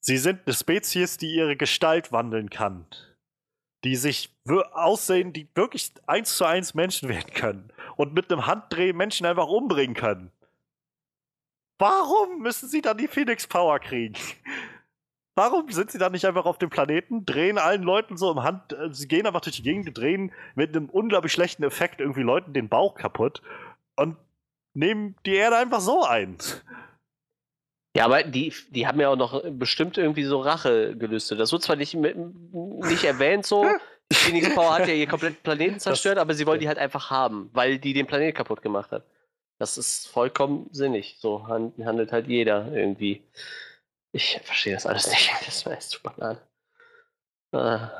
Sie 0.00 0.16
sind 0.16 0.40
eine 0.44 0.54
Spezies, 0.54 1.18
die 1.18 1.34
ihre 1.34 1.56
Gestalt 1.56 2.10
wandeln 2.10 2.50
kann. 2.50 2.86
Die 3.84 3.96
sich 3.96 4.34
aussehen, 4.72 5.32
die 5.32 5.46
wirklich 5.54 5.92
eins 6.06 6.36
zu 6.36 6.44
eins 6.44 6.74
Menschen 6.74 7.08
werden 7.08 7.32
können. 7.34 7.70
Und 7.96 8.14
mit 8.14 8.32
einem 8.32 8.46
Handdreh 8.46 8.92
Menschen 8.92 9.26
einfach 9.26 9.46
umbringen 9.46 9.94
können. 9.94 10.32
Warum 11.78 12.38
müssen 12.38 12.68
sie 12.68 12.80
dann 12.80 12.98
die 12.98 13.08
Phoenix 13.08 13.46
Power 13.46 13.78
kriegen? 13.78 14.14
Warum 15.34 15.68
sind 15.70 15.90
sie 15.90 15.98
dann 15.98 16.12
nicht 16.12 16.26
einfach 16.26 16.44
auf 16.44 16.58
dem 16.58 16.70
Planeten, 16.70 17.26
drehen 17.26 17.58
allen 17.58 17.82
Leuten 17.82 18.16
so 18.16 18.30
im 18.30 18.44
Hand, 18.44 18.72
äh, 18.72 18.92
sie 18.92 19.08
gehen 19.08 19.26
einfach 19.26 19.40
durch 19.40 19.56
die 19.56 19.62
Gegend, 19.62 19.96
drehen 19.96 20.32
mit 20.54 20.76
einem 20.76 20.88
unglaublich 20.88 21.32
schlechten 21.32 21.64
Effekt 21.64 22.00
irgendwie 22.00 22.22
Leuten 22.22 22.52
den 22.52 22.68
Bauch 22.68 22.94
kaputt 22.94 23.42
und 23.96 24.16
nehmen 24.74 25.16
die 25.26 25.34
Erde 25.34 25.56
einfach 25.56 25.80
so 25.80 26.04
ein. 26.04 26.36
Ja, 27.96 28.06
aber 28.06 28.24
die, 28.24 28.52
die 28.70 28.86
haben 28.86 29.00
ja 29.00 29.08
auch 29.10 29.16
noch 29.16 29.42
bestimmt 29.50 29.96
irgendwie 29.98 30.24
so 30.24 30.40
Rache 30.40 30.96
gelüstet. 30.96 31.38
Das 31.38 31.52
wird 31.52 31.62
zwar 31.62 31.76
nicht, 31.76 31.94
nicht 31.94 33.04
erwähnt 33.04 33.46
so. 33.46 33.64
Die 34.10 34.16
Phoenix 34.16 34.54
Power 34.54 34.74
hat 34.74 34.88
ja 34.88 34.94
ihr 34.94 35.06
kompletten 35.06 35.38
Planeten 35.42 35.78
zerstört, 35.80 36.18
aber 36.18 36.34
sie 36.34 36.46
wollen 36.46 36.60
die 36.60 36.68
halt 36.68 36.78
einfach 36.78 37.10
haben, 37.10 37.50
weil 37.52 37.78
die 37.78 37.92
den 37.92 38.06
Planeten 38.06 38.36
kaputt 38.36 38.62
gemacht 38.62 38.90
hat. 38.90 39.04
Das 39.58 39.78
ist 39.78 40.08
vollkommen 40.08 40.68
sinnig. 40.72 41.16
So 41.20 41.46
han- 41.46 41.72
handelt 41.84 42.10
halt 42.10 42.26
jeder 42.26 42.70
irgendwie. 42.72 43.22
Ich 44.12 44.40
verstehe 44.42 44.74
das 44.74 44.86
alles 44.86 45.08
nicht. 45.08 45.30
Das 45.46 45.64
war 45.64 45.72
echt 45.72 45.82
zu 45.90 46.02
Banane. 46.02 46.40
Ah, 47.52 47.90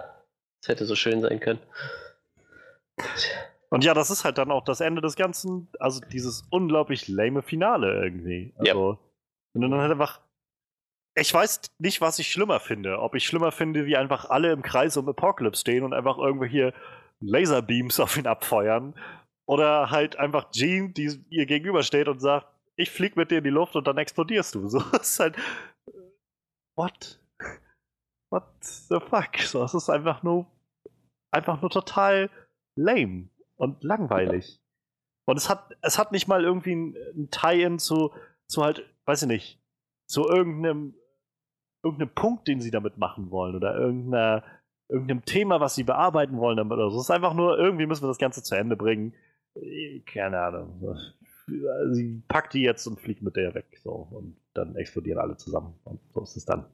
das 0.61 0.69
hätte 0.69 0.87
so 0.87 0.97
schön 0.97 1.21
sein 1.21 1.39
können. 1.39 1.61
Und 3.71 3.85
ja, 3.85 3.95
das 3.95 4.11
ist 4.11 4.25
halt 4.25 4.39
dann 4.39 4.51
auch 4.51 4.65
das 4.65 4.81
Ende 4.81 5.01
des 5.01 5.17
Ganzen, 5.17 5.69
also 5.81 6.01
dieses 6.01 6.45
unglaublich 6.51 7.09
lame 7.09 7.43
Finale 7.43 8.03
irgendwie. 8.05 8.53
Also, 8.59 8.99
wenn 8.99 9.04
du 9.63 9.69
dann 9.69 9.81
halt 9.81 9.93
einfach. 9.93 10.21
Ich 11.17 11.33
weiß 11.33 11.61
nicht, 11.79 12.01
was 12.01 12.19
ich 12.19 12.31
schlimmer 12.31 12.59
finde. 12.59 13.01
Ob 13.01 13.15
ich 13.15 13.25
schlimmer 13.25 13.53
finde, 13.53 13.87
wie 13.87 13.97
einfach 13.97 14.31
alle 14.31 14.53
im 14.53 14.63
Kreis 14.63 14.97
um 14.97 15.09
Apocalypse 15.09 15.61
stehen 15.61 15.85
und 15.85 15.93
einfach 15.93 16.19
irgendwelche 16.19 16.75
Laserbeams 17.21 18.01
auf 18.01 18.17
ihn 18.17 18.27
abfeuern. 18.27 18.95
Oder 19.47 19.91
halt 19.91 20.17
einfach 20.17 20.51
Jean, 20.51 20.95
die 20.95 21.21
ihr 21.31 21.47
gegenübersteht 21.47 22.09
und 22.09 22.21
sagt, 22.21 22.49
ich 22.77 22.91
flieg 22.91 23.17
mit 23.17 23.31
dir 23.31 23.39
in 23.39 23.45
die 23.45 23.51
Luft 23.51 23.77
und 23.77 23.87
dann 23.87 23.99
explodierst 23.99 24.55
du. 24.55 24.69
So 24.69 24.81
das 24.81 25.11
ist 25.11 25.21
halt. 25.21 25.37
What? 26.77 27.21
What 28.31 28.45
the 28.61 28.99
fuck? 28.99 29.39
So, 29.39 29.63
es 29.63 29.75
ist 29.75 29.91
einfach 29.91 30.23
nur. 30.23 30.47
Einfach 31.31 31.61
nur 31.61 31.71
total 31.71 32.31
lame 32.77 33.29
und 33.57 33.83
langweilig. 33.83 34.61
Und 35.27 35.37
es 35.37 35.49
hat, 35.49 35.77
es 35.81 35.99
hat 35.99 36.13
nicht 36.13 36.29
mal 36.29 36.45
irgendwie 36.45 36.75
ein, 36.75 36.97
ein 37.17 37.31
Tie-In 37.31 37.79
zu, 37.79 38.13
zu 38.47 38.63
halt, 38.63 38.85
weiß 39.07 39.23
ich 39.23 39.29
nicht, 39.29 39.61
zu 40.07 40.29
irgendeinem, 40.29 40.95
irgendeinem 41.83 42.15
Punkt, 42.15 42.49
den 42.49 42.61
sie 42.61 42.71
damit 42.71 42.99
machen 42.99 43.31
wollen 43.31 43.55
oder 43.57 43.77
irgendeiner, 43.77 44.45
irgendeinem 44.89 45.25
Thema, 45.25 45.61
was 45.61 45.75
sie 45.75 45.85
bearbeiten 45.85 46.39
wollen 46.39 46.57
damit 46.57 46.73
oder 46.73 46.91
so. 46.91 46.99
Es 46.99 47.05
ist 47.05 47.11
einfach 47.11 47.35
nur, 47.35 47.59
irgendwie 47.59 47.87
müssen 47.87 48.05
wir 48.05 48.09
das 48.09 48.19
Ganze 48.19 48.43
zu 48.43 48.55
Ende 48.55 48.77
bringen. 48.77 49.15
Eh, 49.55 50.01
Keine 50.01 50.41
Ahnung. 50.41 50.97
Sie 51.93 52.23
packt 52.27 52.55
die 52.55 52.63
jetzt 52.63 52.87
und 52.87 53.01
fliegt 53.01 53.23
mit 53.23 53.37
der 53.37 53.55
weg. 53.55 53.67
So. 53.83 53.93
Und 53.93 54.37
dann 54.55 54.77
explodieren 54.77 55.19
alle 55.19 55.37
zusammen. 55.37 55.79
Und 55.85 56.01
so 56.13 56.23
ist 56.23 56.37
es 56.37 56.45
dann. 56.45 56.65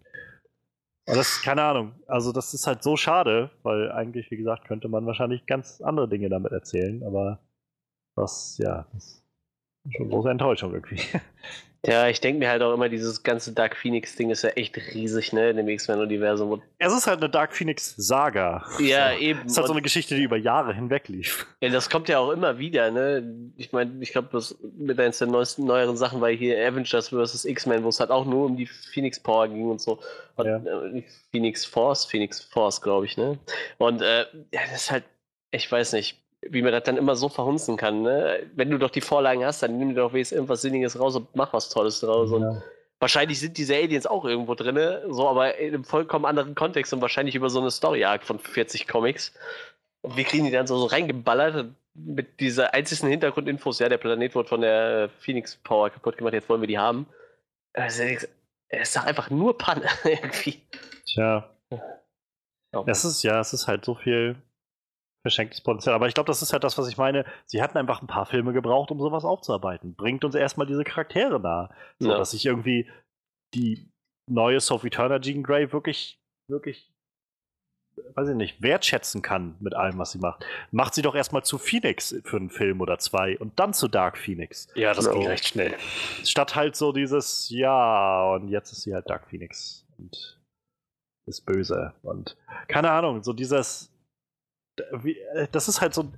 Und 1.07 1.17
das, 1.17 1.43
keine 1.43 1.63
Ahnung. 1.63 1.95
Also, 2.07 2.31
das 2.31 2.55
ist 2.55 2.69
halt 2.69 2.85
so 2.85 2.97
schade, 2.97 3.51
weil 3.63 3.91
eigentlich, 3.91 4.31
wie 4.31 4.37
gesagt, 4.37 4.67
könnte 4.67 4.89
man 4.89 5.07
wahrscheinlich 5.07 5.45
ganz 5.47 5.81
andere 5.81 6.09
Dinge 6.09 6.29
damit 6.29 6.53
erzählen, 6.53 7.03
aber 7.03 7.41
das, 8.15 8.59
ja, 8.59 8.87
das 8.93 9.20
schon 9.97 10.09
große 10.11 10.31
Enttäuschung 10.31 10.73
irgendwie. 10.75 11.01
Ja, 11.87 12.09
ich 12.09 12.21
denke 12.21 12.41
mir 12.41 12.51
halt 12.51 12.61
auch 12.61 12.75
immer, 12.75 12.91
dieses 12.91 13.23
ganze 13.23 13.55
Dark 13.55 13.75
Phoenix-Ding 13.75 14.29
ist 14.29 14.43
ja 14.43 14.51
echt 14.51 14.77
riesig, 14.77 15.33
ne, 15.33 15.49
in 15.49 15.57
dem 15.57 15.69
X-Men-Universum. 15.69 16.61
Es 16.77 16.93
ist 16.93 17.07
halt 17.07 17.21
eine 17.21 17.31
Dark 17.31 17.57
Phoenix 17.57 17.95
Saga. 17.97 18.67
Ja, 18.81 19.15
so. 19.15 19.19
eben. 19.21 19.41
Es 19.47 19.53
ist 19.53 19.57
halt 19.57 19.67
so 19.67 19.73
eine 19.73 19.81
Geschichte, 19.81 20.15
die 20.15 20.23
über 20.25 20.37
Jahre 20.37 20.75
hinweg 20.75 21.09
lief. 21.09 21.47
Ja, 21.63 21.71
das 21.71 21.89
kommt 21.89 22.11
ja 22.11 22.19
auch 22.19 22.33
immer 22.33 22.59
wieder, 22.59 22.91
ne? 22.91 23.51
Ich 23.57 23.73
meine, 23.73 23.93
ich 24.01 24.13
glaube, 24.13 24.29
das 24.31 24.59
mit 24.77 25.01
eines 25.01 25.19
der 25.21 25.29
neuesten, 25.29 25.65
neueren 25.65 25.97
Sachen 25.97 26.21
war 26.21 26.29
hier 26.29 26.59
Avengers 26.69 27.09
vs. 27.09 27.47
X-Men, 27.47 27.83
wo 27.83 27.89
es 27.89 27.99
halt 27.99 28.11
auch 28.11 28.27
nur 28.27 28.45
um 28.45 28.59
die 28.59 28.67
Phoenix 28.67 29.19
Power 29.19 29.49
ging 29.49 29.71
und 29.71 29.81
so. 29.81 30.01
Und, 30.37 30.45
Ja. 30.47 30.57
äh, 30.59 31.03
Phoenix 31.31 31.65
Force, 31.65 32.05
Phoenix 32.05 32.43
Force, 32.43 32.83
glaube 32.83 33.07
ich, 33.07 33.17
ne? 33.17 33.39
Und 33.79 34.03
äh, 34.03 34.27
ja, 34.53 34.61
das 34.71 34.83
ist 34.83 34.91
halt, 34.91 35.05
ich 35.51 35.73
weiß 35.73 35.95
nicht, 35.95 36.21
wie 36.43 36.63
man 36.63 36.73
das 36.73 36.85
dann 36.85 36.97
immer 36.97 37.17
so 37.17 37.29
verhunzen 37.29 37.77
kann, 37.77 38.03
ne? 38.03 38.41
Wenn 38.55 38.71
du 38.71 38.79
doch 38.79 38.91
die 38.91 39.01
Vorlagen 39.03 39.45
hast, 39.45 39.63
dann 39.63 39.79
nimm 39.79 39.91
dir 39.91 39.97
doch 39.97 40.13
wenigstens 40.13 40.37
irgendwas 40.37 40.63
Sinniges 40.63 40.99
raus 40.99 41.17
und 41.17 41.35
mach 41.37 41.53
was 41.53 41.69
Tolles 41.69 42.01
draus. 42.01 42.31
Und 42.31 42.43
Ja. 42.43 42.63
wahrscheinlich 42.99 43.41
sind 43.41 43.59
diese 43.59 43.75
Aliens 43.75 44.07
auch 44.07 44.25
irgendwo 44.25 44.55
drin, 44.55 44.79
so, 45.11 45.29
aber 45.29 45.57
in 45.59 45.75
einem 45.75 45.85
vollkommen 45.85 46.25
anderen 46.25 46.55
Kontext 46.55 46.93
und 46.93 47.01
wahrscheinlich 47.03 47.35
über 47.35 47.51
so 47.51 47.61
eine 47.61 47.71
Story-Arc 47.71 48.25
von 48.25 48.39
40 48.39 48.89
Comics. 48.89 49.33
Und 50.03 50.17
wir 50.17 50.25
kriegen 50.25 50.47
die 50.47 50.51
dann 50.51 50.67
so, 50.67 50.79
so 50.79 50.87
reingeballert 50.87 51.67
mit 51.95 52.41
dieser 52.41 52.73
einzigen 52.73 53.09
Hintergrundinfos, 53.09 53.79
ja, 53.81 53.89
der 53.91 53.99
Planet 53.99 54.35
wurde 54.35 54.49
von 54.49 54.61
der 54.63 55.11
Phoenix 55.19 55.57
Power 55.57 55.91
kaputt 55.91 56.17
gemacht, 56.17 56.33
jetzt 56.33 56.49
wollen 56.49 56.63
wir 56.63 56.69
die 56.69 56.79
haben. 56.79 57.07
Also, 57.75 58.03
es 58.05 58.29
ist 58.71 58.97
doch 58.97 59.05
einfach 59.05 59.29
nur 59.29 59.59
Panne 59.59 59.85
irgendwie. 60.05 60.63
Tja. 61.07 61.51
Ja. 61.71 62.85
Es 62.87 63.05
ist, 63.05 63.23
ja, 63.25 63.41
es 63.41 63.53
ist 63.53 63.67
halt 63.67 63.85
so 63.85 63.95
viel 63.97 64.37
verschenktes 65.23 65.61
Potenzial. 65.61 65.95
Aber 65.95 66.09
ich 66.09 66.15
glaube, 66.15 66.29
das 66.29 66.43
ist 66.43 66.53
halt 66.53 66.65
das, 66.65 66.79
was 66.79 66.89
ich 66.89 66.97
meine. 66.97 67.25
Sie 67.47 67.63
hatten 67.63 67.77
einfach 67.79 68.01
ein 68.03 68.07
paar 68.07 68.27
Filme 68.27 68.53
gebraucht, 68.53 68.91
um 68.91 69.01
sowas 69.01 69.25
aufzuarbeiten. 69.25 69.95
Bringt 69.95 70.25
uns 70.25 70.35
erstmal 70.35 70.67
diese 70.67 70.85
Charaktere 70.85 71.39
nahe. 71.41 71.71
So, 71.99 72.11
Ja. 72.11 72.17
dass 72.19 72.33
ich 72.33 72.47
irgendwie 72.47 72.91
die 73.55 73.91
neue 74.27 74.61
Sophie 74.61 74.91
Turner 74.91 75.21
Jean 75.21 75.43
Grey 75.43 75.73
wirklich, 75.73 76.19
wirklich, 76.49 76.91
weiß 78.15 78.29
ich 78.31 78.37
nicht, 78.37 78.63
wertschätzen 78.63 79.21
kann 79.21 79.57
mit 79.61 79.75
allem, 79.75 79.99
was 79.99 80.13
sie 80.13 80.19
macht. 80.19 80.45
Macht 80.71 80.95
sie 80.95 81.03
doch 81.03 81.15
erstmal 81.15 81.45
zu 81.45 81.59
Phoenix 81.59 82.15
für 82.25 82.37
einen 82.37 82.49
Film 82.51 82.81
oder 82.81 82.99
zwei 82.99 83.37
und 83.39 83.59
dann 83.59 83.75
zu 83.75 83.89
Dark 83.89 84.17
Phoenix. 84.17 84.69
Ja, 84.75 84.95
das 84.95 85.07
Ja. 85.07 85.13
ging 85.13 85.27
recht 85.27 85.47
schnell. 85.49 85.77
Statt 86.25 86.55
halt 86.57 86.77
so 86.77 86.93
dieses, 86.93 87.51
ja, 87.51 88.33
und 88.35 88.49
jetzt 88.49 88.73
ist 88.73 88.83
sie 88.83 88.95
halt 88.95 89.11
Dark 89.11 89.29
Phoenix 89.29 89.85
und 89.99 90.39
ist 91.27 91.43
böse. 91.45 91.93
Und 92.03 92.37
keine 92.69 92.91
Ahnung, 92.91 93.23
so 93.23 93.33
dieses, 93.33 93.93
das 95.53 95.69
ist 95.69 95.81
halt 95.81 95.95
so, 95.95 96.13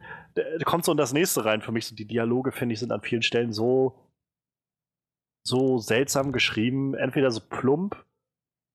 kommt 0.64 0.84
so 0.84 0.92
in 0.92 0.98
das 0.98 1.12
nächste 1.12 1.44
rein 1.44 1.62
für 1.62 1.72
mich. 1.72 1.86
So 1.86 1.94
die 1.94 2.06
Dialoge, 2.06 2.52
finde 2.52 2.74
ich, 2.74 2.80
sind 2.80 2.92
an 2.92 3.02
vielen 3.02 3.22
Stellen 3.22 3.52
so, 3.52 3.98
so 5.46 5.78
seltsam 5.78 6.32
geschrieben. 6.32 6.94
Entweder 6.94 7.30
so 7.30 7.40
plump 7.40 7.96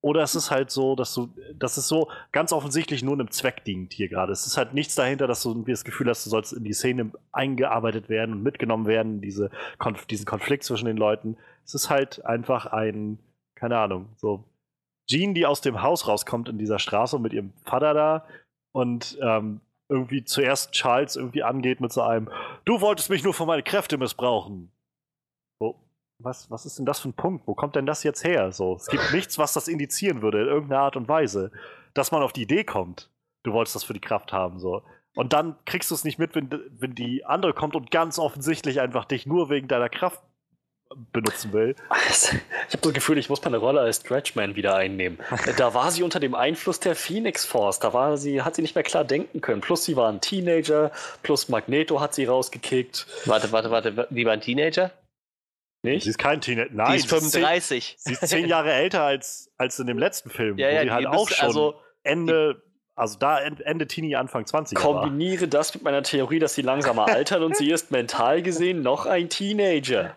oder 0.00 0.22
es 0.22 0.34
ist 0.34 0.50
halt 0.50 0.70
so, 0.70 0.94
dass 0.94 1.12
du, 1.14 1.34
dass 1.54 1.76
es 1.76 1.88
so 1.88 2.08
ganz 2.30 2.52
offensichtlich 2.52 3.02
nur 3.02 3.14
einem 3.14 3.30
Zweck 3.30 3.64
dient 3.64 3.92
hier 3.92 4.08
gerade. 4.08 4.32
Es 4.32 4.46
ist 4.46 4.56
halt 4.56 4.72
nichts 4.72 4.94
dahinter, 4.94 5.26
dass 5.26 5.42
du 5.42 5.64
das 5.64 5.84
Gefühl 5.84 6.08
hast, 6.08 6.24
du 6.24 6.30
sollst 6.30 6.52
in 6.52 6.62
die 6.62 6.72
Szene 6.72 7.10
eingearbeitet 7.32 8.08
werden 8.08 8.36
und 8.36 8.42
mitgenommen 8.42 8.86
werden, 8.86 9.20
diese 9.20 9.50
Konf 9.78 10.06
diesen 10.06 10.26
Konflikt 10.26 10.62
zwischen 10.62 10.86
den 10.86 10.96
Leuten. 10.96 11.36
Es 11.64 11.74
ist 11.74 11.90
halt 11.90 12.24
einfach 12.24 12.66
ein, 12.66 13.18
keine 13.56 13.78
Ahnung, 13.78 14.06
so 14.16 14.44
Jean, 15.10 15.34
die 15.34 15.46
aus 15.46 15.62
dem 15.62 15.82
Haus 15.82 16.06
rauskommt 16.06 16.48
in 16.48 16.58
dieser 16.58 16.78
Straße 16.78 17.18
mit 17.18 17.32
ihrem 17.32 17.52
Vater 17.64 17.94
da 17.94 18.26
und 18.72 19.18
ähm, 19.20 19.60
irgendwie 19.88 20.24
zuerst 20.24 20.72
Charles 20.72 21.16
irgendwie 21.16 21.42
angeht 21.42 21.80
mit 21.80 21.92
so 21.92 22.02
einem, 22.02 22.30
du 22.64 22.80
wolltest 22.80 23.10
mich 23.10 23.24
nur 23.24 23.34
für 23.34 23.46
meine 23.46 23.62
Kräfte 23.62 23.98
missbrauchen. 23.98 24.70
Was, 26.20 26.50
was 26.50 26.66
ist 26.66 26.78
denn 26.78 26.86
das 26.86 26.98
für 26.98 27.10
ein 27.10 27.14
Punkt? 27.14 27.46
Wo 27.46 27.54
kommt 27.54 27.76
denn 27.76 27.86
das 27.86 28.02
jetzt 28.02 28.24
her? 28.24 28.50
So, 28.50 28.74
es 28.74 28.86
gibt 28.86 29.12
nichts, 29.12 29.38
was 29.38 29.52
das 29.52 29.68
indizieren 29.68 30.20
würde, 30.20 30.40
in 30.40 30.48
irgendeiner 30.48 30.82
Art 30.82 30.96
und 30.96 31.08
Weise, 31.08 31.52
dass 31.94 32.10
man 32.10 32.22
auf 32.22 32.32
die 32.32 32.42
Idee 32.42 32.64
kommt, 32.64 33.08
du 33.44 33.52
wolltest 33.52 33.76
das 33.76 33.84
für 33.84 33.92
die 33.92 34.00
Kraft 34.00 34.32
haben, 34.32 34.58
so. 34.58 34.82
Und 35.14 35.32
dann 35.32 35.56
kriegst 35.64 35.90
du 35.90 35.94
es 35.94 36.04
nicht 36.04 36.18
mit, 36.18 36.34
wenn, 36.34 36.50
wenn 36.70 36.94
die 36.94 37.24
andere 37.24 37.52
kommt 37.52 37.76
und 37.76 37.90
ganz 37.90 38.18
offensichtlich 38.18 38.80
einfach 38.80 39.04
dich 39.04 39.26
nur 39.26 39.48
wegen 39.48 39.68
deiner 39.68 39.88
Kraft 39.88 40.20
benutzen 41.12 41.52
will. 41.52 41.74
Ich 42.12 42.74
habe 42.74 42.80
das 42.82 42.92
Gefühl, 42.92 43.18
ich 43.18 43.28
muss 43.28 43.42
meine 43.42 43.58
Rolle 43.58 43.80
als 43.80 43.98
Stretchman 43.98 44.56
wieder 44.56 44.74
einnehmen. 44.76 45.18
Da 45.56 45.74
war 45.74 45.90
sie 45.90 46.02
unter 46.02 46.20
dem 46.20 46.34
Einfluss 46.34 46.80
der 46.80 46.94
Phoenix 46.94 47.44
Force. 47.44 47.78
Da 47.78 47.92
war 47.92 48.16
sie, 48.16 48.42
hat 48.42 48.54
sie 48.54 48.62
nicht 48.62 48.74
mehr 48.74 48.84
klar 48.84 49.04
denken 49.04 49.40
können. 49.40 49.60
Plus 49.60 49.84
sie 49.84 49.96
war 49.96 50.10
ein 50.10 50.20
Teenager, 50.20 50.90
plus 51.22 51.48
Magneto 51.48 52.00
hat 52.00 52.14
sie 52.14 52.24
rausgekickt. 52.24 53.06
Warte, 53.26 53.52
warte, 53.52 53.70
warte, 53.70 54.08
die 54.10 54.24
war 54.24 54.32
ein 54.32 54.40
Teenager? 54.40 54.90
Nicht? 55.82 56.04
Sie 56.04 56.10
ist 56.10 56.18
kein 56.18 56.40
Teenager. 56.40 56.70
Nein, 56.72 56.92
die 56.92 56.98
ist 56.98 57.08
35. 57.08 57.96
Sie 57.98 58.12
ist 58.12 58.26
zehn 58.26 58.48
Jahre 58.48 58.72
älter 58.72 59.02
als, 59.02 59.50
als 59.58 59.78
in 59.78 59.86
dem 59.86 59.98
letzten 59.98 60.30
Film, 60.30 60.58
ja, 60.58 60.68
wo 60.68 60.74
ja, 60.74 60.84
die 60.84 60.90
halt 60.90 61.06
auch 61.06 61.28
schon 61.28 61.46
also, 61.46 61.80
Ende 62.02 62.62
also 62.98 63.18
da 63.18 63.38
Ende 63.40 63.86
Teenie, 63.86 64.16
Anfang 64.16 64.44
20 64.44 64.76
Kombiniere 64.76 65.42
war. 65.42 65.48
das 65.48 65.74
mit 65.74 65.84
meiner 65.84 66.02
Theorie, 66.02 66.38
dass 66.38 66.54
sie 66.54 66.62
langsamer 66.62 67.06
altert 67.06 67.42
und 67.42 67.56
sie 67.56 67.70
ist 67.70 67.90
mental 67.90 68.42
gesehen 68.42 68.82
noch 68.82 69.06
ein 69.06 69.28
Teenager. 69.28 70.16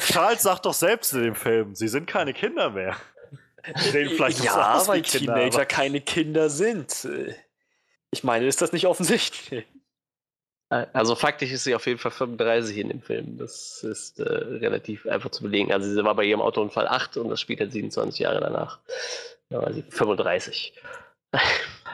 Charles 0.00 0.42
sagt 0.42 0.64
doch 0.64 0.74
selbst 0.74 1.12
in 1.12 1.22
dem 1.22 1.34
Film, 1.34 1.74
sie 1.74 1.88
sind 1.88 2.06
keine 2.06 2.32
Kinder 2.32 2.70
mehr. 2.70 2.96
Sehen 3.76 4.10
vielleicht 4.10 4.42
ja, 4.42 4.74
aus 4.74 4.88
weil 4.88 5.02
Kinder, 5.02 5.34
Teenager 5.34 5.56
aber. 5.56 5.66
keine 5.66 6.00
Kinder 6.00 6.48
sind. 6.48 7.06
Ich 8.10 8.24
meine, 8.24 8.46
ist 8.46 8.60
das 8.62 8.72
nicht 8.72 8.86
offensichtlich? 8.86 9.66
Also 10.68 11.14
faktisch 11.14 11.52
ist 11.52 11.64
sie 11.64 11.74
auf 11.74 11.86
jeden 11.86 11.98
Fall 11.98 12.10
35 12.12 12.78
in 12.78 12.88
dem 12.88 13.02
Film. 13.02 13.36
Das 13.36 13.84
ist 13.84 14.20
äh, 14.20 14.22
relativ 14.24 15.06
einfach 15.06 15.30
zu 15.30 15.42
belegen. 15.42 15.70
Also 15.70 15.92
sie 15.92 16.02
war 16.02 16.14
bei 16.14 16.24
ihrem 16.24 16.40
Autounfall 16.40 16.88
8 16.88 17.18
und 17.18 17.28
das 17.28 17.42
spielt 17.42 17.60
halt 17.60 17.72
27 17.72 18.20
Jahre 18.20 18.40
danach. 18.40 18.78
Da 19.50 19.60
war 19.60 19.70
sie 19.72 19.82
35. 19.82 20.72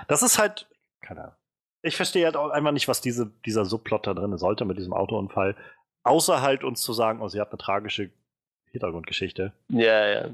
Das 0.07 0.23
ist 0.23 0.39
halt, 0.39 0.69
keine 1.01 1.23
Ahnung. 1.23 1.35
Ich 1.83 1.97
verstehe 1.97 2.25
halt 2.25 2.37
auch 2.37 2.51
einfach 2.51 2.73
nicht, 2.73 2.89
was 2.89 3.01
diese, 3.01 3.31
dieser 3.47 3.65
Subplot 3.65 4.07
da 4.07 4.15
drin 4.15 4.37
sollte 4.37 4.65
mit 4.65 4.79
diesem 4.79 4.93
Autounfall. 4.93 5.57
Außer 6.03 6.43
halt 6.43 6.65
uns 6.65 6.83
zu 6.83 6.93
sagen, 6.93 7.21
oh, 7.21 7.29
sie 7.29 7.41
hat 7.41 7.51
eine 7.51 7.59
tragische 7.59 8.11
Hintergrundgeschichte. 8.71 9.53
Ja, 9.69 10.07
ja. 10.07 10.31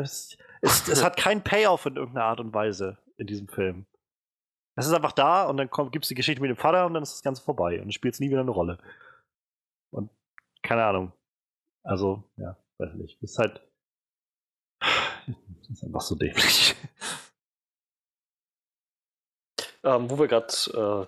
Es, 0.00 0.36
es, 0.62 0.88
es 0.88 1.04
hat 1.04 1.16
keinen 1.16 1.42
Payoff 1.42 1.86
in 1.86 1.96
irgendeiner 1.96 2.26
Art 2.26 2.40
und 2.40 2.52
Weise 2.54 2.98
in 3.18 3.26
diesem 3.26 3.48
Film. 3.48 3.86
Es 4.76 4.86
ist 4.86 4.92
einfach 4.92 5.12
da 5.12 5.44
und 5.44 5.56
dann 5.56 5.70
gibt 5.90 6.04
es 6.04 6.08
die 6.08 6.14
Geschichte 6.14 6.42
mit 6.42 6.50
dem 6.50 6.56
Vater 6.56 6.86
und 6.86 6.94
dann 6.94 7.02
ist 7.02 7.14
das 7.14 7.22
Ganze 7.22 7.42
vorbei 7.42 7.80
und 7.80 7.92
spielt 7.94 8.18
nie 8.20 8.28
wieder 8.28 8.40
eine 8.40 8.50
Rolle. 8.50 8.78
Und 9.90 10.10
keine 10.62 10.84
Ahnung. 10.84 11.12
Also, 11.82 12.24
ja, 12.36 12.56
weiß 12.78 12.94
nicht. 12.94 13.16
Es 13.22 13.32
ist 13.32 13.38
halt. 13.38 13.62
Das 15.26 15.70
ist 15.70 15.84
einfach 15.84 16.00
so 16.00 16.14
dämlich. 16.14 16.74
Ähm, 19.86 20.10
wo 20.10 20.18
wir 20.18 20.26
gerade 20.26 20.52
äh, 20.74 21.06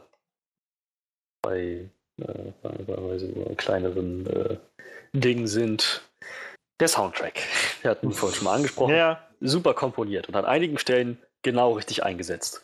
bei, 1.43 1.90
äh, 2.20 2.53
bei, 2.62 2.70
bei 2.70 3.19
so 3.19 3.27
kleineren 3.57 4.27
äh, 4.27 4.57
Dingen 5.12 5.49
sind. 5.49 6.03
Der 6.78 6.86
Soundtrack. 6.86 7.40
Wir 7.82 7.90
hatten 7.90 8.07
ihn 8.07 8.12
vorhin 8.12 8.36
schon 8.36 8.45
mal 8.45 8.55
angesprochen. 8.55 8.95
Ja. 8.95 9.27
Super 9.40 9.74
komponiert 9.74 10.28
und 10.28 10.36
an 10.36 10.45
einigen 10.45 10.78
Stellen 10.78 11.19
genau 11.43 11.73
richtig 11.73 12.05
eingesetzt. 12.05 12.62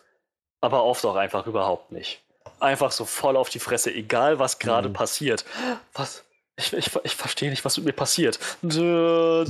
Aber 0.60 0.85
oft 0.85 1.05
auch 1.05 1.16
einfach 1.16 1.48
überhaupt 1.48 1.90
nicht. 1.90 2.22
Einfach 2.60 2.93
so 2.93 3.05
voll 3.05 3.36
auf 3.36 3.48
die 3.48 3.59
Fresse, 3.59 3.93
egal 3.93 4.39
was 4.39 4.60
gerade 4.60 4.89
mhm. 4.90 4.94
passiert. 4.94 5.44
Was? 5.94 6.24
Ich, 6.56 6.72
ich, 6.72 6.90
ich 7.02 7.16
verstehe 7.16 7.51
nicht, 7.51 7.64
was 7.64 7.76
mit 7.78 7.86
mir 7.86 7.93
passiert. 7.93 8.39
Also 8.62 9.44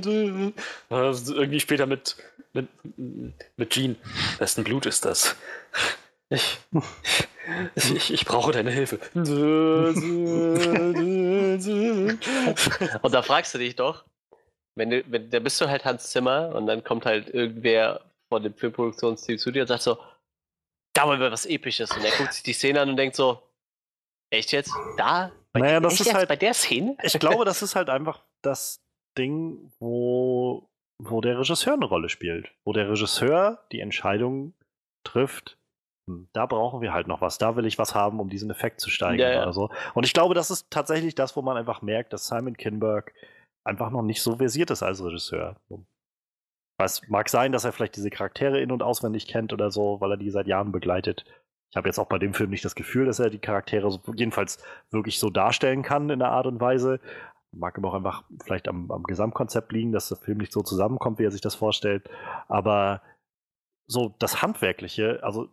irgendwie 0.00 1.60
später 1.60 1.86
mit, 1.86 2.16
mit, 2.52 2.68
mit 3.56 3.70
Jean. 3.70 3.96
Wessen 4.38 4.64
Blut 4.64 4.86
ist 4.86 5.04
das? 5.04 5.36
Ich, 6.30 6.58
ich, 7.74 8.12
ich 8.12 8.24
brauche 8.24 8.52
deine 8.52 8.70
Hilfe. 8.70 8.98
Und 13.02 13.14
da 13.14 13.22
fragst 13.22 13.54
du 13.54 13.58
dich 13.58 13.76
doch, 13.76 14.04
wenn 14.74 14.90
du, 14.90 15.04
wenn, 15.08 15.30
da 15.30 15.38
bist 15.38 15.60
du 15.60 15.68
halt 15.68 15.84
Hans 15.84 16.10
Zimmer 16.10 16.54
und 16.54 16.66
dann 16.66 16.82
kommt 16.82 17.06
halt 17.06 17.28
irgendwer 17.32 18.00
von 18.28 18.42
dem 18.42 18.54
Filmproduktionsteam 18.54 19.38
zu 19.38 19.50
dir 19.50 19.62
und 19.62 19.68
sagt 19.68 19.82
so, 19.82 19.98
da 20.94 21.06
wollen 21.06 21.20
wir 21.20 21.30
was 21.30 21.46
Episches. 21.46 21.90
Und 21.92 22.04
er 22.04 22.16
guckt 22.16 22.32
sich 22.32 22.42
die 22.42 22.52
Szene 22.52 22.80
an 22.80 22.88
und 22.88 22.96
denkt 22.96 23.16
so, 23.16 23.42
Echt 24.34 24.52
jetzt? 24.52 24.72
Da? 24.96 25.30
Bei, 25.52 25.60
naja, 25.60 25.80
das 25.80 26.00
ist 26.00 26.12
halt 26.12 26.28
bei 26.28 26.36
der 26.36 26.54
Szene? 26.54 26.96
Ich 27.02 27.18
glaube, 27.18 27.44
das 27.44 27.62
ist 27.62 27.76
halt 27.76 27.88
einfach 27.88 28.20
das 28.42 28.80
Ding, 29.16 29.72
wo, 29.78 30.68
wo 31.02 31.20
der 31.20 31.38
Regisseur 31.38 31.74
eine 31.74 31.84
Rolle 31.84 32.08
spielt. 32.08 32.52
Wo 32.64 32.72
der 32.72 32.88
Regisseur 32.88 33.64
die 33.72 33.80
Entscheidung 33.80 34.54
trifft, 35.04 35.58
hm, 36.08 36.28
da 36.32 36.46
brauchen 36.46 36.80
wir 36.80 36.92
halt 36.92 37.06
noch 37.06 37.20
was. 37.20 37.38
Da 37.38 37.56
will 37.56 37.66
ich 37.66 37.78
was 37.78 37.94
haben, 37.94 38.20
um 38.20 38.28
diesen 38.28 38.50
Effekt 38.50 38.80
zu 38.80 38.90
steigern 38.90 39.30
ja, 39.30 39.34
ja. 39.34 39.42
oder 39.42 39.52
so. 39.52 39.70
Und 39.94 40.04
ich 40.04 40.12
glaube, 40.12 40.34
das 40.34 40.50
ist 40.50 40.70
tatsächlich 40.70 41.14
das, 41.14 41.36
wo 41.36 41.42
man 41.42 41.56
einfach 41.56 41.82
merkt, 41.82 42.12
dass 42.12 42.26
Simon 42.26 42.56
Kinberg 42.56 43.12
einfach 43.64 43.90
noch 43.90 44.02
nicht 44.02 44.22
so 44.22 44.36
versiert 44.36 44.70
ist 44.70 44.82
als 44.82 45.02
Regisseur. 45.02 45.56
Es 46.78 47.08
mag 47.08 47.28
sein, 47.28 47.52
dass 47.52 47.64
er 47.64 47.72
vielleicht 47.72 47.96
diese 47.96 48.10
Charaktere 48.10 48.60
in- 48.60 48.72
und 48.72 48.82
auswendig 48.82 49.26
kennt 49.26 49.52
oder 49.52 49.70
so, 49.70 50.00
weil 50.00 50.12
er 50.12 50.16
die 50.16 50.30
seit 50.30 50.46
Jahren 50.46 50.72
begleitet. 50.72 51.24
Ich 51.70 51.76
habe 51.76 51.88
jetzt 51.88 51.98
auch 51.98 52.08
bei 52.08 52.18
dem 52.18 52.34
Film 52.34 52.50
nicht 52.50 52.64
das 52.64 52.74
Gefühl, 52.74 53.06
dass 53.06 53.18
er 53.18 53.30
die 53.30 53.38
Charaktere 53.38 53.90
so, 53.90 54.00
jedenfalls 54.14 54.62
wirklich 54.90 55.18
so 55.18 55.30
darstellen 55.30 55.82
kann 55.82 56.10
in 56.10 56.18
der 56.18 56.30
Art 56.30 56.46
und 56.46 56.60
Weise. 56.60 57.00
Mag 57.58 57.78
aber 57.78 57.90
auch 57.90 57.94
einfach 57.94 58.24
vielleicht 58.42 58.68
am, 58.68 58.90
am 58.90 59.02
Gesamtkonzept 59.02 59.72
liegen, 59.72 59.92
dass 59.92 60.08
der 60.08 60.18
Film 60.18 60.38
nicht 60.38 60.52
so 60.52 60.62
zusammenkommt, 60.62 61.18
wie 61.18 61.24
er 61.24 61.30
sich 61.30 61.40
das 61.40 61.54
vorstellt. 61.54 62.08
Aber 62.48 63.02
so 63.86 64.14
das 64.18 64.42
Handwerkliche, 64.42 65.20
also 65.22 65.48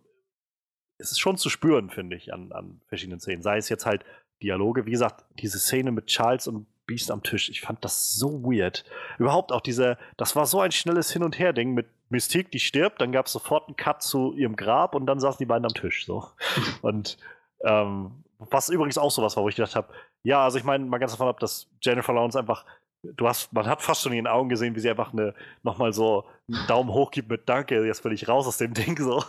es 0.98 1.10
ist 1.12 1.20
schon 1.20 1.36
zu 1.36 1.50
spüren, 1.50 1.90
finde 1.90 2.16
ich, 2.16 2.32
an, 2.32 2.52
an 2.52 2.80
verschiedenen 2.86 3.20
Szenen. 3.20 3.42
Sei 3.42 3.56
es 3.56 3.68
jetzt 3.68 3.86
halt 3.86 4.04
Dialoge, 4.42 4.86
wie 4.86 4.92
gesagt, 4.92 5.24
diese 5.38 5.58
Szene 5.58 5.92
mit 5.92 6.06
Charles 6.06 6.46
und 6.46 6.66
Beast 6.86 7.10
am 7.10 7.22
Tisch. 7.22 7.48
Ich 7.48 7.60
fand 7.60 7.84
das 7.84 8.14
so 8.14 8.42
weird. 8.42 8.84
Überhaupt 9.18 9.52
auch 9.52 9.60
diese, 9.60 9.98
das 10.16 10.36
war 10.36 10.46
so 10.46 10.60
ein 10.60 10.72
schnelles 10.72 11.12
Hin- 11.12 11.22
und 11.22 11.38
Her-Ding 11.38 11.72
mit 11.74 11.86
Mystique, 12.08 12.50
die 12.50 12.58
stirbt, 12.58 13.00
dann 13.00 13.12
gab 13.12 13.26
es 13.26 13.32
sofort 13.32 13.68
einen 13.68 13.76
Cut 13.76 14.02
zu 14.02 14.34
ihrem 14.34 14.56
Grab 14.56 14.94
und 14.94 15.06
dann 15.06 15.20
saßen 15.20 15.38
die 15.38 15.46
beiden 15.46 15.64
am 15.64 15.74
Tisch. 15.74 16.04
So. 16.04 16.28
und 16.82 17.18
ähm, 17.64 18.24
was 18.50 18.68
übrigens 18.68 18.98
auch 18.98 19.10
sowas 19.10 19.36
war, 19.36 19.44
wo 19.44 19.48
ich 19.48 19.56
gedacht 19.56 19.76
habe, 19.76 19.92
ja, 20.22 20.44
also 20.44 20.58
ich 20.58 20.64
meine, 20.64 20.84
mal 20.84 20.98
ganz 20.98 21.12
davon 21.12 21.28
ab, 21.28 21.40
dass 21.40 21.68
Jennifer 21.82 22.12
Lawrence 22.12 22.38
einfach, 22.38 22.64
du 23.02 23.28
hast, 23.28 23.52
man 23.52 23.66
hat 23.66 23.82
fast 23.82 24.02
schon 24.02 24.12
in 24.12 24.18
ihren 24.18 24.26
Augen 24.26 24.48
gesehen, 24.48 24.74
wie 24.74 24.80
sie 24.80 24.90
einfach 24.90 25.12
eine, 25.12 25.34
nochmal 25.62 25.92
so 25.92 26.24
einen 26.48 26.66
Daumen 26.66 26.90
hoch 26.90 27.10
gibt 27.10 27.28
mit 27.28 27.48
Danke, 27.48 27.84
jetzt 27.86 28.02
bin 28.02 28.12
ich 28.12 28.28
raus 28.28 28.46
aus 28.46 28.58
dem 28.58 28.74
Ding 28.74 28.96
so. 28.98 29.24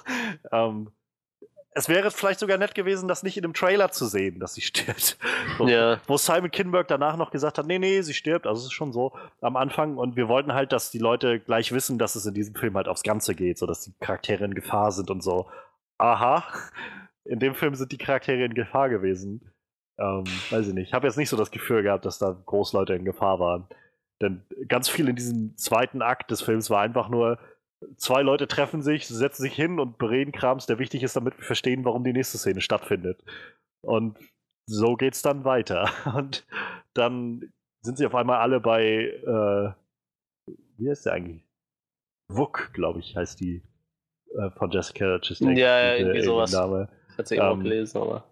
Ähm, 0.51 0.91
es 1.75 1.89
wäre 1.89 2.11
vielleicht 2.11 2.39
sogar 2.39 2.57
nett 2.57 2.75
gewesen, 2.75 3.07
das 3.07 3.23
nicht 3.23 3.37
in 3.37 3.43
dem 3.43 3.53
Trailer 3.53 3.91
zu 3.91 4.05
sehen, 4.05 4.39
dass 4.39 4.53
sie 4.53 4.61
stirbt. 4.61 5.17
So, 5.57 5.67
ja. 5.67 5.99
Wo 6.07 6.17
Simon 6.17 6.49
Kinberg 6.49 6.87
danach 6.87 7.17
noch 7.17 7.29
gesagt 7.29 7.57
hat, 7.57 7.67
nee, 7.67 7.77
nee, 7.77 8.01
sie 8.01 8.13
stirbt. 8.13 8.47
Also 8.47 8.61
es 8.61 8.65
ist 8.67 8.71
schon 8.71 8.93
so 8.93 9.11
am 9.41 9.55
Anfang. 9.55 9.97
Und 9.97 10.15
wir 10.15 10.27
wollten 10.27 10.53
halt, 10.53 10.71
dass 10.71 10.89
die 10.89 10.99
Leute 10.99 11.39
gleich 11.39 11.71
wissen, 11.73 11.99
dass 11.99 12.15
es 12.15 12.25
in 12.25 12.33
diesem 12.33 12.55
Film 12.55 12.75
halt 12.75 12.87
aufs 12.87 13.03
Ganze 13.03 13.35
geht, 13.35 13.57
so 13.57 13.67
dass 13.67 13.81
die 13.81 13.93
Charaktere 13.99 14.45
in 14.45 14.55
Gefahr 14.55 14.91
sind 14.91 15.11
und 15.11 15.21
so. 15.21 15.47
Aha, 15.97 16.43
in 17.25 17.39
dem 17.39 17.55
Film 17.55 17.75
sind 17.75 17.91
die 17.91 17.97
Charaktere 17.97 18.43
in 18.45 18.53
Gefahr 18.53 18.89
gewesen. 18.89 19.51
Ähm, 19.99 20.23
weiß 20.49 20.67
ich 20.67 20.73
nicht. 20.73 20.87
Ich 20.87 20.93
habe 20.93 21.07
jetzt 21.07 21.17
nicht 21.17 21.29
so 21.29 21.37
das 21.37 21.51
Gefühl 21.51 21.83
gehabt, 21.83 22.05
dass 22.05 22.17
da 22.17 22.31
Großleute 22.45 22.93
in 22.93 23.05
Gefahr 23.05 23.39
waren. 23.39 23.67
Denn 24.21 24.43
ganz 24.67 24.89
viel 24.89 25.07
in 25.09 25.15
diesem 25.15 25.55
zweiten 25.57 26.01
Akt 26.01 26.31
des 26.31 26.41
Films 26.41 26.69
war 26.69 26.81
einfach 26.81 27.09
nur, 27.09 27.39
zwei 27.97 28.21
Leute 28.21 28.47
treffen 28.47 28.81
sich, 28.81 29.07
setzen 29.07 29.43
sich 29.43 29.53
hin 29.53 29.79
und 29.79 29.97
bereden 29.97 30.31
Krams, 30.31 30.65
der 30.65 30.79
wichtig 30.79 31.03
ist, 31.03 31.15
damit 31.15 31.37
wir 31.37 31.43
verstehen, 31.43 31.85
warum 31.85 32.03
die 32.03 32.13
nächste 32.13 32.37
Szene 32.37 32.61
stattfindet. 32.61 33.23
Und 33.81 34.17
so 34.65 34.95
geht's 34.95 35.21
dann 35.21 35.43
weiter. 35.45 35.89
Und 36.15 36.45
dann 36.93 37.51
sind 37.81 37.97
sie 37.97 38.05
auf 38.05 38.15
einmal 38.15 38.39
alle 38.39 38.59
bei, 38.59 38.83
äh, 38.85 40.53
wie 40.77 40.89
heißt 40.89 41.05
der 41.05 41.13
eigentlich? 41.13 41.43
Wook, 42.29 42.71
glaube 42.73 42.99
ich, 42.99 43.15
heißt 43.15 43.39
die 43.41 43.61
äh, 44.37 44.49
von 44.51 44.71
Jessica 44.71 45.19
Chastain. 45.19 45.57
Ja, 45.57 45.79
ja, 45.79 45.95
irgendwie 45.95 46.21
sowas. 46.21 46.51
Name. 46.53 46.89
Hat 47.17 47.27
sie 47.27 47.35
ähm, 47.35 47.41
auch 47.41 47.57
gelesen, 47.57 47.97
aber. 48.01 48.23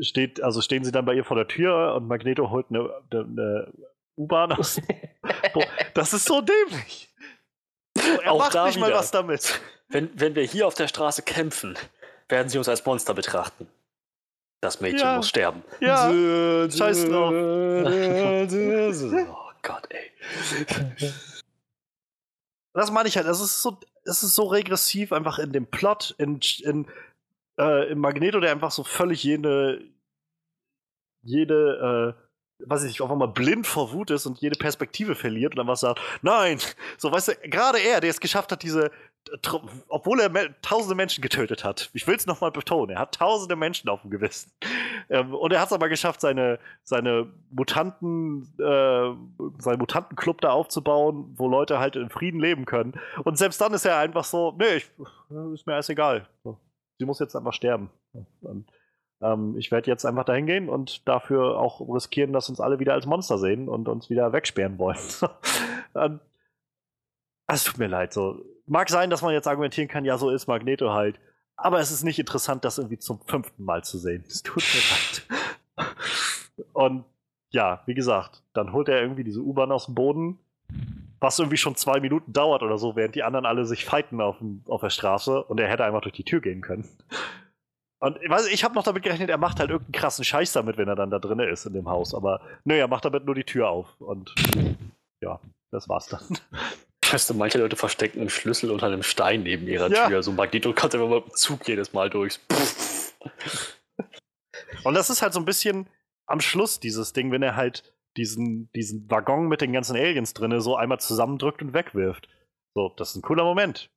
Steht, 0.00 0.42
also 0.42 0.60
stehen 0.62 0.84
sie 0.84 0.92
dann 0.92 1.04
bei 1.04 1.14
ihr 1.14 1.24
vor 1.24 1.36
der 1.36 1.48
Tür 1.48 1.94
und 1.96 2.08
Magneto 2.08 2.48
holt 2.50 2.66
eine, 2.70 2.90
eine 3.10 3.72
U-Bahn 4.16 4.52
aus. 4.52 4.80
Boah, 5.52 5.66
das 5.94 6.12
ist 6.14 6.24
so 6.26 6.40
dämlich. 6.40 7.10
Er 8.24 8.32
Auch 8.32 8.38
macht 8.38 8.54
da 8.54 8.66
nicht 8.66 8.78
mal 8.80 8.88
wieder. 8.88 8.98
was 8.98 9.10
damit. 9.10 9.60
Wenn, 9.88 10.08
wenn 10.18 10.34
wir 10.34 10.44
hier 10.44 10.66
auf 10.66 10.74
der 10.74 10.88
Straße 10.88 11.22
kämpfen, 11.22 11.76
werden 12.28 12.48
sie 12.48 12.56
uns 12.56 12.68
als 12.68 12.84
Monster 12.86 13.12
betrachten. 13.12 13.66
Das 14.62 14.80
Mädchen 14.80 15.00
Ja. 15.00 15.16
muss 15.16 15.28
sterben. 15.28 15.62
Ja, 15.80 16.08
scheiß 16.70 17.08
drauf. 17.08 17.32
Oh 19.28 19.50
Gott, 19.62 19.86
ey. 19.90 20.10
Das 22.74 22.90
meine 22.90 23.08
ich 23.08 23.16
halt, 23.16 23.26
es 23.26 23.40
ist 23.40 23.62
so, 23.62 23.78
es 24.04 24.22
ist 24.22 24.34
so 24.34 24.44
regressiv 24.44 25.12
einfach 25.12 25.38
in 25.38 25.52
dem 25.52 25.66
Plot, 25.66 26.14
in, 26.18 26.40
in 26.62 26.86
äh, 27.58 27.90
im 27.90 27.98
Magneto, 27.98 28.40
der 28.40 28.52
einfach 28.52 28.70
so 28.70 28.84
völlig 28.84 29.22
jede, 29.22 29.82
jede, 31.22 32.16
äh, 32.58 32.66
weiß 32.68 32.82
ich 32.84 32.88
nicht, 32.88 33.00
auf 33.00 33.10
einmal 33.10 33.28
blind 33.28 33.66
vor 33.66 33.92
Wut 33.92 34.10
ist 34.10 34.26
und 34.26 34.40
jede 34.40 34.58
Perspektive 34.58 35.14
verliert 35.14 35.54
und 35.54 35.58
dann 35.58 35.66
was 35.66 35.80
sagt, 35.80 36.00
nein, 36.22 36.58
so 36.96 37.10
weißt 37.10 37.28
du, 37.28 37.48
gerade 37.48 37.78
er, 37.78 38.00
der 38.00 38.10
es 38.10 38.20
geschafft 38.20 38.52
hat, 38.52 38.62
diese, 38.62 38.90
obwohl 39.88 40.20
er 40.20 40.30
me 40.30 40.54
tausende 40.62 40.94
Menschen 40.94 41.22
getötet 41.22 41.64
hat, 41.64 41.90
ich 41.92 42.06
will 42.06 42.16
es 42.16 42.26
nochmal 42.26 42.50
betonen, 42.50 42.90
er 42.90 43.00
hat 43.00 43.14
tausende 43.14 43.56
Menschen 43.56 43.88
auf 43.88 44.02
dem 44.02 44.10
Gewissen. 44.10 44.50
Ähm, 45.10 45.34
und 45.34 45.52
er 45.52 45.60
hat 45.60 45.68
es 45.68 45.72
aber 45.72 45.88
geschafft, 45.88 46.20
seine, 46.20 46.58
seine 46.84 47.28
Mutanten, 47.50 48.42
äh, 48.58 49.62
seinen 49.62 49.78
Mutantenclub 49.78 50.40
da 50.40 50.50
aufzubauen, 50.50 51.34
wo 51.36 51.48
Leute 51.48 51.78
halt 51.78 51.96
in 51.96 52.10
Frieden 52.10 52.40
leben 52.40 52.64
können. 52.64 52.94
Und 53.24 53.38
selbst 53.38 53.60
dann 53.60 53.74
ist 53.74 53.84
er 53.84 53.98
einfach 53.98 54.24
so, 54.24 54.54
nee, 54.58 54.76
ich, 54.76 54.90
ist 55.54 55.66
mir 55.66 55.74
alles 55.74 55.88
egal. 55.88 56.28
So, 56.44 56.58
Sie 57.02 57.06
muss 57.06 57.18
jetzt 57.18 57.34
einfach 57.34 57.52
sterben. 57.52 57.90
Und, 58.42 58.70
ähm, 59.20 59.56
ich 59.58 59.72
werde 59.72 59.90
jetzt 59.90 60.06
einfach 60.06 60.24
dahin 60.24 60.46
gehen 60.46 60.68
und 60.68 61.08
dafür 61.08 61.58
auch 61.58 61.80
riskieren, 61.80 62.32
dass 62.32 62.48
uns 62.48 62.60
alle 62.60 62.78
wieder 62.78 62.94
als 62.94 63.06
Monster 63.06 63.38
sehen 63.38 63.68
und 63.68 63.88
uns 63.88 64.08
wieder 64.08 64.32
wegsperren 64.32 64.78
wollen. 64.78 65.00
ähm, 65.96 66.20
es 67.48 67.64
tut 67.64 67.78
mir 67.78 67.88
leid. 67.88 68.12
So. 68.12 68.40
Mag 68.66 68.88
sein, 68.88 69.10
dass 69.10 69.20
man 69.20 69.34
jetzt 69.34 69.48
argumentieren 69.48 69.88
kann, 69.88 70.04
ja, 70.04 70.16
so 70.16 70.30
ist 70.30 70.46
Magneto 70.46 70.92
halt. 70.92 71.18
Aber 71.56 71.80
es 71.80 71.90
ist 71.90 72.04
nicht 72.04 72.20
interessant, 72.20 72.64
das 72.64 72.78
irgendwie 72.78 73.00
zum 73.00 73.20
fünften 73.26 73.64
Mal 73.64 73.82
zu 73.82 73.98
sehen. 73.98 74.22
Es 74.28 74.44
tut 74.44 74.62
mir 74.62 75.86
leid. 75.86 75.96
Und 76.72 77.04
ja, 77.50 77.82
wie 77.86 77.94
gesagt, 77.94 78.44
dann 78.52 78.72
holt 78.72 78.88
er 78.88 79.02
irgendwie 79.02 79.24
diese 79.24 79.40
U-Bahn 79.40 79.72
aus 79.72 79.86
dem 79.86 79.96
Boden, 79.96 80.38
was 81.22 81.38
irgendwie 81.38 81.56
schon 81.56 81.76
zwei 81.76 82.00
Minuten 82.00 82.32
dauert 82.32 82.62
oder 82.62 82.78
so, 82.78 82.96
während 82.96 83.14
die 83.14 83.22
anderen 83.22 83.46
alle 83.46 83.64
sich 83.64 83.84
fighten 83.84 84.20
auf, 84.20 84.36
auf 84.66 84.80
der 84.80 84.90
Straße 84.90 85.44
und 85.44 85.60
er 85.60 85.68
hätte 85.68 85.84
einfach 85.84 86.00
durch 86.00 86.14
die 86.14 86.24
Tür 86.24 86.40
gehen 86.40 86.60
können. 86.60 86.88
Und 88.00 88.20
ich, 88.20 88.28
weiß, 88.28 88.48
ich 88.48 88.64
habe 88.64 88.74
noch 88.74 88.82
damit 88.82 89.04
gerechnet, 89.04 89.30
er 89.30 89.38
macht 89.38 89.60
halt 89.60 89.70
irgendeinen 89.70 89.92
krassen 89.92 90.24
Scheiß 90.24 90.52
damit, 90.52 90.76
wenn 90.76 90.88
er 90.88 90.96
dann 90.96 91.10
da 91.10 91.20
drin 91.20 91.38
ist 91.38 91.66
in 91.66 91.72
dem 91.72 91.88
Haus. 91.88 92.14
Aber 92.14 92.40
nö, 92.64 92.74
er 92.74 92.88
macht 92.88 93.04
damit 93.04 93.24
nur 93.24 93.36
die 93.36 93.44
Tür 93.44 93.68
auf. 93.68 93.86
Und 94.00 94.34
ja, 95.22 95.38
das 95.70 95.88
war's 95.88 96.08
dann. 96.08 96.22
Weißt 97.12 97.30
du, 97.30 97.34
manche 97.34 97.58
Leute 97.58 97.76
verstecken 97.76 98.18
einen 98.18 98.30
Schlüssel 98.30 98.72
unter 98.72 98.86
einem 98.86 99.04
Stein 99.04 99.44
neben 99.44 99.68
ihrer 99.68 99.88
Ja. 99.88 100.08
Tür. 100.08 100.22
So 100.24 100.32
ein 100.32 100.36
Magneto 100.36 100.72
kommt 100.72 100.94
einfach 100.94 101.08
mal 101.08 101.20
mit 101.20 101.28
dem 101.28 101.34
Zug 101.34 101.68
jedes 101.68 101.92
Mal 101.92 102.10
durch. 102.10 102.40
Und 104.82 104.94
das 104.94 105.10
ist 105.10 105.22
halt 105.22 105.32
so 105.32 105.38
ein 105.38 105.44
bisschen 105.44 105.86
am 106.26 106.40
Schluss 106.40 106.80
dieses 106.80 107.12
Ding, 107.12 107.30
wenn 107.30 107.42
er 107.42 107.54
halt 107.54 107.91
diesen, 108.16 108.70
diesen 108.72 109.10
Waggon 109.10 109.48
mit 109.48 109.60
den 109.60 109.72
ganzen 109.72 109.96
Aliens 109.96 110.34
drinne 110.34 110.60
so 110.60 110.76
einmal 110.76 111.00
zusammendrückt 111.00 111.62
und 111.62 111.74
wegwirft. 111.74 112.28
So, 112.74 112.92
das 112.96 113.10
ist 113.10 113.16
ein 113.16 113.22
cooler 113.22 113.44
Moment. 113.44 113.90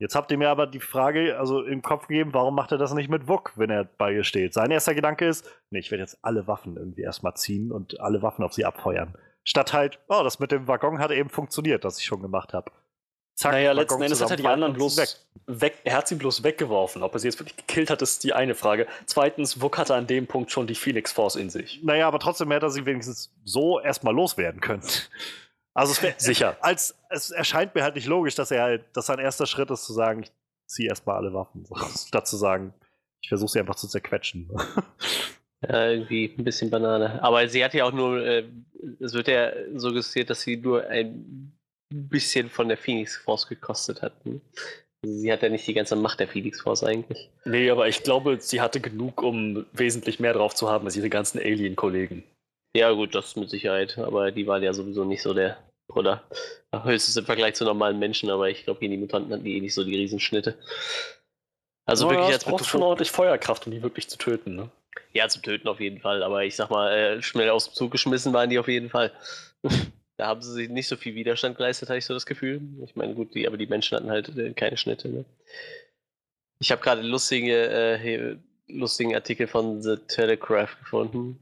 Jetzt 0.00 0.16
habt 0.16 0.30
ihr 0.32 0.38
mir 0.38 0.50
aber 0.50 0.66
die 0.66 0.80
Frage 0.80 1.38
also 1.38 1.62
im 1.62 1.80
Kopf 1.80 2.08
gegeben, 2.08 2.34
warum 2.34 2.54
macht 2.54 2.72
er 2.72 2.78
das 2.78 2.92
nicht 2.94 3.08
mit 3.08 3.28
Wuk, 3.28 3.52
wenn 3.56 3.70
er 3.70 3.84
bei 3.84 4.12
ihr 4.12 4.24
steht? 4.24 4.52
Sein 4.52 4.70
erster 4.70 4.94
Gedanke 4.94 5.26
ist, 5.26 5.48
nee, 5.70 5.78
ich 5.78 5.90
werde 5.90 6.02
jetzt 6.02 6.18
alle 6.22 6.46
Waffen 6.46 6.76
irgendwie 6.76 7.02
erstmal 7.02 7.34
ziehen 7.34 7.70
und 7.70 8.00
alle 8.00 8.20
Waffen 8.20 8.44
auf 8.44 8.52
sie 8.52 8.64
abfeuern. 8.64 9.16
Statt 9.44 9.72
halt, 9.72 10.00
oh, 10.08 10.22
das 10.24 10.40
mit 10.40 10.50
dem 10.50 10.66
Waggon 10.66 10.98
hat 10.98 11.10
eben 11.10 11.28
funktioniert, 11.28 11.84
das 11.84 11.98
ich 11.98 12.06
schon 12.06 12.22
gemacht 12.22 12.54
habe. 12.54 12.72
Zack, 13.34 13.52
naja, 13.52 13.72
letzten 13.72 14.00
Endes 14.00 14.22
hat 14.22 14.30
er 14.30 14.36
die 14.36 14.46
anderen 14.46 14.74
bloß 14.74 15.18
weg. 15.46 15.78
Er 15.82 15.96
hat 15.96 16.06
sie 16.06 16.14
bloß 16.14 16.44
weggeworfen. 16.44 17.02
Ob 17.02 17.14
er 17.14 17.18
sie 17.18 17.26
jetzt 17.26 17.40
wirklich 17.40 17.56
gekillt 17.56 17.90
hat, 17.90 18.00
ist 18.00 18.22
die 18.22 18.32
eine 18.32 18.54
Frage. 18.54 18.86
Zweitens, 19.06 19.60
Wuk 19.60 19.76
hatte 19.76 19.94
an 19.94 20.06
dem 20.06 20.28
Punkt 20.28 20.52
schon 20.52 20.68
die 20.68 20.76
Phoenix 20.76 21.10
Force 21.10 21.34
in 21.34 21.50
sich. 21.50 21.82
Naja, 21.82 22.06
aber 22.06 22.20
trotzdem 22.20 22.50
hätte 22.52 22.66
er 22.66 22.70
sie 22.70 22.86
wenigstens 22.86 23.32
so 23.44 23.80
erstmal 23.80 24.14
loswerden 24.14 24.60
können. 24.60 24.82
Also 25.74 25.92
es 25.92 26.02
wär, 26.02 26.14
Sicher. 26.18 26.56
Als, 26.60 26.96
es 27.10 27.32
erscheint 27.32 27.74
mir 27.74 27.82
halt 27.82 27.96
nicht 27.96 28.06
logisch, 28.06 28.36
dass 28.36 28.52
er 28.52 28.62
halt, 28.62 28.84
dass 28.92 29.06
sein 29.06 29.18
erster 29.18 29.46
Schritt 29.46 29.70
ist 29.70 29.84
zu 29.84 29.92
sagen, 29.92 30.22
ich 30.22 30.30
ziehe 30.66 30.88
erstmal 30.88 31.16
alle 31.16 31.34
Waffen. 31.34 31.66
Statt 32.06 32.28
zu 32.28 32.36
sagen, 32.36 32.72
ich 33.20 33.28
versuche 33.28 33.50
sie 33.50 33.58
einfach 33.58 33.76
zu 33.76 33.88
zerquetschen. 33.88 34.50
Ja, 35.66 35.88
irgendwie 35.88 36.34
ein 36.36 36.44
bisschen 36.44 36.68
Banane. 36.68 37.22
Aber 37.22 37.48
sie 37.48 37.64
hat 37.64 37.72
ja 37.72 37.86
auch 37.86 37.92
nur, 37.92 38.22
äh, 38.22 38.44
es 39.00 39.14
wird 39.14 39.28
ja 39.28 39.50
suggestiert, 39.74 40.28
dass 40.28 40.42
sie 40.42 40.58
nur 40.58 40.86
ein 40.88 41.56
bisschen 41.94 42.50
von 42.50 42.68
der 42.68 42.76
Phoenix 42.76 43.16
Force 43.16 43.46
gekostet 43.48 44.02
hat. 44.02 44.12
Sie 45.02 45.32
hat 45.32 45.42
ja 45.42 45.48
nicht 45.48 45.66
die 45.66 45.74
ganze 45.74 45.96
Macht 45.96 46.20
der 46.20 46.28
Phoenix 46.28 46.60
Force 46.60 46.82
eigentlich. 46.82 47.30
Nee, 47.44 47.70
aber 47.70 47.88
ich 47.88 48.02
glaube, 48.02 48.38
sie 48.40 48.60
hatte 48.60 48.80
genug, 48.80 49.22
um 49.22 49.66
wesentlich 49.72 50.18
mehr 50.18 50.32
drauf 50.32 50.54
zu 50.54 50.70
haben 50.70 50.86
als 50.86 50.96
ihre 50.96 51.10
ganzen 51.10 51.38
Alien-Kollegen. 51.38 52.24
Ja, 52.76 52.90
gut, 52.92 53.14
das 53.14 53.36
mit 53.36 53.50
Sicherheit. 53.50 53.98
Aber 53.98 54.32
die 54.32 54.46
waren 54.46 54.62
ja 54.62 54.72
sowieso 54.72 55.04
nicht 55.04 55.22
so 55.22 55.34
der 55.34 55.58
Bruder. 55.88 56.24
Höchstens 56.72 57.16
im 57.16 57.26
Vergleich 57.26 57.54
zu 57.54 57.64
normalen 57.64 57.98
Menschen, 57.98 58.30
aber 58.30 58.48
ich 58.48 58.64
glaube, 58.64 58.80
die 58.80 58.96
Mutanten 58.96 59.32
hatten 59.32 59.44
die 59.44 59.56
eh 59.56 59.60
nicht 59.60 59.74
so 59.74 59.84
die 59.84 59.96
Riesenschnitte. 59.96 60.56
Also 61.86 62.06
Aber 62.06 62.16
wirklich 62.16 62.32
als 62.32 62.44
braucht 62.44 62.64
schon 62.64 62.82
ordentlich 62.82 63.10
Feuerkraft, 63.10 63.66
um 63.66 63.72
die 63.72 63.82
wirklich 63.82 64.08
zu 64.08 64.16
töten. 64.16 64.56
Ne? 64.56 64.70
Ja, 65.12 65.28
zum 65.28 65.42
Töten 65.42 65.68
auf 65.68 65.80
jeden 65.80 66.00
Fall, 66.00 66.22
aber 66.22 66.44
ich 66.44 66.56
sag 66.56 66.70
mal, 66.70 66.90
äh, 66.92 67.22
schnell 67.22 67.50
aus 67.50 67.66
dem 67.66 67.74
Zug 67.74 67.92
geschmissen 67.92 68.32
waren 68.32 68.50
die 68.50 68.58
auf 68.58 68.68
jeden 68.68 68.88
Fall. 68.90 69.12
da 70.16 70.26
haben 70.26 70.42
sie 70.42 70.52
sich 70.52 70.68
nicht 70.68 70.88
so 70.88 70.96
viel 70.96 71.14
Widerstand 71.14 71.56
geleistet, 71.56 71.88
hatte 71.88 71.98
ich 71.98 72.04
so 72.04 72.14
das 72.14 72.26
Gefühl. 72.26 72.60
Ich 72.84 72.94
meine, 72.94 73.14
gut, 73.14 73.34
die, 73.34 73.46
aber 73.46 73.56
die 73.56 73.66
Menschen 73.66 73.96
hatten 73.96 74.10
halt 74.10 74.36
äh, 74.36 74.52
keine 74.52 74.76
Schnitte. 74.76 75.08
Ne? 75.08 75.24
Ich 76.60 76.70
habe 76.70 76.82
gerade 76.82 77.02
lustige, 77.02 77.68
äh, 77.68 78.36
lustigen 78.68 79.14
Artikel 79.14 79.46
von 79.46 79.82
The 79.82 79.96
Telegraph 79.96 80.78
gefunden. 80.78 81.40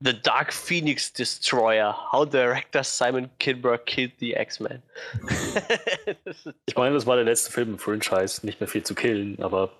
The 0.00 0.14
Dark 0.22 0.52
Phoenix 0.52 1.12
Destroyer. 1.12 2.12
How 2.12 2.24
Director 2.24 2.84
Simon 2.84 3.28
Kinberg 3.38 3.84
killed 3.86 4.12
the 4.20 4.32
X-Men. 4.34 4.82
Ich 6.66 6.76
meine, 6.76 6.94
das 6.94 7.06
war 7.06 7.16
der 7.16 7.24
letzte 7.24 7.50
Film 7.50 7.70
im 7.70 7.78
Franchise, 7.78 8.46
nicht 8.46 8.60
mehr 8.60 8.68
viel 8.68 8.84
zu 8.84 8.94
killen, 8.94 9.42
aber 9.42 9.72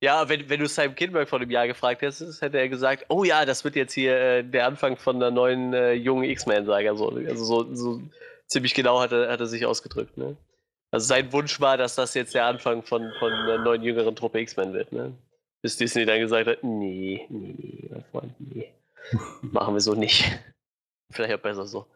Ja, 0.00 0.28
wenn, 0.28 0.48
wenn 0.48 0.60
du 0.60 0.68
Simon 0.68 0.94
Kinberg 0.94 1.28
vor 1.28 1.40
dem 1.40 1.50
Jahr 1.50 1.66
gefragt 1.66 2.02
hättest, 2.02 2.40
hätte 2.40 2.58
er 2.58 2.68
gesagt, 2.68 3.06
oh 3.08 3.24
ja, 3.24 3.44
das 3.44 3.64
wird 3.64 3.74
jetzt 3.74 3.94
hier 3.94 4.16
äh, 4.16 4.44
der 4.44 4.66
Anfang 4.66 4.96
von 4.96 5.18
der 5.18 5.32
neuen 5.32 5.74
äh, 5.74 5.92
jungen 5.92 6.24
X-Men-Saga. 6.24 6.94
So. 6.94 7.10
Also 7.10 7.44
so, 7.44 7.74
so 7.74 8.02
ziemlich 8.46 8.74
genau 8.74 9.00
hat 9.00 9.10
er, 9.10 9.28
hat 9.28 9.40
er 9.40 9.46
sich 9.46 9.66
ausgedrückt. 9.66 10.16
Ne? 10.16 10.36
Also 10.92 11.06
sein 11.06 11.32
Wunsch 11.32 11.60
war, 11.60 11.76
dass 11.76 11.96
das 11.96 12.14
jetzt 12.14 12.34
der 12.34 12.46
Anfang 12.46 12.84
von, 12.84 13.12
von 13.18 13.30
der 13.46 13.58
neuen 13.58 13.82
jüngeren 13.82 14.14
Truppe 14.14 14.40
X-Men 14.40 14.72
wird. 14.72 14.92
Ne? 14.92 15.14
Bis 15.62 15.76
Disney 15.76 16.06
dann 16.06 16.20
gesagt 16.20 16.46
hat, 16.46 16.62
nee, 16.62 17.26
nee, 17.28 17.54
nee, 17.58 17.88
mein 17.90 18.04
Freund, 18.04 18.34
nee. 18.38 18.72
Machen 19.42 19.74
wir 19.74 19.80
so 19.80 19.94
nicht. 19.94 20.38
Vielleicht 21.10 21.34
auch 21.34 21.42
besser 21.42 21.66
so. 21.66 21.86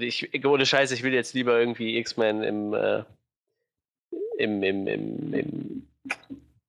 Ich, 0.00 0.44
ohne 0.46 0.64
Scheiß, 0.64 0.90
ich 0.92 1.02
will 1.02 1.12
jetzt 1.12 1.34
lieber 1.34 1.58
irgendwie 1.58 1.98
X-Men 1.98 2.42
im, 2.42 2.72
äh, 2.72 3.04
im, 4.38 4.62
im, 4.62 4.86
im, 4.86 5.34
im 5.34 5.88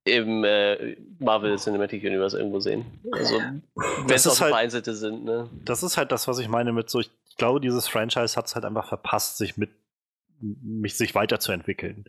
im 0.07 0.43
äh, 0.43 0.95
Marvel 1.19 1.57
Cinematic 1.57 2.03
Universe 2.03 2.37
irgendwo 2.37 2.59
sehen. 2.59 2.85
Also, 3.11 3.35
wenn 3.35 4.15
es 4.15 4.27
auch 4.27 4.39
halt- 4.39 4.51
vereinzelte 4.51 4.93
sind, 4.93 5.23
ne? 5.25 5.49
Das 5.65 5.83
ist 5.83 5.97
halt 5.97 6.11
das, 6.11 6.27
was 6.27 6.39
ich 6.39 6.47
meine 6.47 6.71
mit 6.73 6.89
so, 6.89 6.99
ich 6.99 7.11
glaube, 7.37 7.61
dieses 7.61 7.87
Franchise 7.87 8.35
hat 8.35 8.47
es 8.47 8.55
halt 8.55 8.65
einfach 8.65 8.87
verpasst, 8.87 9.37
sich 9.37 9.57
mit 9.57 9.69
mich 10.39 10.95
sich 10.95 11.15
weiterzuentwickeln. 11.15 12.05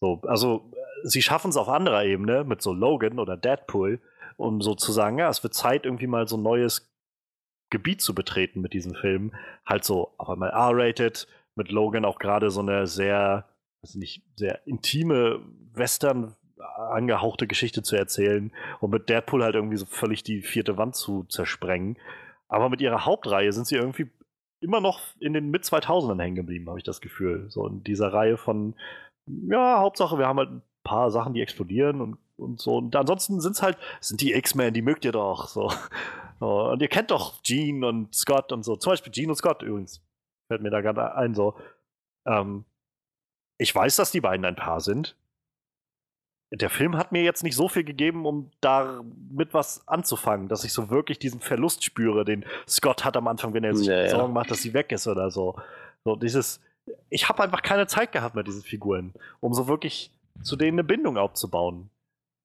So, 0.00 0.20
also 0.26 0.72
sie 1.04 1.22
schaffen 1.22 1.50
es 1.50 1.56
auf 1.56 1.68
anderer 1.68 2.04
Ebene 2.04 2.44
mit 2.44 2.62
so 2.62 2.72
Logan 2.72 3.18
oder 3.18 3.36
Deadpool, 3.36 4.00
um 4.36 4.60
so 4.60 4.74
zu 4.74 4.92
sagen, 4.92 5.18
ja, 5.18 5.28
es 5.28 5.42
wird 5.42 5.54
Zeit, 5.54 5.84
irgendwie 5.84 6.06
mal 6.06 6.26
so 6.26 6.36
ein 6.36 6.42
neues 6.42 6.90
Gebiet 7.70 8.00
zu 8.00 8.14
betreten 8.14 8.60
mit 8.60 8.72
diesem 8.72 8.94
Film. 8.94 9.34
Halt 9.64 9.84
so 9.84 10.12
auf 10.18 10.28
einmal 10.28 10.50
R-rated, 10.50 11.28
mit 11.54 11.70
Logan 11.70 12.04
auch 12.04 12.18
gerade 12.18 12.50
so 12.50 12.60
eine 12.60 12.86
sehr, 12.86 13.48
also 13.82 13.98
nicht 13.98 14.22
sehr 14.36 14.66
intime 14.66 15.40
Western 15.72 16.34
angehauchte 16.60 17.46
Geschichte 17.46 17.82
zu 17.82 17.96
erzählen 17.96 18.52
und 18.80 18.90
mit 18.90 19.08
Deadpool 19.08 19.42
halt 19.42 19.54
irgendwie 19.54 19.76
so 19.76 19.86
völlig 19.86 20.22
die 20.22 20.42
vierte 20.42 20.76
Wand 20.76 20.94
zu 20.94 21.24
zersprengen. 21.24 21.96
Aber 22.48 22.68
mit 22.68 22.80
ihrer 22.80 23.04
Hauptreihe 23.04 23.52
sind 23.52 23.66
sie 23.66 23.76
irgendwie 23.76 24.10
immer 24.60 24.80
noch 24.80 25.00
in 25.20 25.32
den 25.32 25.50
Mit-2000ern 25.50 26.20
hängen 26.20 26.36
geblieben, 26.36 26.68
habe 26.68 26.78
ich 26.78 26.84
das 26.84 27.00
Gefühl. 27.00 27.46
So 27.48 27.66
in 27.66 27.82
dieser 27.84 28.12
Reihe 28.12 28.36
von, 28.36 28.74
ja, 29.26 29.78
Hauptsache, 29.78 30.18
wir 30.18 30.26
haben 30.26 30.38
halt 30.38 30.50
ein 30.50 30.62
paar 30.84 31.10
Sachen, 31.10 31.32
die 31.34 31.40
explodieren 31.40 32.00
und, 32.00 32.18
und 32.36 32.60
so. 32.60 32.76
Und 32.76 32.94
ansonsten 32.96 33.40
sind 33.40 33.52
es 33.52 33.62
halt, 33.62 33.78
sind 34.00 34.20
die 34.20 34.34
X-Men, 34.34 34.74
die 34.74 34.82
mögt 34.82 35.04
ihr 35.04 35.12
doch. 35.12 35.48
So, 35.48 35.72
Und 36.40 36.80
ihr 36.80 36.88
kennt 36.88 37.10
doch 37.10 37.42
Gene 37.42 37.86
und 37.86 38.14
Scott 38.14 38.50
und 38.50 38.64
so. 38.64 38.74
Zum 38.76 38.92
Beispiel 38.92 39.12
Gene 39.12 39.28
und 39.28 39.36
Scott 39.36 39.62
übrigens. 39.62 40.02
Fällt 40.48 40.62
mir 40.62 40.70
da 40.70 40.80
gerade 40.80 41.14
ein, 41.14 41.34
so. 41.34 41.54
Ähm, 42.26 42.64
ich 43.58 43.74
weiß, 43.74 43.96
dass 43.96 44.10
die 44.10 44.22
beiden 44.22 44.46
ein 44.46 44.56
Paar 44.56 44.80
sind. 44.80 45.16
Der 46.52 46.70
Film 46.70 46.96
hat 46.96 47.12
mir 47.12 47.22
jetzt 47.22 47.44
nicht 47.44 47.54
so 47.54 47.68
viel 47.68 47.84
gegeben, 47.84 48.26
um 48.26 48.50
damit 48.60 49.54
was 49.54 49.86
anzufangen, 49.86 50.48
dass 50.48 50.64
ich 50.64 50.72
so 50.72 50.90
wirklich 50.90 51.18
diesen 51.18 51.40
Verlust 51.40 51.84
spüre, 51.84 52.24
den 52.24 52.44
Scott 52.68 53.04
hat 53.04 53.16
am 53.16 53.28
Anfang, 53.28 53.54
wenn 53.54 53.62
er 53.62 53.76
sich 53.76 53.86
Ja, 53.86 54.02
ja. 54.02 54.08
Sorgen 54.08 54.32
macht, 54.32 54.50
dass 54.50 54.62
sie 54.62 54.74
weg 54.74 54.90
ist 54.90 55.06
oder 55.06 55.30
so. 55.30 55.56
So 56.04 56.16
dieses, 56.16 56.60
ich 57.08 57.28
habe 57.28 57.42
einfach 57.42 57.62
keine 57.62 57.86
Zeit 57.86 58.10
gehabt 58.10 58.34
mit 58.34 58.48
diesen 58.48 58.62
Figuren, 58.62 59.14
um 59.38 59.54
so 59.54 59.68
wirklich 59.68 60.12
zu 60.42 60.56
denen 60.56 60.78
eine 60.78 60.84
Bindung 60.84 61.16
aufzubauen. 61.16 61.90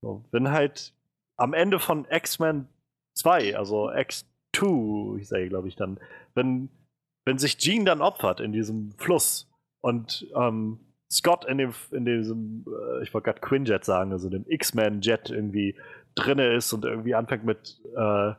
So, 0.02 0.24
wenn 0.32 0.52
halt 0.52 0.94
am 1.38 1.54
Ende 1.54 1.80
von 1.80 2.06
X-Men 2.10 2.68
2, 3.16 3.58
also 3.58 3.90
X2, 3.90 5.18
ich 5.20 5.28
sage 5.28 5.50
glaube 5.50 5.68
ich 5.68 5.76
dann, 5.76 6.00
wenn, 6.36 6.70
wenn 7.26 7.40
sich 7.40 7.58
Jean 7.58 7.86
dann 7.86 8.02
opfert 8.02 8.40
in 8.40 8.52
diesem 8.52 8.92
Fluss 8.98 9.50
und 9.82 10.28
ähm, 10.36 10.80
Scott 11.16 11.46
in 11.46 11.58
dem, 11.58 11.74
in 11.92 12.06
diesem, 12.06 12.66
äh, 12.68 13.04
ich 13.04 13.14
wollte 13.14 13.26
gerade 13.26 13.42
Quinjet 13.42 13.86
sagen, 13.86 14.12
also 14.12 14.30
dem 14.30 14.46
X-Men-Jet 14.48 15.30
irgendwie 15.30 15.76
drinne 16.16 16.54
ist 16.54 16.72
und 16.74 16.86
irgendwie 16.86 17.16
anfängt 17.16 17.46
mit 17.46 17.80
äh, 17.96 18.34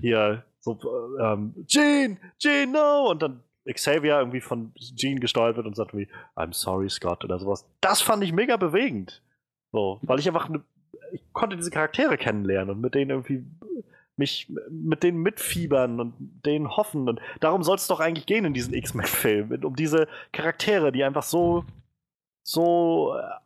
hier 0.00 0.44
so 0.60 0.78
äh, 1.18 1.22
ähm, 1.22 1.54
Jean, 1.66 2.18
Jean, 2.38 2.72
no! 2.72 3.10
Und 3.10 3.22
dann 3.22 3.42
Xavier 3.72 4.18
irgendwie 4.18 4.40
von 4.40 4.72
Jean 4.74 5.20
gesteuert 5.20 5.56
wird 5.56 5.66
und 5.66 5.76
sagt 5.76 5.96
wie 5.96 6.08
I'm 6.36 6.52
sorry, 6.52 6.88
Scott 6.88 7.24
oder 7.24 7.38
sowas. 7.38 7.66
Das 7.80 8.00
fand 8.00 8.22
ich 8.24 8.32
mega 8.32 8.56
bewegend. 8.56 9.22
So, 9.72 9.98
weil 10.02 10.18
ich 10.18 10.26
einfach 10.26 10.48
ne, 10.48 10.62
ich 11.12 11.22
konnte 11.32 11.56
diese 11.56 11.70
Charaktere 11.70 12.16
kennenlernen 12.16 12.74
und 12.74 12.80
mit 12.80 12.94
denen 12.94 13.10
irgendwie 13.10 13.44
mich 14.16 14.52
mit 14.70 15.02
denen 15.02 15.18
mitfiebern 15.18 15.98
und 15.98 16.14
denen 16.44 16.76
hoffen. 16.76 17.08
Und 17.08 17.20
darum 17.40 17.62
soll 17.62 17.76
es 17.76 17.86
doch 17.86 18.00
eigentlich 18.00 18.26
gehen 18.26 18.44
in 18.44 18.54
diesen 18.54 18.74
X-Men-Filmen. 18.74 19.64
Um 19.64 19.74
diese 19.74 20.08
Charaktere, 20.32 20.92
die 20.92 21.04
einfach 21.04 21.22
so, 21.22 21.64
so 22.50 23.16
äh, 23.16 23.39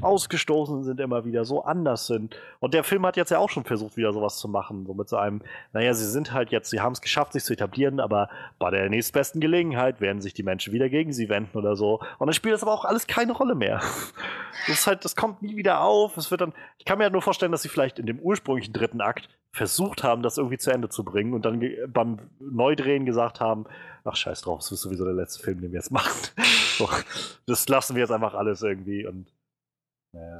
ausgestoßen 0.00 0.84
sind 0.84 1.00
immer 1.00 1.24
wieder, 1.24 1.44
so 1.44 1.64
anders 1.64 2.06
sind. 2.06 2.36
Und 2.60 2.74
der 2.74 2.84
Film 2.84 3.04
hat 3.04 3.16
jetzt 3.16 3.30
ja 3.30 3.38
auch 3.38 3.50
schon 3.50 3.64
versucht, 3.64 3.96
wieder 3.96 4.12
sowas 4.12 4.38
zu 4.38 4.48
machen. 4.48 4.86
So 4.86 4.94
mit 4.94 5.08
so 5.08 5.16
einem, 5.16 5.42
naja, 5.72 5.94
sie 5.94 6.08
sind 6.08 6.32
halt 6.32 6.50
jetzt, 6.50 6.70
sie 6.70 6.80
haben 6.80 6.92
es 6.92 7.00
geschafft, 7.00 7.32
sich 7.32 7.44
zu 7.44 7.52
etablieren, 7.52 8.00
aber 8.00 8.28
bei 8.58 8.70
der 8.70 8.88
nächstbesten 8.88 9.40
Gelegenheit 9.40 10.00
werden 10.00 10.22
sich 10.22 10.32
die 10.32 10.42
Menschen 10.42 10.72
wieder 10.72 10.88
gegen 10.88 11.12
sie 11.12 11.28
wenden 11.28 11.58
oder 11.58 11.74
so. 11.74 12.00
Und 12.18 12.26
dann 12.26 12.32
spielt 12.32 12.54
das 12.54 12.62
aber 12.62 12.72
auch 12.72 12.84
alles 12.84 13.06
keine 13.06 13.32
Rolle 13.32 13.54
mehr. 13.54 13.80
Das 14.66 14.78
ist 14.78 14.86
halt, 14.86 15.04
das 15.04 15.16
kommt 15.16 15.42
nie 15.42 15.56
wieder 15.56 15.80
auf. 15.80 16.16
Es 16.16 16.30
wird 16.30 16.40
dann, 16.40 16.54
ich 16.78 16.84
kann 16.84 16.96
mir 16.96 17.04
halt 17.04 17.12
nur 17.12 17.20
vorstellen, 17.20 17.50
dass 17.50 17.62
sie 17.62 17.68
vielleicht 17.68 17.98
in 17.98 18.06
dem 18.06 18.20
ursprünglichen 18.20 18.72
dritten 18.72 19.00
Akt 19.00 19.28
versucht 19.50 20.04
haben, 20.04 20.22
das 20.22 20.38
irgendwie 20.38 20.58
zu 20.58 20.70
Ende 20.70 20.88
zu 20.88 21.04
bringen 21.04 21.34
und 21.34 21.44
dann 21.44 21.60
beim 21.88 22.18
Neudrehen 22.38 23.04
gesagt 23.04 23.40
haben, 23.40 23.66
ach 24.04 24.16
scheiß 24.16 24.42
drauf, 24.42 24.60
das 24.60 24.72
ist 24.72 24.82
sowieso 24.82 25.04
der 25.04 25.12
letzte 25.12 25.42
Film, 25.42 25.60
den 25.60 25.72
wir 25.72 25.78
jetzt 25.80 25.90
machen. 25.90 26.12
So, 26.76 26.88
das 27.46 27.68
lassen 27.68 27.94
wir 27.94 28.00
jetzt 28.00 28.10
einfach 28.10 28.34
alles 28.34 28.60
irgendwie 28.62 29.06
und 29.06 29.28
naja. 30.14 30.38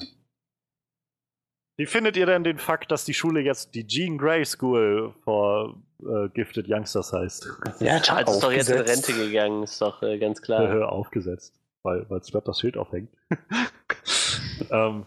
Wie 1.77 1.87
findet 1.87 2.17
ihr 2.17 2.27
denn 2.27 2.45
den 2.45 2.59
Fakt, 2.59 2.93
dass 2.93 3.05
die 3.05 3.15
Schule 3.15 3.41
jetzt 3.41 3.75
die 3.75 3.87
Jean 3.87 4.17
Grey 4.17 4.45
School 4.45 5.13
for 5.25 5.75
äh, 6.01 6.29
Gifted 6.29 6.67
Youngsters 6.69 7.13
heißt? 7.13 7.49
Ja, 7.81 7.99
Charles 7.99 8.31
ist 8.31 8.43
doch 8.43 8.53
jetzt 8.53 8.71
in. 8.71 8.79
Rente 8.79 9.13
gegangen, 9.13 9.65
ist 9.65 9.81
doch 9.83 10.01
äh, 10.03 10.19
ganz 10.19 10.41
klar. 10.41 10.73
Äh, 10.73 10.85
aufgesetzt, 10.85 11.61
weil 11.83 12.09
weil 12.09 12.23
Strap 12.23 12.45
das 12.45 12.61
Schild 12.61 12.77
aufhängt. 12.77 13.11
ähm, 14.71 15.07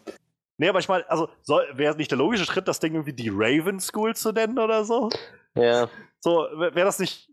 nee, 0.57 0.67
aber 0.67 0.79
ich 0.79 0.89
meine, 0.89 1.09
also 1.09 1.29
wäre 1.73 1.91
es 1.91 1.97
nicht 1.97 2.11
der 2.11 2.17
logische 2.17 2.45
Schritt, 2.45 2.67
das 2.67 2.81
Ding 2.81 2.93
irgendwie 2.93 3.13
die 3.13 3.31
Raven 3.31 3.79
School 3.79 4.13
zu 4.13 4.33
nennen 4.33 4.59
oder 4.59 4.83
so? 4.83 5.09
Ja, 5.55 5.89
So, 6.19 6.47
wäre 6.57 6.85
das 6.85 6.99
nicht 6.99 7.31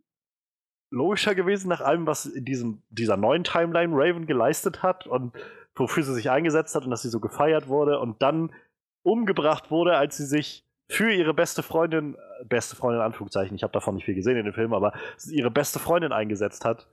logischer 0.91 1.35
gewesen 1.35 1.69
nach 1.69 1.81
allem, 1.81 2.07
was 2.07 2.25
in 2.25 2.45
diesem, 2.45 2.83
dieser 2.89 3.17
neuen 3.17 3.43
Timeline 3.43 3.93
Raven 3.93 4.27
geleistet 4.27 4.85
hat 4.85 5.09
und 5.09 5.33
wofür 5.77 6.03
sie 6.03 6.15
sich 6.15 6.31
eingesetzt 6.31 6.75
hat 6.75 6.85
und 6.85 6.91
dass 6.91 7.03
sie 7.03 7.09
so 7.09 7.21
gefeiert 7.21 7.69
wurde 7.69 7.99
und 7.99 8.23
dann 8.23 8.53
umgebracht 9.03 9.71
wurde, 9.71 9.97
als 9.97 10.17
sie 10.17 10.27
sich 10.27 10.65
für 10.89 11.11
ihre 11.13 11.35
beste 11.35 11.63
Freundin, 11.63 12.15
äh, 12.15 12.45
beste 12.45 12.77
Freundin 12.77 13.01
in 13.01 13.07
Anführungszeichen, 13.07 13.57
ich 13.57 13.63
habe 13.63 13.73
davon 13.73 13.95
nicht 13.95 14.05
viel 14.05 14.15
gesehen 14.15 14.37
in 14.37 14.45
dem 14.45 14.55
Film, 14.55 14.75
aber 14.75 14.93
ihre 15.29 15.51
beste 15.51 15.79
Freundin 15.79 16.13
eingesetzt 16.13 16.65
hat. 16.65 16.87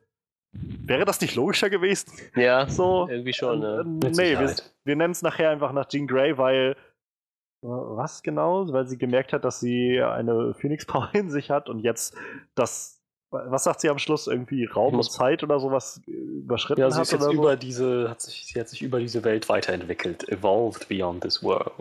Wäre 0.53 1.05
das 1.05 1.21
nicht 1.21 1.35
logischer 1.35 1.69
gewesen? 1.69 2.11
ja, 2.35 2.67
So, 2.67 3.07
irgendwie 3.09 3.33
schon. 3.33 3.63
äh, 3.63 3.83
nee, 4.09 4.37
wir, 4.37 4.53
wir 4.83 4.95
nennen 4.95 5.11
es 5.11 5.21
nachher 5.21 5.49
einfach 5.49 5.71
nach 5.71 5.87
Jean 5.87 6.07
Grey, 6.07 6.37
weil 6.37 6.75
äh, 7.63 7.67
was 7.67 8.21
genau? 8.23 8.71
Weil 8.71 8.87
sie 8.87 8.97
gemerkt 8.97 9.31
hat, 9.33 9.45
dass 9.45 9.59
sie 9.59 10.01
eine 10.01 10.53
Phoenix 10.53 10.85
Power 10.85 11.09
in 11.13 11.29
sich 11.29 11.51
hat 11.51 11.69
und 11.69 11.79
jetzt 11.79 12.15
das 12.55 13.00
was 13.31 13.63
sagt 13.63 13.81
sie 13.81 13.89
am 13.89 13.97
Schluss 13.97 14.27
irgendwie 14.27 14.65
Raum 14.65 14.95
und 14.95 15.09
Zeit 15.11 15.41
oder 15.43 15.59
sowas 15.59 16.01
überschritten 16.05 16.81
Ja, 16.81 16.91
sie 16.91 16.97
hat 16.97 17.03
ist 17.03 17.11
jetzt 17.13 17.21
oder 17.21 17.31
so? 17.31 17.37
über 17.37 17.55
diese, 17.55 18.09
hat 18.09 18.21
sich, 18.21 18.45
sie 18.45 18.59
hat 18.59 18.67
sich 18.69 18.81
über 18.81 18.99
diese 18.99 19.23
Welt 19.23 19.47
weiterentwickelt, 19.49 20.27
evolved 20.29 20.87
beyond 20.89 21.21
this 21.23 21.41
world. 21.41 21.71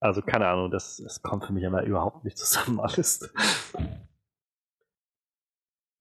Also 0.00 0.22
keine 0.22 0.46
Ahnung, 0.46 0.70
das, 0.70 0.98
das 0.98 1.22
kommt 1.22 1.46
für 1.46 1.52
mich 1.52 1.64
immer 1.64 1.82
überhaupt 1.82 2.24
nicht 2.24 2.36
zusammen 2.38 2.80
alles. 2.82 3.28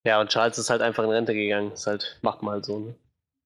ja, 0.06 0.20
und 0.20 0.30
Charles 0.30 0.58
ist 0.58 0.70
halt 0.70 0.82
einfach 0.82 1.04
in 1.04 1.10
Rente 1.10 1.34
gegangen. 1.34 1.72
Ist 1.72 1.88
halt, 1.88 2.20
macht 2.22 2.44
mal 2.44 2.64
so, 2.64 2.80
ne? 2.80 2.96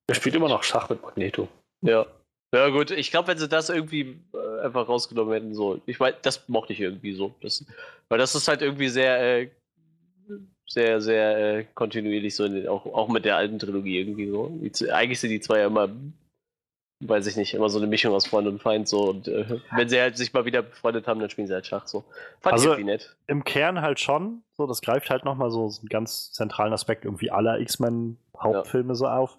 Er 0.08 0.16
spielt 0.16 0.36
immer 0.36 0.50
noch 0.50 0.64
Schach 0.64 0.90
mit 0.90 1.02
Magneto. 1.02 1.48
Ja. 1.82 2.06
Ja, 2.52 2.70
gut, 2.70 2.90
ich 2.90 3.12
glaube, 3.12 3.28
wenn 3.28 3.38
sie 3.38 3.48
das 3.48 3.70
irgendwie 3.70 4.20
äh, 4.34 4.62
einfach 4.66 4.90
rausgenommen 4.90 5.34
hätten, 5.34 5.54
so. 5.54 5.80
Ich 5.86 6.00
meine, 6.00 6.18
das 6.24 6.50
mochte 6.50 6.74
ich 6.74 6.80
irgendwie 6.82 7.14
so. 7.14 7.36
Das, 7.42 7.64
weil 8.10 8.18
das 8.18 8.34
ist 8.34 8.48
halt 8.48 8.64
irgendwie 8.64 8.90
sehr, 8.90 9.20
äh, 9.22 9.52
sehr, 10.72 11.02
sehr 11.02 11.58
äh, 11.60 11.66
kontinuierlich 11.74 12.36
so, 12.36 12.46
in 12.46 12.68
auch, 12.68 12.86
auch 12.86 13.08
mit 13.10 13.26
der 13.26 13.36
alten 13.38 13.58
Trilogie 13.60 14.00
irgendwie 14.00 14.28
so. 14.30 14.48
Die, 14.62 14.92
eigentlich 14.92 15.20
sind 15.20 15.32
die 15.32 15.40
zwei 15.42 15.60
ja 15.60 15.68
immer, 15.68 15.90
weiß 17.04 17.26
ich 17.28 17.38
nicht, 17.38 17.54
immer 17.56 17.70
so 17.70 17.80
eine 17.80 17.88
Mischung 17.88 18.14
aus 18.14 18.28
Freund 18.28 18.48
und 18.48 18.62
Feind 18.62 18.88
so. 18.88 19.10
Und 19.10 19.28
äh, 19.28 19.60
wenn 19.76 19.90
sie 19.90 20.00
halt 20.00 20.16
sich 20.16 20.32
mal 20.34 20.46
wieder 20.46 20.62
befreundet 20.62 21.08
haben, 21.08 21.20
dann 21.20 21.30
spielen 21.30 21.48
sie 21.48 21.54
halt 21.54 21.66
Schach 21.66 21.88
so. 21.88 22.04
Fand 22.40 22.54
Also- 22.54 22.66
ich 22.66 22.72
irgendwie 22.78 22.92
nett. 22.92 23.16
Im 23.28 23.44
Kern 23.44 23.82
halt 23.82 24.00
schon, 24.00 24.44
so 24.58 24.68
das 24.68 24.82
greift 24.82 25.10
halt 25.10 25.26
nochmal 25.26 25.50
so 25.50 25.66
einen 25.80 25.90
ganz 25.90 26.32
zentralen 26.32 26.74
Aspekt 26.74 27.06
irgendwie 27.06 27.32
aller 27.32 27.60
X-Men 27.60 28.18
Hauptfilme 28.38 28.96
so 28.96 29.08
auf. 29.08 29.38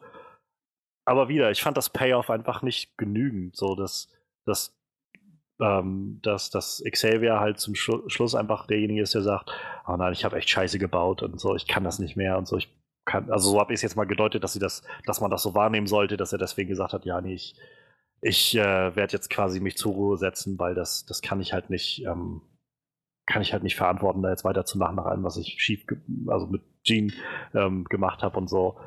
Aber 1.06 1.28
wieder, 1.28 1.50
ich 1.50 1.62
fand 1.62 1.76
das 1.76 1.90
Payoff 1.90 2.28
einfach 2.30 2.62
nicht 2.62 2.96
genügend, 2.98 3.56
so 3.56 3.74
dass, 3.74 4.08
dass, 4.46 4.76
ähm, 5.60 6.20
dass, 6.22 6.50
dass 6.50 6.82
Xavier 6.88 7.40
halt 7.40 7.58
zum 7.58 7.74
Schlu 7.74 8.08
Schluss 8.08 8.34
einfach 8.34 8.66
derjenige 8.66 9.02
ist, 9.02 9.14
der 9.14 9.22
sagt, 9.22 9.50
oh 9.90 9.96
nein, 9.96 10.12
ich 10.12 10.24
habe 10.24 10.36
echt 10.36 10.50
Scheiße 10.50 10.78
gebaut 10.78 11.22
und 11.22 11.40
so, 11.40 11.54
ich 11.56 11.66
kann 11.66 11.84
das 11.84 11.98
nicht 11.98 12.16
mehr 12.16 12.38
und 12.38 12.46
so, 12.46 12.56
ich 12.56 12.68
kann, 13.04 13.30
also 13.30 13.50
so 13.50 13.60
habe 13.60 13.72
ich 13.72 13.78
es 13.78 13.82
jetzt 13.82 13.96
mal 13.96 14.04
gedeutet, 14.04 14.44
dass 14.44 14.52
sie 14.52 14.58
das, 14.58 14.82
dass 15.06 15.20
man 15.20 15.30
das 15.30 15.42
so 15.42 15.54
wahrnehmen 15.54 15.86
sollte, 15.86 16.16
dass 16.16 16.32
er 16.32 16.38
deswegen 16.38 16.68
gesagt 16.68 16.92
hat, 16.92 17.04
ja, 17.04 17.20
nee, 17.20 17.34
ich, 17.34 17.56
ich 18.20 18.56
äh, 18.56 18.94
werde 18.96 19.12
jetzt 19.12 19.30
quasi 19.30 19.60
mich 19.60 19.76
zur 19.76 19.92
Ruhe 19.92 20.16
setzen, 20.16 20.58
weil 20.58 20.74
das, 20.74 21.06
das 21.06 21.22
kann 21.22 21.40
ich 21.40 21.52
halt 21.52 21.70
nicht, 21.70 22.04
ähm, 22.04 22.42
kann 23.26 23.42
ich 23.42 23.52
halt 23.52 23.62
nicht 23.62 23.76
verantworten, 23.76 24.22
da 24.22 24.30
jetzt 24.30 24.44
weiterzumachen 24.44 24.96
nach 24.96 25.06
allem, 25.06 25.24
was 25.24 25.36
ich 25.36 25.56
schief, 25.58 25.84
also 26.26 26.46
mit 26.46 26.62
Gene 26.84 27.12
ähm, 27.54 27.84
gemacht 27.84 28.22
habe 28.22 28.38
und 28.38 28.48
so. 28.48 28.78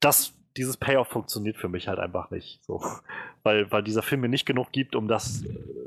Das, 0.00 0.34
dieses 0.56 0.76
Payoff 0.76 1.08
funktioniert 1.08 1.56
für 1.56 1.68
mich 1.68 1.88
halt 1.88 1.98
einfach 1.98 2.30
nicht, 2.30 2.64
so, 2.64 2.82
weil, 3.42 3.70
weil 3.70 3.82
dieser 3.82 4.02
Film 4.02 4.22
mir 4.22 4.28
nicht 4.28 4.46
genug 4.46 4.72
gibt, 4.72 4.96
um 4.96 5.08
das, 5.08 5.44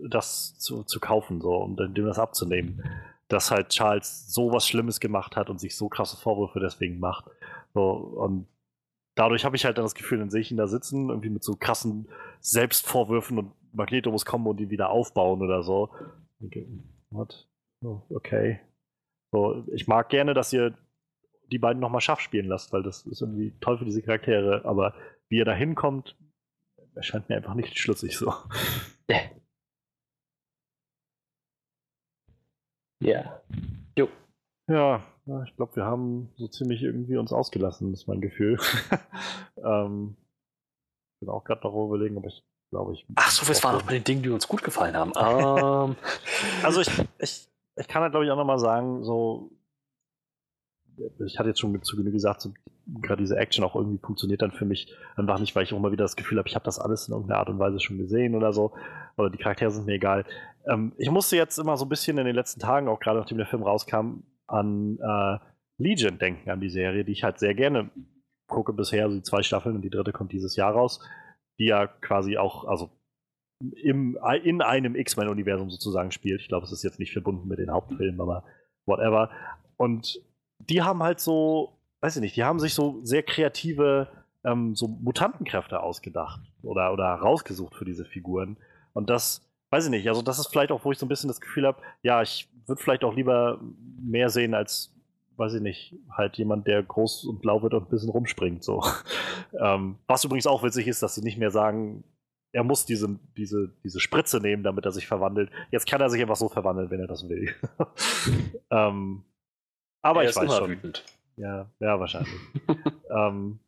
das 0.07 0.57
zu, 0.59 0.83
zu 0.83 0.99
kaufen, 0.99 1.41
so, 1.41 1.55
und 1.55 1.77
dem 1.77 2.05
das 2.05 2.19
abzunehmen, 2.19 2.83
dass 3.31 3.51
halt 3.51 3.69
Charles 3.69 4.33
so 4.33 4.51
was 4.51 4.67
Schlimmes 4.67 4.99
gemacht 4.99 5.35
hat 5.35 5.49
und 5.49 5.59
sich 5.59 5.75
so 5.75 5.89
krasse 5.89 6.17
Vorwürfe 6.17 6.59
deswegen 6.59 6.99
macht, 6.99 7.25
so, 7.73 7.91
und 7.91 8.47
dadurch 9.15 9.45
habe 9.45 9.55
ich 9.55 9.65
halt 9.65 9.77
dann 9.77 9.85
das 9.85 9.95
Gefühl, 9.95 10.19
dann 10.19 10.29
sehe 10.29 10.41
ich 10.41 10.51
ihn 10.51 10.57
da 10.57 10.67
sitzen, 10.67 11.09
irgendwie 11.09 11.29
mit 11.29 11.43
so 11.43 11.55
krassen 11.55 12.07
Selbstvorwürfen 12.39 13.37
und 13.37 13.53
Magneto 13.73 14.11
muss 14.11 14.25
kommen 14.25 14.47
und 14.47 14.59
ihn 14.59 14.69
wieder 14.69 14.89
aufbauen 14.89 15.41
oder 15.41 15.63
so. 15.63 15.89
What? 17.09 17.47
Oh, 17.83 18.01
okay. 18.09 18.59
So, 19.31 19.63
ich 19.73 19.87
mag 19.87 20.09
gerne, 20.09 20.33
dass 20.33 20.51
ihr 20.51 20.73
die 21.51 21.59
beiden 21.59 21.81
nochmal 21.81 22.01
Schach 22.01 22.19
spielen 22.19 22.47
lasst, 22.47 22.73
weil 22.73 22.83
das 22.83 23.05
ist 23.05 23.21
irgendwie 23.21 23.53
toll 23.61 23.77
für 23.77 23.85
diese 23.85 24.01
Charaktere, 24.01 24.65
aber 24.65 24.93
wie 25.29 25.39
er 25.39 25.45
da 25.45 25.53
hinkommt, 25.53 26.17
erscheint 26.95 27.29
mir 27.29 27.37
einfach 27.37 27.53
nicht 27.53 27.77
schlüssig 27.77 28.17
so. 28.17 28.33
Ja. 33.01 33.41
Ja, 34.67 35.03
ja, 35.25 35.43
ich 35.43 35.55
glaube, 35.55 35.75
wir 35.75 35.83
haben 35.83 36.29
so 36.37 36.47
ziemlich 36.47 36.81
irgendwie 36.81 37.17
uns 37.17 37.33
ausgelassen, 37.33 37.93
ist 37.93 38.07
mein 38.07 38.21
Gefühl. 38.21 38.57
ähm, 39.57 40.15
bin 41.19 41.29
auch 41.29 41.43
gerade 41.43 41.61
noch 41.67 41.73
überlegen, 41.73 42.17
aber 42.17 42.27
ich 42.27 42.43
glaube, 42.69 42.93
ich. 42.93 43.05
Ach 43.15 43.29
so, 43.29 43.45
das 43.45 43.63
waren 43.63 43.75
noch 43.75 43.83
bei 43.83 43.93
den 43.93 44.03
Dingen, 44.03 44.23
die 44.23 44.29
uns 44.29 44.47
gut 44.47 44.63
gefallen 44.63 44.95
haben. 44.95 45.11
Ähm, 45.17 45.95
Also 46.63 46.81
ich, 46.81 46.89
ich, 47.19 47.49
ich 47.75 47.87
kann 47.87 48.01
halt, 48.01 48.13
glaube 48.13 48.25
ich, 48.25 48.31
auch 48.31 48.37
nochmal 48.37 48.59
sagen, 48.59 49.03
so, 49.03 49.51
ich 51.25 51.39
hatte 51.39 51.49
jetzt 51.49 51.59
schon 51.59 51.81
zu 51.83 51.95
Genüge 51.95 52.13
gesagt, 52.13 52.41
so, 52.41 52.53
gerade 53.01 53.21
diese 53.21 53.37
Action 53.37 53.63
auch 53.63 53.75
irgendwie 53.75 53.99
funktioniert 53.99 54.41
dann 54.41 54.51
für 54.51 54.65
mich 54.65 54.93
einfach 55.15 55.39
nicht, 55.39 55.55
weil 55.55 55.63
ich 55.63 55.73
auch 55.73 55.77
immer 55.77 55.91
wieder 55.91 56.03
das 56.03 56.15
Gefühl 56.15 56.37
habe, 56.37 56.47
ich 56.47 56.55
habe 56.55 56.65
das 56.65 56.79
alles 56.79 57.07
in 57.07 57.13
irgendeiner 57.13 57.39
Art 57.39 57.49
und 57.49 57.59
Weise 57.59 57.79
schon 57.79 57.97
gesehen 57.97 58.35
oder 58.35 58.53
so. 58.53 58.73
Oder 59.17 59.29
die 59.29 59.37
Charaktere 59.37 59.71
sind 59.71 59.85
mir 59.85 59.95
egal. 59.95 60.25
Ähm, 60.67 60.93
ich 60.97 61.09
musste 61.09 61.35
jetzt 61.37 61.57
immer 61.57 61.77
so 61.77 61.85
ein 61.85 61.89
bisschen 61.89 62.17
in 62.17 62.25
den 62.25 62.35
letzten 62.35 62.59
Tagen, 62.59 62.87
auch 62.87 62.99
gerade 62.99 63.19
nachdem 63.19 63.37
der 63.37 63.47
Film 63.47 63.63
rauskam, 63.63 64.23
an 64.47 64.97
äh, 65.01 65.37
Legion 65.77 66.19
denken, 66.19 66.49
an 66.49 66.61
die 66.61 66.69
Serie, 66.69 67.03
die 67.05 67.13
ich 67.13 67.23
halt 67.23 67.39
sehr 67.39 67.55
gerne 67.55 67.89
gucke 68.47 68.73
bisher, 68.73 69.05
also 69.05 69.15
die 69.15 69.23
zwei 69.23 69.43
Staffeln 69.43 69.75
und 69.75 69.81
die 69.81 69.89
dritte 69.89 70.11
kommt 70.11 70.31
dieses 70.33 70.55
Jahr 70.55 70.73
raus. 70.73 70.99
die 71.59 71.65
ja 71.65 71.87
quasi 71.87 72.37
auch, 72.37 72.65
also 72.65 72.89
im, 73.83 74.17
in 74.43 74.61
einem 74.61 74.95
X-Men-Universum 74.95 75.69
sozusagen 75.69 76.11
spielt. 76.11 76.41
Ich 76.41 76.47
glaube, 76.47 76.65
es 76.65 76.71
ist 76.71 76.83
jetzt 76.83 76.99
nicht 76.99 77.13
verbunden 77.13 77.47
mit 77.47 77.59
den 77.59 77.71
Hauptfilmen, 77.71 78.19
aber 78.19 78.43
whatever. 78.85 79.29
Und 79.77 80.19
die 80.69 80.81
haben 80.81 81.03
halt 81.03 81.19
so, 81.19 81.77
weiß 82.01 82.17
ich 82.17 82.21
nicht, 82.21 82.35
die 82.35 82.43
haben 82.43 82.59
sich 82.59 82.73
so 82.73 82.99
sehr 83.03 83.23
kreative 83.23 84.07
ähm, 84.43 84.75
so 84.75 84.87
Mutantenkräfte 84.87 85.81
ausgedacht 85.81 86.41
oder, 86.63 86.93
oder 86.93 87.05
rausgesucht 87.05 87.75
für 87.75 87.85
diese 87.85 88.05
Figuren. 88.05 88.57
Und 88.93 89.09
das, 89.09 89.47
weiß 89.69 89.85
ich 89.85 89.91
nicht, 89.91 90.07
also 90.07 90.21
das 90.21 90.39
ist 90.39 90.47
vielleicht 90.47 90.71
auch, 90.71 90.83
wo 90.83 90.91
ich 90.91 90.97
so 90.97 91.05
ein 91.05 91.09
bisschen 91.09 91.27
das 91.27 91.41
Gefühl 91.41 91.67
habe, 91.67 91.81
ja, 92.01 92.21
ich 92.21 92.49
würde 92.67 92.81
vielleicht 92.81 93.03
auch 93.03 93.15
lieber 93.15 93.59
mehr 94.01 94.29
sehen 94.29 94.53
als, 94.53 94.93
weiß 95.37 95.55
ich 95.55 95.61
nicht, 95.61 95.95
halt 96.11 96.37
jemand, 96.37 96.67
der 96.67 96.83
groß 96.83 97.25
und 97.25 97.41
blau 97.41 97.61
wird 97.61 97.73
und 97.73 97.83
ein 97.83 97.89
bisschen 97.89 98.09
rumspringt. 98.09 98.63
So. 98.63 98.83
ähm, 99.59 99.97
was 100.07 100.23
übrigens 100.23 100.47
auch 100.47 100.63
witzig 100.63 100.87
ist, 100.87 101.01
dass 101.03 101.15
sie 101.15 101.21
nicht 101.21 101.37
mehr 101.37 101.51
sagen, 101.51 102.03
er 102.53 102.63
muss 102.63 102.85
diese, 102.85 103.17
diese, 103.37 103.73
diese 103.83 104.01
Spritze 104.01 104.39
nehmen, 104.39 104.63
damit 104.63 104.85
er 104.85 104.91
sich 104.91 105.07
verwandelt. 105.07 105.49
Jetzt 105.71 105.87
kann 105.87 106.01
er 106.01 106.09
sich 106.09 106.21
einfach 106.21 106.35
so 106.35 106.49
verwandeln, 106.49 106.89
wenn 106.89 106.99
er 106.99 107.07
das 107.07 107.29
will. 107.29 107.55
ähm, 108.71 109.23
aber 110.01 110.21
Er 110.21 110.23
ich 110.23 110.29
ist 110.31 110.35
weiß 110.37 110.43
immer 110.45 110.57
schon. 110.57 110.69
wütend. 110.69 111.05
Ja, 111.37 111.69
ja, 111.79 111.99
wahrscheinlich. 111.99 112.31
ähm, 113.09 113.59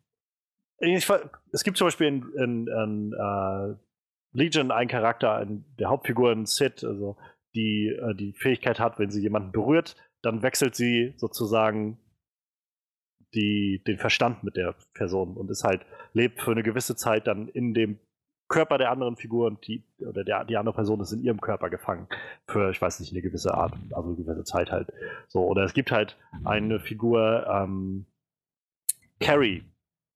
ich, 0.79 1.07
es 1.51 1.63
gibt 1.63 1.77
zum 1.77 1.87
Beispiel 1.87 2.07
in, 2.07 2.33
in, 2.33 2.67
in 2.67 3.13
äh, 3.13 3.75
Legion 4.33 4.71
einen 4.71 4.89
Charakter, 4.89 5.41
in 5.41 5.63
der 5.79 5.89
Hauptfigur 5.89 6.31
in 6.31 6.45
Sid, 6.45 6.83
also 6.83 7.17
die 7.55 7.87
äh, 7.87 8.15
die 8.15 8.33
Fähigkeit 8.33 8.79
hat, 8.79 8.99
wenn 8.99 9.11
sie 9.11 9.21
jemanden 9.21 9.51
berührt, 9.51 9.95
dann 10.21 10.41
wechselt 10.41 10.75
sie 10.75 11.13
sozusagen 11.17 11.99
die, 13.33 13.81
den 13.87 13.97
Verstand 13.97 14.43
mit 14.43 14.55
der 14.55 14.75
Person 14.93 15.37
und 15.37 15.49
ist 15.49 15.63
halt, 15.63 15.85
lebt 16.13 16.41
für 16.41 16.51
eine 16.51 16.63
gewisse 16.63 16.95
Zeit 16.95 17.27
dann 17.27 17.47
in 17.47 17.73
dem 17.73 17.99
Körper 18.53 18.77
der 18.77 18.91
anderen 18.91 19.15
Figur 19.15 19.47
und 19.47 19.65
die, 19.65 19.83
oder 19.99 20.23
der, 20.23 20.45
die 20.45 20.57
andere 20.57 20.75
Person 20.75 21.01
ist 21.01 21.11
in 21.11 21.23
ihrem 21.23 21.41
Körper 21.41 21.71
gefangen. 21.71 22.07
Für, 22.47 22.69
ich 22.69 22.79
weiß 22.79 22.99
nicht, 22.99 23.11
eine 23.11 23.23
gewisse 23.23 23.51
Art, 23.55 23.73
also 23.91 24.09
eine 24.09 24.15
gewisse 24.15 24.43
Zeit 24.43 24.71
halt. 24.71 24.93
So, 25.27 25.43
oder 25.47 25.63
es 25.63 25.73
gibt 25.73 25.91
halt 25.91 26.17
eine 26.43 26.79
Figur, 26.79 27.47
ähm, 27.49 28.05
Carrie, 29.19 29.63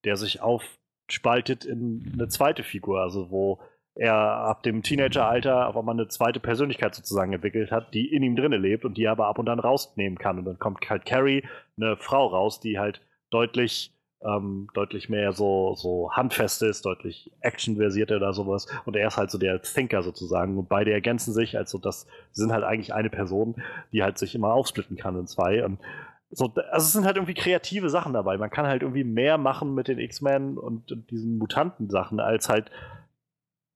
der 0.03 0.18
sich 0.18 0.39
aufspaltet 0.39 1.65
in 1.65 2.11
eine 2.14 2.27
zweite 2.27 2.61
Figur, 2.64 3.01
also 3.01 3.31
wo 3.31 3.59
er 3.95 4.14
ab 4.14 4.61
dem 4.61 4.84
Teenageralter 4.84 5.68
auf 5.68 5.76
einmal 5.76 5.95
eine 5.95 6.07
zweite 6.07 6.39
Persönlichkeit 6.39 6.93
sozusagen 6.93 7.34
entwickelt 7.34 7.72
hat, 7.72 7.95
die 7.95 8.14
in 8.14 8.22
ihm 8.22 8.35
drinne 8.35 8.57
lebt 8.57 8.85
und 8.85 8.97
die 8.97 9.05
er 9.05 9.14
aber 9.14 9.26
ab 9.26 9.39
und 9.39 9.49
an 9.49 9.59
rausnehmen 9.59 10.19
kann. 10.19 10.38
Und 10.38 10.45
dann 10.45 10.59
kommt 10.59 10.88
halt 10.88 11.07
Carrie, 11.07 11.43
eine 11.76 11.97
Frau 11.97 12.27
raus, 12.27 12.59
die 12.59 12.77
halt 12.77 13.01
deutlich, 13.31 13.96
ähm, 14.22 14.68
deutlich 14.73 15.10
mehr 15.10 15.31
so, 15.31 15.76
so 15.76 16.11
handfest 16.11 16.64
ist, 16.64 16.85
deutlich 16.85 17.31
actionversierter 17.41 18.18
oder 18.18 18.34
sowas. 18.34 18.68
Und 18.85 18.95
er 18.95 19.07
ist 19.07 19.18
halt 19.18 19.30
so 19.30 19.38
der 19.38 19.61
Thinker 19.61 20.02
sozusagen. 20.02 20.57
Und 20.57 20.69
beide 20.69 20.91
ergänzen 20.91 21.34
sich, 21.34 21.57
also 21.57 21.77
das 21.77 22.07
sind 22.31 22.52
halt 22.52 22.64
eigentlich 22.64 22.94
eine 22.94 23.10
Person, 23.10 23.61
die 23.91 24.03
halt 24.03 24.18
sich 24.18 24.34
immer 24.34 24.53
aufsplitten 24.53 24.98
kann 24.98 25.18
in 25.18 25.27
zwei. 25.27 25.64
Und 25.64 25.80
so, 26.30 26.53
also 26.72 26.85
es 26.85 26.94
sind 26.94 27.06
halt 27.06 27.18
irgendwie 27.18 27.35
kreative 27.35 27.89
Sachen 27.89 28.14
dabei. 28.14 28.38
Man 28.38 28.49
kann 28.49 28.68
halt 28.68 28.81
irgendwie 28.81 29.03
mehr 29.03 29.38
machen 29.38 29.76
mit 29.76 29.88
den 29.88 29.99
X-Men 29.99 30.57
und, 30.57 30.91
und 30.91 31.10
diesen 31.11 31.38
Mutanten-Sachen, 31.38 32.19
als 32.19 32.49
halt 32.49 32.72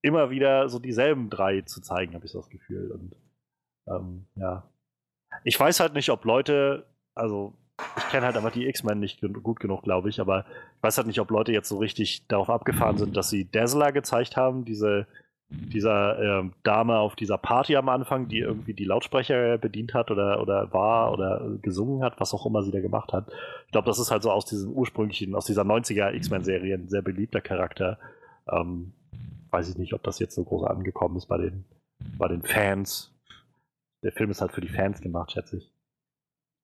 immer 0.02 0.32
wieder 0.32 0.68
so 0.68 0.80
dieselben 0.80 1.30
drei 1.30 1.62
zu 1.62 1.82
zeigen, 1.82 2.16
habe 2.16 2.26
ich 2.26 2.32
so 2.32 2.40
das 2.40 2.50
Gefühl. 2.50 2.92
Und 2.92 3.16
ähm, 3.88 4.26
ja. 4.36 4.68
Ich 5.44 5.58
weiß 5.58 5.80
halt 5.80 5.94
nicht, 5.94 6.10
ob 6.10 6.26
Leute, 6.26 6.86
also 7.14 7.54
ich 7.98 8.10
kenne 8.10 8.26
halt 8.26 8.38
einfach 8.38 8.52
die 8.52 8.68
X-Men 8.68 9.00
nicht 9.00 9.22
gut 9.44 9.60
genug, 9.60 9.84
glaube 9.84 10.10
ich, 10.10 10.20
aber 10.20 10.46
ich 10.78 10.84
weiß 10.84 10.98
halt 10.98 11.08
nicht, 11.08 11.20
ob 11.20 11.32
Leute 11.32 11.52
jetzt 11.52 11.70
so 11.70 11.78
richtig 11.78 12.28
darauf 12.28 12.50
abgefahren 12.50 12.98
sind, 12.98 13.16
dass 13.16 13.30
sie 13.30 13.50
Dazzler 13.50 13.92
gezeigt 13.92 14.38
haben, 14.38 14.66
diese 14.66 15.08
dieser 15.52 16.20
ähm, 16.20 16.54
Dame 16.64 16.98
auf 16.98 17.16
dieser 17.16 17.38
Party 17.38 17.76
am 17.76 17.90
Anfang, 17.90 18.28
die 18.28 18.40
irgendwie 18.40 18.74
die 18.74 18.86
Lautsprecher 18.86 19.58
bedient 19.58 19.94
hat 19.94 20.10
oder, 20.10 20.42
oder 20.42 20.72
war 20.72 21.12
oder 21.12 21.42
äh, 21.42 21.58
gesungen 21.58 22.04
hat, 22.04 22.20
was 22.20 22.34
auch 22.34 22.46
immer 22.46 22.64
sie 22.64 22.72
da 22.72 22.80
gemacht 22.80 23.12
hat. 23.12 23.32
Ich 23.66 23.72
glaube, 23.72 23.86
das 23.86 24.00
ist 24.00 24.12
halt 24.12 24.24
so 24.24 24.32
aus 24.32 24.46
diesem 24.46 24.72
ursprünglichen, 24.72 25.36
aus 25.36 25.46
dieser 25.46 25.64
90er 25.64 26.14
X-Men-Serie 26.14 26.76
ein 26.76 26.90
sehr 26.90 27.02
beliebter 27.02 27.42
Charakter. 27.42 28.00
Ähm, 28.50 28.94
weiß 29.50 29.70
ich 29.70 29.78
nicht, 29.78 29.94
ob 29.94 30.04
das 30.04 30.20
jetzt 30.20 30.36
so 30.36 30.44
groß 30.44 30.64
angekommen 30.64 31.18
ist 31.18 31.28
bei 31.28 31.38
den, 31.38 31.66
bei 32.18 32.30
den 32.30 32.44
Fans. 32.44 33.14
Der 34.04 34.14
Film 34.14 34.32
ist 34.32 34.42
halt 34.42 34.54
für 34.54 34.62
die 34.62 34.70
Fans 34.70 35.02
gemacht, 35.02 35.34
schätze 35.34 35.58
ich. 35.58 35.72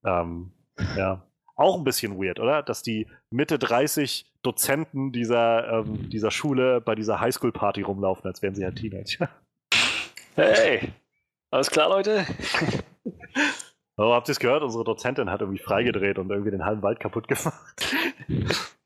Ähm, 0.06 0.52
ja. 0.95 1.24
Auch 1.56 1.78
ein 1.78 1.84
bisschen 1.84 2.22
weird, 2.22 2.40
oder? 2.40 2.62
Dass 2.62 2.84
die 2.84 3.08
Mitte 3.32 3.58
30 3.58 4.32
Dozenten 4.44 5.12
dieser, 5.12 5.80
ähm, 5.80 6.10
dieser 6.10 6.30
Schule 6.30 6.82
bei 6.82 6.94
dieser 6.94 7.20
Highschool-Party 7.20 7.82
rumlaufen, 7.82 8.26
als 8.28 8.41
wären 8.44 8.54
sie 8.54 8.64
halt 8.64 8.76
Teenager. 8.76 9.30
Hey! 10.36 10.94
Alles 11.49 11.72
klar, 11.72 11.90
Leute? 11.90 12.26
Oh, 13.99 14.14
habt 14.14 14.30
ihr 14.30 14.34
es 14.34 14.40
gehört? 14.40 14.62
Unsere 14.62 14.84
Dozentin 14.84 15.32
hat 15.32 15.41
irgendwie 15.41 15.62
freigedreht 15.62 16.20
und 16.20 16.30
irgendwie 16.30 16.52
den 16.52 16.64
halben 16.64 16.84
Wald 16.84 16.99
kaputt 16.99 17.28
gemacht. 17.28 17.95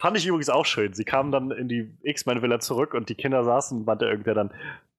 Fand 0.00 0.16
ich 0.16 0.24
übrigens 0.24 0.50
auch 0.50 0.66
schön. 0.66 0.94
Sie 0.94 1.02
kamen 1.02 1.32
dann 1.32 1.50
in 1.50 1.68
die 1.68 1.92
X-Men-Villa 2.02 2.60
zurück 2.60 2.94
und 2.94 3.08
die 3.08 3.16
Kinder 3.16 3.42
saßen, 3.42 3.84
meinte 3.84 4.04
irgendwer 4.04 4.34
dann, 4.34 4.52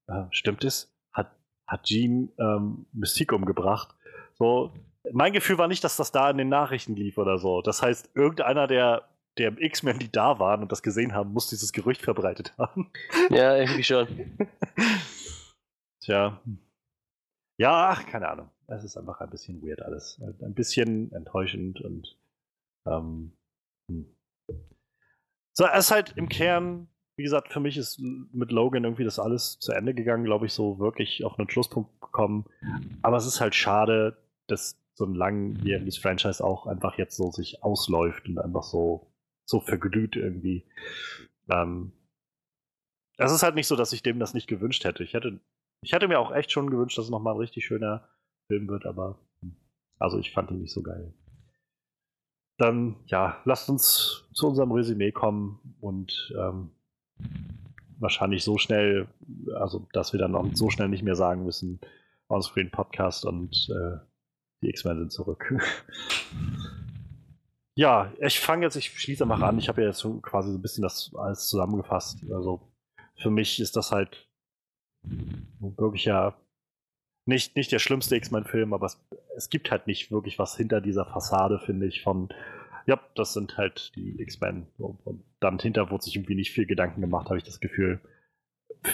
äh, 0.07 0.23
stimmt 0.31 0.65
es? 0.65 0.93
Hat, 1.13 1.31
hat 1.65 1.83
Jean 1.83 2.29
ähm, 2.37 2.87
Mystique 2.91 3.33
umgebracht? 3.33 3.95
So, 4.33 4.73
mein 5.11 5.33
Gefühl 5.33 5.57
war 5.57 5.67
nicht, 5.67 5.83
dass 5.83 5.97
das 5.97 6.11
da 6.11 6.29
in 6.29 6.37
den 6.37 6.49
Nachrichten 6.49 6.95
lief 6.95 7.17
oder 7.17 7.37
so. 7.37 7.61
Das 7.61 7.81
heißt, 7.81 8.11
irgendeiner 8.15 8.67
der, 8.67 9.09
der 9.37 9.59
X-Men, 9.59 9.99
die 9.99 10.11
da 10.11 10.39
waren 10.39 10.61
und 10.61 10.71
das 10.71 10.83
gesehen 10.83 11.13
haben, 11.13 11.31
muss 11.31 11.49
dieses 11.49 11.71
Gerücht 11.71 12.01
verbreitet 12.01 12.53
haben. 12.57 12.91
Ja, 13.29 13.55
irgendwie 13.55 13.83
schon. 13.83 14.07
Tja. 16.01 16.41
Ja, 17.57 17.89
ach, 17.89 18.05
keine 18.05 18.29
Ahnung. 18.29 18.49
Es 18.67 18.83
ist 18.83 18.97
einfach 18.97 19.19
ein 19.19 19.29
bisschen 19.29 19.61
weird 19.61 19.81
alles. 19.81 20.21
Ein 20.41 20.53
bisschen 20.53 21.11
enttäuschend 21.11 21.81
und 21.81 22.17
ähm, 22.85 23.33
hm. 23.89 24.05
so, 25.53 25.65
es 25.65 25.85
ist 25.85 25.91
halt 25.91 26.13
im 26.15 26.29
Kern, 26.29 26.87
wie 27.17 27.23
gesagt, 27.23 27.51
für 27.51 27.59
mich 27.59 27.77
ist 27.77 27.99
mit 27.99 28.51
Logan 28.51 28.85
irgendwie 28.85 29.03
das 29.03 29.19
alles 29.19 29.59
zu 29.59 29.73
Ende 29.73 29.93
gegangen, 29.93 30.23
glaube 30.23 30.45
ich, 30.45 30.53
so 30.53 30.79
wirklich 30.79 31.25
auf 31.25 31.37
einen 31.37 31.49
Schlusspunkt 31.49 31.99
gekommen. 31.99 32.45
Aber 33.01 33.17
es 33.17 33.25
ist 33.25 33.41
halt 33.41 33.55
schade, 33.55 34.17
dass 34.47 34.79
so 34.99 35.05
ein 35.05 35.15
langjähriges 35.15 35.97
Franchise 35.97 36.43
auch 36.43 36.67
einfach 36.67 36.97
jetzt 36.97 37.15
so 37.15 37.31
sich 37.31 37.63
ausläuft 37.63 38.27
und 38.27 38.37
einfach 38.37 38.63
so, 38.63 39.11
so 39.45 39.61
verglüht 39.61 40.17
irgendwie. 40.17 40.65
Ähm, 41.49 41.93
es 43.17 43.31
ist 43.31 43.41
halt 43.41 43.55
nicht 43.55 43.67
so, 43.67 43.77
dass 43.77 43.93
ich 43.93 44.03
dem 44.03 44.19
das 44.19 44.33
nicht 44.33 44.47
gewünscht 44.47 44.83
hätte. 44.83 45.03
Ich 45.03 45.13
hätte, 45.13 45.39
ich 45.81 45.93
hätte 45.93 46.09
mir 46.09 46.19
auch 46.19 46.33
echt 46.33 46.51
schon 46.51 46.69
gewünscht, 46.69 46.97
dass 46.97 47.05
es 47.05 47.11
nochmal 47.11 47.33
ein 47.33 47.39
richtig 47.39 47.65
schöner 47.65 48.09
Film 48.47 48.67
wird, 48.67 48.85
aber 48.85 49.19
hm, 49.41 49.55
also 49.99 50.19
ich 50.19 50.31
fand 50.31 50.51
ihn 50.51 50.59
nicht 50.59 50.73
so 50.73 50.83
geil. 50.83 51.13
Dann, 52.57 52.97
ja, 53.05 53.41
lasst 53.45 53.69
uns 53.69 54.27
zu 54.33 54.47
unserem 54.47 54.73
Resümee 54.73 55.13
kommen 55.13 55.77
und 55.79 56.33
ähm, 56.37 56.71
wahrscheinlich 57.99 58.43
so 58.43 58.57
schnell, 58.57 59.07
also 59.55 59.87
dass 59.93 60.11
wir 60.11 60.19
dann 60.19 60.35
auch 60.35 60.45
so 60.53 60.69
schnell 60.69 60.89
nicht 60.89 61.03
mehr 61.03 61.15
sagen 61.15 61.45
müssen, 61.45 61.79
Onscreen 62.27 62.69
Podcast 62.69 63.25
und 63.25 63.69
äh, 63.69 64.08
die 64.61 64.69
X-Men 64.69 64.99
sind 64.99 65.11
zurück. 65.11 65.53
ja, 67.75 68.11
ich 68.19 68.39
fange 68.39 68.65
jetzt, 68.65 68.75
ich 68.75 68.99
schließe 68.99 69.23
einfach 69.23 69.41
an. 69.41 69.59
Ich 69.59 69.69
habe 69.69 69.81
ja 69.81 69.87
jetzt 69.87 70.05
quasi 70.21 70.51
so 70.51 70.57
ein 70.57 70.61
bisschen 70.61 70.81
das 70.81 71.11
alles 71.15 71.47
zusammengefasst. 71.47 72.23
Also 72.31 72.61
für 73.17 73.29
mich 73.29 73.59
ist 73.59 73.75
das 73.75 73.91
halt 73.91 74.27
wirklich 75.59 76.05
ja 76.05 76.35
nicht, 77.25 77.55
nicht 77.55 77.71
der 77.71 77.79
schlimmste 77.79 78.15
X-Men-Film, 78.15 78.73
aber 78.73 78.87
es, 78.87 78.99
es 79.37 79.49
gibt 79.49 79.71
halt 79.71 79.87
nicht 79.87 80.11
wirklich 80.11 80.39
was 80.39 80.57
hinter 80.57 80.81
dieser 80.81 81.05
Fassade, 81.05 81.59
finde 81.59 81.85
ich, 81.85 82.01
von, 82.01 82.29
ja, 82.85 82.99
das 83.15 83.33
sind 83.33 83.57
halt 83.57 83.95
die 83.95 84.19
X-Men. 84.19 84.67
Und 84.77 85.23
dann 85.39 85.59
hinter 85.59 85.91
wurde 85.91 86.03
sich 86.03 86.15
irgendwie 86.15 86.35
nicht 86.35 86.51
viel 86.51 86.65
Gedanken 86.65 87.01
gemacht, 87.01 87.27
habe 87.27 87.37
ich 87.37 87.43
das 87.43 87.59
Gefühl. 87.59 88.01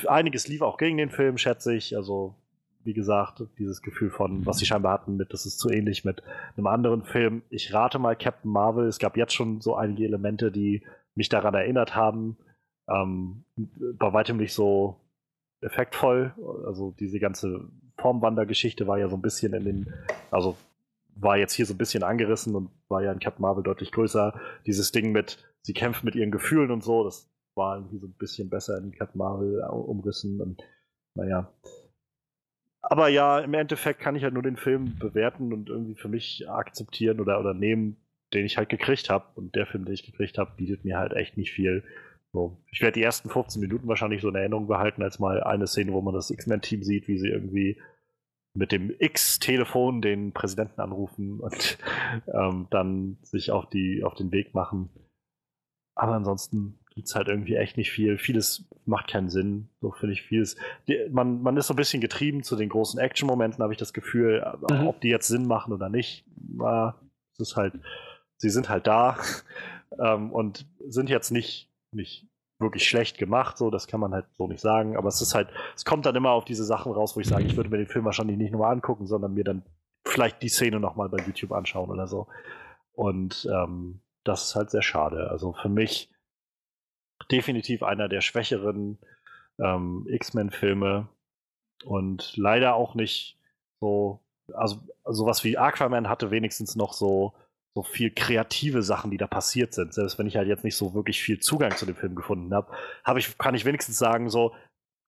Einiges 0.08 0.48
lief 0.48 0.62
auch 0.62 0.78
gegen 0.78 0.98
den 0.98 1.10
Film, 1.10 1.38
schätze 1.38 1.74
ich. 1.74 1.96
Also, 1.96 2.36
wie 2.86 2.94
gesagt, 2.94 3.44
dieses 3.58 3.82
Gefühl 3.82 4.12
von, 4.12 4.46
was 4.46 4.60
sie 4.60 4.66
scheinbar 4.66 4.94
hatten, 4.94 5.18
mit, 5.18 5.34
das 5.34 5.46
ist 5.46 5.60
zu 5.60 5.70
ähnlich 5.70 6.06
mit 6.06 6.22
einem 6.56 6.68
anderen 6.68 7.04
Film. 7.04 7.42
Ich 7.50 7.74
rate 7.74 8.00
mal 8.00 8.16
Captain 8.16 8.52
Marvel. 8.52 8.88
Es 8.88 9.00
gab 9.00 9.18
jetzt 9.18 9.34
schon 9.34 9.60
so 9.60 9.76
einige 9.76 10.06
Elemente, 10.06 10.52
die 10.52 10.84
mich 11.16 11.30
daran 11.30 11.56
erinnert 11.56 11.96
haben. 11.96 12.38
Ähm, 12.88 13.44
bei 13.56 14.14
weitem 14.14 14.38
nicht 14.38 14.54
so 14.54 15.02
effektvoll. 15.62 16.34
Also 16.66 16.94
diese 17.00 17.20
ganze 17.20 17.68
Formwandergeschichte 17.98 18.88
war 18.88 19.00
ja 19.00 19.10
so 19.10 19.16
ein 19.16 19.22
bisschen 19.22 19.54
in 19.54 19.66
den, 19.66 19.94
also 20.30 20.56
war 21.16 21.38
jetzt 21.38 21.54
hier 21.54 21.66
so 21.66 21.74
ein 21.74 21.80
bisschen 21.80 22.04
angerissen 22.04 22.56
und 22.56 22.70
war 22.88 23.02
ja 23.02 23.12
in 23.12 23.20
Captain 23.20 23.42
Marvel 23.42 23.64
deutlich 23.64 23.92
größer. 23.92 24.40
Dieses 24.68 24.92
Ding 24.92 25.12
mit, 25.12 25.44
sie 25.62 25.74
kämpft 25.74 26.04
mit 26.04 26.16
ihren 26.16 26.32
Gefühlen 26.32 26.72
und 26.72 26.84
so, 26.84 27.04
das 27.04 27.32
war 27.56 27.78
irgendwie 27.78 27.98
so 27.98 28.08
ein 28.08 28.14
bisschen 28.14 28.50
besser 28.50 28.78
in 28.78 28.92
Captain 28.92 29.18
Marvel 29.18 29.64
umrissen 29.64 30.40
und 30.42 30.62
naja. 31.16 31.52
Aber 32.88 33.08
ja, 33.08 33.40
im 33.40 33.54
Endeffekt 33.56 34.00
kann 34.00 34.16
ich 34.16 34.24
halt 34.24 34.34
nur 34.34 34.44
den 34.44 34.58
Film 34.58 34.98
bewerten 35.00 35.54
und 35.54 35.70
irgendwie 35.70 35.96
für 35.96 36.08
mich 36.08 36.48
akzeptieren 36.48 37.20
oder, 37.20 37.40
oder 37.40 37.56
nehmen, 37.56 37.98
den 38.34 38.46
ich 38.46 38.58
halt 38.58 38.70
gekriegt 38.70 39.10
habe. 39.10 39.26
Und 39.36 39.56
der 39.56 39.66
Film, 39.66 39.86
den 39.86 39.94
ich 39.96 40.06
gekriegt 40.06 40.38
habe, 40.38 40.52
bietet 40.56 40.86
mir 40.86 41.00
halt 41.00 41.14
echt 41.14 41.36
nicht 41.36 41.52
viel. 41.52 41.84
So, 42.32 42.62
ich 42.72 42.82
werde 42.82 43.00
die 43.00 43.04
ersten 43.04 43.30
15 43.30 43.60
Minuten 43.60 43.88
wahrscheinlich 43.88 44.22
so 44.22 44.30
in 44.30 44.36
Erinnerung 44.36 44.68
behalten, 44.68 45.02
als 45.02 45.20
mal 45.20 45.42
eine 45.42 45.68
Szene, 45.68 45.94
wo 45.94 46.02
man 46.02 46.14
das 46.14 46.30
X-Men-Team 46.30 46.84
sieht, 46.84 47.08
wie 47.08 47.18
sie 47.18 47.30
irgendwie 47.30 47.82
mit 48.54 48.72
dem 48.72 48.94
X-Telefon 49.00 50.02
den 50.02 50.32
Präsidenten 50.32 50.80
anrufen 50.80 51.40
und 51.42 51.78
ähm, 52.28 52.68
dann 52.70 53.18
sich 53.24 53.52
auf, 53.52 53.68
die, 53.70 54.04
auf 54.04 54.14
den 54.14 54.32
Weg 54.32 54.54
machen. 54.54 54.90
Aber 55.96 56.14
ansonsten 56.14 56.78
gibt 56.96 57.10
es 57.10 57.16
halt 57.16 57.28
irgendwie 57.28 57.56
echt 57.56 57.76
nicht 57.78 57.92
viel. 57.92 58.18
Vieles 58.18 58.68
macht 58.86 59.10
keinen 59.10 59.30
Sinn. 59.30 59.68
So 59.82 59.92
finde 59.92 60.14
ich 60.14 60.22
vieles. 60.22 60.56
Die, 60.88 60.98
man, 61.12 61.42
man 61.42 61.58
ist 61.58 61.68
so 61.68 61.74
ein 61.74 61.78
bisschen 61.78 62.02
getrieben 62.02 62.42
zu 62.42 62.56
den 62.56 62.70
großen 62.70 63.00
Action-Momenten, 63.00 63.62
habe 63.62 63.74
ich 63.74 63.80
das 63.80 63.94
Gefühl. 63.94 64.46
Mhm. 64.70 64.88
Ob 64.88 65.02
die 65.02 65.10
jetzt 65.10 65.28
Sinn 65.28 65.46
machen 65.46 65.74
oder 65.74 65.90
nicht, 65.90 66.26
es 67.34 67.40
ist 67.40 67.58
halt, 67.58 67.74
sie 68.38 68.50
sind 68.50 68.70
halt 68.70 68.88
da 68.88 69.18
ähm, 70.00 70.32
und 70.32 70.66
sind 70.88 71.10
jetzt 71.10 71.32
nicht, 71.32 71.70
nicht 71.92 72.28
wirklich 72.60 72.88
schlecht 72.88 73.18
gemacht, 73.18 73.58
so, 73.58 73.70
das 73.70 73.88
kann 73.88 74.00
man 74.00 74.14
halt 74.14 74.28
so 74.38 74.48
nicht 74.48 74.62
sagen, 74.62 74.96
aber 74.96 75.10
es 75.10 75.22
ist 75.22 75.36
halt, 75.36 75.50
es 75.76 75.84
kommt 75.84 76.06
dann 76.06 76.16
immer 76.16 76.32
auf 76.32 76.46
diese 76.46 76.64
Sachen 76.64 76.94
raus, 76.94 77.18
wo 77.18 77.20
ich 77.20 77.28
sage, 77.28 77.44
ich 77.44 77.58
würde 77.58 77.70
mir 77.70 77.78
den 77.78 77.88
Film 77.88 78.06
wahrscheinlich 78.06 78.38
nicht 78.38 78.54
nur 78.54 78.68
angucken, 78.68 79.08
sondern 79.08 79.34
mir 79.34 79.44
dann 79.44 79.64
vielleicht 80.08 80.42
die 80.42 80.48
Szene 80.48 80.80
nochmal 80.80 81.10
bei 81.10 81.18
YouTube 81.18 81.52
anschauen 81.52 81.90
oder 81.90 82.08
so. 82.08 82.28
Und 82.94 83.46
ähm, 83.52 84.00
das 84.24 84.46
ist 84.46 84.56
halt 84.56 84.70
sehr 84.70 84.82
schade. 84.82 85.30
Also 85.30 85.54
für 85.62 85.68
mich 85.68 86.10
definitiv 87.32 87.84
einer 87.84 88.10
der 88.10 88.22
schwächeren 88.22 88.98
ähm, 89.60 90.06
X-Men-Filme 90.10 91.08
und 91.84 92.36
leider 92.38 92.76
auch 92.76 92.96
nicht 92.96 93.38
so, 93.80 94.20
also 94.54 94.82
sowas 95.06 95.44
wie 95.44 95.58
Aquaman 95.58 96.10
hatte 96.10 96.32
wenigstens 96.32 96.76
noch 96.76 96.94
so 96.94 97.34
so 97.76 97.84
viel 97.84 98.10
kreative 98.10 98.82
Sachen, 98.82 99.12
die 99.12 99.18
da 99.18 99.28
passiert 99.28 99.74
sind. 99.74 99.94
Selbst 99.94 100.18
wenn 100.18 100.28
ich 100.28 100.38
halt 100.38 100.48
jetzt 100.48 100.64
nicht 100.64 100.78
so 100.78 100.94
wirklich 100.94 101.22
viel 101.22 101.42
Zugang 101.42 101.76
zu 101.76 101.86
dem 101.86 101.96
Film 101.96 102.16
gefunden 102.16 102.54
habe, 102.54 102.72
hab 103.04 103.18
ich, 103.18 103.38
kann 103.38 103.54
ich 103.54 103.66
wenigstens 103.66 103.98
sagen, 103.98 104.30
so, 104.30 104.56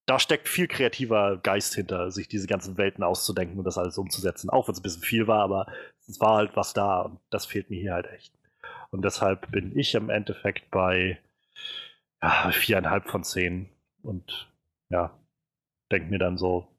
da 0.06 0.20
steckt 0.20 0.50
viel 0.50 0.68
kreativer 0.68 1.38
Geist 1.38 1.76
hinter, 1.76 2.12
sich 2.12 2.28
diese 2.28 2.48
ganzen 2.48 2.78
Welten 2.78 3.04
auszudenken 3.04 3.58
und 3.58 3.64
das 3.64 3.78
alles 3.78 3.98
umzusetzen. 3.98 4.50
Auch 4.50 4.68
wenn 4.68 4.74
es 4.74 4.80
ein 4.80 4.84
bisschen 4.84 5.02
viel 5.02 5.28
war, 5.28 5.44
aber 5.44 5.68
es 6.08 6.20
war 6.20 6.36
halt 6.36 6.56
was 6.56 6.74
da 6.74 7.02
und 7.02 7.20
das 7.30 7.46
fehlt 7.46 7.70
mir 7.70 7.80
hier 7.80 7.94
halt 7.94 8.08
echt. 8.08 8.34
Und 8.90 9.04
deshalb 9.04 9.50
bin 9.52 9.78
ich 9.78 9.96
im 9.96 10.10
Endeffekt 10.10 10.70
bei 10.70 11.20
ja, 12.22 12.52
viereinhalb 12.52 13.10
von 13.10 13.24
zehn 13.24 13.70
und 14.02 14.52
ja, 14.90 15.18
denke 15.92 16.10
mir 16.10 16.20
dann 16.20 16.38
so, 16.38 16.78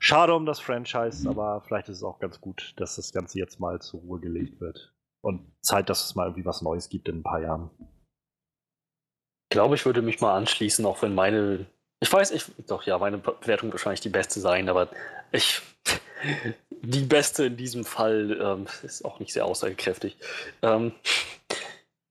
Schade 0.00 0.34
um 0.34 0.46
das 0.46 0.60
Franchise, 0.60 1.24
mhm. 1.24 1.30
aber 1.38 1.62
vielleicht 1.66 1.88
ist 1.88 1.98
es 1.98 2.02
auch 2.02 2.18
ganz 2.18 2.40
gut, 2.40 2.72
dass 2.76 2.96
das 2.96 3.12
Ganze 3.12 3.38
jetzt 3.38 3.58
mal 3.58 3.80
zur 3.80 4.00
Ruhe 4.00 4.20
gelegt 4.20 4.60
wird. 4.60 4.94
Und 5.20 5.52
Zeit, 5.60 5.90
dass 5.90 6.04
es 6.04 6.14
mal 6.14 6.26
irgendwie 6.26 6.46
was 6.46 6.62
Neues 6.62 6.88
gibt 6.88 7.08
in 7.08 7.18
ein 7.18 7.22
paar 7.22 7.42
Jahren. 7.42 7.70
Ich 9.50 9.50
glaube, 9.50 9.74
ich 9.74 9.84
würde 9.84 10.02
mich 10.02 10.20
mal 10.20 10.36
anschließen, 10.36 10.86
auch 10.86 11.02
wenn 11.02 11.14
meine. 11.14 11.66
Ich 12.00 12.12
weiß, 12.12 12.30
ich. 12.30 12.44
Doch, 12.68 12.84
ja, 12.84 12.98
meine 12.98 13.18
Bewertung 13.18 13.72
wahrscheinlich 13.72 14.00
die 14.00 14.08
beste 14.08 14.40
sein, 14.40 14.68
aber 14.68 14.88
ich. 15.32 15.60
die 16.82 17.04
beste 17.04 17.46
in 17.46 17.56
diesem 17.56 17.84
Fall 17.84 18.38
ähm, 18.40 18.66
ist 18.82 19.04
auch 19.04 19.18
nicht 19.18 19.32
sehr 19.32 19.46
aussagekräftig. 19.46 20.16
Ähm, 20.62 20.92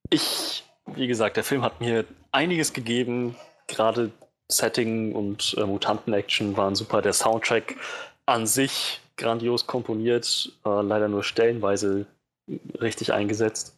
ich. 0.09 0.65
Wie 0.95 1.07
gesagt, 1.07 1.37
der 1.37 1.43
Film 1.43 1.61
hat 1.63 1.79
mir 1.81 2.05
einiges 2.31 2.73
gegeben, 2.73 3.35
gerade 3.67 4.11
Setting 4.49 5.13
und 5.13 5.55
äh, 5.57 5.65
Mutanten-Action 5.65 6.55
waren 6.55 6.75
super. 6.75 7.01
Der 7.01 7.13
Soundtrack 7.13 7.75
an 8.25 8.47
sich 8.47 9.01
grandios 9.17 9.67
komponiert, 9.67 10.51
äh, 10.65 10.81
leider 10.81 11.07
nur 11.07 11.23
stellenweise 11.23 12.05
richtig 12.79 13.11
eingesetzt. 13.11 13.75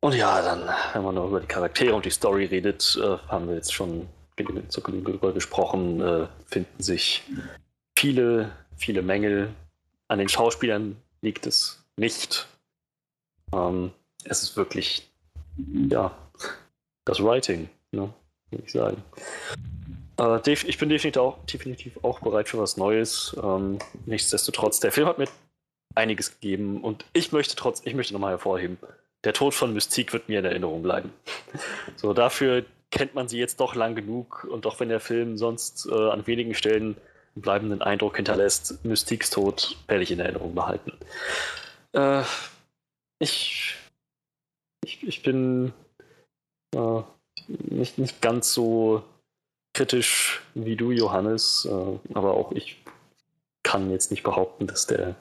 Und 0.00 0.14
ja, 0.14 0.42
dann, 0.42 0.68
wenn 0.92 1.02
man 1.02 1.14
noch 1.14 1.28
über 1.28 1.40
die 1.40 1.46
Charaktere 1.46 1.94
und 1.94 2.04
die 2.04 2.10
Story 2.10 2.44
redet, 2.44 2.98
äh, 3.02 3.16
haben 3.28 3.48
wir 3.48 3.56
jetzt 3.56 3.72
schon 3.72 4.06
zu 4.68 4.80
Genüge 4.82 5.32
gesprochen, 5.32 6.00
äh, 6.00 6.28
finden 6.46 6.80
sich 6.82 7.24
viele, 7.98 8.52
viele 8.76 9.02
Mängel. 9.02 9.52
An 10.06 10.18
den 10.20 10.28
Schauspielern 10.28 10.96
liegt 11.22 11.46
es 11.46 11.84
nicht. 11.96 12.46
Ähm, 13.52 13.90
es 14.24 14.42
ist 14.42 14.56
wirklich, 14.56 15.10
ja, 15.88 16.16
das 17.04 17.22
Writing. 17.22 17.68
Ne? 17.92 18.12
würde 18.50 18.64
ich 18.64 18.72
sagen. 18.72 19.02
Äh, 20.18 20.50
ich 20.50 20.78
bin 20.78 20.88
definitiv 20.88 21.20
auch, 21.20 21.44
definitiv 21.46 21.98
auch 22.02 22.20
bereit 22.20 22.48
für 22.48 22.58
was 22.58 22.76
Neues. 22.76 23.36
Ähm, 23.42 23.78
nichtsdestotrotz, 24.06 24.80
der 24.80 24.92
Film 24.92 25.06
hat 25.06 25.18
mir 25.18 25.28
einiges 25.94 26.32
gegeben 26.32 26.82
und 26.82 27.04
ich 27.12 27.32
möchte 27.32 27.56
trotz, 27.56 27.82
ich 27.84 27.94
möchte 27.94 28.12
nochmal 28.12 28.32
hervorheben, 28.32 28.78
der 29.24 29.32
Tod 29.32 29.54
von 29.54 29.72
Mystique 29.72 30.12
wird 30.12 30.28
mir 30.28 30.38
in 30.38 30.44
Erinnerung 30.44 30.82
bleiben. 30.82 31.12
so, 31.96 32.12
dafür 32.14 32.64
kennt 32.90 33.14
man 33.14 33.28
sie 33.28 33.38
jetzt 33.38 33.60
doch 33.60 33.74
lang 33.74 33.94
genug 33.94 34.44
und 34.44 34.66
auch 34.66 34.80
wenn 34.80 34.88
der 34.88 35.00
Film 35.00 35.36
sonst 35.36 35.86
äh, 35.90 36.10
an 36.10 36.26
wenigen 36.26 36.54
Stellen 36.54 36.96
einen 37.34 37.42
bleibenden 37.42 37.82
Eindruck 37.82 38.16
hinterlässt, 38.16 38.84
Mystiques 38.84 39.30
Tod 39.30 39.76
werde 39.88 40.02
ich 40.02 40.10
in 40.10 40.20
Erinnerung 40.20 40.54
behalten. 40.54 40.92
Äh, 41.92 42.22
ich, 43.18 43.74
ich, 44.88 45.06
ich 45.06 45.22
bin 45.22 45.72
äh, 46.74 47.02
nicht, 47.46 47.98
nicht 47.98 48.22
ganz 48.22 48.52
so 48.52 49.02
kritisch 49.74 50.42
wie 50.54 50.76
du, 50.76 50.90
Johannes, 50.90 51.68
äh, 51.70 52.14
aber 52.14 52.34
auch 52.34 52.52
ich 52.52 52.82
kann 53.62 53.90
jetzt 53.90 54.10
nicht 54.10 54.22
behaupten, 54.22 54.66
dass 54.66 54.86
der, 54.86 55.14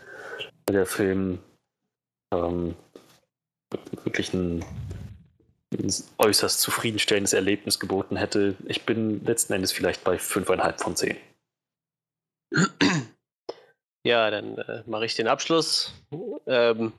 der 0.70 0.86
Film 0.86 1.40
ähm, 2.34 2.76
wirklich 4.04 4.34
ein, 4.34 4.64
ein, 5.74 5.94
äußerst 6.18 6.62
zufriedenstellendes 6.62 7.34
Erlebnis 7.34 7.80
geboten 7.80 8.16
hätte. 8.16 8.56
Ich 8.66 8.86
bin 8.86 9.24
letzten 9.26 9.54
Endes 9.54 9.74
vielleicht 9.74 10.04
bei 10.04 10.16
5,5 10.16 10.82
von 10.82 10.96
10. 10.96 11.18
Ja, 14.06 14.32
dann 14.32 14.58
äh, 14.58 14.84
mache 14.86 15.06
ich 15.06 15.16
den 15.16 15.28
Abschluss. 15.28 15.94
Ähm, 16.46 16.94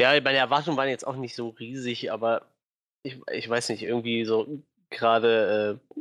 ja, 0.00 0.18
meine 0.20 0.38
Erwartungen 0.38 0.76
waren 0.76 0.88
jetzt 0.88 1.06
auch 1.06 1.16
nicht 1.16 1.34
so 1.34 1.50
riesig, 1.50 2.10
aber 2.10 2.46
ich, 3.02 3.18
ich 3.32 3.48
weiß 3.48 3.68
nicht, 3.68 3.82
irgendwie 3.82 4.24
so 4.24 4.62
gerade 4.88 5.78
äh, 5.92 5.96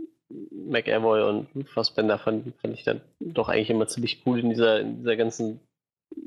McAvoy 0.53 1.21
und 1.23 1.67
Fassbender 1.69 2.17
fand, 2.17 2.55
fand 2.61 2.73
ich 2.75 2.83
dann 2.83 3.01
doch 3.19 3.49
eigentlich 3.49 3.69
immer 3.69 3.87
ziemlich 3.87 4.23
cool 4.25 4.39
in 4.39 4.49
dieser, 4.49 4.79
in 4.79 4.97
dieser 4.99 5.17
ganzen 5.17 5.59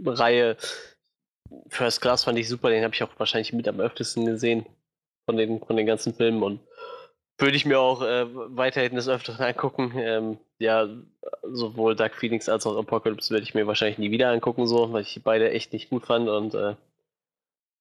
Reihe. 0.04 0.56
First 1.68 2.00
Class 2.00 2.24
fand 2.24 2.38
ich 2.38 2.48
super, 2.48 2.68
den 2.68 2.84
habe 2.84 2.94
ich 2.94 3.02
auch 3.02 3.18
wahrscheinlich 3.18 3.52
mit 3.52 3.68
am 3.68 3.80
öftesten 3.80 4.26
gesehen 4.26 4.66
von 5.26 5.36
den, 5.36 5.60
von 5.60 5.76
den 5.76 5.86
ganzen 5.86 6.14
Filmen 6.14 6.42
und 6.42 6.60
würde 7.38 7.56
ich 7.56 7.64
mir 7.66 7.80
auch 7.80 8.02
äh, 8.02 8.26
weiterhin 8.30 8.94
des 8.94 9.08
Öfteren 9.08 9.44
angucken. 9.44 9.92
Ähm, 9.96 10.38
ja, 10.58 10.88
sowohl 11.42 11.96
Dark 11.96 12.14
Phoenix 12.14 12.48
als 12.48 12.66
auch 12.66 12.76
Apocalypse 12.76 13.30
werde 13.32 13.44
ich 13.44 13.54
mir 13.54 13.66
wahrscheinlich 13.66 13.98
nie 13.98 14.10
wieder 14.10 14.30
angucken, 14.30 14.66
so, 14.66 14.92
weil 14.92 15.02
ich 15.02 15.20
beide 15.24 15.50
echt 15.50 15.72
nicht 15.72 15.90
gut 15.90 16.06
fand 16.06 16.28
und 16.28 16.54
äh, 16.54 16.74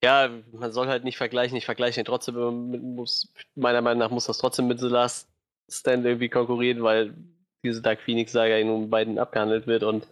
ja, 0.03 0.29
man 0.51 0.71
soll 0.71 0.87
halt 0.87 1.03
nicht 1.03 1.17
vergleichen. 1.17 1.57
Ich 1.57 1.65
vergleiche 1.65 2.01
ihn 2.01 2.05
trotzdem, 2.05 2.35
muss, 2.95 3.33
meiner 3.55 3.81
Meinung 3.81 3.99
nach 3.99 4.11
muss 4.11 4.25
das 4.25 4.39
trotzdem 4.39 4.67
mit 4.67 4.79
The 4.79 4.87
Last 4.87 5.29
Stand 5.69 6.05
irgendwie 6.05 6.29
konkurrieren, 6.29 6.83
weil 6.83 7.13
diese 7.63 7.81
Dark 7.81 8.01
Phoenix-Saga 8.01 8.57
in 8.57 8.67
nun 8.67 8.89
beiden 8.89 9.19
abgehandelt 9.19 9.67
wird 9.67 9.83
und 9.83 10.07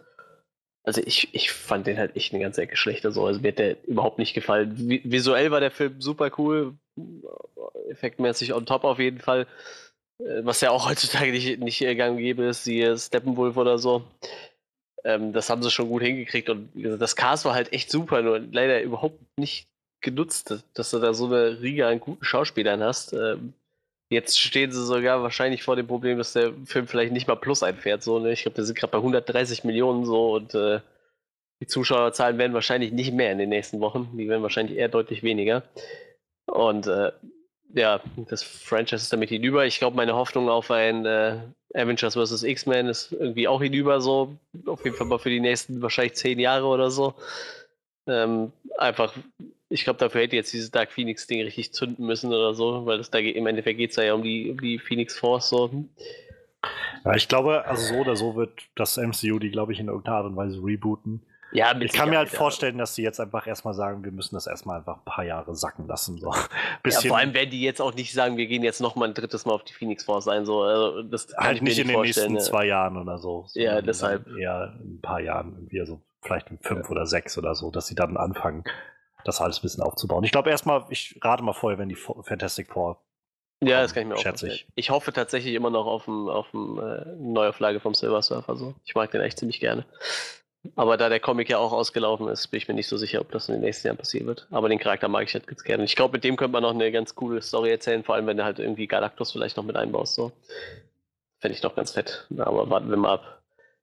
also 0.82 1.02
ich, 1.04 1.34
ich 1.34 1.52
fand 1.52 1.86
den 1.86 1.98
halt 1.98 2.16
echt 2.16 2.32
eine 2.32 2.42
ganze 2.42 2.62
Ecke 2.62 2.76
schlechter 2.76 3.12
so. 3.12 3.26
Also 3.26 3.40
mir 3.40 3.48
hat 3.48 3.58
der 3.58 3.76
überhaupt 3.86 4.18
nicht 4.18 4.32
gefallen. 4.32 4.74
Visuell 5.04 5.50
war 5.50 5.60
der 5.60 5.70
Film 5.70 6.00
super 6.00 6.30
cool, 6.38 6.74
effektmäßig 7.90 8.54
on 8.54 8.64
top 8.64 8.84
auf 8.84 8.98
jeden 8.98 9.18
Fall. 9.18 9.46
Äh, 10.20 10.44
was 10.44 10.60
ja 10.62 10.70
auch 10.70 10.88
heutzutage 10.88 11.32
nicht, 11.32 11.60
nicht 11.60 11.80
gang 11.80 12.16
gäbe 12.18 12.44
ist, 12.44 12.66
wie 12.66 12.96
Steppenwolf 12.96 13.56
oder 13.56 13.78
so. 13.78 14.04
Ähm, 15.04 15.32
das 15.32 15.50
haben 15.50 15.62
sie 15.62 15.70
schon 15.70 15.88
gut 15.88 16.02
hingekriegt 16.02 16.48
und 16.48 16.70
das 16.74 17.16
Cast 17.16 17.44
war 17.44 17.54
halt 17.54 17.72
echt 17.72 17.90
super, 17.90 18.22
nur 18.22 18.38
leider 18.38 18.82
überhaupt 18.82 19.20
nicht 19.38 19.69
genutzt, 20.00 20.62
dass 20.74 20.90
du 20.90 20.98
da 20.98 21.14
so 21.14 21.26
eine 21.26 21.60
Riege 21.60 21.86
an 21.86 22.00
guten 22.00 22.24
Schauspielern 22.24 22.82
hast. 22.82 23.12
Ähm, 23.12 23.54
jetzt 24.10 24.40
stehen 24.40 24.72
sie 24.72 24.84
sogar 24.84 25.22
wahrscheinlich 25.22 25.62
vor 25.62 25.76
dem 25.76 25.86
Problem, 25.86 26.18
dass 26.18 26.32
der 26.32 26.52
Film 26.64 26.86
vielleicht 26.86 27.12
nicht 27.12 27.28
mal 27.28 27.36
plus 27.36 27.62
einfährt. 27.62 28.02
So, 28.02 28.18
ne? 28.18 28.32
Ich 28.32 28.42
glaube, 28.42 28.58
wir 28.58 28.64
sind 28.64 28.78
gerade 28.78 28.90
bei 28.90 28.98
130 28.98 29.64
Millionen 29.64 30.04
so 30.04 30.34
und 30.34 30.54
äh, 30.54 30.80
die 31.60 31.66
Zuschauerzahlen 31.66 32.38
werden 32.38 32.54
wahrscheinlich 32.54 32.92
nicht 32.92 33.12
mehr 33.12 33.32
in 33.32 33.38
den 33.38 33.50
nächsten 33.50 33.80
Wochen. 33.80 34.10
Die 34.16 34.28
werden 34.28 34.42
wahrscheinlich 34.42 34.78
eher 34.78 34.88
deutlich 34.88 35.22
weniger. 35.22 35.62
Und 36.46 36.86
äh, 36.86 37.12
ja, 37.74 38.00
das 38.28 38.42
Franchise 38.42 39.02
ist 39.02 39.12
damit 39.12 39.28
hinüber. 39.28 39.66
Ich 39.66 39.78
glaube, 39.78 39.96
meine 39.96 40.14
Hoffnung 40.14 40.48
auf 40.48 40.70
ein 40.70 41.06
äh, 41.06 41.38
Avengers 41.74 42.14
vs. 42.14 42.42
X-Men 42.42 42.86
ist 42.88 43.12
irgendwie 43.12 43.46
auch 43.46 43.62
hinüber 43.62 44.00
so. 44.00 44.36
Auf 44.66 44.84
jeden 44.84 44.96
Fall 44.96 45.06
mal 45.06 45.18
für 45.18 45.30
die 45.30 45.40
nächsten 45.40 45.82
wahrscheinlich 45.82 46.14
zehn 46.14 46.38
Jahre 46.38 46.66
oder 46.66 46.90
so. 46.90 47.14
Ähm, 48.10 48.52
einfach, 48.78 49.14
ich 49.68 49.84
glaube, 49.84 49.98
dafür 49.98 50.22
hätte 50.22 50.36
jetzt 50.36 50.52
dieses 50.52 50.70
Dark 50.70 50.92
Phoenix-Ding 50.92 51.42
richtig 51.42 51.72
zünden 51.72 52.06
müssen 52.06 52.32
oder 52.32 52.54
so, 52.54 52.86
weil 52.86 52.98
das 52.98 53.10
da 53.10 53.18
im 53.18 53.46
Endeffekt 53.46 53.78
geht 53.78 53.90
es 53.90 53.96
ja 53.96 54.14
um 54.14 54.22
die, 54.22 54.50
um 54.50 54.60
die 54.60 54.78
Phoenix 54.78 55.18
Force 55.18 55.48
so. 55.48 55.70
Ja, 57.04 57.14
ich 57.14 57.28
glaube, 57.28 57.64
also 57.66 57.94
so 57.94 58.00
oder 58.00 58.16
so 58.16 58.36
wird 58.36 58.52
das 58.74 58.96
MCU 58.96 59.38
die, 59.38 59.50
glaube 59.50 59.72
ich, 59.72 59.80
in 59.80 59.88
irgendeiner 59.88 60.18
Art 60.18 60.26
und 60.26 60.36
Weise 60.36 60.62
rebooten. 60.62 61.22
Ja, 61.52 61.74
Ich 61.80 61.92
kann 61.92 62.10
mir 62.10 62.18
halt 62.18 62.28
vorstellen, 62.28 62.78
dass 62.78 62.94
sie 62.94 63.02
jetzt 63.02 63.18
einfach 63.18 63.46
erstmal 63.46 63.74
sagen, 63.74 64.04
wir 64.04 64.12
müssen 64.12 64.36
das 64.36 64.46
erstmal 64.46 64.78
einfach 64.78 64.98
ein 64.98 65.04
paar 65.04 65.24
Jahre 65.24 65.54
sacken 65.56 65.86
lassen. 65.88 66.18
So. 66.18 66.32
Ja, 66.86 67.00
vor 67.00 67.18
allem 67.18 67.34
werden 67.34 67.50
die 67.50 67.60
jetzt 67.60 67.80
auch 67.80 67.94
nicht 67.94 68.12
sagen, 68.12 68.36
wir 68.36 68.46
gehen 68.46 68.62
jetzt 68.62 68.80
noch 68.80 68.96
mal 68.96 69.08
ein 69.08 69.14
drittes 69.14 69.46
Mal 69.46 69.52
auf 69.52 69.64
die 69.64 69.72
Phoenix 69.72 70.04
Force 70.04 70.28
ein. 70.28 70.44
So, 70.44 70.62
also 70.62 71.02
das 71.02 71.28
halt 71.36 71.56
ich 71.56 71.62
mir 71.62 71.68
nicht 71.70 71.78
in 71.78 71.88
den 71.88 72.00
nächsten 72.00 72.32
ne? 72.34 72.38
zwei 72.38 72.66
Jahren 72.66 72.96
oder 72.96 73.18
so. 73.18 73.46
Ja, 73.54 73.82
deshalb. 73.82 74.26
Eher 74.36 74.74
in 74.82 74.94
ein 74.94 75.00
paar 75.00 75.20
Jahren 75.20 75.54
irgendwie, 75.54 75.80
also 75.80 76.00
vielleicht 76.22 76.50
in 76.50 76.58
fünf 76.58 76.90
oder 76.90 77.06
sechs 77.06 77.36
oder 77.38 77.54
so, 77.54 77.70
dass 77.70 77.86
sie 77.86 77.94
dann 77.94 78.16
anfangen, 78.16 78.64
das 79.24 79.40
alles 79.40 79.58
ein 79.58 79.62
bisschen 79.62 79.82
aufzubauen. 79.82 80.24
Ich 80.24 80.32
glaube 80.32 80.50
erstmal, 80.50 80.84
ich 80.90 81.18
rate 81.22 81.42
mal 81.42 81.52
vorher, 81.52 81.78
wenn 81.78 81.88
die 81.88 81.96
Fantastic 81.96 82.72
Four. 82.72 83.00
Ja, 83.62 83.82
das 83.82 83.92
kann 83.92 84.04
ich 84.04 84.08
mir 84.08 84.14
auch 84.14 84.18
Schätze 84.18 84.46
vorstellen. 84.46 84.68
ich. 84.74 84.86
Ich 84.86 84.90
hoffe 84.90 85.12
tatsächlich 85.12 85.54
immer 85.54 85.68
noch 85.70 85.86
auf, 85.86 86.08
ein, 86.08 86.28
auf 86.28 86.46
eine 86.54 87.14
äh, 87.18 87.22
Neuauflage 87.22 87.80
vom 87.80 87.92
Silver 87.92 88.22
Surfer. 88.22 88.56
So. 88.56 88.74
Ich 88.84 88.94
mag 88.94 89.10
den 89.10 89.20
echt 89.20 89.38
ziemlich 89.38 89.60
gerne. 89.60 89.84
Aber 90.76 90.96
da 90.96 91.08
der 91.08 91.20
Comic 91.20 91.48
ja 91.48 91.58
auch 91.58 91.72
ausgelaufen 91.72 92.28
ist, 92.28 92.48
bin 92.48 92.58
ich 92.58 92.68
mir 92.68 92.74
nicht 92.74 92.88
so 92.88 92.96
sicher, 92.96 93.20
ob 93.20 93.30
das 93.32 93.48
in 93.48 93.54
den 93.54 93.62
nächsten 93.62 93.86
Jahren 93.86 93.96
passieren 93.96 94.26
wird. 94.26 94.46
Aber 94.50 94.68
den 94.68 94.78
Charakter 94.78 95.08
mag 95.08 95.24
ich 95.24 95.34
halt 95.34 95.46
ganz 95.46 95.62
gerne. 95.62 95.84
Ich 95.84 95.96
glaube, 95.96 96.12
mit 96.12 96.24
dem 96.24 96.36
könnte 96.36 96.52
man 96.52 96.62
noch 96.62 96.74
eine 96.74 96.92
ganz 96.92 97.14
coole 97.14 97.40
Story 97.40 97.70
erzählen, 97.70 98.04
vor 98.04 98.14
allem 98.14 98.26
wenn 98.26 98.36
du 98.36 98.44
halt 98.44 98.58
irgendwie 98.58 98.86
Galactus 98.86 99.32
vielleicht 99.32 99.56
noch 99.56 99.64
mit 99.64 99.76
einbaust. 99.76 100.14
So. 100.14 100.32
Fände 101.38 101.54
ich 101.54 101.62
doch 101.62 101.74
ganz 101.74 101.92
fett. 101.92 102.26
Aber 102.38 102.68
warten 102.68 102.90
wir 102.90 102.96
mal 102.96 103.14
ab. 103.14 103.39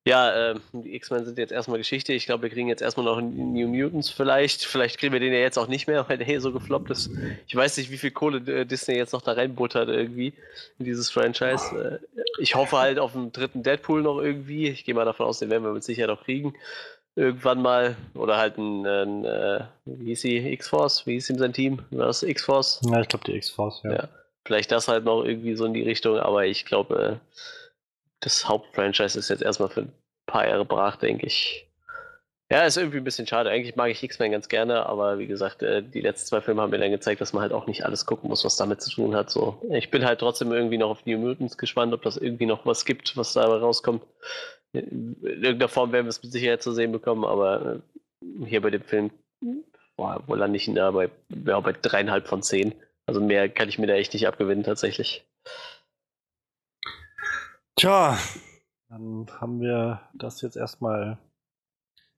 Ja, 0.08 0.52
ähm, 0.52 0.62
die 0.72 0.96
X-Men 0.96 1.26
sind 1.26 1.38
jetzt 1.38 1.52
erstmal 1.52 1.80
Geschichte. 1.80 2.14
Ich 2.14 2.26
glaube, 2.26 2.44
wir 2.44 2.50
kriegen 2.50 2.70
jetzt 2.70 2.82
erstmal 2.82 3.06
noch 3.06 3.20
New 3.20 3.68
Mutants 3.68 4.10
vielleicht. 4.10 4.64
Vielleicht 4.64 5.00
kriegen 5.00 5.12
wir 5.12 5.20
den 5.20 5.34
ja 5.34 5.40
jetzt 5.40 5.58
auch 5.58 5.68
nicht 5.68 5.86
mehr, 5.86 6.06
weil 6.10 6.18
der 6.18 6.26
hier 6.26 6.40
so 6.40 6.54
gefloppt 6.54 6.90
ist. 6.92 7.12
Ich 7.46 7.54
weiß 7.54 7.76
nicht, 7.76 7.92
wie 7.92 7.98
viel 7.98 8.12
Kohle 8.12 8.38
äh, 8.38 8.66
Disney 8.66 8.96
jetzt 8.96 9.12
noch 9.12 9.22
da 9.22 9.34
reinbuttert 9.34 9.90
irgendwie 9.90 10.34
in 10.80 10.86
dieses 10.86 11.12
Franchise. 11.12 12.02
Äh, 12.16 12.24
ich 12.40 12.56
hoffe 12.56 12.78
halt 12.78 13.00
auf 13.00 13.18
einen 13.18 13.34
dritten 13.34 13.64
Deadpool 13.64 14.02
noch 14.02 14.22
irgendwie. 14.22 14.70
Ich 14.70 14.86
gehe 14.86 14.96
mal 14.96 15.04
davon 15.04 15.26
aus, 15.26 15.40
den 15.40 15.50
werden 15.50 15.64
wir 15.64 15.74
mit 15.74 15.84
Sicherheit 15.84 16.10
noch 16.10 16.24
kriegen. 16.24 16.54
Irgendwann 17.18 17.62
mal. 17.62 17.98
Oder 18.14 18.38
halt 18.38 18.58
ein, 18.58 18.86
ein 18.86 19.26
äh, 19.26 19.66
wie 19.84 20.06
hieß 20.06 20.22
sie, 20.22 20.38
X-Force? 20.38 21.06
Wie 21.06 21.16
hieß 21.16 21.32
ihm 21.32 21.38
sein 21.38 21.52
Team? 21.52 21.80
War 21.92 22.06
das 22.06 22.24
X-Force? 22.24 22.80
Ja, 22.90 23.02
ich 23.02 23.10
glaube 23.10 23.26
die 23.26 23.36
X-Force, 23.36 23.82
ja. 23.84 23.94
Ja. 23.94 24.10
Vielleicht 24.46 24.72
das 24.72 24.88
halt 24.88 25.04
noch 25.04 25.26
irgendwie 25.26 25.56
so 25.56 25.66
in 25.66 25.74
die 25.74 25.84
Richtung, 25.84 26.18
aber 26.18 26.46
ich 26.46 26.64
glaube, 26.64 27.20
äh, 27.20 27.42
das 28.20 28.48
Hauptfranchise 28.48 29.20
ist 29.20 29.30
jetzt 29.30 29.44
erstmal 29.44 29.70
für 29.70 29.82
ein 29.82 29.94
paar 30.26 30.48
Jahre 30.48 30.66
brach, 30.66 30.98
denke 30.98 31.26
ich. 31.26 31.68
Ja, 32.50 32.64
ist 32.64 32.78
irgendwie 32.78 33.00
ein 33.00 33.04
bisschen 33.04 33.28
schade. 33.28 33.50
Eigentlich 33.50 33.76
mag 33.76 33.92
ich 33.92 34.02
X-Men 34.02 34.32
ganz 34.32 34.48
gerne, 34.48 34.86
aber 34.86 35.20
wie 35.20 35.28
gesagt, 35.28 35.64
äh, 35.64 35.84
die 35.84 36.00
letzten 36.00 36.28
zwei 36.28 36.40
Filme 36.40 36.62
haben 36.62 36.70
mir 36.70 36.78
dann 36.78 36.92
gezeigt, 36.92 37.20
dass 37.20 37.34
man 37.34 37.42
halt 37.42 37.52
auch 37.52 37.68
nicht 37.68 37.86
alles 37.86 38.06
gucken 38.06 38.30
muss, 38.30 38.46
was 38.46 38.56
damit 38.56 38.82
zu 38.82 38.90
tun 38.90 39.16
hat. 39.16 39.30
So, 39.30 39.62
ich 39.70 39.92
bin 39.92 40.06
halt 40.06 40.20
trotzdem 40.20 40.54
irgendwie 40.54 40.78
noch 40.78 40.90
auf 40.90 41.06
New 41.06 41.18
Mutants 41.18 41.58
gespannt, 41.58 41.94
ob 41.94 42.04
das 42.04 42.16
irgendwie 42.16 42.46
noch 42.46 42.66
was 42.66 42.86
gibt, 42.86 43.18
was 43.18 43.34
da 43.34 43.46
rauskommt. 43.46 44.02
In 44.72 45.18
irgendeiner 45.22 45.68
Form 45.68 45.92
werden 45.92 46.06
wir 46.06 46.10
es 46.10 46.24
mit 46.24 46.32
Sicherheit 46.32 46.64
zu 46.64 46.72
sehen 46.72 46.94
bekommen, 46.94 47.26
aber 47.26 47.82
äh, 48.24 48.46
hier 48.46 48.62
bei 48.62 48.70
dem 48.70 48.84
Film, 48.84 49.12
boah, 49.98 50.24
wo 50.28 50.36
lande 50.36 50.56
ich 50.56 50.66
denn 50.66 50.76
da 50.76 50.92
bei, 50.92 51.10
ja, 51.46 51.60
bei 51.60 51.74
dreieinhalb 51.74 52.28
von 52.28 52.44
zehn? 52.44 52.74
Also 53.08 53.20
mehr 53.20 53.50
kann 53.50 53.68
ich 53.68 53.78
mir 53.78 53.88
da 53.88 53.94
echt 53.94 54.14
nicht 54.14 54.28
abgewinnen, 54.28 54.64
tatsächlich. 54.64 55.26
Tja, 57.80 58.18
dann 58.90 59.28
haben 59.40 59.62
wir 59.62 60.02
das 60.16 60.42
jetzt 60.42 60.58
erstmal 60.58 61.20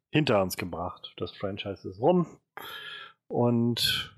hinter 0.09 0.41
uns 0.41 0.55
gebracht. 0.55 1.13
Das 1.17 1.35
Franchise 1.35 1.89
ist 1.89 1.99
rum. 1.99 2.27
Und 3.27 4.15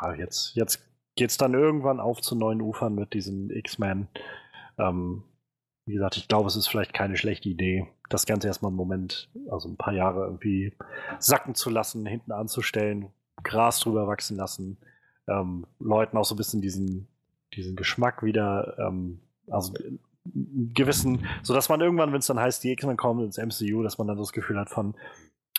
ja, 0.00 0.14
jetzt, 0.14 0.54
jetzt 0.54 0.88
geht 1.16 1.30
es 1.30 1.36
dann 1.36 1.54
irgendwann 1.54 1.98
auf 1.98 2.20
zu 2.20 2.36
neuen 2.36 2.62
Ufern 2.62 2.94
mit 2.94 3.12
diesen 3.12 3.50
X-Men. 3.50 4.06
Ähm, 4.78 5.24
wie 5.84 5.94
gesagt, 5.94 6.16
ich 6.16 6.28
glaube, 6.28 6.46
es 6.46 6.54
ist 6.54 6.68
vielleicht 6.68 6.94
keine 6.94 7.16
schlechte 7.16 7.48
Idee, 7.48 7.88
das 8.08 8.24
Ganze 8.24 8.46
erstmal 8.46 8.70
einen 8.70 8.76
Moment, 8.76 9.28
also 9.50 9.68
ein 9.68 9.76
paar 9.76 9.94
Jahre 9.94 10.26
irgendwie 10.26 10.74
sacken 11.18 11.56
zu 11.56 11.70
lassen, 11.70 12.06
hinten 12.06 12.30
anzustellen, 12.30 13.10
Gras 13.42 13.80
drüber 13.80 14.06
wachsen 14.06 14.36
lassen, 14.36 14.78
ähm, 15.26 15.66
Leuten 15.80 16.16
auch 16.16 16.24
so 16.24 16.36
ein 16.36 16.38
bisschen 16.38 16.62
diesen, 16.62 17.08
diesen 17.52 17.74
Geschmack 17.74 18.22
wieder, 18.22 18.78
ähm, 18.78 19.20
also 19.50 19.72
gewissen, 20.32 21.26
so 21.42 21.54
dass 21.54 21.68
man 21.68 21.80
irgendwann, 21.80 22.12
wenn 22.12 22.20
es 22.20 22.26
dann 22.26 22.40
heißt, 22.40 22.64
die 22.64 22.72
X-Men 22.72 22.96
kommen 22.96 23.24
ins 23.24 23.38
MCU, 23.38 23.82
dass 23.82 23.98
man 23.98 24.06
dann 24.06 24.16
so 24.16 24.22
das 24.22 24.32
Gefühl 24.32 24.58
hat 24.58 24.70
von, 24.70 24.94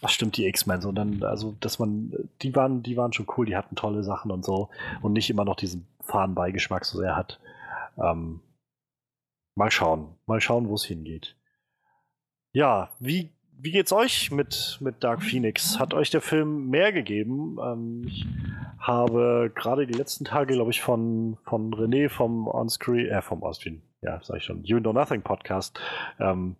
ach 0.02 0.10
stimmt, 0.10 0.38
die 0.38 0.48
X-Men, 0.48 0.82
so 0.82 0.91
dann, 0.91 1.24
also, 1.24 1.56
dass 1.60 1.80
man, 1.80 2.12
die 2.41 2.56
waren, 2.56 2.84
die 2.84 2.98
waren 2.98 3.14
schon 3.14 3.28
cool, 3.38 3.45
die 3.45 3.56
hatten 3.56 3.76
tolle 3.76 4.03
Sachen 4.03 4.32
und 4.32 4.44
so 4.44 4.70
und 5.02 5.14
nicht 5.14 5.30
immer 5.30 5.45
noch 5.45 5.56
diesen 5.56 5.88
faden 6.02 6.36
Beigeschmack 6.36 6.86
so 6.86 6.98
sehr 6.98 7.16
hat. 7.16 7.40
Ähm, 7.98 8.41
mal 9.56 9.72
schauen, 9.72 10.16
mal 10.26 10.41
schauen, 10.41 10.68
wo 10.68 10.76
es 10.76 10.84
hingeht. 10.84 11.36
Ja, 12.52 12.90
wie, 12.99 13.32
wie 13.57 13.72
geht's 13.72 13.91
euch 13.91 14.32
mit, 14.32 14.77
mit 14.82 15.03
Dark 15.03 15.23
Phoenix? 15.23 15.80
Hat 15.80 15.94
euch 15.94 16.10
der 16.10 16.22
Film 16.22 16.69
mehr 16.69 16.91
gegeben? 16.91 17.57
Ähm, 17.64 18.03
ich 18.07 18.26
habe 18.80 19.52
gerade 19.56 19.88
die 19.88 19.94
letzten 19.94 20.26
Tage, 20.26 20.53
glaube 20.53 20.72
ich, 20.72 20.82
von, 20.82 21.38
von 21.44 21.73
René 21.73 22.10
vom 22.10 22.48
Onscreen, 22.48 23.07
äh, 23.07 23.22
vom 23.22 23.41
Onscreen, 23.41 23.82
ja, 24.02 24.19
sag 24.22 24.38
ich 24.38 24.44
schon, 24.44 24.64
You 24.64 24.80
Know 24.80 24.94
Nothing 24.94 25.22
Podcast 25.22 25.80
ähm, 26.19 26.56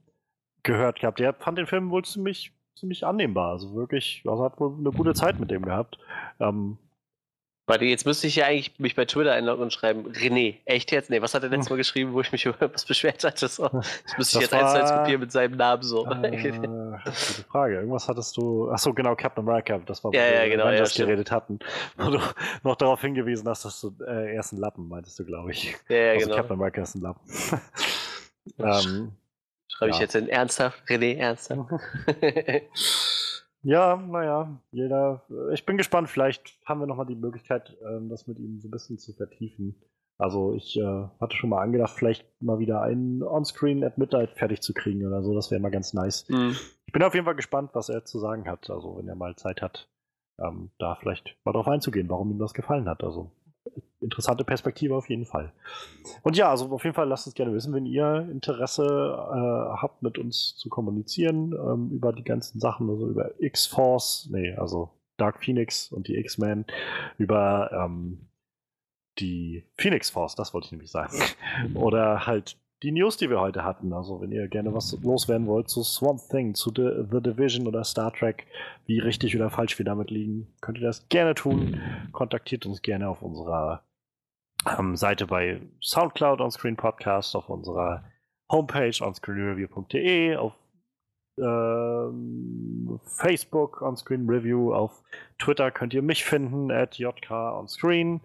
gehört 0.64 1.00
gehabt. 1.00 1.20
Der 1.20 1.34
fand 1.34 1.58
den 1.58 1.68
Film 1.68 1.90
wohl 1.92 2.04
ziemlich, 2.04 2.54
ziemlich 2.76 3.06
annehmbar. 3.06 3.52
Also 3.52 3.76
wirklich, 3.76 4.24
also 4.26 4.44
hat 4.44 4.60
wohl 4.60 4.76
eine 4.78 4.92
gute 4.92 5.14
Zeit 5.14 5.40
mit 5.40 5.52
dem 5.52 5.64
gehabt. 5.64 6.00
Ähm, 6.40 6.78
Warte, 7.68 7.86
jetzt 7.86 8.06
müsste 8.06 8.28
ich 8.28 8.36
ja 8.36 8.46
eigentlich 8.46 8.78
mich 8.80 8.96
bei 8.96 9.06
Twitter 9.06 9.34
einloggen 9.34 9.64
und 9.64 9.74
schreiben, 9.74 10.12
René, 10.12 10.58
echt 10.66 10.92
jetzt? 10.92 11.10
Nee, 11.10 11.22
was 11.24 11.34
hat 11.34 11.42
er 11.42 11.50
letztes 11.50 11.72
Mal 11.72 11.78
geschrieben, 11.78 12.14
wo 12.14 12.22
ich 12.22 12.32
mich 12.32 12.46
über 12.46 12.72
was 12.72 12.86
beschwert 12.86 13.24
hatte? 13.24 13.48
So, 13.48 13.68
das 13.70 14.18
müsste 14.18 14.40
ich 14.40 14.50
Das 14.50 14.52
jetzt 14.52 14.54
eins 14.54 14.72
zu 14.72 14.80
eins 14.82 14.92
kopieren 14.92 15.22
mit 15.22 15.32
seinem 15.32 15.58
Namen 15.58 15.82
so. 15.82 16.06
Äh, 16.06 16.52
gute 16.54 17.44
Frage. 17.50 17.76
Irgendwas 17.78 18.08
hattest 18.08 18.38
du. 18.38 18.70
Achso, 18.70 18.94
genau, 18.94 19.16
Captain 19.16 19.44
America. 19.44 19.80
Das 19.80 20.04
war, 20.04 20.12
wo 20.12 20.16
Ja, 20.16 20.24
wir 20.24 20.46
ja, 20.46 20.48
genau, 20.48 20.70
ja, 20.70 20.84
geredet 20.84 21.32
hatten. 21.32 21.58
Wo 21.98 22.12
du 22.12 22.20
noch 22.64 22.76
darauf 22.76 23.02
hingewiesen 23.02 23.48
hast, 23.50 23.66
dass 23.66 23.82
du 23.82 23.96
äh, 24.06 24.36
erst 24.36 24.54
einen 24.54 24.62
Lappen 24.62 24.88
meintest 24.88 25.18
du, 25.18 25.26
glaube 25.26 25.52
ich. 25.52 25.76
ja, 25.90 25.96
ja, 25.96 26.12
also 26.14 26.26
genau. 26.26 26.36
Captain 26.38 26.58
America 26.58 26.82
ist 26.84 26.96
ein 26.96 27.02
Lappen. 27.02 27.22
ähm, 28.60 29.12
Schreibe 29.68 29.92
ich 29.92 30.00
jetzt 30.00 30.16
in 30.16 30.30
ernsthaft? 30.30 30.84
René, 30.88 31.18
ernsthaft? 31.18 31.72
Ja, 33.66 33.98
naja, 33.98 34.62
jeder. 34.72 35.24
Ich 35.52 35.66
bin 35.66 35.78
gespannt, 35.78 36.08
vielleicht 36.08 36.60
haben 36.66 36.80
wir 36.80 36.86
nochmal 36.86 37.08
die 37.08 37.16
Möglichkeit, 37.16 37.76
ähm, 37.82 38.10
das 38.10 38.28
mit 38.28 38.38
ihm 38.38 38.60
so 38.60 38.68
ein 38.68 38.72
bisschen 38.72 39.00
zu 39.00 39.14
vertiefen. 39.14 39.76
Also 40.18 40.54
ich 40.54 40.78
äh, 40.78 41.08
hatte 41.20 41.36
schon 41.36 41.50
mal 41.50 41.62
angedacht, 41.62 41.94
vielleicht 41.96 42.26
mal 42.42 42.60
wieder 42.60 42.82
einen 42.82 43.24
Onscreen 43.24 43.84
at 43.84 43.98
Midnight 43.98 44.32
fertig 44.32 44.62
zu 44.62 44.74
kriegen 44.74 45.06
oder 45.06 45.24
so. 45.24 45.34
Das 45.34 45.50
wäre 45.50 45.60
mal 45.60 45.72
ganz 45.72 45.94
nice. 45.94 46.28
Hm. 46.30 46.56
Ich 46.86 46.94
bin 46.94 47.02
auf 47.02 47.16
jeden 47.16 47.26
Fall 47.26 47.36
gespannt, 47.36 47.72
was 47.74 47.90
er 47.90 48.06
zu 48.06 48.20
sagen 48.20 48.48
hat. 48.48 48.70
Also, 48.70 48.98
wenn 48.98 49.08
er 49.08 49.16
mal 49.16 49.36
Zeit 49.36 49.64
hat, 49.64 49.90
ähm, 50.40 50.70
da 50.78 50.96
vielleicht 50.96 51.36
mal 51.44 51.52
drauf 51.52 51.68
einzugehen, 51.68 52.08
warum 52.08 52.30
ihm 52.32 52.40
das 52.40 52.54
gefallen 52.54 52.88
hat. 52.88 53.04
Also, 53.04 53.32
interessante 54.02 54.44
Perspektive 54.44 54.96
auf 54.96 55.10
jeden 55.10 55.26
Fall. 55.26 55.52
Und 56.22 56.38
ja, 56.38 56.50
also 56.50 56.72
auf 56.72 56.84
jeden 56.84 56.96
Fall 56.96 57.08
lasst 57.08 57.28
uns 57.28 57.36
gerne 57.36 57.54
wissen, 57.54 57.74
wenn 57.74 57.86
ihr 57.86 58.28
Interesse 58.32 58.84
äh, 58.84 59.78
habt, 59.82 60.04
mit 60.04 60.18
uns 60.18 60.56
zu 60.58 60.70
kommunizieren 60.70 61.54
ähm, 61.54 61.90
über 61.92 62.14
die 62.14 62.24
ganzen 62.24 62.60
Sachen, 62.60 62.90
also 62.90 63.08
über 63.10 63.32
X-Force, 63.40 64.30
nee, 64.32 64.54
also 64.56 64.92
Dark 65.18 65.44
Phoenix 65.44 65.92
und 65.92 66.08
die 66.08 66.18
X-Men, 66.18 66.66
über 67.18 67.72
ähm, 67.74 68.28
die 69.20 69.66
Phoenix 69.78 70.10
Force, 70.10 70.36
das 70.36 70.54
wollte 70.54 70.66
ich 70.66 70.72
nämlich 70.72 70.92
sagen. 70.92 71.18
Oder 71.74 72.28
halt 72.28 72.58
die 72.84 72.92
News, 72.92 73.18
die 73.18 73.30
wir 73.30 73.40
heute 73.40 73.64
hatten. 73.64 73.94
Also, 73.94 74.22
wenn 74.22 74.32
ihr 74.32 74.48
gerne 74.48 74.74
was 74.74 74.98
loswerden 75.02 75.48
wollt 75.48 75.70
zu 75.70 75.84
Swamp 75.84 76.22
Thing, 76.30 76.54
zu 76.54 76.72
The, 76.76 77.06
The 77.12 77.22
Division 77.22 77.68
oder 77.68 77.84
Star 77.84 78.14
Trek, 78.14 78.46
wie 78.86 79.00
richtig 79.00 79.36
oder 79.36 79.50
falsch 79.50 79.78
wir 79.78 79.86
damit 79.86 80.12
liegen, 80.12 80.54
könnt 80.62 80.78
ihr 80.78 80.86
das 80.86 81.08
gerne 81.10 81.36
tun. 81.36 81.80
Kontaktiert 82.12 82.66
uns 82.66 82.82
gerne 82.82 83.10
auf 83.10 83.22
unserer 83.22 83.84
ähm, 84.78 84.96
Seite 84.96 85.28
bei 85.28 85.62
Soundcloud 85.82 86.42
Onscreen 86.42 86.76
Podcast, 86.76 87.36
auf 87.36 87.50
unserer 87.50 88.04
Homepage 88.52 88.94
onscreenreview.de, 89.02 90.36
auf 90.36 90.54
ähm, 91.38 93.00
Facebook 93.04 93.82
Onscreen 93.82 94.30
Review, 94.30 94.74
auf 94.74 95.04
Twitter 95.38 95.72
könnt 95.72 95.94
ihr 95.94 96.02
mich 96.02 96.24
finden, 96.24 96.72
at 96.72 96.98
JK 96.98 97.32
Onscreen. 97.32 98.22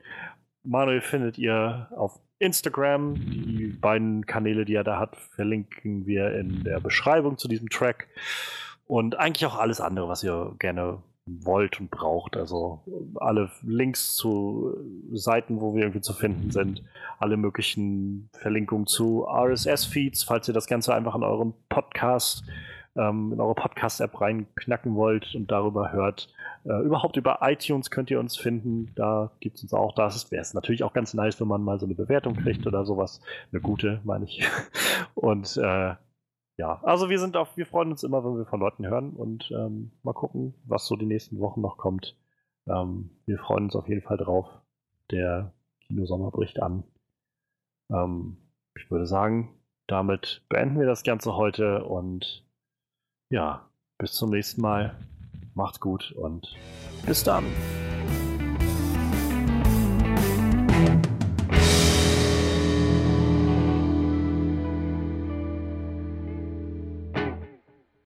Manuel 0.62 1.00
findet 1.00 1.38
ihr 1.38 1.88
auf 1.96 2.20
Instagram. 2.40 3.14
Die 3.14 3.68
beiden 3.80 4.26
Kanäle, 4.26 4.64
die 4.64 4.74
er 4.74 4.84
da 4.84 4.98
hat, 4.98 5.16
verlinken 5.16 6.06
wir 6.06 6.34
in 6.36 6.64
der 6.64 6.80
Beschreibung 6.80 7.38
zu 7.38 7.46
diesem 7.46 7.68
Track. 7.68 8.08
Und 8.86 9.18
eigentlich 9.18 9.46
auch 9.46 9.56
alles 9.56 9.80
andere, 9.80 10.08
was 10.08 10.24
ihr 10.24 10.56
gerne 10.58 11.02
wollt 11.26 11.78
und 11.78 11.90
braucht. 11.90 12.36
Also 12.36 12.80
alle 13.16 13.50
Links 13.62 14.16
zu 14.16 14.74
Seiten, 15.12 15.60
wo 15.60 15.74
wir 15.74 15.82
irgendwie 15.82 16.00
zu 16.00 16.12
finden 16.12 16.50
sind. 16.50 16.82
Alle 17.18 17.36
möglichen 17.36 18.30
Verlinkungen 18.32 18.86
zu 18.86 19.26
RSS-Feeds, 19.28 20.24
falls 20.24 20.48
ihr 20.48 20.54
das 20.54 20.66
Ganze 20.66 20.94
einfach 20.94 21.14
in 21.14 21.22
euren 21.22 21.54
Podcast, 21.68 22.44
ähm, 22.96 23.32
in 23.32 23.40
eure 23.40 23.54
Podcast-App 23.54 24.20
reinknacken 24.20 24.94
wollt 24.94 25.34
und 25.34 25.50
darüber 25.50 25.92
hört. 25.92 26.28
Äh, 26.64 26.82
überhaupt 26.82 27.16
über 27.16 27.38
iTunes 27.42 27.90
könnt 27.90 28.10
ihr 28.10 28.20
uns 28.20 28.36
finden. 28.36 28.92
Da 28.96 29.30
gibt 29.40 29.56
es 29.56 29.62
uns 29.62 29.72
auch. 29.72 29.94
Da 29.94 30.08
wäre 30.30 30.42
es 30.42 30.54
natürlich 30.54 30.82
auch 30.82 30.92
ganz 30.92 31.14
nice, 31.14 31.40
wenn 31.40 31.48
man 31.48 31.62
mal 31.62 31.78
so 31.78 31.86
eine 31.86 31.94
Bewertung 31.94 32.34
kriegt 32.34 32.66
oder 32.66 32.84
sowas. 32.84 33.20
Eine 33.52 33.60
gute, 33.60 34.00
meine 34.04 34.24
ich. 34.24 34.42
Und 35.14 35.56
äh, 35.56 35.94
ja, 36.60 36.78
also 36.82 37.08
wir 37.08 37.18
sind 37.18 37.36
auf, 37.36 37.56
wir 37.56 37.64
freuen 37.64 37.90
uns 37.90 38.02
immer, 38.02 38.22
wenn 38.22 38.36
wir 38.36 38.44
von 38.44 38.60
Leuten 38.60 38.86
hören 38.86 39.14
und 39.14 39.50
ähm, 39.50 39.92
mal 40.02 40.12
gucken, 40.12 40.52
was 40.66 40.84
so 40.84 40.94
die 40.94 41.06
nächsten 41.06 41.40
Wochen 41.40 41.62
noch 41.62 41.78
kommt. 41.78 42.18
Ähm, 42.68 43.08
wir 43.24 43.38
freuen 43.38 43.64
uns 43.64 43.76
auf 43.76 43.88
jeden 43.88 44.02
Fall 44.02 44.18
drauf. 44.18 44.46
Der 45.10 45.54
Kinosommer 45.86 46.30
bricht 46.30 46.60
an. 46.60 46.84
Ähm, 47.90 48.36
ich 48.76 48.90
würde 48.90 49.06
sagen, 49.06 49.54
damit 49.86 50.44
beenden 50.50 50.78
wir 50.78 50.86
das 50.86 51.02
Ganze 51.02 51.34
heute 51.34 51.82
und 51.84 52.44
ja, 53.30 53.70
bis 53.98 54.12
zum 54.12 54.30
nächsten 54.30 54.60
Mal. 54.60 54.94
Macht's 55.54 55.80
gut 55.80 56.12
und 56.12 56.54
bis 57.06 57.24
dann. 57.24 57.44